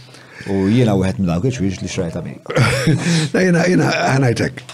u 0.48 0.64
jiena 0.72 0.96
wieħed 0.96 1.20
minn 1.20 1.28
dawk 1.28 1.44
li 1.44 1.92
xrajt 1.92 2.16
Amiga. 2.16 2.56
Jiena 3.36 3.68
jiena 3.68 3.92
ħanajtek. 4.16 4.64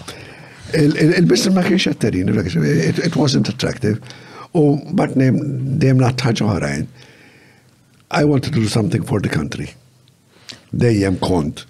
Il-business 0.74 1.54
ma 1.54 1.62
kienx 1.62 1.86
atterin, 1.90 2.26
it 2.28 3.16
wasn't 3.16 3.48
attractive. 3.48 4.00
U 4.54 4.76
bat 4.96 5.14
dem 5.16 5.98
naħtħaġa 6.00 6.46
ħarajn. 6.52 6.84
I 8.10 8.22
want 8.24 8.44
to 8.44 8.50
do 8.50 8.66
something 8.68 9.02
for 9.04 9.20
the 9.20 9.28
country. 9.28 9.68
Dejjem 10.72 11.18
kont. 11.24 11.64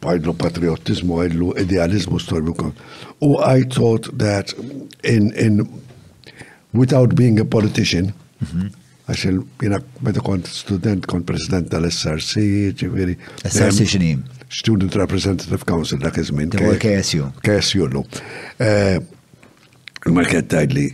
Għajlu 0.00 0.34
patriotizmu, 0.40 1.18
għajlu 1.22 1.50
idealizmu 1.60 2.20
storbu 2.20 2.54
kont. 2.58 2.82
U 3.24 3.38
I 3.44 3.62
thought 3.64 4.10
that 4.18 4.52
in, 5.04 5.32
in 5.36 5.62
without 6.72 7.14
being 7.14 7.40
a 7.40 7.44
politician, 7.56 8.12
mhm. 8.40 8.68
għaxil 9.08 9.40
jina 9.64 9.80
meta 10.04 10.20
kont 10.24 10.48
student 10.52 11.08
kont 11.08 11.28
president 11.28 11.72
tal-SRC, 11.72 12.44
ġiviri. 12.84 13.16
SRC 13.48 13.88
xinim? 13.96 14.24
Student 14.50 14.94
Representative 14.94 15.64
Council 15.64 15.98
dak 15.98 16.18
iż-żmien. 16.18 16.50
KSU. 16.78 17.30
KSU 17.42 17.86
lu. 17.86 18.02
Eh, 18.58 18.98
Il-market 20.08 20.48
tgħidli 20.50 20.84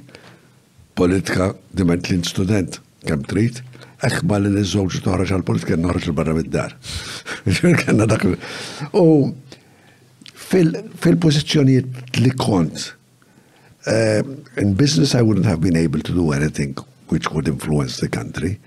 politika 0.99 1.52
diment 1.78 2.09
lin 2.10 2.25
student 2.26 2.76
kemm 3.09 3.23
trid, 3.31 3.60
eħba 4.05 4.41
li 4.43 4.51
niż 4.59 4.75
toħroġ 5.05 5.31
għal-politika 5.36 5.78
noħroġ 5.81 6.09
il-barra 6.10 6.35
mid-dar. 6.36 6.75
U 9.02 9.33
fil-pożizzjonijiet 10.47 12.20
li 12.20 12.33
kont, 12.41 12.89
eh, 13.89 14.20
in 14.59 14.75
business 14.75 15.15
I 15.15 15.23
wouldn't 15.23 15.47
have 15.47 15.62
been 15.62 15.78
able 15.81 16.01
to 16.01 16.12
do 16.12 16.33
anything 16.33 16.75
which 17.09 17.31
would 17.33 17.47
influence 17.49 18.02
the 18.05 18.09
country. 18.10 18.59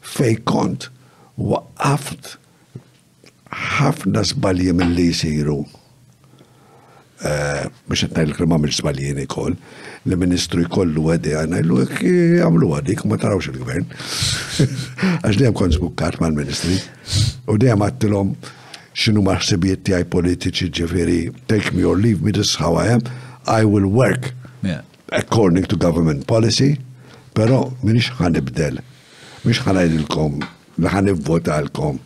Fej 0.00 0.40
kont, 0.46 0.86
waqqaft 1.36 2.36
ħafna 3.54 4.22
zbalji 4.32 4.72
mill-li 4.76 5.04
jisiru 5.10 5.54
biex 7.18 7.98
eh, 8.04 8.04
għetna 8.04 8.22
il-krema 8.28 8.58
mill 8.62 8.72
zbaljien 8.76 9.18
ikoll, 9.24 9.56
l-ministru 10.06 10.60
jkollu 10.68 11.08
għedi 11.16 11.32
għana 11.34 11.58
illu 11.64 11.80
għek 11.82 12.02
għamlu 12.44 12.68
għadik, 12.76 13.00
ma 13.10 13.16
tarawx 13.18 13.48
il-gvern. 13.50 13.88
Għax 15.24 15.40
li 15.40 15.48
kon 15.58 15.74
zbukkat 15.74 16.20
ma 16.22 16.28
l-ministri. 16.30 16.76
U 17.50 17.56
dejjem 17.58 17.82
għattilom 17.82 18.30
xinu 18.94 19.24
maħsibiet 19.26 19.82
tijaj 19.88 20.06
politiċi 20.14 20.70
ġifiri, 20.78 21.18
take 21.50 21.74
me 21.74 21.82
or 21.82 21.98
leave 21.98 22.22
me, 22.22 22.30
this 22.30 22.54
how 22.54 22.76
I 22.78 22.86
am, 22.94 23.02
I 23.50 23.64
will 23.66 23.90
work 23.90 24.30
according 25.10 25.66
to 25.72 25.74
government 25.74 26.28
policy, 26.30 26.76
pero 27.34 27.72
minix 27.82 28.12
ħanibdel, 28.22 28.78
minix 29.42 29.64
ħanajdilkom, 29.66 30.38
ħanivvota 30.86 31.58
għalkom 31.64 31.98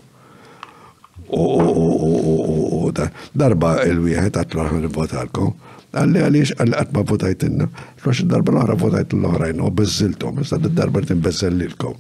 darba 3.32 3.80
il-wieħed 3.86 4.36
għat 4.36 4.36
għatlaħ 4.36 4.92
votalkom. 4.92 5.52
Għalli 5.92 6.20
għalix 6.24 6.52
għalli 6.60 6.76
għat 6.76 6.92
ma 6.96 7.02
votajtinna. 7.08 7.68
Għax 8.02 8.24
darba 8.28 8.52
l-ħra 8.56 8.76
votajt 8.80 9.14
l-ħrajn 9.16 9.60
u 9.64 9.70
bezziltom. 9.70 10.42
Issa 10.44 10.58
d-darba 10.60 11.02
timbezzellilkom. 11.08 11.96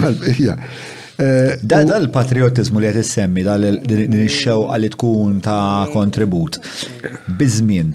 Mal-bija. 0.00 0.58
Da 1.62 1.78
l 1.82 2.10
patriotizmu 2.12 2.80
li 2.82 2.90
għet-semmi, 2.90 3.44
dal-din 3.46 4.18
xewqa 4.28 4.76
li 4.80 4.90
tkun 4.92 5.38
ta' 5.44 5.88
kontribut. 5.94 6.60
Bizmin. 7.40 7.94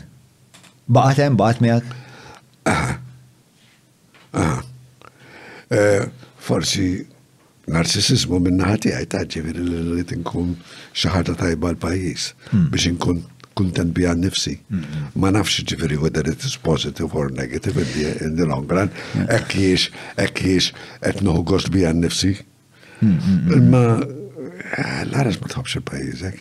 Baqat 0.91 1.21
hemm 1.25 1.37
baqat 1.37 1.61
miegħek? 1.61 1.95
Forsi 6.41 6.89
narcisizmu 7.71 8.39
minna 8.43 8.71
ħati 8.73 8.91
għaj 8.95 9.07
taġġivir 9.15 9.59
li 9.63 9.81
li 9.95 10.03
tinkun 10.11 10.55
xaħata 11.01 11.35
tajba 11.41 11.71
l-pajis 11.75 12.27
hmm. 12.49 12.67
biex 12.73 12.91
nkun 12.97 13.21
kuntent 13.59 13.91
bija 13.95 14.13
nifsi. 14.15 14.53
Hmm. 14.71 15.07
Ma 15.19 15.27
nafx 15.35 15.63
ġiviri 15.71 15.97
whether 16.01 16.23
it 16.31 16.45
is 16.47 16.53
positive 16.65 17.11
or 17.17 17.25
negative 17.39 17.81
in 17.81 17.89
the, 17.93 18.13
in 18.27 18.35
the 18.39 18.45
long 18.47 18.63
run. 18.71 18.87
Hmm. 19.13 19.25
Ekkiex, 19.39 19.89
ekkiex, 20.23 20.69
etnuħu 21.11 21.43
gost 21.51 21.67
bija 21.73 21.91
nifsi. 21.95 22.31
Ma 23.03 23.81
eh, 23.97 25.01
l 25.03 25.11
għaraz 25.11 25.41
ma 25.43 25.51
tħobx 25.51 25.81
il-pajizek. 25.81 26.39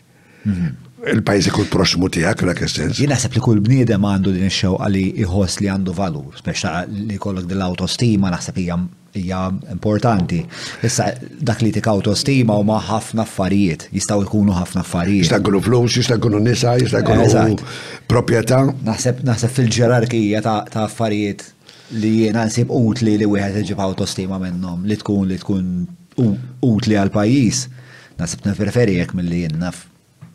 Il-pajzi 1.11 1.51
kull 1.57 1.67
proxmu 1.73 2.11
tijak, 2.13 2.45
l-għak 2.47 2.63
kessenz. 2.63 3.03
Jina 3.03 3.19
sepp 3.19 3.37
li 3.37 3.43
kull 3.45 3.59
bniedem 3.65 4.07
għandu 4.07 4.33
din 4.39 4.47
xew 4.49 4.77
xewqa 4.77 5.05
iħos 5.25 5.59
li 5.65 5.71
għandu 5.75 5.97
valur, 5.97 6.39
speċa 6.39 6.87
li 6.93 7.19
kollok 7.21 7.49
dil-autostima 7.51 8.31
naħseb 8.33 8.63
hija 8.63 8.79
hija 9.15 9.51
importanti. 9.73 10.41
Issa 10.85 11.05
dak 11.41 11.63
li 11.63 11.73
tik 11.73 11.87
autostima 11.91 12.57
u 12.59 12.65
ma' 12.67 12.81
ħafna 12.85 13.23
affarijiet, 13.27 13.89
jistgħu 13.95 14.25
jkunu 14.27 14.53
ħafna 14.57 14.85
affarijiet. 14.85 15.27
Jista' 15.27 15.41
jkunu 15.43 15.61
flus, 15.67 15.97
jista' 15.99 16.19
jkunu 16.21 16.39
nisa, 16.45 16.77
jista' 16.81 17.03
jkunu 17.05 17.57
proprjetà. 18.11 18.63
Naħseb 18.87 19.25
naħseb 19.27 19.55
fil-ġerarkija 19.57 20.43
ta' 20.45 20.87
affarijiet 20.87 21.47
li 21.99 22.15
jiena 22.25 22.45
nsib 22.47 22.71
utli 22.75 23.17
li 23.19 23.27
wieħed 23.29 23.65
iġib 23.65 23.81
autostima 23.83 24.39
minnhom 24.39 24.85
li 24.87 24.97
tkun 25.01 25.27
li 25.31 25.41
tkun 25.43 25.69
utli 26.67 26.99
għal 27.01 27.13
pajjiż. 27.15 27.67
Naħseb 28.21 28.47
nifreferi 28.47 28.99
jekk 29.01 29.17
milli 29.19 29.45
jien 29.47 29.59
naf 29.63 29.87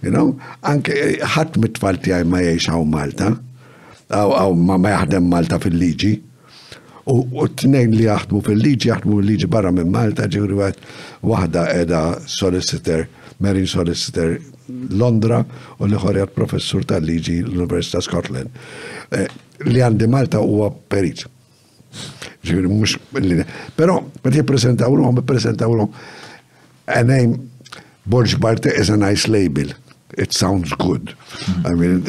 You 0.00 0.10
know, 0.10 0.34
anke 0.66 1.20
ħadd 1.36 1.60
mit-tfal 1.62 2.00
tijaj 2.02 2.24
ma 2.26 2.40
jiexaw 2.42 2.82
Malta, 2.88 3.34
għaw 4.10 4.56
ma 4.72 4.80
jaħdem 4.96 5.28
Malta 5.30 5.60
fil-liġi. 5.62 6.14
U 7.08 7.46
t-nejn 7.54 7.94
li 7.96 8.04
jaħdmu 8.04 8.40
fil-liġi, 8.44 8.88
jaħdmu 8.90 9.18
fil-liġi 9.20 9.48
barra 9.50 9.70
minn 9.72 9.88
Malta, 9.92 10.26
ġivri 10.28 10.58
għed 10.60 10.80
wahda 11.24 11.64
edha 11.72 12.00
solicitor, 12.28 13.06
Marin 13.40 13.64
Solicitor 13.66 14.36
Londra 14.92 15.40
u 15.80 15.88
li 15.88 15.96
ħorjat 15.96 16.34
professur 16.36 16.84
tal-liġi 16.84 17.38
l-Università 17.46 18.02
Scotland. 18.04 18.50
Eh, 19.16 19.28
li 19.64 19.80
għandi 19.80 20.10
Malta 20.12 20.42
huwa 20.44 20.68
perit. 20.92 21.24
Ġivri 22.44 22.68
mux 22.70 22.98
l-lina. 23.16 23.46
Pero, 23.76 23.96
ma 24.20 24.28
t-jeprezentawlom, 24.32 25.14
ma 25.14 25.22
t-jeprezentawlom, 25.22 25.94
għanajm 26.90 27.38
Borġ 28.10 28.36
Barte 28.40 28.72
is 28.80 28.92
a 28.92 28.96
nice 28.96 29.28
label 29.30 29.72
it 30.18 30.32
sounds 30.32 30.72
good. 30.72 31.14
I 31.64 31.74
mean, 31.76 32.02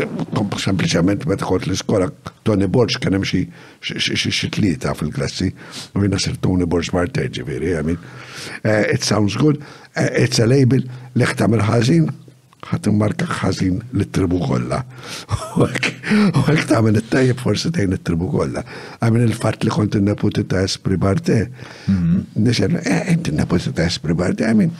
sempliciment 0.57 1.25
meta 1.29 1.45
tħot 1.45 1.67
l-iskola 1.67 2.07
Tony 2.47 2.65
Borch, 2.67 2.97
kien 3.01 3.15
hemm 3.17 3.27
xitlita 3.27 4.95
fil-klassi, 4.97 5.51
u 5.95 6.01
jien 6.03 6.17
sir 6.21 6.37
Tony 6.41 6.65
Borch 6.65 6.89
Marteġi, 6.95 7.45
veri, 7.45 7.73
I 7.77 7.83
mean, 7.85 7.99
eh, 8.65 8.87
it 8.95 9.05
sounds 9.05 9.37
good, 9.37 9.61
eh, 9.95 10.09
it's 10.25 10.41
a 10.41 10.47
label 10.49 10.83
li 11.15 11.29
ħtamel 11.29 11.61
ħazin 11.69 12.09
ħat 12.71 12.87
marka 12.93 13.25
ħażin 13.25 13.79
l-tribu 13.97 14.37
kolla. 14.43 14.83
U 15.57 15.65
hekk 15.65 16.67
tagħmel 16.69 16.99
it-tajjeb 17.01 17.39
forsi 17.41 17.71
tgħin 17.73 17.95
it-tribu 17.97 18.27
kollha. 18.31 18.61
Għamil 19.01 19.25
il 19.25 19.33
fat 19.33 19.65
li 19.65 19.73
kont 19.73 19.97
n 19.97 20.05
neputi 20.11 20.43
ta' 20.45 20.61
Espri 20.67 20.95
Barte. 20.97 21.47
Mhm. 21.89 22.45
eh, 22.85 23.13
inti 23.15 23.33
n-neputi 23.33 23.73
ta' 23.73 23.87
Espri 23.89 24.13
Barte, 24.13 24.45
I 24.45 24.53
mean, 24.53 24.71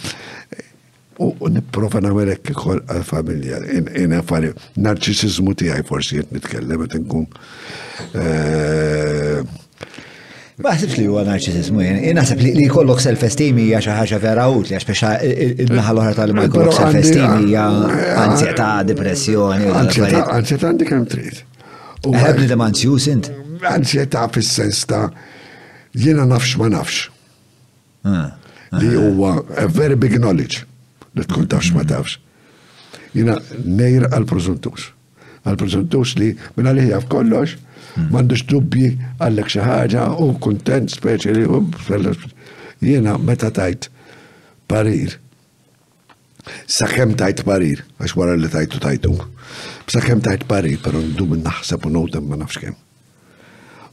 u 1.22 1.48
niprofa 1.50 2.00
namelek 2.02 2.48
kol 2.58 2.80
għal-familja, 2.90 3.60
in 4.00 4.14
affari, 4.18 4.52
narċisizmu 4.82 5.54
ti 5.60 5.70
għaj 5.72 5.84
forsi 5.88 6.18
jett 6.22 6.32
nitkellem, 6.34 6.84
għet 6.86 6.96
nkun. 7.02 7.28
Eh, 8.14 9.60
Maħsibx 10.62 10.98
li 11.02 11.08
huwa 11.10 11.24
narċisizmu, 11.26 11.82
naħseb 12.20 12.42
li 12.60 12.68
kollok 12.70 13.02
self-estimi 13.02 13.66
hija 13.70 13.80
xi 13.82 13.96
ħaġa 13.98 14.20
vera 14.22 14.44
utli 14.52 14.76
għax 14.78 14.88
biex 14.90 15.62
il-naħa 15.66 15.94
l-oħra 15.96 16.18
tal-ma 16.20 16.44
kollok 16.54 16.78
self-estimi 16.78 17.48
hija 17.48 17.64
anzjetà, 18.28 18.68
depressjoni. 18.86 19.72
Anzjetà 19.74 20.68
għandi 20.70 20.90
kemm 20.92 21.08
trid. 21.10 21.42
Eh, 22.02 22.18
Għabni 22.18 22.48
da 22.50 22.58
manzjus 22.60 23.08
int? 23.14 23.32
Anzjetà 23.72 24.28
fis-sens 24.34 24.84
ta' 24.90 25.08
jiena 25.98 26.28
nafx 26.30 26.54
ma 26.62 26.70
nafx. 26.76 27.10
Ah, 28.06 28.34
li 28.82 28.94
ah. 28.96 29.02
huwa 29.12 29.34
a 29.62 29.68
very 29.70 29.96
big 29.96 30.18
knowledge 30.20 30.66
li 31.16 31.24
tkun 31.28 31.48
tafx 31.52 31.72
ma 31.76 31.84
tafx. 31.88 32.18
Jina 33.16 33.36
nejr 33.66 34.06
għal-preżuntus. 34.10 34.90
Għal-preżuntus 35.44 36.16
li 36.22 36.32
minna 36.56 36.74
li 36.78 36.86
jaf 36.92 37.08
kollox, 37.12 37.58
mandux 38.14 38.44
dubbi 38.48 38.92
għallek 39.22 39.52
xaħġa 39.56 40.06
u 40.24 40.30
kontent 40.44 40.94
speċi 40.96 41.36
li 41.36 41.48
u 41.48 41.60
meta 43.24 43.52
tajt 43.52 43.90
parir. 44.72 45.18
Sakem 46.66 47.14
tajt 47.20 47.44
parir, 47.46 47.84
għax 48.00 48.16
wara 48.18 48.38
li 48.40 48.50
tajtu 48.50 48.80
tajtu. 48.82 49.12
Sakem 49.92 50.22
tajt 50.24 50.48
parir, 50.50 50.80
pero 50.82 51.02
ndum 51.04 51.36
naħseb 51.44 51.86
u 51.86 51.92
notem 51.94 52.26
ma 52.26 52.40
nafx 52.40 52.62
kem. 52.64 52.78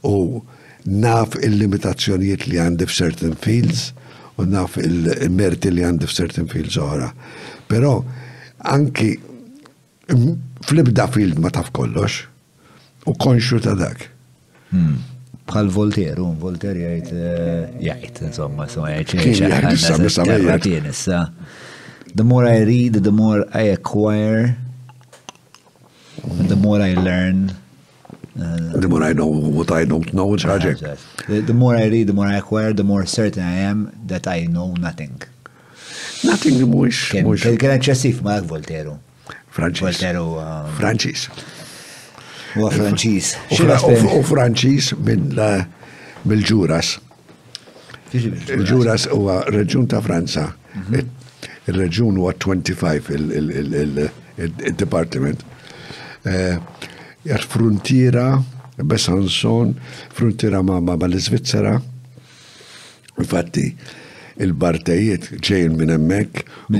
U 0.07 0.41
naf 0.87 1.35
il-limitazzjonijiet 1.43 2.47
li 2.47 2.57
għandi 2.63 2.87
f'certain 2.87 3.35
fields, 3.43 3.89
u 4.39 4.45
naf 4.47 4.77
il-merti 4.81 5.71
li 5.73 5.83
għandi 5.83 6.07
f-sertin 6.07 6.47
fil 6.51 6.69
oħra. 6.81 7.09
Pero, 7.69 7.93
anki 8.73 9.11
fl-ibda 10.09 11.07
ma 11.43 11.51
taf 11.55 11.71
kollox 11.75 13.09
u 13.09 13.13
konxu 13.25 13.59
ta' 13.63 13.75
dak. 13.79 14.05
Hmm. 14.71 14.95
Bħal 15.49 15.71
Volteru, 15.73 16.27
un 16.29 16.35
Voltaire 16.37 16.91
jgħid 16.91 17.13
eh, 17.15 17.61
jgħid, 17.81 18.19
insomma, 18.27 18.67
insomma 18.69 18.91
jgħid 18.99 20.89
issa. 20.91 21.23
The 22.13 22.23
more 22.25 22.45
I 22.49 22.61
read, 22.69 23.01
the 23.05 23.11
more 23.11 23.45
I 23.53 23.71
acquire, 23.73 24.55
the 26.47 26.55
more 26.57 26.81
I 26.85 26.93
learn. 26.95 27.47
the 28.35 28.87
more 28.87 29.03
I 29.03 29.13
know 29.13 29.25
what 29.25 29.71
I 29.71 29.85
don't 29.85 30.13
know, 30.13 30.33
it's 30.33 30.43
hijacked. 30.43 31.25
The, 31.27 31.41
the 31.41 31.53
more 31.53 31.75
I 31.75 31.85
read, 31.87 32.07
the 32.07 32.13
more 32.13 32.27
I 32.27 32.35
acquire, 32.37 32.73
the 32.73 32.83
more 32.83 33.05
certain 33.05 33.43
I 33.43 33.55
am 33.57 33.91
that 34.05 34.27
I 34.27 34.41
know 34.45 34.73
nothing. 34.73 35.21
Nothing 36.23 36.59
the 36.59 36.65
mux. 36.67 37.11
Kien 37.15 37.25
eċċessif 37.29 38.19
ma' 38.25 38.39
Voltero. 38.43 38.97
Franċis. 39.55 39.81
Voltero. 39.87 40.25
Franċis. 40.77 41.27
U 42.59 42.67
Franċis. 42.67 43.29
U 44.17 44.23
Franċis 44.27 44.91
mill-ġuras. 44.99 46.97
Il-ġuras 48.19 49.07
huwa 49.13 49.39
reġun 49.55 49.87
ta' 49.91 50.03
Franza. 50.03 50.49
Mm-hmm. 50.75 51.71
Il-reġun 51.71 52.19
huwa 52.19 52.35
25 52.35 53.13
il-departiment. 54.43 55.45
Uh, 56.27 56.59
uh, 56.59 56.88
frontiera 57.25 58.41
Besanzon, 58.81 59.75
frontiera 60.11 60.61
ma' 60.61 60.79
ma' 60.79 60.95
l-Svizzera. 61.07 61.81
Infatti, 63.19 63.75
il-bartejiet 64.39 65.27
ġejn 65.43 65.73
minn 65.75 65.91
hemmhekk 65.91 66.45
u 66.71 66.79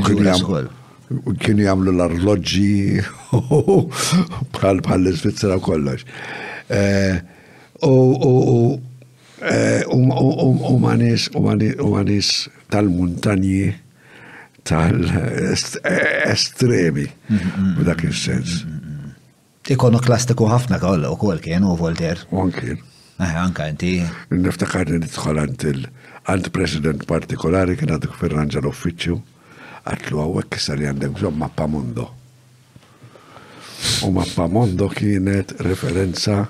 kienu 1.44 1.62
jagħmlu 1.66 1.92
l-arloġġi 1.92 3.04
bħal 4.56 4.80
bħal 4.86 5.10
l-Svizzera 5.12 5.58
kollox. 5.60 6.06
Eh, 6.72 7.20
u 7.84 8.80
manis 10.80 11.28
u 11.36 11.44
eh, 11.52 11.76
manis 11.84 12.48
tal-muntanji 12.72 13.74
tal-estremi, 14.70 17.10
b'dak 17.28 18.00
mm-hmm. 18.00 18.08
il-sens. 18.08 18.64
Ikonoklastiku 19.70 20.48
ħafna 20.50 20.78
u 21.12 21.16
kol 21.16 21.38
kien 21.40 21.64
u 21.64 21.76
Voltaire. 21.78 22.26
Onkin. 22.32 22.80
Eh, 23.22 23.36
anka 23.38 23.68
inti. 23.70 24.02
Niftakar 24.34 24.90
nidħol 24.90 25.38
għand 25.44 25.68
għant 26.26 26.50
president 26.56 27.06
partikolari 27.06 27.78
kien 27.78 27.94
għadduk 27.94 28.18
Ferranġa 28.18 28.64
l 28.64 28.70
uffiċju 28.72 29.20
għatlu 29.86 30.18
għawek 30.24 30.50
kisar 30.56 30.82
għandek 30.82 31.14
bżom 31.20 31.38
mappa 31.38 31.68
mondo. 31.70 32.08
U 34.08 34.12
mappa 34.12 34.48
mondo 34.50 34.90
kienet 34.90 35.54
referenza 35.62 36.48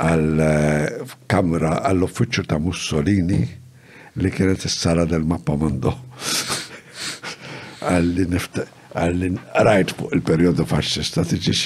għal-kamra 0.00 1.72
eh, 1.76 1.82
għall 1.90 2.08
uffiċju 2.08 2.48
ta' 2.48 2.58
Mussolini 2.64 3.42
li 4.22 4.32
kienet 4.32 4.64
s-sala 4.72 5.04
del 5.04 5.28
mappa 5.28 5.54
mondo. 5.60 5.92
Għalli 7.86 8.28
niftakar 8.32 8.78
għallin 8.98 9.38
rajt 9.66 9.94
fuq 9.96 10.12
il-periodu 10.16 10.64
fasċista 10.68 11.24
tiġiġ 11.30 11.60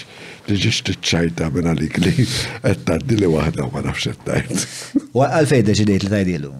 tiġiġ 0.46 0.76
tiċċajta 0.88 1.48
minna 1.54 1.72
li 1.76 1.88
li 2.00 2.26
għettaddi 2.60 3.18
li 3.22 3.30
wahda 3.32 3.66
ma 3.72 3.82
nafx 3.82 4.14
tajt. 4.26 4.66
U 5.16 5.24
għalfej 5.26 5.64
deċidejt 5.66 6.06
li 6.06 6.12
tajdilu? 6.12 6.52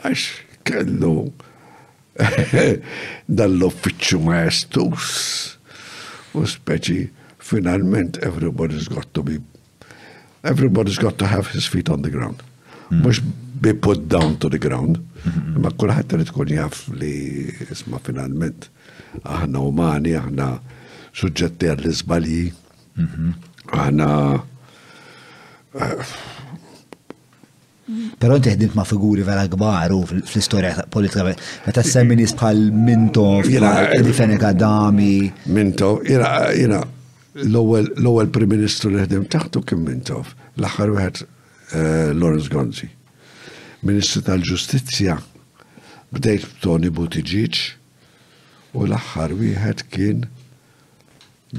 Għax 0.00 0.26
kellu 0.66 1.30
dall-uffiċu 3.38 4.18
maestus 4.26 5.10
u 6.36 6.44
speċi 6.56 7.04
finalment 7.50 8.18
everybody's 8.26 8.90
got 8.90 9.06
to 9.14 9.22
be 9.26 9.38
everybody's 10.42 10.98
got 10.98 11.16
to 11.18 11.30
have 11.30 11.50
his 11.54 11.66
feet 11.66 11.88
on 11.90 12.02
the 12.02 12.10
ground. 12.10 12.42
Mux 12.90 13.22
hmm. 13.22 13.30
be 13.62 13.70
put 13.72 14.08
down 14.10 14.34
to 14.42 14.48
the 14.50 14.58
ground. 14.58 14.98
Hmm. 15.22 15.60
Ma 15.62 15.70
kullħat 15.70 16.10
rritkun 16.18 16.50
jaff 16.56 16.88
li 16.98 17.50
isma 17.70 18.00
finalment 18.02 18.66
aħna 19.22 19.62
umani, 19.66 20.12
aħna 20.18 20.50
suġġetti 21.12 21.70
għall-izbali, 21.74 22.42
mhm. 23.02 23.32
aħna. 23.80 24.10
Eh, 25.78 26.14
Pero 28.22 28.36
inti 28.38 28.52
ħdimt 28.52 28.76
ma' 28.78 28.84
figuri 28.86 29.24
vera 29.26 29.42
kbar 29.50 29.90
fl-istoria 30.06 30.84
politika, 30.94 31.24
meta 31.66 31.82
semmi 31.82 32.14
nies 32.20 32.36
bħal 32.38 32.60
Minto, 32.70 33.24
Fenek 33.42 34.44
eh, 34.44 34.46
Adami. 34.46 35.16
Minto, 35.50 35.88
jina, 36.06 36.52
jina, 36.54 36.78
l-ewwel 37.48 38.30
Prim 38.30 38.52
Ministru 38.54 38.92
li 38.94 39.02
ħdim 39.02 39.26
taħtu 39.34 39.64
kien 39.72 39.82
Mintov, 39.82 40.30
l-aħħar 40.60 40.94
wieħed 41.00 41.20
eh, 41.24 42.12
Lawrence 42.14 42.52
Gonzi. 42.54 42.86
Ministru 43.82 44.22
tal-Ġustizzja 44.28 45.18
bdejt 46.14 46.46
b'Toni 46.60 46.94
Buttigieg, 46.94 47.58
U 48.72 48.86
l-axħar 48.86 49.32
wieħed 49.34 49.84
kien 49.90 50.20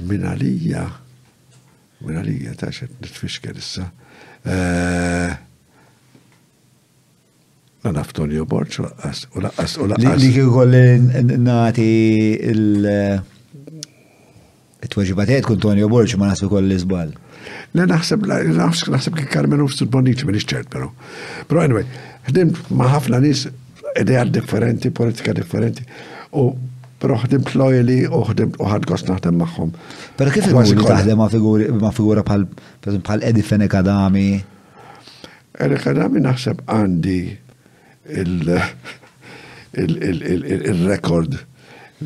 minn 0.07 0.23
għalija, 0.31 0.83
minn 2.05 2.19
għalija 2.21 2.53
ta' 2.59 2.69
xed 2.71 2.93
nitfixker 3.03 3.57
issa. 3.59 3.89
Ma 7.81 7.91
naftoni 7.97 8.37
u 8.39 8.45
borċ, 8.47 8.79
u 8.83 8.87
laqqas, 9.43 9.75
u 9.81 9.89
laqqas. 9.89 10.23
Li 10.23 10.31
kolli 10.39 11.35
nati 11.41 11.89
il- 12.53 13.21
it 14.83 14.93
kun 15.45 15.59
Tonio 15.61 15.85
Borċ 15.87 16.17
ma 16.17 16.31
nasu 16.31 16.47
kolli 16.49 16.75
zbal. 16.79 17.11
Le 17.77 17.85
naħseb, 17.85 18.21
naħseb 18.25 19.13
kik 19.13 19.15
li 19.15 19.25
Carmen 19.29 19.59
Ufsud 19.61 19.89
Bonnici, 19.91 20.25
minix 20.25 20.45
ċert, 20.49 20.69
pero. 20.69 20.93
Pero 21.47 21.61
anyway, 21.61 21.85
ħdim 22.29 22.51
maħafna 22.79 23.19
nis, 23.21 23.47
ideja 23.99 24.23
differenti, 24.29 24.89
politika 24.89 25.33
differenti, 25.37 25.85
u 26.33 26.49
Pero 27.01 27.17
ħdim 27.17 27.45
lojali 27.57 27.95
u 28.13 28.19
ħdim 28.29 28.51
u 28.61 28.67
ħad 28.69 28.87
naħdem 29.09 29.37
maħħom. 29.41 29.71
Pero 30.19 30.33
kif 30.35 30.49
il-mużika 30.49 30.89
taħdem 30.93 31.23
ma' 31.81 31.93
figura 31.97 32.23
bħal 32.23 33.25
Edi 33.29 33.45
Fene 33.47 33.67
Kadami? 33.71 34.27
Edi 35.65 35.79
Kadami 35.81 36.21
naħseb 36.21 36.61
għandi 36.67 37.21
il-rekord 40.71 41.39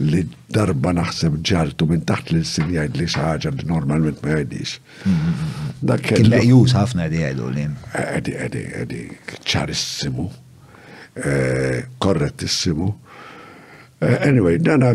li 0.08 0.24
darba 0.52 0.92
naħseb 0.96 1.38
ġartu 1.50 1.88
minn 1.92 2.04
taħt 2.08 2.34
li 2.38 2.42
s-sin 2.48 2.72
jgħid 2.72 2.98
li 3.02 3.08
xaħġa 3.12 3.52
li 3.58 3.68
normalment 3.74 4.24
ma 4.24 4.36
jgħidix. 4.40 4.78
Mm-hmm. 5.12 6.04
Kien 6.08 6.32
meqjus 6.38 6.76
ħafna 6.80 7.10
di 7.12 7.24
għajdu 7.34 7.52
li. 7.52 7.68
Edi, 8.06 8.36
edi, 8.48 8.64
edi, 8.86 9.04
ċarissimu, 9.44 10.30
eh, 11.20 11.82
korrettissimu. 12.00 12.94
Eh, 14.06 14.20
anyway, 14.30 14.58
dana 14.62 14.94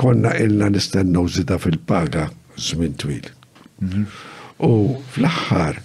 konna 0.00 0.30
illa 0.44 0.68
nistennu 0.72 1.22
zida 1.34 1.56
fil-paga 1.60 2.22
zmin 2.66 2.94
twil. 3.00 3.26
Mhm. 3.84 4.04
U 4.64 4.70
fl-axħar 5.12 5.76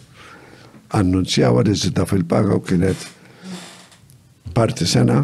annunzjaw 0.99 1.59
għad 1.59 1.73
iżida 1.73 2.05
fil-paga 2.07 2.55
u 2.55 2.61
kienet 2.63 3.03
parti 4.55 4.87
sena, 4.87 5.17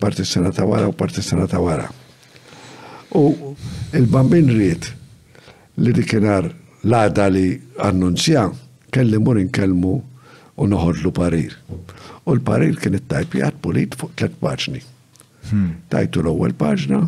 parti 0.00 0.26
sena 0.28 0.52
ta' 0.52 0.66
wara 0.68 0.90
u 0.92 0.92
parti 0.92 1.22
sena 1.24 1.46
ta' 1.48 1.62
wara. 1.64 1.88
U 3.16 3.24
il-bambin 3.96 4.50
rrit 4.52 4.90
li 5.78 5.92
dikinar 5.96 6.44
l-għada 6.84 7.30
li 7.32 7.46
annunzja 7.80 8.44
kelli 8.92 9.18
mur 9.18 9.40
inkellmu 9.40 9.94
u 10.60 10.66
noħorlu 10.74 11.14
parir. 11.16 11.56
U 12.28 12.34
l-parir 12.36 12.76
kien 12.76 13.00
it-tajpijat 13.00 13.62
pulit 13.64 13.96
fuq 13.96 14.12
tlet 14.18 14.36
paċni. 14.40 14.82
Hmm. 15.50 15.76
Tajtu 15.92 16.20
l-ewwel 16.24 16.54
paġna. 16.56 17.02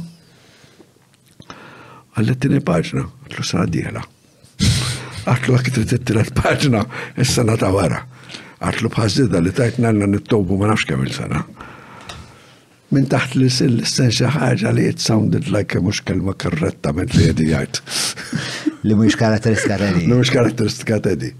Għallettini 2.16 2.60
paġna, 2.64 3.02
tlu 3.32 3.44
sena 3.44 3.66
diħla. 3.70 4.02
Għallu 5.28 5.56
għakit 5.58 5.80
rittittina 5.82 6.24
tittilet 6.24 6.30
paġna, 6.36 6.82
is-sena 7.22 7.56
ta' 7.60 7.70
għara. 7.76 8.02
Għallu 8.58 8.90
bħażida 8.94 9.42
li 9.44 9.52
tajt 9.56 9.80
nanna 9.84 10.08
nittobu 10.10 10.56
ma 10.58 10.70
nafx 10.70 10.88
kemm 10.90 11.04
il-sena. 11.06 11.42
Min 12.94 13.08
taħt 13.10 13.34
li 13.40 13.48
s-sen 13.50 14.12
xaħġa 14.14 14.72
li 14.76 14.86
it 14.92 15.02
sounded 15.02 15.50
like 15.52 15.80
mux 15.82 16.00
kelma 16.06 16.32
karretta 16.36 16.92
minn 16.94 17.10
li 17.16 17.30
jedijajt. 17.30 17.80
Li 18.86 18.94
mux 18.94 19.16
karatteristika 19.18 19.80
tedi. 19.80 20.04
Li 20.06 20.14
mux 20.14 20.30
karatteristika 20.30 21.00
tedi. 21.02 21.32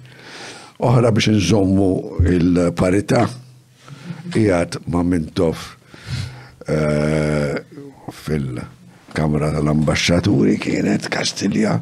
Oħra 0.83 1.13
biex 1.15 1.31
nżommu 1.37 1.87
il-parita, 2.33 3.21
jgħat 4.35 4.81
ma 4.91 5.05
mintof 5.07 5.37
tof 5.39 5.67
Eh, 6.67 7.53
fil-Kamra 8.11 9.53
tal-Ambasċaturi 9.55 10.57
kienet 10.59 11.05
Kastilja 11.15 11.77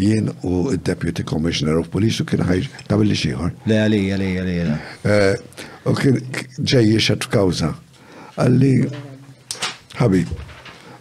jien 0.00 0.30
u 0.42 0.72
deputy 0.76 1.20
commissioner 1.28 1.76
of 1.76 1.90
police 1.92 2.24
u 2.24 2.28
kien 2.30 2.40
ħajġ 2.40 2.70
ta' 2.88 2.96
billi 2.96 3.18
xieħor. 3.20 3.52
Le, 3.68 3.76
għali, 3.84 4.00
għali, 4.16 4.28
għali. 4.40 4.78
Eh, 5.04 5.60
u 5.92 5.94
kien 5.98 6.16
ġej 6.56 6.88
jiexat 6.94 7.28
f'kawza. 7.28 7.68
Għalli, 8.40 8.72
ħabib, 10.00 10.32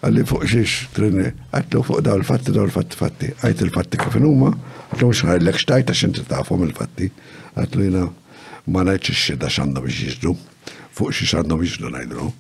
għalli 0.03 0.25
fuq 0.33 0.45
xiex 0.57 0.75
trini, 0.97 1.29
għatlu 1.55 1.85
fuq 1.93 2.03
daw 2.05 2.19
l-fatti, 2.19 2.51
daw 2.59 2.67
l-fatti, 2.67 2.99
fatti. 2.99 3.31
Għajt 3.39 3.63
il-fatti 3.69 4.03
kif 4.03 4.19
numa, 4.19 4.51
għatlu 4.91 5.13
mux 5.13 5.23
ħajlek 5.31 5.61
xtajt 5.63 5.95
għax 5.95 6.05
inti 6.09 6.27
tafhom 6.27 6.67
il-fatti. 6.67 7.07
Għatlu 7.55 7.87
jina 7.87 8.03
ma 8.73 8.83
najċ 8.91 9.15
xida 9.27 9.47
xandom 9.61 9.87
xiex 9.87 10.25
fuq 10.93 11.15
xiex 11.15 11.37
għandhom 11.39 11.63
xiex 11.69 11.79
du 11.87 11.95
najdru. 11.99 12.33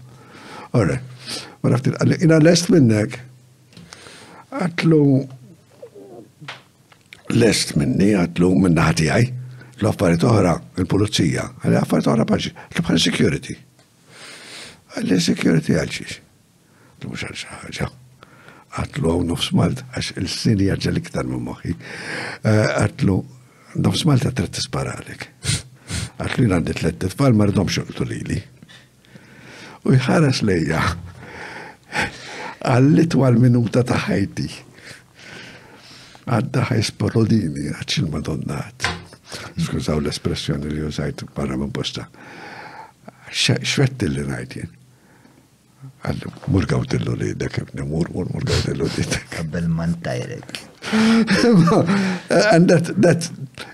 Orre, 0.75 1.01
ma 1.61 1.69
naftit, 1.71 1.93
għalli, 2.01 2.17
jina 2.23 2.39
lest 2.41 2.71
minnek, 2.73 3.19
għatlu 4.57 4.99
lest 7.37 7.75
minni, 7.77 8.09
għatlu 8.17 8.49
minna 8.63 8.87
ħati 8.87 9.07
għaj, 9.13 9.27
l-affarijiet 9.83 10.25
uħra, 10.29 10.55
il-pulizija, 10.81 11.43
għalli 11.61 11.77
affarijiet 11.77 12.09
uħra 12.13 12.25
paċi, 12.33 12.53
għalli 12.63 12.85
bħal 12.87 13.03
security. 13.05 13.55
Għalli 14.97 15.19
security 15.27 15.77
għalċiex. 15.77 16.15
Mux 17.05 17.25
għal 17.27 17.37
xaħġa. 17.43 17.89
Għatlu 18.73 19.11
għaw 19.13 19.23
nufs 19.29 19.51
malt, 19.53 19.83
għax 19.93 20.13
il-sini 20.23 20.71
għagġa 20.73 20.95
liktar 20.97 21.27
minn 21.29 21.43
moħi. 21.51 21.75
Eh, 21.75 22.65
għatlu, 22.81 23.19
nufs 23.77 24.05
malt 24.09 24.25
għatret 24.31 24.55
t-sparalik. 24.57 25.27
Għatlu 26.17 26.47
jina 26.47 26.57
għandi 26.61 26.77
tlet 26.81 26.99
tfal, 27.11 27.37
mardomx 27.37 27.77
xoqtu 27.77 28.09
li 28.09 28.23
li 28.31 28.41
u 29.83 29.93
jħares 29.95 30.41
lejja 30.47 30.81
għall-itwal 32.71 33.39
minuta 33.43 33.83
ta' 33.83 33.99
ħajti. 34.05 34.47
Għadda 36.31 36.61
ħajsporodini, 36.69 37.65
għadċil 37.75 38.07
madonnat. 38.13 38.87
Skużaw 39.59 39.99
l-espressjoni 39.99 40.71
li 40.71 40.85
użajt 40.87 41.25
barra 41.35 41.57
minn 41.59 41.73
posta. 41.75 42.05
Xvetti 43.33 44.07
li 44.13 44.23
najtjen. 44.29 44.71
Għallu, 46.03 46.31
murgaw 46.55 46.85
dillu 46.91 47.17
li 47.19 47.33
dekem, 47.39 47.67
mur, 47.89 48.07
mur, 48.15 48.29
mur 48.31 48.45
dillu 48.53 48.87
li 48.87 49.03
dekem. 49.11 49.33
Kabbel 49.35 49.67
man 49.67 49.97
And 52.53 52.69
that, 52.69 52.93
that, 53.01 53.27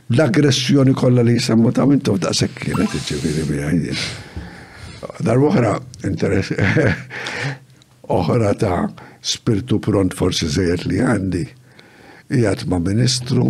l-aggressjoni 0.09 0.93
kolla 0.95 1.21
li 1.21 1.38
jisemmu 1.38 1.71
ta' 1.75 1.85
mintu 1.85 2.17
ta' 2.17 2.33
sekkina 2.33 2.89
t-ġiviri 2.89 3.45
bijajdi. 3.53 3.95
Dar 5.25 5.38
interess 6.08 6.52
oħra 8.19 8.53
ta' 8.60 8.84
spiritu 9.22 9.80
pront 9.84 10.16
forsi 10.16 10.48
zejet 10.50 10.86
li 10.88 11.00
għandi. 11.03 11.44
Ijat 12.40 12.64
ma' 12.69 12.80
ministru, 12.82 13.48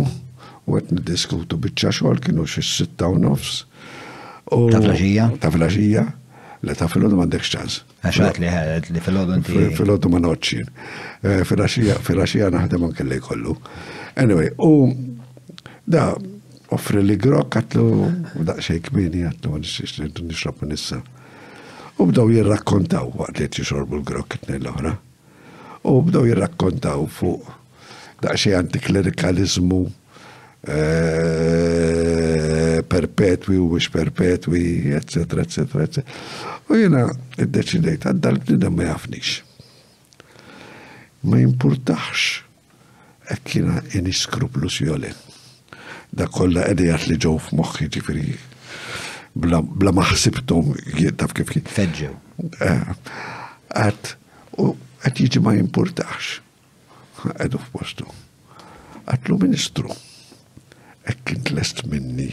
u 0.66 0.78
għet 0.78 1.02
diskutu 1.06 1.58
bieċa 1.60 1.92
xol 2.00 2.20
kienu 2.22 2.44
xie 2.48 2.64
sitta 2.64 3.08
u 3.10 3.18
nofs. 3.20 3.62
Ta' 4.50 4.82
flaġija? 4.82 5.28
Ta' 5.42 5.52
flaġija, 5.54 6.04
le 6.66 6.74
ta' 6.76 6.88
fil-ħodu 6.90 7.20
mandek 7.20 7.44
xċans. 7.46 7.80
Għaxħat 8.04 8.40
li 8.42 8.50
ħed 8.50 8.90
li 8.96 9.02
fil-ħodu 9.04 9.38
nti. 9.40 9.58
Fil-ħodu 9.78 10.10
ma' 10.12 10.22
noċċin. 10.24 10.74
Eh, 11.28 11.42
Fil-ħaxija 11.46 12.50
naħdem 12.54 12.88
għan 12.88 12.98
kelli 12.98 13.20
kollu. 13.24 13.56
Anyway, 14.20 14.50
u 14.58 14.72
da' 15.90 16.12
offri 16.74 17.02
li 17.04 17.16
grok 17.18 17.56
għatlu, 17.62 17.86
da' 18.46 18.58
xejk 18.62 18.90
mini 18.96 19.24
għatlu 19.30 19.58
għan 19.58 19.70
xie 19.70 20.08
nissa. 20.66 21.00
U 22.00 22.06
bdaw 22.08 22.30
jirrakkontaw 22.32 23.10
għad 23.26 23.34
li 23.36 23.44
t 23.52 23.58
jixorbu 23.60 23.96
l-grok 24.00 24.30
l 24.48 24.66
ohra 24.70 24.92
U 25.90 25.92
bdaw 26.06 26.24
jirrakkontaw 26.30 27.00
fuq 27.12 27.42
daqxie 28.24 28.54
antiklerikalizmu 28.56 29.80
eh, 30.64 32.78
perpetwi 32.88 33.56
u 33.60 33.64
biex 33.74 33.86
perpetwi, 33.92 34.60
etc. 34.96 35.16
etc. 35.44 35.56
etc. 35.84 36.00
U 36.72 36.72
jena 36.80 37.00
id-deċidejt, 37.36 38.08
għaddal 38.14 38.36
b'dida 38.46 38.68
ma 38.72 38.82
jafnix. 38.88 39.28
Ma 41.28 41.36
importax 41.44 42.16
ekkina 43.36 43.76
jeni 43.82 43.92
iniskruplu 44.08 44.66
sjolin. 44.72 45.18
Da 46.12 46.24
kolla 46.32 46.64
edijat 46.72 47.02
li 47.12 47.16
ġow 47.20 47.36
f'moħħi 47.44 47.86
ġifiri 47.92 48.28
bla 49.34 49.92
maħsibtum 49.92 50.74
taf 51.18 51.32
kif 51.36 51.50
kif. 51.54 51.66
Fedġew. 51.70 52.12
Eh, 52.60 52.92
għat, 53.76 54.16
u 54.58 54.72
għat 55.06 55.20
jieġi 55.22 55.40
ma 55.44 55.54
jimportax. 55.54 56.40
Għadu 57.38 57.60
f'postu. 57.66 58.06
Għatlu 59.06 59.38
ministru. 59.44 59.92
Ekkint 61.08 61.50
lest 61.56 61.84
minni. 61.90 62.32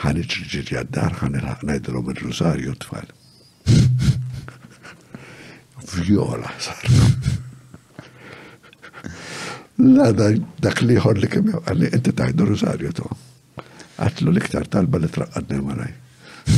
Għan 0.00 0.22
kint 0.26 0.72
għaddar, 0.80 1.18
għan 1.26 1.38
il-ħanajdilom 1.40 2.12
il-Rosario 2.14 2.74
tfal. 2.80 3.10
La, 9.80 10.12
dak 10.14 10.82
liħor 10.84 11.16
li 11.24 11.28
kemm 11.32 11.56
għalli, 11.66 11.88
inti 11.96 12.12
taħdu 12.12 12.46
Rosario 12.52 12.92
to. 12.94 13.08
Għatlu 14.00 14.32
liktar 14.32 14.64
talba 14.72 15.00
li 15.00 15.08
traqqadna 15.12 15.60
maraj. 15.60 15.90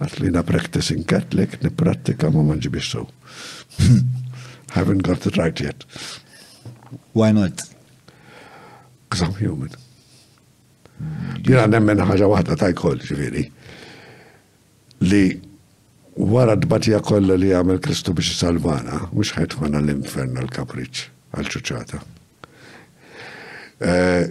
Għatlu 0.00 0.28
jina 0.28 0.42
practicing 0.46 1.04
Catholic, 1.08 1.56
ni 1.64 1.70
pratika 1.72 2.28
ma 2.32 2.42
manġi 2.44 2.70
biex 2.72 2.96
Haven't 4.76 5.02
got 5.02 5.26
it 5.26 5.36
right 5.36 5.58
yet. 5.58 5.84
Why 7.12 7.32
not? 7.32 7.62
Because 9.08 9.22
I'm 9.26 9.34
human. 9.34 9.72
Jina 11.42 11.66
nemmen 11.66 11.98
ħaġa 12.04 12.28
wahda 12.28 12.56
ta' 12.60 12.68
jkoll, 12.70 13.00
ġiviri. 13.02 13.44
Li 15.10 15.22
wara 16.20 16.54
d-batija 16.60 17.00
kolla 17.02 17.34
li 17.40 17.50
għamil 17.56 17.80
Kristu 17.82 18.12
biex 18.14 18.36
salvana, 18.44 19.06
mux 19.16 19.32
ħajtfana 19.36 19.80
l-infern 19.80 20.36
għal-kapriċ, 20.42 21.08
għal-ċuċata. 21.38 22.02
Eh, 23.80 24.28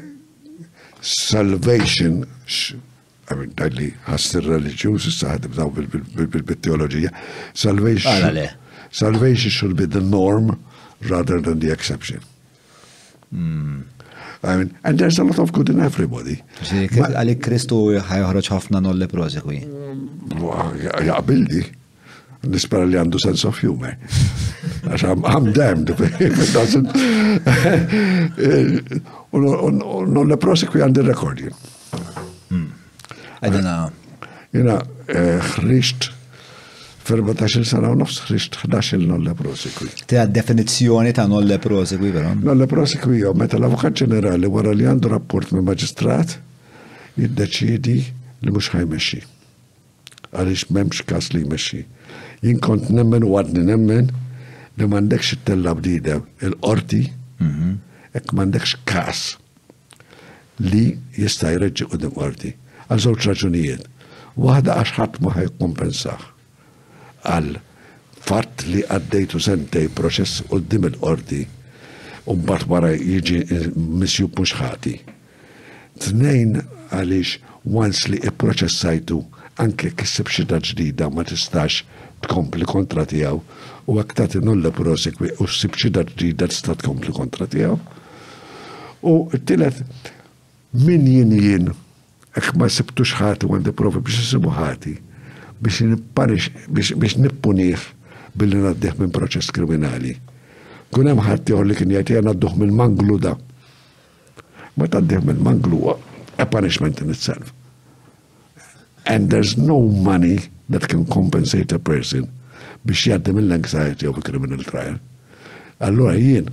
salvation, 1.02 2.24
għamin 3.30 3.54
dalli 3.58 3.90
ħassir 4.08 4.48
religjus, 4.50 5.08
saħad 5.22 5.48
b'daw 5.54 5.70
bil-teologija, 5.74 7.12
salvation. 7.54 8.42
Salvation 8.92 9.54
should 9.54 9.76
be 9.78 9.86
the 9.86 10.02
norm 10.02 10.56
rather 11.10 11.40
than 11.40 11.60
the 11.60 11.72
exception. 11.72 12.20
Hmm. 13.32 13.82
I 14.42 14.56
mean, 14.56 14.74
and 14.86 14.98
there's 14.98 15.20
a 15.20 15.24
lot 15.24 15.38
of 15.38 15.52
good 15.52 15.70
in 15.70 15.80
everybody. 15.84 16.40
Għalik 16.64 17.42
Kristu 17.44 17.80
ħajħroċ 18.00 18.50
ħafna 18.56 18.80
nolle 18.84 19.10
prosekwi. 19.12 19.64
Għabildi 20.40 21.66
nispera 22.48 22.86
li 22.88 22.96
għandu 23.00 23.20
sense 23.20 23.48
of 23.48 23.58
humor. 23.64 23.96
Għax 24.90 25.08
għam 25.12 25.50
damned 25.56 25.90
if 25.92 26.22
it 26.30 26.52
doesn't. 26.56 26.94
Non 29.34 30.24
le 30.28 30.38
prosekwi 30.42 30.82
għandi 30.82 31.04
rekordi. 31.06 31.50
Għadina. 33.42 33.76
Hmm. 33.76 34.48
Jena 34.56 34.80
ħriċt 35.10 36.08
eh, 36.10 36.16
14 37.10 37.66
sena 37.70 37.92
u 37.94 37.98
nofs 38.00 38.18
ħriċt 38.26 38.58
11 38.66 39.06
non 39.12 39.22
le 39.26 39.36
prosekwi. 39.38 39.92
Te 40.10 40.18
għad 40.22 40.32
definizjoni 40.34 41.12
ta' 41.18 41.28
non 41.30 41.46
le 41.46 41.60
prosekwi, 41.62 42.10
vero? 42.16 42.32
Non 42.40 42.58
le 42.62 42.66
prosekwi 42.72 43.20
jo, 43.22 43.34
meta 43.38 43.60
l-avukat 43.60 44.00
ġenerali 44.02 44.50
wara 44.50 44.74
li 44.78 44.88
għandu 44.90 45.12
rapport 45.14 45.52
me 45.54 45.62
maġistrat, 45.68 46.38
jiddeċidi 47.22 47.98
li 48.00 48.54
mux 48.54 48.72
ħajmexxi. 48.74 49.22
Għalix 50.34 50.68
memx 50.74 51.06
kas 51.10 51.30
li 51.38 51.46
jmexxi 51.46 51.84
jinkont 52.46 52.88
nemmen 52.94 53.26
u 53.28 53.34
għadni 53.40 53.64
nemmen 53.68 54.10
li 54.80 54.88
mandekx 54.88 55.34
it-tella 55.36 55.74
bdida 55.76 56.20
il-qorti, 56.48 57.02
mhm. 57.40 57.74
ek 58.16 58.32
mandekx 58.36 58.78
kas 58.88 59.24
li 60.64 60.94
jistaj 61.18 61.58
reġi 61.64 61.88
u 61.92 62.12
qorti 62.16 62.54
għal 62.88 63.04
żewġ 63.06 63.26
raġunijiet. 63.30 63.82
Waħda 64.40 64.76
għax 64.76 64.92
ħadd 64.98 65.16
ma 65.24 66.20
għal 67.30 67.56
fatt 68.30 68.64
li 68.68 68.82
għaddejtu 68.84 69.40
sentej 69.40 69.88
proċess 69.96 70.44
u 70.52 70.60
il-qorti 70.60 71.42
u 72.30 72.36
mbagħad 72.36 72.70
wara 72.70 72.90
jieġi 72.94 73.40
misju 73.80 74.28
puxħati. 74.36 74.94
Tnejn 76.04 76.60
għalix 76.94 77.40
once 77.66 78.08
li 78.12 78.20
i-proċessajtu 78.24 79.18
anke 79.64 79.92
kisib 79.98 80.30
xita 80.32 80.60
ġdida 80.64 81.10
ma 81.10 81.24
tistax 81.24 81.84
tkompli 82.24 82.66
kontra 82.68 83.06
tijaw 83.08 83.40
u 83.90 83.96
għaktat 84.00 84.38
nulla 84.46 84.70
prosekwi 84.76 85.32
u 85.42 85.48
s-sibċida 85.50 86.04
ġdida 86.10 86.50
tista 86.52 86.76
tkompli 86.80 87.12
kontra 87.16 87.48
tijaw. 87.52 87.78
U 89.06 89.14
t-tilet, 89.34 89.80
min 90.86 91.08
jien 91.10 91.32
jien, 91.36 91.70
ek 92.38 92.52
ma 92.60 92.70
s 92.70 92.78
sibtux 92.80 93.16
ħati 93.18 93.48
u 93.50 93.54
għandi 93.56 93.74
profi 93.78 94.04
biex 94.06 94.20
s-sibu 94.26 94.52
ħati, 94.54 94.94
biex 95.64 95.88
nipparix, 95.92 96.50
biex 96.70 97.18
nippunir 97.24 97.82
billi 98.40 98.60
naddih 98.64 99.00
minn 99.02 99.14
proċess 99.16 99.50
kriminali. 99.56 100.14
Kunem 100.96 101.22
ħati 101.26 101.54
għolli 101.58 101.78
kien 101.80 101.94
jgħati 101.96 102.20
għan 102.20 102.32
adduħ 102.36 102.60
minn 102.62 102.76
manglu 102.78 103.18
da. 103.22 103.34
Ma 104.78 104.86
taddih 104.90 105.22
minn 105.26 105.42
manglu, 105.46 105.88
a 105.96 106.44
e 106.44 106.46
punishment 106.48 107.02
in 107.04 107.10
itself. 107.16 107.50
And 109.10 109.32
there's 109.34 109.58
no 109.58 109.82
money 109.82 110.46
that 110.70 110.86
can 110.88 111.06
compensate 111.06 111.72
a 111.72 111.80
person 111.80 112.32
biex 112.86 113.02
jaddim 113.06 113.38
l 113.38 113.52
anxiety 113.52 114.06
of 114.08 114.18
a 114.18 114.22
criminal 114.22 114.58
trial. 114.72 114.98
Allora 115.88 116.14
jien, 116.16 116.48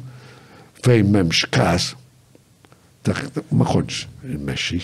fejn 0.82 1.04
memx 1.12 1.44
kas, 1.54 1.92
ma 3.54 3.66
konċ 3.68 4.06
il-mesċi. 4.32 4.80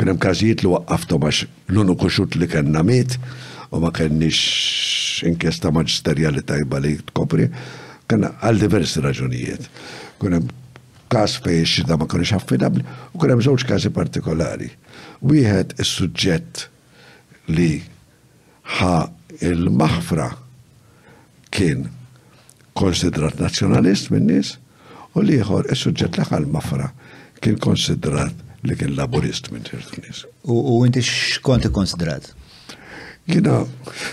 Kunem 0.00 0.18
kazijiet 0.24 0.64
li 0.64 0.72
waqqaftu 0.72 1.18
għax 1.20 1.42
l 1.76 1.82
unu 1.84 1.94
kuxut 2.00 2.34
li 2.40 2.48
kanna 2.50 2.82
mit, 2.88 3.14
u 3.70 3.78
ma 3.84 3.92
kennix 3.94 4.40
inkjesta 5.28 5.70
maġisterjali 5.76 6.42
tajba 6.48 6.80
li 6.82 6.96
tkopri, 7.12 7.46
kanna 8.10 8.32
għal 8.42 8.64
diversi 8.64 9.04
raġunijiet. 9.04 9.68
Kunem 10.18 10.50
kas 11.12 11.36
fej 11.44 11.62
xida 11.76 12.00
ma 12.00 12.08
konniex 12.10 12.34
affidabli, 12.40 12.82
u 13.14 13.22
kunem 13.22 13.44
żewġ 13.46 13.68
kazi 13.70 13.94
partikolari. 13.94 14.72
Wieħed 15.22 15.78
is-suġġett 15.78 16.66
li 17.50 17.82
ħa 18.78 18.92
il-maħfra 19.42 20.28
kien 21.52 21.86
konsidrat 22.78 23.40
nazjonalist 23.42 24.10
minnis 24.14 24.54
nis 24.54 24.58
u 25.18 25.22
liħor 25.26 25.66
il-sujġet 25.72 26.18
laħ 26.22 26.32
għal-mafra 26.38 26.86
kien 27.42 27.58
konsidrat 27.60 28.34
li 28.62 28.76
kien 28.78 28.94
laburist 28.96 29.50
minn 29.52 29.64
ċertu 29.66 30.02
nis. 30.06 30.22
U 30.46 30.84
inti 30.86 31.02
xkonti 31.02 31.68
konsidrat? 31.74 32.30
Jina, 33.26 33.60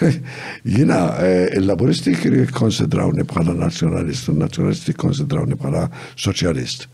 jina, 0.77 0.97
eh, 1.25 1.47
il-laburisti 1.57 2.11
kienu 2.17 2.43
konsidrawni 2.53 3.23
bħala 3.25 3.55
nazjonalist, 3.57 4.27
u 4.29 4.35
nazjonalisti 4.37 4.93
konsidrawni 4.93 5.57
bħala 5.57 5.87
soċjalist. 6.13 6.85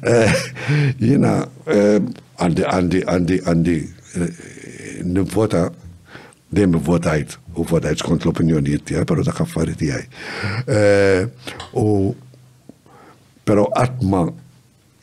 Eh, 0.00 0.40
jina, 1.00 1.34
eh, 1.68 1.98
għandi, 2.40 2.64
għandi, 2.64 3.02
għandi, 3.12 3.38
għandi 3.44 3.76
nivvota 5.04 5.68
dejjem 6.50 6.72
votajt 6.82 7.36
u 7.54 7.64
votajt 7.68 8.00
skont 8.02 8.24
l-opinjonijiet 8.26 8.82
tiegħi, 8.88 9.06
però 9.06 9.22
dak 9.24 9.38
affari 9.44 9.76
tiegħi. 9.78 10.08
Eh, 10.66 11.76
u 11.78 12.10
però 13.46 13.68
qatt 13.70 14.02
ma 14.02 14.24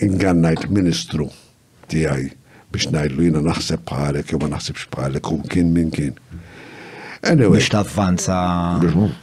ingannajt 0.03 0.67
ministru 0.69 1.29
tiegħi 1.93 2.27
biex 2.75 2.91
ngħidlu 2.91 3.23
jiena 3.29 3.41
naħseb 3.47 3.85
bħalek 3.87 4.33
jew 4.33 4.39
ma 4.43 4.51
naħsibx 4.57 4.89
bħalek 4.91 5.31
u 5.31 5.39
kien 5.47 5.71
min 5.75 5.93
kien. 5.95 6.17
Anyway. 7.23 7.61
Biex 7.61 7.71
tavvanza 7.73 8.41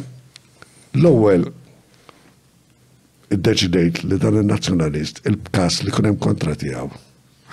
l-ewwel 0.97 1.51
id-deċidejt 3.35 4.03
li 4.07 4.17
dan 4.21 4.37
il-nazjonalist, 4.39 5.23
il-kas 5.29 5.81
li 5.85 5.93
kunem 5.93 6.17
kontra 6.21 6.53
tijaw, 6.59 6.89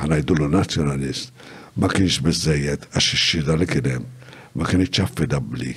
ħanajdu 0.01 0.37
l-nazjonalist, 0.41 1.33
ma 1.81 1.89
kienx 1.93 2.21
bizzejiet 2.27 2.87
għax 2.91 3.19
xida 3.21 3.57
li 3.61 3.69
kienem, 3.69 4.07
ma 4.57 4.69
kien 4.69 4.85
dabli 5.31 5.73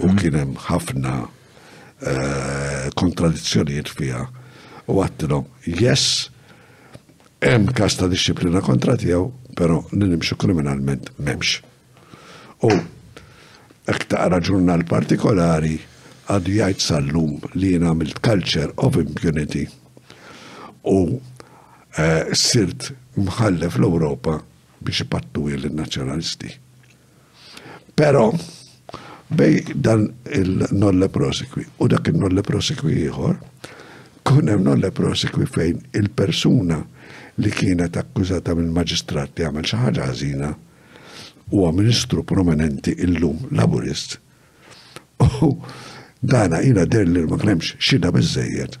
u 0.00 0.08
mhm. 0.08 0.16
kienem 0.20 0.54
ħafna 0.68 1.14
eh, 1.26 2.88
kontradizzjonijiet 2.98 3.88
fija 3.94 4.26
u 4.90 5.00
għattilom, 5.02 5.46
yes, 5.66 6.30
hemm 7.44 7.70
kas 7.76 7.96
ta' 7.98 8.10
disċiplina 8.10 8.62
kontra 8.64 8.96
tijaw, 8.98 9.28
pero 9.56 9.84
nimxu 9.94 10.36
kriminalment 10.36 11.12
memx. 11.22 11.60
U 12.66 12.70
ek 13.88 14.04
ta' 14.10 14.26
ġurnal 14.42 14.82
partikolari 14.88 15.76
għadu 16.30 16.52
jgħajt 16.56 16.80
sal-lum 16.82 17.50
li 17.60 17.68
jena 17.74 17.92
għamilt 17.92 18.20
culture 18.24 18.72
of 18.82 18.96
impunity 18.98 19.66
u 20.90 20.98
eh, 21.14 22.32
sirt 22.34 22.88
mħallef 23.16 23.78
l-Europa 23.78 24.40
biex 24.86 25.06
pattu 25.10 25.46
il-nazjonalisti. 25.54 26.50
Pero, 27.96 28.26
bej 29.32 29.62
dan 29.86 30.04
il-nolle 30.38 31.08
prosekwi 31.10 31.64
u 31.82 31.88
dak 31.90 32.10
il-nolle 32.12 32.44
prosekwi 32.46 32.98
ieħor, 33.06 33.38
kunem 34.26 34.66
nolle 34.66 34.92
prosekwi 34.94 35.46
fejn 35.48 35.80
il-persuna 35.98 36.80
li 37.42 37.50
kienet 37.54 37.96
akkużata 38.00 38.54
mill 38.58 38.70
maġistrat 38.74 39.34
li 39.38 39.46
għamel 39.46 39.66
xi 39.70 39.80
ħaġa 39.80 40.10
u 41.54 41.64
għamil 41.64 41.82
ministru 41.82 42.22
prominenti 42.26 42.94
illum 43.06 43.46
laburist. 43.54 44.18
Dana 46.24 46.62
jina 46.62 46.86
der 46.86 47.04
li 47.04 47.20
ma 47.26 47.36
kremx 47.36 47.76
xida 47.78 48.10
bizzejiet. 48.12 48.76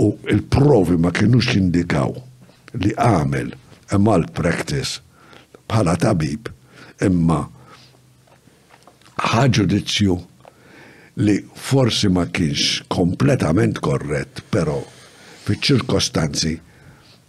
U 0.00 0.16
il-provi 0.32 0.96
ma 0.96 1.12
kienux 1.12 1.52
jindikaw 1.52 2.14
li 2.80 2.94
għamel 2.96 3.52
mal-practice 4.00 5.02
bħala 5.68 5.98
tabib 6.00 6.48
imma 7.04 7.38
ħaġudizzju 9.28 10.16
li 11.20 11.36
forsi 11.54 12.08
ma 12.08 12.24
kienx 12.24 12.88
kompletament 12.90 13.82
korrett, 13.84 14.40
pero 14.50 14.80
fi 15.44 15.60
ċirkostanzi 15.60 16.54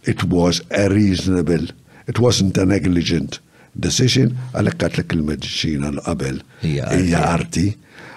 it 0.08 0.24
was 0.32 0.62
a 0.72 0.88
reasonable, 0.90 1.64
it 2.08 2.20
wasn't 2.20 2.56
a 2.58 2.64
negligent 2.66 3.42
decision 3.76 4.32
għalek 4.56 4.80
għatlek 4.88 5.18
il-medicina 5.20 5.92
l-qabel 5.92 6.40
Ija 6.64 7.28
arti 7.28 7.74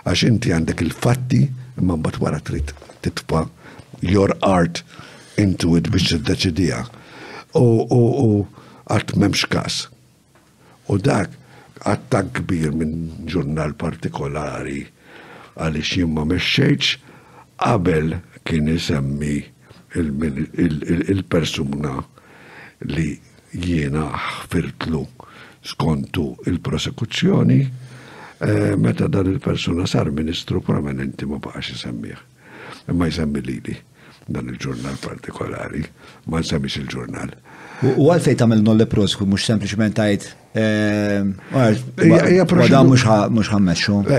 għax 0.06 0.20
inti 0.30 0.52
għandek 0.54 0.80
il-fatti 0.84 1.38
imman 1.82 2.00
bat 2.04 2.16
wara 2.22 2.38
trid 2.46 2.68
titfa 3.04 3.40
your 4.06 4.30
art 4.46 4.76
into 5.40 5.72
it 5.76 5.88
biex 5.90 6.06
tiddeċidija. 6.12 6.78
U 7.58 8.44
għat 8.86 9.16
memx 9.18 9.44
kas. 9.50 9.74
U 10.88 10.90
dak 11.02 11.30
għatta 11.82 12.20
kbir 12.38 12.70
minn 12.78 13.10
ġurnal 13.32 13.72
partikolari 13.80 14.82
għalix 15.56 15.96
jimma 15.98 16.22
meċċeċ 16.30 16.84
qabel 17.58 18.06
kien 18.46 18.66
isemmi 18.70 19.36
il-persuna 19.98 21.94
li 22.94 23.10
jiena 23.56 24.04
ħfirtlu 24.14 25.02
skontu 25.66 26.26
il-prosekuzzjoni 26.46 27.60
Eh, 28.38 28.76
meta 28.76 29.06
dan 29.08 29.26
il-persuna 29.26 29.86
sar 29.88 30.08
ministru 30.12 30.60
prominenti 30.60 31.24
ma 31.24 31.36
baqax 31.40 31.70
jisemmiħ. 31.72 32.16
Ma 32.92 33.06
jisemmi 33.08 33.40
li 33.40 33.62
dan 34.28 34.48
il-ġurnal 34.52 34.96
partikolari, 35.00 35.80
ma 36.28 36.42
nsemmix 36.44 36.76
il-ġurnal. 36.82 37.30
U 37.96 38.08
għal 38.10 38.20
fejn 38.26 38.38
tagħmel 38.42 38.60
non 38.66 38.76
leprosku 38.80 39.22
mhux 39.28 39.42
sempliċement 39.50 39.94
tgħid 39.96 40.22
Għada 40.56 42.80
mux 42.84 43.02
ehm, 43.04 43.38
għammesċu. 43.40 43.94
Eh, 44.08 44.14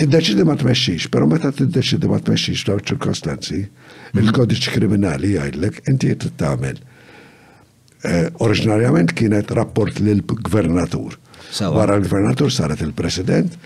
tiddeċidi 0.00 0.42
ma 0.48 0.54
tmexxix, 0.56 1.02
pero 1.12 1.24
meta 1.28 1.48
tiddeċidi 1.52 2.06
ma 2.08 2.18
tmexxix 2.20 2.60
daw 2.68 2.78
ċirkostanzi, 2.80 3.60
mhm. 3.68 4.18
il-kodiċ 4.22 4.64
kriminali 4.78 5.30
għajdlek, 5.42 5.74
inti 5.92 6.06
jt 6.14 6.24
tagħmel. 6.40 6.78
Eh, 8.08 8.26
oriġinarjament 8.44 9.10
kienet 9.16 9.46
rapport 9.58 9.94
l 10.00 10.08
gvernatur 10.24 11.12
Wara 11.60 11.96
l-gvernatur 11.98 12.50
saret 12.52 12.80
il-president, 12.84 13.56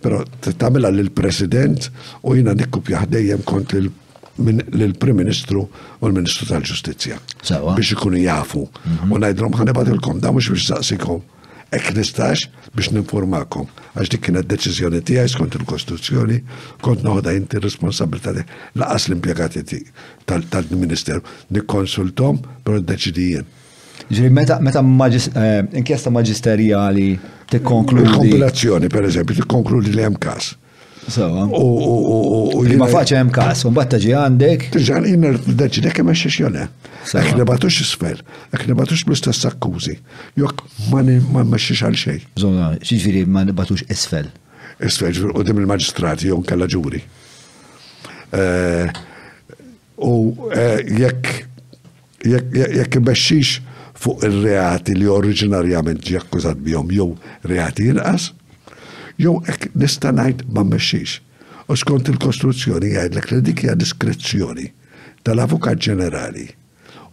pero 0.00 0.22
t 0.40 0.52
tabela 0.60 0.90
l-president 0.92 1.90
u 2.22 2.34
jina 2.36 2.54
nikkupja 2.54 3.04
dejjem 3.08 3.40
kont 3.44 3.72
l-Prim 3.74 5.16
Ministru 5.18 5.64
u 5.64 6.04
l-Ministru 6.08 6.46
tal-Ġustizja. 6.50 7.18
Biex 7.74 7.92
ikunu 7.96 8.20
jafu. 8.22 8.66
Mhm. 8.84 9.12
U 9.12 9.18
najdrom 9.18 9.52
il-kom, 9.94 10.20
da 10.20 10.30
mux 10.30 10.48
biex 10.50 10.66
saqsikom. 10.70 11.22
Ek 11.74 11.90
nistax 11.96 12.44
biex 12.76 12.92
ninformakom. 12.92 13.66
Għax 13.96 14.08
dik 14.12 14.22
kienet 14.28 14.46
deċizjoni 14.46 15.00
tijaj 15.02 15.32
skont 15.34 15.54
il 15.56 15.64
kostituzjoni 15.66 16.38
kont 16.82 17.02
noħda 17.02 17.32
jinti 17.34 17.58
responsabilta 17.58 18.34
laqas 18.76 19.08
l 19.08 19.16
impiegati 19.16 19.64
tal-Ministeru. 20.26 21.22
Nikonsultom, 21.50 22.38
pero 22.62 22.78
deċidijen. 22.78 23.44
Ġiri, 24.12 24.28
meta 24.34 24.58
eh, 24.60 25.64
inkjesta 25.78 26.10
maġisterjali 26.12 27.14
tikkonkludi. 27.48 28.04
konkludi. 28.04 28.34
kompilazzjoni 28.34 28.88
per 28.92 29.06
eżempju, 29.08 29.46
konkludi 29.48 29.94
li 29.96 30.02
hemm 30.04 30.18
każ. 30.20 30.52
U 31.04 32.60
ma 32.80 32.86
faċa 32.88 33.18
hemm 33.20 33.30
kas, 33.32 33.64
un 33.68 33.74
batta 33.76 33.98
ġi 34.00 34.12
għandek. 34.16 34.68
Tiġan 34.76 35.04
jien 35.08 35.24
deċidek 35.56 36.00
hemm 36.00 36.12
xi 36.16 36.30
xjone. 36.36 36.66
Jekk 37.12 37.34
nibatux 37.40 37.76
isfel, 37.84 38.20
jekk 38.52 38.66
nibatux 38.70 39.02
bl-istess 39.08 39.44
akkużi, 39.48 39.98
jekk 40.40 40.62
ma 40.92 41.04
mmexxix 41.44 41.82
għal 41.84 41.98
xejn. 42.04 42.22
Żona, 42.44 42.70
xiġifieri 42.84 43.24
ma 43.26 43.44
sfer. 43.64 43.84
isfel. 43.98 44.30
Isfel 44.84 45.44
dim 45.48 45.60
il-maġistrati 45.64 46.28
jew 46.28 46.40
kalla 46.44 46.66
ġuri. 46.68 47.02
Eh, 48.36 48.88
u 49.96 50.16
eh, 50.56 50.80
jekk 50.98 51.26
jekk 52.24 52.54
jek 52.54 52.96
fuq 53.98 54.22
ir-reati 54.26 54.96
li 54.98 55.06
oriġinarjament 55.10 56.02
ġi 56.04 56.18
akkużat 56.18 56.58
bihom 56.66 56.90
jew 56.94 57.10
reati 57.50 57.86
inqas, 57.92 58.32
jew 59.22 59.36
hekk 59.46 59.70
nista' 59.78 60.12
ngħid 60.16 60.44
ma 60.52 60.64
mmexxix. 60.66 61.20
U 61.70 61.76
skont 61.80 62.10
il-kostruzzjoni 62.12 62.90
jgħidlek 62.92 63.30
li 63.32 63.38
dik 63.46 63.62
hija 63.64 63.76
diskrezzjoni 63.78 64.66
tal-Avukat 65.24 65.80
Ġenerali 65.86 66.50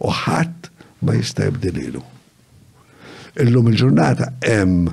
u 0.04 0.10
ħadd 0.12 0.70
ma 1.06 1.14
jista' 1.16 1.46
jibdililu. 1.48 2.02
Illum 3.42 3.70
il-ġurnata 3.72 4.32
hemm 4.44 4.90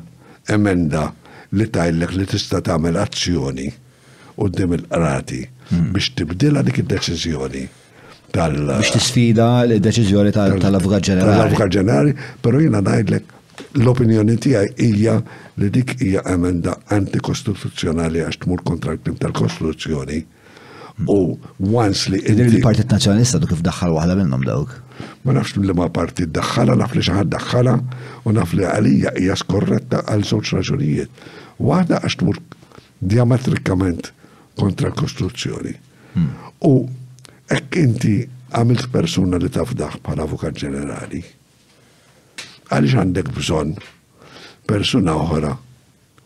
emenda 0.54 1.10
li 1.52 1.68
tajlek 1.74 2.14
li 2.16 2.30
tista' 2.30 2.62
tagħmel 2.70 3.02
azzjoni 3.02 3.68
u 4.40 4.48
il-qrati 4.48 5.42
hmm. 5.74 5.92
biex 5.92 6.14
tibdilha 6.16 6.64
dik 6.64 6.80
id-deċiżjoni. 6.86 7.66
Biex 8.34 8.92
tisfida 8.94 9.48
l-deċizjoni 9.66 10.32
tal-Avukat 10.36 11.02
Ġenerali. 11.10 11.38
Tal-Avukat 11.40 11.74
Ġenerali, 11.74 12.14
pero 12.44 12.62
jena 12.62 12.82
najdlek 12.86 13.36
l-opinjoni 13.82 14.36
tiegħi 14.42 14.86
hija 14.86 15.16
li 15.62 15.70
dik 15.74 15.96
hija 16.00 16.22
emenda 16.34 16.76
antikostituzzjonali 16.96 18.22
għax 18.24 18.44
tmur 18.46 18.62
kontra 18.70 18.94
l-klim 18.96 19.18
tal-Kostituzzjoni. 19.22 20.22
U 21.10 21.18
once 21.64 22.12
li. 22.12 22.20
Id-dir 22.28 22.50
li 22.52 22.60
partit 22.62 22.90
nazjonalista 22.92 23.40
duk 23.40 23.54
kif 23.54 23.62
daħħal 23.64 23.94
waħda 23.96 24.18
minnhom 24.20 24.42
dawk. 24.44 24.74
Ma 25.24 25.32
nafx 25.38 25.56
li 25.64 25.72
ma 25.76 25.88
parti 25.96 26.28
daħħala, 26.28 26.76
naf 26.82 26.96
li 26.98 27.04
xaħad 27.08 27.32
daħħala, 27.32 27.76
u 28.28 28.34
naf 28.36 28.52
li 28.58 28.66
għalija 28.68 29.14
hija 29.24 29.38
skorretta 29.40 30.02
għal 30.12 30.26
żewġ 30.28 30.54
raġunijiet. 30.58 31.26
Waħda 31.64 32.02
għax 32.04 32.20
tmur 32.20 32.42
diametrikament 33.00 34.12
kontra 34.60 34.92
l-Kostituzzjoni. 34.92 35.74
Hmm. 36.18 36.30
U 36.68 36.76
ekk 37.58 37.76
inti 37.82 38.16
għamilt 38.56 38.90
persuna 38.94 39.40
li 39.42 39.50
tafdaħ 39.54 40.00
bħala 40.06 40.26
avukat 40.26 40.58
ġenerali, 40.62 41.20
għalix 42.74 42.98
għandek 43.02 43.32
bżon 43.36 43.76
persuna 44.70 45.16
oħra, 45.24 45.54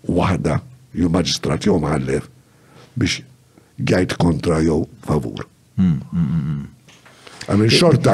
wahda, 0.09 0.59
ju 0.93 1.09
maġistrat, 1.09 1.67
ju 1.67 1.77
maħallef, 1.79 2.27
biex 2.99 3.23
għajt 3.83 4.17
kontra 4.21 4.59
jew 4.63 4.81
favur. 5.07 5.47
Hmm, 5.79 5.99
hmm, 6.11 6.31
hmm, 6.31 6.71
Għamil 7.43 7.67
eh, 7.67 7.75
xorta, 7.75 8.11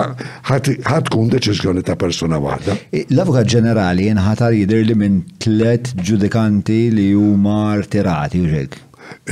ħat 0.50 1.10
kun 1.14 1.28
deċizjoni 1.30 1.84
ta' 1.86 1.94
persona 2.02 2.40
wahda. 2.42 2.74
Eh, 2.90 3.04
l-avukat 3.14 3.46
ġenerali 3.52 4.08
jenħatar 4.08 4.56
jider 4.58 4.82
li 4.88 4.96
minn 4.98 5.20
tlet 5.44 5.92
ġudikanti 6.02 6.80
li 6.96 7.10
huma 7.14 7.60
artirati 7.76 8.42
u 8.42 8.48
ġek. 8.50 8.80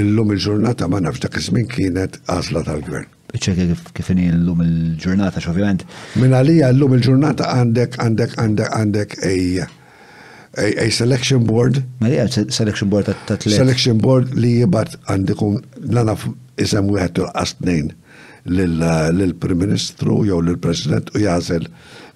Illum 0.01 0.35
il-ġurnata 0.35 0.85
ma 0.91 1.01
nafx 1.01 1.25
dak 1.25 1.41
iż 1.41 1.49
kienet 1.73 2.19
għazla 2.29 2.65
tal-gvern 2.69 3.09
ċekki 3.43 3.93
kif 3.97 4.09
l-lum 4.13 4.61
il-ġurnata, 4.65 5.41
xovjament. 5.43 5.83
Min 6.19 6.33
għalija 6.35 6.69
l-lum 6.73 6.93
il-ġurnata 6.97 7.49
għandek, 7.57 7.97
għandek, 8.03 8.35
għandek, 8.41 8.75
għandek 8.79 9.17
ej. 9.29 9.67
A 10.57 10.87
selection 10.89 11.43
board. 11.45 11.83
Ma 12.01 12.09
li 12.09 12.17
selection 12.49 12.89
board 12.89 13.11
ta' 13.27 13.35
tlet. 13.37 13.53
Selection 13.53 13.99
board 14.01 14.33
li 14.33 14.55
jibat 14.63 14.95
għandikum 15.05 15.59
l-għanaf 15.85 16.25
isem 16.61 16.89
u 16.89 16.95
għettu 16.97 17.27
l-qastnejn 17.27 17.93
l-Prim 18.47 19.59
Ministru 19.59 20.21
jew 20.25 20.37
l-President 20.39 21.11
u 21.13 21.19
jażel 21.19 21.65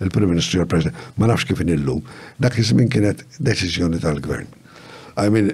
l 0.02 0.08
prim 0.16 0.32
Ministru 0.32 0.62
jew 0.62 0.66
l-President. 0.66 0.96
Ma 1.20 1.30
nafx 1.30 1.46
kif 1.52 1.62
l-lum. 1.68 2.02
Dak 2.42 2.58
iż 2.64 2.74
kienet 2.82 3.22
deċiżjoni 3.46 4.02
tal-Gvern. 4.02 4.50
I 5.22 5.30
mean, 5.30 5.52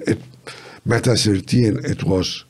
meta 0.88 1.16
sirtien 1.18 1.76
it 1.84 2.04
was 2.08 2.47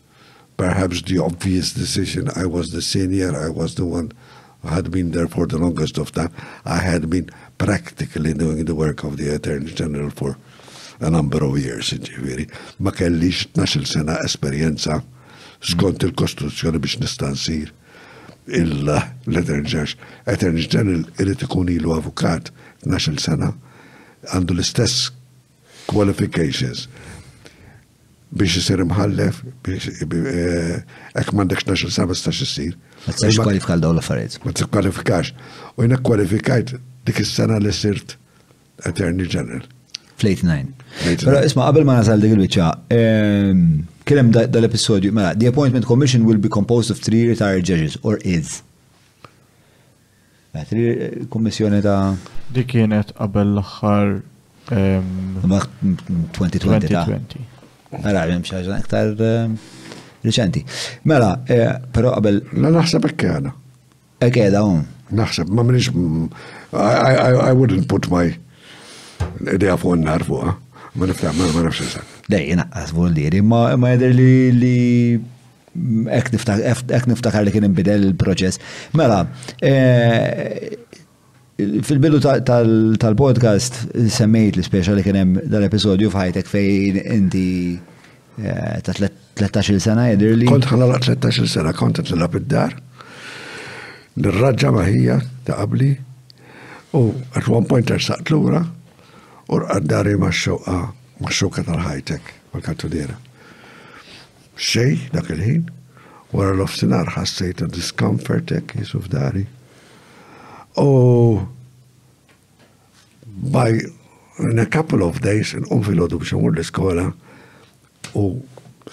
perhaps 0.59 1.01
the 1.03 1.17
obvious 1.19 1.73
decision. 1.73 2.29
I 2.37 2.45
was 2.45 2.73
the 2.73 2.83
senior, 2.83 3.35
I 3.35 3.49
was 3.49 3.77
the 3.77 3.87
one 3.87 4.13
who 4.61 4.69
had 4.69 4.91
been 4.91 5.13
there 5.13 5.29
for 5.29 5.47
the 5.47 5.57
longest 5.57 5.97
of 5.97 6.13
time. 6.13 6.33
I 6.67 6.79
had 6.79 7.09
been 7.09 7.31
practically 7.57 8.35
doing 8.35 8.67
the 8.67 8.75
work 8.75 9.05
of 9.05 9.17
the 9.17 9.35
Attorney 9.35 9.71
General 9.71 10.11
for 10.11 10.37
a 11.01 11.09
number 11.09 11.43
of 11.45 11.57
years, 11.59 11.91
ġifiri. 11.95 12.51
Ma 12.83 12.91
kellix 12.91 13.47
12 13.55 13.87
sena 13.87 14.19
esperjenza 14.27 14.99
skont 15.63 16.03
il-Kostituzzjoni 16.03 16.83
biex 16.83 16.97
nista' 17.05 17.31
il-Attorney 18.49 19.69
General. 19.71 19.95
Attorney 20.27 20.67
General 20.67 21.05
irid 21.23 21.47
ikun 21.47 21.71
ilu 21.71 21.95
avukat 21.95 22.51
12 22.83 23.23
sena 23.23 23.53
għandu 24.35 24.59
l-istess 24.59 25.13
qualifications 25.89 26.89
biex 28.37 28.59
jisir 28.61 28.81
imħallef, 28.85 29.39
biex 29.65 30.03
eh, 30.13 30.81
ek 31.17 31.31
mandekx 31.35 31.69
naxil 31.71 31.93
sabas 31.95 32.21
ta' 32.25 32.35
jisir. 32.35 32.75
Ma 33.07 33.15
t-sarx 33.15 33.39
kwalifikal 33.41 33.81
daw 33.85 33.95
l-affarijiet. 33.97 34.39
Ma 34.45 34.53
t 34.53 34.67
kwalifikax. 34.69 35.33
U 35.79 35.87
jina 35.87 35.97
kwalifikajt 36.05 36.75
dik 37.09 37.23
is-sena 37.25 37.61
li 37.63 37.73
sirt 37.73 38.19
Attorney 38.85 39.27
General. 39.27 39.65
fl 40.19 40.33
9. 40.35 40.55
Pero 41.23 41.39
isma, 41.47 41.69
qabel 41.71 41.85
ma 41.89 41.99
nasal 42.01 42.19
dik 42.23 42.35
il-bicċa, 42.37 42.69
ehm, 42.95 43.61
kienem 44.09 44.31
dal-episodju, 44.37 45.13
mela, 45.15 45.33
the 45.39 45.47
appointment 45.49 45.87
commission 45.87 46.27
will 46.29 46.39
be 46.43 46.49
composed 46.53 46.91
of 46.93 46.99
three 47.03 47.27
retired 47.31 47.63
judges, 47.65 47.97
or 48.03 48.17
is. 48.23 48.63
Mela, 50.53 50.67
Tri 50.69 51.25
kommissjoni 51.33 51.79
eh, 51.81 51.87
ta' 51.87 52.51
Di 52.53 52.65
kienet 52.69 53.15
qabel 53.19 53.55
l-axħar 53.57 54.17
2020 54.73 56.67
ehm, 56.69 56.91
ta' 56.91 57.47
Għara, 57.89 58.03
mela, 58.05 58.23
jem 58.29 58.43
xaġan 58.45 58.83
iktar 58.83 59.15
ehm, 59.25 59.55
riċenti. 60.27 60.61
Mela, 61.09 61.31
eh, 61.49 61.73
pero 61.93 62.13
qabel. 62.13 62.43
La 62.61 62.69
naħseb 62.75 63.07
ekkeda. 63.11 63.55
Ekkeda, 64.25 64.61
um. 64.69 64.83
Naħseb, 65.09 65.49
ma 65.49 65.65
minix. 65.65 65.89
I 66.77 67.49
wouldn't 67.57 67.87
put 67.89 68.11
my 68.13 68.27
idea 69.49 69.79
fuq 69.81 69.97
nar 70.03 70.21
fuq, 70.27 70.51
eh. 70.51 70.85
ma 71.01 71.09
nifta, 71.09 71.33
ma 71.33 71.49
nafx 71.65 71.81
nsan. 71.87 72.13
Dej, 72.29 72.53
naqqas 72.61 72.93
fuq 72.93 73.09
l 73.09 73.43
ma 73.49 73.95
jeder 73.95 74.13
li 74.13 74.31
li 74.53 74.77
ek 76.13 77.07
niftakar 77.09 77.47
li 77.47 77.55
kien 77.55 77.65
imbidel 77.71 78.05
il-proċess. 78.11 78.61
Mela, 79.01 79.23
eh, 79.65 80.77
Fil-bidu 81.59 82.21
tal-podcast 82.23 83.81
semmejt 84.15 84.61
l-speċa 84.61 84.93
li 84.95 85.03
kienem 85.03 85.33
dal-episodju 85.51 86.07
fħajtek 86.13 86.47
fejn 86.47 86.99
inti 87.11 87.75
eh, 87.75 88.79
ta' 88.87 88.95
13 88.95 89.83
sena 89.83 90.05
jedirli. 90.13 90.47
Kont 90.47 90.69
ħalla 90.71 91.01
13 91.03 91.51
sena 91.51 91.73
kont 91.75 91.99
t 92.07 92.15
id-dar. 92.15 92.77
Nirraġġa 94.23 94.71
maħija 94.79 95.19
ta' 95.49 95.59
qabli 95.59 95.91
u 96.95 97.03
at 97.35 97.51
one 97.51 97.67
point 97.67 97.91
ersaqt 97.91 98.31
l-ura 98.31 98.63
u 99.49 99.59
rqaddari 99.59 100.15
ma' 100.15 100.31
xoqa 100.31 100.79
ma' 100.95 101.37
xoqa 101.43 101.67
tal-ħajtek 101.67 102.35
mal-kattudera. 102.55 103.19
Xej 104.55 105.09
dak 105.11 105.35
il-ħin, 105.35 105.67
wara 106.39 106.55
l-ofsinar 106.55 107.17
ħassejt 107.19 107.67
discomfort 107.75 108.55
ek 108.63 108.79
jisuf 108.79 109.11
dari. 109.11 109.49
U 110.83 111.41
by 113.27 113.81
in 114.39 114.59
a 114.59 114.67
couple 114.71 115.03
of 115.09 115.21
days 115.25 115.53
nqonfilodu 115.59 116.19
biex 116.23 116.35
nmur 116.39 116.55
l 116.61 116.65
skola 116.69 117.05
u 118.19 118.23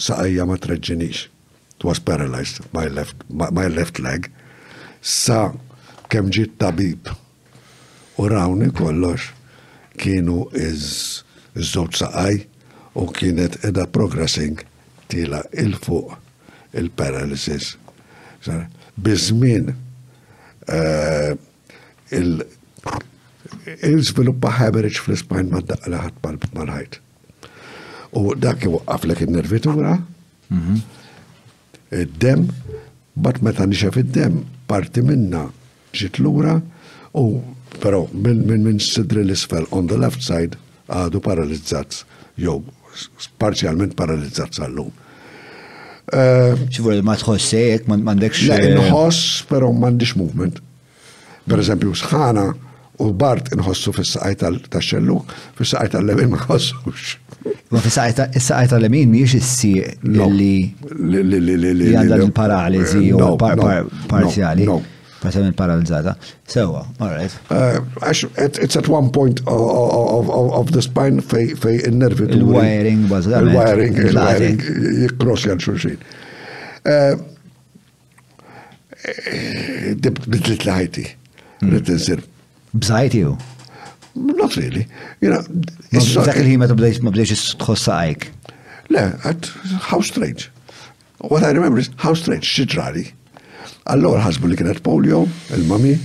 saqajja 0.08 0.46
ma 0.50 0.58
treġġinix. 0.62 1.26
It 1.78 1.84
was 1.86 2.00
paralyzed 2.02 2.66
my 2.74 2.86
left, 2.90 3.22
my, 3.30 3.50
my 3.54 3.68
left 3.70 4.00
leg. 4.02 4.30
Sa 5.06 5.52
kem 6.10 6.30
ġiet 6.34 6.56
tabib 6.62 7.10
u 8.18 8.28
rawni 8.32 8.72
kollox 8.74 9.28
kienu 10.02 10.48
iz 10.58 10.88
zot 11.54 11.96
saqaj 12.02 12.42
u 12.98 13.06
kienet 13.14 13.60
edha 13.70 13.86
progressing 13.88 14.64
tila 15.14 15.44
il-fuq 15.62 16.16
il-paralysis. 16.74 17.76
Bizmin 18.98 19.70
uh, 19.76 21.38
il-sviluppa 22.12 24.52
ħaberiċ 24.60 25.00
fl 25.02 25.16
ismajn 25.18 25.50
ma 25.52 25.60
daqqa 25.66 25.90
laħat 25.90 26.18
mal-ħajt. 26.54 26.94
U 28.16 28.20
dak 28.38 28.62
għaflek 28.72 29.20
il-nervitura, 29.26 29.94
mhm. 30.54 30.76
id-dem, 32.06 32.46
bat 33.18 33.42
meta 33.44 33.66
nixef 33.68 33.96
id-dem, 34.02 34.44
parti 34.70 35.02
minna 35.04 35.48
ġit 35.96 36.18
l 36.20 36.22
lura 36.30 36.56
u 37.16 37.28
pero 37.84 38.06
minn 38.16 38.46
minn 38.48 38.64
min 38.66 38.78
sidri 38.80 39.24
l-isfel 39.26 39.66
on 39.76 39.88
the 39.92 39.98
left 40.00 40.22
side 40.24 40.56
għadu 40.88 41.20
paralizzat, 41.26 42.06
jew 42.40 42.62
parzialment 43.42 43.96
paralizzat 44.00 44.56
sal-lum. 44.56 44.92
ċivur 46.08 46.94
eh, 46.94 47.02
ma 47.04 47.16
tħossek, 47.20 47.88
mandekx. 47.90 48.42
Le, 48.46 48.60
eh, 48.62 48.76
nħoss, 48.78 49.44
pero 49.50 49.74
mandiċ 49.76 50.16
movement. 50.22 50.62
Per 51.46 51.60
eżempju, 51.62 51.94
sħana 52.00 52.46
u 53.04 53.10
Bart 53.18 53.52
inħossu 53.54 53.92
fis-saqaj 53.94 54.38
tal-xelluk, 54.74 55.34
fis-saqaj 55.60 55.92
tal-lemin 55.94 56.30
ma 56.32 56.40
nħossux. 56.40 57.12
Ma 57.74 57.82
fis-saqaj 57.84 58.70
tal-lemin 58.72 59.12
miex 59.12 59.36
issi 59.38 59.74
li 60.10 60.48
li 61.12 61.92
għandha 61.92 62.32
paralizi 62.36 63.10
eh, 63.12 63.14
u 63.14 63.32
parzjali. 64.10 64.70
Parti 65.26 65.42
paralizzata. 65.58 66.14
Sewa, 66.50 66.84
all 67.00 67.10
right. 67.10 67.38
Eh, 67.50 68.56
it's 68.66 68.76
at 68.76 68.88
one 68.88 69.10
point 69.10 69.42
of 69.46 70.72
the 70.72 70.82
spine 70.82 71.22
fej 71.22 71.54
il 71.62 72.36
Il-wiring, 72.40 73.06
bazzikament. 73.10 73.52
Il-wiring, 73.54 74.00
il-wiring, 74.10 74.66
jikrosja 75.06 75.54
l-xurxin. 75.58 76.02
Eh, 76.90 77.14
bidlit 80.00 80.66
l-ħajti. 80.68 81.06
Mm. 81.62 81.74
l-tinsir. 81.76 82.20
Bżajt 82.74 83.14
ju? 83.14 83.38
Not 84.16 84.56
really. 84.58 84.86
Dak 85.22 86.40
il-ħima 86.42 86.68
ma 86.68 87.12
bdejx 87.16 87.56
tħossa 87.62 87.98
għajk. 88.02 88.28
Le, 88.92 89.04
għad, 89.28 89.50
how 89.92 90.02
strange. 90.02 90.50
What 91.24 91.44
I 91.44 91.52
remember 91.56 91.80
is 91.80 91.90
how 92.04 92.14
strange, 92.20 92.46
xidrari. 92.48 93.12
Allora 93.92 94.24
ħasbu 94.28 94.50
li 94.52 94.58
kienet 94.60 94.82
polio, 94.86 95.24
il-mami, 95.56 95.96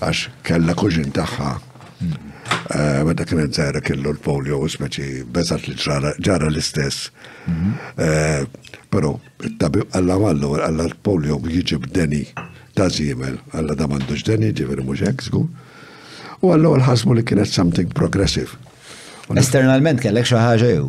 għax 0.00 0.28
kella 0.46 0.74
kuġin 0.78 1.10
taħħa. 1.18 1.50
Mm. 1.58 2.30
Eh, 2.74 3.02
meta 3.08 3.26
kienet 3.28 3.54
zaħra 3.56 3.80
kellu 3.82 4.10
l-polio, 4.14 4.58
u 4.62 4.88
bezzat 5.34 5.68
li 5.68 5.74
ġara 5.80 6.46
l-istess. 6.52 7.10
Mm-hmm. 7.48 7.98
Eh, 7.98 8.62
Pero, 8.94 9.16
il-tabib 9.42 9.90
għalla 9.90 10.14
għallu 10.28 10.48
għalla 10.62 10.84
l-polio 10.86 11.40
jiġi 11.50 11.80
deni 11.96 12.20
ta' 12.78 12.90
zimel, 12.90 13.38
għalla 13.54 13.76
da' 13.78 13.88
mandu 13.90 14.16
ġdeni, 14.18 14.52
ġiveri 14.56 14.82
mux 14.86 15.02
eksku. 15.06 15.44
U 16.42 16.50
għallu 16.52 16.72
għal-ħasmu 16.76 17.16
li 17.16 17.24
kienet 17.26 17.48
something 17.50 17.90
progressive. 17.94 18.54
Esternalment 19.38 20.02
kellek 20.02 20.26
xaħġa 20.28 20.70
jew? 20.74 20.88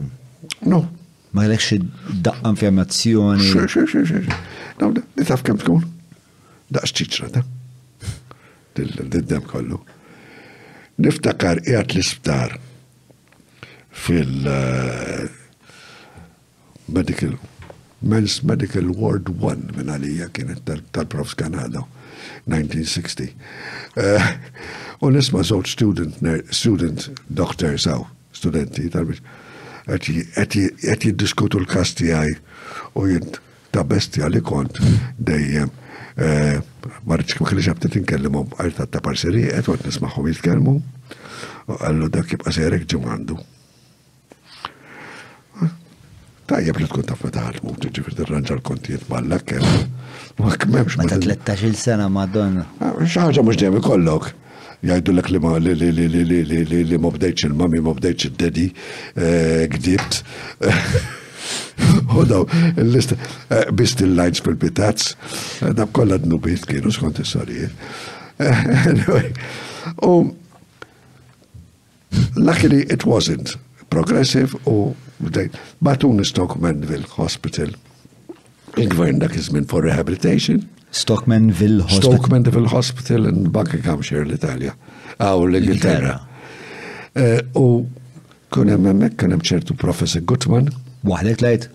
No. 0.65 0.81
Ma 1.35 1.45
kellek 1.45 1.85
daqqa 2.25 2.53
informazzjoni. 2.53 3.51
Xe, 3.53 3.67
xe, 3.72 3.85
xe, 4.09 4.23
xe. 4.25 4.39
No, 4.81 4.89
li 4.95 5.27
taf 5.30 5.45
kem 5.45 5.59
tkun? 5.61 5.85
Daqs 6.73 6.95
ċiċra 6.97 7.30
da. 7.38 7.45
Diddem 8.75 9.45
kollu. 9.47 9.77
Niftakar 10.99 11.61
qiegħed 11.64 11.93
l-isptar 11.95 12.57
fil- 14.05 14.47
eh, 14.51 15.27
medical 16.95 17.38
Men's 18.06 18.43
Medical 18.45 18.85
Ward 18.93 19.25
1 19.42 19.72
minn 19.75 19.90
għalija 19.90 20.27
kienet 20.35 20.61
tal-Profs 20.93 21.34
Kanada 21.40 21.82
1960. 22.45 23.32
Eh, 23.98 24.27
u 25.01 25.09
nisma 25.14 25.42
zoċ 25.42 25.74
student, 25.74 26.22
student 26.53 27.08
doctor 27.40 27.80
saw, 27.82 28.06
studenti 28.38 28.85
tal 28.93 29.09
bix 29.09 29.24
għet 29.90 31.01
jiddiskutu 31.06 31.61
l-kasti 31.64 32.11
għaj 32.14 32.38
u 33.01 33.06
jint 33.09 33.40
ta' 33.74 33.85
bestja 33.90 34.30
li 34.30 34.42
kont 34.45 34.77
dejjem. 35.17 35.74
Eh, 36.22 36.61
Marċ 37.09 37.40
kum 37.42 37.50
xilix 37.50 37.72
għabtet 37.74 37.98
inkellimum 38.03 38.53
għalta 38.61 38.85
ta' 38.90 39.01
parseri, 39.06 39.48
għet 39.50 39.72
għet 39.74 39.90
nismaħu 39.90 40.30
jitkelmu, 40.30 40.77
għallu 41.82 42.14
dak 42.14 42.34
jibqa 42.38 42.53
serek 42.53 42.85
ġumandu. 42.92 43.42
Tajjeb 46.45 46.77
li 46.77 46.85
tkun 46.85 47.06
taf 47.09 47.24
meta 47.25 47.41
ħadmu, 47.41 47.74
tiġifier 47.82 48.15
tirranġa 48.19 48.53
l 48.53 48.61
konti 48.67 48.95
ballak 49.09 49.49
hemm. 49.49 49.65
Eh, 49.65 50.33
ma 50.38 50.51
kmemx 50.61 50.98
ma. 50.99 51.07
Ta' 51.09 51.17
13 51.24 51.74
sena 51.82 52.06
Madonna. 52.09 52.67
Ah, 52.85 52.91
xi 53.01 53.17
ħaġa 53.17 53.41
mhux 53.48 53.65
ikollok. 53.82 54.27
Jajdu 54.85 55.15
l 55.15 55.24
li 55.25 55.40
ma 55.41 55.56
li 55.57 55.74
li 55.74 55.90
li 55.90 56.06
li 56.11 56.22
li 56.22 56.22
li 56.22 56.43
li 56.45 56.57
li 56.69 56.82
li 56.93 56.93
li 56.93 56.93
li 56.93 56.93
li 56.93 56.93
li 56.93 58.22
li 59.74 59.80
li 59.90 59.98
li 59.98 59.99
U 62.15 62.24
daw, 62.25 62.45
l-lista, 62.80 63.15
bist 63.75 63.99
il-lajns 64.01 64.40
fil-pitazz, 64.45 65.09
dab 65.77 65.91
kollha 65.93 66.15
d-nubiet 66.17 66.64
kienu 66.69 66.90
skont 66.95 67.19
is 67.19 67.35
eh, 67.35 68.40
U 70.07 70.09
um, 70.09 70.35
luckily 72.38 72.83
it 72.90 73.06
wasn't 73.06 73.57
progressive 73.90 74.56
u 74.65 74.95
bdejt. 75.29 75.57
Batun 75.83 76.23
Stockmanville 76.23 77.05
Hospital. 77.17 77.73
Il-gvern 78.77 79.17
dak 79.19 79.33
iż 79.35 79.51
for 79.69 79.81
rehabilitation. 79.83 80.61
Stockmanville 80.91 81.81
Hospital. 81.83 82.13
Stockmanville 82.13 82.67
Hospital 82.69 83.25
in 83.25 83.51
Buckinghamshire 83.51 84.21
l-Italja. 84.25 84.73
Aw 85.17 85.43
ah, 85.45 85.51
l-Ingilterra. 85.51 86.15
Eh, 87.15 87.39
u 87.55 87.85
kun 88.51 88.67
hemm 88.69 88.85
hemmhekk 88.91 89.15
kien 89.21 89.31
hemm 89.31 89.43
ċertu 89.47 89.77
Professor 89.79 90.21
Gutman. 90.21 90.69
Waħdek 91.07 91.41
lejt? 91.45 91.69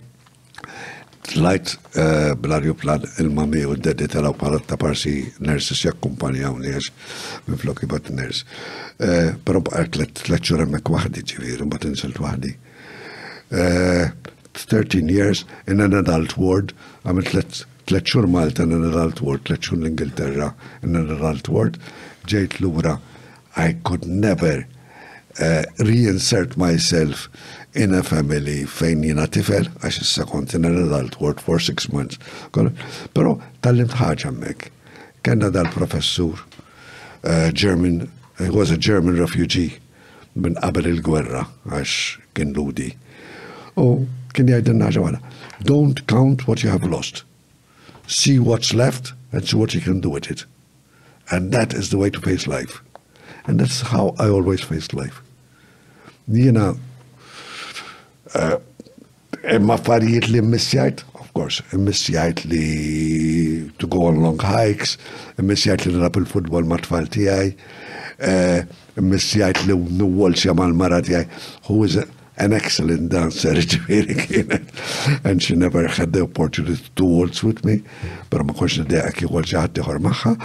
Tlajt 1.31 1.75
eh, 2.01 2.33
bl-arjuplan 2.43 3.05
il-mami 3.23 3.61
u 3.69 3.77
d-deddi 3.77 4.09
tal-għaw 4.11 4.35
palatta 4.41 4.75
parsi 4.81 5.13
nersis 5.47 5.85
jakkumpanjaw 5.87 6.57
li 6.59 6.73
għax 6.73 6.89
minn 7.49 7.61
flokki 7.61 7.87
bat 7.89 8.09
ners. 8.13 8.41
Eh, 9.01 9.37
Pero 9.47 9.63
bqar 9.65 9.91
tlet 9.95 10.25
ċuremmek 10.31 10.91
wahdi 10.93 11.23
ġivir, 11.33 11.63
bat 11.71 11.87
nsilt 11.89 12.19
wahdi 12.21 12.57
uh 13.53 13.57
eh, 13.57 14.09
13 14.55 15.09
years 15.09 15.45
in 15.67 15.81
an 15.81 15.95
adult 15.95 16.37
ward, 16.37 16.73
għamil 17.05 17.27
tlet 17.87 18.07
xur 18.11 18.29
Malta 18.31 18.63
in 18.67 18.75
an 18.77 18.85
adult 18.87 19.23
ward, 19.25 19.45
tlet 19.47 19.63
xur 19.65 19.79
l-Ingilterra 19.79 20.51
in 20.83 20.97
an 20.99 21.11
adult 21.11 21.49
ward, 21.49 21.79
ġejt 22.29 22.61
lura. 22.61 22.99
I 23.57 23.73
could 23.85 24.07
never 24.07 24.67
uh, 25.41 25.65
reinsert 25.81 26.57
myself 26.59 27.29
in 27.75 27.95
a 27.95 28.03
family 28.05 28.67
fejn 28.67 29.07
jina 29.07 29.27
tifel, 29.27 29.71
għax 29.81 30.01
issa 30.05 30.27
kont 30.29 30.55
in 30.59 30.67
an 30.69 30.77
adult 30.87 31.19
ward 31.23 31.41
for 31.43 31.59
six 31.63 31.89
months. 31.91 32.19
Pero 32.55 33.39
tal-limt 33.63 33.97
ħagħa 33.97 34.33
mek. 34.37 34.71
dal-professur, 35.25 36.39
uh, 37.25 37.51
German, 37.53 38.11
he 38.39 38.51
was 38.51 38.71
a 38.71 38.77
German 38.77 39.19
refugee 39.19 39.79
minn 40.37 40.57
qabel 40.61 40.91
il-gwerra, 40.91 41.47
għax 41.71 42.19
kien 42.35 42.53
ludi. 42.53 42.93
Oh, 43.77 44.07
ken 44.33 44.47
jij 44.47 44.63
daarna 44.63 44.91
zo 44.91 45.05
aan? 45.07 45.21
Don't 45.63 46.05
count 46.05 46.45
what 46.45 46.61
you 46.61 46.73
have 46.73 46.89
lost. 46.89 47.25
See 48.05 48.43
what's 48.43 48.73
left 48.73 49.15
and 49.33 49.49
see 49.49 49.57
what 49.59 49.73
you 49.73 49.83
can 49.85 50.01
do 50.01 50.11
with 50.13 50.31
it. 50.31 50.47
And 51.25 51.53
that 51.53 51.75
is 51.75 51.89
the 51.89 51.97
way 51.97 52.11
to 52.11 52.21
face 52.21 52.47
life. 52.49 52.81
And 53.47 53.59
that's 53.59 53.81
how 53.81 54.15
I 54.21 54.29
always 54.29 54.61
faced 54.65 54.93
life. 54.93 55.21
Hierna, 56.31 56.75
uh, 58.37 58.57
ma 59.61 59.77
farijiet 59.79 60.27
li 60.29 60.41
missjajt, 60.41 61.05
of 61.13 61.33
course, 61.33 61.63
missjajt 61.71 62.45
li 62.45 63.71
to 63.77 63.87
go 63.89 64.07
on 64.07 64.19
long 64.19 64.41
hikes, 64.41 64.99
missjajt 65.37 65.85
li 65.85 65.93
nrap 65.95 66.17
il-futbol 66.17 66.65
ma 66.67 66.77
tfal 66.77 67.07
tijaj, 67.09 67.55
uh, 68.21 68.61
missjajt 69.03 69.65
li 69.67 69.75
n-wol 69.75 70.33
xie 70.37 70.55
mal 70.55 70.73
mara 70.73 71.01
tijaj, 71.03 71.27
who 71.67 71.83
is 71.85 71.97
it? 71.97 72.11
an 72.41 72.53
excellent 72.55 73.11
dancer, 73.11 73.51
and 75.25 75.43
she 75.43 75.55
never 75.55 75.87
had 75.87 76.13
the 76.15 76.23
opportunity 76.23 76.83
to 76.97 77.05
waltz 77.05 77.43
with 77.43 77.63
me, 77.67 77.83
pero 78.31 78.45
ma 78.49 78.55
konx 78.57 78.79
nidea 78.81 79.11
ki 79.17 79.27
għol 79.29 79.45
ġaħat 79.53 79.73
tiħor 79.77 79.99
maħħa, 80.07 80.33
eh, 80.33 80.37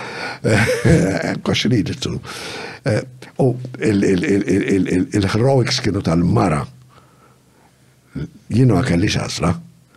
eh, 0.91 1.33
konx 1.47 1.59
needed 1.71 1.99
to. 2.03 2.13
U 3.43 3.45
il-heroics 3.79 5.77
kienu 5.85 6.01
tal-mara, 6.07 6.61
jino 8.59 8.73
għakalli 8.81 9.09
xasla, 9.15 9.51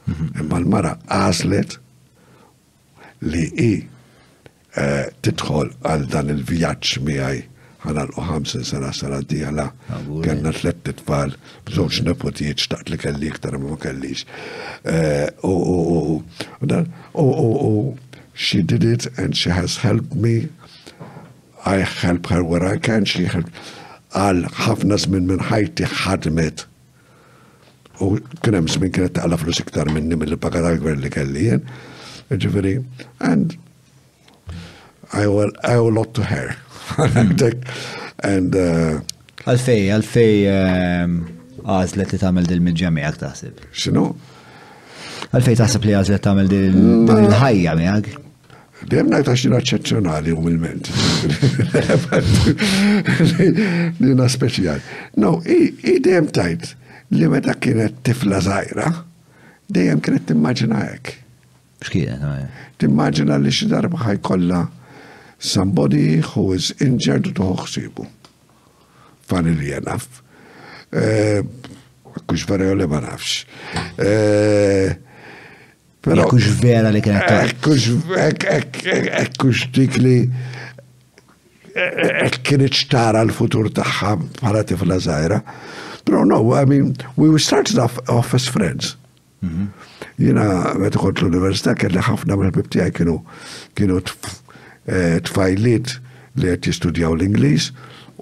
mhm. 0.08 0.24
imma 0.44 0.56
l-mara 0.62 0.92
għaslet 1.18 1.70
li 3.26 3.44
i 3.58 3.70
eh, 3.82 5.04
titħol 5.26 5.66
għal 5.82 6.04
dan 6.14 6.26
il-vjaċ 6.36 6.88
miħaj 7.10 7.38
ħaral 7.84 8.08
u 8.18 8.22
ħamsin 8.26 8.64
sena 8.66 8.88
sena 8.94 9.20
diħla. 9.30 9.64
Kellna 10.24 10.50
tlett 10.56 10.86
tfal, 11.02 11.30
bżonx 11.68 11.94
nepotijiet 12.08 12.58
xtaqt 12.62 12.86
li 12.90 12.98
kelli 13.00 13.26
iktar 13.30 13.54
ma 13.62 13.68
kellix. 13.78 14.20
U 15.46 15.58
she 18.38 18.58
did 18.62 18.84
it 18.84 19.06
and 19.18 19.34
she 19.36 19.50
has 19.50 19.76
helped 19.78 20.14
me. 20.14 20.48
I 21.66 21.76
help 21.82 22.26
her 22.30 22.42
where 22.44 22.64
I 22.64 22.78
can, 22.78 23.04
she 23.04 23.24
helped 23.26 23.52
Għal 24.16 24.38
ħafna 24.56 24.96
żmien 25.02 25.26
minn 25.28 25.42
ħajti 25.50 25.84
ħadmet. 26.00 26.58
U 28.00 28.04
kien 28.40 28.54
hemm 28.56 28.66
kienet 28.88 29.12
taqla 29.18 29.36
flus 29.36 29.58
iktar 29.60 29.88
minni 29.92 30.16
mill 30.16 30.36
pagar 30.40 30.64
akbar 30.64 30.96
li 30.96 31.10
kelli 31.12 31.40
jien. 31.50 31.60
Ġifieri, 32.30 32.78
and 33.20 33.56
I 35.12 35.26
owe 35.28 35.50
a 35.62 35.74
lot 35.90 36.14
to 36.16 36.22
her. 36.30 36.56
And 36.96 38.50
uh, 38.58 39.00
għalfej, 39.46 39.84
għalfej 39.94 40.32
ehm, 40.52 41.12
għazlet 41.62 42.08
li 42.14 42.18
tagħmel 42.22 42.48
dil-midġami 42.48 43.02
għak 43.06 43.18
taħseb. 43.22 43.60
X'inhu? 43.74 44.06
Għalfej 45.30 45.56
taħseb 45.60 45.82
li 45.88 45.92
għazlet 45.98 46.22
tagħmel 46.24 46.48
dil-ħajja 46.50 47.74
miegħek? 47.78 48.06
Dem 48.90 49.06
najta 49.10 49.32
eccezzjonali 49.34 50.32
Nina 53.98 54.26
No, 55.16 55.30
i 55.44 55.98
dem 56.02 56.26
tajt 56.30 56.72
li 57.18 57.28
meta 57.28 57.54
kienet 57.54 57.94
tifla 58.06 58.40
zaħira, 58.46 58.90
dem 59.68 60.00
kienet 60.00 60.26
timmaġina 60.32 60.78
hekk. 60.94 61.12
X'kienet? 61.86 62.48
Timmaġina 62.82 63.36
li 63.42 63.52
xi 63.54 63.66
darba 63.70 63.98
ħajkolla 64.08 64.62
somebody 65.38 66.18
who 66.20 66.52
is 66.52 66.72
injured 66.80 67.24
to 67.24 67.32
toħsibu. 67.38 68.06
Funnily 69.30 69.72
enough. 69.72 70.08
Kux 72.26 72.46
vera 72.48 72.74
li 72.74 72.86
ma 72.90 73.00
nafx. 73.04 73.44
E, 74.00 74.96
Pero 76.02 76.24
kux 76.30 76.48
vera 76.62 76.90
li 76.90 77.02
kienet. 77.04 77.66
E, 78.04 79.24
kux 79.38 79.64
dik 79.76 79.98
e, 79.98 80.02
li 80.02 80.18
kienet 82.42 82.74
ċtara 82.74 83.22
l-futur 83.28 83.70
taħħa 83.78 84.14
bħala 84.40 84.64
tifla 84.66 84.98
zaħira. 85.06 85.42
Pero 86.08 86.24
no, 86.24 86.40
I 86.56 86.64
mean, 86.64 86.94
we 87.16 87.28
started 87.38 87.78
off, 87.78 88.00
off 88.08 88.34
as 88.34 88.48
friends. 88.50 88.96
Mhm. 89.44 89.68
Jina, 90.18 90.74
meta 90.74 90.98
kont 90.98 91.20
l-Università, 91.22 91.76
kelli 91.78 92.02
ħafna 92.02 92.34
mill-bibtijaj 92.40 92.90
kienu 92.98 93.20
kienu 93.78 94.00
Eh, 94.88 95.18
tfajliet 95.20 95.98
li 96.40 96.48
għet 96.48 96.66
jistudjaw 96.70 97.12
l-Inglis 97.12 97.68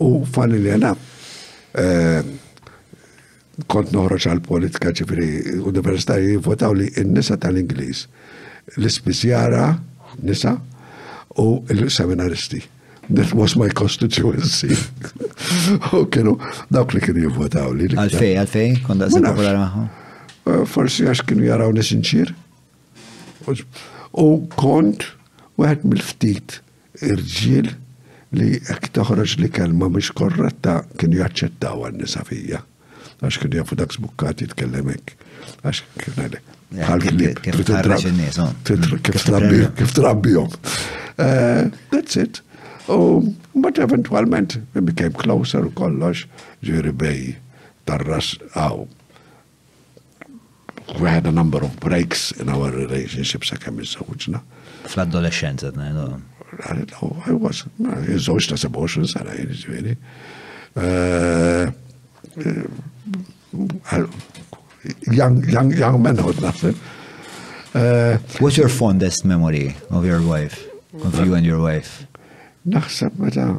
u 0.03 0.25
fani 0.35 0.59
li 0.59 0.73
għana 0.75 0.89
eh, 1.79 2.31
kont 3.71 3.93
noħroċ 3.95 4.27
għal-politika 4.33 4.91
ċifri 4.99 5.29
università 5.63 6.17
jivvotaw 6.19 6.75
li 6.75 6.89
n-nisa 7.05 7.39
tal-Inglis 7.43 8.03
l 8.83 8.91
spizjara 8.91 9.69
nisa 10.27 10.57
u 11.39 11.61
l-seminaristi. 11.71 12.65
That 13.15 13.31
was 13.39 13.55
my 13.55 13.71
constituency. 13.71 14.75
U 15.95 16.01
kienu, 16.11 16.33
dawk 16.75 16.97
li 16.97 17.03
kienu 17.05 17.29
jivvotaw 17.29 17.77
li. 17.79 17.93
Għalfej, 17.95 18.33
għalfej, 18.43 18.73
konda 18.89 19.07
se 19.13 19.23
popolari 19.23 19.61
maħu. 19.63 19.85
Eh, 20.51 20.63
forsi 20.73 21.07
għax 21.07 21.23
kienu 21.31 21.47
jaraw 21.47 21.71
nisinċir. 21.79 22.35
U 24.19 24.27
kont 24.59 25.13
Uh, 25.13 25.16
Waħed 25.61 25.85
mill-ftit 25.89 26.57
irġiel 27.05 27.71
li 28.37 28.49
jekk 28.59 28.91
toħroġ 28.99 29.37
li 29.41 29.49
kelma 29.57 29.89
mhix 29.95 30.13
korretta 30.19 30.75
kien 31.01 31.15
jaċċettaw 31.17 31.87
għan-nisa 31.89 32.25
fija. 32.29 32.61
Għax 33.25 33.41
kien 33.43 33.57
jafu 33.57 33.79
dak 33.81 33.95
sbukkat 33.97 34.43
jitkellem 34.45 34.91
hekk. 34.93 35.15
Għax 35.63 35.83
kien 36.03 36.21
għalek. 36.25 36.53
Kif 39.79 39.97
trabbi, 39.97 40.35
jom. 40.35 40.51
Eh, 41.17 41.71
that's 41.93 42.17
it. 42.21 42.43
but 42.89 43.79
eventualment 43.81 44.59
we 44.75 44.81
became 44.81 45.11
closer 45.13 45.65
u 45.67 45.71
kollox 45.75 46.27
ġiri 46.63 46.93
bej 46.95 47.33
tarras 47.89 48.35
għaw. 48.53 48.85
We 51.01 51.09
had 51.11 51.27
a 51.27 51.33
number 51.33 51.65
of 51.65 51.79
breaks 51.81 52.31
in 52.39 52.49
our 52.53 52.71
relationships 52.75 53.51
għakem 53.55 53.81
iż-żewġna. 53.83 54.43
fl-adolescenza. 54.87 55.71
No, 55.77 56.19
I 57.27 57.33
wasn't. 57.43 57.73
Iż-żewġ 58.15 58.47
ta' 58.53 58.59
27 58.65 59.11
sena, 59.11 59.35
jiġifieri. 59.37 59.97
Young 65.13 66.03
men 66.03 66.21
ħod 66.23 66.41
naħseb. 66.47 66.85
What's 68.41 68.57
your 68.57 68.71
fondest 68.73 69.27
memory 69.29 69.75
of 69.91 70.07
your 70.09 70.23
wife, 70.25 70.63
of 71.05 71.19
you 71.25 71.35
and 71.37 71.45
your 71.47 71.61
wife? 71.61 72.07
Naħseb 72.67 73.19
meta 73.21 73.51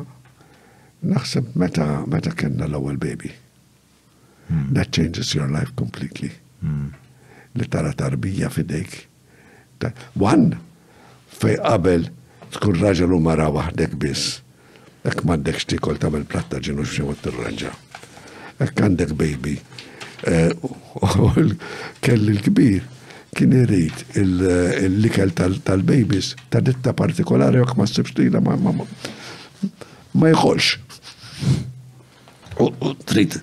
naħseb 1.08 1.52
meta 1.56 1.86
meta 2.10 2.32
kellna 2.34 2.66
l-ewwel 2.66 2.98
baby. 2.98 3.30
Hmm. 4.48 4.72
That 4.74 4.92
changes 4.96 5.36
your 5.36 5.48
life 5.52 5.76
completely. 5.78 6.32
Hmm. 6.64 6.90
Li 7.56 7.68
tara 7.70 7.92
tarbija 7.94 8.50
fidejk. 8.50 8.96
One, 10.18 10.58
fej 11.42 11.58
qabel 11.62 12.08
tkun 12.56 12.80
raġel 12.82 13.14
u 13.16 13.20
mara 13.22 13.48
waħdek 13.54 13.96
biss. 14.02 14.40
Ek 15.08 15.22
mandek 15.28 15.62
xtikol 15.64 16.00
tamel 16.02 16.26
platta 16.30 16.60
ġinu 16.64 16.86
ximot 16.88 17.22
t-raġa. 17.24 17.74
Ek 18.64 18.82
għandek 18.82 19.14
baby. 19.18 19.58
Eh, 20.28 20.52
kelli 22.02 22.36
l-kbir 22.38 22.86
kien 23.38 23.52
irrit 23.54 24.16
il-likel 24.18 25.30
tal-babies 25.38 26.32
ta' 26.50 26.64
ditta 26.66 26.94
partikolari 26.98 27.60
jok 27.62 27.76
ma' 27.78 27.86
s-sibstila 27.86 28.42
ma' 28.42 28.58
ma' 28.58 28.74
ma' 28.80 30.32
jħolx. 30.34 30.74
U 32.58 32.72
trid 33.06 33.36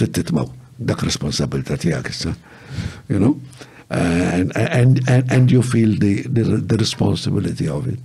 titmaw 0.00 0.48
dak 0.80 1.04
responsabilta 1.04 1.76
tijak 1.76 2.08
issa. 2.14 2.32
You 3.12 3.20
know? 3.20 3.36
and, 3.96 4.52
and, 4.56 5.00
and, 5.08 5.32
and 5.32 5.50
you 5.50 5.62
feel 5.62 5.96
the, 5.98 6.22
the, 6.22 6.42
the 6.44 6.76
responsibility 6.76 7.66
of 7.68 7.86
it. 7.88 7.98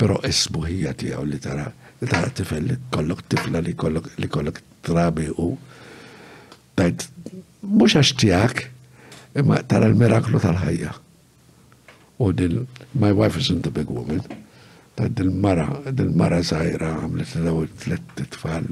Pero 0.00 0.16
ismu 0.24 0.64
hija 0.64 0.94
tiegħu 0.96 1.26
li 1.28 1.36
tara 1.44 1.66
li 2.00 2.08
tara 2.08 2.30
tifel 2.32 2.66
li 2.70 2.76
kollok 2.92 3.20
tifla 3.28 3.60
li 3.64 3.74
kollok 3.76 4.06
li 4.16 4.28
kollok 4.32 4.60
trabi 4.86 5.26
u 5.36 5.50
tajt 6.80 7.04
mux 7.68 7.96
għax 8.00 8.14
tiegħek 8.22 8.62
imma 9.42 9.58
tara 9.68 9.90
l-miraklu 9.92 10.40
tal-ħajja. 10.40 10.94
U 12.20 12.30
din, 12.36 12.62
my 12.96 13.12
wife 13.12 13.40
isn't 13.42 13.68
a 13.68 13.72
big 13.76 13.92
woman. 13.92 14.24
Tajt 14.96 15.16
dil-mara, 15.20 15.68
dil-mara 15.92 16.40
zaħira 16.48 16.94
għamlet 17.02 17.36
l-ewwel 17.42 17.68
tlet 17.84 18.24
tfal. 18.38 18.68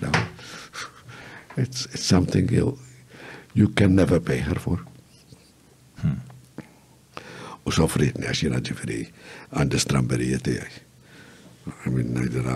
It's 1.60 1.84
it's 1.92 2.06
something 2.08 2.48
you 2.48 2.78
you 3.52 3.68
can 3.68 3.92
never 3.96 4.16
pay 4.20 4.38
her 4.44 4.56
for. 4.56 4.78
U 7.68 7.74
soffritni 7.74 8.26
għax 8.28 8.42
jena 8.46 8.62
ġifiri 8.64 9.00
għandi 9.58 9.80
stramberijiet 9.82 10.44
tijaj. 10.46 10.70
Minn 11.92 12.14
najdira 12.16 12.54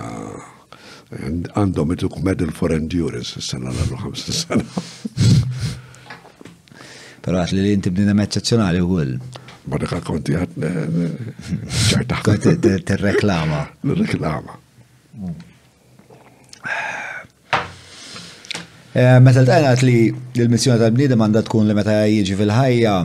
għandhom 1.53 1.93
it 1.97 2.05
medal 2.25 2.53
for 2.57 2.73
endurance 2.73 3.37
s-sena 3.43 3.69
l-15 3.71 4.33
sena. 4.33 4.65
Pero 7.23 7.39
għat 7.43 7.53
li 7.55 7.61
l-inti 7.67 7.93
b'dina 7.93 8.17
meċċazzjonali 8.17 8.81
u 8.83 8.97
għull. 9.03 9.19
Ma 9.69 9.79
dakka 9.79 10.01
konti 10.07 10.35
għat 10.39 10.57
ċajta. 11.93 12.21
Konti 12.27 12.57
t-reklama. 12.89 13.67
Reklama. 13.99 14.57
Meta 18.93 19.45
l-tajna 19.45 19.77
li 19.87 19.99
l-missjoni 20.41 20.81
tal 20.81 20.97
bnida 20.97 21.17
mandat 21.21 21.47
tkun 21.51 21.69
li 21.69 21.77
meta 21.79 22.01
jieġi 22.09 22.35
fil-ħajja 22.41 22.97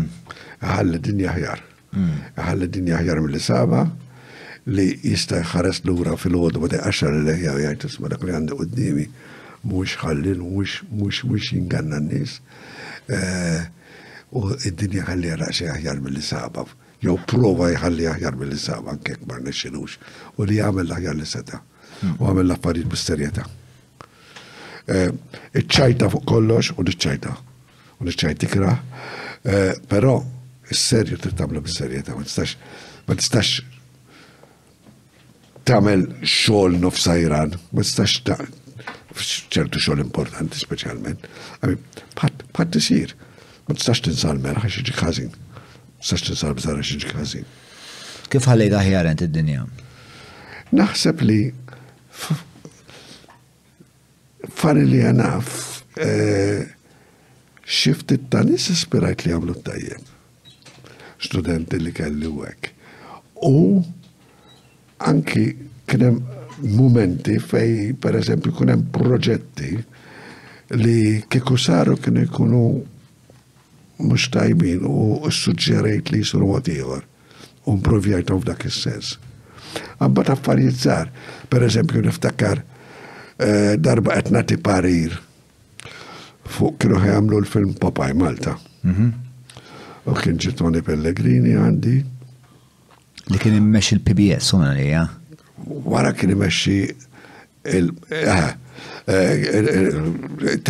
ħalli 0.61 0.99
dinja 0.99 1.33
ħjar. 1.35 1.61
ħalli 2.37 2.67
dinja 2.69 2.99
ħjar 3.01 3.21
mill-isaba 3.23 3.85
li 4.67 4.87
jista' 5.03 5.39
jħares 5.41 5.83
lura 5.85 6.15
fil-ħodu 6.19 6.59
bada 6.63 6.81
għaxar 6.87 7.19
li 7.23 7.35
ħjar 7.41 7.61
jgħid 7.65 7.85
isma' 7.91 8.09
dak 8.11 8.23
li 8.27 8.33
għandi 8.37 8.57
qudiemi 8.59 9.05
mhux 9.67 9.95
ħallin 10.01 10.41
mhux 10.43 10.81
mhux 10.91 11.23
mhux 11.27 11.51
jinganna 11.53 11.99
n-nies. 12.01 12.39
Eh, 13.07 13.71
u 14.35 14.43
id-dinja 14.57 15.05
ħalli 15.07 15.31
għaraxi 15.33 15.69
aħjar 15.71 16.01
mill-isaba. 16.03 16.67
Jew 16.99 17.15
prova 17.31 17.69
jħalli 17.71 18.07
aħjar 18.11 18.35
mill-isaba 18.41 18.91
anke 18.95 19.15
kbar 19.21 19.41
nexxinux. 19.45 19.97
U 20.37 20.43
li 20.45 20.59
jagħmel 20.59 20.91
aħjar 20.97 21.15
li 21.17 21.25
seta. 21.25 21.61
U 22.19 22.27
għamel 22.27 22.49
l-affarijiet 22.49 22.91
misterjeta. 22.91 23.47
Eh, 24.87 25.11
iċċajta 25.61 26.09
fuq 26.13 26.25
kollox 26.29 26.73
u 26.75 26.83
niċċajta. 26.85 27.35
U 28.01 28.05
niċċajt 28.07 28.45
ikra. 28.49 28.75
Eh, 29.47 29.71
però 29.87 30.19
Is-serju 30.73 31.17
trid 31.21 31.35
tagħmlu 31.39 31.61
bis-serjetà, 31.63 32.13
ma 32.17 32.25
tistax 32.27 32.57
ma 33.07 33.15
tistax 33.15 33.51
tagħmel 35.67 36.03
xogħol 36.27 36.77
nofsajran, 36.83 37.53
ma 37.71 37.83
tistax 37.85 38.17
ċertu 39.51 39.81
xogħol 39.81 40.03
importanti 40.03 40.59
speċjalment. 40.59 41.23
Bħat 42.19 42.79
isir, 42.81 43.13
ma 43.67 43.77
tistax 43.77 44.03
tinsal 44.09 44.41
mela 44.43 44.59
ħax 44.65 44.81
iġi 44.83 44.97
ħażin. 44.99 45.31
Tistax 46.03 46.27
tinsal 46.33 46.57
bżara 46.59 46.83
xi 46.83 46.99
ġi 47.05 47.15
ħażin. 47.15 47.47
Kif 48.27 48.49
ħallejt 48.51 48.75
aħjar 48.81 49.09
int 49.13 49.23
id-dinja? 49.27 49.63
Naħseb 50.75 51.23
li 51.29 51.39
fari 54.57 54.83
li 54.87 54.99
għanaf 54.99 55.55
eh, 56.03 56.67
xiftit 57.63 58.27
ta' 58.33 58.43
nis 58.47 58.67
ispirajt 58.75 59.23
li 59.29 59.33
għamlu 59.35 59.55
t 59.61 59.65
tajjeb 59.71 60.13
studenti 61.19 61.79
li 61.81 61.91
kelli 61.93 62.29
wek. 62.29 62.69
U 63.45 63.81
anki 65.05 65.43
kienem 65.87 66.19
momenti 66.73 67.37
fej, 67.39 67.93
per 68.01 68.17
eżempju, 68.17 68.53
kienem 68.57 68.85
proġetti 68.93 69.75
li 70.81 71.23
kieku 71.31 71.57
saru 71.61 71.97
kienu 72.01 72.25
kunu 72.33 72.63
mux 74.07 74.27
tajbin 74.33 74.83
u 74.89 75.29
suġġerejt 75.33 76.11
li 76.13 76.23
jisru 76.23 76.49
għatiħor 76.57 77.05
u 77.05 77.75
mprovjajt 77.77 77.77
mprovjajtu 77.81 78.37
f'dak 78.43 78.65
il-sens. 78.69 79.13
Għabba 79.99 80.25
taffarijiet 80.31 80.79
zar, 80.81 81.09
per 81.49 81.65
eżempju, 81.67 82.01
niftakar 82.07 82.61
eh, 82.61 83.77
darba 83.77 84.17
etnati 84.17 84.57
parir 84.57 85.15
fuq 86.57 86.77
kienu 86.81 86.99
ħajamlu 87.03 87.41
l-film 87.43 87.77
Popaj 87.77 88.15
Malta. 88.17 88.57
Mhm 88.87 89.26
u 90.07 90.13
kien 90.19 90.37
ġitoni 90.41 90.79
Pellegrini 90.85 91.53
għandi. 91.59 91.95
Li 93.27 93.37
kien 93.41 93.55
immexxi 93.59 93.95
l-PBS 93.99 94.45
u 94.55 94.57
għalija? 94.63 95.03
Wara 95.89 96.11
kien 96.15 96.31
immexxi 96.35 96.77
il-television 97.67 100.07
eh, 100.47 100.53
eh, 100.61 100.65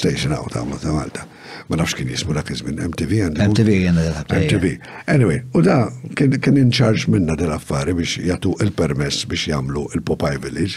station 0.00 0.30
għaw 0.34 0.46
ta' 0.54 0.64
Malta 0.66 0.90
Malta. 0.96 1.22
Ma 1.70 1.74
nafx 1.78 1.92
kien 2.00 2.10
jismu 2.10 2.30
dak 2.34 2.48
iżmin 2.50 2.80
MTV 2.88 3.12
għandu. 3.26 3.40
MTV 3.52 3.70
għandu 3.92 4.12
MTV. 4.40 4.64
Anyway, 5.12 5.38
u 5.54 5.56
da 5.66 5.78
kien 6.18 6.56
in 6.58 6.72
charge 6.74 7.02
minna 7.12 7.34
dell-affari 7.38 7.92
biex 7.98 8.12
jatu 8.26 8.50
il-permess 8.64 9.16
biex 9.30 9.42
jamlu 9.52 9.82
il-Popeye 9.94 10.40
Village. 10.42 10.76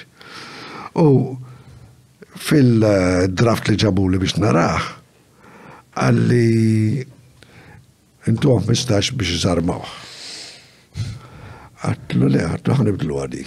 U 1.02 1.04
fil-draft 2.38 3.66
eh, 3.68 3.72
li 3.74 3.82
ġabu 3.88 4.04
li 4.14 4.20
biex 4.22 4.34
naraħ, 4.38 4.82
għalli 5.98 6.60
intu 8.30 8.54
għom 8.54 8.68
mistax 8.70 9.12
biex 9.18 9.34
jizarmaw. 9.38 9.84
Għatlu 11.84 12.30
le, 12.32 12.44
għatlu 12.54 12.76
għanibdlu 12.78 13.18
għadi. 13.24 13.44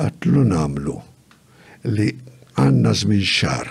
Għatlu 0.00 0.44
namlu 0.48 0.96
li 1.94 2.08
għanna 2.60 2.92
zmin 3.02 3.24
xar 3.26 3.68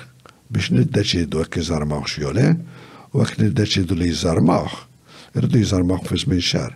biex 0.53 0.71
niddeċidu 0.75 1.41
għek 1.41 1.61
jizarmaw 1.61 2.05
xjole 2.09 2.51
u 3.15 3.23
għek 3.23 3.39
niddeċidu 3.47 3.97
li 3.97 4.11
jizarmaw. 4.13 4.69
Irdu 5.37 5.61
jizarmaw 5.63 6.05
fi 6.09 6.21
zmin 6.21 6.43
xar. 6.45 6.75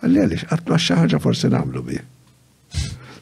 Għalli 0.00 0.22
għalix, 0.22 0.46
għatlu 0.52 0.76
għaxħaġa 0.76 1.22
forse 1.24 1.52
namlu 1.52 1.82
bi. 1.84 2.00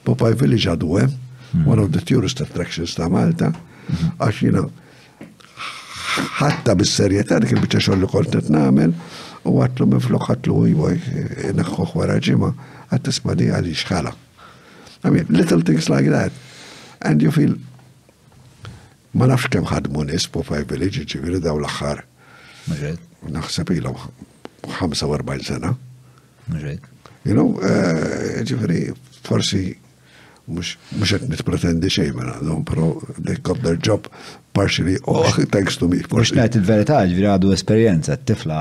Popaj 0.05 0.35
Village 0.39 0.69
għadu 0.71 0.89
mm. 1.01 1.67
one 1.71 1.79
of 1.81 1.91
the 1.95 2.03
tourist 2.03 2.43
attractions 2.43 2.95
ta' 2.99 3.07
Malta, 3.09 3.51
mm-hmm. 3.55 4.11
għax 4.21 4.43
jina 4.43 4.51
you 4.51 4.55
know, 4.67 4.84
ħatta 6.15 6.75
bis-serjetà 6.79 7.39
dik 7.43 7.55
il-biċċa 7.55 7.85
xogħol 7.87 8.03
li 8.05 8.11
kont 8.11 8.35
qed 8.37 8.51
nagħmel 8.55 8.93
u 9.51 9.55
għatlu 9.65 9.87
miflok 9.91 10.29
għatlu 10.35 10.59
jwaj 10.73 11.09
neħħuħ 11.61 11.95
wara 11.99 12.17
ġimma 12.23 12.51
għattisma 12.95 13.37
di 13.41 13.49
għalli 13.51 13.75
xħala. 13.81 14.13
I 15.05 15.11
mean, 15.13 15.27
little 15.29 15.63
things 15.63 15.89
like 15.91 16.09
that. 16.13 16.33
And 17.03 17.21
you 17.23 17.31
feel 17.35 17.57
ma 19.15 19.29
nafx 19.31 19.51
kem 19.57 19.67
ħadmu 19.71 20.07
nis 20.09 20.27
po 20.31 20.45
faj 20.47 20.67
village 20.71 21.05
ġiviri 21.15 21.41
daw 21.45 21.59
l-axħar. 21.61 22.05
Naħseb 23.35 23.73
ilu 23.79 23.95
45 24.69 25.51
sena. 25.51 25.75
You 27.25 27.35
know, 27.35 27.59
eh, 27.65 28.43
ġiviri 28.47 28.93
forsi 29.25 29.73
mux 30.47 30.75
qed 31.09 31.25
nitpretendi 31.31 31.89
xej 31.93 32.11
ma 32.13 32.21
mela, 32.25 32.35
għadhom, 32.41 32.63
pero 32.69 32.91
they 33.25 33.37
got 33.47 33.61
their 33.65 33.79
job 33.81 34.09
partially 34.57 34.97
oh, 35.09 35.25
thanks 35.55 35.79
to 35.81 35.89
me. 35.89 36.03
Mux 36.13 36.33
ngħid 36.37 36.59
il 36.61 36.65
verita 36.69 37.01
ġifieri 37.09 37.31
għadu 37.35 37.53
esperjenza, 37.57 38.19
tifla 38.21 38.59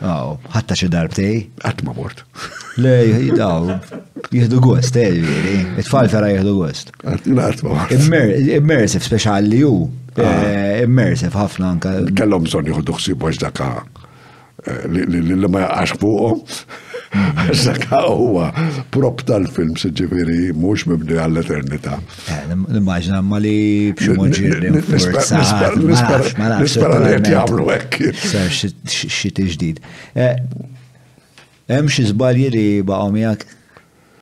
oh, 0.00 0.36
ħatta 0.54 0.76
xi 0.78 0.90
darbtej. 0.92 1.40
Qatt 1.64 1.82
ma 1.86 1.94
mort. 1.96 2.22
Le, 2.82 2.94
jidaw, 3.26 3.80
jihdu 4.30 4.60
għost, 4.70 4.98
eh, 5.02 5.16
ġifieri, 5.18 5.56
it 5.82 5.90
fera 5.90 6.28
jihdu 6.32 6.54
għost. 6.68 6.94
Qatt 7.02 7.26
ma 7.34 7.48
mort. 7.66 7.90
Immersive 7.96 9.06
speċjali 9.08 9.62
ju, 9.64 9.74
ah. 10.16 10.44
eh, 10.46 10.84
Immersive 10.86 11.34
ħafna 11.36 11.74
anka. 11.76 11.96
Kellom 12.16 12.46
zon 12.50 12.70
jihdu 12.70 12.94
ħsieb 13.00 13.26
għax 13.30 13.42
daka 13.48 13.72
eh, 14.66 14.86
li 14.86 15.50
ma 15.50 15.66
jaqax 15.66 15.98
fuqhom. 16.00 16.44
Saka 17.64 18.00
huwa 18.06 18.52
prop 18.94 19.18
tal-film 19.28 19.74
siġifiri 19.80 20.42
mux 20.56 20.84
mibni 20.90 21.16
għall-eternita. 21.18 21.94
Eh, 21.98 22.02
Nimmaġna 22.54 23.18
ma 23.26 23.38
li 23.42 23.54
Nispera 23.96 26.96
li 27.02 27.08
ekk. 27.78 27.92
tiġdid. 29.40 29.76
Hemm 31.70 31.86
xi 31.90 32.02
żbalji 32.12 32.48
li 32.54 32.66
baqgħu 32.86 33.08
miegħek? 33.16 33.40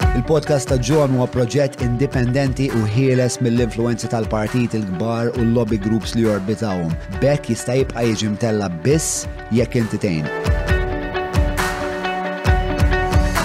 Il-podcast 0.08 0.66
ta' 0.70 0.78
John 0.88 1.10
huwa 1.18 1.28
proġett 1.32 1.74
indipendenti 1.84 2.66
u 2.72 2.80
ħieles 2.94 3.34
mill 3.44 3.58
influenza 3.66 4.06
tal-partit 4.12 4.72
il-kbar 4.78 5.24
u 5.34 5.36
l-lobby 5.44 5.78
groups 5.84 6.10
li 6.16 6.22
jorbitawhom. 6.24 6.92
Bekk 7.20 7.42
jista' 7.52 7.76
jibqa' 7.82 8.06
jiġi 8.12 8.26
mtella 8.36 8.66
biss 8.86 9.08
jekk 9.52 9.72
intitejn 9.82 10.26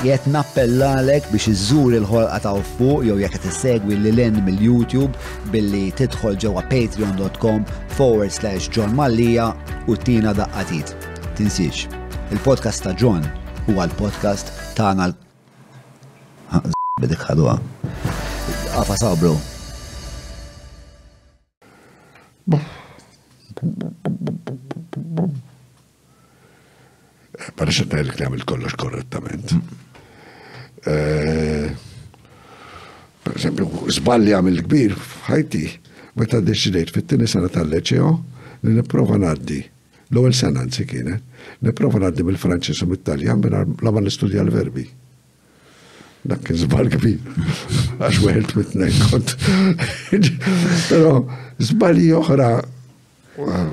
jett 0.03 0.25
nappella 0.27 0.99
lek 1.07 1.23
biex 1.32 1.45
iżżur 1.48 1.93
il-ħolqa 1.95 2.40
ta' 2.43 2.51
fuq 2.75 3.06
jew 3.07 3.14
jekk 3.22 3.38
qed 3.38 3.45
isegwi 3.49 3.95
lil 3.95 4.19
end 4.19 4.40
mill-YouTube 4.43 5.14
billi 5.53 5.83
tidħol 5.99 6.35
ġewwa 6.43 6.64
patreon.com 6.73 7.64
forward 7.95 8.33
slash 8.35 8.67
John 8.67 8.91
Mallija 8.99 9.45
u 9.88 9.95
tina 9.95 10.33
daqqatit. 10.35 10.91
Tinsiex, 11.40 11.85
il-podcast 12.35 12.83
ta' 12.83 12.91
John 12.99 13.23
huwa 13.69 13.85
l-podcast 13.88 14.51
tagħna 14.77 15.07
l- 15.07 16.75
bidik 16.99 17.23
ħadwa. 17.30 17.56
Għafa 18.75 18.99
sabru. 18.99 19.38
Para 27.56 27.72
xattajlik 27.80 28.19
li 28.19 28.27
għamil 28.27 28.43
kollox 28.49 28.75
korrettament. 28.75 29.56
Eh, 30.85 31.71
per 33.23 33.35
esempio, 33.39 33.71
sballi 33.91 34.33
għamil 34.35 34.63
kbir 34.65 34.91
f'ħajti, 34.99 35.61
meta 36.19 36.37
deċidejt 36.43 36.89
fit-tieni 36.91 37.27
sena 37.27 37.47
tal-leċeo 37.51 38.09
li 38.67 38.73
nipprova 38.77 39.15
ngħaddi. 39.21 39.61
L-ewwel 40.11 40.35
sena 40.35 40.59
anzi 40.67 40.83
kienet, 40.89 41.23
nipprova 41.63 41.97
ngħaddi 42.03 42.23
mill-Franċiż 42.27 42.77
u 42.83 42.85
mit-Taljan 42.91 43.37
mingħajr 43.39 43.67
la 43.87 43.91
ma 43.95 44.01
nistudja 44.03 44.39
al 44.43 44.51
verbi 44.53 44.83
Dak 46.27 46.41
kien 46.47 46.57
żball 46.59 46.87
kbir. 46.91 47.19
a 48.03 48.05
wieħed 48.19 48.51
mit-tnejn 48.55 48.97
kont. 49.11 49.29
Però 50.89 51.11
żbalji 51.63 52.11
oħra 52.19 52.49
eh, 53.47 53.69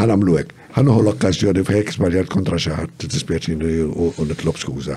ħanamlu 0.00 0.26
luek 0.32 0.48
ħanuħu 0.78 1.02
l-okkazjoni 1.02 1.62
f'hekk 1.66 1.90
sbaljar 1.96 2.26
kontra 2.30 2.56
xaħar, 2.60 2.86
t-dispieċini 3.00 3.70
u 3.84 4.24
nitlob 4.28 4.58
skuza. 4.60 4.96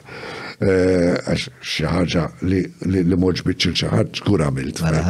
Eh, 0.62 1.14
għax 1.18 1.46
xaħġa 1.76 2.24
li 2.52 3.04
moġbitx 3.16 3.64
il 3.72 3.76
xaħar, 3.82 4.06
xkur 4.20 4.40
għamilt. 4.46 4.76
Mela 4.86 5.02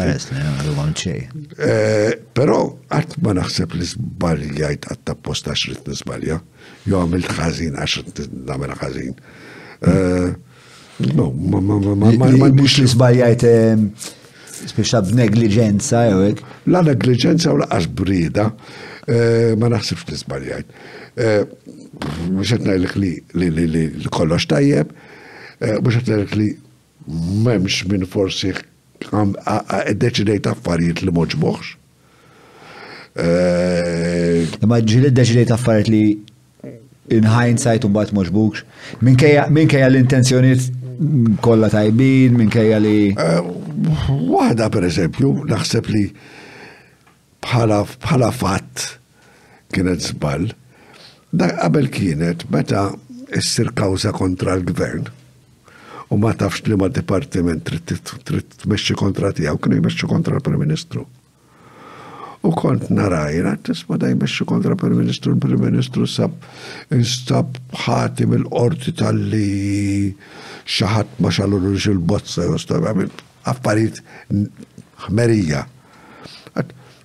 eh, 1.07 1.23
Pero 2.37 2.57
għat 2.91 3.11
ma 3.25 3.31
naħseb 3.41 3.69
li 3.77 3.87
sbaljajt 3.89 4.83
għatta 4.95 5.13
posta 5.23 5.51
xrit 5.55 5.63
rrit 5.79 5.87
nisbalja, 5.91 6.37
jo 6.89 6.93
għamilt 7.03 7.29
xazin 7.39 7.73
għax 7.79 7.93
rrit 7.99 8.17
namela 8.51 8.75
ħazin. 8.81 9.13
Eh, 9.91 10.29
no, 11.17 11.25
ma 11.31 11.35
ma 11.59 11.75
ma 11.75 11.77
ma 11.95 12.07
ma 12.07 12.11
ma 12.21 12.25
ma 12.47 12.51
ma 12.55 12.99
ma 17.57 17.65
ma 18.05 18.47
Eh, 19.09 19.55
ma 19.57 19.65
naħsib 19.71 19.97
naħsibx 19.97 20.13
nisbaljajt. 20.13 20.73
Mux 22.29 22.51
għetna 22.53 22.75
li 22.83 23.13
li 23.39 23.47
li 23.55 23.63
li 23.73 24.09
kollox 24.13 24.45
tajjeb, 24.51 24.91
eh, 25.61 25.77
mux 25.81 25.95
għetna 25.97 26.19
li 26.37 26.51
memx 27.47 27.81
minn 27.89 28.05
forsi 28.05 28.51
deċidejt 29.01 30.49
affarijiet 30.51 31.01
li 31.01 31.13
moġboħx. 31.17 31.71
Eh, 33.21 34.59
ma 34.69 34.77
ġili 34.85 35.09
deċidejt 35.09 35.53
affarijiet 35.57 35.89
li 35.89 36.03
in 37.11 37.25
hindsight 37.27 37.83
un 37.87 37.91
bat 37.95 38.13
moġbux, 38.15 38.61
minn 39.03 39.17
kajja 39.19 39.87
l-intenzjoniet 39.89 40.61
kolla 41.41 41.67
tajbin, 41.73 42.37
minn 42.37 42.53
kajja 42.53 42.77
li. 42.77 43.17
Wahda 44.29 44.69
per 44.69 44.85
eżempju, 44.91 45.33
naħseb 45.49 45.89
li 45.89 46.05
Uh, 46.11 46.37
bħala 47.41 47.79
bħala 48.03 48.31
fatt 48.31 48.91
kienet 49.73 50.05
żball. 50.11 50.49
Da 51.33 51.49
qabel 51.57 51.89
kienet 51.93 52.45
meta 52.51 52.87
issir 53.37 53.71
kawza 53.75 54.11
kontra 54.15 54.57
l-gvern 54.59 55.07
u 56.11 56.17
ma 56.19 56.33
tafx 56.35 56.65
li 56.67 56.75
ma 56.75 56.89
dipartiment 56.91 57.63
trid 57.63 58.49
tmexxi 58.63 58.97
kontra 58.99 59.31
tiegħu 59.33 59.61
kienu 59.63 59.77
jmexxi 59.79 60.09
kontra 60.11 60.35
l-Prim-Ministru. 60.37 61.05
U 62.41 62.49
kont 62.57 62.89
narajna, 62.91 63.53
tisma 63.63 63.97
da 64.01 64.09
jmexxi 64.11 64.47
kontra 64.49 64.73
l 64.75 64.79
Prim-Ministru, 64.81 65.35
l-Prim-Ministru 65.37 66.07
sab 66.09 66.33
instab 66.91 67.57
ħati 67.85 68.25
mill-qorti 68.27 68.93
tal-li 68.97 70.09
xaħat 70.67 71.15
ma 71.23 71.29
xalulux 71.31 71.85
il-bozza, 71.93 72.47
jostab, 72.49 72.89
affarijiet 73.47 74.01
ħmerija. 75.07 75.61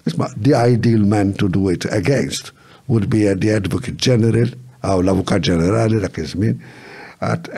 Isma, 0.07 0.33
The 0.41 0.55
ideal 0.55 1.01
man 1.01 1.35
to 1.35 1.49
do 1.49 1.69
it 1.69 1.85
against 1.87 2.53
would 2.87 3.11
be 3.11 3.27
the 3.35 3.51
Advocate 3.51 3.97
General, 4.01 4.53
għaw 4.87 5.01
l-Avukat 5.03 5.43
Ġenerali 5.49 5.99
dak 6.01 6.15
iż-żmien, 6.23 6.61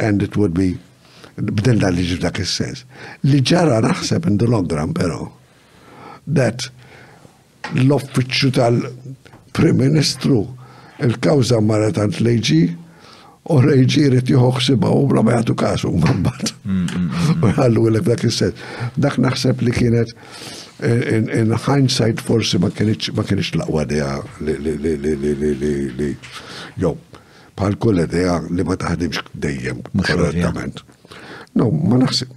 and 0.01 0.23
it 0.25 0.37
would 0.39 0.55
be 0.57 0.79
b'din 1.37 1.83
la 1.83 1.91
liġi 1.93 2.17
dak 2.23 2.39
is-sens. 2.41 2.87
Li 3.29 3.43
ġara 3.45 3.83
naħseb 3.85 4.27
in 4.31 4.39
the 4.41 4.47
long 4.49 4.65
run 4.73 4.95
però 4.97 5.27
that 6.41 6.65
l-offiċċju 7.77 8.55
tal-Prim 8.57 9.77
Ministru 9.85 10.41
il-kawża 11.05 11.61
marret 11.61 12.01
għand 12.01 12.23
lejġi 12.25 12.63
u 13.53 13.59
lejġi 13.67 14.07
rrit 14.15 14.33
joħsiba 14.33 14.89
u 14.89 15.05
bla 15.13 15.21
ma 15.25 15.37
jagħtu 15.37 15.59
kasu 15.65 15.93
mbagħad. 15.99 16.55
Mm, 16.65 16.81
mm, 16.81 17.05
mm, 17.05 17.45
u 17.53 17.53
ħallu 17.61 18.03
dak 18.09 18.25
is-sens. 18.25 18.57
Dak 18.97 19.21
naħseb 19.21 19.61
li 19.69 19.77
kienet 19.77 20.17
in 20.81 21.29
in 21.29 21.55
hindsight 21.57 22.19
forsi 22.21 22.59
ma 22.59 22.69
kienx 23.25 23.51
laqwa 23.61 23.85
dea 23.89 24.23
li 24.41 26.11
jow 26.79 26.95
bħal 27.59 27.75
kull 27.83 27.99
idea 28.05 28.37
li 28.55 28.63
ma 28.63 28.77
taħdimx 28.79 29.25
dejjem 29.35 29.81
korrettament. 29.99 30.85
No, 31.59 31.67
ma 31.73 31.99
naħsib. 31.99 32.31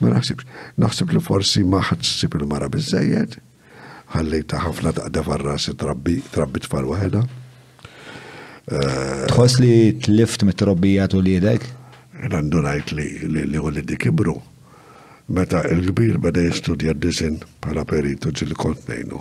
Ma 0.00 0.14
naħsibx. 0.14 0.46
Naħsib 0.80 1.12
li 1.12 1.20
forsi 1.20 1.64
ma 1.66 1.82
ħadsib 1.84 2.38
il-mara 2.38 2.70
bizzejjed, 2.72 3.36
ħallejta 4.14 4.62
ħafna 4.64 4.94
taqda 4.96 5.24
farrasi 5.26 5.76
trabbi, 5.76 6.16
trabbi 6.32 6.64
tfal 6.64 6.88
waħda. 6.88 7.22
Tħoss 9.34 9.60
li 9.60 9.92
tlift 10.06 10.48
mit-trobbija 10.48 11.10
tu 11.12 11.20
li 11.20 11.36
jedek? 11.36 11.68
Randu 12.32 12.64
najt 12.64 12.96
li 12.96 13.58
u 13.60 13.68
li 13.68 13.84
dikibru. 13.84 14.38
Meta 15.28 15.60
il-kbir 15.68 16.16
bada 16.24 16.40
jistudja 16.40 16.94
d-dizin 16.96 17.34
pala 17.60 17.82
peritu 17.84 18.30
ġil 18.32 18.54
kontnejnu. 18.56 19.18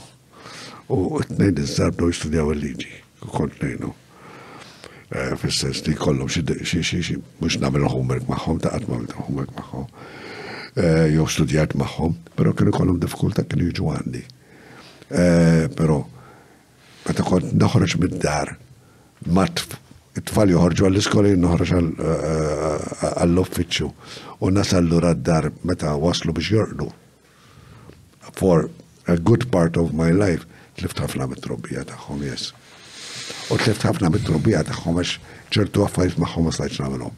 U 0.95 1.19
t-nejn 1.27 1.57
iż-żar 1.59 1.91
do 1.99 2.07
jistudjaw 2.07 2.47
il-liġi, 2.53 2.93
kontnejnu. 3.33 3.89
Eh, 5.11 5.33
fis-sens 5.41 5.81
li 5.83 5.97
kollom 5.99 6.31
xie 6.31 6.43
xie 6.63 6.79
xie, 6.79 7.01
xie, 7.03 7.17
mux 7.43 7.59
namel 7.59 7.83
homework 7.91 8.23
maħom, 8.31 8.61
ta' 8.63 8.71
għatmam 8.77 9.03
homework 9.17 9.51
maħom. 9.59 9.89
Eh, 10.77 11.03
Jow 11.17 11.27
studjat 11.27 11.75
maħom, 11.75 12.15
pero 12.39 12.55
kienu 12.55 12.71
kollom 12.71 13.03
diffikulta 13.03 13.43
kienu 13.43 13.67
jġu 13.73 13.91
għandi. 13.97 14.23
Eh, 15.11 15.67
pero, 15.75 15.99
meta 17.03 17.27
kont 17.27 17.51
noħroġ 17.51 17.99
mid-dar, 17.99 18.55
matf 19.27 19.75
it-tfal 20.17 20.49
joħorġu 20.49 20.85
għall 20.87 20.99
iskoli 21.01 21.33
noħroġ 21.37 21.71
eh, 21.75 21.79
eh, 21.79 22.79
għall-uffiċċju 23.09 23.89
u 24.45 24.51
nasallu 24.57 25.01
raddar 25.03 25.49
meta 25.69 25.93
waslu 26.01 26.33
biex 26.33 26.53
jorqdu. 26.57 26.89
For 28.39 28.67
a 29.07 29.15
good 29.17 29.47
part 29.53 29.77
of 29.77 29.93
my 29.95 30.11
life 30.23 30.45
tlift 30.79 31.01
ħafna 31.03 31.29
mit-trobbija 31.33 31.85
taħħom, 31.89 32.25
yes. 32.27 32.51
U 33.53 33.57
tlift 33.61 33.85
ħafna 33.87 34.11
mit-trobbija 34.13 34.65
taħħom, 34.71 34.99
għax 34.99 35.51
ċertu 35.57 35.85
għaffajt 35.85 36.19
maħħom 36.23 36.47
ma 36.49 36.55
stajċ 36.57 36.83
namelom. 36.87 37.15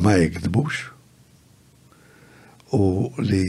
ma 0.03 0.17
jekdbux 0.17 0.81
u 2.75 2.83
li 3.23 3.43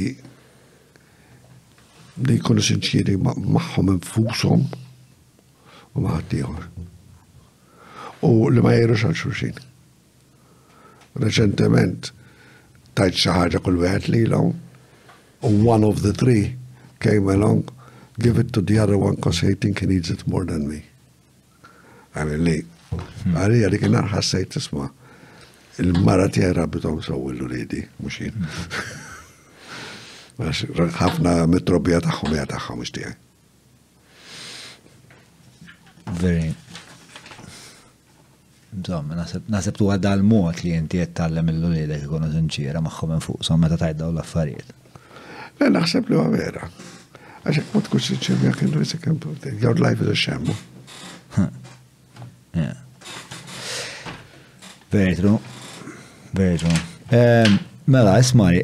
li 2.27 2.39
jkunu 2.39 2.63
sinċiri 2.65 3.19
maħħom 3.21 3.89
infusom 3.97 4.63
u 5.97 6.05
maħtiħor. 6.07 6.69
U 8.25 8.31
li 8.53 8.63
ma 8.65 8.73
għal 8.73 8.95
xurxin 8.97 9.59
reċentement 11.23 12.11
tajt 12.97 13.17
xi 13.21 13.61
kull 13.65 13.79
wieħed 13.83 14.07
lilhom. 14.13 14.55
One 15.43 15.85
of 15.85 16.01
the 16.03 16.13
three 16.13 16.57
came 17.01 17.29
along, 17.29 17.69
give 18.19 18.39
it 18.41 18.53
to 18.55 18.63
the 18.63 18.79
other 18.79 18.97
one 18.99 19.15
because 19.17 19.41
he 19.41 19.55
think 19.55 19.81
he 19.81 19.87
needs 19.87 20.09
it 20.11 20.27
more 20.27 20.45
than 20.45 20.69
me. 20.69 20.83
Għalli 22.17 22.39
li, 22.41 22.55
hmm. 22.91 23.35
għalli 23.37 23.63
għalli 23.67 23.79
kien 23.83 23.99
ħassajt 24.13 24.49
tisma, 24.57 24.87
il-mara 25.83 26.27
tiegħi 26.33 26.53
rabbitom 26.57 26.99
sew 27.05 27.19
il-luridi, 27.35 27.83
muxin. 28.01 28.33
Hmm. 28.41 30.41
ħafna 31.01 31.33
mitrobija 31.49 32.01
tagħhom 32.05 32.31
hija 32.37 32.47
tagħhom 32.55 32.77
mhux 32.83 32.93
Very 36.21 36.49
Zom, 38.85 39.07
nasib 39.49 39.77
tu 39.79 39.87
għadda 39.89 40.11
l-mod 40.21 40.61
li 40.61 40.71
jinti 40.75 40.99
jettallem 41.01 41.49
il-lulidek 41.49 42.03
zinċira 42.35 42.81
maħħu 42.85 43.07
minn 43.09 43.21
fuq, 43.25 43.41
somma 43.47 43.69
ta' 43.73 43.79
tajda 43.81 44.09
u 44.11 44.13
l-affarijiet. 44.13 44.69
Le, 45.61 45.67
naħseb 45.73 46.05
li 46.13 46.17
għavera. 46.21 46.65
Għaxek 47.47 47.67
mod 47.73 47.87
kux 47.93 48.03
sinċir 48.11 48.35
mi 48.43 48.49
għakin 48.51 48.71
rrisi 48.77 48.97
kem 49.01 49.17
Your 49.63 49.77
life 49.81 50.01
is 50.03 50.09
a 50.09 50.11
sham. 50.15 50.45
Very 54.93 55.15
true. 55.17 55.41
Very 56.35 56.59
true. 56.59 56.79
Mela, 57.87 58.19
ismaj, 58.21 58.63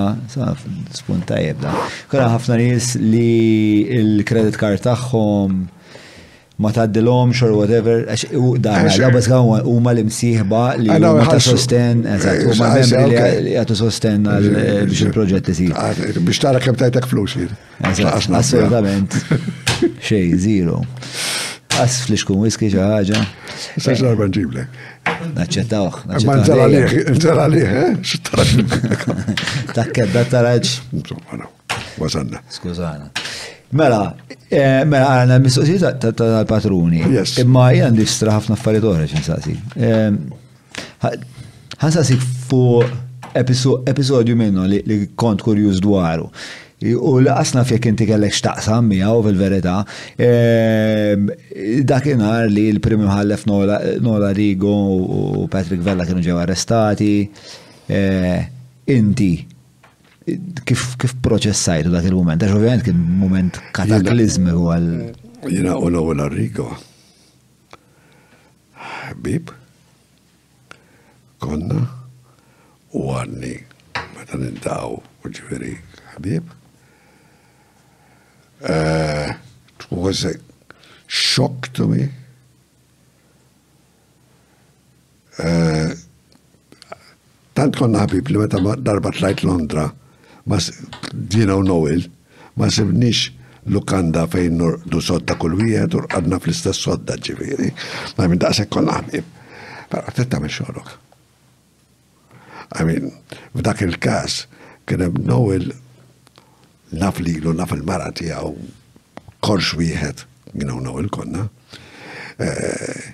spun 0.97 1.21
tajjeb 1.29 1.63
da, 1.65 1.73
ikun 2.07 2.23
ħafna 2.35 2.59
nies 2.61 2.91
li 3.01 3.89
il-credit 3.93 4.57
card 4.61 4.81
tagħhom 4.85 5.63
ma 6.57 6.71
taddilom 6.73 7.33
xor 7.37 7.53
whatever, 7.53 8.05
daħna, 8.17 8.93
da 9.01 9.11
bas 9.13 9.29
u 9.29 9.77
huma 9.77 9.93
l 9.93 10.05
imsiħba 10.07 10.63
li 10.81 10.93
huma 10.95 11.27
ta' 11.29 11.41
sosten, 11.47 12.05
eżatt, 12.15 12.47
huma 12.55 12.71
membri 12.77 13.43
li 13.49 13.59
għatu 13.61 13.77
sosten 13.77 14.29
biex 14.29 15.03
il-proġett 15.09 15.53
isir. 15.53 15.77
Biex 16.21 16.45
tara 16.45 16.61
kem 16.65 16.77
tajtek 16.81 17.09
flux, 17.13 17.37
jir. 17.37 17.57
Assolutament. 17.85 19.17
Xej, 20.09 20.33
zero. 20.41 20.81
Għas 21.77 21.97
fliskun 22.07 22.39
whisky 22.41 22.71
ġaħġa. 22.73 23.19
Sax 23.77 23.99
l-arba 24.01 24.27
nġible. 24.31 24.63
Naċċettawħ. 25.37 25.99
Ma 26.23 26.37
nżala 26.41 26.67
liħ, 26.73 26.95
nżala 27.17 27.47
liħ, 27.53 27.75
eh? 27.83 29.35
Takkedda 29.77 30.23
taraġ. 30.33 30.71
wasanna. 32.01 32.41
Skużana. 32.53 33.11
Mela, 33.77 34.01
eh, 34.49 34.85
mela 34.89 35.15
għana 35.21 35.37
mis 35.43 35.51
mistoqsijiet 35.59 36.01
tal-patruni. 36.21 37.03
Imma 37.43 37.69
jgħan 37.75 37.91
għandi 37.91 38.09
straħafna 38.15 38.57
f 38.57 38.69
oħra 38.77 39.09
xin 39.13 39.27
saqsi. 39.27 39.57
Għan 39.77 40.21
ehm, 41.05 41.83
saqsik 41.83 43.35
episodju 43.37 44.37
minnu 44.39 44.65
li 44.73 45.03
kont 45.19 45.45
kurjuż 45.45 45.83
dwaru. 45.85 46.31
U 46.85 47.13
laqasna 47.25 47.63
fjek 47.65 47.87
inti 47.89 48.05
kellek 48.07 48.33
xtaqsam 48.35 48.91
u 49.17 49.21
fil-verità. 49.25 49.79
Ehm, 50.21 51.29
Dakinhar 51.89 52.51
li 52.53 52.69
l-prim 52.75 53.01
imħallef 53.01 53.47
Nola 54.05 54.33
Rigo 54.37 54.77
u 54.93 55.47
Patrick 55.49 55.81
Vella 55.87 56.05
kienu 56.05 56.21
ġew 56.21 56.37
arrestati. 56.43 57.29
Eh, 57.89 58.41
inti 58.93 59.33
kif 60.69 60.83
kif 61.01 61.15
proċessajtu 61.25 61.93
dak 61.95 62.11
il-moment? 62.11 62.45
Għax 62.45 62.57
ovvjament 62.59 62.85
kien 62.85 63.01
moment 63.23 63.57
kataklizmiku 63.73 64.69
għal. 64.75 64.91
Jina 65.49 65.79
u 65.81 65.89
l-għol 65.89 66.29
Rigo. 66.35 66.69
Bib, 69.25 69.49
konna 71.41 71.87
u 72.93 73.05
għanni, 73.17 73.57
ma 74.17 74.25
tan 74.29 74.45
u 74.45 75.01
ġveri, 75.31 75.73
ħabib, 76.17 76.53
it 78.69 79.37
was 79.91 80.25
a 80.25 80.33
shock 81.07 81.69
to 81.75 81.87
me. 81.89 82.09
Uh, 85.39 85.93
tant 87.57 87.77
konna 87.77 88.03
ħabib 88.07 88.31
li 88.33 88.41
meta 88.41 88.59
darba 88.81 89.13
tlajt 89.13 89.43
Londra, 89.45 89.91
ma 90.49 90.59
dina 91.13 91.59
u 91.61 91.65
Noel, 91.65 92.07
ma 92.57 92.71
sibnix 92.73 93.31
lukanda 93.69 94.25
fejn 94.33 94.63
du 94.89 95.01
sodda 95.03 95.37
kull 95.39 95.59
wieħed 95.61 95.97
u 95.99 96.05
rqadna 96.07 96.39
fl-istess 96.41 96.87
sodda 96.87 97.17
ġifieri. 97.21 97.69
Ma 98.17 98.27
minn 98.31 98.41
daqshekk 98.43 98.73
konna 98.77 99.01
ħabib. 99.01 99.35
Però 99.91 100.07
qed 100.11 100.29
tagħmel 100.33 100.51
xogħolok. 100.53 100.95
I 102.81 102.85
mean, 102.87 103.13
f'dak 103.55 103.85
il-każ 103.87 104.41
kien 104.87 105.03
hemm 105.05 105.25
Noel 105.29 105.69
naf 106.93 107.19
li 107.21 107.41
lu 107.41 107.53
naf 107.57 107.73
il-mara 107.75 108.11
tijaw 108.15 108.53
korx 109.43 109.75
wieħed, 109.79 110.23
għinaw 110.55 110.81
naw 110.85 110.99
il-konna. 111.03 111.47
Eh, 112.43 113.11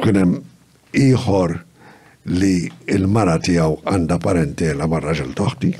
kunem 0.00 0.36
iħor 0.92 1.56
li 2.36 2.68
il-mara 2.92 3.38
tijaw 3.40 3.78
għanda 3.88 4.18
parentela 4.20 4.88
marra 4.88 5.14
ġel 5.16 5.32
toħti. 5.36 5.72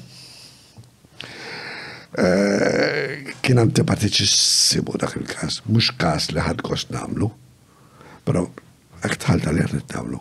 Eh, 2.14 3.32
kien 3.42 3.58
antipatiċissimu 3.60 4.94
dak 5.02 5.16
il-kas, 5.20 5.62
mux 5.66 5.90
kas 5.98 6.30
li 6.32 6.40
ħad 6.40 6.62
kost 6.64 6.94
namlu, 6.94 7.28
pero 8.24 8.48
għaktħalta 9.04 9.52
li 9.52 9.64
għad 9.66 9.92
namlu. 9.98 10.20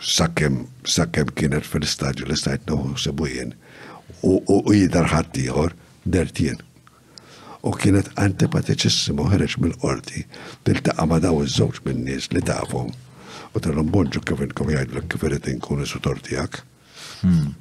sakkem, 0.00 0.64
sakkem 0.86 1.26
kienet 1.34 1.66
fil-istagġu 1.66 2.26
li 2.30 2.36
stajt 2.38 2.66
noħu 2.70 2.94
sebujien 3.00 3.54
u 4.26 4.58
jidar 4.74 5.08
ħattijħor 5.10 5.74
dertien. 6.06 6.60
U 7.66 7.72
kienet 7.76 8.08
antipatiċissimu 8.20 9.26
ħareċ 9.32 9.60
mill-qorti 9.64 10.22
tiltaqa 10.68 11.04
ma 11.06 11.18
daw 11.22 11.42
iż-żewġ 11.44 11.80
minn-nies 11.86 12.30
li 12.32 12.42
tafhom 12.48 12.92
u 13.50 13.60
tal-lum 13.62 13.90
bonġu 13.92 14.22
kif 14.24 14.40
inkom 14.46 14.70
jgħidlu 14.72 15.02
kif 15.12 15.24
irid 15.28 15.48
inkunu 15.52 15.86
su 15.88 16.00
tortijak. 16.04 16.62
Hmm. 17.22 17.52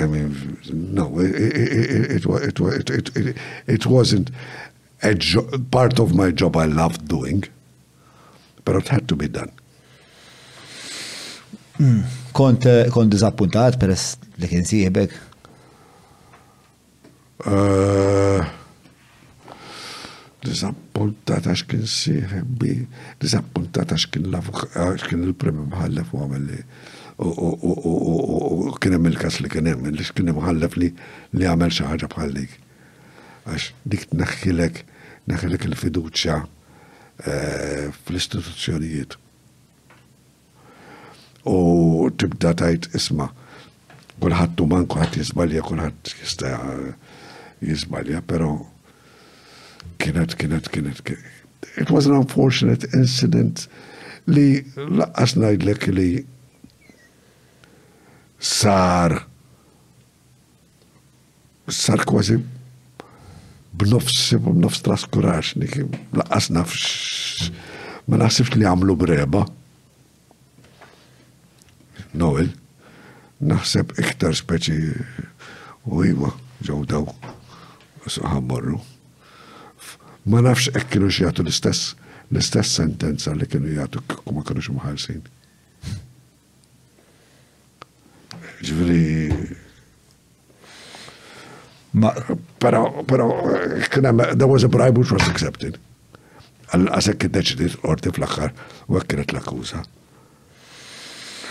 I 0.00 0.06
mean, 0.08 0.34
no, 0.72 1.06
it, 1.20 1.34
it, 1.36 2.24
it, 2.24 2.90
it, 2.90 3.10
it, 3.14 3.36
it 3.68 3.84
wasn't 3.86 4.30
a 5.02 5.12
part 5.70 6.00
of 6.00 6.14
my 6.14 6.30
job 6.32 6.56
I 6.56 6.64
loved 6.64 7.06
doing, 7.06 7.44
but 8.64 8.76
it 8.76 8.88
had 8.88 9.06
to 9.08 9.14
be 9.16 9.28
done. 9.28 9.52
Kont 12.32 12.64
kont 12.94 13.10
dizappuntat 13.10 13.76
peress 13.82 14.14
li 14.38 14.46
kien 14.46 14.62
sieħbek? 14.68 15.14
Eh, 17.50 18.52
dizappuntat 20.46 21.48
għax 21.50 21.64
kien 21.72 21.88
sieħbi, 21.90 22.76
dizappuntat 23.24 23.90
għax 23.96 24.06
kien 24.14 24.28
għax 24.38 25.08
kien 25.10 25.24
il 25.26 25.34
premi 25.34 25.66
mħallef 25.72 26.14
u 26.14 26.22
għamelli. 26.28 26.60
u 27.24 28.70
kien 28.82 28.94
hemm 28.96 29.10
il-kas 29.10 29.40
li 29.42 29.50
kien 29.50 29.66
hemm, 29.70 29.90
li 29.98 30.06
kien 30.14 30.30
mħallef 30.30 30.78
li 30.78 30.92
li 30.92 31.48
għamel 31.50 31.74
xi 31.74 31.88
ħaġa 31.90 32.12
bħal 32.14 32.38
dik. 32.38 32.54
Għax 33.50 33.68
dik 33.94 34.06
tneħħilek, 34.14 34.80
neħħilek 35.26 35.68
il-fiduċja 35.72 36.38
eh, 36.38 37.90
fl-istituzzjonijiet 38.06 39.18
u 41.44 41.56
tibda 42.16 42.54
tajt 42.56 42.88
isma' 42.96 43.28
kullħattu 44.22 44.66
manku 44.70 44.98
għat 45.04 45.18
jizbalja, 45.20 45.62
kullħat 45.66 46.12
jista 46.20 46.50
eh, 46.56 46.92
jizbalja, 47.68 48.22
pero 48.24 48.56
kienet, 50.00 50.36
kienet, 50.40 50.70
kienet, 50.72 51.12
It 51.76 51.90
was 51.90 52.06
an 52.06 52.14
unfortunate 52.16 52.86
incident 52.94 53.64
li 54.28 54.62
laqqas 54.78 55.32
najdlek 55.42 55.86
li 55.96 56.08
sar 58.38 59.16
sar 61.66 62.04
kważi 62.06 62.36
b'nofs 63.80 64.20
b'nofs 64.44 64.84
traskurax, 64.86 65.54
laqqas 66.14 66.50
nafx 66.54 67.48
ma 68.08 68.20
naħsibx 68.22 68.60
li 68.60 68.68
għamlu 68.70 68.94
breba. 69.00 69.42
Noel, 72.14 72.48
naħseb 73.42 73.94
iktar 73.98 74.34
speċi 74.38 74.76
u 75.90 76.02
jima 76.06 76.30
ġew 76.64 76.84
daw 76.88 77.08
ħammorru. 78.06 78.78
Ma 80.30 80.40
nafx 80.46 80.70
ek 80.78 80.88
kienu 80.94 81.10
jagħtu 81.10 81.44
l-istess 81.44 81.94
l-istess 82.30 82.76
sentenza 82.78 83.34
li 83.34 83.48
kienu 83.50 83.74
jagħtu 83.76 84.04
ma 84.30 84.44
kienux 84.46 84.70
mħarsin. 84.78 85.26
Ġifieri 88.62 89.60
Ma, 91.94 92.08
pero, 92.58 92.88
pero, 93.06 93.28
kienem, 93.92 94.18
there 94.34 94.50
was 94.50 94.64
a 94.66 94.68
bribe 94.68 94.98
which 94.98 95.12
was 95.14 95.28
accepted. 95.30 95.76
Għal-għasek 96.74 97.28
id-deċidit 97.28 97.76
l-orti 97.84 98.10
fl-axħar, 98.16 98.50
u 98.90 98.98
għek 98.98 99.14
l-akkuza. 99.30 99.84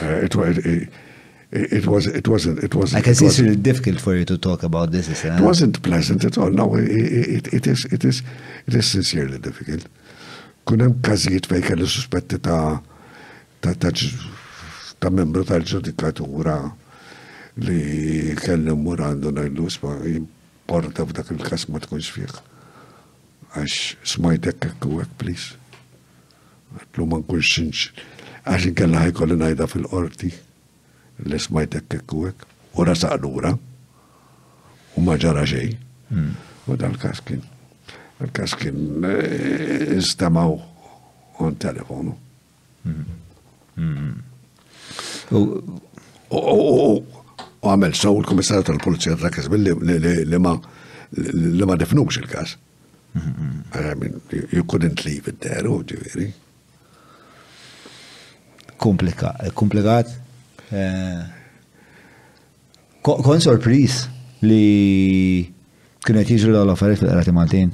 Uh, 0.01 0.19
it, 0.23 0.35
was 0.35 0.57
it 0.57 1.87
was 1.87 2.07
it 2.07 2.27
wasn't 2.27 2.63
it 2.63 2.73
wasn't. 2.73 2.93
like 3.05 3.07
it's 3.07 3.21
was, 3.21 3.37
difficult 3.57 4.01
for 4.01 4.15
you 4.15 4.25
to 4.25 4.37
talk 4.39 4.63
about 4.63 4.91
this. 4.91 5.07
is 5.07 5.23
uh, 5.23 5.37
It 5.37 5.41
wasn't 5.43 5.81
pleasant 5.83 6.25
at 6.25 6.37
all. 6.37 6.49
No, 6.49 6.75
it, 6.75 6.89
it, 7.47 7.53
it 7.53 7.67
is 7.67 7.85
it 7.85 8.03
is 8.03 8.23
it 8.67 8.73
is 8.73 8.89
sincerely 8.89 9.37
difficult. 9.37 9.85
Kunem 10.65 10.97
kazijiet 11.01 11.45
fej 11.45 11.61
kelli 11.61 11.85
suspetti 11.85 12.39
ta' 12.39 12.81
ta' 13.59 13.73
ta' 13.77 13.91
ta' 14.99 15.09
membru 15.13 15.43
tal-ġudikatura 15.45 16.55
li 17.61 18.33
kelli 18.39 18.71
mur 18.73 19.03
għandu 19.03 19.33
najdu 19.35 19.67
sma 19.75 19.99
importa 20.09 21.03
f'dak 21.03 21.33
il-kas 21.35 21.67
ma 21.69 21.83
tkunx 21.83 22.07
fih. 22.15 22.31
Għax 23.53 23.77
smajtek 24.15 24.57
kekku 24.63 25.03
għek, 25.03 25.11
please. 25.19 25.51
Għatlu 26.79 27.11
ma 27.11 27.19
nkunx 27.19 27.91
għax 28.43 28.65
inkella 28.71 29.03
ħajkolli 29.05 29.35
najda 29.39 29.67
fil-qorti 29.71 30.31
li 31.29 31.39
smajtek 31.39 31.85
kekkuwek 31.93 32.43
u 32.81 32.85
rasaq 32.87 33.15
l 33.17 33.23
lura 33.23 33.53
u 33.55 35.03
maġara 35.05 35.43
ġara 35.43 35.45
xej. 35.47 35.69
Hmm. 36.11 36.33
U 36.69 36.75
dal 36.79 36.95
kaskin 37.01 37.41
dal 38.19 38.31
kaskin 38.35 39.07
e, 39.07 39.95
istamaw 39.99 40.57
on 41.43 41.55
telefonu. 41.59 42.13
Hmm. 42.83 43.15
Hmm. 43.79 44.21
U 45.33 47.01
għamel 47.63 47.95
sew 47.95 48.11
l 48.19 48.27
komissarju 48.27 48.67
tal-polizija 48.67 49.15
trakkas 49.23 49.47
li 49.51 49.73
ma 50.47 50.57
li 51.13 51.63
ma 51.69 51.77
defnux 51.79 52.19
il-kas. 52.23 52.57
I 53.15 53.93
mean, 53.93 54.15
you 54.51 54.63
couldn't 54.63 55.05
leave 55.05 55.27
it 55.29 55.37
there, 55.45 55.69
u 55.69 55.77
oh, 55.77 55.83
ġiviri 55.85 56.31
komplika, 58.83 59.35
eh, 59.39 59.49
komplikat. 59.53 60.07
Eh, 60.69 61.23
kon 63.01 63.39
sorpris 63.39 64.03
li 64.41 65.47
kienet 66.03 66.31
jiġru 66.33 66.51
daw 66.55 66.65
l-affarijiet 66.65 67.03
fil-qrati 67.05 67.31
Maltin. 67.35 67.71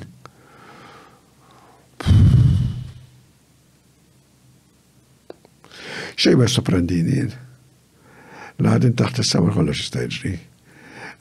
Xej 6.19 6.35
ma 6.37 6.45
sorprendini. 6.51 7.25
L-ħadin 8.59 8.93
taħt 8.99 9.23
is-sawr 9.23 9.53
kollox 9.55 9.79
jista' 9.81 10.03
jiġri. 10.05 10.33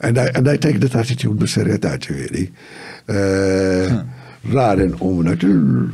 And 0.05 0.17
I, 0.21 0.29
and 0.35 0.47
I 0.53 0.57
take 0.57 0.79
that 0.85 0.95
attitude 1.01 1.39
b'serjetà 1.41 1.97
ġifieri. 1.97 2.47
Eh, 3.09 3.99
Rarin 4.53 4.93
umna, 5.03 5.33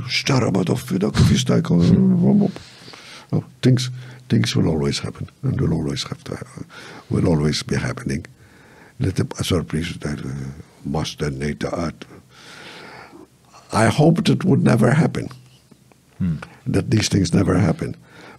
xtara 0.09 0.51
ma 0.51 0.61
toffi 0.67 0.99
dak 1.01 1.15
kif 1.15 1.31
jista' 1.37 1.57
Well, 3.35 3.43
oh, 3.45 3.49
things 3.61 3.89
things 4.29 4.55
will 4.55 4.67
always 4.71 4.99
happen 5.05 5.29
and 5.43 5.59
will 5.59 5.73
always 5.73 6.03
have 6.09 6.23
to 6.27 6.33
uh, 6.37 6.63
will 7.09 7.27
always 7.27 7.63
be 7.63 7.75
happening. 7.75 8.25
Let 8.99 9.17
the 9.17 9.27
surprise 9.43 9.91
that 10.07 10.23
uh, 10.25 10.29
must 10.97 11.21
and 11.21 11.39
need 11.39 11.59
to 11.65 11.69
art. 11.75 12.05
I 13.73 13.87
hoped 13.97 14.29
it 14.29 14.45
would 14.45 14.63
never 14.63 14.91
happen. 14.99 15.27
Hmm. 16.17 16.35
That 16.65 16.91
these 16.91 17.09
things 17.15 17.33
never 17.35 17.57
happen. 17.65 17.97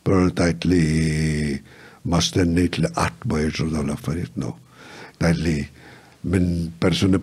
Prioritetlig 0.08 1.60
mastennit 2.08 2.78
li 2.82 2.88
qatt 2.96 3.20
ma 3.26 3.42
jiġru 3.42 3.66
dawn 3.72 3.90
l-affarijiet, 3.90 4.30
no. 4.38 4.52
tightly, 5.18 5.56
li 5.58 6.34
minn 6.34 6.68
persuni 6.80 7.18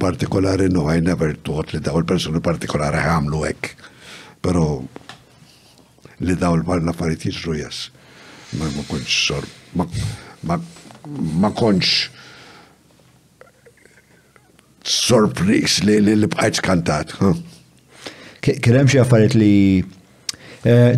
no, 0.76 0.88
I 0.90 1.00
never 1.00 1.32
thought 1.34 1.72
that 1.72 1.88
all 1.88 2.00
il-persuni 2.03 2.40
partikolari 2.43 3.00
ħamlu 3.06 3.45
hekk. 3.48 3.69
Oh, 3.72 3.93
Pero 4.43 4.64
li 6.27 6.35
daw 6.40 6.56
l-affarijiet 6.58 7.24
jiġru 7.35 7.53
jess. 7.60 7.90
Ma 8.60 8.68
konċ 8.88 9.14
sor 9.19 9.43
ma 10.43 11.48
konċ 11.58 11.90
sorpris 14.93 15.74
li 15.88 15.95
li 16.03 16.27
bħajt 16.30 16.60
skantat. 16.60 17.08
Kien 18.43 18.60
xie 18.64 18.84
xi 18.95 19.00
affarijiet 19.03 19.35
li 19.40 19.53
eh, 19.80 19.84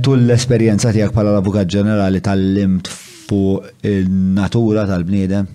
tul 0.06 0.20
l-esperjenza 0.26 0.88
tiegħek 0.94 1.14
bħala 1.16 1.32
l-avukat 1.36 1.68
ġenerali 1.78 2.20
tal-limt 2.26 2.86
fuq 2.90 3.60
in-natura 3.90 4.82
tal-bniedem? 4.90 5.46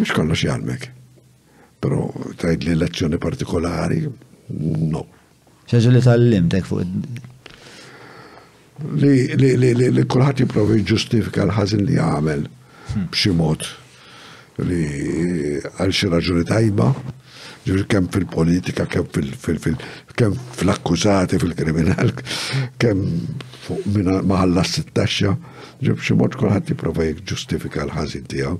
Mish 0.00 0.14
kollox 0.16 0.40
jgħalmek. 0.40 0.82
Pero 1.80 2.10
tajd 2.40 2.64
li 2.68 2.74
lezzjoni 2.76 3.16
partikolari, 3.20 4.04
no. 4.92 5.04
ċaġu 5.70 5.90
li 5.94 6.00
tal 6.04 6.24
tek 6.52 6.66
fuq? 6.68 7.28
Li, 9.00 9.12
li, 9.38 9.50
li, 9.60 9.70
li, 9.76 9.86
li 9.92 10.02
kullħat 10.08 10.42
jiprofi 10.42 10.80
ġustifika 10.88 11.44
l-ħazin 11.46 11.84
li 11.86 11.96
għamel 12.00 12.40
hmm. 12.48 13.04
b'xi 13.12 13.32
mod 13.38 13.66
li 14.66 14.82
għal 15.80 15.92
xi 15.94 16.08
raġuni 16.16 16.44
tajba, 16.48 16.88
ġifir 17.68 17.84
kem 17.92 18.08
fil-politika, 18.12 18.84
kem 18.88 20.34
fil-akkużati, 20.58 21.38
fil-kriminal, 21.40 22.12
kem 22.82 23.04
fuq 23.64 23.86
minna 23.94 24.18
maħalla 24.34 24.64
s-taxxa, 24.66 25.32
ġifir 25.84 26.02
xi 26.10 26.16
mod 26.20 26.36
kullħat 26.40 26.74
jiprofi 26.74 27.12
ġustifika 27.30 27.86
l-ħazin 27.86 28.28
tiegħu. 28.32 28.56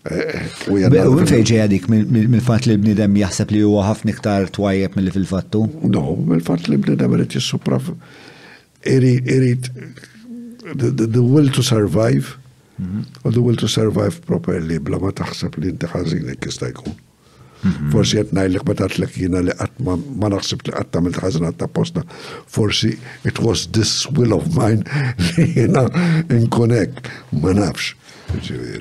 U 0.00 0.74
minn 0.74 1.28
fejġi 1.28 1.58
għadik 1.60 1.86
mill-fat 1.92 2.64
li 2.70 2.78
bnidem 2.80 3.18
jaħseb 3.20 3.50
li 3.52 3.58
huwa 3.66 3.82
ħafna 3.90 4.14
iktar 4.14 4.46
twajjeb 4.54 4.96
mill-li 4.96 5.12
fil-fattu? 5.12 5.60
No, 5.92 6.14
mill-fat 6.24 6.70
li 6.72 6.78
bnidem 6.80 7.16
irid 7.18 7.36
jissuprav 7.36 7.90
irid 8.88 9.68
the 10.80 11.20
will 11.20 11.52
to 11.52 11.60
survive 11.60 12.32
u 12.80 12.82
mhm. 12.82 13.02
the 13.36 13.42
will 13.44 13.58
to 13.60 13.68
survive 13.68 14.24
properly 14.24 14.80
bla 14.80 14.96
ma 15.02 15.12
taħseb 15.20 15.60
li 15.60 15.74
inti 15.74 15.84
ħażinek 15.92 16.48
jista' 16.48 16.70
jkun. 16.72 16.96
Mhm. 17.60 17.90
Forsi 17.92 18.16
qed 18.22 18.32
ngħidlek 18.38 18.64
ma 18.70 18.74
tagħtlek 18.80 19.18
jiena 19.20 19.42
li 19.44 19.52
qatt 19.58 19.82
ma 19.84 20.30
naħseb 20.32 20.64
li 20.64 20.72
qatt 20.78 20.94
tagħmel 20.96 21.18
ħażin 21.20 21.48
ta' 21.60 21.68
posta. 21.76 22.06
Forsi 22.56 22.94
it 23.28 23.42
was 23.44 23.66
this 23.76 24.06
will 24.16 24.32
of 24.38 24.48
mine 24.56 24.80
li 25.36 25.50
jiena 25.58 25.84
inkonek 26.32 27.04
ma 27.42 27.52
nafx. 27.60 27.98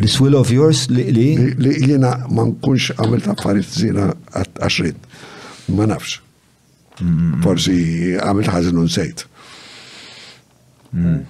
This 0.02 0.19
will 0.22 0.36
of 0.42 0.50
yours 0.52 0.80
li? 0.95 1.03
Li 1.16 1.30
li 1.64 1.72
jena 1.92 2.11
ma 2.36 2.45
nkunx 2.52 2.92
għamilt 3.02 3.30
affarijiet 3.34 3.74
zina 3.86 4.06
għaxrit. 4.38 5.00
Ma 5.78 5.88
nafx. 5.90 6.19
Mm. 7.02 7.42
Forsi 7.45 7.78
għamilt 8.24 8.52
un 8.74 8.82
unsejt. 8.84 9.24
Mm. 10.92 11.22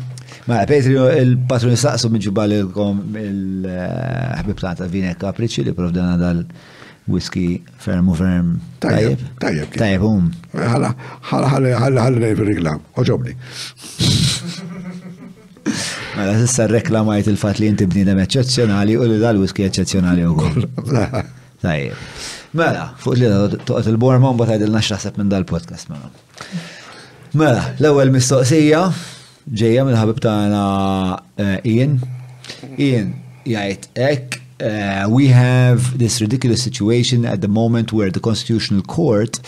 Ma 0.45 0.65
Petri, 0.65 0.91
il-patron 1.21 1.75
saqsu 1.77 2.09
minn 2.11 2.21
il-kom 2.51 2.99
il-ħbib 3.15 4.59
ta' 4.61 4.87
vinek 4.91 5.17
kapriċi 5.21 5.63
li 5.69 5.73
provdana 5.73 6.15
dal- 6.17 6.45
whisky 7.05 7.61
ferm 7.79 8.07
u 8.09 8.13
ferm. 8.15 8.59
Tajib. 8.79 9.19
Tajib. 9.37 9.73
Tajib. 9.75 10.01
um. 10.07 10.29
Ħalla, 10.55 10.93
ħalla, 11.29 11.47
ħalla, 11.53 11.79
ħalla, 11.81 12.01
ħalla, 12.05 12.29
reklam 12.47 12.79
oġobni. 12.95 13.33
Mela, 16.15 16.33
sissa 16.39 16.63
reklamajt 16.71 17.27
il-fat 17.27 17.57
li 17.59 17.67
inti 17.67 17.87
bnidem 17.91 18.19
eccezjonali 18.23 18.93
u 18.95 19.03
li 19.03 19.19
dal-whisky 19.19 19.65
eccezjonali 19.67 20.23
u 20.23 20.31
għol. 20.31 20.63
Tajjeb. 21.65 21.95
Mela, 22.55 22.93
fuq 23.03 23.15
li 23.19 23.27
toqt 23.67 23.87
il-borma 23.91 24.31
un 24.31 24.39
batajdilna 24.39 24.79
xraħseb 24.87 25.19
minn 25.19 25.27
dal-podcast 25.33 25.85
mela. 25.91 26.07
Mela, 27.33 27.63
l-ewel 27.83 28.11
mistoqsija, 28.15 28.83
ġejja 29.51 29.83
mill-ħabib 29.85 30.21
tagħna 30.23 30.59
eh, 31.37 31.69
Ian. 31.75 31.97
Ian 32.77 33.11
jgħid 33.43 33.89
hekk 33.99 34.39
eh, 34.63 35.05
we 35.09 35.27
have 35.27 35.97
this 35.99 36.21
ridiculous 36.21 36.63
situation 36.63 37.25
at 37.25 37.41
the 37.41 37.47
moment 37.49 37.91
where 37.91 38.09
the 38.11 38.19
Constitutional 38.21 38.81
Court 38.83 39.39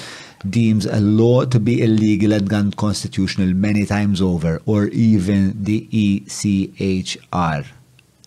deems 0.50 0.86
a 0.86 1.00
law 1.00 1.46
to 1.46 1.60
be 1.60 1.82
illegal 1.82 2.34
and 2.34 2.52
unconstitutional 2.54 3.54
many 3.56 3.86
times 3.86 4.22
over, 4.22 4.62
or 4.68 4.88
even 4.90 5.56
the 5.64 5.88
ECHR. 5.92 7.66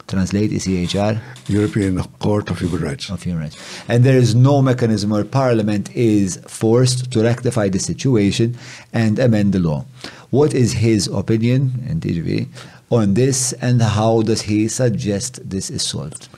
Translate 0.08 0.50
ECHR? 0.50 1.20
European 1.46 2.02
Court 2.18 2.50
of 2.50 2.58
Human 2.58 2.82
Rights. 2.82 3.10
Of 3.10 3.22
Human 3.22 3.42
Rights. 3.42 3.56
And 3.88 4.02
there 4.02 4.16
is 4.16 4.34
no 4.34 4.62
mechanism 4.62 5.10
where 5.10 5.22
Parliament 5.22 5.94
is 5.94 6.40
forced 6.48 7.12
to 7.12 7.22
rectify 7.22 7.68
the 7.68 7.78
situation 7.78 8.56
and 8.92 9.18
amend 9.20 9.52
the 9.52 9.60
law. 9.60 9.84
What 10.30 10.52
is 10.54 10.72
his 10.74 11.06
opinion, 11.08 11.72
TV 12.00 12.48
on 12.90 13.14
this 13.14 13.52
and 13.64 13.80
how 13.82 14.22
does 14.22 14.42
he 14.42 14.68
suggest 14.68 15.40
this 15.48 15.70
is 15.70 15.82
solved? 15.82 16.28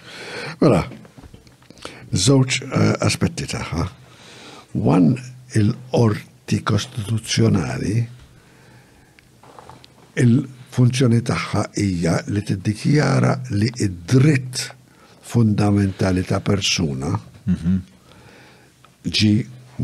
Mela, 0.61 0.87
zoċ 2.15 2.59
eh, 2.67 2.95
aspetti 3.07 3.47
taħħa. 3.51 3.85
One 4.87 5.15
il-orti 5.59 6.59
kostituzzjonali 6.67 7.97
il-funzjoni 10.23 11.21
taħħa 11.27 11.63
hija 11.83 12.15
li 12.31 12.43
tiddikjara 12.51 13.35
li 13.57 13.71
id-dritt 13.71 14.69
fundamentali 15.33 16.23
ta' 16.27 16.41
persuna 16.47 17.11
mhm. 17.15 17.75
ġi 19.07 19.33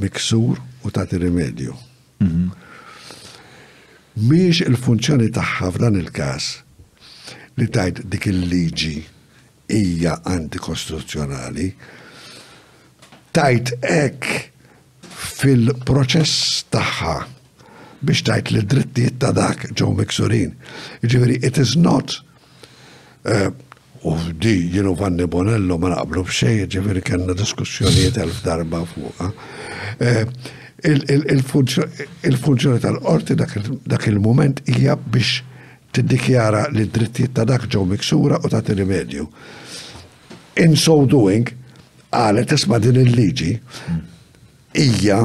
miksur 0.02 0.60
u 0.86 0.91
ta' 0.94 1.07
rimedju. 1.10 1.75
Mm 2.20 2.31
-hmm. 2.31 2.66
Miex 4.17 4.65
il-funzjoni 4.65 5.28
taħħa 5.28 5.69
f'dan 5.75 5.97
il 6.01 6.09
kas 6.17 6.62
li 7.61 7.67
tajt 7.73 8.05
dik 8.12 8.28
il-liġi 8.31 8.95
ija 9.77 10.15
antikostituzzjonali, 10.31 11.67
tajt 13.36 13.75
ek 13.85 14.28
fil-proċess 15.36 16.65
taħħa 16.73 17.15
biex 18.07 18.25
tajt 18.28 18.55
li 18.55 18.65
dritti 18.65 19.07
ta' 19.20 19.35
dak 19.36 19.69
ġo 19.77 19.91
miksurin. 20.01 20.55
Ġifieri, 21.03 21.36
it 21.45 21.59
is 21.61 21.77
not 21.77 22.17
eh, 23.27 23.51
u 24.05 24.17
di 24.41 24.55
jienu 24.73 24.95
Vanni 24.97 25.27
Bonello 25.28 25.77
ma 25.81 25.93
naqblu 25.93 26.25
bxej, 26.28 26.69
ġifieri 26.73 27.05
kena 27.05 27.36
diskussjoniet 27.36 28.17
elf 28.23 28.41
darba 28.45 28.85
fuqa. 28.95 29.28
Uh, 29.28 29.51
eh, 30.03 30.25
il-funzjoni 30.86 32.78
tal-qorti 32.78 33.34
dak 33.84 34.06
il-moment 34.06 34.60
hija 34.68 34.94
biex 34.97 35.42
tiddikjara 35.90 36.66
li 36.73 36.86
drittijiet 36.92 37.32
ta' 37.34 37.44
dak 37.48 37.65
ġew 37.73 37.84
miksura 37.90 38.39
u 38.44 38.48
ta' 38.48 38.60
rimedju. 38.66 39.26
In 40.62 40.76
so 40.76 41.05
doing, 41.08 41.48
għalet 42.12 42.52
isma' 42.55 42.78
din 42.84 42.98
il-liġi 43.02 43.55
hija 44.78 45.23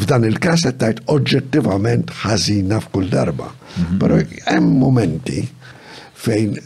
f'dan 0.00 0.26
il-kas 0.28 0.66
qed 0.68 0.80
tajt 0.82 1.00
oġġettivament 1.14 2.10
ħażina 2.24 2.80
f'kull 2.82 3.08
darba. 3.12 3.46
Mhm. 3.76 3.98
Però 4.02 4.18
hemm 4.48 4.74
momenti 4.80 5.44
fejn 6.22 6.58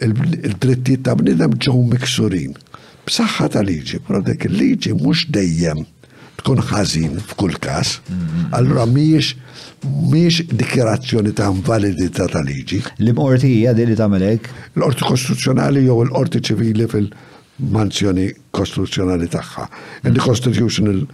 il-drittijiet 0.00 1.02
ta' 1.08 1.16
bniedem 1.18 1.58
ġew 1.60 1.74
miksurin. 1.92 2.54
B'saħħa 3.06 3.50
ta' 3.56 3.62
liġi, 3.66 3.98
però 4.00 4.22
dik 4.24 4.46
il-liġi 4.48 4.94
mhux 4.96 5.26
dejjem 5.34 5.82
tkun 6.40 6.60
ħażin 6.68 7.16
f'kull 7.32 7.56
każ, 7.62 7.94
allura 8.56 8.84
mhijiex 8.86 9.34
mhijiex 9.86 10.48
dikjerazzjoni 10.58 11.32
ta' 11.36 11.48
invalidità 11.52 12.26
ta' 12.32 12.42
liġi. 12.44 12.80
L-qorti 13.04 13.50
hija 13.54 13.72
din 13.76 13.90
li 13.90 13.96
tagħmel 13.98 14.24
hekk? 14.26 14.50
L-qorti 14.76 15.06
kostituzzjonali 15.08 15.84
jew 15.86 15.96
l-qorti 16.04 16.42
ċivili 16.50 16.88
fil-manzjoni 16.92 18.28
kostituzzjonali 18.56 19.30
tagħha. 19.32 19.68
The 20.06 20.22
Constitutional 20.22 21.04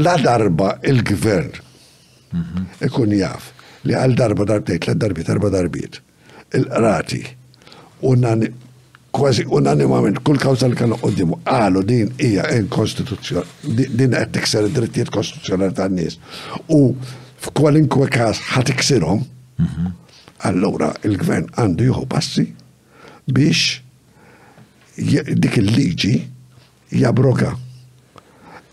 la 0.05 0.15
darba 0.25 0.73
il-gvern 0.89 1.51
mhm. 2.33 2.65
ikun 2.89 3.13
jaf 3.13 3.51
li 3.87 3.95
għal 3.97 4.17
darba 4.19 4.47
darbtejt, 4.51 4.89
l-darbi 4.93 5.25
darba 5.27 5.51
darbit, 5.55 6.01
il-qrati, 6.59 7.23
kważi 9.17 9.47
unanimament 9.57 10.19
kull 10.29 10.37
kawza 10.43 10.69
li 10.69 10.77
kallu 10.77 10.99
qoddimu 11.01 11.39
għalu 11.49 11.81
din 11.89 12.11
hija 12.21 12.51
inkostituzzjon, 12.59 13.47
din 13.97 14.13
qed 14.13 14.33
tikser 14.35 14.67
id-drittijiet 14.69 15.09
kostituzzjonali 15.15 15.73
tan-nies. 15.79 16.19
U 16.69 16.91
f'kwalinkwe 17.47 18.11
każ 18.13 18.43
ħad 18.51 18.75
iksirhom, 18.75 19.23
allura 20.45 20.91
il-gvern 21.09 21.49
għandu 21.57 21.87
jieħu 21.87 22.03
passi 22.13 22.43
biex 23.33 23.81
dik 25.41 25.57
il-liġi 25.63 26.13
jabroka. 27.01 27.55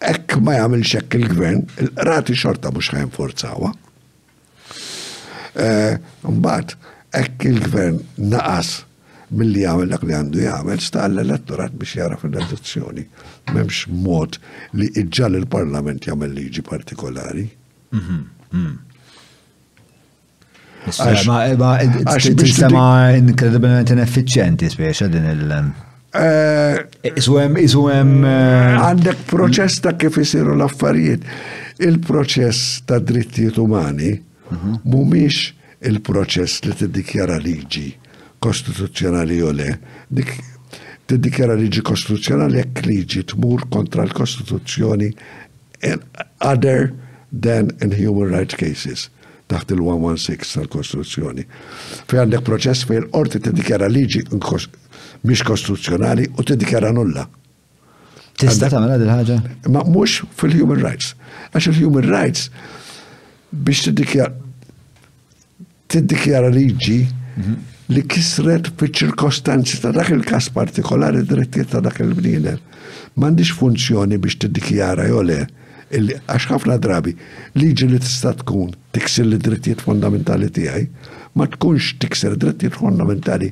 Ekk 0.03 0.35
ma 0.43 0.57
jagħmilx 0.59 0.89
xekk 0.97 1.17
il-gvern, 1.21 1.63
il-rati 1.87 2.35
xorta 2.35 2.67
mhux 2.75 2.91
ħajn 2.97 3.15
forzawa. 3.15 3.71
Eh, 5.53 5.95
mbagħad 6.25 6.71
hekk 7.13 7.43
il-gvern 7.47 7.99
naqas 8.33 8.71
mill-li 9.37 9.61
jagħmel 9.61 9.91
dak 9.93 10.05
li 10.09 10.15
għandu 10.17 10.39
jagħmel 10.41 10.79
sta 10.81 11.03
l-elettorat 11.09 11.75
biex 11.77 11.97
jara 11.99 12.17
fil-elezzjoni. 12.21 13.03
M'hemmx 13.53 13.83
mod 13.93 14.39
li 14.79 14.87
iġġal 15.03 15.37
il-Parlament 15.43 16.07
jagħmel 16.09 16.33
liġi 16.39 16.65
partikolari. 16.65 17.45
Għax 20.89 22.27
sistema 22.31 22.87
inkredibilment 23.21 23.93
ineffiċjenti 23.93 24.73
spiex 24.73 25.05
din 25.13 25.29
il- 25.35 25.51
eh, 25.53 26.81
Iswem, 27.15 27.57
iswem. 27.57 28.25
Eh, 28.25 28.77
għandek 28.89 29.17
proċess 29.29 29.81
ta' 29.81 29.93
kif 29.93 30.17
isiru 30.17 30.55
l-affarijiet. 30.57 31.21
Il-proċess 31.79 32.85
ta' 32.87 32.99
drittijiet 32.99 33.57
umani 33.57 34.19
mumiex 34.83 35.51
il-proċess 35.83 36.63
li 36.67 36.75
t-dikjara 36.79 37.37
liġi 37.43 37.87
kostituzzjonali 38.43 39.37
u 39.43 39.51
le, 39.55 39.69
t-dikjara 41.09 41.55
liġi 41.59 41.83
kostituzzjonali 41.87 42.61
jekk 42.61 42.83
liġi 42.87 43.23
t-mur 43.33 43.65
kontra 43.73 44.05
l-Kostituzzjoni 44.07 45.09
other 46.41 46.93
than 47.33 47.71
in 47.81 47.95
human 47.99 48.31
rights 48.35 48.55
cases 48.59 49.09
taħt 49.51 49.73
il-116 49.75 50.55
tal-Kostituzzjoni. 50.57 51.43
Fej 52.09 52.21
għandek 52.23 52.45
proċess 52.47 52.87
fej 52.89 53.03
l 53.03 53.09
orti 53.19 53.41
t-dikjara 53.43 53.89
liġi 53.91 54.23
mhix 54.33 55.43
kostituzzjonali 55.47 56.29
u 56.39 56.43
t-dikjara 56.45 56.93
nulla. 56.95 57.25
Tista' 58.39 58.71
tagħmel 58.73 59.01
din 59.03 59.11
ħaġa? 59.13 59.35
Ma 59.75 59.83
mhux 59.85 60.23
fil-human 60.39 60.79
rights. 60.83 61.11
Għax 61.53 61.69
il-human 61.73 62.07
rights 62.11 62.47
biex 63.53 63.85
t-dikjara 65.93 66.49
liġi 66.49 66.99
mhm. 67.37 67.53
li 67.93 68.01
kisret 68.09 68.71
fi 68.79 68.87
ċirkostanzi 68.99 69.81
ta' 69.83 69.91
dak 69.95 70.09
il-kas 70.15 70.47
partikolari 70.53 71.21
drittiet 71.27 71.69
ta' 71.73 71.81
dak 71.85 71.99
il-bniener. 72.01 72.57
M'għandix 73.17 73.51
funzjoni 73.59 74.17
biex 74.21 74.39
t-dikjara 74.41 75.05
jole 75.11 75.43
għax 75.93 76.47
ħafna 76.49 76.79
drabi 76.81 77.13
liġi 77.61 77.91
li 77.91 78.01
tista' 78.01 78.33
tkun 78.41 78.71
tikser 78.97 79.27
li 79.29 79.37
drittijiet 79.37 79.83
fondamentali 79.85 80.49
tiegħi, 80.53 80.87
ma 81.37 81.45
tkunx 81.53 81.93
tikser 82.01 82.33
drittijiet 82.41 82.73
fondamentali 82.81 83.51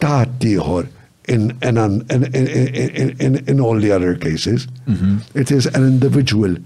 ta' 0.00 0.26
tieħor 0.42 0.90
in, 1.30 1.46
in, 1.62 1.78
in, 1.78 2.26
in, 2.34 3.14
in, 3.24 3.38
in 3.48 3.60
all 3.64 3.80
the 3.80 3.92
other 3.96 4.18
cases. 4.18 4.66
Mm 4.84 4.94
-hmm. 4.96 5.16
It 5.40 5.50
is 5.50 5.68
an 5.72 5.86
individual. 5.88 6.56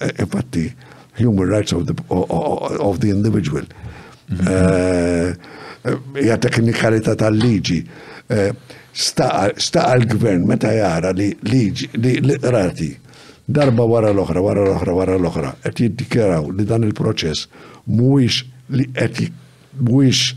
Eh, 0.00 0.10
infatti, 0.20 0.64
uh, 0.66 0.90
human 1.16 1.48
rights 1.48 1.72
of 1.72 1.86
the, 1.86 1.94
of 2.30 3.00
the 3.00 3.10
individual. 3.10 3.62
Mhm. 4.30 4.46
Eh, 4.48 5.34
eh, 5.90 6.24
ja 6.24 6.38
teknikalità 6.38 7.14
tal-liġi. 7.14 7.86
Eh, 8.26 8.52
Staqa 8.94 9.94
l-gvern 9.96 10.44
meta 10.46 10.68
jara 10.68 11.12
li 11.16 11.30
liġi 11.48 11.88
rati 12.42 12.90
darba 13.48 13.84
wara 13.88 14.12
l-oħra, 14.12 14.40
wara 14.44 14.64
l-oħra, 14.66 14.92
wara 14.92 15.14
l-oħra, 15.16 15.54
qed 15.64 15.80
jiddikjaraw 15.86 16.50
li 16.52 16.64
dan 16.68 16.84
il-proċess 16.84 17.46
mhuwiex 17.88 18.42
li 18.76 18.84
qed 18.92 19.30
mhuwiex 19.80 20.34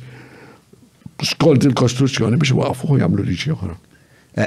skont 1.35 1.67
il-kostruzzjoni 1.67 2.37
biex 2.39 2.55
waqfu 2.55 2.95
jagħmlu 3.03 3.27
liġi 3.27 3.51
oħra. 3.57 3.75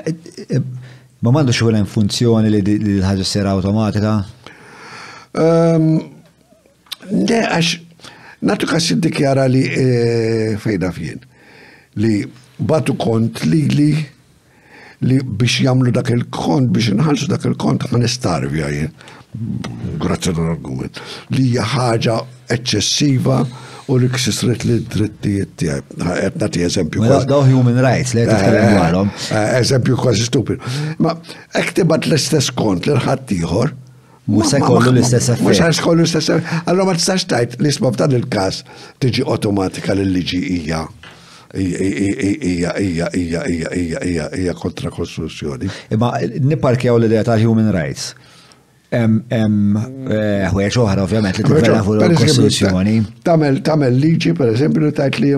Ma 0.01 1.29
m'għandux 1.29 1.61
xogħol 1.61 1.85
funzjoni 1.85 2.49
li 2.49 2.65
l-ħaġa 2.65 3.29
sera 3.29 3.53
awtomatika? 3.59 4.17
Ehm, 5.37 5.99
Le, 7.11 7.39
għax, 7.45 7.79
natu 8.45 8.69
kas 8.69 8.91
dikjara 9.01 9.47
li 9.49 9.63
e, 9.65 9.85
fejda 10.61 10.91
fjien. 10.93 11.23
li 11.99 12.21
batu 12.63 12.95
kont 13.01 13.41
li 13.49 13.63
li 13.73 13.89
li 15.09 15.17
biex 15.23 15.61
jamlu 15.65 15.91
dak 15.95 16.11
il-kont, 16.15 16.69
biex 16.75 16.93
nħalsu 16.95 17.27
dak 17.31 17.47
il-kont, 17.47 17.85
għan 17.89 18.05
istarvja 18.07 18.69
jien, 18.71 18.93
grazzi 20.03 20.31
l-argument, 20.31 21.01
li 21.35 21.49
jħagġa 21.57 22.19
eccessiva 22.55 23.41
u 23.91 23.99
li 23.99 24.11
ksisret 24.15 24.67
li 24.69 24.79
drittijiet 24.95 25.55
tijaj. 25.59 25.83
Għetna 26.03 26.51
ti 26.55 26.63
eżempju. 26.67 27.03
Ma 27.03 27.21
daw 27.31 27.43
human 27.47 27.79
rights, 27.83 28.15
li 28.19 28.23
għetkellem 28.27 28.77
dwarhom. 28.77 29.11
Eżempju 29.59 29.99
kważi 30.03 30.27
stupid. 30.29 30.63
Ma 31.03 31.15
ektibat 31.59 32.07
l-istess 32.11 32.51
kont 32.59 32.87
l-ħattijħor, 32.91 33.75
Musa 34.29 34.61
kollu 34.61 34.93
l-istess 34.93 35.31
effett. 35.33 35.47
Musa 35.49 35.71
kollu 35.83 36.03
l-istess 36.05 36.29
effett. 36.35 36.69
Allora 36.69 36.85
ma 36.91 36.97
tistax 36.99 37.25
tajt 37.31 37.55
l-isma 37.65 37.89
f'dan 37.95 38.13
il-kas 38.19 38.61
tiġi 39.03 39.25
automatika 39.25 39.95
l-liġi 39.97 40.41
hija 40.53 40.83
ija, 41.57 41.93
ija, 41.97 42.33
ija, 42.53 42.73
ija, 43.17 43.45
ija, 43.73 44.03
ija, 44.05 44.27
ija 44.37 44.55
kontra 44.61 44.93
konstruzzjoni. 44.93 45.71
Imma 45.97 46.11
niparkjaw 46.51 47.01
l-idea 47.01 47.25
ta' 47.29 47.39
human 47.41 47.71
rights. 47.73 48.11
Eh, 48.89 49.05
Ħweċ 49.05 50.77
oħra 50.83 51.03
ovvjament 51.05 51.41
li 51.41 51.45
t-tifela 51.45 51.83
fuq 51.85 52.07
l 52.07 52.15
kostituzzjoni 52.17 52.95
Tamel 53.27 53.99
liġi, 54.01 54.33
per 54.39 54.49
eżempju, 54.55 54.93
tajt 54.97 55.19
li 55.21 55.35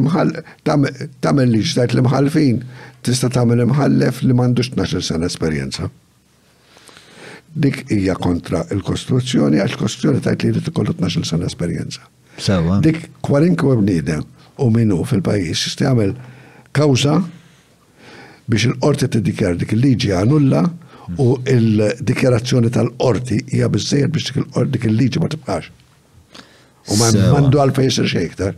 tamel 0.62 1.50
liġi 1.56 1.74
tajt 1.80 1.96
li 1.98 2.04
mħalfin, 2.06 2.62
tista 3.06 3.30
tamel 3.38 3.64
mħallef 3.72 4.22
li 4.28 4.38
mandux 4.38 4.70
12 4.78 5.02
sena 5.08 5.26
esperjenza 5.30 5.90
dik 7.58 7.82
hija 7.92 8.14
kontra 8.18 8.62
il-kostruzzjoni 8.70 9.58
għax 9.62 9.78
kostruzzjoni 9.80 10.22
tajt 10.24 10.42
li 10.44 10.50
jrid 10.52 10.68
ikollu 10.70 10.94
12 10.98 11.26
sena 11.28 11.48
esperjenza. 11.50 12.04
Sewa. 12.40 12.78
Dik 12.84 13.08
kwalinkwe 13.26 13.74
bniedem 13.80 14.22
u 14.62 14.70
minnu 14.72 15.00
fil-pajjiż 15.10 15.64
jista' 15.66 15.88
jagħmel 15.88 16.14
kawża 16.76 17.16
biex 18.52 18.68
il-qorti 18.70 19.10
tiddikjar 19.16 19.58
dik 19.60 19.74
il-liġi 19.76 20.12
għanulla 20.14 20.62
u 21.18 21.28
il-dikjarazzjoni 21.50 22.70
tal-qorti 22.76 23.40
hija 23.56 23.68
biżejjed 23.72 24.14
biex 24.14 24.70
dik 24.76 24.86
il-liġi 24.90 25.22
ma 25.22 25.30
tibqax. 25.34 25.70
U 26.90 26.96
ma 27.02 27.10
mandu 27.34 27.60
għal-fejn 27.62 27.92
sir 27.98 28.08
xejktar. 28.14 28.54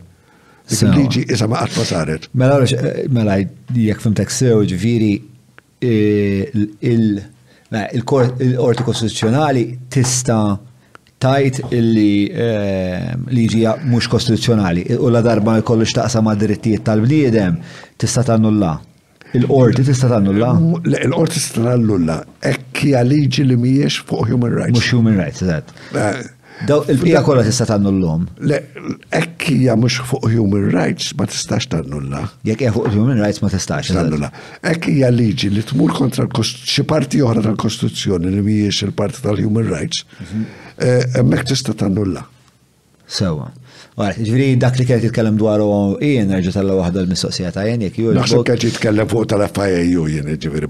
Dik 0.69 0.83
il-liġi 0.89 1.25
isa 1.33 1.47
ma 1.49 1.65
qatt 1.65 1.77
ma 1.81 1.85
saret. 1.85 2.29
Mela 2.37 2.61
eh, 2.69 3.05
mela 3.11 3.39
jekk 3.41 4.05
fimtek 4.05 4.29
sew 4.31 4.61
ġifieri 4.69 5.13
eh, 5.81 6.51
il- 6.87 7.23
Il-Qorti 7.73 8.83
Kostituzzjonali 8.85 9.85
tista' 9.89 10.59
tajt 11.17 11.61
li 11.73 12.27
ehm, 12.29 13.23
liġija 13.33 13.77
mhux 13.87 14.09
kostituzzjonali 14.11 14.83
u 14.99 15.07
la 15.09 15.21
darba 15.25 15.55
jkollux 15.61 15.93
taqsam 15.97 16.25
ma' 16.27 16.35
drittijiet 16.37 16.83
tal-bniedem 16.85 17.55
tista' 17.97 18.25
tannulla. 18.27 18.75
Il-qorti 19.39 19.85
tista' 19.87 20.11
tannulla? 20.11 20.51
Il-qorti 20.83 21.39
tista' 21.39 21.63
tannulla. 21.71 22.19
Ekkja 22.51 23.01
liġi 23.07 23.47
li 23.49 23.57
mhijiex 23.65 24.03
fuq 24.09 24.27
human 24.29 24.53
rights. 24.59 24.75
Mhux 24.77 24.91
human 24.97 25.17
rights, 25.23 25.41
eżatt. 25.47 25.73
Eh. 25.97 26.21
Daw 26.67 26.85
il-bija 26.87 27.19
kolla 27.23 27.43
tista' 27.43 27.65
tannullhom. 27.67 28.23
Le, 28.47 28.57
ekkija 29.11 29.59
hija 29.59 29.73
mhux 29.79 29.97
fuq 30.07 30.27
human 30.31 30.69
rights 30.71 31.09
ma 31.19 31.25
tistax 31.27 31.67
nulla. 31.91 32.21
Jekk 32.47 32.63
hija 32.63 32.71
fuq 32.75 32.87
human 32.93 33.19
rights 33.19 33.41
ma 33.43 33.49
tistax. 33.51 33.89
Tannulla. 33.91 34.29
Hekk 34.63 34.87
hija 34.91 35.09
liġi 35.11 35.49
li 35.51 35.63
tmur 35.67 35.91
kontra 35.97 36.27
xi 36.31 36.85
parti 36.87 37.19
oħra 37.25 37.43
tal-Kostituzzjoni 37.49 38.31
li 38.37 38.45
mhijiex 38.45 38.79
il-parti 38.87 39.25
tal-human 39.25 39.67
rights, 39.73 40.05
Mek 40.07 40.29
mhm. 40.37 41.33
eh, 41.33 41.45
tista' 41.51 41.75
tannulla. 41.83 42.23
Sewa. 43.07 43.51
Ġviri, 43.93 44.55
dak 44.57 44.73
li 44.79 44.85
kienet 44.89 45.03
jitkellem 45.05 45.35
dwaru 45.37 45.67
jien 46.01 46.25
nerġa 46.31 46.49
tal 46.49 46.63
tal-la 46.63 46.73
wahda 46.79 47.01
l-mistoqsija 47.03 47.51
ta' 47.53 47.61
jien 47.67 47.83
jek 47.85 47.97
ju. 48.01 48.13
Naħseb 48.17 48.39
kienet 48.47 48.63
jitkellem 48.65 49.09
fuq 49.11 49.27
tal 49.29 49.43
affajja 49.45 49.81
ju 49.85 50.07
jien 50.09 50.25
ġviri 50.41 50.65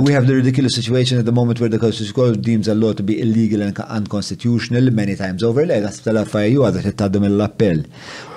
We 0.00 0.14
have 0.16 0.24
the 0.26 0.32
ridiculous 0.38 0.72
situation 0.74 1.18
at 1.18 1.26
the 1.26 1.32
moment 1.36 1.60
where 1.60 1.68
the 1.68 1.78
Constitution 1.78 2.40
deems 2.40 2.68
a 2.68 2.74
law 2.74 2.94
to 2.94 3.02
be 3.02 3.18
illegal 3.20 3.60
and 3.60 3.76
unconstitutional 3.78 4.90
many 4.90 5.16
times 5.16 5.42
over. 5.44 5.66
Le, 5.68 5.82
għas 5.84 6.00
tal-FIAU 6.06 6.24
affajja 6.24 6.62
għadha 6.70 6.84
t-taddim 6.96 7.26
l-appell. 7.28 7.82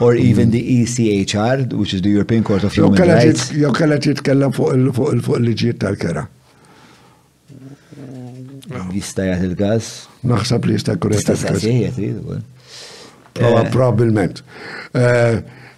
Or 0.04 0.16
even 0.20 0.52
the 0.52 0.62
ECHR, 0.82 1.72
which 1.72 1.94
is 1.96 2.02
the 2.04 2.10
European 2.12 2.44
Court 2.44 2.66
of 2.68 2.76
Human 2.76 3.00
Rights. 3.00 3.54
Jow 3.56 3.72
kella 3.78 4.02
jitkellem 4.04 4.52
fuq 4.58 5.30
il 5.40 5.56
giet 5.56 5.80
tal-kera. 5.86 6.26
Jista 8.92 9.30
jgħat 9.30 9.46
il 9.48 9.56
gaz 9.56 9.92
Naħseb 10.26 10.66
li 10.66 10.74
jista 10.76 10.96
jkun 10.98 11.14
jgħat 11.14 12.00
il 12.02 12.18
gaz 12.18 12.44
Probabilment. 13.44 14.42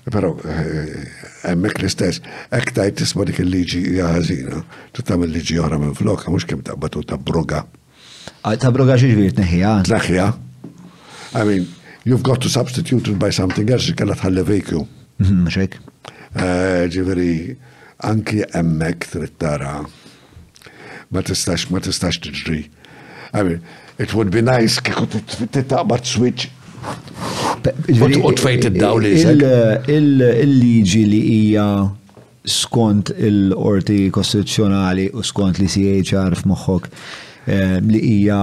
Pero, 0.07 0.37
emmek 1.49 1.81
l-istess, 1.81 2.21
ek 2.55 2.69
tajt 2.77 2.95
tisma 3.01 3.25
dik 3.27 3.41
il-liġi 3.43 3.81
jahazina, 3.97 4.61
tuttam 4.95 5.25
il-liġi 5.25 5.57
oħra 5.59 5.79
minn 5.81 5.97
flokka, 5.97 6.31
mux 6.31 6.45
kem 6.47 6.61
tabbatu 6.63 7.01
ta' 7.03 7.19
broga. 7.19 7.65
Ta' 8.45 8.71
broga 8.71 8.95
ġiġviri 9.01 9.33
t-neħija. 9.35 9.73
T-neħija. 9.89 10.27
I 11.35 11.43
mean, 11.49 11.67
you've 12.07 12.23
got 12.23 12.39
to 12.45 12.49
substitute 12.51 13.09
it 13.11 13.19
by 13.19 13.31
something 13.35 13.67
else, 13.73 13.91
kalla 13.99 14.15
tħalle 14.15 14.45
vejku. 14.47 14.85
Mxek. 15.19 15.75
Ġiġviri, 16.95 17.35
anki 18.07 18.45
emmek 18.55 19.09
trittara, 19.11 19.81
ma 21.11 21.25
tistax, 21.25 21.67
ma 21.73 21.83
tistax 21.83 22.21
tġri. 22.23 22.63
I 23.35 23.41
mean, 23.43 23.59
it 23.99 24.13
would 24.15 24.31
be 24.31 24.39
nice 24.45 24.79
kiku 24.79 25.07
t-taqbat 25.11 26.07
switch 26.07 26.47
U 28.25 28.33
tfejt 28.37 28.63
id-daw 28.69 28.97
Il-liġi 29.87 31.03
li 31.09 31.21
hija 31.31 31.65
skont 32.47 33.11
il-orti 33.17 34.07
kostituzzjonali 34.13 35.09
u 35.13 35.23
skont 35.25 35.57
li 35.59 35.67
CHR 35.71 36.37
f'moħħok 36.41 36.87
eh, 36.87 37.77
li 37.83 38.01
hija 38.17 38.37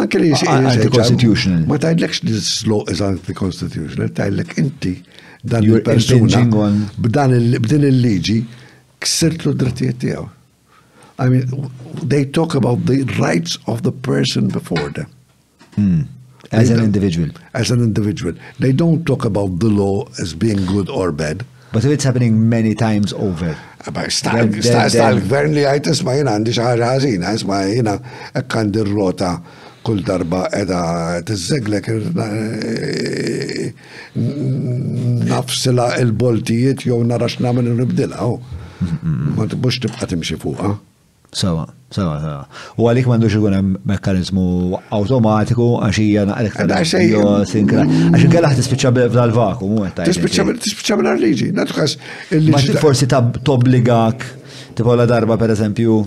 anti-constitutional. 0.00 1.66
Ma 1.68 1.78
tajdlekx 1.82 2.22
li 2.28 2.34
s-sloq 2.38 2.92
is 2.92 3.02
anti-constitutional, 3.04 4.12
tajdlek 4.16 4.54
inti 4.62 4.94
dan 5.44 5.66
il-persuna 5.68 6.44
b'din 7.02 7.88
il-liġi 7.92 8.40
ksirtlu 9.02 9.52
drittijiet 9.58 10.00
tiegħu. 10.04 10.24
I 11.18 11.26
mean, 11.28 11.50
they 12.06 12.24
talk 12.24 12.54
about 12.54 12.86
the 12.86 13.02
rights 13.18 13.58
of 13.66 13.82
the 13.82 13.90
person 13.90 14.46
before 14.48 14.88
them. 14.90 15.10
Mm. 15.76 16.06
As 16.52 16.70
an 16.70 16.80
individual. 16.82 17.30
As 17.54 17.70
an 17.70 17.80
individual. 17.82 18.34
They 18.58 18.72
don't 18.72 19.04
talk 19.06 19.24
about 19.24 19.58
the 19.58 19.66
law 19.66 20.06
as 20.18 20.34
being 20.34 20.64
good 20.66 20.88
or 20.88 21.12
bad. 21.12 21.44
But 21.72 21.84
if 21.84 21.90
it's 21.90 22.04
happening 22.04 22.48
many 22.48 22.74
times 22.74 23.12
over. 23.12 23.56
Gvern 23.88 24.54
ah, 24.74 25.54
li 25.54 25.62
għajt 25.64 25.86
jina 26.02 26.32
għandi 26.32 26.54
xaħġa 26.56 26.88
ħazina, 26.92 27.30
isma 27.38 27.58
jina 27.70 27.94
ekkan 28.36 28.72
rota 28.90 29.34
kull 29.86 30.02
darba 30.04 30.42
edha 30.58 30.80
t-zeglek 31.28 31.86
eh, 31.94 33.70
nafsila 35.30 35.86
il-boltijiet 36.02 36.84
jow 36.90 36.98
narax 37.06 37.38
namen 37.44 37.70
nibdila. 37.78 38.18
Oh. 38.24 38.40
Ma 39.38 39.46
t-bux 39.48 39.80
tibqa 39.86 40.08
timxie 40.10 40.36
fuqa. 40.42 40.74
Sawa, 41.30 41.66
sawa, 41.92 42.14
sawa. 42.22 42.44
U 42.80 42.86
għalik 42.88 43.04
mandux 43.10 43.34
ikun 43.36 43.52
hemm 43.52 43.74
mekkanizmu 43.88 44.80
automatiku 44.96 45.66
għax 45.84 45.98
hija 46.00 46.22
naqrek 46.30 46.88
singra. 47.50 47.84
Għax 47.84 48.24
inkella 48.24 48.52
tispiċċa 48.56 48.92
fl-vakum 49.12 49.74
u 49.76 49.84
qed 49.84 50.08
Tispiċċa 50.08 50.96
mill-liġi, 51.02 51.50
natukas 51.52 51.98
il-liġi. 52.32 52.78
Forsi 52.80 53.10
tobbligak 53.12 54.24
tipola 54.78 55.04
darba 55.10 55.36
pereżempju 55.36 55.98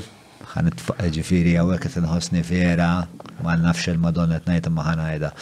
ħan 0.55 0.73
ġifiri 1.19 1.53
għawek 1.61 1.85
qed 1.85 2.01
inħossni 2.01 2.41
fiera 2.47 3.03
ma 3.45 3.55
nafx 3.61 3.93
il-madonna 3.93 4.41
qed 4.41 4.49
ngħid 4.55 4.73
imma 4.73 4.89
ħanajda. 4.89 5.33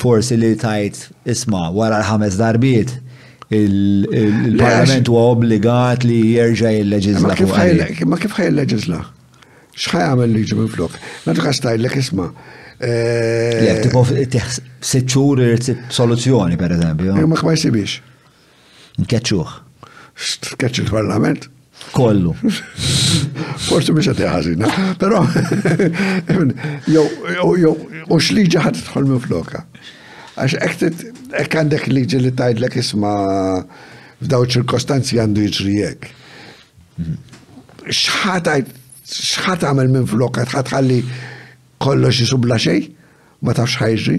Forsi 0.00 0.40
li 0.40 0.54
tajt 0.56 1.10
isma' 1.28 1.68
wara 1.76 2.00
ħames 2.08 2.40
darbiet 2.40 2.96
il-parlament 3.56 5.08
huwa 5.12 5.24
obbligat 5.34 6.04
li 6.08 6.18
jerġa' 6.36 6.72
jilleġizla. 6.78 7.34
Ma 8.10 8.18
kif 8.20 8.32
ħaj 8.36 8.48
jilleġizla? 8.50 9.00
X'ħaj 9.76 10.06
għamel 10.08 10.34
liġi 10.36 10.58
minn 10.58 10.72
flok? 10.72 10.96
Nagħtu 11.26 11.46
għastajlek 11.50 11.96
isma' 12.02 12.28
eh, 12.80 13.80
Tipo 13.84 14.02
sitxur 14.08 15.42
soluzzjoni, 15.96 16.58
per 16.60 16.76
eżempju. 16.78 17.16
Eh, 17.18 17.28
ma 17.30 17.40
kma 17.40 17.54
jisibix. 17.56 17.98
Nkeċuħ. 19.02 19.56
Tkeċ 20.52 20.84
il-parlament? 20.84 21.48
Kollu. 21.92 22.34
Forse 23.68 23.92
biex 23.96 24.12
għati 24.12 24.26
ħazina. 24.28 24.68
Pero, 25.00 25.22
jow, 26.94 27.06
jow, 27.58 27.72
u 28.06 28.20
xliġa 28.22 28.62
ħat 28.68 28.84
tħol 28.90 29.08
minn 29.10 29.24
floka. 29.24 29.64
Għax 30.40 30.60
ektet 30.64 31.02
Ek 31.38 31.54
għandek 31.56 31.86
liġi 31.88 32.18
li 32.20 32.32
tajdlek 32.36 32.74
isma 32.80 33.12
f'daw 34.20 34.44
ċirkostanzi 34.54 35.16
għandu 35.22 35.44
jġri 35.46 35.74
jek. 35.80 36.08
Xħat 37.92 39.64
għamil 39.68 39.92
minn 39.94 40.08
flok, 40.10 40.42
xħat 40.44 40.72
ħalli 40.74 40.98
kollox 41.82 42.20
jisubla 42.20 42.58
xej, 42.60 42.84
ma 43.42 43.54
tafx 43.56 43.80
ħajġri. 43.80 44.18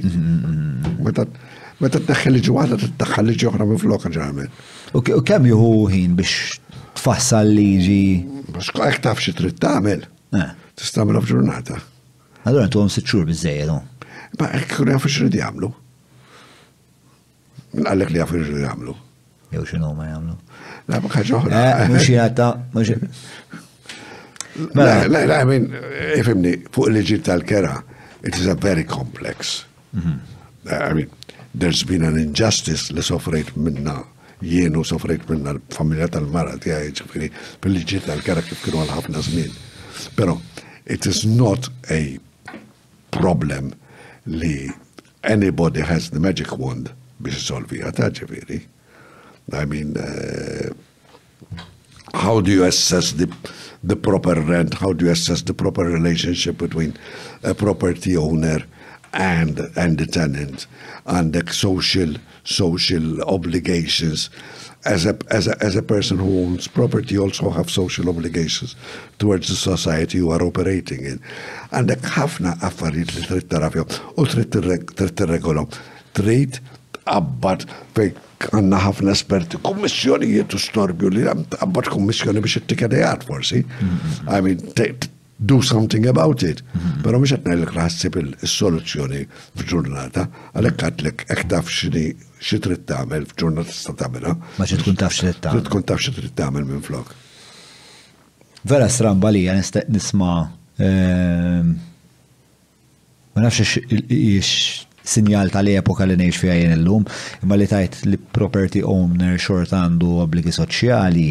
Meta 1.83 1.98
t-daħħal 2.00 2.35
liġi 2.40 2.58
għada, 2.64 2.80
t-daħħal 2.82 3.30
liġi 3.30 3.50
uħra 3.51 3.69
minn 3.69 3.82
flok 3.83 4.09
ġamil. 4.17 4.50
U 4.98 5.03
kem 5.27 5.48
juhu 5.53 5.74
ħin 5.93 6.17
biex 6.17 6.59
tfassal 6.98 7.50
liġi? 7.50 8.03
Biex 8.50 8.74
ek 8.90 9.01
taf 9.06 9.22
xie 9.22 9.35
trid 9.38 9.61
tagħmel. 9.61 10.09
Tistamel 10.74 11.22
f'ġurnata. 11.22 11.77
Allora 12.50 12.67
tu 12.67 12.82
għom 12.82 12.90
sitxur 12.92 13.30
bizzejja, 13.30 13.69
no? 13.69 13.80
Ma 14.42 14.50
ek 14.58 14.74
kurja 14.80 14.98
fiex 14.98 15.22
rrid 15.27 15.38
jagħmlu. 15.43 15.69
من 17.74 17.84
قال 17.88 18.00
لك 18.00 18.08
اللي 18.08 18.18
يعرفوا 18.19 18.43
شنو 18.43 18.58
يعملوا 18.58 18.93
يو 19.53 19.66
شنو 19.66 19.85
هما 19.85 20.06
يعملوا 20.06 20.35
لا 20.90 21.00
ما 21.00 21.08
كانش 21.10 21.32
لا 21.32 21.88
مش 21.88 22.10
يعطى 22.10 22.60
مش 22.76 22.93
لا 24.76 25.08
لا 25.08 25.26
لا 25.27 25.38
I 25.43 25.45
mean 25.45 25.74
افهمني 26.19 26.61
فوق 26.72 26.88
اللي 26.88 27.02
جيت 27.02 27.26
تاع 27.26 27.35
الكرع 27.35 27.84
it 28.27 28.32
is 28.35 28.48
a 28.48 28.56
very 28.56 28.93
complex 28.93 29.45
I 30.69 30.93
mean 30.93 31.08
there's 31.56 31.84
been 31.84 32.03
an 32.03 32.18
injustice 32.26 32.90
اللي 32.90 33.02
سفريت 33.02 33.58
منها 33.58 34.06
jien 34.53 34.74
u 34.80 34.84
sofrejt 34.92 35.22
minna 35.30 35.50
l-familja 35.56 36.08
tal-mara 36.14 36.56
tijaj 36.64 36.90
ġifiri 36.98 37.30
fil-liġi 37.61 38.00
tal-kara 38.08 38.42
kif 38.48 38.60
kienu 38.66 38.82
għal-ħafna 38.82 39.22
zmin. 39.27 39.52
Pero 40.18 40.34
it 40.95 41.03
is 41.11 41.19
not 41.43 41.64
a 42.00 42.02
problem 43.18 43.66
li 44.40 44.58
anybody 45.35 45.82
has 45.92 46.03
the 46.14 46.19
magic 46.27 46.50
wand. 46.64 46.85
biex 47.24 47.45
solvija 47.48 47.92
ġeveri. 47.92 48.60
I 49.52 49.66
mean, 49.66 49.98
uh, 49.98 50.69
how 52.14 52.40
do 52.42 52.52
you 52.52 52.64
assess 52.66 53.14
the, 53.14 53.27
the 53.84 53.95
proper 53.95 54.35
rent? 54.40 54.74
How 54.76 54.93
do 54.93 55.06
you 55.06 55.11
assess 55.11 55.42
the 55.42 55.53
proper 55.53 55.84
relationship 55.85 56.58
between 56.58 56.93
a 57.43 57.53
property 57.53 58.16
owner 58.18 58.64
and 59.16 59.60
and 59.76 59.98
the 60.00 60.08
tenant 60.08 60.66
and 61.06 61.34
the 61.34 61.45
social 61.53 62.16
social 62.45 63.22
obligations 63.30 64.30
as 64.85 65.06
a, 65.06 65.16
as 65.30 65.48
a 65.48 65.56
as 65.64 65.76
a 65.76 65.84
person 65.84 66.18
who 66.18 66.30
owns 66.43 66.68
property 66.68 67.16
also 67.18 67.52
have 67.52 67.69
social 67.69 68.10
obligations 68.10 68.76
towards 69.19 69.50
the 69.50 69.56
society 69.56 70.18
you 70.18 70.32
are 70.34 70.42
operating 70.42 71.06
in 71.06 71.22
għandek 71.69 72.10
ħafna 72.18 72.56
affarijiet 72.66 73.14
li 73.14 73.24
trid 73.30 73.45
tarafjom 73.53 73.93
u 74.18 74.26
trid 74.26 74.50
tirregolhom 75.22 75.69
trid 76.18 76.58
tqabbat 77.03 77.65
fej 77.95 78.14
għanna 78.53 78.80
ħafna 78.83 79.14
esperti, 79.15 79.57
kommissjonijiet 79.64 80.49
jietu 80.49 80.57
storbju 80.59 81.09
li 81.15 81.23
għam 81.27 81.45
tqabbat 81.53 81.88
kommissjoni 81.93 82.41
biex 82.43 82.57
it-tikedejat 82.59 83.23
forsi. 83.30 83.61
I 84.27 84.41
mean, 84.41 84.59
do 85.40 85.61
something 85.61 86.06
about 86.07 86.43
it. 86.43 86.61
Pero 87.03 87.19
mux 87.19 87.32
għatna 87.35 87.56
l-kraħsib 87.56 88.17
il-soluzzjoni 88.22 89.23
f'ġurnata, 89.59 90.27
għalek 90.59 90.83
għatlek 90.90 91.23
ektaf 91.33 91.72
xini 91.72 92.06
xitrit 92.43 92.83
tamel 92.90 93.23
f'ġurnata 93.32 93.72
sta 93.73 93.95
tamela. 93.99 94.35
Ma 94.59 94.67
xitkun 94.67 94.99
taf 94.99 95.15
xitrit 95.15 95.40
tamel. 95.43 95.64
Xitkun 95.64 95.88
taf 95.90 96.03
xitrit 96.03 96.35
tamel 96.40 96.67
minn 96.67 96.83
flok. 96.85 97.15
Vera 98.67 98.88
stramba 98.91 99.32
li 99.35 99.45
għan 99.51 99.64
nisma 99.91 100.33
ehm, 100.83 101.73
ma 103.35 103.43
nafx 103.48 103.80
sinjal 105.03 105.51
tal-epoka 105.51 106.06
li 106.07 106.15
neħx 106.19 106.40
fija 106.40 106.56
l 106.64 106.75
illum, 106.77 107.03
imma 107.43 107.57
li 107.57 107.67
tajt 107.69 108.03
li 108.07 108.17
property 108.35 108.83
owner 108.88 109.38
xort 109.41 109.73
għandu 109.75 110.14
obbligi 110.23 110.53
soċjali 110.56 111.27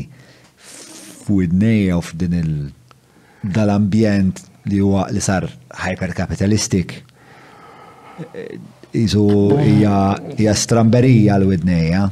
f'widnejja 0.73 1.97
u 1.99 2.05
f'din 2.05 2.37
il- 2.41 3.53
dal-ambjent 3.55 4.45
li 4.71 4.79
huwa 4.81 5.09
li 5.11 5.23
sar 5.25 5.49
hyperkapitalistik 5.85 6.99
eh, 8.37 8.55
Iżu 8.93 9.23
hija 9.57 10.53
stramberija 10.53 11.39
l-widnejja. 11.41 12.03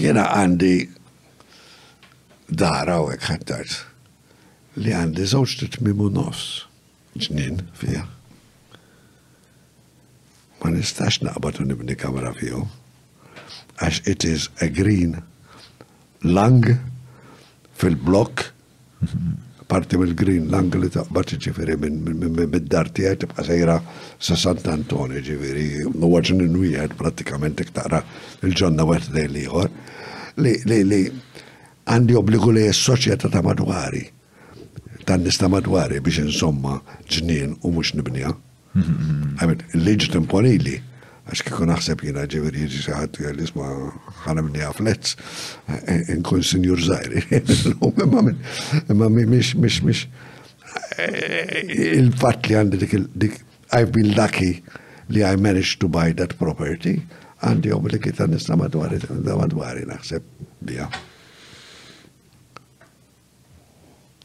Jena 0.00 0.22
għandi 0.38 0.70
dara 2.56 2.96
u 3.04 3.10
għek 3.12 3.60
li 4.80 4.96
għandi 4.96 5.28
zoċ 5.36 5.58
titmimu 5.66 6.08
nofs 6.16 6.62
ġnin 7.20 7.60
fija 7.76 8.06
ma 10.66 10.72
nistax 10.74 11.20
naqbatu 11.22 11.62
nibni 11.62 11.94
kamra 11.94 12.34
fiju. 12.34 12.64
Għax 13.78 13.96
it 14.10 14.24
is 14.26 14.48
a 14.64 14.66
green 14.72 15.20
lung 16.26 16.64
fil-blok 17.78 18.46
parti 19.68 19.98
mill 20.00 20.14
green 20.18 20.48
lung, 20.50 20.74
li 20.80 20.88
taqbat 20.90 21.36
ġifiri 21.44 21.76
minn 21.78 22.56
dar 22.72 22.88
tiegħi 22.90 23.18
tibqa' 23.22 23.44
sejra 23.46 23.76
sa 24.18 24.38
Sant 24.40 24.66
Antoni 24.72 25.22
ġifiri 25.26 25.84
nuwaġ 25.94 26.32
ninwijed 26.40 26.96
prattikament 26.98 27.62
taqra 27.68 28.00
il-ġonna 28.48 28.86
wet 28.90 29.10
lejn 29.14 29.38
ieħor 29.44 29.70
li 30.42 30.56
li 30.90 31.00
għandi 31.86 32.18
obbligu 32.18 32.56
li 32.56 32.64
s-soċjetà 32.72 33.30
ta' 33.36 33.44
madwari 33.46 34.02
tan 35.06 35.22
nista 35.22 35.50
madwari 35.52 36.00
biex 36.02 36.24
insomma 36.26 36.80
ġnien 37.06 37.54
u 37.62 37.70
mux 37.76 37.94
nibnija. 37.94 38.34
Għamil, 38.76 39.60
mhm. 39.60 39.64
l 39.80 39.84
liġi 39.84 40.10
temporili, 40.12 40.76
għax 41.26 41.42
kiku 41.46 41.66
naħseb 41.68 42.02
jena 42.06 42.24
ġeveri 42.30 42.64
jieġi 42.64 42.80
xaħat 42.84 43.18
u 43.20 43.24
jgħal-isma 43.24 43.68
ħana 44.24 44.42
minni 44.44 44.62
għaflets, 44.68 45.14
e, 45.66 45.76
e, 45.96 46.16
nkun 46.20 46.44
senjur 46.46 46.82
zaħri. 46.84 47.24
Ma 48.96 49.08
miex, 49.10 49.54
miex, 49.58 49.80
miex, 49.82 50.04
il-fat 51.02 52.48
li 52.50 52.58
għandi 52.60 52.82
dik, 52.84 53.40
I've 53.74 53.92
been 53.96 54.12
lucky 54.16 54.60
li 55.10 55.24
I 55.24 55.34
managed 55.36 55.80
to 55.80 55.88
buy 55.88 56.12
that 56.20 56.36
property, 56.38 56.98
għandi 57.42 57.72
obligita 57.74 58.28
nisna 58.30 58.56
madwari, 58.60 59.00
madwari 59.26 59.84
naħseb 59.88 60.32
bija. 60.68 60.88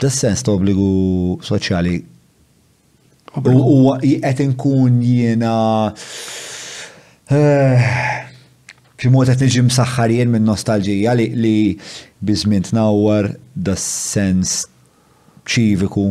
Dessens 0.01 0.41
ta' 0.41 0.53
obbligu 0.57 0.89
soċjali 1.45 1.99
U 3.33 4.19
qed 4.19 4.39
inkun 4.43 4.97
jiena 5.01 5.55
eh, 7.31 7.91
f'mod 8.99 9.31
qed 9.31 9.43
niġi 9.45 9.63
msaħħar 9.69 10.11
jien 10.13 10.33
minn 10.33 10.43
nostalġija 10.45 11.13
li 11.17 11.29
li 11.39 11.53
biżmin 12.27 12.67
tnawwar 12.67 13.29
da 13.55 13.75
sens 13.79 14.65
ċiviku. 15.47 16.09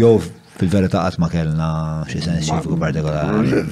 Jew 0.00 0.20
fil 0.56 0.70
verita 0.72 1.02
qatt 1.02 1.18
ma 1.20 1.28
kellna 1.34 1.68
xie 2.08 2.22
sens 2.24 2.46
ċiviku 2.46 2.78
partikolari. 2.86 3.66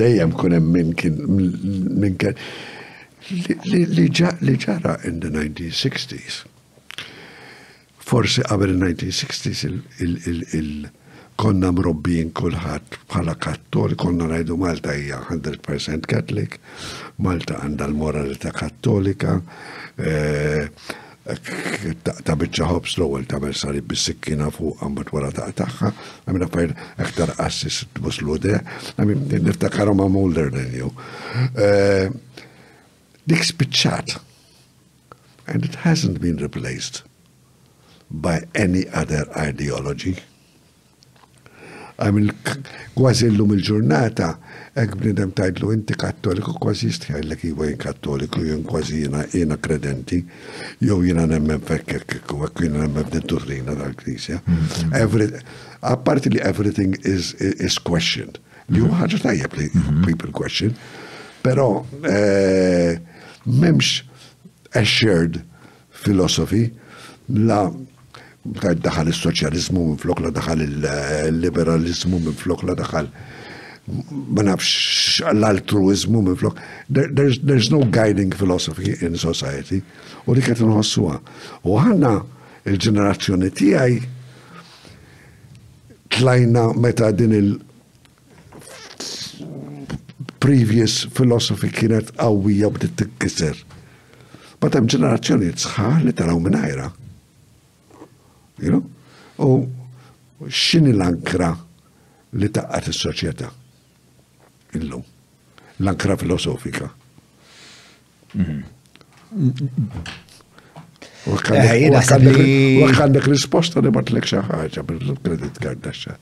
Dejjem 0.00 0.32
kun 0.32 0.56
hemm 0.56 0.72
minn 0.72 0.96
kien 0.96 2.40
li 3.68 4.12
ġara 4.64 4.98
in 5.04 5.20
the 5.22 5.28
1960s 5.28 6.46
forse 8.06 8.44
għabel 8.46 8.76
1960 8.76 9.56
s 9.98 10.54
il 10.54 10.86
konna 11.36 11.68
mrobbin 11.74 12.30
kullħat 12.38 12.94
bħala 13.10 13.34
kattoli, 13.42 13.96
konna 13.98 14.28
najdu 14.30 14.54
Malta 14.56 14.94
hija 14.96 15.18
100% 15.28 16.06
Catholic, 16.08 16.54
Malta 17.18 17.58
għandha 17.66 17.88
l-moralità 17.90 18.52
kattolika, 18.56 19.34
eh, 19.98 20.70
ta' 21.26 22.36
bieċa 22.38 22.68
hobs 22.70 22.94
l-ewwel 23.00 23.26
ta' 23.28 23.40
mersari 23.42 23.82
bis-sikkina 23.84 24.48
fuq 24.54 24.80
għambat 24.86 25.10
wara 25.12 25.32
ta' 25.34 25.50
taħħa, 25.64 25.90
għamil 26.28 26.46
affajr 26.46 26.76
aktar 27.08 27.34
assis 27.44 27.82
t 27.88 27.96
tbuslu 27.98 28.38
de, 28.46 28.54
għamil 29.02 29.26
niftakarhom 29.50 29.98
ma' 30.00 30.06
Mulder 30.08 30.54
you. 30.78 30.88
Eh, 31.58 32.06
dik 33.28 33.42
spiċċat, 33.50 34.14
and 35.52 35.66
it 35.68 35.82
hasn't 35.84 36.22
been 36.22 36.38
replaced 36.40 37.02
by 38.10 38.42
any 38.54 38.88
other 38.90 39.26
ideology. 39.36 40.16
I 41.98 42.10
mean, 42.12 42.28
l-lum 42.96 43.54
il-ġurnata, 43.56 44.26
għek 44.76 44.96
bnidem 45.00 45.30
tajdlu 45.36 45.70
inti 45.72 45.94
kattoliku, 45.96 46.52
kważi 46.60 46.90
jistħajlek 46.90 47.46
jiva 47.48 47.70
jien 47.70 47.78
kattoliku, 47.80 48.42
jien 48.44 48.66
kważi 48.68 48.98
jina 49.06 49.22
jina 49.32 49.56
kredenti, 49.56 50.18
jow 50.84 50.98
jina 51.04 51.24
nemmen 51.30 51.64
fekkek, 51.64 52.18
kwek 52.28 52.60
jina 52.66 52.84
nemmen 52.84 53.08
f'dinturrina 53.08 53.78
tal-knisja. 53.80 54.42
Mhm. 54.44 55.38
Apparti 55.80 56.30
li 56.36 56.40
everything 56.40 56.98
is, 57.02 57.32
is 57.40 57.78
questioned. 57.78 58.38
Li 58.68 58.84
mhm. 58.84 59.00
ħagġa 59.00 59.22
tajjeb 59.24 59.56
li 59.62 59.70
mhm. 59.72 60.04
people 60.04 60.32
question, 60.36 60.76
pero 61.42 61.86
eh, 62.04 63.00
memx 63.46 64.02
a 64.76 64.84
philosophy 65.96 66.68
la 67.30 67.70
daħal 68.54 69.08
il-soċjalizmu 69.10 69.82
minn 69.86 69.98
flokla 70.00 70.30
daħal 70.36 70.62
il-liberalizmu 70.66 72.18
minn 72.22 72.34
flokla 72.38 72.74
daħal 72.78 73.08
ma 74.34 74.42
nafx 74.48 75.22
l-altruizmu 75.32 76.20
minn 76.26 76.36
flok. 76.38 76.58
There's, 76.90 77.70
no 77.70 77.80
guiding 77.84 78.32
philosophy 78.34 78.96
in 79.04 79.16
society 79.16 79.82
u 80.26 80.34
li 80.34 80.42
kħet 80.42 80.62
nħossuwa. 80.66 81.20
U 81.70 81.76
ħanna 81.78 82.14
il-ġenerazzjoni 82.66 83.50
tijaj 83.54 83.98
tlajna 86.16 86.68
meta 86.82 87.12
din 87.14 87.32
il- 87.32 87.56
previous 90.46 91.06
philosophy 91.10 91.70
kienet 91.74 92.10
għawija 92.22 92.68
bdiet 92.70 92.92
tikkiser. 93.00 93.56
Batem 94.62 94.86
ġenerazzjoni 94.90 95.48
tsħaħ 95.58 96.04
li 96.04 96.12
taraw 96.14 96.38
minn 96.42 96.58
You 98.60 98.70
know? 98.70 98.90
U 99.38 100.48
xini 100.50 100.92
l-ankra 100.94 101.48
li 102.40 102.48
taqqat 102.52 102.88
il-soċieta 102.90 103.48
illum? 104.80 105.02
L-ankra 105.80 106.16
filosofika. 106.20 106.88
Mhm. 108.34 108.62
Eh, 111.26 111.88
għandek 111.90 113.26
risposta 113.28 113.82
li 113.82 113.90
bat 113.92 114.12
l 114.14 114.20
ekxa 114.20 114.44
xaħġa 114.46 114.84
bil-kredit 114.88 115.58
kard 115.60 115.82
daċċa. 115.84 116.12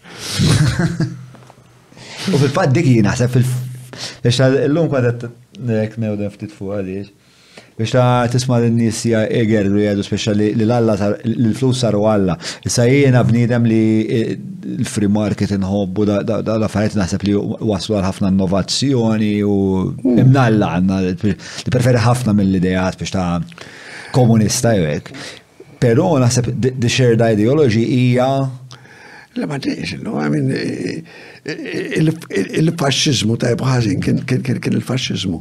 U 2.32 2.40
fil-fat 2.40 2.72
dik 2.72 2.88
jina, 2.88 3.12
fil-lum 3.20 4.88
l 5.02 5.12
t 5.20 5.30
nek 5.68 5.98
newden 6.00 6.32
ftit 6.34 6.50
fuq 6.56 6.78
għaliex 6.78 7.12
biex 7.78 7.90
ta' 7.90 8.26
tisma 8.30 8.60
l-nis 8.60 9.00
eger 9.10 9.66
li 9.70 9.86
għadu 9.90 10.04
speċa 10.06 10.34
li 10.38 10.48
l-alla 10.62 10.94
l-flus 11.26 11.80
saru 11.82 12.04
għalla. 12.06 12.36
Issa 12.70 12.84
jiena 12.86 13.24
bnidem 13.26 13.66
li 13.66 13.80
eh, 14.04 14.32
l-free 14.80 15.10
market 15.10 15.54
nħobbu 15.58 16.06
da' 16.30 16.54
l-affarijiet 16.56 16.96
naħseb 17.00 17.26
li 17.26 17.34
waslu 17.34 17.98
għal 17.98 18.06
ħafna 18.06 18.30
innovazzjoni 18.36 19.32
u 19.42 19.56
hmm. 19.90 20.20
imnalla 20.24 20.72
għanna 20.78 21.00
li 21.08 21.34
preferi 21.74 22.02
ħafna 22.04 22.36
mill-idejat 22.38 23.00
biex 23.02 23.14
ta' 23.14 23.40
komunista 24.14 24.76
jwek. 24.78 25.10
Pero 25.84 26.12
naħseb 26.22 26.52
di 26.64 26.88
shared 26.88 27.20
ideology 27.34 27.82
hija 28.04 28.30
La 29.36 29.48
ma 29.50 29.56
tnejx, 29.58 29.96
no, 30.06 30.12
għamin, 30.22 30.50
il-fasċizmu 32.60 33.34
ta' 33.42 33.48
jibħazin, 33.50 34.22
kien 34.30 34.76
il-fasċizmu, 34.76 35.40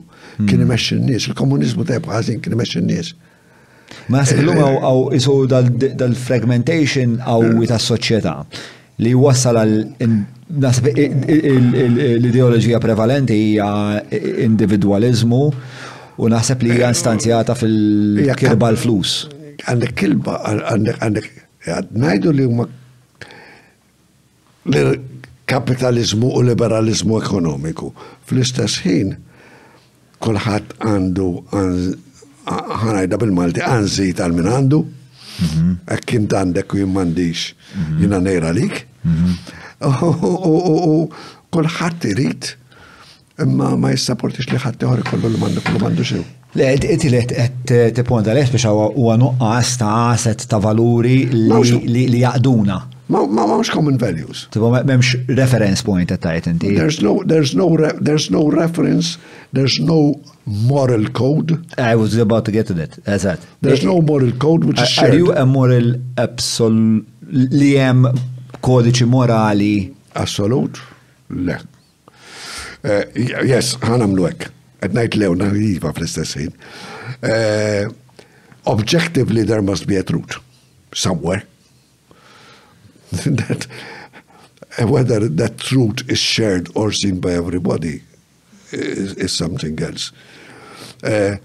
kien 0.50 0.64
imesċi 0.66 0.98
nis 1.12 1.28
il-komunizmu 1.30 1.86
ta' 1.86 2.00
jibħazin, 2.00 2.40
kien 2.42 2.56
imesċi 2.58 2.82
nis 2.88 3.12
Ma 4.10 4.24
s-illum 4.26 4.58
għaw 4.58 5.02
isu 5.20 5.36
dal-fragmentation 5.52 7.20
għaw 7.22 7.68
ta' 7.70 7.78
soċieta 7.78 8.34
li 9.06 9.12
wassal 9.14 9.60
għal 9.62 9.80
l-ideologija 12.18 12.82
prevalenti 12.82 13.38
hija 13.52 13.70
individualizmu 14.50 15.44
u 16.18 16.32
naħseb 16.34 16.66
li 16.66 16.80
hija 16.80 16.90
instanzjata 16.96 17.54
fil-kirba 17.62 18.74
l-flus. 18.74 19.18
Għandek 19.62 19.94
kilba, 20.00 20.40
għandek, 20.42 21.00
għandek, 21.06 21.30
najdu 21.94 22.34
li 22.34 22.48
huma 22.50 22.66
l-kapitalizmu 24.70 26.28
u 26.38 26.42
liberalizmu 26.46 27.18
ekonomiku. 27.22 27.92
Fl-istess 28.28 28.80
ħin, 28.86 29.14
kolħat 30.24 30.78
għandu 30.88 31.28
ħanajda 32.48 33.20
bil-Malti 33.20 33.64
għanzi 33.68 34.08
tal-min 34.18 34.48
għandu, 34.54 34.80
mhm. 34.84 35.98
kint 36.08 36.34
għandek 36.40 36.76
u 36.78 36.82
jimmandix 36.84 37.52
mhm. 37.76 38.00
jina 38.04 38.20
nejra 38.20 38.54
lik. 38.56 38.86
Mhm. 39.04 39.62
U 39.84 40.94
kolħat 41.54 42.06
irrit, 42.08 42.54
imma 43.44 43.74
ma 43.78 43.90
jissaportix 43.92 44.48
li 44.54 44.62
ħatti 44.64 44.80
teħor 44.86 45.02
kollu 45.10 45.32
li 45.34 45.42
mandu 45.42 45.62
kollu 45.66 45.82
mandu 45.84 46.06
xew. 46.08 46.24
Le, 46.56 46.70
iti 46.96 47.10
li 47.12 47.20
għed 47.20 47.72
t-ponda 47.98 48.32
li 48.32 48.46
għed 48.46 48.54
biex 48.56 48.70
għu 48.70 49.04
għu 49.04 49.30
għu 49.44 50.48
ta' 50.48 50.62
valuri 50.64 51.18
li 51.34 52.08
jaqduna. 52.24 52.80
Ma 53.10 53.26
ma 53.26 53.62
common 53.72 53.98
values. 53.98 54.48
Tibo 54.50 54.70
memx 54.86 55.16
reference 55.28 55.82
point 55.82 56.10
at 56.12 56.20
tajt 56.22 56.46
inti. 56.48 56.76
There's 56.76 57.02
no, 57.02 57.22
there's 57.26 57.54
no, 57.54 57.76
there's 58.08 58.30
no 58.32 58.48
reference, 58.50 59.18
there's 59.52 59.78
no 59.80 60.16
moral 60.46 61.06
code. 61.10 61.50
I 61.78 61.96
was 61.96 62.16
about 62.18 62.46
to 62.46 62.52
get 62.52 62.68
to 62.68 62.74
that, 62.76 62.92
that. 63.04 63.40
There's 63.62 63.84
no 63.84 64.02
moral 64.02 64.32
code 64.32 64.64
which 64.64 64.80
is 64.82 64.88
shared. 64.90 65.10
Are 65.14 65.18
you 65.18 65.34
a 65.34 65.46
moral 65.46 65.96
absol 66.16 67.06
li 67.30 67.72
jem 67.74 68.08
kodiċi 68.62 69.06
morali? 69.10 69.94
Assolut? 70.16 70.78
Le. 71.34 71.56
Uh, 72.84 73.04
yes, 73.48 73.76
ħanam 73.84 74.12
l-wek. 74.16 74.46
At 74.84 74.94
night 74.96 75.16
lew, 75.20 75.34
naħiva 75.40 75.90
fl-istess 75.98 76.38
ħin. 76.40 76.52
Eh, 77.26 77.88
objectively, 78.70 79.42
there 79.44 79.64
must 79.66 79.88
be 79.90 79.98
a 79.98 80.04
truth. 80.04 80.38
Somewhere. 80.94 81.48
that 83.14 83.68
whether 84.82 85.20
that 85.30 85.58
truth 85.60 86.10
is 86.10 86.18
shared 86.18 86.70
or 86.76 86.92
seen 86.92 87.20
by 87.20 87.34
everybody 87.34 88.02
is, 88.72 89.14
is 89.16 89.32
something 89.32 89.78
else. 89.80 90.12
Eh, 91.04 91.36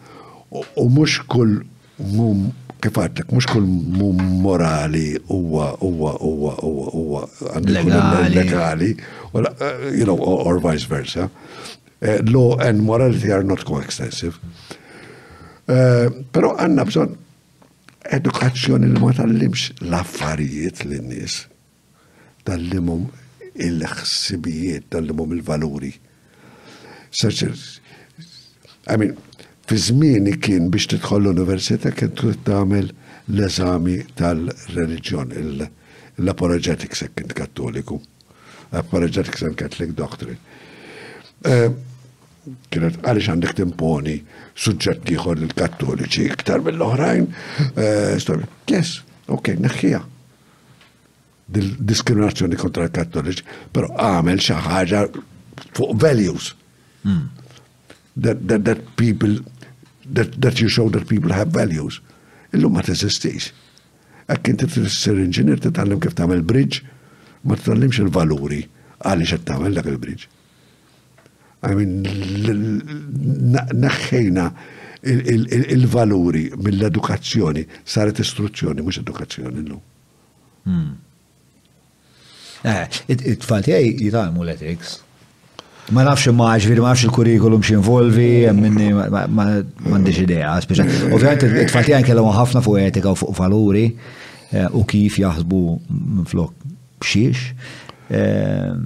u 0.77 0.89
mux 0.89 1.19
kull 1.29 1.61
mum 1.99 2.55
kifatlek, 2.81 3.29
mux 3.35 3.45
kull 3.51 3.61
mum 3.67 4.23
morali 4.47 5.19
uwa, 5.29 5.75
uwa, 5.83 6.15
uwa, 6.23 6.55
uwa, 6.59 6.89
uwa, 6.89 7.29
legali, 8.33 8.97
eh, 9.35 9.99
you 9.99 10.05
know, 10.07 10.17
or, 10.17 10.47
or 10.47 10.59
vice 10.59 10.85
versa. 10.87 11.29
Uh, 12.01 12.21
law 12.31 12.57
and 12.61 12.81
morality 12.85 13.31
are 13.33 13.43
not 13.43 13.65
coextensive. 13.67 14.39
Uh, 15.69 16.09
pero 16.33 16.55
għanna 16.57 16.87
bżon 16.89 17.17
edukazzjoni 18.17 18.89
li 18.95 19.01
ma 19.03 19.11
tallimx 19.13 19.67
l-affarijiet 19.85 20.81
l-nis 20.87 21.43
tal-limum 22.49 23.07
il-ħsibijiet, 23.61 24.87
tal-limum 24.95 25.33
il-valuri. 25.37 25.91
Saċer, 27.09 27.57
għamin, 28.93 29.13
fi 29.69 29.79
zmini 29.89 30.37
kien 30.43 30.71
biex 30.73 30.89
tidħol 30.95 31.27
l-Università 31.27 31.93
kien 31.97 32.13
tagħmel 32.17 32.89
l-eżami 33.35 33.99
tal-reliġjon, 34.21 35.35
l-apologetics 36.23 37.05
kien 37.19 37.35
kattoliku, 37.37 37.99
apologetics 38.81 39.45
and 39.45 39.59
Catholic 39.61 39.93
Doctrine. 39.97 40.41
Eh, 41.47 41.71
kienet 42.73 42.97
għaliex 43.03 43.29
għandek 43.35 43.57
timponi 43.61 44.17
suġġett 44.57 45.13
ieħor 45.13 45.43
il-kattoliċi 45.49 46.31
iktar 46.33 46.65
mill-oħrajn. 46.65 47.33
Eh, 47.71 48.47
yes, 48.73 49.03
ok, 49.37 49.59
neħħija 49.67 50.05
diskriminazzjoni 51.83 52.59
kontra 52.61 52.85
l-Kattoliċi, 52.87 53.45
però 53.73 53.89
għamel 53.97 54.41
xi 54.43 54.57
fuq 55.75 55.95
values. 56.01 56.53
Hmm. 57.03 57.29
That, 58.19 58.45
that, 58.49 58.65
that 58.65 58.83
people 58.97 59.39
that, 60.07 60.35
that 60.41 60.61
you 60.61 60.69
show 60.69 60.89
that 60.91 61.09
people 61.09 61.33
have 61.33 61.49
values. 61.55 62.01
Illum 62.53 62.75
ma 62.77 62.83
teżistix. 62.83 63.51
Hekk 64.29 64.51
inti 64.55 64.67
tfisser 64.71 65.19
inġinier 65.23 65.61
titgħallem 65.63 66.01
kif 66.03 66.15
tagħmel 66.19 66.45
bridge, 66.49 66.83
ma 67.47 67.57
titgħallimx 67.59 68.01
il-valuri 68.05 68.63
għaliex 69.07 69.35
qed 69.37 69.47
tagħmel 69.49 69.79
dak 69.79 69.91
il-bridge. 69.93 70.29
I 71.67 71.73
mean, 71.75 72.05
naħħejna 73.83 74.47
il-valuri 75.75 76.49
mill-edukazzjoni, 76.65 77.65
saret 77.89 78.21
istruzzjoni, 78.23 78.83
mhux 78.85 79.01
edukazzjoni 79.05 79.63
llum. 79.69 79.83
Hmm. 80.69 80.97
Eh, 82.65 82.89
it-tfal 83.15 83.63
tiegħi 83.63 83.93
jitalmu 84.09 84.43
l 84.43 84.51
etiks 84.57 84.97
Ma 85.95 86.03
nafx 86.05 86.29
ma 86.35 86.51
ġviri 86.61 86.83
ma 86.85 86.91
nafx 86.91 87.07
il-kurrikulum 87.07 87.63
x'involvi, 87.65 88.45
minni 88.53 88.91
ma 88.93 89.45
għandix 89.57 90.19
idea, 90.21 90.51
speċa. 90.61 90.85
Ovvijament 91.17 91.47
it-tfal 91.63 91.87
tiegħi 91.87 92.05
kellhom 92.11 92.29
ħafna 92.37 92.61
fuq 92.65 92.83
etika 92.83 93.15
u 93.15 93.17
fuq 93.17 93.33
valuri 93.39 93.85
eh, 93.95 94.67
u 94.77 94.83
kif 94.91 95.17
jaħsbu 95.23 95.61
flok 96.29 96.67
bxiex. 97.01 97.63
Ehm, 98.19 98.83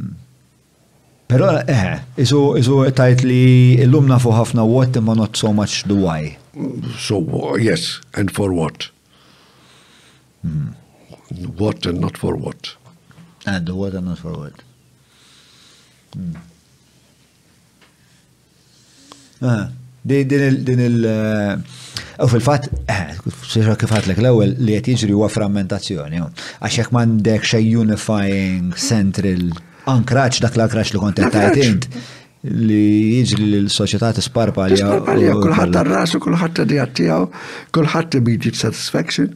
Pero 1.32 1.48
eħe, 1.58 1.94
eh, 1.98 2.20
isu 2.20 2.78
tajt 2.94 3.24
li 3.26 3.40
illum 3.82 4.06
nafu 4.06 4.30
ħafna 4.36 4.62
what 4.68 5.00
imma 5.00 5.16
not 5.18 5.34
so 5.40 5.50
much 5.56 5.82
the 5.90 5.96
why. 5.98 6.28
So 7.02 7.18
yes, 7.58 7.98
and 8.14 8.30
for 8.30 8.54
what? 8.54 8.92
Hmm. 10.46 10.76
What 11.58 11.82
and 11.86 11.98
not 11.98 12.16
for 12.20 12.36
what? 12.38 12.76
And 13.44 13.66
the 13.66 13.74
word 13.74 13.94
and 13.94 14.06
not 14.06 14.18
for 14.18 14.32
word. 14.38 14.54
Ah, 19.44 19.68
din 20.04 20.30
il- 20.88 21.06
eh, 21.06 21.56
U 22.22 22.26
fil-fat, 22.28 22.64
s-sirra 23.42 23.72
eh, 23.72 23.76
kifat 23.80 24.06
l 24.06 24.14
ewwel 24.30 24.52
li 24.62 24.76
qed 24.78 24.92
jiġri 25.00 25.16
huwa 25.16 25.28
frammentazzjoni, 25.36 26.20
għax 26.62 26.74
jekk 26.78 26.92
m'għandek 26.94 27.48
xej 27.52 27.64
unifying 27.82 28.70
central 28.78 29.50
ankraċ 29.90 30.38
dak 30.44 30.54
l-ankraċ 30.56 30.92
li 30.94 31.00
kont 31.02 31.22
qed 31.34 31.58
int 31.66 31.88
li 32.44 33.18
jiġri 33.18 33.42
li 33.50 33.58
l-soċjetà 33.64 34.12
tisparpalja. 34.20 34.76
Tisparpalja, 34.86 35.34
kullħat 35.42 35.76
ar-rasu, 35.82 36.20
kullħat 36.22 36.60
t 36.60 36.80
kulħadd 37.00 37.38
kullħat 37.74 38.08
t-bidġi 38.14 38.50
t 38.52 38.58
satisfaction. 38.66 39.32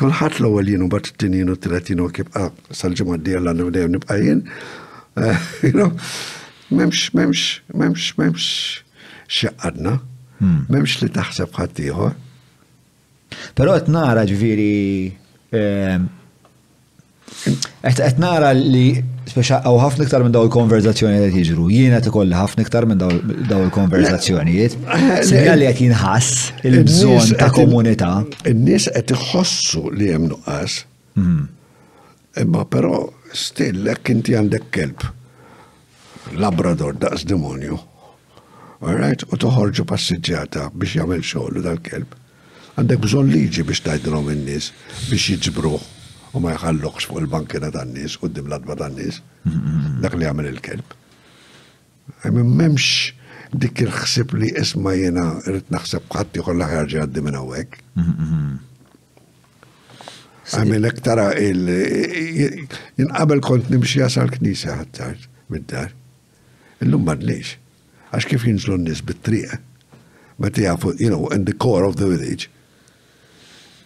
Kolħat 0.00 0.40
l-ewwel 0.40 0.68
jien 0.72 0.82
u 0.84 0.88
bat 0.90 1.06
it-tinin 1.10 1.50
u 1.52 1.56
t-tletin 1.58 2.00
u 2.02 2.06
kibqa 2.14 2.48
ah, 2.48 2.56
sal-ġimgħa 2.74 3.18
d 3.26 3.34
l 3.38 3.68
dejjem 3.76 3.92
nibqa' 3.94 4.16
jien. 4.22 4.40
Eh, 5.20 5.46
memx, 6.78 7.04
memx, 7.14 7.42
memx, 7.80 8.08
memx 8.18 8.48
xeqqadna, 9.38 9.92
memx 10.42 10.96
hmm. 10.96 10.98
li 11.04 11.10
taħseb 11.14 11.54
ħadd 11.60 11.80
ieħor. 11.86 12.16
Però 13.58 13.76
qed 13.78 13.90
nara 13.94 14.26
ġifieri 14.30 14.72
eh, 15.54 15.96
Et 17.84 18.18
nara 18.18 18.50
li 18.56 19.02
speċa 19.28 19.58
għaw 19.66 19.78
ħafna 19.82 20.06
iktar 20.06 20.24
minn 20.24 20.34
daw 20.34 20.46
il-konverzazzjoni 20.48 21.18
li 21.24 21.30
jiġru. 21.36 21.66
Jiena 21.72 22.00
tikolli 22.04 22.36
ħafna 22.36 22.64
iktar 22.64 22.86
minn 22.88 23.00
daw 23.02 23.60
il-konverzazzjonijiet. 23.66 24.76
Sinja 25.28 25.56
li 25.58 25.68
qed 25.68 25.82
jinħas 25.86 26.30
il-bżonn 26.70 27.34
ta' 27.40 27.50
komunità. 27.58 28.10
In-nies 28.50 28.88
qed 28.96 29.14
iħossu 29.16 29.82
li 29.98 30.08
hemm 30.14 30.30
nuqqas. 30.32 30.78
Mhm. 31.20 31.48
Imma 32.44 32.64
pero, 32.64 32.96
still 33.46 33.90
hekk 33.92 34.14
inti 34.16 34.38
għandek 34.40 34.70
kelb. 34.76 35.04
Labrador 36.40 36.94
daqs 36.96 37.26
demonju. 37.30 37.76
Alright? 38.84 39.26
U 39.32 39.38
toħorġu 39.40 39.84
passiġġata 39.92 40.70
biex 40.72 40.96
jagħmel 41.02 41.22
xogħol 41.24 41.64
dal-kelb. 41.68 42.16
Għandek 42.76 43.02
bżonn 43.04 43.30
liġi 43.34 43.66
biex 43.68 43.84
tgħidilhom 43.86 44.32
in-nies 44.32 44.70
biex 45.10 45.28
jiġbruh 45.36 45.82
u 46.34 46.40
ma 46.42 46.50
jħallokx 46.54 47.06
fuq 47.08 47.20
il-bankina 47.22 47.68
tan-nies 47.74 48.16
u 48.20 48.30
d-dimladba 48.30 48.74
tan-nies. 48.80 49.20
Mm-hmm. 49.44 49.98
Dak 50.02 50.16
li 50.18 50.26
għamil 50.28 50.48
il-kelb. 50.50 50.94
Għamim 52.26 52.54
memx 52.58 53.16
dik 53.54 53.84
il-ħsib 53.84 54.34
li 54.42 54.48
isma 54.58 54.96
jena 54.98 55.26
rrit 55.46 55.68
naħseb 55.70 56.08
ħatti 56.10 56.42
kollha 56.46 56.66
ħarġi 56.72 56.98
għaddi 57.04 57.22
minn 57.28 57.38
hawnhekk. 57.38 57.76
Għamil 60.50 60.80
mm-hmm. 60.80 60.90
ektara 60.90 61.28
il- 61.38 62.66
jinqabel 62.98 63.44
kont 63.46 63.70
nimxi 63.72 64.02
jasal 64.02 64.32
knisa 64.34 64.74
ħattart 64.80 65.30
mid-dar. 65.54 65.94
Illum 66.82 67.06
madniex. 67.06 67.54
Għax 68.10 68.26
kif 68.32 68.48
jinżlu 68.50 68.80
n-nis 68.80 69.06
bit-triqa. 69.06 69.60
Ma 70.42 70.48
tijafu, 70.50 70.96
you 70.98 71.06
know, 71.14 71.28
in 71.30 71.44
the 71.46 71.52
core 71.54 71.86
of 71.86 71.94
the 71.94 72.08
village 72.10 72.50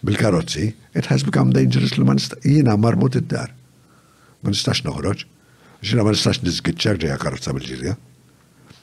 bil 0.03 0.15
karotzi 0.15 0.73
it 0.95 1.05
has 1.05 1.23
become 1.23 1.51
dangerous 1.51 1.97
li 1.97 2.03
man 2.03 2.17
jina 2.43 2.75
marmut 2.77 3.15
id-dar. 3.19 3.51
Man 4.41 4.53
istax 4.55 4.81
noħroġ, 4.87 5.25
xina 5.83 6.05
man 6.07 6.15
istax 6.15 6.41
nizgitċar 6.45 6.99
ġeja 7.01 7.17
karotza 7.19 7.53
bil-ġirja. 7.55 7.95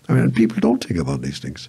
I 0.08 0.12
mean, 0.14 0.30
people 0.30 0.60
don't 0.60 0.84
think 0.84 1.00
about 1.00 1.22
these 1.22 1.40
things. 1.40 1.68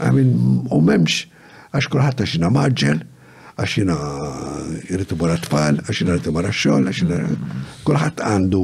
I 0.00 0.10
mean, 0.10 0.66
u 0.70 0.80
memx, 0.80 1.26
għax 1.74 1.90
kurħat 1.92 2.22
għax 2.22 2.36
jina 2.38 2.50
maġġel, 2.54 3.02
għax 3.58 3.76
jina 3.82 3.96
irritu 4.90 5.18
bara 5.18 5.36
tfal, 5.42 5.82
għax 5.82 6.02
jina 6.02 6.14
irritu 6.16 6.32
bara 6.34 6.52
xol, 6.54 6.86
għax 6.88 7.02
jina 7.04 7.18
kurħat 7.86 8.22
għandu 8.24 8.62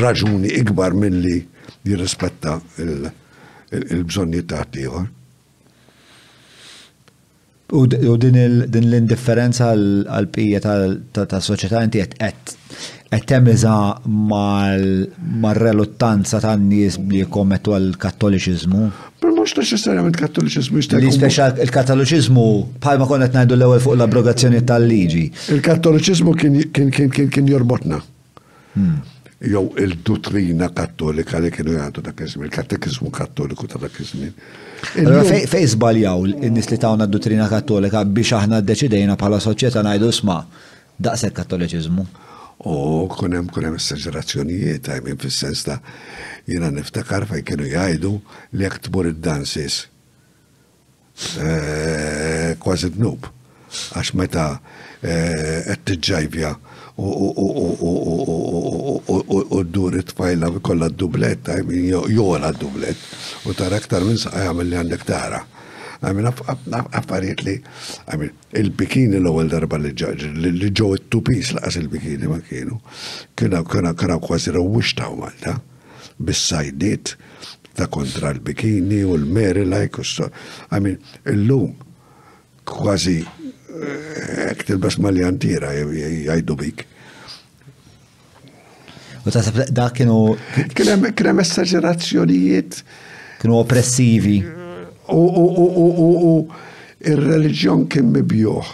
raġuni 0.00 0.50
ikbar 0.60 0.96
mill-li 0.98 1.36
jirrispetta 1.84 2.56
il-bżonni 2.80 4.40
il, 4.40 4.40
il, 4.40 4.40
il, 4.40 4.80
il 4.80 5.12
U 7.74 7.80
din 7.88 8.36
l-indifferenza 8.90 9.72
għal-pija 9.74 10.60
tal-soċieta 10.62 11.80
inti 11.82 12.04
qed 12.14 13.24
temiza 13.26 13.74
mal-reluttanza 14.30 16.38
tan-nies 16.44 16.98
li 17.10 17.20
jkommettu 17.24 17.74
għal-kattoliċiżmu? 17.74 18.82
Per 19.22 19.30
mhux 19.34 19.50
neċessarjament 19.58 20.16
kattoliċiżmu 20.20 20.74
Li 21.02 21.10
Speċa 21.16 21.44
il-kattoliċiżmu 21.66 22.44
bħalma 22.84 23.04
konna 23.10 23.26
qed 23.30 23.38
ngħidu 23.42 23.56
l-ewwel 23.58 23.80
fuq 23.84 23.94
l-abrogazzjoni 23.98 24.60
tal-liġi. 24.70 25.24
Il-kattoliċiżmu 25.58 26.30
kien 27.34 27.46
jorbotna. 27.50 27.98
Hmm 28.76 28.96
jew 29.44 29.72
il-dottrina 29.78 30.70
kattolika 30.72 31.38
li 31.42 31.50
kienu 31.52 31.74
jgħandu 31.76 32.02
dak 32.06 32.20
iż-żmien, 32.24 32.48
il-katekizmu 32.48 33.10
kattoliku 33.16 33.66
ta' 33.68 33.80
dak 33.82 33.96
iż-żmien. 34.00 34.32
Fej 35.50 35.66
zbaljaw 35.74 36.24
in-nies 36.32 36.68
li 36.72 36.78
tawna 36.80 37.06
d-dottrina 37.06 37.48
kattolika 37.52 38.02
biex 38.04 38.32
aħna 38.38 38.62
ddeċidejna 38.64 39.16
bħala 39.20 39.40
soċieta 39.44 39.82
ngħidu 39.84 40.10
sma' 40.20 40.40
daqshekk 41.04 41.36
kattoliċizmu. 41.42 42.06
U 42.70 42.74
kunem 43.12 43.48
kunem 43.52 43.76
s-saġerazzjonijiet, 43.80 44.88
għajmin 44.94 45.18
fil-sens 45.20 45.64
ta' 45.68 45.78
jina 46.48 46.70
niftakar 46.72 47.26
fej 47.28 47.42
kienu 47.44 47.68
jgħajdu 47.68 48.12
li 48.56 48.64
jek 48.64 48.80
tmur 48.88 49.10
id-dansis 49.10 49.82
eh, 51.40 52.54
kważi 52.62 52.92
d-nub, 52.96 53.28
għax 53.98 54.14
meta 54.16 54.48
għed 55.02 55.80
eh, 55.80 55.84
t-ġajbja 55.96 56.54
u 56.96 59.62
d-dur 59.64 59.94
it-tfajla 59.98 60.50
kolla 60.62 60.88
d-dublet, 60.88 61.40
jora 62.08 62.52
d-dublet, 62.52 62.96
u 63.46 63.52
tara 63.54 63.76
aktar 63.82 64.02
minn 64.06 64.18
saqqa 64.18 64.44
għamil 64.46 64.66
li 64.70 64.76
għandek 64.78 65.02
tara. 65.08 65.40
Għamil 66.04 66.26
għaffariet 66.28 67.40
li, 67.48 67.56
għamil, 68.12 68.30
il-bikini 68.60 69.18
l-ewel 69.18 69.48
darba 69.50 69.76
li 69.82 69.90
li 69.90 70.70
ġo 70.70 70.88
it-tupis 70.94 71.48
laqas 71.56 71.76
il-bikini 71.80 72.26
ma 72.30 72.38
kienu, 72.44 72.76
kena 73.34 73.58
kiena 73.66 73.90
kiena 73.98 74.16
kważi 74.22 74.50
rawwixtaw 74.54 75.12
Malta, 75.18 75.54
bis 76.22 76.40
sajdit 76.50 77.06
ta' 77.74 77.88
kontra 77.90 78.30
l-bikini 78.36 79.00
u 79.02 79.16
l-meri 79.18 79.66
lajk, 79.66 79.98
u 79.98 80.02
s-so. 80.06 80.30
għamil, 80.70 80.94
il-lum 81.34 81.74
kważi 82.64 83.18
Ek 84.50 84.62
tilbes 84.68 84.94
malli 85.02 85.24
għantira 85.26 85.72
bik. 86.58 86.84
U 89.26 89.32
tasab 89.32 89.58
da 89.72 89.86
kienu. 89.90 90.36
Kienem 90.76 91.40
esagerazzjonijiet. 91.42 92.82
Kienu 93.42 93.56
oppressivi. 93.58 94.36
U 95.08 96.34
il-reġjon 97.10 97.88
kien 97.90 98.10
mibjuħ. 98.14 98.72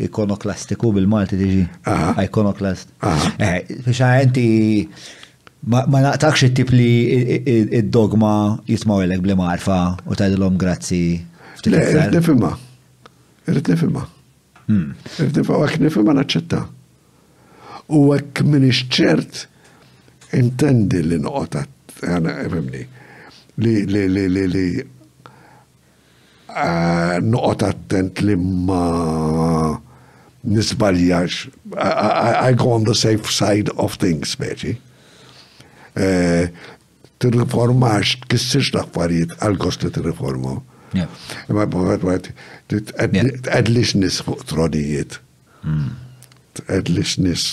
ikonoklastiku 0.06 0.92
bil-Malti 0.94 1.38
tiġi. 1.38 1.62
Ah, 1.90 2.12
ikonoklast. 2.26 2.90
Eh, 2.98 3.56
biex 3.86 4.10
inti 4.26 4.46
ma 5.72 6.02
naqtakx 6.02 6.48
it-tip 6.48 6.70
li 6.70 6.86
id-dogma 7.46 8.34
jismaw 8.70 9.02
lek 9.08 9.22
bli 9.24 9.34
marfa 9.38 9.78
u 10.04 10.14
tgħidilhom 10.18 10.58
grazzi. 10.62 11.04
Irrid 11.66 12.12
nifhimha. 12.14 12.52
Irrid 13.50 13.66
nifhimha. 13.72 14.04
Hmm. 14.66 14.92
Irrid 15.18 15.40
nifhimha 15.42 15.64
hekk 15.66 15.82
nifhimha 15.86 16.14
naċċetta. 16.20 16.62
U 17.94 18.08
hekk 18.14 18.42
minix 18.50 18.82
ċert 18.94 19.46
intendi 20.34 20.98
li 21.06 21.18
noqgħod 21.22 21.56
għana 22.06 22.30
għemni 22.46 22.84
li 23.64 23.74
li 23.92 24.02
li 24.14 24.24
li 24.34 24.46
li 24.52 24.66
eh, 26.50 27.16
noqgħod 27.22 27.62
attent 27.70 28.20
li 28.26 28.36
ma 28.38 29.80
nisbaljax 30.46 31.46
I 32.46 32.52
go 32.54 32.72
on 32.76 32.84
the 32.86 32.94
safe 32.94 33.32
side 33.32 33.70
of 33.76 33.96
things 34.02 34.36
meċi 34.42 34.76
eh, 35.98 36.48
tirriformax 37.22 38.16
tkissirx 38.26 38.72
l-affarijiet 38.74 39.30
għal 39.40 39.56
gost 39.62 39.82
li 39.86 39.90
tirriformaw. 39.94 40.58
Ma 41.48 41.64
bħat 41.64 42.28
tqedlix 42.70 43.94
nis 43.96 44.18
fuq 44.24 44.44
trodijiet. 44.50 45.16
Hmm. 45.62 45.86
Tqedlix 46.60 47.14
nis 47.24 47.44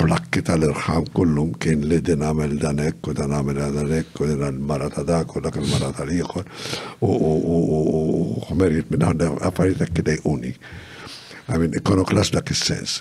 plakki 0.00 0.40
tal-irħam 0.46 1.04
kullum 1.16 1.50
kien 1.60 1.82
li 1.90 1.98
din 2.04 2.22
għamil 2.24 2.54
dan 2.62 2.80
ekk 2.84 3.10
u 3.10 3.14
dan 3.16 3.34
għamil 3.36 3.58
dan 3.74 3.90
ekk 3.98 4.22
u 4.24 4.28
din 4.30 4.42
għal-mara 4.46 4.88
ta' 4.94 5.04
dak 5.06 5.34
u 5.36 5.42
dak 5.44 5.58
il-mara 5.60 5.90
ta' 5.96 6.06
liħor 6.08 6.48
u 7.04 8.40
ħmerjiet 8.48 8.90
minn 8.94 9.04
għanna 9.10 9.30
għaffariet 9.40 9.84
ekk 9.86 10.02
idej 10.04 10.22
uni. 10.32 10.54
Għamil 11.50 11.76
ikonoklas 11.82 12.32
dak 12.36 12.52
il-sens. 12.54 13.00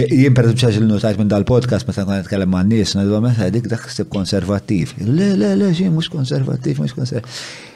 Jien 0.00 0.30
per 0.36 0.46
ċaċ 0.54 0.76
il-notajt 0.78 1.16
minn 1.18 1.26
dal-podcast, 1.32 1.82
ma 1.88 1.96
tankan 1.96 2.20
nitkellem 2.20 2.50
ma' 2.52 2.60
n-nis, 2.62 2.92
na' 2.94 3.08
d-għamessa, 3.08 3.48
eh, 3.48 3.52
dik 3.56 3.64
dak 3.72 3.88
stib 3.90 4.06
konservativ. 4.12 4.92
Le, 5.02 5.32
le, 5.40 5.48
le, 5.58 5.72
xie, 5.74 5.88
mux 5.90 6.06
konservativ, 6.12 6.78
mux 6.84 6.94
konservativ. 6.94 7.69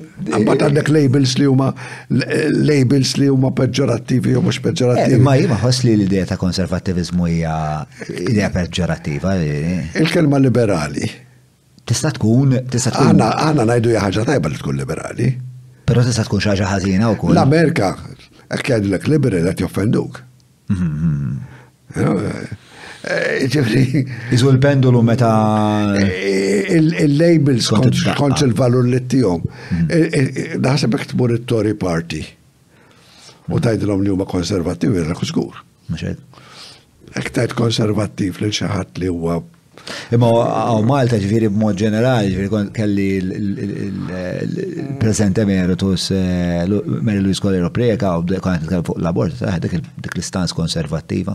Eh, 0.00 0.30
Għabbat 0.32 0.62
għandek 0.64 0.88
labels 0.92 1.34
li 1.38 1.46
huma 1.48 1.68
labels 2.08 3.12
li 3.20 3.26
huma 3.32 3.50
peġġorattivi 3.56 4.32
u 4.38 4.42
mux 4.44 4.56
eh, 4.56 4.62
peġġorattivi. 4.64 5.18
Ma 5.24 5.34
jima 5.36 5.58
ħoss 5.60 5.82
li 5.84 5.94
l-idea 5.98 6.28
ta' 6.30 6.38
konservativizmu 6.40 7.28
hija 7.28 7.56
idea 8.16 8.48
peġġorattiva. 8.54 9.34
Eh. 9.40 9.90
Il-kelma 10.00 10.40
liberali. 10.40 11.10
Tista' 11.90 12.14
tkun, 12.16 12.54
Għanna, 12.62 13.28
għanna 13.48 13.66
najdu 13.72 13.94
ħaġa 13.98 14.24
tajba 14.30 14.50
li 14.54 14.60
tkun 14.60 14.80
liberali. 14.80 15.30
Pero 15.90 16.04
tista' 16.06 16.24
tkun 16.28 16.42
xaġa 16.46 16.76
u 17.10 17.14
kull. 17.20 17.34
L-Amerika, 17.34 17.94
għak 18.48 18.66
jgħadilek 18.70 19.08
liberali 19.10 19.48
għat 19.50 19.64
joffenduk. 19.66 20.22
Mhm, 20.70 20.90
mhm. 21.10 22.68
Eh, 23.00 23.46
ġifri. 23.48 24.02
Iżu 24.34 24.50
l-pendulu 24.52 25.00
meta. 25.02 25.30
Eh, 25.96 26.66
Il-labels 26.76 27.70
kont 27.72 28.42
il-valur 28.44 28.84
li 28.84 29.00
t-tijom. 29.06 29.40
Mm. 29.46 29.86
Eh, 29.88 30.58
naħseb 30.60 30.96
ektmur 30.98 31.32
il-Tory 31.38 31.72
Party. 31.80 32.20
U 33.48 33.58
tajdilom 33.58 34.04
li 34.04 34.12
huma 34.12 34.24
konservativi, 34.28 35.00
rraku 35.06 35.26
Maċed. 35.90 36.18
Ektajt 37.18 37.56
konservativ 37.58 38.36
li 38.40 38.50
xaħat 38.52 38.98
li 39.00 39.08
huwa 39.08 39.40
Imma 40.12 40.28
għaw 40.28 40.82
Malta 40.84 41.16
b 41.16 41.38
b'mod 41.48 41.76
ġenerali, 41.78 42.34
ġifiri 42.34 42.72
kelli 42.76 43.04
il-prezent 43.16 45.38
emeritus 45.40 46.10
Mary 46.12 47.20
Louise 47.22 47.40
Colero 47.40 47.70
Preka 47.72 48.18
u 48.18 48.24
konet 48.42 48.66
fuq 48.84 48.98
l-abort, 49.00 49.40
dik 49.62 49.74
l-istanz 50.18 50.52
konservativa 50.52 51.34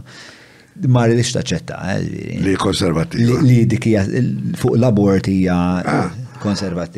ma 0.92 1.06
rridx 1.08 1.32
taċċetta. 1.36 1.78
Eh, 1.96 2.40
li 2.44 2.56
konservativa. 2.60 3.38
Li 3.46 3.56
dikija 3.70 4.02
fuq 4.60 4.74
l-abort 4.80 5.26
hija 5.32 5.56
ah. 5.82 5.88
eh, 6.06 6.12
Words, 6.46 6.96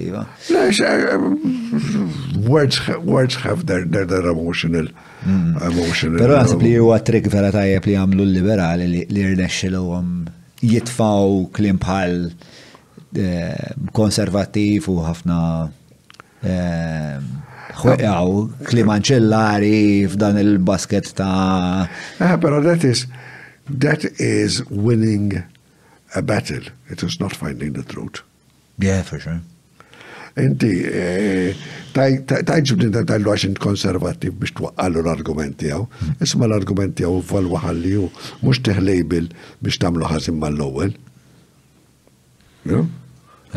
have 3.45 3.59
their, 3.65 3.83
their, 3.87 4.05
their 4.05 4.25
emotional. 4.27 4.87
Hmm. 5.23 5.53
Pero 6.17 6.35
għasib 6.35 6.61
li 6.65 6.73
huwa 6.75 6.97
trik 6.99 7.25
vera 7.31 7.49
tajjeb 7.55 7.83
li 7.87 7.93
għamlu 7.95 8.23
l-liberali 8.25 8.85
li 8.91 8.99
l-għom 9.07 10.07
jitfaw 10.67 11.27
klim 11.55 11.77
bħal 11.79 12.13
eh, 12.27 13.69
konservativ 13.95 14.87
u 14.91 14.97
ħafna 15.05 15.39
ħweqaw 17.77 18.27
klimanċellari 18.67 19.79
f'dan 20.11 20.35
il-basket 20.43 21.07
ta' 21.15 21.87
Eh, 22.17 22.35
pero 22.41 22.55
that 22.65 22.81
is 22.83 22.99
that 23.69 24.05
is 24.19 24.63
winning 24.69 25.43
a 26.15 26.21
battle. 26.21 26.61
It 26.89 27.03
is 27.03 27.19
not 27.19 27.33
finding 27.35 27.73
the 27.73 27.83
truth. 27.83 28.21
Yeah, 28.79 29.01
for 29.01 29.19
sure. 29.19 29.41
Inti, 30.37 30.71
eh, 30.85 31.55
tajġibni 31.97 32.91
ta' 32.93 33.01
tal 33.09 33.25
għaxin 33.25 33.55
konservativ 33.57 34.35
biex 34.37 34.53
twaqqallu 34.53 35.01
l-argumenti 35.01 35.71
għaw. 35.73 35.87
Isma 36.21 36.45
l-argumenti 36.45 37.01
għaw 37.01 37.23
valwa 37.31 37.63
ħalli 37.63 37.95
u 37.97 38.05
mux 38.45 38.61
teħlejbil 38.67 39.31
biex 39.65 39.81
tamlu 39.81 40.05
ħazim 40.07 40.37
mal-lowel. 40.37 40.93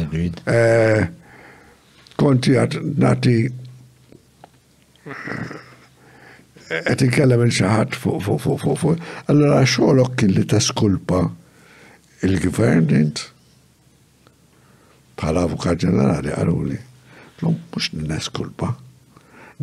Agreed. 0.01 0.41
Eh, 0.49 1.05
konti 2.17 2.57
għat 2.57 2.79
nati 2.97 3.37
qed 6.87 7.01
inkellem 7.03 7.43
il 7.47 7.51
xaħat 7.55 7.97
fuq 7.99 8.21
fuq 8.23 8.43
fuq 8.45 8.61
fuq 8.63 8.79
fuq. 8.79 9.09
Allora 9.33 9.59
xogħolok 9.67 10.25
li 10.31 10.45
taskulpa 10.47 11.23
il-gvern 12.27 12.89
bħala 15.21 15.43
avukat 15.49 15.83
ġenerali 15.85 16.33
għaluli. 16.37 16.79
Lum 17.43 17.57
mhux 17.73 17.91
neskulpa. 18.07 18.71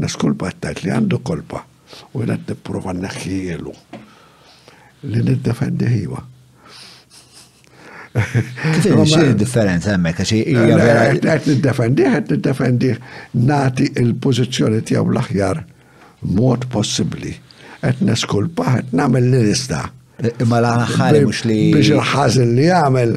Neskulpa 0.01 0.49
għattajt 0.51 0.83
li 0.83 0.91
għandu 0.93 1.21
kolpa 1.25 1.63
u 2.13 2.25
jena 2.25 2.35
t-prova 2.49 2.93
naħħielu 2.97 3.75
li 5.07 5.23
niddefendi 5.29 5.91
ħiwa. 5.93 6.19
Kifiri, 8.17 9.01
xie 9.09 9.33
differenza 9.37 9.91
emmek, 9.93 10.23
xie 10.25 10.43
hija 10.49 10.75
vera. 10.75 11.07
Għet 11.15 11.49
niddefendi, 11.51 12.05
għet 12.11 12.31
niddefendi 12.35 12.91
nati 13.47 13.91
il-pozizjoni 14.01 14.83
tijaw 14.83 15.07
l-aħjar 15.13 15.63
mod 16.21 16.65
possibli. 16.65 17.35
Et 17.85 18.01
neskulpa, 18.01 18.79
et 18.81 18.93
namel 18.95 19.27
li 19.31 19.41
nista. 19.47 19.83
Ma 20.49 20.59
la 20.63 20.73
ħani 20.89 21.25
mux 21.27 21.43
li. 21.45 21.57
Biex 21.75 21.93
il 21.93 22.01
ħazil 22.11 22.53
li 22.57 22.65
għamel. 22.73 23.13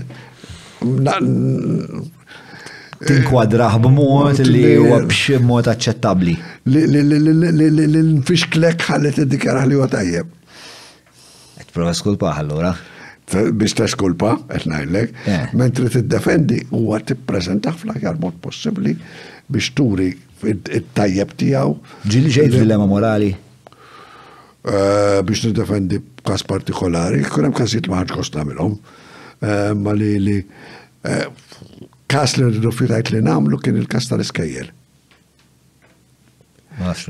Tinkwadraħ 3.01 3.79
b'mod 3.87 4.43
li 4.45 4.75
huwa 4.77 4.99
b'xi 5.09 5.39
mod 5.45 5.71
aċċettabbli. 5.73 6.35
Li 6.69 8.05
nfixklek 8.19 8.85
ħallet 8.91 9.23
id-dikjaraħ 9.25 9.69
li 9.71 9.79
huwa 9.81 9.89
tajjeb. 9.91 10.37
Et 11.65 11.73
prova 11.77 11.97
skulpa 11.97 12.37
allura 12.41 12.75
biex 13.31 13.77
ta' 13.79 13.85
et 13.87 14.65
najlek. 14.67 15.13
Eh. 15.31 15.51
mentri 15.55 15.87
t-defendi 15.95 16.57
u 16.75 16.81
għat 16.97 17.13
t-prezentaħ 17.13 17.77
fl-ħjar 17.79 18.17
mod 18.19 18.41
possibli 18.43 18.97
biex 19.47 19.69
turi 19.79 20.09
it-tajjeb 20.49 21.31
tijaw. 21.37 21.75
Ġili 22.09 22.31
ġejt 22.33 22.55
dilemma 22.57 22.87
morali? 22.89 23.31
Eh, 24.65 25.21
biex 25.25 25.45
nidefendi 25.47 26.01
kas 26.27 26.43
partikolari, 26.45 27.23
kunem 27.25 27.53
kasit 27.57 27.89
maħġ 27.89 28.11
kost 28.13 28.35
namilom, 28.37 28.77
eh, 29.43 29.73
ma 29.75 29.93
li 29.97 30.17
li 30.21 30.37
eh, 31.05 31.25
kas 32.07 32.37
li 32.37 32.45
rridu 32.45 32.71
li 33.13 33.23
namlu 33.23 33.59
kien 33.59 33.77
il-kas 33.77 34.09
tal-iskajjel. 34.09 34.69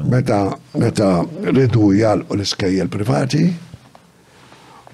Meta, 0.04 0.54
meta 0.74 1.24
rridu 1.44 1.80
u 1.80 1.92
l-iskajjel 1.92 2.88
privati, 2.88 3.52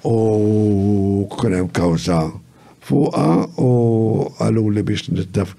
u 0.05 1.27
kunem 1.29 1.69
kawza 1.69 2.29
fuqa 2.81 3.49
u 3.59 4.29
għalu 4.39 4.71
li 4.73 4.83
biex 4.83 5.09
nidef 5.09 5.53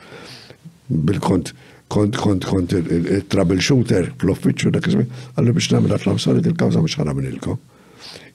bil-kont 0.88 1.52
kont 1.88 2.16
kont 2.16 2.44
kont 2.44 2.72
il 2.76 3.24
trouble 3.32 3.58
shooter 3.60 4.10
fl-offiċċju 4.20 4.72
dak 4.76 4.88
iż-żmien, 4.88 5.08
għallu 5.36 5.54
biex 5.56 5.68
namela 5.72 5.96
fl-awsorit 6.00 6.46
il 6.50 6.56
kawża 6.60 6.82
mhux 6.84 6.96
ħana 7.00 7.14
minilkom. 7.16 7.58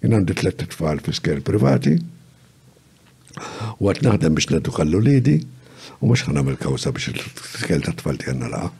Jien 0.01 0.15
għandi 0.17 0.35
tliet 0.39 0.65
tfal 0.73 1.01
fi 1.05 1.13
sker 1.13 1.41
privati, 1.45 1.93
u 3.77 3.89
għat 3.89 4.03
naħdem 4.07 4.37
biex 4.39 4.49
nedu 4.57 4.73
kallu 4.73 5.01
lidi, 5.05 5.37
u 6.01 6.09
mhux 6.09 6.25
ħana 6.27 6.43
mill-kawza 6.47 6.93
biex 6.97 7.13
il-skel 7.13 7.85
ta' 7.85 7.93
tfal 8.01 8.17
tijanna 8.21 8.49
laqa. 8.49 8.73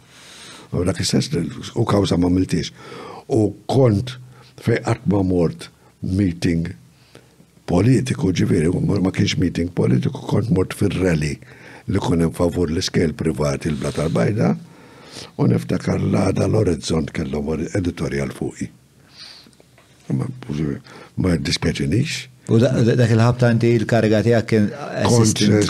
U 0.73 0.83
dak 0.89 1.01
is-sess 1.05 1.29
u 1.77 1.85
kawża 1.85 2.17
ma' 2.17 2.33
miltix. 2.33 2.71
U 3.29 3.53
kont 3.69 4.15
fej 4.65 4.81
ma' 5.13 5.21
mort 5.21 5.69
meeting 6.01 6.71
politiku 7.69 8.33
ġifieri, 8.33 8.73
ma 8.73 9.13
kienx 9.13 9.37
meeting 9.39 9.69
politiku, 9.71 10.19
kont 10.33 10.49
mort 10.49 10.73
fir 10.73 10.97
rally 10.97 11.37
li 11.91 11.99
kunem 11.99 12.31
favur 12.35 12.71
l-iskel 12.71 13.11
privati 13.17 13.71
l 13.71 13.79
blatar 13.79 14.11
bajda 14.17 14.53
u 15.37 15.47
niftakar 15.51 15.99
l-għada 15.99 16.45
l-orizzont 16.47 17.11
kellom 17.15 17.49
editorial 17.75 18.31
fuqi. 18.33 18.69
Ma 20.13 21.35
dispieċinix. 21.49 22.27
U 22.51 22.57
dak 22.59 23.07
il-ħabta 23.11 23.51
inti 23.55 23.71
l 23.79 23.85
kariga 23.87 24.23
tijak 24.25 24.47
kien 24.51 24.65
eh, 24.71 25.03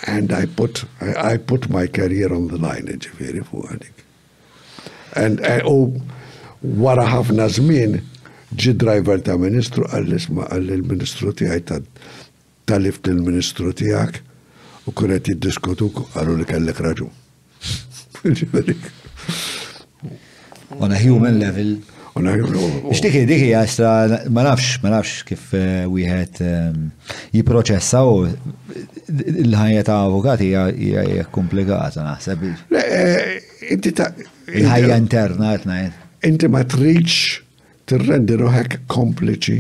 and 0.08 0.31
I 0.35 0.45
put, 0.45 0.83
I, 1.01 1.33
I 1.33 1.38
put 1.38 1.69
my 1.69 1.88
career 1.88 2.31
on 2.35 2.47
the 2.51 2.59
line, 2.59 2.90
ġifiri 3.03 3.45
fuq 3.49 3.69
għadik. 3.74 4.03
And, 5.19 5.40
uh, 5.40 5.61
oh, 5.67 5.95
wara 6.83 7.08
ħafna 7.13 7.47
zmin, 7.56 7.99
ġi 8.55 8.71
driver 8.79 9.19
ta' 9.25 9.35
ministru 9.39 9.85
għall-isma 9.89 10.45
għall-ministru 10.53 11.33
tijaj 11.39 11.63
ta' 11.71 11.79
talif 12.69 13.01
il-ministru 13.09 13.73
tijak 13.77 14.21
u 14.88 14.93
kunet 14.95 15.27
jiddiskutu 15.29 15.89
għallu 16.15 16.38
li 16.39 16.47
kellek 16.49 16.79
raġu. 16.85 17.09
On 20.79 20.91
a 20.91 20.97
human 20.99 21.39
level. 21.39 21.75
On 22.15 22.27
a 22.29 22.33
human 22.35 22.55
level. 22.55 22.89
Ixtiki, 22.95 23.25
diki 23.27 23.51
għasra, 23.57 23.91
ma 24.33 24.45
nafx, 24.47 24.79
ma 24.85 24.93
nafx 24.95 25.25
kif 25.27 25.51
eh, 25.57 25.83
wieħed 25.91 26.43
ehm, 26.45 26.89
u 27.35 28.19
l 29.45 29.55
ħajja 29.59 29.83
ta' 29.85 29.99
avokati 30.07 30.49
hija 30.53 31.25
komplikata 31.33 32.03
naħseb. 32.07 32.41
Eh, 32.71 33.17
inti 33.75 33.91
ta' 33.95 34.11
il-ħajja 34.47 35.01
interna 35.03 35.57
qed 35.59 36.03
Inti 36.25 36.47
ma 36.49 36.63
triċ 36.65 37.44
t-rendi 37.85 38.35
ruħek 38.42 38.80
kompliċi 38.90 39.58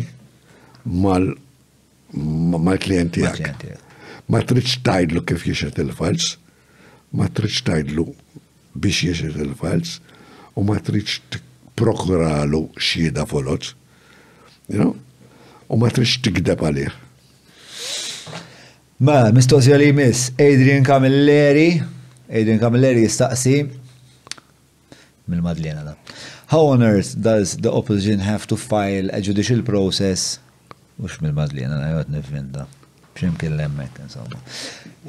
mal-klienti 2.63 3.25
għak. 3.25 3.69
Ma 4.29 4.41
tridx 4.41 4.79
tajdlu 4.85 5.21
kif 5.29 5.43
jiexet 5.45 5.77
il-fals, 5.83 6.31
ma 7.13 7.27
tridx 7.29 7.61
tajdlu 7.67 8.07
biex 8.81 9.03
jiexet 9.05 9.37
il-fals, 9.45 9.99
u 10.57 10.65
ma 10.65 10.79
tridx 10.81 11.19
prokuralu 11.77 12.65
xieda 12.81 13.25
foloċ. 13.29 13.73
you 14.69 14.79
know? 14.79 14.95
u 15.69 15.77
ma 15.77 15.89
tridx 15.91 16.19
tikdeb 16.25 16.61
għalih. 16.65 16.95
Ma, 19.05 19.29
mistoqsija 19.35 19.77
li 19.77 19.91
mis, 19.93 20.29
Adrian 20.41 20.85
Camilleri, 20.87 21.69
Adrian 22.31 22.61
Camilleri 22.61 23.03
jistaqsi, 23.05 23.59
mil 25.29 25.41
madlena 25.45 25.83
da. 25.83 25.95
How 26.47 26.65
on 26.67 26.83
earth 26.83 27.15
does 27.19 27.57
the 27.57 27.71
opposition 27.73 28.19
have 28.19 28.45
to 28.47 28.55
file 28.55 29.09
a 29.11 29.19
judicial 29.19 29.63
process? 29.65 30.37
Ux 31.01 31.17
mil-madlina, 31.21 31.79
għajot 31.81 32.11
nifvinda. 32.13 32.67
Bximkien 33.15 33.55
lemmek, 33.57 33.97
insomma. 34.03 34.37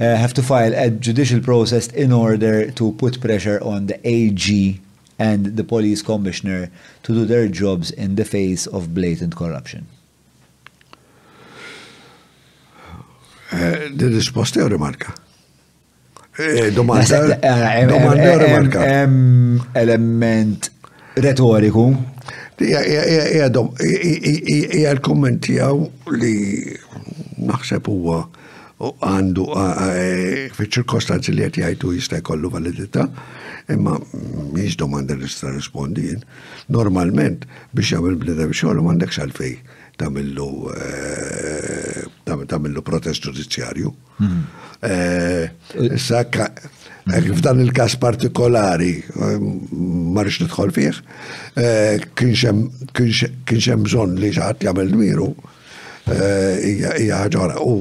Eh, 0.01 0.17
have 0.17 0.33
to 0.35 0.43
file 0.43 0.73
a 0.75 0.89
judicial 0.91 1.43
process 1.45 1.89
in 1.93 2.13
order 2.15 2.71
to 2.73 2.93
put 2.99 3.21
pressure 3.23 3.61
on 3.63 3.87
the 3.91 3.99
AG 4.09 4.81
and 5.19 5.57
the 5.61 5.65
police 5.65 6.01
commissioner 6.03 6.71
to 7.03 7.13
do 7.13 7.25
their 7.27 7.49
jobs 7.49 7.91
in 7.93 8.17
the 8.17 8.25
face 8.25 8.67
of 8.67 8.95
blatant 8.95 9.37
corruption. 9.37 9.87
Eh, 13.53 13.89
di 13.93 14.09
risposta 14.09 14.61
jew 14.65 14.73
rimarka? 14.73 15.13
Eh, 16.41 16.71
domanda 16.77 17.21
jew 17.21 18.41
rimarka? 18.41 18.89
Element 19.77 20.71
retoriku. 21.17 21.91
Jgħadhom, 22.61 23.71
hija 23.81 25.73
li 26.17 26.37
naħseb 27.37 27.89
huwa 27.93 28.21
għandu 28.77 29.45
e, 29.57 30.47
fi 30.53 30.67
ċirkostanzi 30.69 31.33
li 31.33 31.47
għati 31.47 31.65
għajtu 31.65 31.95
jistaj 31.97 32.23
kollu 32.27 32.51
validita, 32.53 33.07
imma 33.73 33.97
mhix 34.53 34.77
domanda 34.81 35.17
li 35.17 35.25
tista' 35.29 35.55
rispondi 35.55 36.11
jien. 36.11 36.25
Normalment 36.73 37.47
biex 37.73 37.95
jagħmel 37.97 38.19
bnedem 38.21 38.53
xogħol 38.53 38.83
m'għandekx 38.85 39.23
għalfej 39.25 39.57
tagħmillu 40.01 40.49
e, 40.75 42.07
tamillu 42.53 42.83
protest 42.85 43.25
ġudizzjarju. 43.31 43.95
Hmm. 44.21 44.45
E, 44.85 45.95
issa 45.97 46.25
F'dan 47.07 47.61
il-kas 47.63 47.95
partikolari, 48.03 48.97
eh, 48.99 49.39
marriċ 50.17 50.43
nitħol 50.43 50.73
fih, 50.75 50.97
eh, 51.55 52.03
kienxem 52.19 53.81
bżon 53.87 54.17
li 54.19 54.33
xaħat 54.35 54.67
jagħmel 54.67 54.91
dmiru, 54.91 55.29
eh, 56.11 56.67
hija 56.99 57.21
u 57.63 57.77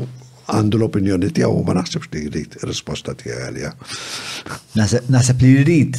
għandu 0.46 0.78
l-opinjoni 0.78 1.32
u 1.42 1.64
ma 1.66 1.74
naħseb 1.80 2.06
li 2.14 2.28
jrid 2.28 2.60
risposta 2.70 3.16
tijaw 3.18 3.50
għalija. 3.50 3.72
Naħseb 5.10 5.42
li 5.42 5.54
jrid. 5.64 5.98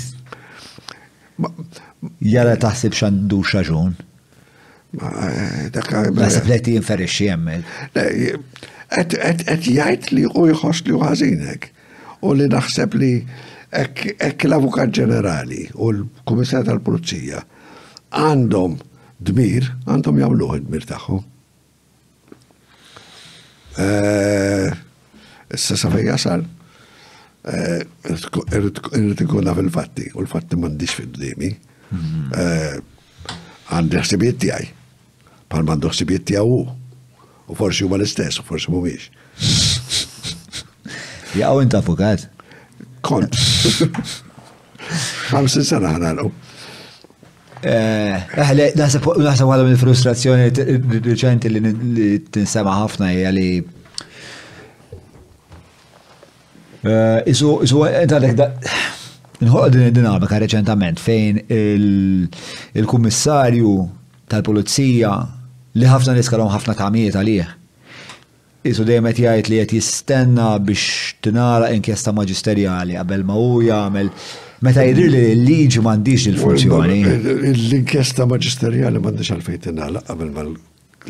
Jgħala 2.22 2.56
taħseb 2.62 2.94
xandu 2.94 3.42
xaġun. 3.42 3.94
Naħseb 5.02 6.44
li 6.46 6.60
qed 6.62 6.76
jinferixxi 6.78 7.32
hemmhekk. 7.34 8.02
Qed 8.86 9.58
jgħid 9.72 10.12
li 10.14 10.28
hu 10.30 10.46
jħoss 10.54 10.86
li 10.86 10.94
hu 10.94 11.02
ħażinek 11.02 11.72
u 12.24 12.32
li 12.36 12.46
naħseb 12.48 12.96
li 13.00 13.10
ekk 13.76 14.46
l-Avukat 14.48 14.92
Ġenerali 14.98 15.66
u 15.74 15.90
l-Komissar 15.92 16.64
tal-Pulizija 16.64 17.42
għandhom 18.16 18.76
dmir, 19.20 19.66
għandhom 19.90 20.20
jagħmluh 20.22 20.54
id-dmir 20.60 20.86
tagħhom. 20.88 21.22
Eh, 23.82 24.70
issa 25.52 25.76
sa 25.76 25.90
jasal, 26.00 26.46
eh, 27.44 27.84
irrit 28.56 29.20
ikuna 29.26 29.54
fil-fatti 29.58 30.08
u 30.14 30.24
l-fatti 30.24 30.56
mandiġ 30.62 30.94
fil 31.02 31.12
dimi 31.20 31.52
mhm. 31.90 32.28
eh, 32.36 32.78
Għandi 33.66 33.98
xsibiet 33.98 34.36
tijaj, 34.38 34.68
pal 35.50 35.64
m'għandu 35.66 35.88
xsibiet 35.90 36.22
tijaw 36.30 36.46
u 36.46 37.56
forsi 37.58 37.82
u 37.84 37.88
mal 37.90 38.04
istess 38.06 38.38
u 38.38 38.44
forsi 38.46 38.70
miex. 38.70 39.08
Jaqaw 41.40 41.60
inta 41.62 41.80
avukat. 41.82 42.26
Kont. 43.04 43.36
Għamsin 45.34 45.64
sena 45.66 45.94
ħana 45.96 46.12
Eħle, 47.66 48.66
eh, 48.68 48.72
eh, 48.76 48.76
naħseb 48.76 49.18
għadha 49.18 49.64
minn 49.66 49.78
frustrazzjoni 49.80 50.50
reċenti 51.10 51.50
li 51.50 52.06
tinsema 52.30 52.74
ħafna 52.82 53.08
hija 53.14 53.32
li 53.34 53.46
eh, 56.84 57.24
Isu, 57.32 57.56
isu, 57.66 57.82
għandek 57.88 58.36
da. 58.38 58.50
Nħuq 59.40 59.66
din 59.74 59.86
id-dinamika 59.90 60.38
reċentament 60.44 61.02
fejn 61.02 61.42
il-kummissarju 62.76 63.74
tal-pulizija 64.30 65.14
li 65.76 65.90
ħafna 65.90 66.14
niskalhom 66.20 66.52
ħafna 66.54 66.76
kamijiet 66.78 67.18
għalih 67.20 67.54
Isu 68.66 68.82
dejjem 68.84 69.06
qed 69.14 69.48
li 69.50 69.58
qed 69.60 69.72
jistenna 69.76 70.56
biex 70.58 71.18
tingħala 71.22 71.68
inkjesta 71.76 72.10
maġisterjali 72.16 72.96
qabel 72.98 73.22
ma 73.28 73.36
u 73.38 73.60
jagħmel 73.62 74.08
meta 74.66 74.82
jidri 74.86 75.06
li 75.12 75.20
l-liġi 75.36 75.82
m'għandix 75.84 76.26
il-funzjoni. 76.32 76.96
Eh, 77.04 77.12
eh, 77.12 77.52
l-inkjesta 77.52 78.26
maġisterjali 78.30 79.02
m'għandix 79.02 79.32
għalfejn 79.34 79.82
għabel 80.00 80.56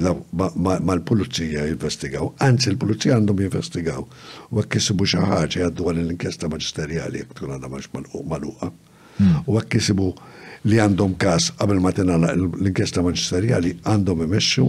ma 0.04 0.76
mal-pulizija 0.90 1.64
jinvestigaw, 1.70 2.34
anzi 2.44 2.74
l-pulizija 2.74 3.16
għandhom 3.16 3.40
jinvestigaw 3.46 4.02
u 4.04 4.60
għak 4.60 4.74
kisibu 4.76 5.06
xaħġa 5.08 5.38
jgħaddu 5.54 5.88
għal 5.92 6.02
l-inkjesta 6.04 6.50
maġisterjali 6.52 7.22
jek 7.22 7.32
tkun 7.38 7.54
għadha 7.56 7.72
maġ 7.72 7.88
maluqa. 8.34 8.68
Hmm. 9.16 9.38
U 9.48 9.56
għak 9.56 9.70
kisibu 9.76 10.10
li 10.68 10.82
għandhom 10.82 11.14
kas 11.16 11.52
qabel 11.56 11.80
ma 11.80 11.94
tinala 11.96 12.34
l-inkjesta 12.36 13.00
maġisterjali 13.06 13.78
għandhom 13.88 14.26
imexxu 14.28 14.68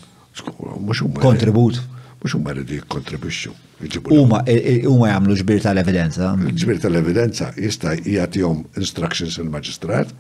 kontribut. 1.21 1.81
Mux 2.23 2.37
umma 2.39 2.53
rridu 2.55 2.79
kontribuċu. 2.87 3.51
Uma 4.15 4.45
huma 4.47 5.09
jgħamlu 5.09 5.35
eh, 5.35 5.41
ġbir 5.43 5.63
tal-evidenza. 5.65 6.31
Ġbir 6.39 6.79
tal-evidenza 6.85 7.51
jista' 7.59 7.97
jagħtihom 7.99 8.61
instructions 8.79 9.41
il-maġistrat, 9.43 10.13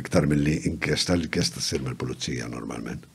Iktar 0.02 0.26
mill-li 0.26 0.56
inkjesta, 0.72 1.14
l 1.14 1.30
inkesta 1.30 1.62
s-sir 1.62 1.86
mill-pulizija 1.86 2.50
normalment. 2.50 3.06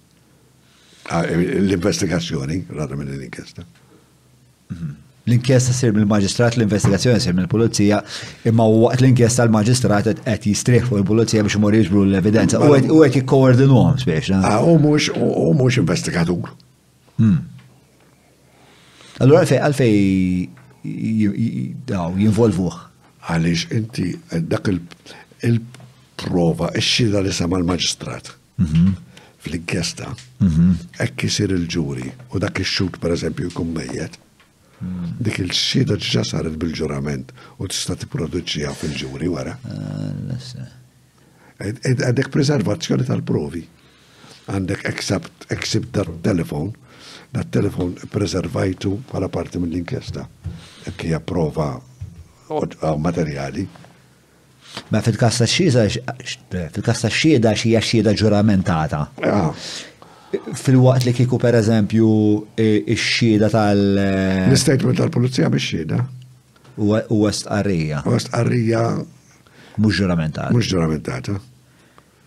Ah, 1.11 1.27
e, 1.27 1.35
l-investigazzjoni, 1.59 2.61
rada 2.79 2.95
minn 2.97 3.11
l-inkjesta. 3.19 3.67
Mm-hmm. 3.67 4.95
L-inkjesta 5.27 5.75
s-sir 5.75 5.91
mill 5.99 6.07
magistrat 6.07 6.55
l-investigazzjoni 6.61 7.19
s-sir 7.19 7.35
mill-pulizija, 7.43 7.99
imma 8.47 8.63
waqt 8.79 9.03
l-inkjesta 9.03 9.49
l 9.51 9.57
magistrat 9.59 10.07
għet 10.15 10.47
jistriħ 10.55 10.87
fuq 10.87 11.03
il-pulizija 11.03 11.43
biex 11.51 11.59
mor 11.67 11.75
jiġbru 11.83 12.07
l-evidenza. 12.13 12.63
U 12.63 13.03
għet 13.03 13.25
jikkoordinu 13.25 13.83
għom 13.89 14.03
spiex. 14.07 14.37
Ah, 14.39 14.63
u 14.63 15.55
mux 15.59 15.83
investigatur. 15.83 16.47
Mm. 17.23 17.51
Allora 19.21 19.43
għalfej, 19.43 19.59
għalfej, 19.61 20.49
daw, 21.89 22.15
jinvolvuħ. 22.23 22.75
Għalix, 23.23 23.65
inti, 23.77 24.07
eh, 24.35 24.41
dak 24.51 24.67
il-prova, 24.73 26.73
il-xida 26.75 27.21
li 27.23 27.31
sama 27.35 27.55
l-magistrat 27.61 28.33
mhm. 28.59 28.93
fl-inkjesta, 29.43 30.09
mhm. 30.43 30.73
ekk 31.05 31.15
jisir 31.29 31.49
il-ġuri, 31.55 32.09
u 32.35 32.37
dak 32.43 32.57
il-xut 32.65 32.95
per 33.03 33.11
eżempju 33.15 33.51
jkun 33.53 33.71
mejjet, 33.77 34.15
mhm. 34.83 35.07
dik 35.23 35.37
il-xida 35.45 35.95
ġa 36.03 36.23
saret 36.27 36.57
bil-ġurament 36.59 37.27
u 37.59 37.63
tista' 37.71 37.99
tipproduċija 38.03 38.71
fil-ġuri 38.81 39.29
wara. 39.31 39.55
Ah, 39.71 41.63
għandek 41.63 42.29
preservazzjoni 42.35 43.05
tal-provi, 43.07 43.63
għandek 44.51 44.81
accept, 44.91 45.35
accept 45.55 45.91
telefon 46.27 46.69
dat 47.33 47.49
telefon 47.53 47.93
preservajtu 48.13 48.93
bħala 49.11 49.29
parti 49.33 49.61
mill-inkjesta. 49.61 50.27
Kija 51.01 51.21
prova 51.25 51.71
materjali. 53.01 53.65
Ma 54.93 55.01
fil-kasta 55.05 55.45
xieda, 55.49 55.87
fil-kasta 56.73 57.11
xieda 57.13 57.53
xija 57.59 57.81
xieda 57.85 58.13
ġuramentata. 58.19 59.03
Fil-waqt 60.61 61.07
li 61.07 61.13
kiku 61.17 61.41
per 61.41 61.57
eżempju 61.61 62.11
ix-xieda 62.61 63.49
tal. 63.53 63.83
Eh, 64.03 64.53
L-statement 64.53 65.01
tal-pulizija 65.01 65.49
biex 65.53 65.71
xieda. 65.71 66.03
U 66.81 66.93
West 67.25 67.49
Arrija. 67.53 68.03
West 68.09 68.33
Arrija. 68.37 68.85
Mux 69.81 69.99
ġuramentata. 70.01 70.53
Mux 70.53 70.69
ġuramentata. 70.69 71.39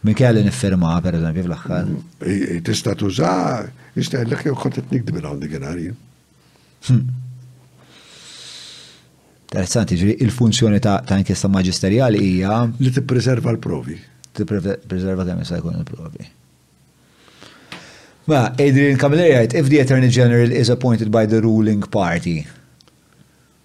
Min 0.06 0.14
kelli 0.18 0.44
nifirma 0.46 1.00
per 1.02 1.18
eżempju 1.18 1.46
fl-axħar. 1.48 2.54
Tista 2.66 2.94
tuża 2.94 3.36
Nishtaħ 3.96 4.26
l-ek 4.28 4.50
jow 4.50 4.56
kontet 4.60 4.90
nikdi 4.92 5.14
minn 5.16 5.28
għandi 5.30 5.50
għenari. 5.56 5.86
Hmm. 6.90 7.22
Interessanti, 9.46 9.96
il-funzjoni 10.26 10.82
ta' 10.84 11.00
inkjesta 11.20 11.48
maġisterjali 11.54 12.20
hija. 12.20 12.58
Li 12.82 12.92
t-preserva 12.92 13.54
l-provi. 13.56 13.96
T-preserva 14.36 15.24
kemm 15.30 15.46
jista' 15.46 15.62
jkun 15.62 15.78
il-provi. 15.80 16.26
Ma, 18.28 18.42
Adrian 18.58 18.98
Camilleri 19.00 19.38
għajt, 19.38 19.54
if 19.62 19.68
the 19.72 19.80
Attorney 19.84 20.10
General 20.12 20.52
is 20.52 20.70
appointed 20.74 21.12
by 21.14 21.24
the 21.30 21.40
ruling 21.46 21.86
party, 21.94 22.40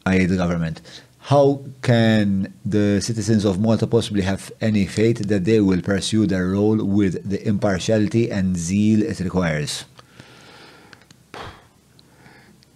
i.e. 0.04 0.26
the 0.28 0.36
government, 0.36 0.82
how 1.30 1.60
can 1.82 2.52
the 2.64 3.00
citizens 3.00 3.44
of 3.44 3.58
Malta 3.58 3.86
possibly 3.86 4.22
have 4.22 4.52
any 4.60 4.84
faith 4.86 5.26
that 5.28 5.44
they 5.44 5.58
will 5.60 5.80
pursue 5.80 6.26
their 6.26 6.50
role 6.50 6.84
with 6.84 7.18
the 7.28 7.40
impartiality 7.48 8.30
and 8.30 8.56
zeal 8.56 9.02
it 9.02 9.18
requires? 9.20 9.86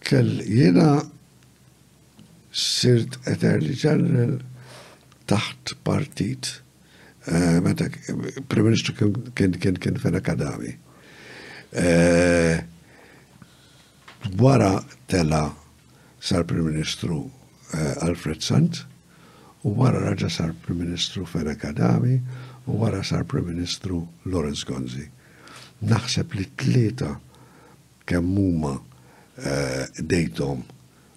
kell 0.04 0.30
jena 0.44 1.00
sirt 2.54 3.16
eterni 3.30 3.72
ġeneral 3.74 4.36
taħt 5.30 5.72
partit 5.86 6.50
eh, 7.26 7.56
meta 7.64 7.88
Prim 8.52 8.68
Ministru 8.68 8.94
kien 9.34 9.56
kien 9.60 9.78
kien 9.80 9.96
fena 10.00 10.20
kadami. 10.24 10.74
Eh, 11.74 12.60
wara 14.38 14.72
tela 15.10 15.46
sar 16.22 16.44
Prim 16.48 16.68
Ministru 16.68 17.22
eh, 17.72 17.96
Alfred 18.06 18.44
Sant 18.44 18.84
u 19.64 19.72
wara 19.80 20.04
raġa 20.10 20.28
sar 20.30 20.50
Prim 20.64 20.84
Ministru 20.84 21.24
Fena 21.28 21.54
Kadami 21.56 22.18
u 22.68 22.76
wara 22.82 23.00
sar 23.04 23.24
Prim 23.24 23.46
Ministru 23.54 24.02
Lawrence 24.28 24.66
Gonzi. 24.68 25.06
Naħseb 25.84 26.36
li 26.38 26.44
tlieta 26.60 27.14
kemm 28.04 28.36
huma 28.38 28.74
Eh, 29.34 29.86
dejtom 29.98 30.60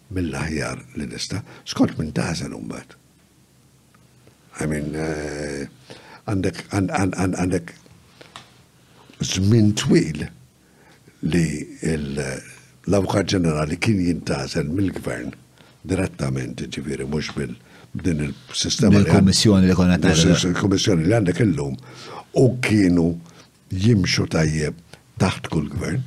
mill-ħjar 0.09 0.79
li 0.97 1.05
nista. 1.05 1.43
Skont 1.69 1.99
minn 1.99 2.15
taħsan 2.17 2.55
umbat. 2.57 2.95
I 4.57 4.65
mean, 4.65 4.89
eh, 4.97 5.67
għandek, 6.25 6.63
għandek 6.81 7.75
zmin 9.21 9.69
twil 9.77 10.25
li 11.29 11.47
l-Awkat 11.93 13.35
Ġenerali 13.35 13.77
kien 13.83 14.01
jintazen 14.01 14.73
mill-gvern 14.73 15.29
direttament, 15.85 16.65
ġiviri, 16.73 17.05
mux 17.05 17.35
mill- 17.37 17.53
din 17.97 18.21
il-sistema 18.27 18.99
li 19.01 19.05
kommissjoni 19.09 19.67
li 19.69 19.73
konna 19.77 19.97
Il-kommissjoni 19.99 21.03
eh. 21.03 21.05
li 21.07 21.13
għandek 21.17 21.39
illum 21.45 21.77
u 22.37 22.47
kienu 22.61 23.11
jimxu 23.71 24.27
tajjeb 24.29 24.73
taħt 25.21 25.49
kull 25.53 25.69
gvern 25.71 26.01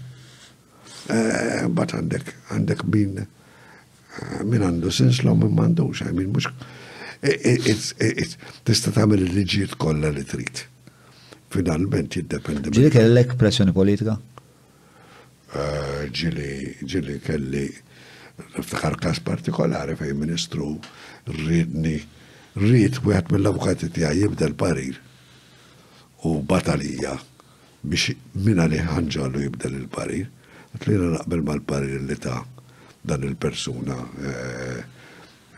Eh, 1.11 1.67
bat 1.75 1.91
għandek, 1.97 2.29
għandek 2.55 2.83
min 2.93 3.17
eh, 3.25 3.29
min 4.47 4.63
għandu 4.67 4.93
sens 4.95 5.19
l 5.25 5.33
min 5.39 5.55
mandux, 5.57 6.03
min 6.15 6.31
mux. 6.35 6.47
Tista 8.65 8.93
tagħmel 8.95 9.25
il-liġijiet 9.27 9.75
kolla 9.83 10.13
li 10.15 10.23
trit. 10.29 10.63
Finalment 11.53 12.15
jiddependi. 12.17 12.71
Ġili 12.77 12.93
kellek 12.95 13.35
pressjoni 13.41 13.75
politika? 13.77 14.15
Eh, 15.55 16.09
ġili, 16.15 16.53
ġili 16.87 17.19
kelli 17.27 17.65
niftakar 18.55 18.97
kas 19.03 19.19
partikolari 19.25 19.97
fej 19.99 20.15
ministru 20.17 20.73
rridni 21.27 21.99
rrid 22.59 23.01
wieħed 23.05 23.33
mill-avukati 23.35 23.91
tiegħi 23.99 24.23
jibda 24.25 24.47
l-parir 24.49 24.97
u 26.27 26.39
batalija 26.47 27.19
biex 27.83 28.15
minna 28.47 28.65
li 28.71 28.79
ħanġalu 28.81 29.45
jibda 29.45 29.69
l-parir 29.75 30.31
Tlina 30.79 31.11
naqbel 31.11 31.43
mal-parir 31.43 32.01
li 32.01 32.15
ta' 32.17 32.45
dan 33.05 33.23
il-persuna 33.27 33.97
eh, 34.23 34.85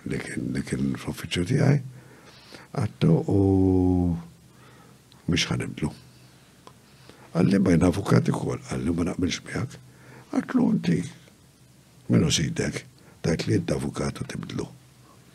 li 0.09 0.19
kien 0.62 0.95
fl-uffiċċju 0.97 1.47
tiegħi. 1.51 1.78
Għattu 2.81 3.17
u 3.33 3.37
mhix 5.28 5.47
ħanibdlu. 5.51 5.91
Għalli 7.37 7.61
ma 7.61 7.67
bajn 7.69 7.87
avukat 7.89 8.33
ukoll, 8.33 8.62
għalli 8.73 8.97
ma 8.97 9.07
naqbilx 9.11 9.43
miegħek. 9.47 9.77
Għatlu 10.33 10.67
inti 10.78 10.99
minnu 12.09 12.33
sidek, 12.33 12.83
tajt 13.25 13.47
li 13.49 13.61
d-avukat 13.69 14.21
u 14.21 14.27
tibdlu. 14.33 14.67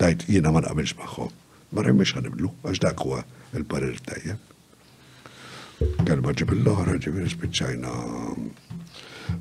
Tajt 0.01 0.25
jina 0.29 0.51
ma 0.53 0.63
naqbilx 0.65 0.97
magħhom. 0.99 1.33
Marri 1.77 1.93
mhix 1.99 2.17
ħanibdlu, 2.17 2.49
għax 2.71 2.81
dak 2.87 3.05
huwa 3.05 3.21
il-parir 3.61 4.01
tajja. 4.09 4.39
Kelma 6.07 6.33
ġib 6.33 6.55
l-oħra 6.63 6.97
ġib 7.03 7.27
spiċċajna 7.35 7.91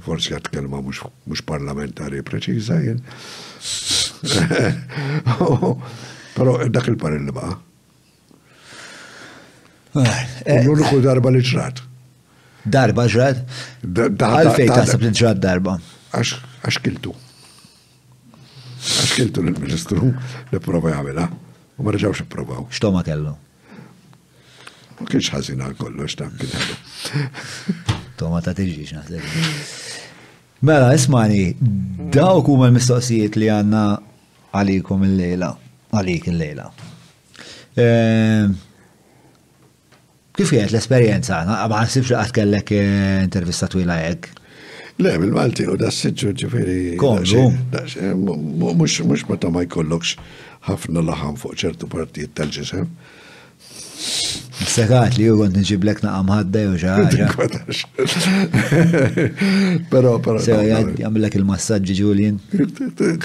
forsi 0.03 0.35
għat 0.35 0.49
kelma 0.53 0.81
mux 0.83 1.43
parlamentari 1.47 2.23
preċiza 2.27 2.79
jen. 2.85 3.01
Pero 6.37 6.55
dak 6.71 6.89
il-parir 6.93 7.23
li 7.25 7.33
baqa. 7.37 7.59
Eh, 9.97 10.03
eh. 10.45 10.59
L-uniku 10.65 10.99
darba 11.05 11.31
li 11.33 11.41
ġrat. 11.45 11.81
Darba 12.67 13.07
ġrat? 13.09 13.41
Għalfej 13.87 14.69
taħseb 14.73 15.07
li 15.07 15.13
ġrat 15.17 15.41
darba. 15.41 15.79
Għax 16.17 16.83
kiltu. 16.85 17.15
Għax 18.77 19.15
kiltu 19.17 19.45
l-ministru 19.45 20.13
li 20.53 20.61
prova 20.63 20.93
jgħamela. 20.93 21.29
U 21.77 21.85
ma 21.85 21.93
rġawx 21.95 22.25
provaw. 22.33 22.67
Xtoma 22.73 23.05
kellu? 23.07 23.35
Ma 24.97 25.07
kienx 25.13 25.29
ħazina 25.35 25.71
kollox 25.77 26.17
tam 26.17 26.33
kien 26.41 28.06
Toma 28.17 28.41
ta' 28.41 28.55
tiġiġ 28.57 28.93
naħseb. 28.97 29.33
Mela, 30.65 30.89
ismani, 30.97 31.53
dawk 32.17 32.49
huma 32.49 32.71
l-mistoqsijiet 32.71 33.37
li 33.37 33.51
għanna 33.53 33.83
għalikum 34.57 35.05
il-lejla, 35.05 35.51
għalik 35.93 36.31
il-lejla. 36.33 36.65
Ehm, 37.83 38.55
kif 40.33 40.49
jgħet 40.57 40.73
l-esperienza? 40.73 41.43
Ma 41.45 41.83
nsibx 41.85 42.09
li 42.15 42.19
għatkellek 42.23 42.73
eh, 42.79 43.13
intervista 43.29 43.69
twila 43.73 43.99
jgħek. 44.07 44.33
Le, 45.05 45.13
bil-Malti, 45.21 45.67
u 45.69 45.77
da 45.77 45.91
s 45.93 46.01
sitġu 46.07 46.33
ġifiri. 46.41 46.79
Konġu. 47.01 47.43
Mux 48.17 49.27
ma 49.29 49.37
ta' 49.43 49.53
ma 49.53 49.67
jkollokx 49.69 50.17
ħafna 50.71 51.05
laħam 51.13 51.37
fuq 51.45 51.61
ċertu 51.67 51.91
partijiet 51.93 52.33
tal-ġisem. 52.41 52.89
Sekat 54.67 55.15
li 55.19 55.27
jgħu 55.29 55.45
għandin 55.47 55.65
ġiblek 55.69 56.01
naqam 56.05 56.33
ħadda 56.33 56.63
ġaħġa. 56.83 57.27
Pero, 59.93 60.13
pero. 60.25 60.41
Sewa 60.43 60.65
jgħad 60.65 61.37
il-massagġi 61.41 61.97
Julian. 62.01 62.39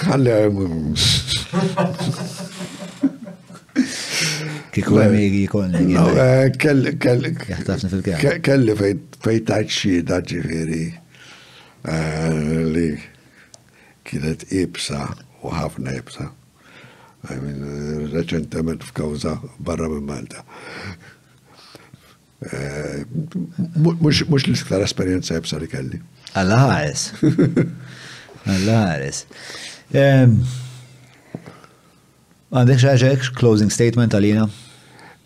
Għalli 0.05 1.09
Kiku 4.71 4.99
għamiri 5.03 5.41
jikon. 5.41 5.73
Kelli, 6.61 6.93
kelli. 7.03 7.31
Jahtafni 7.51 7.91
fil-kja. 7.91 8.35
Kelli 8.45 8.75
fejtaċċi 9.25 9.97
daġġifiri 10.11 10.83
eh, 11.91 12.59
li 12.71 12.87
kienet 14.07 14.45
ibsa 14.63 15.09
u 15.43 15.51
ħafna 15.55 15.95
ibsa 15.99 16.29
reċentament 17.27 18.83
f'kawza 18.85 19.37
barra 19.61 19.87
minn 19.91 20.05
Malta. 20.07 20.41
Eh, 22.41 23.03
mux 24.01 24.23
l-iktar 24.47 24.81
esperienza 24.81 25.35
jibsa 25.37 25.59
li 25.61 25.67
kelli. 25.69 25.99
Għal-ħares. 26.33 27.03
Għal-ħares. 28.45 29.23
Ehm, 29.91 30.37
għandek 32.55 32.79
xaġek 32.79 33.25
closing 33.35 33.67
statement 33.75 34.13
għalina? 34.15 34.45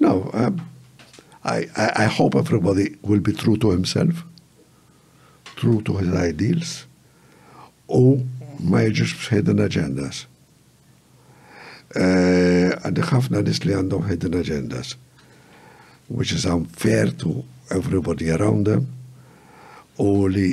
No, 0.02 0.14
um, 0.34 0.56
I, 1.46 1.70
I, 1.78 1.86
I 2.02 2.06
hope 2.10 2.34
everybody 2.34 2.96
will 3.04 3.20
be 3.22 3.30
true 3.32 3.58
to 3.62 3.70
himself, 3.70 4.24
true 5.62 5.84
to 5.86 6.00
his 6.02 6.10
ideals, 6.18 6.88
u 7.94 8.26
ma 8.66 8.82
jġiġ 8.90 9.14
f'ħedin 9.22 9.62
agendas. 9.62 10.24
Eh, 11.96 12.74
għandi 12.76 13.04
ħafna 13.08 13.40
nis 13.46 13.62
li 13.64 13.72
għandhom 13.72 14.10
hidden 14.10 14.34
agendas, 14.36 14.98
which 16.12 16.34
is 16.36 16.44
unfair 16.44 17.08
to 17.22 17.46
everybody 17.72 18.28
around 18.36 18.68
them, 18.68 18.90
u 20.04 20.28
li 20.28 20.50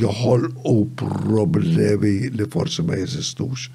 joħol 0.00 0.48
u 0.66 0.74
problemi 0.98 2.26
li 2.34 2.48
forse 2.50 2.82
ma 2.82 2.98
jesistux 2.98 3.68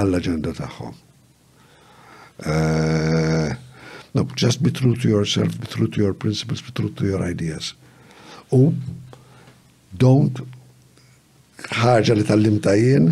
għall-agenda 0.00 0.54
tagħhom. 0.62 0.96
Eh, 2.48 3.52
no, 4.16 4.24
just 4.32 4.64
be 4.64 4.72
true 4.72 4.96
to 4.96 5.12
yourself, 5.12 5.60
be 5.60 5.66
true 5.68 5.92
to 5.92 6.00
your 6.06 6.16
principles, 6.16 6.64
be 6.64 6.72
true 6.72 6.94
to 6.96 7.04
your 7.04 7.20
ideas. 7.26 7.74
U 8.48 8.72
don't 9.92 10.40
ħarġa 11.82 12.14
li 12.16 12.24
tal 12.24 12.40
limtajin 12.48 13.10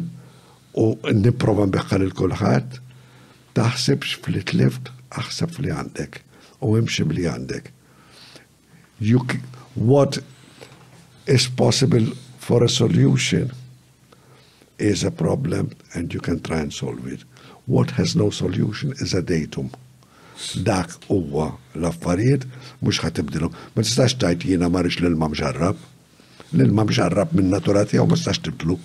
u 0.76 0.85
niprofa 1.17 1.65
nbeħħal 1.71 2.05
il-kulħadd, 2.07 2.78
taħsibx 3.57 4.19
fli 4.25 4.42
tlift, 4.44 4.91
aħseb 5.17 5.62
li 5.65 5.73
għandek 5.73 6.19
u 6.69 6.75
imxi 6.78 7.05
li 7.09 7.25
għandek. 7.28 7.73
What 9.76 10.19
is 11.26 11.49
possible 11.49 12.12
for 12.41 12.62
a 12.65 12.69
solution 12.69 13.51
is 14.78 15.05
a 15.05 15.10
problem 15.10 15.71
and 15.94 16.12
you 16.12 16.21
can 16.21 16.41
try 16.41 16.60
and 16.60 16.73
solve 16.73 17.07
it. 17.09 17.25
What 17.67 17.91
has 17.99 18.15
no 18.17 18.28
solution 18.31 18.92
is 19.01 19.12
a 19.15 19.23
datum. 19.25 19.71
Dak 20.65 20.92
huwa 21.09 21.57
l-affarijiet 21.75 22.44
mhux 22.85 23.01
ħatibdilhom. 23.01 23.53
Ma 23.73 23.85
tistax 23.85 24.19
tajt 24.21 24.44
jiena 24.44 24.69
marix 24.69 25.01
lil 25.01 25.17
mamġarrab. 25.17 25.78
Lil 26.53 26.73
mamġarrab 26.76 27.33
minn 27.35 27.49
natura 27.53 27.87
tiegħu 27.89 28.05
ma 28.05 28.17
tistax 28.19 28.42
tibdlu. 28.51 28.76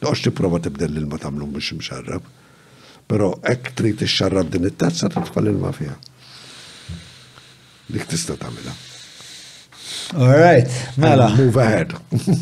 Noqx 0.00 0.32
prova 0.34 0.60
tibdel 0.64 0.90
l-ilma 0.94 1.18
tamlu 1.20 1.46
biex 1.54 1.72
mxarrab. 1.76 2.24
Pero 3.10 3.32
ek 3.46 3.72
trid 3.76 4.00
ixxarrab 4.06 4.48
din 4.52 4.68
it-tazza 4.68 5.10
titfa' 5.12 5.42
l-ilma 5.44 5.72
fija. 5.76 5.96
Dik 7.90 8.06
tista' 8.08 8.36
tagħmilha. 8.40 8.74
All 10.16 10.32
right, 10.34 10.74
mela. 10.96 11.28
Move 11.36 11.58
ahead. 11.62 11.92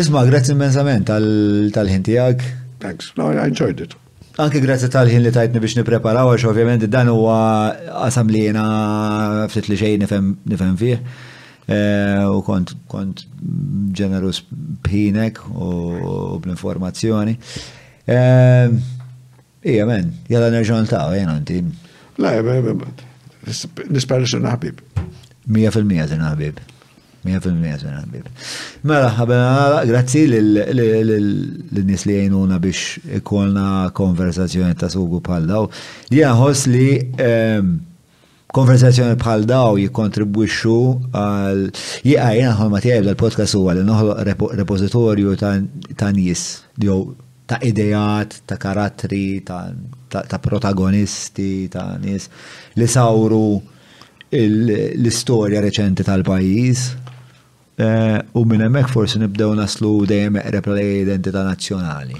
Isma, 0.00 0.24
grazzi 0.28 0.54
immensament 0.56 1.06
tal-ħin 1.08 2.06
tiegħek. 2.08 2.44
Thanks, 2.84 3.12
no, 3.20 3.28
I 3.30 3.44
enjoyed 3.50 3.80
it. 3.84 3.94
Anki 4.42 4.58
grazzi 4.64 4.88
tal-ħin 4.90 5.22
li 5.22 5.30
tajtni 5.36 5.60
biex 5.62 5.78
nipreparaw, 5.78 6.32
għax 6.32 6.48
ovvijament 6.50 6.88
dan 6.90 7.12
huwa 7.12 7.38
qasam 8.00 8.32
li 8.34 8.42
jena 8.48 8.66
ftit 9.52 9.68
li 9.70 9.78
xejn 9.78 10.02
nifem 10.08 10.74
fih. 10.80 10.98
Eh, 11.66 12.20
u 12.28 12.42
kont 12.44 12.74
kont 12.92 13.22
ġenerus 13.96 14.42
pinek 14.84 15.38
u 15.54 16.36
bl-informazzjoni. 16.44 17.32
Eh, 18.06 18.68
ija 19.72 19.86
men, 19.88 20.12
jalla 20.28 20.50
nerġon 20.52 20.84
ta' 20.90 21.06
jena 21.16 21.38
nti. 21.40 21.62
La, 22.20 22.34
l-isparazzjoni 22.42 24.44
ħabib. 24.44 24.76
Mija 25.56 25.70
fil-mija 25.74 26.04
zina 26.12 26.34
ħabib. 26.34 26.60
Mija 27.24 27.40
fil-mija 27.46 27.78
zina 27.80 28.02
ħabib. 28.02 28.26
Mela, 28.84 29.08
ħabena, 29.16 29.52
grazzi 29.88 30.22
l-nis 30.28 32.02
li 32.04 32.14
jgħinuna 32.18 32.58
biex 32.60 32.80
ikolna 33.22 33.66
konversazzjoni 33.96 34.74
ta' 34.76 34.92
sugu 34.92 35.22
pallaw. 35.24 35.64
daw. 35.64 35.72
Jena 36.12 36.36
li 36.68 37.00
konverzazzjoni 38.54 39.16
bħal 39.18 39.44
daw 39.50 39.72
jikontribwixxu 39.80 40.74
għal 41.10 41.66
jiqajja 42.06 42.48
ah, 42.52 42.56
ħolma 42.60 42.80
tiegħi 42.84 43.00
l-podcast 43.02 43.58
huwa 43.58 43.74
li 43.74 43.82
noħloq 43.86 44.54
repożitorju 44.60 45.34
ta' 45.98 46.10
nies 46.14 46.44
jew 46.84 46.98
ta' 47.50 47.58
idejat, 47.66 48.38
ta' 48.48 48.56
karattri, 48.56 49.42
ta' 49.44 50.38
protagonisti, 50.42 51.66
ta' 51.72 51.88
nies 52.02 52.28
li 52.78 52.88
sawru 52.90 53.58
l-istorja 54.34 55.60
reċenti 55.62 56.06
tal-pajjiż. 56.06 56.84
Eh, 57.74 58.16
u 58.38 58.44
minn 58.46 58.62
hemmhekk 58.68 58.90
forsi 58.94 59.18
nibdew 59.22 59.54
naslu 59.58 59.92
dejjem 60.10 60.38
eqreb 60.40 60.68
l-identità 60.76 61.42
nazzjonali. 61.46 62.14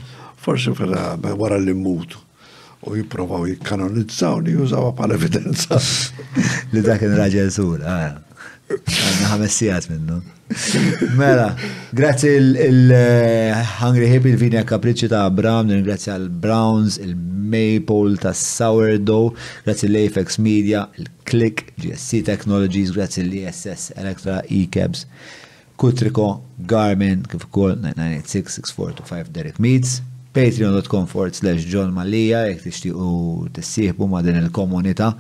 Forsi 0.45 0.75
wara 0.75 1.59
li 1.63 1.75
mmutu 1.79 2.21
u 2.93 2.97
jipprovaw 2.97 3.47
jikkanonizzaw 3.49 4.41
li 4.45 4.53
jużaw 4.59 4.91
għal 4.93 5.15
evidenza. 5.17 5.79
Li 6.73 6.83
dakken 6.85 7.15
raġel 7.17 7.51
sur, 7.53 7.81
eh. 7.81 8.07
għanna 8.75 9.29
ħamessijat 9.31 9.89
minnu. 9.93 10.21
Mela, 11.19 11.53
grazzi 11.97 12.31
il-Hungry 12.39 14.09
eh, 14.09 14.13
Hip, 14.13 14.27
il-Vinja 14.29 14.63
Kapricċi 14.69 15.09
ta' 15.13 15.25
Brown, 15.33 15.73
grazzi 15.87 16.11
għal 16.13 16.29
Browns, 16.43 16.99
il-Maple 17.01 18.19
ta' 18.21 18.35
Sourdough, 18.37 19.37
grazzi 19.65 19.89
l-Apex 19.89 20.39
Media, 20.45 20.87
il-Click, 21.01 21.71
GSC 21.81 22.23
Technologies, 22.29 22.93
grazzi 22.93 23.25
l-ISS, 23.25 23.93
e 23.95 24.01
Electra, 24.05 24.41
E-Cabs, 24.51 25.07
Kutriko, 25.81 26.35
Garmin, 26.69 27.25
kif 27.31 27.49
ukoll 27.49 27.79
996 27.81 29.33
Derek 29.35 29.57
Meets 29.63 30.01
patreon.com 30.35 31.07
forward 31.07 31.35
slash 31.37 31.63
John 31.73 31.95
Malija, 31.95 32.43
jek 32.51 32.65
tixtiqu 32.67 33.47
tissieħbu 33.55 34.09
ma 34.11 34.21
din 34.27 34.41
il-komunita 34.43 35.13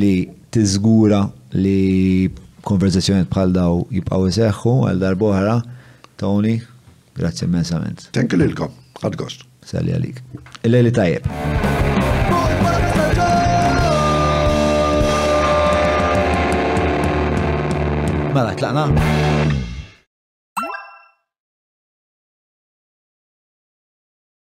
li 0.00 0.24
tiżgura 0.54 1.20
li 1.60 2.30
konverzazzjoniet 2.66 3.28
bħal 3.30 3.52
daw 3.54 3.82
jibqaw 3.92 4.24
seħħu 4.40 4.72
għal 4.88 5.02
darbohra. 5.04 5.58
Tony, 6.18 6.54
grazzi 7.14 7.44
immensament. 7.44 8.08
you, 8.16 8.38
lilkom, 8.40 8.72
għad 9.04 9.16
gost. 9.20 9.44
Salli 9.66 9.92
għalik. 9.92 10.22
Il-lejli 10.64 10.92
tajjeb. 10.96 11.30
Mela, 18.36 18.52
tlaqna. 18.56 19.34